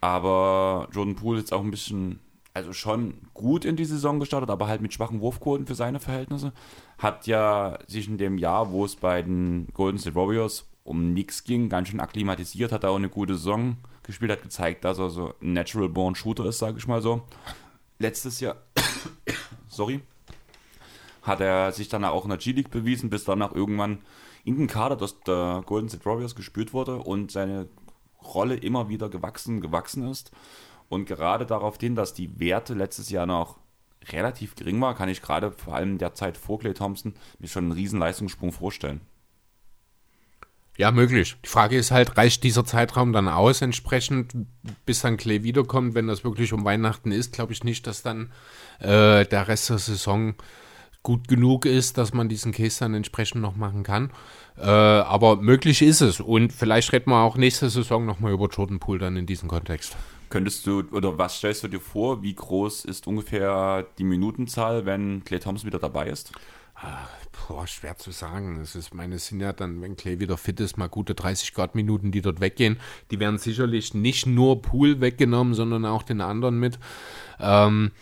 Aber 0.00 0.88
Jordan 0.92 1.16
Poole 1.16 1.38
ist 1.38 1.44
jetzt 1.44 1.52
auch 1.52 1.62
ein 1.62 1.70
bisschen, 1.70 2.20
also 2.58 2.72
schon 2.72 3.14
gut 3.34 3.64
in 3.64 3.76
die 3.76 3.84
Saison 3.84 4.18
gestartet, 4.18 4.50
aber 4.50 4.66
halt 4.66 4.82
mit 4.82 4.92
schwachen 4.92 5.20
Wurfquoten 5.20 5.66
für 5.66 5.76
seine 5.76 6.00
Verhältnisse. 6.00 6.52
Hat 6.98 7.26
ja 7.26 7.78
sich 7.86 8.08
in 8.08 8.18
dem 8.18 8.36
Jahr, 8.36 8.72
wo 8.72 8.84
es 8.84 8.96
bei 8.96 9.22
den 9.22 9.68
Golden 9.74 9.98
State 9.98 10.16
Warriors 10.16 10.66
um 10.82 11.12
nichts 11.12 11.44
ging, 11.44 11.68
ganz 11.68 11.88
schön 11.88 12.00
akklimatisiert, 12.00 12.72
hat 12.72 12.82
er 12.82 12.90
auch 12.90 12.96
eine 12.96 13.10
gute 13.10 13.34
Saison 13.34 13.76
gespielt, 14.02 14.32
hat 14.32 14.42
gezeigt, 14.42 14.84
dass 14.84 14.98
er 14.98 15.10
so 15.10 15.34
ein 15.40 15.52
Natural 15.52 15.88
Born 15.88 16.14
Shooter 16.14 16.46
ist, 16.46 16.58
sage 16.58 16.78
ich 16.78 16.88
mal 16.88 17.00
so. 17.00 17.22
Letztes 17.98 18.40
Jahr, 18.40 18.56
sorry, 19.68 20.00
hat 21.22 21.40
er 21.40 21.72
sich 21.72 21.88
dann 21.88 22.04
auch 22.04 22.24
in 22.24 22.30
der 22.30 22.38
G-League 22.38 22.70
bewiesen, 22.70 23.10
bis 23.10 23.24
danach 23.24 23.54
irgendwann 23.54 23.98
in 24.44 24.56
den 24.56 24.66
Kader 24.66 24.96
des 24.96 25.14
Golden 25.24 25.88
State 25.88 26.04
Warriors 26.06 26.34
gespürt 26.34 26.72
wurde 26.72 26.96
und 26.96 27.30
seine 27.30 27.68
Rolle 28.22 28.56
immer 28.56 28.88
wieder 28.88 29.08
gewachsen, 29.08 29.60
gewachsen 29.60 30.08
ist. 30.10 30.32
Und 30.88 31.06
gerade 31.06 31.46
darauf 31.46 31.78
hin, 31.78 31.94
dass 31.94 32.14
die 32.14 32.40
Werte 32.40 32.74
letztes 32.74 33.10
Jahr 33.10 33.26
noch 33.26 33.58
relativ 34.10 34.54
gering 34.54 34.80
war, 34.80 34.94
kann 34.94 35.08
ich 35.08 35.20
gerade 35.20 35.52
vor 35.52 35.74
allem 35.74 35.98
der 35.98 36.14
Zeit 36.14 36.36
vor 36.36 36.58
Clay 36.58 36.74
Thompson 36.74 37.14
mir 37.38 37.48
schon 37.48 37.64
einen 37.64 37.72
riesen 37.72 37.98
Leistungssprung 37.98 38.52
vorstellen. 38.52 39.00
Ja, 40.78 40.92
möglich. 40.92 41.36
Die 41.44 41.48
Frage 41.48 41.76
ist 41.76 41.90
halt, 41.90 42.16
reicht 42.16 42.44
dieser 42.44 42.64
Zeitraum 42.64 43.12
dann 43.12 43.26
aus 43.26 43.62
entsprechend, 43.62 44.32
bis 44.86 45.00
dann 45.00 45.16
Clay 45.16 45.42
wiederkommt? 45.42 45.94
Wenn 45.94 46.06
das 46.06 46.22
wirklich 46.22 46.52
um 46.52 46.64
Weihnachten 46.64 47.10
ist, 47.10 47.32
glaube 47.32 47.52
ich 47.52 47.64
nicht, 47.64 47.86
dass 47.88 48.02
dann 48.02 48.30
äh, 48.78 49.26
der 49.26 49.48
Rest 49.48 49.70
der 49.70 49.78
Saison 49.78 50.34
gut 51.02 51.26
genug 51.26 51.64
ist, 51.64 51.98
dass 51.98 52.14
man 52.14 52.28
diesen 52.28 52.52
Case 52.52 52.78
dann 52.78 52.94
entsprechend 52.94 53.42
noch 53.42 53.56
machen 53.56 53.82
kann. 53.82 54.12
Äh, 54.56 54.66
aber 54.66 55.36
möglich 55.36 55.82
ist 55.82 56.00
es. 56.00 56.20
Und 56.20 56.52
vielleicht 56.52 56.92
reden 56.92 57.10
wir 57.10 57.22
auch 57.22 57.36
nächste 57.36 57.70
Saison 57.70 58.06
nochmal 58.06 58.32
über 58.32 58.46
Jordan 58.46 58.78
Poole 58.78 59.00
dann 59.00 59.16
in 59.16 59.26
diesem 59.26 59.48
Kontext. 59.48 59.96
Könntest 60.28 60.66
du, 60.66 60.82
oder 60.92 61.16
was 61.18 61.38
stellst 61.38 61.64
du 61.64 61.68
dir 61.68 61.80
vor, 61.80 62.22
wie 62.22 62.34
groß 62.34 62.84
ist 62.84 63.06
ungefähr 63.06 63.86
die 63.98 64.04
Minutenzahl, 64.04 64.84
wenn 64.84 65.24
Clay 65.24 65.40
Thompson 65.40 65.66
wieder 65.66 65.78
dabei 65.78 66.08
ist? 66.08 66.32
Boah, 67.48 67.66
schwer 67.66 67.96
zu 67.96 68.10
sagen. 68.10 68.60
Es 68.60 68.74
ist, 68.74 68.94
meine, 68.94 69.18
sind 69.18 69.40
ja 69.40 69.52
dann, 69.52 69.80
wenn 69.80 69.96
Clay 69.96 70.20
wieder 70.20 70.36
fit 70.36 70.60
ist, 70.60 70.76
mal 70.76 70.88
gute 70.88 71.14
30 71.14 71.54
Grad 71.54 71.74
Minuten, 71.74 72.12
die 72.12 72.20
dort 72.20 72.40
weggehen. 72.40 72.78
Die 73.10 73.18
werden 73.18 73.38
sicherlich 73.38 73.94
nicht 73.94 74.26
nur 74.26 74.62
Pool 74.62 75.00
weggenommen, 75.00 75.54
sondern 75.54 75.84
auch 75.84 76.02
den 76.02 76.20
anderen 76.20 76.60
mit. 76.60 76.78
Ähm, 77.40 77.92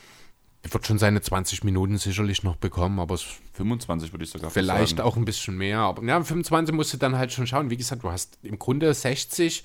er 0.63 0.75
wird 0.75 0.87
schon 0.87 0.99
seine 0.99 1.21
20 1.21 1.63
Minuten 1.63 1.97
sicherlich 1.97 2.43
noch 2.43 2.57
bekommen, 2.57 2.99
aber 2.99 3.15
es 3.15 3.25
25 3.53 4.13
würde 4.13 4.25
ich 4.25 4.31
sogar 4.31 4.51
vielleicht 4.51 4.97
sagen. 4.97 5.09
auch 5.09 5.17
ein 5.17 5.25
bisschen 5.25 5.57
mehr. 5.57 5.79
Aber 5.79 6.03
ja, 6.03 6.21
25 6.21 6.75
musst 6.75 6.93
du 6.93 6.97
dann 6.97 7.17
halt 7.17 7.33
schon 7.33 7.47
schauen. 7.47 7.71
Wie 7.71 7.77
gesagt, 7.77 8.03
du 8.03 8.11
hast 8.11 8.39
im 8.43 8.59
Grunde 8.59 8.93
60 8.93 9.63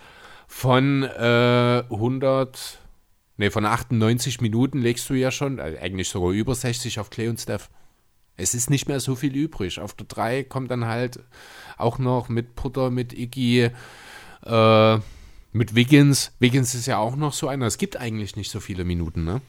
von 0.52 1.04
äh, 1.04 1.84
100, 1.90 2.80
nee, 3.38 3.50
von 3.50 3.66
98 3.66 4.42
Minuten 4.42 4.80
legst 4.80 5.10
du 5.10 5.14
ja 5.14 5.32
schon, 5.32 5.60
äh, 5.60 5.78
eigentlich 5.82 6.10
sogar 6.10 6.32
über 6.32 6.54
60 6.54 7.00
auf 7.00 7.10
Clay 7.10 7.30
und 7.30 7.40
Steph. 7.40 7.70
Es 8.36 8.54
ist 8.54 8.70
nicht 8.70 8.88
mehr 8.88 9.00
so 9.00 9.16
viel 9.16 9.34
übrig. 9.34 9.80
Auf 9.80 9.94
der 9.94 10.08
3 10.08 10.44
kommt 10.44 10.70
dann 10.70 10.86
halt 10.86 11.20
auch 11.78 12.00
noch 12.00 12.28
mit 12.28 12.56
Putter, 12.56 12.92
mit 12.92 13.14
Iggy, 13.14 13.70
äh, 14.46 15.00
mit 15.54 15.74
Wiggins. 15.74 16.34
Wiggins 16.40 16.76
ist 16.76 16.86
ja 16.86 16.98
auch 16.98 17.16
noch 17.16 17.32
so 17.32 17.48
einer. 17.48 17.66
Es 17.66 17.78
gibt 17.78 17.96
eigentlich 17.96 18.36
nicht 18.36 18.52
so 18.52 18.60
viele 18.60 18.84
Minuten, 18.84 19.24
ne? 19.24 19.42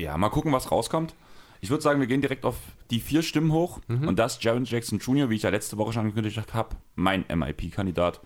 Ja, 0.00 0.16
mal 0.16 0.30
gucken, 0.30 0.52
was 0.52 0.72
rauskommt. 0.72 1.14
Ich 1.60 1.68
würde 1.68 1.82
sagen, 1.82 2.00
wir 2.00 2.06
gehen 2.06 2.22
direkt 2.22 2.46
auf 2.46 2.56
die 2.90 3.00
vier 3.00 3.22
Stimmen 3.22 3.52
hoch. 3.52 3.80
Und 3.88 4.18
das 4.18 4.42
Jaron 4.42 4.64
Jackson 4.64 4.98
Jr., 4.98 5.28
wie 5.28 5.36
ich 5.36 5.42
ja 5.42 5.50
letzte 5.50 5.76
Woche 5.76 5.92
schon 5.92 6.02
angekündigt 6.02 6.54
habe, 6.54 6.76
mein 6.94 7.26
MIP-Kandidat. 7.28 8.20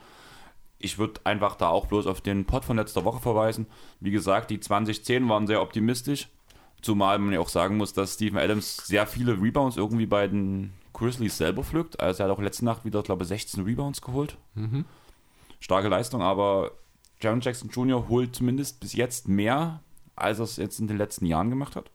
Ich 0.82 0.98
würde 0.98 1.20
einfach 1.24 1.56
da 1.56 1.68
auch 1.68 1.86
bloß 1.86 2.06
auf 2.06 2.20
den 2.20 2.46
Pod 2.46 2.64
von 2.64 2.76
letzter 2.76 3.04
Woche 3.04 3.20
verweisen. 3.20 3.66
Wie 4.00 4.10
gesagt, 4.10 4.50
die 4.50 4.58
2010 4.58 5.28
waren 5.28 5.46
sehr 5.46 5.62
optimistisch. 5.62 6.28
Zumal 6.80 7.18
man 7.18 7.34
ja 7.34 7.40
auch 7.40 7.50
sagen 7.50 7.76
muss, 7.76 7.92
dass 7.92 8.14
Steven 8.14 8.38
Adams 8.38 8.78
sehr 8.86 9.06
viele 9.06 9.40
Rebounds 9.40 9.76
irgendwie 9.76 10.06
bei 10.06 10.26
den 10.26 10.72
Grizzlies 10.94 11.36
selber 11.36 11.62
pflückt. 11.62 12.00
Also 12.00 12.22
er 12.22 12.30
hat 12.30 12.36
auch 12.36 12.42
letzte 12.42 12.64
Nacht 12.64 12.86
wieder, 12.86 13.02
glaube 13.02 13.24
ich, 13.24 13.28
16 13.28 13.64
Rebounds 13.64 14.00
geholt. 14.00 14.38
Starke 15.60 15.88
Leistung, 15.88 16.22
aber 16.22 16.70
Jaron 17.20 17.42
Jackson 17.42 17.68
Jr. 17.68 18.08
holt 18.08 18.34
zumindest 18.34 18.80
bis 18.80 18.94
jetzt 18.94 19.28
mehr, 19.28 19.80
als 20.16 20.38
er 20.38 20.44
es 20.44 20.56
jetzt 20.56 20.80
in 20.80 20.88
den 20.88 20.96
letzten 20.96 21.26
Jahren 21.26 21.50
gemacht 21.50 21.76
hat. 21.76 21.90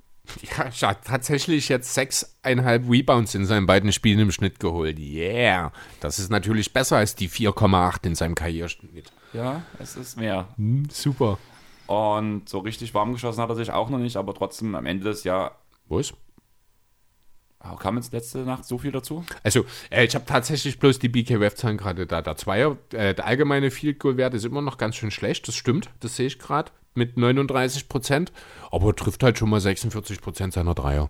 Ja, 0.57 0.89
hat 0.89 1.05
tatsächlich 1.05 1.69
jetzt 1.69 1.93
sechseinhalb 1.93 2.89
Rebounds 2.89 3.35
in 3.35 3.45
seinen 3.45 3.65
beiden 3.65 3.91
Spielen 3.91 4.19
im 4.19 4.31
Schnitt 4.31 4.59
geholt. 4.59 4.99
Yeah. 4.99 5.71
Das 5.99 6.19
ist 6.19 6.29
natürlich 6.29 6.73
besser 6.73 6.97
als 6.97 7.15
die 7.15 7.29
4,8 7.29 8.05
in 8.05 8.15
seinem 8.15 8.35
Karriereschnitt. 8.35 9.11
Ja, 9.33 9.63
es 9.79 9.95
ist 9.95 10.17
mehr. 10.17 10.47
Hm, 10.57 10.87
super. 10.89 11.37
Und 11.87 12.49
so 12.49 12.59
richtig 12.59 12.93
warm 12.93 13.13
geschossen 13.13 13.41
hat 13.41 13.49
er 13.49 13.55
sich 13.55 13.71
auch 13.71 13.89
noch 13.89 13.99
nicht, 13.99 14.17
aber 14.17 14.33
trotzdem 14.33 14.73
am 14.75 14.85
Ende 14.85 15.05
des 15.05 15.23
Jahres. 15.23 15.53
Was? 15.87 16.13
Oh, 17.63 17.75
kam 17.75 17.95
jetzt 17.95 18.13
letzte 18.13 18.39
Nacht 18.39 18.65
so 18.65 18.77
viel 18.77 18.91
dazu? 18.91 19.25
Also, 19.43 19.65
äh, 19.89 20.05
ich 20.05 20.13
habe 20.13 20.25
tatsächlich 20.25 20.79
bloß 20.79 20.99
die 20.99 21.09
BKWF-Zahlen 21.09 21.77
gerade 21.77 22.05
da. 22.05 22.21
Der 22.21 22.35
Zweier, 22.35 22.77
äh, 22.91 23.15
der 23.15 23.25
allgemeine 23.25 23.71
Field 23.71 23.99
Goal 23.99 24.17
Wert 24.17 24.35
ist 24.35 24.45
immer 24.45 24.61
noch 24.61 24.77
ganz 24.77 24.95
schön 24.95 25.09
schlecht. 25.09 25.47
Das 25.47 25.55
stimmt, 25.55 25.89
das 25.99 26.15
sehe 26.15 26.27
ich 26.27 26.37
gerade. 26.37 26.71
Mit 26.95 27.17
39 27.17 27.87
Prozent, 27.89 28.31
aber 28.71 28.87
er 28.87 28.95
trifft 28.95 29.23
halt 29.23 29.37
schon 29.37 29.49
mal 29.49 29.59
46 29.59 30.21
Prozent 30.21 30.53
seiner 30.53 30.73
Dreier. 30.73 31.09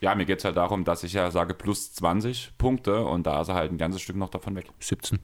Ja, 0.00 0.14
mir 0.14 0.24
geht 0.24 0.38
es 0.38 0.44
halt 0.44 0.56
darum, 0.56 0.84
dass 0.84 1.04
ich 1.04 1.12
ja 1.12 1.30
sage 1.30 1.54
plus 1.54 1.92
20 1.92 2.52
Punkte 2.56 3.04
und 3.04 3.26
da 3.26 3.40
ist 3.42 3.48
er 3.48 3.54
halt 3.54 3.70
ein 3.72 3.78
ganzes 3.78 4.00
Stück 4.00 4.16
noch 4.16 4.30
davon 4.30 4.56
weg. 4.56 4.66
17. 4.78 5.18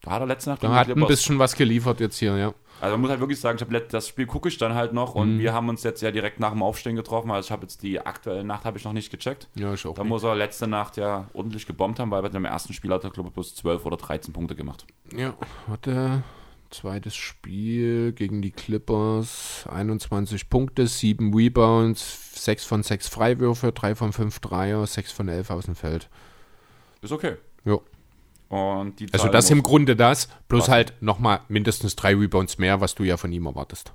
Da 0.00 0.10
hat 0.12 0.20
er 0.20 0.26
letzte 0.26 0.50
Nacht 0.50 0.64
Da 0.64 0.74
hat 0.74 0.88
ein 0.90 1.06
bisschen 1.06 1.38
was 1.38 1.54
geliefert 1.54 2.00
jetzt 2.00 2.16
hier, 2.18 2.36
ja. 2.36 2.54
Also 2.80 2.94
man 2.94 3.02
muss 3.02 3.10
halt 3.10 3.20
wirklich 3.20 3.38
sagen, 3.38 3.56
ich 3.56 3.62
hab 3.62 3.70
let- 3.70 3.92
das 3.92 4.08
Spiel 4.08 4.26
gucke 4.26 4.48
ich 4.48 4.58
dann 4.58 4.74
halt 4.74 4.92
noch 4.92 5.14
Mhm. 5.14 5.20
und 5.20 5.38
wir 5.38 5.52
haben 5.52 5.68
uns 5.68 5.84
jetzt 5.84 6.00
ja 6.02 6.10
direkt 6.10 6.40
nach 6.40 6.50
dem 6.50 6.62
Aufstehen 6.62 6.96
getroffen. 6.96 7.30
Also 7.30 7.46
ich 7.46 7.52
habe 7.52 7.62
jetzt 7.62 7.84
die 7.84 8.00
aktuelle 8.00 8.42
Nacht 8.42 8.64
habe 8.64 8.78
ich 8.78 8.84
noch 8.84 8.94
nicht 8.94 9.12
gecheckt. 9.12 9.48
Ja, 9.54 9.72
ich 9.74 9.86
auch. 9.86 9.94
Da 9.94 10.02
nicht. 10.02 10.08
muss 10.08 10.24
er 10.24 10.34
letzte 10.34 10.66
Nacht 10.66 10.96
ja 10.96 11.28
ordentlich 11.34 11.66
gebombt 11.66 12.00
haben, 12.00 12.10
weil 12.10 12.22
bei 12.22 12.30
dem 12.30 12.44
ersten 12.44 12.72
Spiel 12.72 12.90
hat 12.92 13.04
er 13.04 13.10
glaube 13.10 13.28
ich 13.28 13.34
bloß 13.34 13.54
12 13.54 13.86
oder 13.86 13.96
13 13.96 14.32
Punkte 14.32 14.56
gemacht. 14.56 14.86
Ja, 15.16 15.34
hatte 15.70 16.24
zweites 16.72 17.14
Spiel 17.14 18.12
gegen 18.12 18.42
die 18.42 18.50
Clippers, 18.50 19.64
21 19.70 20.48
Punkte, 20.48 20.86
7 20.86 21.34
Rebounds, 21.34 22.44
6 22.44 22.64
von 22.64 22.82
6 22.82 23.08
Freiwürfe, 23.08 23.72
3 23.72 23.94
von 23.94 24.12
5 24.12 24.40
Dreier, 24.40 24.86
6 24.86 25.12
von 25.12 25.28
11 25.28 25.50
aus 25.50 25.64
dem 25.66 25.74
Feld. 25.74 26.08
Ist 27.00 27.12
okay. 27.12 27.36
Ja. 27.64 27.78
Und 28.48 29.00
die 29.00 29.12
Also 29.12 29.28
das 29.28 29.50
im 29.50 29.62
Grunde 29.62 29.96
das, 29.96 30.28
plus 30.48 30.64
Was? 30.64 30.68
halt 30.68 30.92
nochmal 31.00 31.40
mindestens 31.48 31.96
3 31.96 32.16
Rebounds 32.16 32.58
mehr, 32.58 32.80
was 32.80 32.94
du 32.94 33.04
ja 33.04 33.16
von 33.16 33.32
ihm 33.32 33.46
erwartest. 33.46 33.92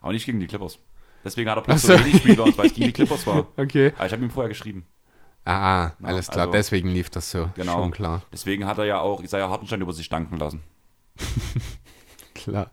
Aber 0.00 0.12
nicht 0.12 0.26
gegen 0.26 0.40
die 0.40 0.46
Clippers. 0.46 0.78
Deswegen 1.24 1.50
hat 1.50 1.58
er 1.58 1.62
bloß 1.62 1.82
so 1.82 1.96
so. 1.96 2.04
wenig 2.04 2.24
Rebounds, 2.24 2.56
weil 2.58 2.66
es 2.66 2.74
gegen 2.74 2.86
die 2.86 2.92
Clippers 2.92 3.26
war. 3.26 3.48
Okay. 3.56 3.92
Aber 3.96 4.06
ich 4.06 4.12
habe 4.12 4.22
ihm 4.22 4.30
vorher 4.30 4.48
geschrieben. 4.48 4.86
Ah, 5.50 5.92
alles 6.02 6.28
klar, 6.28 6.40
also- 6.46 6.52
deswegen 6.52 6.90
lief 6.90 7.08
das 7.08 7.30
so. 7.30 7.48
Genau. 7.54 7.72
Schon 7.80 7.90
klar. 7.90 8.22
Deswegen 8.32 8.66
hat 8.66 8.76
er 8.78 8.84
ja 8.84 9.00
auch 9.00 9.22
Isaiah 9.22 9.48
Hartenstein 9.48 9.80
über 9.80 9.92
sich 9.94 10.08
danken 10.08 10.36
lassen. 10.36 10.62
Klar. 12.34 12.70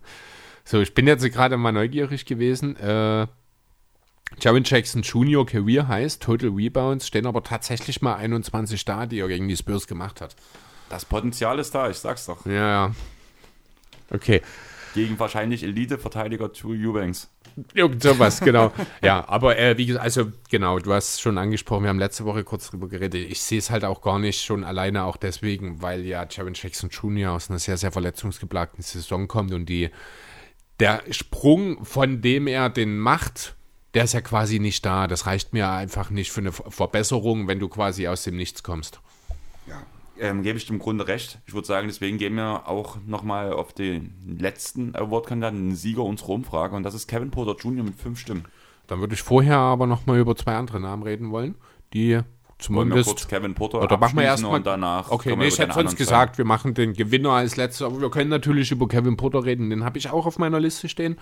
So, 0.63 0.81
ich 0.81 0.93
bin 0.93 1.07
jetzt 1.07 1.23
gerade 1.31 1.57
mal 1.57 1.71
neugierig 1.71 2.25
gewesen. 2.25 2.75
Äh, 2.75 3.27
Jaron 4.39 4.63
Jackson 4.63 5.01
Jr. 5.03 5.45
Career 5.45 5.87
heißt, 5.87 6.21
Total 6.21 6.49
Rebounds, 6.49 7.07
stehen 7.07 7.25
aber 7.27 7.43
tatsächlich 7.43 8.01
mal 8.01 8.15
21 8.15 8.83
da, 8.85 9.05
die 9.05 9.19
er 9.19 9.27
gegen 9.27 9.47
die 9.47 9.55
Spurs 9.55 9.87
gemacht 9.87 10.21
hat. 10.21 10.35
Das 10.89 11.05
Potenzial 11.05 11.59
ist 11.59 11.73
da, 11.73 11.89
ich 11.89 11.97
sag's 11.97 12.25
doch. 12.25 12.45
Ja, 12.45 12.53
ja. 12.87 12.95
Okay. 14.11 14.41
Gegen 14.93 15.17
wahrscheinlich 15.19 15.63
Elite-Verteidiger 15.63 16.49
Drew 16.49 16.73
Eubanks. 16.73 17.29
Irgend 17.73 18.03
sowas, 18.03 18.41
genau. 18.41 18.71
ja, 19.01 19.27
aber 19.27 19.57
äh, 19.57 19.77
wie 19.77 19.85
gesagt, 19.85 20.03
also 20.03 20.31
genau, 20.49 20.79
du 20.79 20.91
hast 20.93 21.21
schon 21.21 21.37
angesprochen, 21.37 21.83
wir 21.83 21.89
haben 21.89 21.99
letzte 21.99 22.25
Woche 22.25 22.43
kurz 22.43 22.69
drüber 22.69 22.87
geredet. 22.89 23.29
Ich 23.29 23.41
sehe 23.41 23.59
es 23.59 23.69
halt 23.69 23.85
auch 23.85 24.01
gar 24.01 24.19
nicht 24.19 24.43
schon 24.43 24.63
alleine 24.63 25.03
auch 25.05 25.17
deswegen, 25.17 25.81
weil 25.81 26.01
ja 26.05 26.25
Jaron 26.29 26.53
Jackson 26.53 26.89
Jr. 26.89 27.31
aus 27.31 27.49
einer 27.49 27.59
sehr, 27.59 27.77
sehr 27.77 27.91
verletzungsgeplagten 27.91 28.83
Saison 28.83 29.27
kommt 29.27 29.53
und 29.53 29.67
die 29.67 29.89
der 30.79 31.03
Sprung, 31.11 31.85
von 31.85 32.21
dem 32.21 32.47
er 32.47 32.69
den 32.69 32.97
macht, 32.97 33.55
der 33.93 34.03
ist 34.03 34.13
ja 34.13 34.19
quasi 34.19 34.59
nicht 34.59 34.85
da. 34.85 35.07
Das 35.07 35.25
reicht 35.25 35.53
mir 35.53 35.69
einfach 35.69 36.09
nicht 36.09 36.31
für 36.31 36.41
eine 36.41 36.51
Ver- 36.51 36.69
Verbesserung, 36.69 37.47
wenn 37.47 37.59
du 37.59 37.69
quasi 37.69 38.07
aus 38.09 38.23
dem 38.23 38.35
Nichts 38.35 38.61
kommst. 38.63 38.99
Ähm, 40.19 40.43
gebe 40.43 40.57
ich 40.57 40.65
dem 40.65 40.79
Grunde 40.79 41.07
recht. 41.07 41.39
Ich 41.45 41.53
würde 41.53 41.67
sagen, 41.67 41.87
deswegen 41.87 42.17
gehen 42.17 42.35
wir 42.35 42.67
auch 42.67 42.97
nochmal 43.05 43.51
auf 43.51 43.73
den 43.73 44.13
letzten 44.25 44.95
Award-Kandidaten, 44.95 45.57
den 45.69 45.75
Sieger 45.75 46.03
unserer 46.03 46.29
Umfrage. 46.29 46.75
Und 46.75 46.83
das 46.83 46.93
ist 46.93 47.07
Kevin 47.07 47.31
Porter 47.31 47.55
Jr. 47.61 47.83
mit 47.83 47.95
fünf 47.95 48.19
Stimmen. 48.19 48.45
Dann 48.87 48.99
würde 48.99 49.13
ich 49.13 49.21
vorher 49.21 49.57
aber 49.57 49.87
nochmal 49.87 50.19
über 50.19 50.35
zwei 50.35 50.55
andere 50.55 50.79
Namen 50.79 51.03
reden 51.03 51.31
wollen, 51.31 51.55
die 51.93 52.19
zumindest 52.59 53.09
kurz 53.09 53.27
Kevin 53.27 53.53
Porter 53.55 53.81
Oder 53.81 53.97
machen 53.97 54.17
wir 54.17 54.23
erstmal. 54.23 54.61
danach 54.61 55.11
Okay, 55.11 55.35
nee, 55.35 55.47
ich 55.47 55.59
hätte 55.59 55.73
sonst 55.73 55.97
gesagt, 55.97 56.37
wir 56.37 56.45
machen 56.45 56.73
den 56.73 56.93
Gewinner 56.93 57.31
als 57.31 57.57
letztes, 57.57 57.81
aber 57.81 57.99
wir 57.99 58.09
können 58.09 58.29
natürlich 58.29 58.71
über 58.71 58.87
Kevin 58.87 59.17
Potter 59.17 59.43
reden. 59.43 59.69
Den 59.69 59.83
habe 59.83 59.97
ich 59.97 60.09
auch 60.09 60.25
auf 60.25 60.37
meiner 60.37 60.59
Liste 60.59 60.87
stehen. 60.87 61.17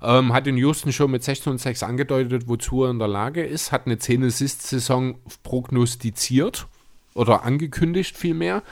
Ähm, 0.00 0.32
hat 0.32 0.46
in 0.46 0.56
Houston 0.56 0.92
schon 0.92 1.10
mit 1.10 1.22
16 1.22 1.52
und 1.52 1.58
6 1.58 1.82
angedeutet, 1.82 2.48
wozu 2.48 2.84
er 2.84 2.90
in 2.90 2.98
der 2.98 3.08
Lage 3.08 3.44
ist. 3.44 3.70
Hat 3.70 3.86
eine 3.86 3.96
10-Assist-Saison 3.96 5.16
prognostiziert 5.44 6.66
oder 7.14 7.44
angekündigt 7.44 8.16
vielmehr. 8.16 8.62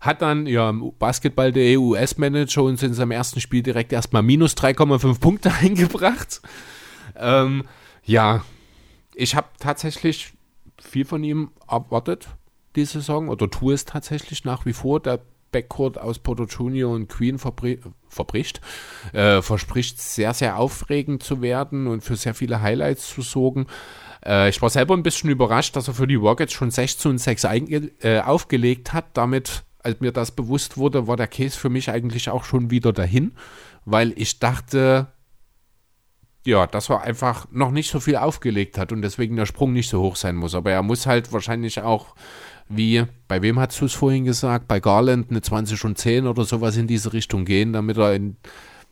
Hat 0.00 0.22
dann 0.22 0.46
ja 0.46 0.70
im 0.70 0.92
Basketball 0.98 1.52
der 1.52 1.78
US-Manager 1.78 2.62
uns 2.62 2.82
in 2.82 2.94
seinem 2.94 3.10
ersten 3.10 3.40
Spiel 3.40 3.62
direkt 3.62 3.92
erstmal 3.92 4.22
minus 4.22 4.56
3,5 4.56 5.20
Punkte 5.20 5.52
eingebracht. 5.60 6.40
Ähm, 7.16 7.64
ja, 8.04 8.42
ich 9.14 9.34
habe 9.34 9.48
tatsächlich 9.58 10.32
viel 10.80 11.04
von 11.04 11.22
ihm 11.22 11.50
erwartet 11.68 12.28
die 12.76 12.84
Saison 12.84 13.28
oder 13.28 13.50
tue 13.50 13.74
es 13.74 13.84
tatsächlich 13.84 14.44
nach 14.44 14.64
wie 14.64 14.72
vor. 14.72 15.00
Der 15.00 15.20
Backcourt 15.52 15.98
aus 15.98 16.18
Porto 16.18 16.44
Junior 16.44 16.92
und 16.92 17.08
Queen 17.08 17.38
verbri 17.38 17.80
verbricht, 18.08 18.60
äh, 19.12 19.42
verspricht 19.42 20.00
sehr, 20.00 20.34
sehr 20.34 20.58
aufregend 20.58 21.22
zu 21.22 21.42
werden 21.42 21.86
und 21.86 22.02
für 22.02 22.16
sehr 22.16 22.34
viele 22.34 22.60
Highlights 22.60 23.12
zu 23.12 23.22
sorgen. 23.22 23.66
Äh, 24.24 24.48
ich 24.48 24.60
war 24.62 24.70
selber 24.70 24.94
ein 24.94 25.02
bisschen 25.02 25.30
überrascht, 25.30 25.76
dass 25.76 25.88
er 25.88 25.94
für 25.94 26.06
die 26.06 26.14
Rockets 26.16 26.52
schon 26.52 26.70
16 26.70 27.12
und 27.12 27.18
6 27.18 27.44
einge 27.44 27.90
äh, 28.00 28.20
aufgelegt 28.20 28.92
hat. 28.92 29.06
Damit, 29.14 29.64
als 29.82 30.00
mir 30.00 30.12
das 30.12 30.30
bewusst 30.30 30.76
wurde, 30.76 31.06
war 31.06 31.16
der 31.16 31.28
Case 31.28 31.58
für 31.58 31.70
mich 31.70 31.90
eigentlich 31.90 32.28
auch 32.30 32.44
schon 32.44 32.70
wieder 32.70 32.92
dahin, 32.92 33.32
weil 33.84 34.12
ich 34.16 34.38
dachte, 34.38 35.08
ja, 36.44 36.66
dass 36.66 36.88
er 36.88 37.02
einfach 37.02 37.46
noch 37.50 37.70
nicht 37.70 37.90
so 37.90 38.00
viel 38.00 38.16
aufgelegt 38.16 38.78
hat 38.78 38.92
und 38.92 39.02
deswegen 39.02 39.36
der 39.36 39.46
Sprung 39.46 39.72
nicht 39.72 39.90
so 39.90 40.00
hoch 40.00 40.16
sein 40.16 40.36
muss. 40.36 40.54
Aber 40.54 40.70
er 40.70 40.82
muss 40.82 41.06
halt 41.06 41.32
wahrscheinlich 41.32 41.82
auch, 41.82 42.14
wie, 42.68 43.04
bei 43.28 43.42
wem 43.42 43.58
hast 43.58 43.80
du 43.80 43.84
es 43.86 43.92
vorhin 43.92 44.24
gesagt? 44.24 44.68
Bei 44.68 44.80
Garland 44.80 45.30
eine 45.30 45.42
20 45.42 45.84
und 45.84 45.98
10 45.98 46.26
oder 46.26 46.44
sowas 46.44 46.76
in 46.76 46.86
diese 46.86 47.12
Richtung 47.12 47.44
gehen, 47.44 47.72
damit 47.72 47.98
er 47.98 48.14
in, 48.14 48.36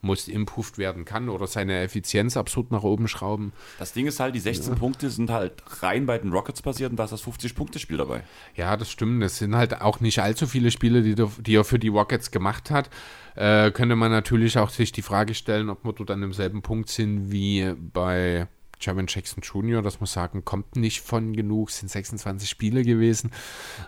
muss 0.00 0.28
improved 0.28 0.78
werden 0.78 1.04
kann 1.04 1.28
oder 1.28 1.46
seine 1.46 1.80
Effizienz 1.80 2.36
absurd 2.36 2.70
nach 2.70 2.82
oben 2.82 3.08
schrauben. 3.08 3.52
Das 3.78 3.92
Ding 3.92 4.06
ist 4.06 4.20
halt, 4.20 4.34
die 4.34 4.40
16 4.40 4.76
Punkte 4.76 5.10
sind 5.10 5.30
halt 5.30 5.54
rein 5.82 6.06
bei 6.06 6.18
den 6.18 6.32
Rockets 6.32 6.62
passiert 6.62 6.90
und 6.90 6.96
da 6.96 7.04
ist 7.04 7.10
das 7.10 7.24
50-Punkte-Spiel 7.24 7.96
dabei. 7.96 8.22
Ja, 8.54 8.76
das 8.76 8.90
stimmt. 8.90 9.22
Es 9.22 9.38
sind 9.38 9.56
halt 9.56 9.80
auch 9.80 10.00
nicht 10.00 10.20
allzu 10.20 10.46
viele 10.46 10.70
Spiele, 10.70 11.02
die, 11.02 11.14
die 11.42 11.54
er 11.54 11.64
für 11.64 11.78
die 11.78 11.88
Rockets 11.88 12.30
gemacht 12.30 12.70
hat. 12.70 12.90
Äh, 13.34 13.70
könnte 13.70 13.96
man 13.96 14.10
natürlich 14.10 14.58
auch 14.58 14.70
sich 14.70 14.92
die 14.92 15.02
Frage 15.02 15.34
stellen, 15.34 15.70
ob 15.70 15.84
wir 15.84 15.92
dort 15.92 16.10
an 16.10 16.20
demselben 16.20 16.62
Punkt 16.62 16.88
sind 16.88 17.30
wie 17.30 17.74
bei 17.76 18.48
Javon 18.80 19.06
Jackson 19.08 19.42
Jr., 19.42 19.82
dass 19.82 20.00
wir 20.00 20.06
sagen, 20.06 20.44
kommt 20.44 20.76
nicht 20.76 21.00
von 21.00 21.34
genug, 21.34 21.70
sind 21.70 21.90
26 21.90 22.48
Spiele 22.48 22.82
gewesen. 22.82 23.32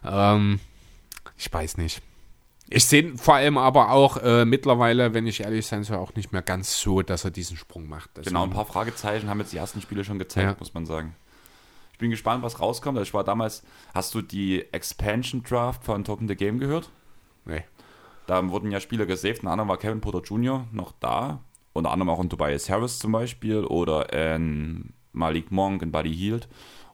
Ähm, 0.05 0.61
ich 1.37 1.53
weiß 1.53 1.77
nicht. 1.77 2.03
Ich 2.73 2.85
sehe 2.85 3.17
vor 3.19 3.35
allem 3.35 3.59
aber 3.59 3.91
auch 3.91 4.17
äh, 4.19 4.45
mittlerweile, 4.45 5.13
wenn 5.13 5.27
ich 5.27 5.41
ehrlich 5.41 5.67
sein 5.67 5.83
soll, 5.83 5.97
auch 5.97 6.15
nicht 6.15 6.33
mehr 6.33 6.41
ganz 6.43 6.79
so, 6.81 7.03
dass 7.03 7.25
er 7.25 7.33
diesen 7.33 7.57
Sprung 7.57 7.89
macht. 7.89 8.11
Also, 8.17 8.29
Genau, 8.29 8.45
ein 8.45 8.51
paar 8.51 8.65
Fragezeichen 8.65 9.29
haben 9.29 9.41
jetzt 9.41 9.53
die 9.53 9.57
ersten 9.57 9.81
Spiele 9.81 10.05
schon 10.05 10.21
gezeigt, 10.21 10.47
Ja. 10.53 10.57
muss 10.59 10.73
man 10.73 10.87
sagen. 10.87 11.17
Ich 11.93 11.99
bin 11.99 12.11
gespannt, 12.11 12.45
was 12.45 12.61
rauskommt. 12.61 12.97
Also 12.97 13.09
Ich 13.09 13.13
war 13.15 13.25
damals, 13.25 13.65
hast 13.93 14.15
du 14.15 14.23
die 14.23 14.65
Expansion 14.73 15.43
Draft 15.43 15.83
von 15.85 16.05
Token 16.05 16.29
the 16.29 16.37
Game 16.37 16.61
gehört? 16.61 16.91
Nee. 17.45 17.65
Da 18.29 18.49
wurden 18.51 18.71
ja 18.71 18.79
Spieler 18.79 19.05
gesaved. 19.05 19.41
Unter 19.41 19.51
anderem 19.51 19.69
war 19.69 19.77
Kevin 19.77 20.01
Porter 20.01 20.23
Jr. 20.23 20.65
noch 20.71 20.93
da. 21.01 21.41
Unter 21.73 21.91
anderem 21.91 22.09
auch 22.11 22.21
ein 22.21 22.31
Tobias 22.31 22.71
Harris 22.71 23.01
zum 23.01 23.11
Beispiel 23.11 23.65
oder 23.65 24.13
ein 24.13 24.93
Malik 25.13 25.51
Monk, 25.51 25.83
ein 25.83 25.91
Buddy 25.91 26.15
Hield. 26.15 26.49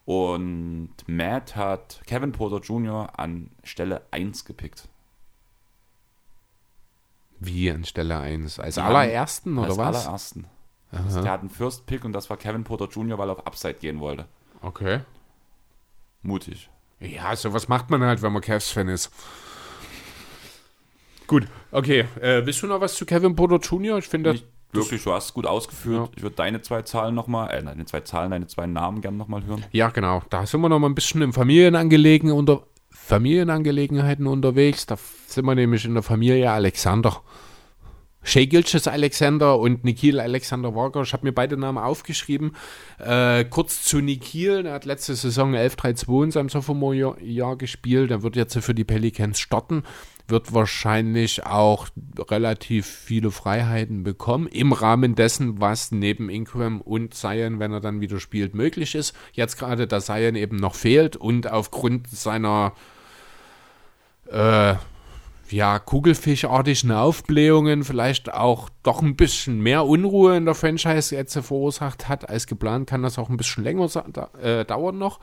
Und 0.07 0.91
Matt 1.07 1.55
hat 1.55 2.01
Kevin 2.07 2.33
Porter 2.33 2.61
Jr. 2.61 3.19
an 3.19 3.51
Stelle 3.63 4.03
1 4.11 4.45
gepickt. 4.47 4.89
Wie 7.41 7.71
an 7.71 7.85
Stelle 7.85 8.19
1? 8.19 8.59
Als 8.61 8.79
allerersten 8.79 9.59
oder 9.59 9.69
Als 9.69 9.79
was? 9.79 10.05
allerersten. 10.05 10.47
Also 10.93 11.21
der 11.23 11.33
hat 11.33 11.41
einen 11.41 11.51
First 11.51 11.87
Pick 11.87 12.05
und 12.05 12.13
das 12.13 12.31
war 12.31 12.37
Kevin 12.37 12.65
Porter 12.65 12.87
Jr., 12.89 13.19
weil 13.19 13.29
er 13.29 13.33
auf 13.39 13.47
Upside 13.47 13.75
gehen 13.75 14.01
wollte. 14.01 14.25
Okay. 14.63 15.01
Mutig. 16.23 16.71
Ja, 17.01 17.35
sowas 17.37 17.69
macht 17.69 17.91
man 17.91 18.03
halt, 18.03 18.23
wenn 18.23 18.33
man 18.33 18.41
Cavs-Fan 18.41 18.89
ist. 18.89 19.11
Gut, 21.27 21.47
okay. 21.73 22.05
Äh, 22.21 22.47
willst 22.47 22.63
du 22.63 22.67
noch 22.67 22.81
was 22.81 22.95
zu 22.95 23.05
Kevin 23.05 23.35
Porter 23.35 23.57
Jr.? 23.59 23.99
Ich 23.99 24.07
finde, 24.09 24.41
wirklich, 24.73 25.03
du 25.03 25.13
hast 25.13 25.27
es 25.27 25.35
gut 25.35 25.47
ausgeführt. 25.47 26.07
Ja. 26.09 26.13
Ich 26.17 26.23
würde 26.23 26.37
deine 26.37 26.63
zwei 26.63 26.83
Zahlen 26.83 27.15
nochmal, 27.15 27.51
äh, 27.51 27.63
deine 27.63 27.85
zwei 27.85 28.01
Zahlen, 28.01 28.31
deine 28.31 28.47
zwei 28.47 28.67
Namen 28.67 29.01
gerne 29.01 29.17
nochmal 29.17 29.45
hören. 29.45 29.65
ja, 29.73 29.89
genau. 29.91 30.23
Da 30.31 30.47
sind 30.47 30.61
wir 30.61 30.69
noch 30.69 30.79
mal 30.79 30.89
ein 30.89 30.95
bisschen 30.95 31.23
im 31.23 31.33
Familienangelegen 31.33 32.31
unter, 32.31 32.63
Familienangelegenheiten 33.05 34.27
unterwegs. 34.27 34.87
Da 34.87 34.97
sind 35.27 35.45
wir 35.45 35.55
nämlich 35.55 35.85
in 35.85 35.95
der 35.95 36.03
Familie 36.03 36.51
Alexander. 36.51 37.23
Shea 38.27 38.45
Gilches 38.47 38.89
Alexander 38.89 39.57
und 39.59 39.85
Nikhil 39.85 40.19
Alexander 40.19 40.75
Walker. 40.75 41.03
Ich 41.03 41.13
habe 41.13 41.25
mir 41.25 41.33
beide 41.33 41.57
Namen 41.57 41.79
aufgeschrieben. 41.79 42.57
Äh, 42.99 43.45
kurz 43.45 43.85
zu 43.85 44.01
Nikhil. 44.01 44.67
Er 44.67 44.75
hat 44.75 44.85
letzte 44.85 45.15
Saison 45.15 45.55
11-3-2 45.55 46.25
in 46.25 46.31
seinem 46.33 46.49
Sophomore-Jahr 46.49 47.57
gespielt. 47.57 48.11
Er 48.11 48.25
wird 48.25 48.35
jetzt 48.35 48.59
für 48.59 48.75
die 48.75 48.83
Pelicans 48.83 49.39
starten. 49.39 49.85
Wird 50.27 50.53
wahrscheinlich 50.53 51.47
auch 51.47 51.87
relativ 52.19 52.87
viele 52.87 53.31
Freiheiten 53.31 54.03
bekommen. 54.03 54.49
Im 54.49 54.73
Rahmen 54.73 55.15
dessen, 55.15 55.61
was 55.61 55.93
neben 55.93 56.29
Ingram 56.29 56.81
und 56.81 57.15
Zion, 57.15 57.61
wenn 57.61 57.73
er 57.73 57.81
dann 57.81 58.01
wieder 58.01 58.19
spielt, 58.19 58.57
möglich 58.57 58.97
ist. 58.97 59.15
Jetzt 59.35 59.57
gerade, 59.57 59.87
da 59.87 60.01
Zion 60.01 60.35
eben 60.35 60.57
noch 60.57 60.75
fehlt 60.75 61.15
und 61.15 61.49
aufgrund 61.49 62.11
seiner 62.11 62.73
äh, 64.29 64.75
ja, 65.51 65.79
kugelfischartigen 65.79 66.93
Aufblähungen 66.93 67.85
vielleicht 67.85 68.33
auch 68.33 68.69
doch 68.83 69.03
ein 69.03 69.17
bisschen 69.17 69.61
mehr 69.61 69.87
Unruhe 69.87 70.37
in 70.37 70.45
der 70.45 70.55
Franchise 70.55 71.15
jetzt 71.15 71.39
verursacht 71.39 72.09
hat 72.09 72.29
als 72.29 72.47
geplant, 72.47 72.89
kann 72.89 73.03
das 73.03 73.19
auch 73.19 73.29
ein 73.29 73.37
bisschen 73.37 73.65
länger 73.65 73.89
äh, 74.41 74.65
dauern 74.65 74.99
noch. 74.99 75.21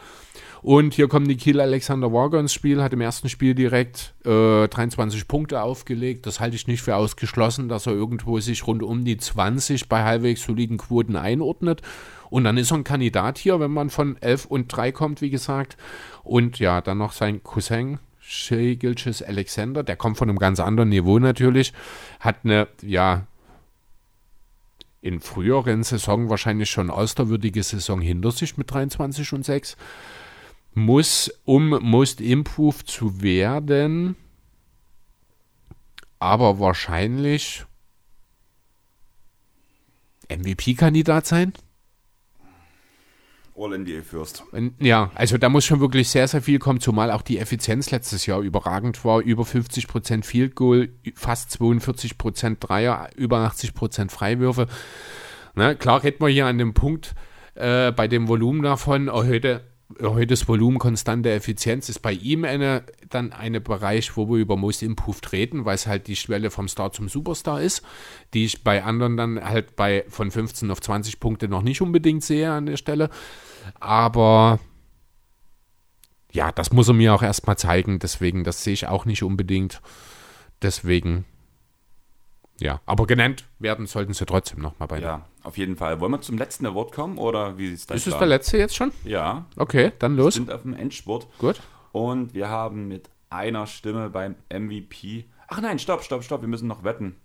Und 0.62 0.94
hier 0.94 1.10
kommt 1.10 1.28
Nikhil 1.28 1.60
Alexander 1.60 2.14
Warger 2.14 2.40
ins 2.40 2.54
Spiel, 2.54 2.82
hat 2.82 2.94
im 2.94 3.02
ersten 3.02 3.28
Spiel 3.28 3.54
direkt 3.54 4.14
äh, 4.26 4.70
23 4.70 5.28
Punkte 5.28 5.62
aufgelegt. 5.62 6.26
Das 6.26 6.40
halte 6.40 6.56
ich 6.56 6.68
nicht 6.68 6.82
für 6.82 6.96
ausgeschlossen, 6.96 7.68
dass 7.68 7.86
er 7.86 7.94
irgendwo 7.94 8.40
sich 8.40 8.66
rund 8.66 8.82
um 8.82 9.04
die 9.04 9.18
20 9.18 9.90
bei 9.90 10.04
halbwegs 10.04 10.44
soliden 10.44 10.78
Quoten 10.78 11.18
einordnet. 11.18 11.82
Und 12.30 12.46
dann 12.46 12.58
ist 12.58 12.72
er 12.72 12.78
ein 12.78 12.86
Kandidat 12.86 13.38
hier, 13.38 13.60
wenn 13.60 13.72
man 13.72 13.90
von 13.90 14.16
11 14.22 14.46
und 14.46 14.70
3 14.70 14.94
kommt, 14.94 15.22
wie 15.22 15.30
gesagt. 15.30 15.76
Und 16.24 16.60
ja, 16.60 16.80
dann 16.80 16.98
noch 16.98 17.12
sein 17.12 17.44
Cousin, 17.44 18.00
Shea 18.34 18.76
Gilches 18.76 19.22
Alexander, 19.22 19.84
der 19.84 19.96
kommt 19.96 20.18
von 20.18 20.30
einem 20.30 20.40
ganz 20.40 20.60
anderen 20.60 20.90
Niveau 20.90 21.20
natürlich, 21.20 21.72
hat 22.20 22.38
eine, 22.44 22.68
ja, 22.82 23.28
in 25.02 25.20
früheren 25.20 25.84
Saison 25.84 26.30
wahrscheinlich 26.30 26.70
schon 26.70 26.90
austerwürdige 26.90 27.62
Saison 27.62 28.02
hinter 28.02 28.32
sich 28.32 28.58
mit 28.58 28.72
23 28.72 29.34
und 29.34 29.46
6. 29.46 29.78
Muss, 30.74 31.32
um 31.44 31.70
Most 31.70 32.22
Improved 32.22 32.88
zu 32.88 33.22
werden, 33.22 34.16
aber 36.20 36.60
wahrscheinlich 36.60 37.66
MVP-Kandidat 40.30 41.28
sein. 41.28 41.54
All-NBA 43.56 44.02
Fürst. 44.04 44.44
Ja, 44.80 45.12
also 45.16 45.38
da 45.38 45.50
muss 45.50 45.66
schon 45.66 45.80
wirklich 45.80 46.10
sehr, 46.10 46.28
sehr 46.28 46.42
viel 46.42 46.60
kommen, 46.60 46.80
zumal 46.80 47.12
auch 47.12 47.22
die 47.22 47.38
Effizienz 47.38 47.92
letztes 47.92 48.26
Jahr 48.26 48.42
überragend 48.42 49.04
war. 49.06 49.22
Über 49.22 49.44
50% 49.44 50.24
Field 50.24 50.56
Goal, 50.56 50.90
fast 51.16 51.56
42% 51.62 52.58
Dreier, 52.60 53.10
über 53.16 53.40
80% 53.48 54.10
Freiwürfe. 54.10 54.68
Na, 55.56 55.76
klar 55.76 56.02
hätten 56.02 56.24
wir 56.24 56.30
hier 56.30 56.48
an 56.48 56.58
dem 56.58 56.74
Punkt 56.74 57.14
äh, 57.56 57.92
bei 57.92 58.08
dem 58.08 58.28
Volumen 58.28 58.64
davon 58.64 59.08
erhöhte 59.08 59.62
erhöhtes 60.00 60.48
Volumen, 60.48 60.80
konstante 60.80 61.32
Effizienz 61.32 61.90
ist 61.90 62.00
bei 62.00 62.14
ihm 62.14 62.46
eine, 62.46 62.84
dann 63.10 63.34
ein 63.34 63.62
Bereich, 63.64 64.16
wo 64.18 64.30
wir 64.30 64.38
über 64.38 64.58
Most 64.58 64.84
Improved 64.84 65.32
reden, 65.32 65.66
weil 65.66 65.76
es 65.76 65.88
halt 65.88 66.08
die 66.08 66.16
Schwelle 66.16 66.52
vom 66.52 66.68
Star 66.68 66.92
zum 66.92 67.10
Superstar 67.10 67.62
ist, 67.62 67.82
die 68.34 68.46
ich 68.46 68.64
bei 68.64 68.84
anderen 68.84 69.18
dann 69.18 69.44
halt 69.44 69.76
bei 69.76 70.06
von 70.10 70.32
15 70.32 70.70
auf 70.72 70.82
20 70.82 71.20
Punkte 71.20 71.48
noch 71.48 71.62
nicht 71.62 71.82
unbedingt 71.82 72.24
sehe 72.24 72.52
an 72.52 72.66
der 72.66 72.78
Stelle. 72.78 73.10
Aber 73.80 74.60
ja, 76.32 76.52
das 76.52 76.72
muss 76.72 76.88
er 76.88 76.96
mir 76.96 77.14
auch 77.14 77.24
erstmal 77.24 77.58
zeigen, 77.58 78.00
deswegen, 78.00 78.44
das 78.44 78.64
sehe 78.64 78.74
ich 78.74 78.88
auch 78.88 79.06
nicht 79.06 79.24
unbedingt. 79.24 79.82
Deswegen 80.62 81.26
ja, 82.60 82.82
aber 82.86 83.08
genannt 83.08 83.46
werden 83.60 83.88
sollten 83.88 84.14
sie 84.14 84.26
trotzdem 84.26 84.62
nochmal 84.62 84.88
bei. 84.88 85.00
Ja, 85.00 85.26
auf 85.44 85.58
jeden 85.58 85.76
Fall. 85.76 86.00
Wollen 86.00 86.12
wir 86.12 86.22
zum 86.22 86.38
letzten 86.38 86.66
Award 86.66 86.92
kommen 86.92 87.18
oder 87.18 87.58
wie 87.58 87.72
ist 87.72 87.90
das? 87.90 87.98
Ist 87.98 88.08
es 88.08 88.18
der 88.18 88.28
letzte 88.28 88.58
jetzt 88.58 88.76
schon? 88.76 88.92
Ja. 89.04 89.46
Okay, 89.58 89.92
dann 90.00 90.16
los. 90.16 90.36
Wir 90.36 90.46
sind 90.46 90.52
auf 90.52 90.62
dem 90.62 90.74
Endspurt. 90.74 91.28
Gut. 91.40 91.62
Und 91.92 92.34
wir 92.34 92.50
haben 92.50 92.88
mit 92.88 93.10
einer 93.30 93.68
Stimme 93.68 94.10
beim 94.10 94.36
MVP. 94.52 95.26
Ach 95.48 95.62
nein, 95.62 95.80
stopp, 95.80 96.04
stopp, 96.04 96.24
stopp. 96.24 96.42
Wir 96.42 96.48
müssen 96.48 96.68
noch 96.68 96.84
wetten. 96.84 97.16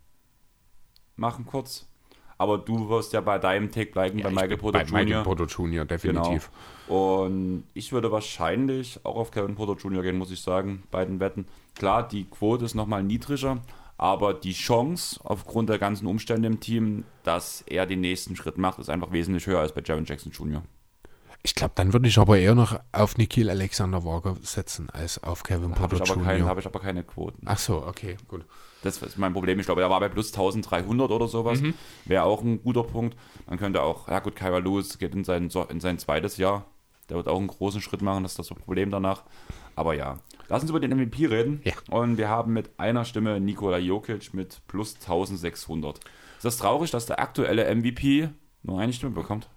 Machen 1.16 1.46
kurz. 1.46 1.86
Aber 2.40 2.56
du 2.56 2.88
wirst 2.88 3.12
ja 3.12 3.20
bei 3.20 3.38
deinem 3.38 3.72
Take 3.72 3.90
bleiben, 3.90 4.18
ja, 4.18 4.24
bei 4.26 4.30
Michael 4.30 4.58
Porter 4.58 4.82
Jr. 4.82 5.04
Michael 5.04 5.24
Porter 5.24 5.46
Jr., 5.46 5.84
definitiv. 5.84 6.50
Genau. 6.86 7.24
Und 7.24 7.64
ich 7.74 7.92
würde 7.92 8.12
wahrscheinlich 8.12 9.00
auch 9.04 9.16
auf 9.16 9.32
Kevin 9.32 9.56
Porter 9.56 9.74
Jr. 9.76 10.02
gehen, 10.02 10.16
muss 10.16 10.30
ich 10.30 10.40
sagen, 10.40 10.84
bei 10.92 11.04
den 11.04 11.18
Wetten. 11.18 11.46
Klar, 11.74 12.06
die 12.06 12.24
Quote 12.26 12.64
ist 12.64 12.76
nochmal 12.76 13.02
niedriger, 13.02 13.58
aber 13.98 14.32
die 14.32 14.52
Chance, 14.52 15.20
aufgrund 15.24 15.68
der 15.68 15.78
ganzen 15.78 16.06
Umstände 16.06 16.46
im 16.46 16.60
Team, 16.60 17.04
dass 17.24 17.62
er 17.62 17.84
den 17.84 18.00
nächsten 18.00 18.36
Schritt 18.36 18.56
macht, 18.56 18.78
ist 18.78 18.88
einfach 18.88 19.12
wesentlich 19.12 19.46
höher 19.46 19.60
als 19.60 19.72
bei 19.72 19.82
Jaron 19.84 20.04
Jackson 20.04 20.32
Jr. 20.32 20.62
Ich 21.42 21.54
glaube, 21.54 21.72
dann 21.76 21.92
würde 21.92 22.08
ich 22.08 22.18
aber 22.18 22.38
eher 22.38 22.54
noch 22.54 22.78
auf 22.92 23.16
Nikhil 23.16 23.48
Alexander 23.48 24.04
Walker 24.04 24.36
setzen, 24.42 24.90
als 24.90 25.22
auf 25.22 25.42
Kevin 25.42 25.72
Porter 25.72 26.02
Jr. 26.02 26.46
Habe 26.46 26.60
ich 26.60 26.66
aber 26.66 26.80
keine 26.80 27.04
Quoten. 27.04 27.42
Ach 27.46 27.58
so, 27.58 27.86
okay, 27.86 28.16
gut. 28.26 28.44
Das 28.82 29.02
ist 29.02 29.18
mein 29.18 29.32
Problem. 29.32 29.58
Ich 29.58 29.66
glaube, 29.66 29.82
er 29.82 29.90
war 29.90 30.00
bei 30.00 30.08
plus 30.08 30.32
1300 30.32 31.10
oder 31.10 31.26
sowas. 31.26 31.60
Mhm. 31.60 31.74
Wäre 32.04 32.24
auch 32.24 32.42
ein 32.42 32.62
guter 32.62 32.84
Punkt. 32.84 33.16
Man 33.48 33.58
könnte 33.58 33.82
auch, 33.82 34.08
ja 34.08 34.20
gut, 34.20 34.36
Kyra 34.36 34.58
Lewis 34.58 34.98
geht 34.98 35.14
in 35.14 35.24
sein, 35.24 35.50
in 35.68 35.80
sein 35.80 35.98
zweites 35.98 36.36
Jahr. 36.36 36.66
Der 37.08 37.16
wird 37.16 37.28
auch 37.28 37.38
einen 37.38 37.48
großen 37.48 37.80
Schritt 37.80 38.02
machen, 38.02 38.22
das 38.22 38.32
ist 38.32 38.38
das 38.38 38.48
Problem 38.48 38.90
danach. 38.90 39.24
Aber 39.78 39.94
ja, 39.94 40.18
lass 40.48 40.62
uns 40.62 40.70
über 40.70 40.80
den 40.80 40.90
MVP 40.90 41.26
reden. 41.26 41.60
Ja. 41.62 41.72
Und 41.88 42.18
wir 42.18 42.28
haben 42.28 42.52
mit 42.52 42.70
einer 42.78 43.04
Stimme 43.04 43.40
Nikola 43.40 43.78
Jokic 43.78 44.34
mit 44.34 44.60
plus 44.66 44.96
1600. 44.96 45.98
Ist 45.98 46.44
das 46.44 46.56
traurig, 46.56 46.90
dass 46.90 47.06
der 47.06 47.20
aktuelle 47.20 47.72
MVP 47.72 48.28
nur 48.64 48.80
eine 48.80 48.92
Stimme 48.92 49.12
bekommt? 49.12 49.48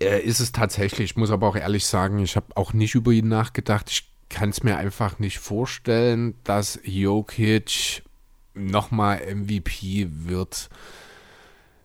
Äh, 0.00 0.20
ist 0.20 0.40
es 0.40 0.50
tatsächlich. 0.50 1.12
Ich 1.12 1.16
muss 1.16 1.30
aber 1.30 1.46
auch 1.46 1.54
ehrlich 1.54 1.86
sagen, 1.86 2.18
ich 2.18 2.34
habe 2.34 2.56
auch 2.56 2.72
nicht 2.72 2.96
über 2.96 3.12
ihn 3.12 3.28
nachgedacht. 3.28 3.88
Ich 3.88 4.10
kann 4.28 4.50
es 4.50 4.64
mir 4.64 4.76
einfach 4.76 5.20
nicht 5.20 5.38
vorstellen, 5.38 6.34
dass 6.42 6.80
Jokic 6.82 8.02
nochmal 8.54 9.20
MVP 9.32 10.08
wird. 10.10 10.70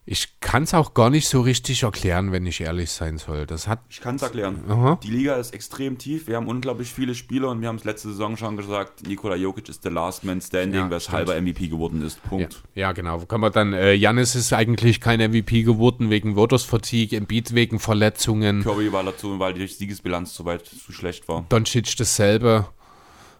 Ich 0.05 0.41
kann 0.41 0.63
es 0.63 0.73
auch 0.73 0.93
gar 0.93 1.09
nicht 1.09 1.29
so 1.29 1.39
richtig 1.39 1.83
erklären, 1.83 2.33
wenn 2.33 2.45
ich 2.45 2.59
ehrlich 2.59 2.91
sein 2.91 3.17
soll. 3.17 3.45
Das 3.45 3.69
hat 3.69 3.79
ich 3.89 4.01
kann 4.01 4.17
es 4.17 4.21
erklären. 4.21 4.65
Aha. 4.67 4.99
Die 5.01 5.09
Liga 5.09 5.35
ist 5.35 5.53
extrem 5.53 5.97
tief. 5.97 6.27
Wir 6.27 6.35
haben 6.35 6.47
unglaublich 6.47 6.91
viele 6.91 7.15
Spieler 7.15 7.49
und 7.49 7.61
wir 7.61 7.69
haben 7.69 7.77
es 7.77 7.85
letzte 7.85 8.09
Saison 8.09 8.35
schon 8.35 8.57
gesagt, 8.57 9.07
Nikola 9.07 9.35
Jokic 9.35 9.69
ist 9.69 9.85
der 9.85 9.91
Last 9.91 10.25
Man 10.25 10.41
Standing, 10.41 10.81
ja, 10.81 10.89
weshalb 10.89 11.29
er 11.29 11.41
MVP 11.41 11.69
geworden 11.69 12.01
ist. 12.01 12.21
Punkt. 12.23 12.63
Ja, 12.75 12.81
ja 12.81 12.91
genau. 12.91 13.19
Kann 13.19 13.39
man 13.39 13.53
dann, 13.53 13.71
äh, 13.71 13.93
Janis 13.93 14.35
ist 14.35 14.51
eigentlich 14.51 14.99
kein 14.99 15.21
MVP 15.21 15.63
geworden 15.63 16.09
wegen 16.09 16.35
Voters 16.35 16.63
Fatigue, 16.63 17.17
Embiid 17.17 17.55
wegen 17.55 17.79
Verletzungen. 17.79 18.63
Curry 18.63 18.91
war 18.91 19.03
dazu, 19.03 19.39
weil 19.39 19.53
die 19.53 19.65
Siegesbilanz 19.67 20.33
zu 20.33 20.43
weit 20.43 20.65
zu 20.65 20.91
schlecht 20.91 21.29
war. 21.29 21.45
Doncic 21.47 21.95
dasselbe. 21.95 22.65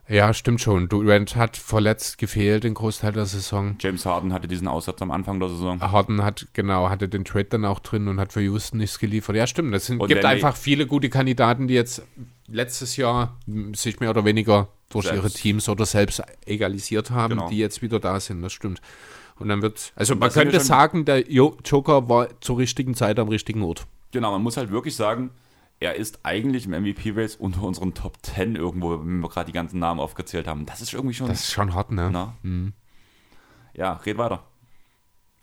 Ja, 0.09 0.33
stimmt 0.33 0.59
schon. 0.59 0.89
Durant 0.89 1.35
hat 1.37 1.55
verletzt 1.55 2.17
gefehlt 2.17 2.65
den 2.65 2.73
Großteil 2.73 3.13
der 3.13 3.25
Saison. 3.25 3.77
James 3.79 4.05
Harden 4.05 4.33
hatte 4.33 4.47
diesen 4.47 4.67
Aussatz 4.67 5.01
am 5.01 5.11
Anfang 5.11 5.39
der 5.39 5.49
Saison. 5.49 5.79
Harden 5.79 6.23
hat, 6.23 6.47
genau, 6.53 6.89
hatte 6.89 7.07
den 7.07 7.23
Trade 7.23 7.45
dann 7.45 7.65
auch 7.65 7.79
drin 7.79 8.07
und 8.07 8.19
hat 8.19 8.33
für 8.33 8.41
Houston 8.41 8.79
nichts 8.79 8.99
geliefert. 8.99 9.35
Ja, 9.35 9.47
stimmt. 9.47 9.73
Es 9.73 9.87
gibt 9.87 10.25
einfach 10.25 10.57
viele 10.57 10.87
gute 10.87 11.09
Kandidaten, 11.09 11.67
die 11.67 11.73
jetzt 11.73 12.03
letztes 12.47 12.97
Jahr 12.97 13.37
sich 13.73 13.99
mehr 14.01 14.09
oder 14.09 14.25
weniger 14.25 14.67
durch 14.89 15.05
selbst. 15.05 15.19
ihre 15.21 15.31
Teams 15.31 15.69
oder 15.69 15.85
selbst 15.85 16.21
egalisiert 16.45 17.11
haben, 17.11 17.35
genau. 17.35 17.49
die 17.49 17.57
jetzt 17.57 17.81
wieder 17.81 17.99
da 17.99 18.19
sind. 18.19 18.41
Das 18.41 18.51
stimmt. 18.51 18.81
Und 19.39 19.47
dann 19.47 19.61
wird, 19.61 19.93
also 19.95 20.15
man 20.15 20.29
könnte 20.29 20.59
sagen, 20.59 21.05
der 21.05 21.21
Joker 21.29 22.09
war 22.09 22.27
zur 22.41 22.57
richtigen 22.57 22.93
Zeit 22.93 23.17
am 23.19 23.29
richtigen 23.29 23.63
Ort. 23.63 23.87
Genau, 24.11 24.31
man 24.31 24.43
muss 24.43 24.57
halt 24.57 24.69
wirklich 24.69 24.95
sagen, 24.95 25.31
er 25.83 25.95
ist 25.95 26.21
eigentlich 26.23 26.65
im 26.65 26.71
MVP-Race 26.71 27.35
unter 27.35 27.63
unseren 27.63 27.93
Top 27.93 28.17
10 28.21 28.55
irgendwo, 28.55 28.91
wenn 28.91 29.19
wir 29.19 29.27
gerade 29.27 29.47
die 29.47 29.51
ganzen 29.51 29.79
Namen 29.79 29.99
aufgezählt 29.99 30.47
haben. 30.47 30.65
Das 30.65 30.81
ist 30.81 30.93
irgendwie 30.93 31.13
schon. 31.13 31.27
Das 31.27 31.41
ist 31.41 31.51
schon 31.51 31.73
hart, 31.73 31.91
ne? 31.91 32.33
Mhm. 32.41 32.73
Ja, 33.73 33.93
red 34.05 34.17
weiter. 34.17 34.43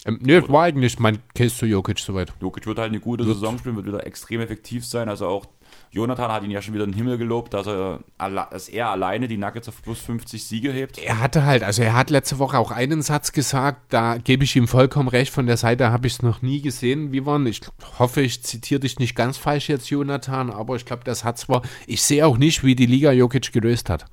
Ähm, 0.07 0.19
nee, 0.23 0.41
war 0.49 0.65
eigentlich 0.65 0.99
mein 0.99 1.19
Case 1.35 1.55
zu 1.55 1.67
Jokic 1.67 1.99
soweit. 1.99 2.33
Jokic 2.41 2.67
wird 2.67 2.79
halt 2.79 2.89
eine 2.89 3.01
gute 3.01 3.27
wird. 3.27 3.37
Saison 3.37 3.59
spielen, 3.59 3.77
wird 3.77 3.87
wieder 3.87 4.07
extrem 4.07 4.41
effektiv 4.41 4.87
sein. 4.87 5.11
Also 5.11 5.27
auch 5.27 5.45
Jonathan 5.93 6.31
hat 6.31 6.45
ihn 6.45 6.53
ja 6.53 6.63
schon 6.63 6.75
wieder 6.75 6.85
in 6.85 6.93
den 6.93 6.97
Himmel 6.97 7.19
gelobt, 7.19 7.53
dass 7.53 7.67
er, 7.67 7.99
dass 8.17 8.69
er 8.69 8.91
alleine 8.91 9.27
die 9.27 9.37
Nuggets 9.37 9.69
auf 9.69 9.83
plus 9.83 9.99
50 9.99 10.45
Siege 10.45 10.71
hebt. 10.71 10.99
Er 10.99 11.19
hatte 11.19 11.45
halt, 11.45 11.65
also 11.65 11.83
er 11.83 11.95
hat 11.95 12.11
letzte 12.11 12.39
Woche 12.39 12.59
auch 12.59 12.71
einen 12.71 13.03
Satz 13.03 13.33
gesagt, 13.33 13.93
da 13.93 14.17
gebe 14.19 14.45
ich 14.45 14.55
ihm 14.55 14.69
vollkommen 14.69 15.09
recht, 15.09 15.33
von 15.33 15.47
der 15.47 15.57
Seite 15.57 15.91
habe 15.91 16.07
ich 16.07 16.15
es 16.15 16.23
noch 16.23 16.43
nie 16.43 16.63
gesehen, 16.63 17.11
wie 17.11 17.27
waren. 17.27 17.45
Ich 17.47 17.63
hoffe, 17.99 18.21
ich 18.21 18.45
zitiere 18.45 18.79
dich 18.79 19.01
nicht 19.01 19.17
ganz 19.17 19.37
falsch 19.37 19.69
jetzt, 19.69 19.91
Jonathan, 19.91 20.51
aber 20.51 20.77
ich 20.77 20.85
glaube, 20.85 21.03
der 21.03 21.17
Satz 21.17 21.49
war, 21.49 21.63
ich 21.89 22.03
sehe 22.03 22.25
auch 22.25 22.39
nicht, 22.39 22.63
wie 22.63 22.77
die 22.77 22.87
Liga 22.87 23.11
Jokic 23.11 23.51
gelöst 23.53 23.91
hat. 23.91 24.05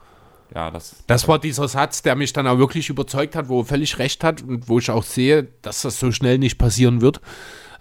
Ja, 0.55 0.71
das, 0.71 1.03
das 1.05 1.27
war 1.27 1.37
dieser 1.37 1.67
Satz, 1.67 2.01
der 2.01 2.15
mich 2.15 2.33
dann 2.33 2.47
auch 2.47 2.57
wirklich 2.57 2.89
überzeugt 2.89 3.35
hat, 3.35 3.49
wo 3.49 3.61
er 3.61 3.65
völlig 3.65 3.99
recht 3.99 4.23
hat 4.23 4.41
und 4.41 4.67
wo 4.67 4.79
ich 4.79 4.89
auch 4.89 5.03
sehe, 5.03 5.43
dass 5.61 5.83
das 5.83 5.99
so 5.99 6.11
schnell 6.11 6.39
nicht 6.39 6.57
passieren 6.57 7.01
wird 7.01 7.21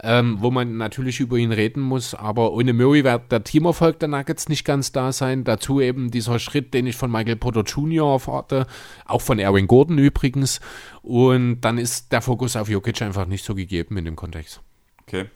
ähm, 0.03 0.39
wo 0.41 0.51
man 0.51 0.77
natürlich 0.77 1.21
über 1.21 1.37
ihn 1.37 1.53
reden 1.53 1.81
muss. 1.81 2.15
Aber 2.15 2.53
ohne 2.53 2.73
Murray 2.73 3.05
wird 3.05 3.33
der 3.33 3.45
Teamerfolg 3.45 3.99
der 3.99 4.09
Nuggets 4.09 4.49
nicht 4.49 4.65
ganz 4.65 4.93
da 4.93 5.13
sein. 5.13 5.45
Dazu 5.45 5.81
eben 5.81 6.11
dieser 6.11 6.39
Schritt, 6.39 6.75
den 6.75 6.87
ich 6.87 6.97
von 6.97 7.11
Michael 7.11 7.37
Porter 7.37 7.63
Jr. 7.63 8.13
erwarte, 8.13 8.67
auch 9.05 9.23
von 9.23 9.39
Erwin 9.39 9.67
Gordon 9.67 9.99
übrigens. 9.99 10.61
Und 11.03 11.61
dann 11.61 11.79
ist 11.79 12.13
der 12.13 12.23
Fokus 12.23 12.57
auf 12.57 12.69
Jokic 12.69 13.01
einfach 13.03 13.27
nicht 13.27 13.45
so 13.45 13.55
gegeben 13.55 13.97
in 13.97 14.05
dem 14.05 14.17
Kontext. 14.17 14.61
Okay. 15.07 15.27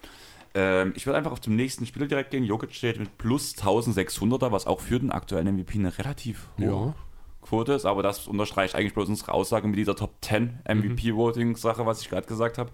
Ähm, 0.52 0.92
ich 0.96 1.06
würde 1.06 1.16
einfach 1.16 1.32
auf 1.32 1.40
zum 1.40 1.54
nächsten 1.54 1.86
Spieler 1.86 2.06
direkt 2.06 2.30
gehen. 2.30 2.44
Jokic 2.44 2.74
steht 2.74 2.98
mit 2.98 3.18
plus 3.18 3.54
1600er, 3.56 4.50
was 4.50 4.66
auch 4.66 4.80
für 4.80 4.98
den 4.98 5.12
aktuellen 5.12 5.54
MVP 5.54 5.78
eine 5.78 5.96
relativ 5.96 6.48
hohe 6.58 6.66
ja. 6.66 6.94
Quote 7.42 7.72
ist. 7.72 7.86
Aber 7.86 8.02
das 8.02 8.26
unterstreicht 8.26 8.74
eigentlich 8.74 8.94
bloß 8.94 9.08
unsere 9.08 9.32
Aussage 9.32 9.68
mit 9.68 9.78
dieser 9.78 9.96
Top 9.96 10.14
10 10.22 10.60
MVP-Voting-Sache, 10.68 11.86
was 11.86 12.02
ich 12.02 12.10
gerade 12.10 12.26
gesagt 12.26 12.58
habe. 12.58 12.70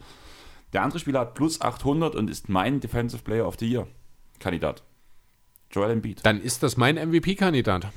Der 0.72 0.82
andere 0.82 0.98
Spieler 0.98 1.20
hat 1.20 1.34
plus 1.34 1.60
800 1.60 2.14
und 2.14 2.28
ist 2.28 2.48
mein 2.48 2.80
Defensive 2.80 3.22
Player 3.22 3.46
of 3.46 3.56
the 3.58 3.68
Year 3.68 3.86
Kandidat. 4.38 4.82
Joel 5.70 5.90
Embiid. 5.90 6.24
Dann 6.24 6.40
ist 6.40 6.62
das 6.62 6.76
mein 6.76 6.96
MVP-Kandidat. 6.96 7.88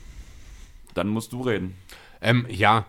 Dann 0.93 1.07
musst 1.07 1.33
du 1.33 1.41
reden. 1.41 1.75
Ähm, 2.21 2.45
ja, 2.49 2.85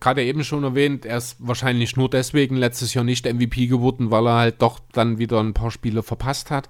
gerade 0.00 0.24
eben 0.24 0.42
schon 0.42 0.64
erwähnt, 0.64 1.04
er 1.04 1.18
ist 1.18 1.36
wahrscheinlich 1.38 1.96
nur 1.96 2.08
deswegen 2.08 2.56
letztes 2.56 2.94
Jahr 2.94 3.04
nicht 3.04 3.26
MVP 3.30 3.66
geworden, 3.66 4.10
weil 4.10 4.26
er 4.26 4.36
halt 4.36 4.62
doch 4.62 4.80
dann 4.92 5.18
wieder 5.18 5.38
ein 5.40 5.52
paar 5.52 5.70
Spiele 5.70 6.02
verpasst 6.02 6.50
hat. 6.50 6.68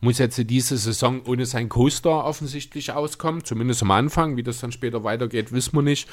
Muss 0.00 0.18
jetzt 0.18 0.42
diese 0.48 0.78
Saison 0.78 1.22
ohne 1.26 1.44
sein 1.44 1.68
Co-Star 1.68 2.24
offensichtlich 2.24 2.92
auskommen, 2.92 3.44
zumindest 3.44 3.82
am 3.82 3.90
Anfang. 3.90 4.36
Wie 4.38 4.42
das 4.42 4.60
dann 4.60 4.72
später 4.72 5.04
weitergeht, 5.04 5.52
wissen 5.52 5.74
wir 5.74 5.82
nicht. 5.82 6.08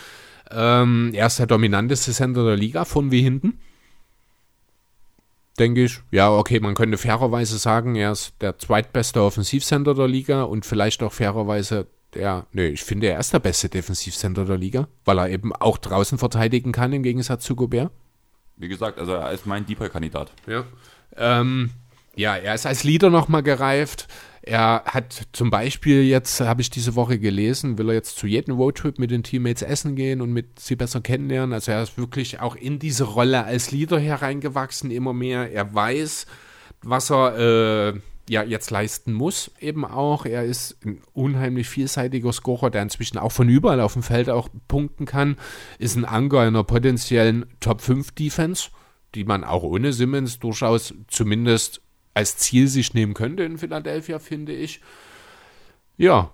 Ähm, 0.50 1.12
er 1.14 1.28
ist 1.28 1.40
der 1.40 1.48
dominanteste 1.48 2.12
Sender 2.12 2.44
der 2.46 2.58
Liga, 2.58 2.84
von 2.84 3.12
wie 3.12 3.22
hinten. 3.22 3.58
Denke 5.62 5.84
ich. 5.84 6.00
Ja, 6.10 6.32
okay, 6.32 6.60
man 6.60 6.74
könnte 6.74 6.98
fairerweise 6.98 7.60
sagen, 7.60 7.94
er 7.94 8.14
ist 8.14 8.34
der 8.42 8.58
zweitbeste 8.58 9.22
Offensivsender 9.22 9.94
der 9.94 10.08
Liga 10.08 10.42
und 10.42 10.66
vielleicht 10.66 11.04
auch 11.04 11.14
fairerweise 11.14 11.86
der, 12.16 12.48
nee, 12.52 12.70
ich 12.70 12.84
finde, 12.84 13.10
er 13.10 13.20
ist 13.20 13.32
der 13.32 13.38
beste 13.38 13.70
Defensivcenter 13.70 14.46
der 14.46 14.58
Liga, 14.58 14.88
weil 15.06 15.20
er 15.20 15.30
eben 15.30 15.54
auch 15.54 15.78
draußen 15.78 16.18
verteidigen 16.18 16.72
kann, 16.72 16.94
im 16.94 17.04
Gegensatz 17.04 17.44
zu 17.44 17.56
Gobert. 17.56 17.92
Wie 18.58 18.70
gesagt, 18.70 18.98
also 18.98 19.14
er 19.14 19.32
ist 19.34 19.46
mein 19.46 19.68
Deeper-Kandidat. 19.68 20.32
Ja. 20.48 20.64
Ähm, 21.16 21.70
ja, 22.16 22.36
er 22.36 22.56
ist 22.56 22.66
als 22.66 22.84
Leader 22.84 23.12
nochmal 23.12 23.44
gereift. 23.44 24.08
Er 24.44 24.84
hat 24.86 25.28
zum 25.34 25.52
Beispiel 25.52 26.02
jetzt, 26.04 26.42
habe 26.42 26.62
ich 26.62 26.72
diese 26.72 26.96
Woche 26.96 27.20
gelesen, 27.20 27.78
will 27.78 27.90
er 27.90 27.96
jetzt 27.96 28.18
zu 28.18 28.26
jedem 28.26 28.56
Roadtrip 28.56 28.98
mit 28.98 29.12
den 29.12 29.22
Teammates 29.22 29.62
essen 29.62 29.96
gehen 29.96 30.20
und 30.20 30.34
mit 30.34 30.60
sie 30.60 30.76
besser 30.76 31.02
kennenlernen. 31.02 31.54
Also 31.54 31.72
er 31.72 31.84
ist 31.84 31.98
wirklich 31.98 32.40
auch 32.40 32.56
in 32.56 32.80
diese 32.80 33.04
Rolle 33.04 33.44
als 33.44 33.72
Leader 33.72 34.00
hereingewachsen, 34.00 34.90
immer 34.90 35.14
mehr. 35.14 35.52
Er 35.52 35.74
weiß, 35.74 36.26
was 36.82 37.12
er 37.12 37.94
äh, 37.94 38.00
ja 38.30 38.44
jetzt 38.44 38.72
leisten 38.72 39.14
muss, 39.14 39.52
eben 39.60 39.86
auch. 39.86 40.26
Er 40.26 40.44
ist 40.44 40.78
ein 40.86 41.02
unheimlich 41.14 41.70
vielseitiger 41.70 42.34
Scorer, 42.34 42.72
der 42.72 42.82
inzwischen 42.82 43.20
auch 43.20 43.32
von 43.32 43.48
überall 43.48 43.80
auf 43.80 43.94
dem 43.94 44.04
Feld 44.04 44.30
auch 44.30 44.50
punkten 44.68 45.06
kann. 45.06 45.38
Ist 45.78 45.96
ein 45.96 46.06
Anker 46.06 46.40
einer 46.40 46.64
potenziellen 46.64 47.46
Top 47.60 47.82
5 47.82 48.12
Defense, 48.12 48.70
die 49.14 49.24
man 49.24 49.44
auch 49.44 49.62
ohne 49.62 49.94
Simmons 49.94 50.40
durchaus 50.40 50.96
zumindest 51.08 51.82
als 52.14 52.38
Ziel 52.38 52.68
sich 52.68 52.94
nehmen 52.94 53.14
könnte 53.14 53.44
in 53.44 53.58
Philadelphia, 53.58 54.20
finde 54.20 54.54
ich. 54.54 54.82
Ja, 55.98 56.32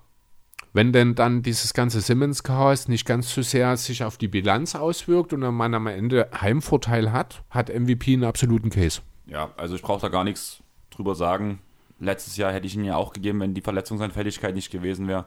wenn 0.74 0.94
denn 0.94 1.16
dann 1.16 1.42
dieses 1.42 1.74
ganze 1.74 2.02
Simmons-Chaos 2.02 2.88
nicht 2.88 3.06
ganz 3.06 3.34
so 3.34 3.42
sehr 3.42 3.76
sich 3.78 4.04
auf 4.04 4.18
die 4.18 4.28
Bilanz 4.28 4.76
auswirkt 4.76 5.34
und 5.34 5.40
man 5.40 5.74
am 5.74 5.88
Ende 5.88 6.30
Heimvorteil 6.40 7.12
hat, 7.12 7.44
hat 7.50 7.70
MVP 7.70 8.14
einen 8.14 8.24
absoluten 8.24 8.70
Case. 8.70 9.02
Ja, 9.26 9.52
also 9.58 9.76
ich 9.76 9.82
brauche 9.82 10.02
da 10.02 10.10
gar 10.10 10.24
nichts 10.24 10.62
drüber 10.90 11.16
sagen 11.16 11.60
letztes 12.00 12.38
Jahr 12.38 12.54
hätte 12.54 12.68
ich 12.68 12.76
ihn 12.76 12.84
ja 12.84 12.96
auch 12.96 13.14
gegeben, 13.14 13.40
wenn 13.40 13.54
die 13.54 13.62
Verletzungsanfälligkeit 13.62 14.56
nicht 14.56 14.72
gewesen 14.72 15.08
wäre. 15.08 15.26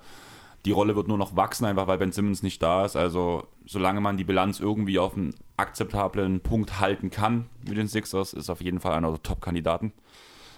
Die 0.67 0.73
Rolle 0.73 0.95
wird 0.95 1.09
nur 1.09 1.17
noch 1.17 1.37
wachsen, 1.37 1.65
einfach 1.65 1.87
weil 1.87 1.99
Ben 1.99 2.13
Simmons 2.13 2.43
nicht 2.43 2.63
da 2.63 2.85
ist. 2.85 2.95
Also, 2.95 3.47
solange 3.65 4.01
man 4.01 4.19
die 4.19 4.25
Bilanz 4.25 4.61
irgendwie 4.61 4.99
auf 4.99 5.17
einen 5.17 5.35
akzeptablen 5.57 6.41
Punkt 6.41 6.81
halten 6.81 7.11
kann 7.11 7.47
mit 7.67 7.79
den 7.79 7.89
Sixers, 7.89 8.35
ist 8.35 8.51
auf 8.51 8.61
jeden 8.61 8.81
Fall 8.81 8.93
einer 8.93 9.11
der 9.11 9.23
Top-Kandidaten. 9.23 9.93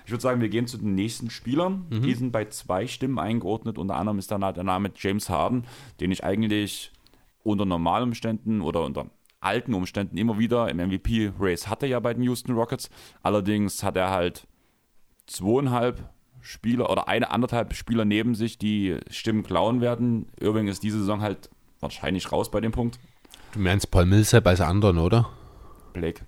Ich 0.04 0.10
würde 0.10 0.22
sagen, 0.22 0.40
wir 0.40 0.48
gehen 0.48 0.66
zu 0.66 0.78
den 0.78 0.94
nächsten 0.94 1.30
Spielern. 1.30 1.86
Mhm. 1.90 2.02
Die 2.02 2.14
sind 2.14 2.32
bei 2.32 2.46
zwei 2.46 2.86
Stimmen 2.86 3.18
eingeordnet. 3.18 3.78
Unter 3.78 3.96
anderem 3.96 4.18
ist 4.18 4.30
da 4.30 4.52
der 4.52 4.64
Name 4.64 4.90
James 4.96 5.28
Harden, 5.28 5.64
den 6.00 6.10
ich 6.10 6.24
eigentlich 6.24 6.92
unter 7.42 7.64
normalen 7.64 8.04
Umständen 8.04 8.60
oder 8.60 8.84
unter 8.84 9.06
alten 9.40 9.74
Umständen 9.74 10.16
immer 10.16 10.38
wieder 10.38 10.68
im 10.68 10.76
MVP-Race 10.76 11.66
hatte 11.66 11.86
ja 11.86 11.98
bei 12.00 12.14
den 12.14 12.22
Houston 12.22 12.52
Rockets. 12.54 12.90
Allerdings 13.22 13.82
hat 13.82 13.96
er 13.96 14.10
halt 14.10 14.46
zweieinhalb 15.26 16.08
Spieler 16.40 16.90
oder 16.90 17.08
eine 17.08 17.30
anderthalb 17.30 17.74
Spieler 17.74 18.04
neben 18.04 18.34
sich, 18.34 18.58
die 18.58 18.98
Stimmen 19.10 19.42
klauen 19.42 19.80
werden. 19.80 20.26
Irving 20.40 20.68
ist 20.68 20.82
diese 20.82 20.98
Saison 20.98 21.22
halt 21.22 21.50
wahrscheinlich 21.80 22.30
raus 22.30 22.50
bei 22.50 22.60
dem 22.60 22.72
Punkt. 22.72 22.98
Du 23.52 23.60
meinst 23.60 23.90
Paul 23.90 24.06
Millsap 24.06 24.46
als 24.46 24.60
anderen, 24.60 24.98
oder? 24.98 25.28
Blake. 25.92 26.24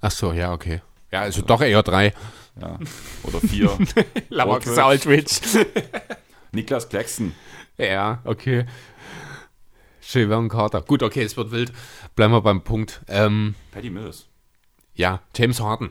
Ach 0.00 0.10
so, 0.10 0.32
ja, 0.32 0.52
okay. 0.52 0.82
Ja, 1.12 1.20
also 1.20 1.42
doch 1.42 1.60
eher 1.60 1.82
drei. 1.82 2.12
Ja. 2.60 2.78
Oder 3.24 3.40
vier. 3.40 3.76
Lamarcus 4.28 4.78
Aldridge. 4.78 5.66
Niklas 6.52 6.88
Claxton. 6.88 7.34
Ja, 7.78 8.20
okay. 8.24 8.66
Chevron 10.00 10.48
Carter. 10.48 10.82
Gut, 10.82 11.02
okay, 11.02 11.22
es 11.22 11.36
wird 11.36 11.50
wild. 11.50 11.72
Bleiben 12.14 12.32
wir 12.32 12.42
beim 12.42 12.62
Punkt. 12.62 13.02
Ähm, 13.08 13.54
Patty 13.72 13.90
Mills. 13.90 14.26
Ja, 14.94 15.20
James 15.34 15.60
Harden. 15.60 15.90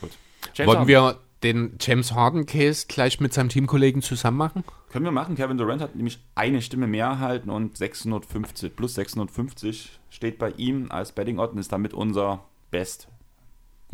Gut. 0.00 0.10
James 0.54 0.68
Wollen 0.68 0.78
Harden. 0.78 0.88
wir 0.88 1.18
den 1.42 1.76
James 1.80 2.12
Harden-Case 2.12 2.86
gleich 2.88 3.20
mit 3.20 3.32
seinem 3.32 3.48
Teamkollegen 3.48 4.00
zusammen 4.00 4.36
machen? 4.36 4.64
Können 4.90 5.04
wir 5.04 5.12
machen. 5.12 5.34
Kevin 5.34 5.58
Durant 5.58 5.82
hat 5.82 5.96
nämlich 5.96 6.20
eine 6.34 6.62
Stimme 6.62 6.86
mehr 6.86 7.06
erhalten 7.06 7.50
und 7.50 7.76
650 7.76 8.76
plus 8.76 8.94
650 8.94 9.98
steht 10.10 10.38
bei 10.38 10.50
ihm 10.52 10.90
als 10.90 11.12
Betting 11.12 11.38
Odd 11.38 11.52
und 11.52 11.58
ist 11.58 11.72
damit 11.72 11.94
unser 11.94 12.44
Best. 12.70 13.08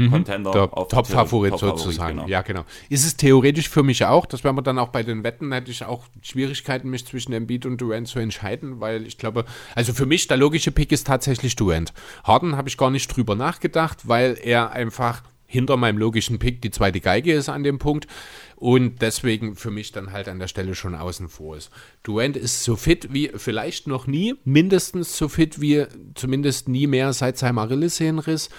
Contender 0.07 0.53
der 0.53 0.71
Top-Favorit 0.71 1.51
Top 1.51 1.61
sozusagen. 1.61 2.19
Genau. 2.19 2.29
Ja, 2.29 2.43
genau. 2.43 2.65
Ist 2.89 3.05
es 3.05 3.17
theoretisch 3.17 3.69
für 3.69 3.83
mich 3.83 4.05
auch, 4.05 4.27
das 4.27 4.45
werden 4.45 4.57
wir 4.57 4.63
dann 4.63 4.79
auch 4.79 4.89
bei 4.89 5.03
den 5.03 5.25
Wetten, 5.25 5.53
hätte 5.53 5.73
ich 5.73 5.85
auch 5.85 6.05
Schwierigkeiten, 6.23 6.89
mich 6.89 7.05
zwischen 7.05 7.33
Embiid 7.33 7.67
und 7.67 7.81
Durant 7.81 8.07
zu 8.07 8.21
entscheiden, 8.21 8.81
weil 8.81 9.07
ich 9.07 9.19
glaube, 9.19 9.45
also 9.75 9.93
für 9.93 10.07
mich 10.07 10.29
der 10.29 10.37
logische 10.37 10.71
Pick 10.71 10.93
ist 10.93 11.07
tatsächlich 11.07 11.57
Durant. 11.57 11.93
Harden 12.23 12.57
habe 12.57 12.69
ich 12.69 12.77
gar 12.77 12.91
nicht 12.91 13.09
drüber 13.09 13.35
nachgedacht, 13.35 14.07
weil 14.07 14.39
er 14.41 14.71
einfach 14.71 15.23
hinter 15.49 15.79
meinem 15.79 15.99
logischen 15.99 16.39
Pick 16.39 16.61
die 16.61 16.71
zweite 16.71 17.01
Geige 17.01 17.33
ist 17.33 17.49
an 17.49 17.65
dem 17.65 17.79
Punkt 17.79 18.07
und 18.55 19.01
deswegen 19.01 19.57
für 19.57 19.71
mich 19.71 19.93
dann 19.93 20.13
halt 20.13 20.29
an 20.29 20.39
der 20.39 20.47
Stelle 20.47 20.75
schon 20.75 20.95
außen 20.95 21.29
vor 21.31 21.57
ist. 21.57 21.71
Durant 22.03 22.37
ist 22.37 22.63
so 22.65 22.77
fit 22.77 23.13
wie 23.13 23.31
vielleicht 23.35 23.87
noch 23.87 24.07
nie, 24.07 24.35
mindestens 24.45 25.17
so 25.17 25.27
fit 25.29 25.61
wie 25.61 25.87
zumindest 26.15 26.69
nie 26.69 26.87
mehr 26.87 27.15
seit 27.15 27.39
seinem 27.39 27.59
Achillessehnenriss. 27.59 28.51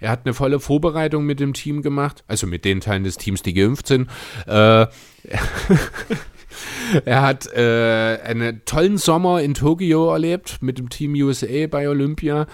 Er 0.00 0.10
hat 0.10 0.22
eine 0.24 0.34
volle 0.34 0.60
Vorbereitung 0.60 1.24
mit 1.24 1.40
dem 1.40 1.54
Team 1.54 1.82
gemacht, 1.82 2.24
also 2.28 2.46
mit 2.46 2.64
den 2.64 2.80
Teilen 2.80 3.04
des 3.04 3.16
Teams, 3.16 3.42
die 3.42 3.54
geimpft 3.54 3.86
sind. 3.86 4.08
Äh, 4.46 4.86
er 7.04 7.22
hat 7.22 7.46
äh, 7.52 8.18
einen 8.24 8.62
tollen 8.64 8.98
Sommer 8.98 9.42
in 9.42 9.54
Tokio 9.54 10.12
erlebt 10.12 10.58
mit 10.60 10.78
dem 10.78 10.88
Team 10.88 11.14
USA 11.14 11.66
bei 11.68 11.88
Olympia 11.88 12.46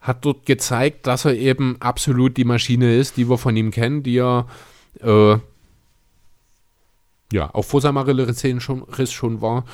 hat 0.00 0.24
dort 0.24 0.46
gezeigt, 0.46 1.06
dass 1.06 1.26
er 1.26 1.34
eben 1.34 1.76
absolut 1.80 2.36
die 2.36 2.44
Maschine 2.44 2.96
ist, 2.96 3.16
die 3.16 3.28
wir 3.28 3.38
von 3.38 3.56
ihm 3.56 3.70
kennen, 3.70 4.02
die 4.02 4.18
er 4.18 4.46
äh, 5.02 5.36
ja 7.32 7.54
auch 7.54 7.64
vor 7.64 7.80
seinem 7.80 8.60
schon, 8.60 8.86
schon 9.06 9.40
war. 9.42 9.64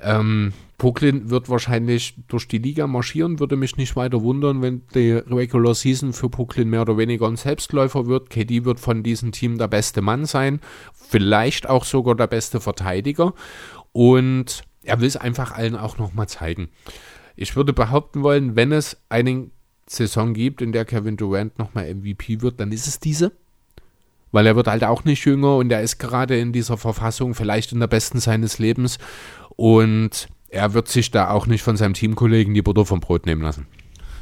Ähm, 0.00 0.52
Brooklyn 0.78 1.30
wird 1.30 1.48
wahrscheinlich 1.48 2.14
durch 2.26 2.48
die 2.48 2.58
Liga 2.58 2.86
marschieren, 2.86 3.38
würde 3.38 3.56
mich 3.56 3.76
nicht 3.76 3.94
weiter 3.96 4.22
wundern, 4.22 4.60
wenn 4.60 4.82
die 4.94 5.12
Regular 5.12 5.74
Season 5.74 6.12
für 6.12 6.28
Brooklyn 6.28 6.68
mehr 6.68 6.82
oder 6.82 6.98
weniger 6.98 7.26
ein 7.28 7.36
Selbstläufer 7.36 8.06
wird. 8.06 8.30
KD 8.30 8.64
wird 8.64 8.80
von 8.80 9.02
diesem 9.02 9.32
Team 9.32 9.56
der 9.58 9.68
beste 9.68 10.02
Mann 10.02 10.24
sein, 10.24 10.60
vielleicht 10.92 11.68
auch 11.68 11.84
sogar 11.84 12.16
der 12.16 12.26
beste 12.26 12.60
Verteidiger 12.60 13.34
und 13.92 14.64
er 14.82 15.00
will 15.00 15.08
es 15.08 15.16
einfach 15.16 15.52
allen 15.52 15.76
auch 15.76 15.98
nochmal 15.98 16.28
zeigen. 16.28 16.68
Ich 17.36 17.56
würde 17.56 17.72
behaupten 17.72 18.22
wollen, 18.22 18.56
wenn 18.56 18.72
es 18.72 18.96
einen 19.08 19.52
Saison 19.86 20.34
gibt, 20.34 20.62
in 20.62 20.72
der 20.72 20.84
Kevin 20.84 21.16
Durant 21.16 21.58
nochmal 21.58 21.92
MVP 21.94 22.40
wird, 22.40 22.60
dann 22.60 22.72
ist 22.72 22.86
es 22.86 23.00
diese. 23.00 23.32
Weil 24.32 24.46
er 24.46 24.56
wird 24.56 24.66
halt 24.66 24.82
auch 24.82 25.04
nicht 25.04 25.24
jünger 25.24 25.56
und 25.56 25.70
er 25.70 25.82
ist 25.82 25.98
gerade 25.98 26.38
in 26.38 26.52
dieser 26.52 26.76
Verfassung 26.76 27.34
vielleicht 27.34 27.72
in 27.72 27.80
der 27.80 27.86
besten 27.86 28.18
seines 28.18 28.58
Lebens 28.58 28.98
und 29.56 30.28
er 30.54 30.72
wird 30.72 30.88
sich 30.88 31.10
da 31.10 31.30
auch 31.30 31.46
nicht 31.46 31.62
von 31.62 31.76
seinem 31.76 31.94
Teamkollegen 31.94 32.54
die 32.54 32.62
Butter 32.62 32.86
vom 32.86 33.00
Brot 33.00 33.26
nehmen 33.26 33.42
lassen. 33.42 33.66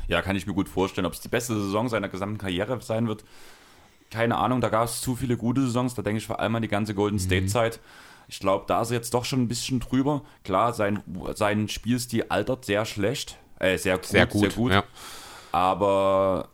Ja, 0.08 0.22
kann 0.22 0.34
ich 0.34 0.46
mir 0.46 0.54
gut 0.54 0.68
vorstellen. 0.68 1.06
Ob 1.06 1.12
es 1.12 1.20
die 1.20 1.28
beste 1.28 1.54
Saison 1.54 1.88
seiner 1.88 2.08
gesamten 2.08 2.38
Karriere 2.38 2.80
sein 2.80 3.06
wird, 3.06 3.24
keine 4.10 4.36
Ahnung. 4.36 4.60
Da 4.60 4.68
gab 4.68 4.84
es 4.84 5.00
zu 5.00 5.14
viele 5.14 5.36
gute 5.36 5.62
Saisons. 5.62 5.94
Da 5.94 6.02
denke 6.02 6.18
ich 6.18 6.26
vor 6.26 6.40
allem 6.40 6.54
an 6.56 6.62
die 6.62 6.68
ganze 6.68 6.94
Golden 6.94 7.16
mhm. 7.16 7.20
State-Zeit. 7.20 7.80
Ich 8.28 8.40
glaube, 8.40 8.64
da 8.66 8.82
ist 8.82 8.90
er 8.90 8.96
jetzt 8.96 9.12
doch 9.14 9.24
schon 9.24 9.42
ein 9.42 9.48
bisschen 9.48 9.80
drüber. 9.80 10.22
Klar, 10.42 10.72
sein, 10.72 11.02
sein 11.34 11.68
Spielstil 11.68 12.24
altert 12.28 12.64
sehr 12.64 12.84
schlecht. 12.86 13.38
Äh, 13.58 13.76
sehr 13.76 13.96
gut. 13.96 14.06
Sehr 14.06 14.26
gut. 14.26 14.40
Sehr 14.40 14.50
gut. 14.50 14.72
Ja. 14.72 14.84
Aber 15.52 16.48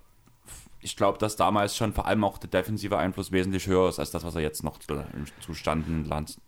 ich 0.81 0.97
glaube, 0.97 1.19
dass 1.19 1.37
damals 1.37 1.77
schon 1.77 1.93
vor 1.93 2.07
allem 2.07 2.25
auch 2.25 2.39
der 2.39 2.51
defensive 2.51 2.99
Einfluss 2.99 3.31
wesentlich 3.31 3.67
höher 3.69 3.89
ist 3.89 4.01
als 4.01 4.11
das, 4.11 4.25
was 4.25 4.35
er 4.35 4.41
jetzt 4.41 4.65
noch 4.65 4.79
zustanden 5.41 6.05
landet. 6.05 6.39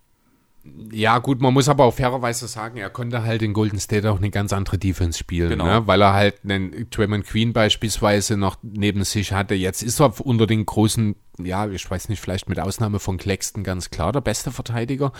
Ja, 0.92 1.18
gut, 1.18 1.40
man 1.40 1.54
muss 1.54 1.70
aber 1.70 1.84
auch 1.84 1.94
fairerweise 1.94 2.46
sagen, 2.46 2.76
er 2.76 2.90
konnte 2.90 3.22
halt 3.22 3.40
in 3.40 3.54
Golden 3.54 3.80
State 3.80 4.10
auch 4.10 4.18
eine 4.18 4.30
ganz 4.30 4.52
andere 4.52 4.76
Defense 4.76 5.18
spielen, 5.18 5.48
genau. 5.48 5.64
ne? 5.64 5.86
weil 5.86 6.02
er 6.02 6.12
halt 6.12 6.40
einen 6.44 6.90
Draymond 6.90 7.26
Queen 7.26 7.54
beispielsweise 7.54 8.36
noch 8.36 8.58
neben 8.62 9.04
sich 9.04 9.32
hatte. 9.32 9.54
Jetzt 9.54 9.82
ist 9.82 10.00
er 10.00 10.20
unter 10.20 10.46
den 10.46 10.66
großen, 10.66 11.16
ja, 11.42 11.66
ich 11.66 11.90
weiß 11.90 12.10
nicht, 12.10 12.20
vielleicht 12.20 12.50
mit 12.50 12.60
Ausnahme 12.60 12.98
von 12.98 13.16
Claxton 13.16 13.64
ganz 13.64 13.88
klar 13.88 14.12
der 14.12 14.20
beste 14.20 14.50
Verteidiger. 14.50 15.12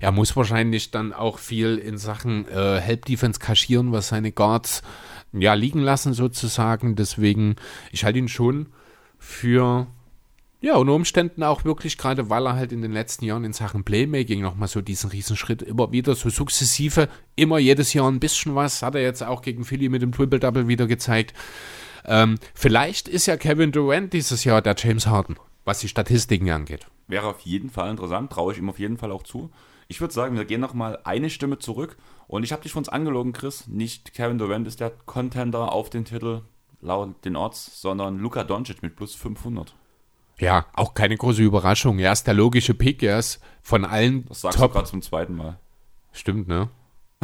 Er 0.00 0.12
muss 0.12 0.36
wahrscheinlich 0.36 0.92
dann 0.92 1.12
auch 1.12 1.38
viel 1.38 1.76
in 1.78 1.98
Sachen 1.98 2.46
äh, 2.46 2.80
Help 2.80 3.06
Defense 3.06 3.40
kaschieren, 3.40 3.90
was 3.90 4.08
seine 4.08 4.30
Guards 4.30 4.82
ja, 5.32 5.54
liegen 5.54 5.80
lassen 5.80 6.14
sozusagen. 6.14 6.94
Deswegen, 6.94 7.56
ich 7.90 8.04
halte 8.04 8.20
ihn 8.20 8.28
schon 8.28 8.68
für 9.18 9.88
Ja, 10.64 10.76
unter 10.76 10.94
Umständen 10.94 11.42
auch 11.42 11.66
wirklich, 11.66 11.98
gerade 11.98 12.30
weil 12.30 12.46
er 12.46 12.54
halt 12.54 12.72
in 12.72 12.80
den 12.80 12.90
letzten 12.90 13.26
Jahren 13.26 13.44
in 13.44 13.52
Sachen 13.52 13.84
Playmaking 13.84 14.40
nochmal 14.40 14.66
so 14.66 14.80
diesen 14.80 15.10
Riesenschritt 15.10 15.60
immer 15.60 15.92
wieder 15.92 16.14
so 16.14 16.30
sukzessive, 16.30 17.10
immer 17.36 17.58
jedes 17.58 17.92
Jahr 17.92 18.10
ein 18.10 18.18
bisschen 18.18 18.54
was, 18.54 18.80
hat 18.80 18.94
er 18.94 19.02
jetzt 19.02 19.22
auch 19.22 19.42
gegen 19.42 19.66
Philly 19.66 19.90
mit 19.90 20.00
dem 20.00 20.12
Triple-Double 20.12 20.66
wieder 20.66 20.86
gezeigt. 20.86 21.34
Ähm, 22.06 22.38
vielleicht 22.54 23.08
ist 23.08 23.26
ja 23.26 23.36
Kevin 23.36 23.72
Durant 23.72 24.14
dieses 24.14 24.44
Jahr 24.44 24.62
der 24.62 24.74
James 24.78 25.06
Harden, 25.06 25.36
was 25.66 25.80
die 25.80 25.88
Statistiken 25.88 26.48
angeht. 26.48 26.86
Wäre 27.08 27.26
auf 27.26 27.40
jeden 27.40 27.68
Fall 27.68 27.90
interessant, 27.90 28.32
traue 28.32 28.54
ich 28.54 28.58
ihm 28.58 28.70
auf 28.70 28.78
jeden 28.78 28.96
Fall 28.96 29.12
auch 29.12 29.24
zu. 29.24 29.50
Ich 29.88 30.00
würde 30.00 30.14
sagen, 30.14 30.34
wir 30.34 30.46
gehen 30.46 30.62
nochmal 30.62 30.98
eine 31.04 31.28
Stimme 31.28 31.58
zurück. 31.58 31.98
Und 32.26 32.42
ich 32.42 32.52
habe 32.52 32.62
dich 32.62 32.72
von 32.72 32.80
uns 32.80 32.88
angelogen, 32.88 33.34
Chris. 33.34 33.66
Nicht 33.66 34.14
Kevin 34.14 34.38
Durant 34.38 34.66
ist 34.66 34.80
der 34.80 34.92
Contender 35.04 35.72
auf 35.72 35.90
den 35.90 36.06
Titel 36.06 36.40
laut 36.80 37.22
den 37.26 37.36
Odds, 37.36 37.82
sondern 37.82 38.18
Luka 38.18 38.44
Doncic 38.44 38.82
mit 38.82 38.96
plus 38.96 39.14
500. 39.14 39.74
Ja, 40.38 40.66
auch 40.74 40.94
keine 40.94 41.16
große 41.16 41.42
Überraschung. 41.42 41.98
Er 41.98 42.12
ist 42.12 42.26
der 42.26 42.34
logische 42.34 42.74
Pick. 42.74 43.02
Er 43.02 43.18
ist 43.18 43.40
von 43.62 43.84
allen 43.84 44.26
Das 44.26 44.40
sagst 44.40 44.58
du 44.58 44.68
gerade 44.68 44.88
zum 44.88 45.02
zweiten 45.02 45.36
Mal. 45.36 45.58
Stimmt, 46.12 46.48
ne? 46.48 46.68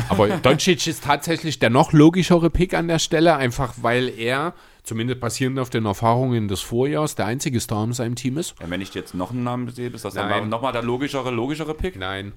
Aber 0.09 0.29
Doncic 0.43 0.87
ist 0.87 1.05
tatsächlich 1.05 1.59
der 1.59 1.71
noch 1.71 1.93
logischere 1.93 2.51
Pick 2.51 2.75
an 2.75 2.89
der 2.89 2.99
Stelle, 2.99 3.37
einfach 3.37 3.75
weil 3.83 4.09
er, 4.09 4.55
zumindest 4.83 5.21
basierend 5.21 5.59
auf 5.59 5.71
den 5.71 5.85
Erfahrungen 5.85 6.49
des 6.49 6.61
Vorjahres, 6.61 7.15
der 7.15 7.27
einzige 7.27 7.61
Star 7.61 7.85
in 7.85 7.93
seinem 7.93 8.15
Team 8.15 8.39
ist. 8.39 8.55
Ja, 8.61 8.71
wenn 8.71 8.81
ich 8.81 8.95
jetzt 8.95 9.15
noch 9.15 9.31
einen 9.31 9.45
Namen 9.45 9.69
sehe, 9.71 9.89
ist 9.91 10.05
das 10.05 10.15
dann 10.15 10.49
nochmal 10.49 10.73
der 10.73 10.83
logischere, 10.83 11.31
logischere 11.31 11.75
Pick? 11.75 11.97
Nein. 11.97 12.33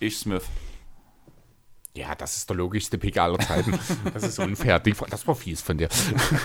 Ich 0.00 0.18
Smith. 0.18 0.44
Ja, 1.94 2.14
das 2.14 2.38
ist 2.38 2.48
der 2.48 2.56
logischste 2.56 2.96
Pick 2.96 3.18
aller 3.18 3.38
Zeiten. 3.38 3.78
Das 4.14 4.22
ist 4.22 4.38
unfair. 4.38 4.80
Das 4.80 5.28
war 5.28 5.34
fies 5.34 5.60
von 5.60 5.76
dir. 5.76 5.90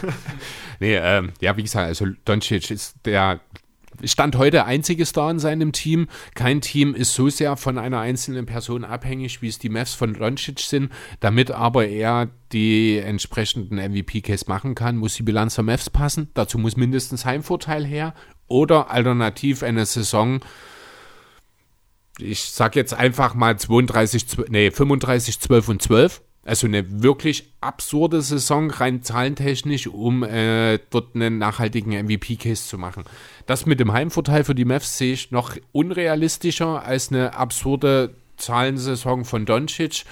nee, 0.82 0.96
ähm, 0.96 1.32
ja, 1.40 1.56
wie 1.56 1.64
gesagt, 1.64 1.88
also 1.88 2.06
Doncic 2.26 2.70
ist 2.70 2.98
der 3.06 3.40
Stand 4.04 4.36
heute 4.38 4.66
einzige 4.66 5.06
Star 5.06 5.32
in 5.32 5.40
seinem 5.40 5.72
Team. 5.72 6.08
Kein 6.36 6.62
Team 6.62 6.94
ist 6.94 7.14
so 7.14 7.30
sehr 7.30 7.58
von 7.58 7.78
einer 7.78 8.00
einzelnen 8.00 8.46
Person 8.46 8.84
abhängig, 8.84 9.42
wie 9.42 9.48
es 9.48 9.60
die 9.60 9.70
Mavs 9.70 9.94
von 9.94 10.14
Doncic 10.14 10.60
sind. 10.60 10.92
Damit 11.20 11.52
aber 11.52 11.88
er 11.88 12.30
die 12.52 12.98
entsprechenden 12.98 13.78
MVP-Case 13.78 14.46
machen 14.48 14.76
kann, 14.76 14.98
muss 14.98 15.16
die 15.16 15.24
Bilanz 15.24 15.56
der 15.56 15.64
Mavs 15.64 15.90
passen. 15.90 16.30
Dazu 16.34 16.58
muss 16.58 16.78
mindestens 16.78 17.26
Heimvorteil 17.26 17.86
her. 17.86 18.14
Oder 18.48 18.92
alternativ 18.92 19.64
eine 19.64 19.86
Saison, 19.86 20.40
ich 22.20 22.44
sag 22.46 22.76
jetzt 22.76 22.94
einfach 22.94 23.34
mal 23.34 23.58
32, 23.58 24.28
12, 24.28 24.50
nee, 24.50 24.72
35, 24.72 25.40
12 25.40 25.70
und 25.70 25.82
12. 25.82 26.22
Also 26.48 26.66
eine 26.66 27.04
wirklich 27.04 27.52
absurde 27.60 28.22
Saison, 28.22 28.72
rein 28.72 29.04
zahlentechnisch, 29.04 29.88
um 29.88 30.24
äh, 30.24 30.80
dort 30.92 31.14
einen 31.14 31.38
nachhaltigen 31.40 31.92
MVP-Case 32.06 32.68
zu 32.70 32.78
machen. 32.78 33.04
Das 33.48 33.66
mit 33.66 33.80
dem 33.82 33.92
Heimvorteil 33.92 34.46
für 34.46 34.56
die 34.56 34.64
Mavs 34.66 34.98
sehe 34.98 35.14
ich 35.14 35.32
noch 35.32 35.58
unrealistischer 35.74 36.84
als 36.84 37.12
eine 37.12 37.34
absurde 37.36 38.16
Zahlensaison 38.38 39.26
von 39.26 39.46
Doncic. 39.46 40.06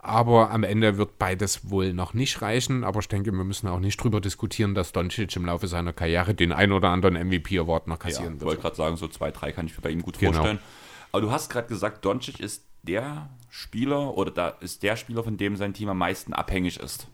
Aber 0.00 0.50
am 0.50 0.62
Ende 0.64 0.96
wird 0.96 1.18
beides 1.18 1.70
wohl 1.70 1.92
noch 1.92 2.12
nicht 2.14 2.40
reichen. 2.42 2.82
Aber 2.82 3.00
ich 3.00 3.08
denke, 3.08 3.30
wir 3.32 3.44
müssen 3.44 3.68
auch 3.68 3.80
nicht 3.80 4.02
drüber 4.02 4.20
diskutieren, 4.20 4.74
dass 4.74 4.92
Doncic 4.92 5.34
im 5.36 5.44
Laufe 5.44 5.68
seiner 5.68 5.92
Karriere 5.92 6.34
den 6.34 6.52
ein 6.52 6.72
oder 6.72 6.88
anderen 6.88 7.14
MVP-Award 7.14 7.86
noch 7.88 7.96
Ja, 7.96 8.02
kassieren 8.02 8.34
ich 8.34 8.40
wird. 8.40 8.48
wollte 8.48 8.62
gerade 8.62 8.76
sagen, 8.76 8.96
so 8.96 9.06
zwei, 9.08 9.30
drei 9.30 9.52
kann 9.52 9.66
ich 9.66 9.76
mir 9.76 9.82
bei 9.82 9.90
ihm 9.90 10.02
gut 10.02 10.18
Genau. 10.18 10.32
vorstellen. 10.32 10.58
Aber 11.12 11.20
du 11.22 11.30
hast 11.30 11.50
gerade 11.50 11.68
gesagt, 11.68 12.04
Doncic 12.04 12.40
ist 12.40 12.64
der 12.82 13.28
Spieler 13.50 14.16
oder 14.16 14.30
da 14.30 14.48
ist 14.48 14.82
der 14.82 14.96
Spieler, 14.96 15.24
von 15.24 15.36
dem 15.36 15.56
sein 15.56 15.74
Team 15.74 15.88
am 15.88 15.98
meisten 15.98 16.32
abhängig 16.32 16.78
ist. 16.78 17.08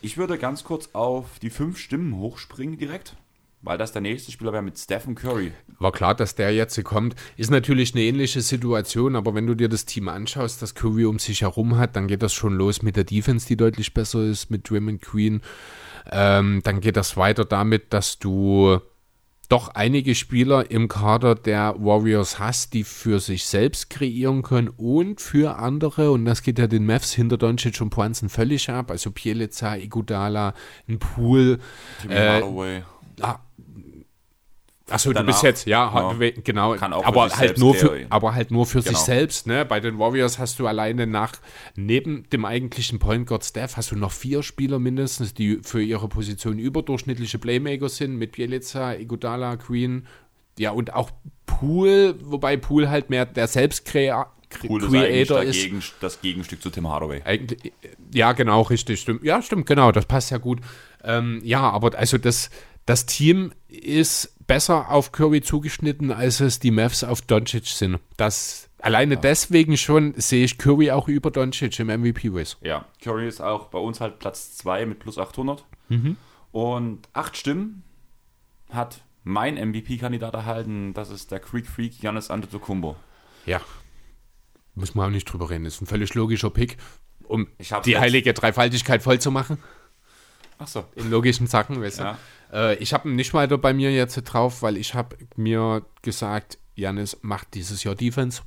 Ich 0.00 0.16
würde 0.16 0.38
ganz 0.38 0.62
kurz 0.64 0.90
auf 0.92 1.38
die 1.40 1.50
fünf 1.50 1.78
Stimmen 1.78 2.16
hochspringen 2.16 2.78
direkt, 2.78 3.16
weil 3.62 3.78
das 3.78 3.92
der 3.92 4.02
nächste 4.02 4.30
Spieler 4.30 4.52
wäre 4.52 4.62
mit 4.62 4.78
Stephen 4.78 5.16
Curry. 5.16 5.52
War 5.80 5.90
klar, 5.90 6.14
dass 6.14 6.36
der 6.36 6.54
jetzt 6.54 6.82
kommt. 6.84 7.16
Ist 7.36 7.50
natürlich 7.50 7.94
eine 7.94 8.04
ähnliche 8.04 8.40
Situation, 8.40 9.16
aber 9.16 9.34
wenn 9.34 9.46
du 9.46 9.54
dir 9.54 9.68
das 9.68 9.86
Team 9.86 10.08
anschaust, 10.08 10.62
das 10.62 10.74
Curry 10.74 11.04
um 11.04 11.18
sich 11.18 11.42
herum 11.42 11.78
hat, 11.78 11.96
dann 11.96 12.06
geht 12.06 12.22
das 12.22 12.32
schon 12.32 12.54
los 12.54 12.82
mit 12.82 12.96
der 12.96 13.04
Defense, 13.04 13.46
die 13.48 13.56
deutlich 13.56 13.92
besser 13.92 14.22
ist, 14.22 14.50
mit 14.50 14.70
Draymond 14.70 15.02
Queen. 15.02 15.42
Ähm, 16.10 16.60
dann 16.62 16.80
geht 16.80 16.96
das 16.96 17.16
weiter 17.16 17.44
damit, 17.44 17.92
dass 17.92 18.18
du 18.18 18.80
doch 19.48 19.68
einige 19.68 20.14
Spieler 20.14 20.70
im 20.70 20.88
Kader 20.88 21.34
der 21.34 21.74
Warriors 21.78 22.38
hast, 22.38 22.74
die 22.74 22.84
für 22.84 23.18
sich 23.18 23.44
selbst 23.46 23.88
kreieren 23.88 24.42
können 24.42 24.68
und 24.68 25.20
für 25.20 25.56
andere. 25.56 26.10
Und 26.10 26.26
das 26.26 26.42
geht 26.42 26.58
ja 26.58 26.66
den 26.66 26.84
Mavs 26.84 27.12
hinter 27.12 27.38
Doncic 27.38 27.80
und 27.80 27.90
Poinsen 27.90 28.28
völlig 28.28 28.68
ab. 28.68 28.90
Also 28.90 29.10
Pielica, 29.10 29.76
Iguodala, 29.76 30.54
ein 30.86 30.98
Pool. 30.98 31.60
Timmy 32.02 32.14
Äh, 32.14 32.28
Hardaway. 32.28 32.82
Ah, 33.20 33.38
Achso, 34.90 35.12
du 35.12 35.22
bist 35.24 35.42
jetzt, 35.42 35.66
ja, 35.66 35.92
ja. 36.20 36.30
Genau, 36.44 36.74
Kann 36.76 36.92
auch 36.92 37.02
für 37.02 37.08
aber 37.08 37.28
sich 37.28 37.38
halt 37.38 37.58
nur 37.58 37.74
für, 37.74 38.06
aber 38.10 38.34
halt 38.34 38.50
nur 38.50 38.66
für 38.66 38.80
sich 38.80 38.92
Genau. 38.92 39.04
selbst, 39.04 39.46
ne? 39.46 39.64
Bei 39.64 39.80
den 39.80 39.98
Warriors 39.98 40.38
hast 40.38 40.58
du 40.58 40.66
alleine 40.66 41.06
nach, 41.06 41.32
neben 41.76 42.28
dem 42.30 42.44
eigentlichen 42.44 42.98
Point 42.98 43.26
Guard 43.26 43.44
Staff, 43.44 43.76
hast 43.76 43.90
du 43.90 43.96
noch 43.96 44.12
vier 44.12 44.42
Spieler 44.42 44.78
mindestens, 44.78 45.34
die 45.34 45.58
für 45.62 45.82
ihre 45.82 46.08
Position 46.08 46.58
überdurchschnittliche 46.58 47.38
Playmaker 47.38 47.88
sind, 47.88 48.16
mit 48.16 48.32
Bielica, 48.32 48.94
Iguodala, 48.94 49.56
Queen, 49.56 50.06
ja, 50.58 50.70
und 50.70 50.92
auch 50.94 51.10
Pool, 51.46 52.16
wobei 52.22 52.56
Pool 52.56 52.88
halt 52.88 53.10
mehr 53.10 53.26
der 53.26 53.46
Selbstkreator 53.46 54.32
ist 54.50 54.64
eigentlich 54.64 55.28
Creator 55.28 55.42
ist. 55.42 55.62
Gegen, 55.62 55.82
das 56.00 56.20
Gegenstück 56.20 56.62
zu 56.62 56.70
Tim 56.70 56.88
Hardaway. 56.88 57.22
Eigentlich, 57.24 57.72
ja, 58.12 58.32
genau, 58.32 58.62
richtig, 58.62 59.00
stimmt. 59.00 59.22
Ja, 59.22 59.42
stimmt, 59.42 59.66
genau, 59.66 59.92
das 59.92 60.06
passt 60.06 60.30
ja 60.30 60.38
gut. 60.38 60.60
Ähm, 61.04 61.40
ja, 61.44 61.60
aber 61.60 61.96
also 61.96 62.18
das, 62.18 62.50
das 62.88 63.04
Team 63.04 63.52
ist 63.68 64.34
besser 64.46 64.90
auf 64.90 65.12
Curry 65.12 65.42
zugeschnitten, 65.42 66.10
als 66.10 66.40
es 66.40 66.58
die 66.58 66.70
Mavs 66.70 67.04
auf 67.04 67.20
Doncic 67.20 67.66
sind. 67.66 67.98
Das, 68.16 68.70
alleine 68.78 69.18
deswegen 69.18 69.76
schon 69.76 70.14
sehe 70.16 70.42
ich 70.42 70.56
Curry 70.56 70.90
auch 70.90 71.06
über 71.06 71.30
Doncic 71.30 71.78
im 71.80 71.88
MVP-Race. 71.88 72.56
Ja, 72.62 72.86
Curry 73.02 73.28
ist 73.28 73.42
auch 73.42 73.66
bei 73.66 73.78
uns 73.78 74.00
halt 74.00 74.18
Platz 74.18 74.56
2 74.56 74.86
mit 74.86 75.00
plus 75.00 75.18
800. 75.18 75.66
Und 76.50 77.08
acht 77.12 77.36
Stimmen 77.36 77.82
hat 78.70 79.02
mein 79.22 79.56
MVP-Kandidat 79.56 80.32
erhalten. 80.32 80.94
Das 80.94 81.10
ist 81.10 81.30
der 81.30 81.40
Creek 81.40 81.66
Freak 81.66 82.00
Giannis 82.00 82.30
Antetokounmpo. 82.30 82.96
Ja. 83.44 83.60
Muss 84.74 84.94
man 84.94 85.08
auch 85.08 85.12
nicht 85.12 85.26
drüber 85.26 85.50
reden. 85.50 85.66
Ist 85.66 85.82
ein 85.82 85.86
völlig 85.86 86.14
logischer 86.14 86.48
Pick, 86.48 86.78
um 87.24 87.48
die 87.84 87.98
heilige 87.98 88.32
Dreifaltigkeit 88.32 89.02
voll 89.02 89.18
zu 89.18 89.30
machen. 89.30 89.58
Ach 90.58 90.68
so. 90.68 90.84
in 90.94 91.10
logischen 91.10 91.46
Sachen, 91.46 91.80
weißt 91.80 92.00
du. 92.00 92.02
Ja. 92.02 92.18
Äh, 92.52 92.76
ich 92.76 92.92
habe 92.92 93.08
ihn 93.08 93.16
nicht 93.16 93.34
weiter 93.34 93.58
bei 93.58 93.72
mir 93.72 93.92
jetzt 93.92 94.16
drauf, 94.16 94.62
weil 94.62 94.76
ich 94.76 94.94
habe 94.94 95.16
mir 95.36 95.82
gesagt, 96.02 96.58
Janis 96.74 97.18
macht 97.22 97.54
dieses 97.54 97.84
Jahr 97.84 97.94
Defense. 97.94 98.42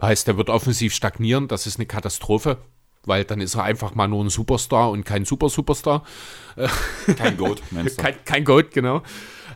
Heißt, 0.00 0.28
er 0.28 0.36
wird 0.36 0.50
offensiv 0.50 0.94
stagnieren, 0.94 1.48
das 1.48 1.66
ist 1.66 1.78
eine 1.78 1.86
Katastrophe, 1.86 2.58
weil 3.04 3.24
dann 3.24 3.40
ist 3.40 3.54
er 3.54 3.62
einfach 3.62 3.94
mal 3.94 4.08
nur 4.08 4.24
ein 4.24 4.30
Superstar 4.30 4.90
und 4.90 5.04
kein 5.04 5.24
Super-Superstar. 5.24 6.04
Kein 7.16 7.36
Goat, 7.36 7.62
meinst 7.70 7.98
du? 7.98 8.02
Kein, 8.02 8.24
kein 8.24 8.44
Gold, 8.44 8.72
genau. 8.72 9.02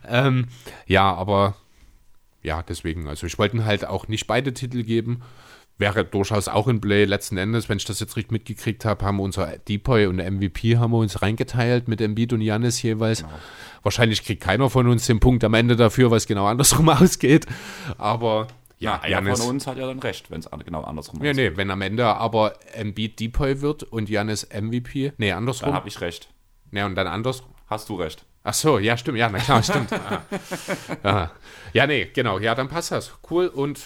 Ähm, 0.09 0.49
ja, 0.87 1.13
aber 1.15 1.57
ja, 2.43 2.63
deswegen, 2.63 3.07
also 3.07 3.27
ich 3.27 3.39
wollte 3.39 3.65
halt 3.65 3.85
auch 3.85 4.09
nicht 4.09 4.27
beide 4.27 4.55
Titel 4.55 4.83
geben. 4.83 5.23
Wäre 5.81 6.05
durchaus 6.05 6.47
auch 6.47 6.69
in 6.69 6.81
Play. 6.81 7.07
Letzten 7.07 7.37
Endes, 7.39 7.69
wenn 7.69 7.79
ich 7.79 7.85
das 7.87 7.99
jetzt 8.01 8.17
richtig 8.17 8.31
mitgekriegt 8.33 8.85
habe, 8.85 9.05
haben 9.05 9.17
wir 9.17 9.23
unser 9.25 9.57
Depoy 9.59 10.07
und 10.07 10.17
MVP 10.19 10.77
haben 10.79 10.93
wir 10.93 10.99
uns 10.99 11.23
reingeteilt 11.23 11.89
mit 11.89 12.01
Embiid 12.01 12.33
und 12.35 12.41
Janis 12.43 12.81
jeweils. 12.83 13.25
Wahrscheinlich 13.83 14.23
kriegt 14.25 14.43
keiner 14.43 14.69
von 14.71 14.87
uns 14.89 15.07
den 15.07 15.21
Punkt 15.21 15.43
am 15.43 15.55
Ende 15.55 15.75
dafür, 15.77 16.11
weil 16.11 16.19
es 16.19 16.27
genau 16.27 16.47
andersrum 16.47 16.89
ausgeht. 16.91 17.47
Aber 17.99 18.47
ja, 18.79 19.01
Ja, 19.07 19.19
einer 19.19 19.31
Giannis- 19.33 19.41
von 19.41 19.49
uns 19.57 19.67
hat 19.67 19.79
ja 19.79 19.87
dann 19.87 19.99
recht, 20.01 20.31
wenn 20.31 20.41
es 20.41 20.49
genau 20.65 20.83
andersrum 20.83 21.25
Ja, 21.25 21.31
ist. 21.31 21.37
nee, 21.39 21.53
wenn 21.57 21.71
am 21.71 21.81
Ende 21.83 22.05
aber 22.07 22.55
Embiid 22.75 23.19
Depoy 23.19 23.61
wird 23.63 23.83
und 23.83 24.09
Janis 24.11 24.47
MVP, 24.53 25.13
nee, 25.17 25.29
Dann 25.31 25.39
andersrum. 25.39 25.73
habe 25.75 25.89
ich 25.89 26.01
recht. 26.03 26.29
Nee, 26.71 26.83
und 26.83 26.95
dann 26.95 27.07
andersrum. 27.07 27.51
Hast 27.69 27.89
du 27.89 27.95
recht. 27.97 28.25
Ach 28.43 28.55
so, 28.55 28.79
ja, 28.79 28.97
stimmt. 28.97 29.19
Ja, 29.19 29.29
na 29.31 29.39
klar, 29.39 29.63
stimmt. 29.63 29.93
Ah. 29.93 30.23
Ja. 31.05 31.31
ja, 31.73 31.87
nee, 31.87 32.07
genau. 32.13 32.39
Ja, 32.39 32.55
dann 32.55 32.69
passt 32.69 32.91
das. 32.91 33.13
Cool 33.31 33.47
und 33.49 33.81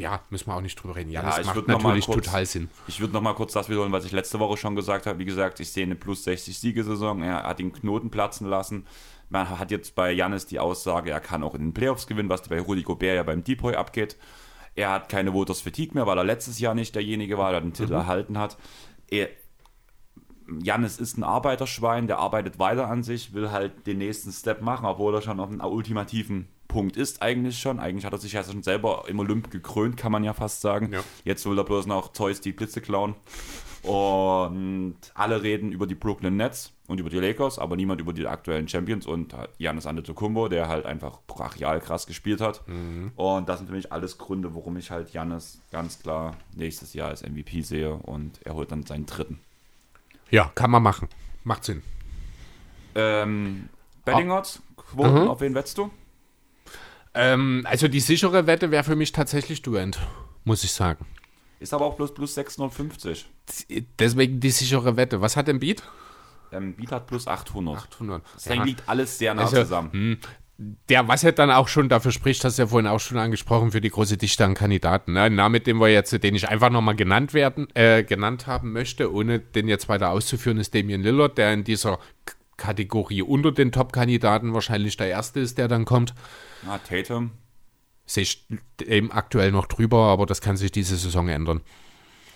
ja, 0.00 0.20
müssen 0.30 0.48
wir 0.48 0.56
auch 0.56 0.60
nicht 0.60 0.76
drüber 0.76 0.96
reden. 0.96 1.10
Ja, 1.10 1.22
Ja, 1.22 1.36
das 1.38 1.46
macht 1.46 1.68
natürlich 1.68 2.06
kurz- 2.06 2.24
total 2.26 2.46
Sinn. 2.46 2.68
Ich 2.88 3.00
würde 3.00 3.12
noch 3.12 3.20
mal 3.22 3.34
kurz 3.34 3.52
das 3.52 3.68
wiederholen, 3.68 3.92
was 3.92 4.04
ich 4.04 4.12
letzte 4.12 4.38
Woche 4.40 4.56
schon 4.56 4.74
gesagt 4.74 5.06
habe. 5.06 5.18
Wie 5.18 5.24
gesagt, 5.24 5.60
ich 5.60 5.70
sehe 5.70 5.84
eine 5.84 5.94
plus 5.94 6.24
60 6.24 6.58
Siegesaison. 6.58 7.22
Er 7.22 7.42
hat 7.44 7.58
den 7.58 7.72
Knoten 7.72 8.10
platzen 8.10 8.46
lassen. 8.48 8.86
Man 9.28 9.48
hat 9.58 9.70
jetzt 9.70 9.94
bei 9.94 10.10
Jannis 10.10 10.46
die 10.46 10.58
Aussage, 10.58 11.10
er 11.10 11.20
kann 11.20 11.44
auch 11.44 11.54
in 11.54 11.60
den 11.62 11.74
Playoffs 11.74 12.06
gewinnen, 12.08 12.28
was 12.28 12.42
bei 12.48 12.60
Rudi 12.60 12.82
Gobert 12.82 13.14
ja 13.14 13.22
beim 13.22 13.44
Depoy 13.44 13.76
abgeht. 13.76 14.16
Er 14.74 14.90
hat 14.90 15.08
keine 15.08 15.32
Voters 15.32 15.60
Fatigue 15.60 15.94
mehr, 15.94 16.06
weil 16.06 16.18
er 16.18 16.24
letztes 16.24 16.58
Jahr 16.58 16.74
nicht 16.74 16.94
derjenige 16.96 17.38
war, 17.38 17.52
der 17.52 17.60
den 17.60 17.72
Titel 17.72 17.92
erhalten 17.92 18.38
hat. 18.38 18.56
Er, 19.08 19.28
Jannis 20.62 20.98
ist 20.98 21.16
ein 21.16 21.22
Arbeiterschwein, 21.22 22.06
der 22.08 22.18
arbeitet 22.18 22.58
weiter 22.58 22.88
an 22.88 23.02
sich, 23.04 23.32
will 23.34 23.50
halt 23.52 23.86
den 23.86 23.98
nächsten 23.98 24.32
Step 24.32 24.62
machen, 24.62 24.84
obwohl 24.86 25.14
er 25.14 25.22
schon 25.22 25.38
auf 25.38 25.48
einem 25.48 25.60
ultimativen 25.60 26.48
Punkt 26.70 26.96
ist 26.96 27.20
eigentlich 27.20 27.58
schon. 27.58 27.78
Eigentlich 27.80 28.04
hat 28.04 28.12
er 28.12 28.18
sich 28.18 28.32
ja 28.32 28.44
schon 28.44 28.62
selber 28.62 29.04
im 29.08 29.18
Olymp 29.18 29.50
gekrönt, 29.50 29.96
kann 29.96 30.12
man 30.12 30.22
ja 30.24 30.32
fast 30.32 30.60
sagen. 30.60 30.92
Ja. 30.92 31.00
Jetzt 31.24 31.44
will 31.44 31.58
er 31.58 31.64
bloß 31.64 31.86
noch 31.86 32.12
Zeus 32.12 32.40
die 32.40 32.52
Blitze 32.52 32.80
klauen. 32.80 33.14
Und 33.82 34.96
alle 35.14 35.42
reden 35.42 35.72
über 35.72 35.86
die 35.86 35.94
Brooklyn 35.94 36.36
Nets. 36.36 36.72
und 36.86 36.98
über 37.00 37.08
die 37.08 37.18
Lakers, 37.20 37.58
aber 37.60 37.76
niemand 37.76 38.00
über 38.00 38.12
die 38.12 38.26
aktuellen 38.26 38.66
Champions 38.68 39.06
und 39.06 39.34
Janis 39.58 39.86
Antetokounmpo, 39.86 40.48
der 40.48 40.66
halt 40.68 40.86
einfach 40.86 41.18
brachial 41.28 41.80
krass 41.80 42.06
gespielt 42.06 42.40
hat. 42.40 42.66
Mhm. 42.66 43.12
Und 43.16 43.48
das 43.48 43.58
sind 43.58 43.68
für 43.68 43.74
mich 43.76 43.92
alles 43.92 44.18
Gründe, 44.18 44.54
warum 44.56 44.76
ich 44.76 44.90
halt 44.90 45.12
Janis 45.12 45.60
ganz 45.70 46.00
klar 46.00 46.36
nächstes 46.56 46.92
Jahr 46.94 47.08
als 47.08 47.22
MVP 47.22 47.62
sehe 47.62 47.94
und 47.94 48.40
er 48.44 48.54
holt 48.54 48.72
dann 48.72 48.84
seinen 48.84 49.06
dritten. 49.06 49.38
Ja, 50.30 50.50
kann 50.56 50.70
man 50.72 50.82
machen. 50.82 51.08
Macht 51.44 51.64
Sinn. 51.64 51.82
Ähm, 52.96 53.68
Betting 54.04 54.30
Odds, 54.32 54.60
Quoten, 54.76 55.22
Mhm. 55.22 55.28
auf 55.28 55.40
wen 55.40 55.54
wetzt 55.54 55.78
du? 55.78 55.90
Ähm, 57.14 57.62
also 57.68 57.88
die 57.88 58.00
sichere 58.00 58.46
Wette 58.46 58.70
wäre 58.70 58.84
für 58.84 58.96
mich 58.96 59.12
tatsächlich 59.12 59.62
Durant, 59.62 59.98
muss 60.44 60.64
ich 60.64 60.72
sagen. 60.72 61.04
Ist 61.58 61.74
aber 61.74 61.84
auch 61.84 61.96
bloß 61.96 62.14
plus 62.14 62.34
650. 62.34 63.26
Deswegen 63.98 64.40
die 64.40 64.50
sichere 64.50 64.96
Wette. 64.96 65.20
Was 65.20 65.36
hat 65.36 65.48
denn 65.48 65.58
Beat? 65.60 65.82
Ähm, 66.52 66.74
Beat 66.74 66.92
hat 66.92 67.06
plus 67.06 67.26
800. 67.26 67.76
800. 67.76 68.22
Deswegen 68.34 68.60
Ja. 68.60 68.64
liegt 68.64 68.88
alles 68.88 69.18
sehr 69.18 69.34
nah 69.34 69.42
Also, 69.42 69.56
zusammen. 69.56 70.18
Der, 70.88 71.08
was 71.08 71.22
ja 71.22 71.32
dann 71.32 71.50
auch 71.50 71.68
schon 71.68 71.88
dafür 71.88 72.12
spricht, 72.12 72.44
hast 72.44 72.58
du 72.58 72.62
ja 72.62 72.68
vorhin 72.68 72.86
auch 72.86 73.00
schon 73.00 73.16
angesprochen, 73.18 73.72
für 73.72 73.80
die 73.80 73.88
große 73.88 74.18
Dichte 74.18 74.44
an 74.44 74.54
Kandidaten. 74.54 75.14
Ne? 75.14 75.22
Ein 75.22 75.34
Name, 75.34 75.60
den 75.60 75.78
wir 75.78 75.88
jetzt, 75.88 76.12
den 76.22 76.34
ich 76.34 76.48
einfach 76.48 76.68
nochmal 76.70 76.96
genannt 76.96 77.32
werden, 77.32 77.66
äh, 77.74 78.04
genannt 78.04 78.46
haben 78.46 78.72
möchte, 78.72 79.10
ohne 79.12 79.38
den 79.40 79.68
jetzt 79.68 79.88
weiter 79.88 80.10
auszuführen, 80.10 80.58
ist 80.58 80.74
Damian 80.74 81.00
Lillard, 81.02 81.38
der 81.38 81.52
in 81.54 81.64
dieser 81.64 81.98
Kategorie 82.60 83.22
unter 83.22 83.50
den 83.52 83.72
Top-Kandidaten 83.72 84.54
wahrscheinlich 84.54 84.96
der 84.96 85.08
erste 85.08 85.40
ist, 85.40 85.58
der 85.58 85.66
dann 85.66 85.84
kommt. 85.84 86.14
Ah, 86.68 86.78
Tatum. 86.78 87.32
Sehe 88.06 88.22
ich 88.24 88.46
eben 88.86 89.10
aktuell 89.10 89.50
noch 89.52 89.66
drüber, 89.66 89.98
aber 90.08 90.26
das 90.26 90.40
kann 90.40 90.56
sich 90.56 90.70
diese 90.70 90.96
Saison 90.96 91.28
ändern. 91.28 91.60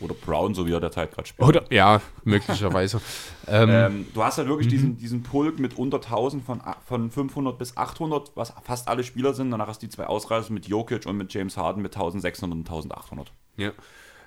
Oder 0.00 0.14
Brown, 0.14 0.54
so 0.54 0.66
wie 0.66 0.72
er 0.72 0.80
derzeit 0.80 1.12
gerade 1.12 1.28
spielt. 1.28 1.48
Oder, 1.48 1.72
ja, 1.72 2.00
möglicherweise. 2.24 3.00
ähm, 3.46 3.70
Ähm, 3.70 4.06
du 4.12 4.22
hast 4.24 4.38
halt 4.38 4.48
wirklich 4.48 4.66
Mhm. 4.66 4.70
diesen, 4.70 4.96
diesen 4.98 5.22
Pulk 5.22 5.58
mit 5.60 5.78
unter 5.78 5.98
1000 5.98 6.44
von, 6.44 6.60
von 6.84 7.10
500 7.10 7.56
bis 7.58 7.76
800, 7.76 8.32
was 8.34 8.52
fast 8.64 8.88
alle 8.88 9.04
Spieler 9.04 9.34
sind. 9.34 9.50
Danach 9.52 9.68
hast 9.68 9.82
du 9.82 9.86
die 9.86 9.92
zwei 9.94 10.06
Ausreißer 10.06 10.52
mit 10.52 10.66
Jokic 10.66 11.06
und 11.06 11.16
mit 11.16 11.32
James 11.32 11.56
Harden 11.56 11.80
mit 11.82 11.94
1600 11.94 12.56
und 12.58 12.68
1800. 12.68 13.32
Ja. 13.56 13.70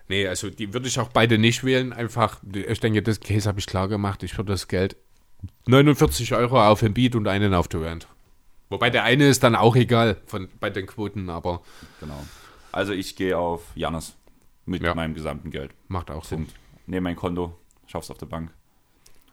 Nee, 0.10 0.26
also 0.26 0.50
die 0.50 0.74
würde 0.74 0.88
ich 0.88 1.00
auch 1.00 1.10
beide 1.10 1.38
nicht 1.38 1.66
wählen. 1.66 1.92
Einfach, 1.92 2.40
ich 2.54 2.80
denke, 2.80 3.04
das 3.04 3.20
Case 3.20 3.48
habe 3.48 3.60
ich 3.60 3.68
klar 3.68 3.90
gemacht. 3.90 4.24
Ich 4.24 4.38
würde 4.38 4.54
das 4.54 4.70
Geld 4.70 4.96
49 5.68 6.34
Euro 6.34 6.62
auf 6.66 6.82
Embiid 6.82 7.16
und 7.16 7.28
einen 7.28 7.54
auf 7.54 7.68
Durant. 7.68 8.08
Wobei 8.70 8.90
der 8.90 9.04
eine 9.04 9.28
ist 9.28 9.44
dann 9.44 9.56
auch 9.56 9.76
egal 9.76 10.18
von, 10.26 10.50
bei 10.60 10.70
den 10.70 10.86
Quoten, 10.88 11.30
aber 11.30 11.62
Genau. 12.00 12.26
Also 12.72 12.94
ich 12.94 13.16
gehe 13.16 13.38
auf 13.38 13.64
Janis 13.76 14.16
mit 14.66 14.84
Ja. 14.84 14.94
meinem 14.94 15.14
gesamten 15.14 15.52
Geld. 15.52 15.72
macht 15.88 16.12
auch 16.12 16.26
Sinn. 16.26 16.48
Nehme 16.86 17.02
mein 17.06 17.16
Konto, 17.16 17.58
schaff's 17.88 18.12
auf 18.12 18.18
der 18.18 18.26
Bank 18.28 18.52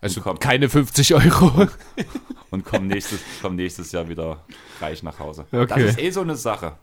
Also 0.01 0.21
komm. 0.21 0.39
keine 0.39 0.69
50 0.69 1.15
Euro. 1.15 1.69
und 2.51 2.65
komm 2.65 2.87
nächstes, 2.87 3.21
komm 3.43 3.57
nächstes 3.57 3.91
Jahr 3.93 4.09
wieder 4.09 4.45
reich 4.81 5.03
nach 5.03 5.19
Hause. 5.19 5.47
Okay. 5.51 5.67
Das 5.69 5.81
ist 5.91 5.99
eh 6.01 6.11
so 6.11 6.21
eine 6.21 6.37
Sache. 6.37 6.77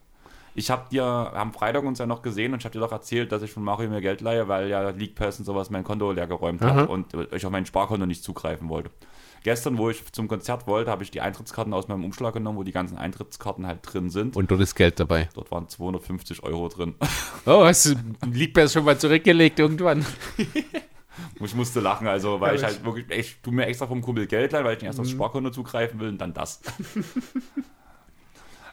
Ich 0.53 0.69
habe 0.69 0.89
dir 0.91 1.03
am 1.05 1.53
Freitag 1.53 1.83
uns 1.83 1.99
ja 1.99 2.05
noch 2.05 2.21
gesehen 2.21 2.51
und 2.53 2.59
ich 2.59 2.65
habe 2.65 2.73
dir 2.73 2.80
doch 2.81 2.91
erzählt, 2.91 3.31
dass 3.31 3.41
ich 3.41 3.51
von 3.51 3.63
Mario 3.63 3.89
mir 3.89 4.01
Geld 4.01 4.19
leihe, 4.21 4.47
weil 4.47 4.67
ja 4.67 4.89
League 4.89 5.15
Pass 5.15 5.39
und 5.39 5.45
sowas 5.45 5.69
mein 5.69 5.83
Konto 5.83 6.11
leer 6.11 6.27
geräumt 6.27 6.61
hat 6.61 6.89
und 6.89 7.13
ich 7.31 7.45
auf 7.45 7.51
mein 7.51 7.65
Sparkonto 7.65 8.05
nicht 8.05 8.23
zugreifen 8.23 8.67
wollte. 8.69 8.89
Gestern, 9.43 9.77
wo 9.80 9.89
ich 9.89 10.11
zum 10.11 10.27
Konzert 10.27 10.67
wollte, 10.67 10.91
habe 10.91 11.03
ich 11.03 11.09
die 11.09 11.19
Eintrittskarten 11.21 11.73
aus 11.73 11.88
meinem 11.88 12.03
Umschlag 12.03 12.33
genommen, 12.35 12.59
wo 12.59 12.63
die 12.63 12.71
ganzen 12.73 12.97
Eintrittskarten 12.97 13.65
halt 13.65 13.80
drin 13.81 14.11
sind. 14.11 14.35
Und 14.35 14.51
dort 14.51 14.61
ist 14.61 14.75
Geld 14.75 14.99
dabei. 14.99 15.30
Dort 15.33 15.49
waren 15.49 15.67
250 15.67 16.43
Euro 16.43 16.67
drin. 16.67 16.95
Oh, 17.47 17.63
hast 17.65 17.85
du 17.88 17.95
liegt 18.30 18.55
mir 18.55 18.69
schon 18.69 18.85
mal 18.85 18.99
zurückgelegt 18.99 19.57
irgendwann? 19.59 20.05
Ich 21.43 21.55
musste 21.55 21.80
lachen, 21.81 22.07
also 22.07 22.39
weil 22.39 22.49
Ja, 22.55 22.55
ich 22.55 22.63
halt 22.63 22.85
wirklich, 22.85 23.05
ich 23.19 23.38
tu 23.41 23.51
mir 23.51 23.65
extra 23.65 23.85
vom 23.88 24.01
Kumpel 24.01 24.27
Geld 24.27 24.51
leihen, 24.51 24.63
weil 24.63 24.73
ich 24.75 24.81
nicht 24.81 24.88
erst 24.88 24.99
Mhm. 24.99 25.03
aufs 25.05 25.11
Sparkonto 25.11 25.49
zugreifen 25.49 25.99
will 25.99 26.09
und 26.09 26.19
dann 26.19 26.33
das. 26.33 26.61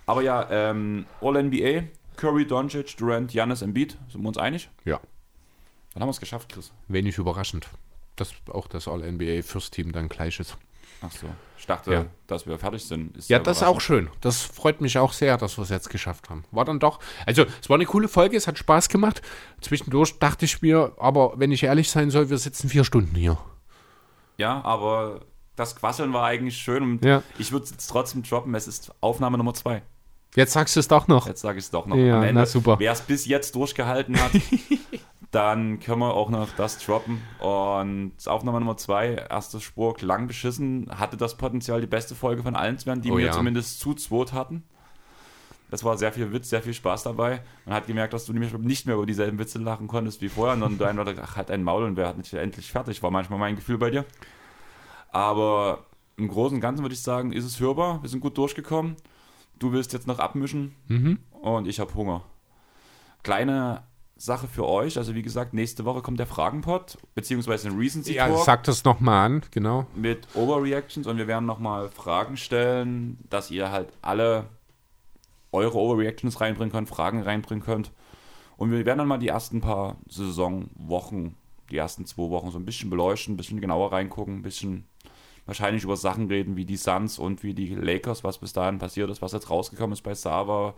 Aber 0.08 0.22
ja, 0.22 0.46
ähm, 0.50 1.06
All-NBA, 1.20 1.84
Curry, 2.16 2.46
Doncic, 2.46 2.96
Durant, 2.96 3.30
Giannis, 3.30 3.62
Embiid, 3.62 3.96
sind 4.10 4.22
wir 4.22 4.28
uns 4.28 4.38
einig? 4.38 4.68
Ja, 4.84 5.00
Dann 5.94 6.02
haben 6.02 6.08
wir 6.08 6.12
es 6.12 6.20
geschafft, 6.20 6.48
Chris. 6.52 6.72
wenig 6.88 7.18
überraschend. 7.18 7.68
Dass 8.16 8.32
auch 8.50 8.66
das 8.66 8.88
All-NBA 8.88 9.42
First 9.42 9.74
Team 9.74 9.92
dann 9.92 10.08
gleich 10.08 10.40
ist. 10.40 10.56
Ach 11.00 11.12
so, 11.12 11.28
ich 11.56 11.66
dachte, 11.66 11.92
Ja. 11.92 12.06
dass 12.26 12.46
wir 12.46 12.58
fertig 12.58 12.84
sind. 12.84 13.16
Ist 13.16 13.28
Ja, 13.30 13.38
das 13.38 13.58
ist 13.58 13.62
auch 13.62 13.80
schön. 13.80 14.08
Das 14.20 14.42
freut 14.42 14.80
mich 14.80 14.98
auch 14.98 15.12
sehr, 15.12 15.36
dass 15.36 15.56
wir 15.58 15.62
es 15.62 15.68
jetzt 15.68 15.90
geschafft 15.90 16.28
haben. 16.30 16.44
War 16.50 16.64
dann 16.64 16.80
doch, 16.80 16.98
also 17.26 17.44
es 17.62 17.68
war 17.68 17.76
eine 17.76 17.86
coole 17.86 18.08
Folge, 18.08 18.36
es 18.36 18.48
hat 18.48 18.58
Spaß 18.58 18.88
gemacht. 18.88 19.22
Zwischendurch 19.60 20.18
dachte 20.18 20.44
ich 20.46 20.60
mir, 20.62 20.92
aber 20.98 21.34
wenn 21.38 21.52
ich 21.52 21.62
ehrlich 21.62 21.90
sein 21.90 22.10
soll, 22.10 22.30
wir 22.30 22.38
sitzen 22.38 22.68
vier 22.68 22.82
Stunden 22.84 23.14
hier. 23.14 23.38
Ja, 24.38 24.64
aber 24.64 25.20
das 25.54 25.76
Quasseln 25.76 26.12
war 26.12 26.24
eigentlich 26.26 26.56
schön 26.56 26.82
und 26.82 27.04
Ja. 27.04 27.22
ich 27.38 27.52
würde 27.52 27.64
es 27.64 27.70
jetzt 27.70 27.86
trotzdem 27.88 28.22
droppen. 28.24 28.54
Es 28.56 28.66
ist 28.66 28.92
Aufnahme 29.00 29.38
Nummer 29.38 29.54
zwei. 29.54 29.82
Jetzt 30.36 30.52
sagst 30.52 30.76
du 30.76 30.81
es 30.81 30.89
doch 30.89 31.08
noch. 31.08 31.26
Jetzt 31.26 31.40
sage 31.40 31.58
ich 31.58 31.65
es 31.65 31.70
doch 31.70 31.86
noch. 31.86 31.97
Ja, 31.97 32.18
Am 32.18 32.23
Ende, 32.23 32.40
na 32.42 32.47
super. 32.47 32.78
Wer 32.78 32.92
es 32.92 33.00
bis 33.00 33.26
jetzt 33.26 33.55
durchgehalten 33.55 34.20
hat, 34.20 34.31
dann 35.31 35.81
können 35.81 36.00
wir 36.00 36.15
auch 36.15 36.31
noch 36.31 36.48
das 36.57 36.78
droppen. 36.84 37.23
Und 37.40 38.12
Aufnahme 38.26 38.60
Nummer 38.60 38.76
zwei, 38.76 39.15
erster 39.15 39.60
Spur, 39.60 39.94
klang 39.94 40.26
beschissen, 40.26 40.89
hatte 40.97 41.16
das 41.16 41.36
Potenzial, 41.36 41.81
die 41.81 41.86
beste 41.86 42.15
Folge 42.15 42.42
von 42.42 42.57
allen 42.57 42.78
zu 42.78 42.86
werden, 42.86 43.02
die 43.02 43.10
Oh 43.10 43.16
wir 43.16 43.26
ja. 43.26 43.32
zumindest 43.32 43.81
zu 43.81 43.94
zweit 43.94 44.32
hatten. 44.32 44.65
Das 45.70 45.84
war 45.84 45.98
sehr 45.98 46.12
viel 46.12 46.32
Witz, 46.32 46.48
sehr 46.48 46.62
viel 46.62 46.73
Spaß 46.73 47.02
dabei. 47.02 47.42
Man 47.66 47.74
hat 47.74 47.86
gemerkt, 47.86 48.15
dass 48.15 48.24
du 48.24 48.32
nämlich 48.32 48.52
nicht 48.55 48.86
mehr 48.86 48.94
über 48.94 49.05
dieselben 49.05 49.39
Witze 49.39 49.58
lachen 49.58 49.86
konntest 49.86 50.23
wie 50.23 50.31
vorher, 50.31 50.58
sondern 50.58 50.78
du 50.78 50.84
einfach 50.84 51.05
dachte, 51.05 51.23
ach, 51.23 51.36
halt 51.36 51.50
ein 51.50 51.62
Maul 51.62 51.84
und 51.84 51.97
wer 51.97 52.08
hat 52.08 52.16
nicht 52.16 52.32
endlich 52.32 52.70
fertig, 52.73 53.02
war 53.02 53.10
manchmal 53.10 53.39
mein 53.39 53.57
Gefühl 53.57 53.76
bei 53.76 53.90
dir. 53.90 54.07
Aber 55.10 55.84
im 56.16 56.28
Großen 56.28 56.55
und 56.57 56.60
Ganzen 56.60 56.82
würde 56.82 56.94
ich 56.94 57.02
sagen, 57.02 57.32
ist 57.32 57.44
es 57.44 57.60
hörbar. 57.60 58.02
Wir 58.02 58.08
sind 58.08 58.20
gut 58.20 58.39
durchgekommen. 58.39 58.97
Du 59.58 59.72
willst 59.72 59.92
jetzt 59.92 60.06
noch 60.06 60.18
abmischen 60.18 60.74
Mhm. 60.88 61.18
und 61.42 61.66
ich 61.66 61.80
habe 61.80 61.92
Hunger. 61.94 62.22
Kleine 63.22 63.82
Sache 64.16 64.48
für 64.48 64.66
euch. 64.66 64.96
Also 64.98 65.14
wie 65.14 65.22
gesagt, 65.22 65.54
nächste 65.54 65.84
Woche 65.84 66.02
kommt 66.02 66.18
der 66.18 66.26
Fragenpot, 66.26 66.98
beziehungsweise 67.14 67.68
ein 67.68 67.76
Recency 67.78 68.14
Ja, 68.14 68.26
Talk 68.28 68.44
sag 68.44 68.64
das 68.64 68.84
nochmal 68.84 69.26
an, 69.26 69.42
genau. 69.52 69.86
mit 69.94 70.26
Overreactions 70.34 71.06
und 71.06 71.18
wir 71.18 71.26
werden 71.28 71.46
nochmal 71.46 71.88
Fragen 71.88 72.36
stellen, 72.36 73.18
dass 73.30 73.50
ihr 73.50 73.70
halt 73.70 73.92
alle 74.02 74.46
eure 75.52 75.78
Overreactions 75.78 76.40
reinbringen 76.40 76.72
könnt, 76.72 76.88
Fragen 76.88 77.22
reinbringen 77.22 77.64
könnt. 77.64 77.92
Und 78.56 78.72
wir 78.72 78.84
werden 78.84 78.98
dann 78.98 79.08
mal 79.08 79.18
die 79.18 79.28
ersten 79.28 79.60
paar 79.60 79.96
Saisonwochen, 80.08 81.36
die 81.70 81.76
ersten 81.76 82.04
zwei 82.06 82.28
Wochen 82.30 82.50
so 82.50 82.58
ein 82.58 82.64
bisschen 82.64 82.90
beleuchten, 82.90 83.34
ein 83.34 83.36
bisschen 83.36 83.60
genauer 83.60 83.92
reingucken, 83.92 84.36
ein 84.38 84.42
bisschen 84.42 84.84
wahrscheinlich 85.49 85.83
über 85.83 85.97
Sachen 85.97 86.28
reden 86.28 86.57
wie 86.57 86.67
die 86.67 86.77
Suns 86.77 87.18
und 87.18 87.43
wie 87.43 87.55
die 87.55 87.75
Lakers, 87.75 88.23
was 88.23 88.39
bis 88.39 88.52
dahin 88.52 88.78
passiert 88.78 89.10
ist, 89.10 89.23
was 89.23 89.33
jetzt 89.33 89.51
rausgekommen 89.51 89.94
ist 89.94 90.02
bei 90.02 90.15
Sava, 90.15 90.75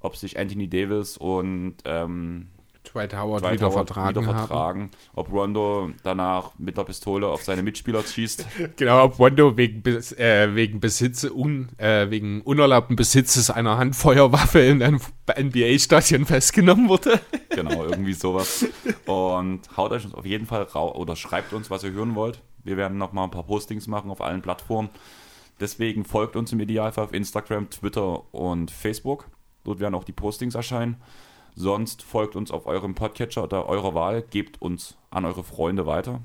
ob 0.00 0.16
sich 0.16 0.38
Anthony 0.38 0.68
Davis 0.68 1.16
und 1.16 1.74
ähm, 1.84 2.46
Dwight 2.84 3.14
Howard 3.14 3.42
Dwight 3.42 3.54
wieder 3.54 3.66
Howard 3.66 3.88
vertragen 3.88 4.22
wieder 4.22 4.34
vertragen, 4.34 4.90
ob 5.14 5.32
Rondo 5.32 5.90
danach 6.02 6.52
mit 6.58 6.76
der 6.76 6.84
Pistole 6.84 7.26
auf 7.28 7.42
seine 7.42 7.62
Mitspieler 7.62 8.02
schießt. 8.02 8.46
Genau, 8.76 9.04
ob 9.04 9.18
Wondo 9.18 9.56
wegen, 9.56 9.82
äh, 9.84 10.54
wegen 10.54 10.80
Besitz, 10.80 11.24
un, 11.24 11.68
äh, 11.78 12.10
wegen 12.10 12.42
unerlaubten 12.42 12.96
Besitzes 12.96 13.50
einer 13.50 13.76
Handfeuerwaffe 13.76 14.60
in 14.60 14.82
einem 14.82 15.00
NBA-Stadion 15.36 16.26
festgenommen 16.26 16.88
wurde. 16.88 17.20
Genau, 17.50 17.84
irgendwie 17.84 18.14
sowas. 18.14 18.66
Und 19.06 19.60
haut 19.76 19.92
euch 19.92 20.12
auf 20.14 20.24
jeden 20.24 20.46
Fall 20.46 20.62
rau 20.62 20.94
oder 20.94 21.16
schreibt 21.16 21.52
uns, 21.52 21.70
was 21.70 21.84
ihr 21.84 21.92
hören 21.92 22.14
wollt. 22.14 22.40
Wir 22.64 22.76
werden 22.76 22.98
noch 22.98 23.12
mal 23.12 23.24
ein 23.24 23.30
paar 23.30 23.44
Postings 23.44 23.86
machen 23.86 24.10
auf 24.10 24.20
allen 24.20 24.42
Plattformen. 24.42 24.90
Deswegen 25.60 26.04
folgt 26.04 26.36
uns 26.36 26.52
im 26.52 26.60
Idealfall 26.60 27.04
auf 27.04 27.12
Instagram, 27.12 27.70
Twitter 27.70 28.34
und 28.34 28.70
Facebook. 28.70 29.28
Dort 29.64 29.80
werden 29.80 29.94
auch 29.94 30.04
die 30.04 30.12
Postings 30.12 30.54
erscheinen. 30.54 30.96
Sonst 31.54 32.02
folgt 32.02 32.34
uns 32.34 32.50
auf 32.50 32.66
eurem 32.66 32.94
Podcatcher 32.94 33.44
oder 33.44 33.66
eurer 33.68 33.94
Wahl, 33.94 34.22
gebt 34.22 34.60
uns 34.62 34.96
an 35.10 35.24
eure 35.24 35.44
Freunde 35.44 35.86
weiter, 35.86 36.20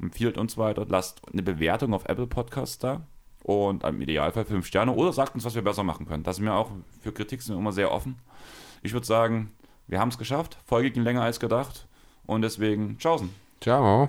empfiehlt 0.00 0.38
uns 0.38 0.56
weiter, 0.56 0.86
lasst 0.88 1.20
eine 1.32 1.42
Bewertung 1.42 1.92
auf 1.92 2.08
Apple 2.08 2.28
Podcasts 2.28 2.78
da 2.78 3.02
und 3.42 3.82
im 3.82 4.00
Idealfall 4.00 4.44
fünf 4.44 4.66
Sterne 4.66 4.92
oder 4.92 5.12
sagt 5.12 5.34
uns, 5.34 5.44
was 5.44 5.54
wir 5.54 5.62
besser 5.62 5.82
machen 5.82 6.06
können. 6.06 6.22
Das 6.22 6.36
sind 6.36 6.44
wir 6.44 6.54
auch 6.54 6.70
für 7.00 7.12
Kritik 7.12 7.42
sind 7.42 7.58
immer 7.58 7.72
sehr 7.72 7.92
offen. 7.92 8.16
Ich 8.82 8.92
würde 8.92 9.06
sagen, 9.06 9.50
wir 9.88 9.98
haben 9.98 10.10
es 10.10 10.18
geschafft. 10.18 10.58
Folge 10.64 10.90
ging 10.90 11.02
länger 11.02 11.22
als 11.22 11.40
gedacht 11.40 11.88
und 12.26 12.42
deswegen 12.42 12.98
tschaußen. 12.98 13.34
Ciao. 13.60 14.08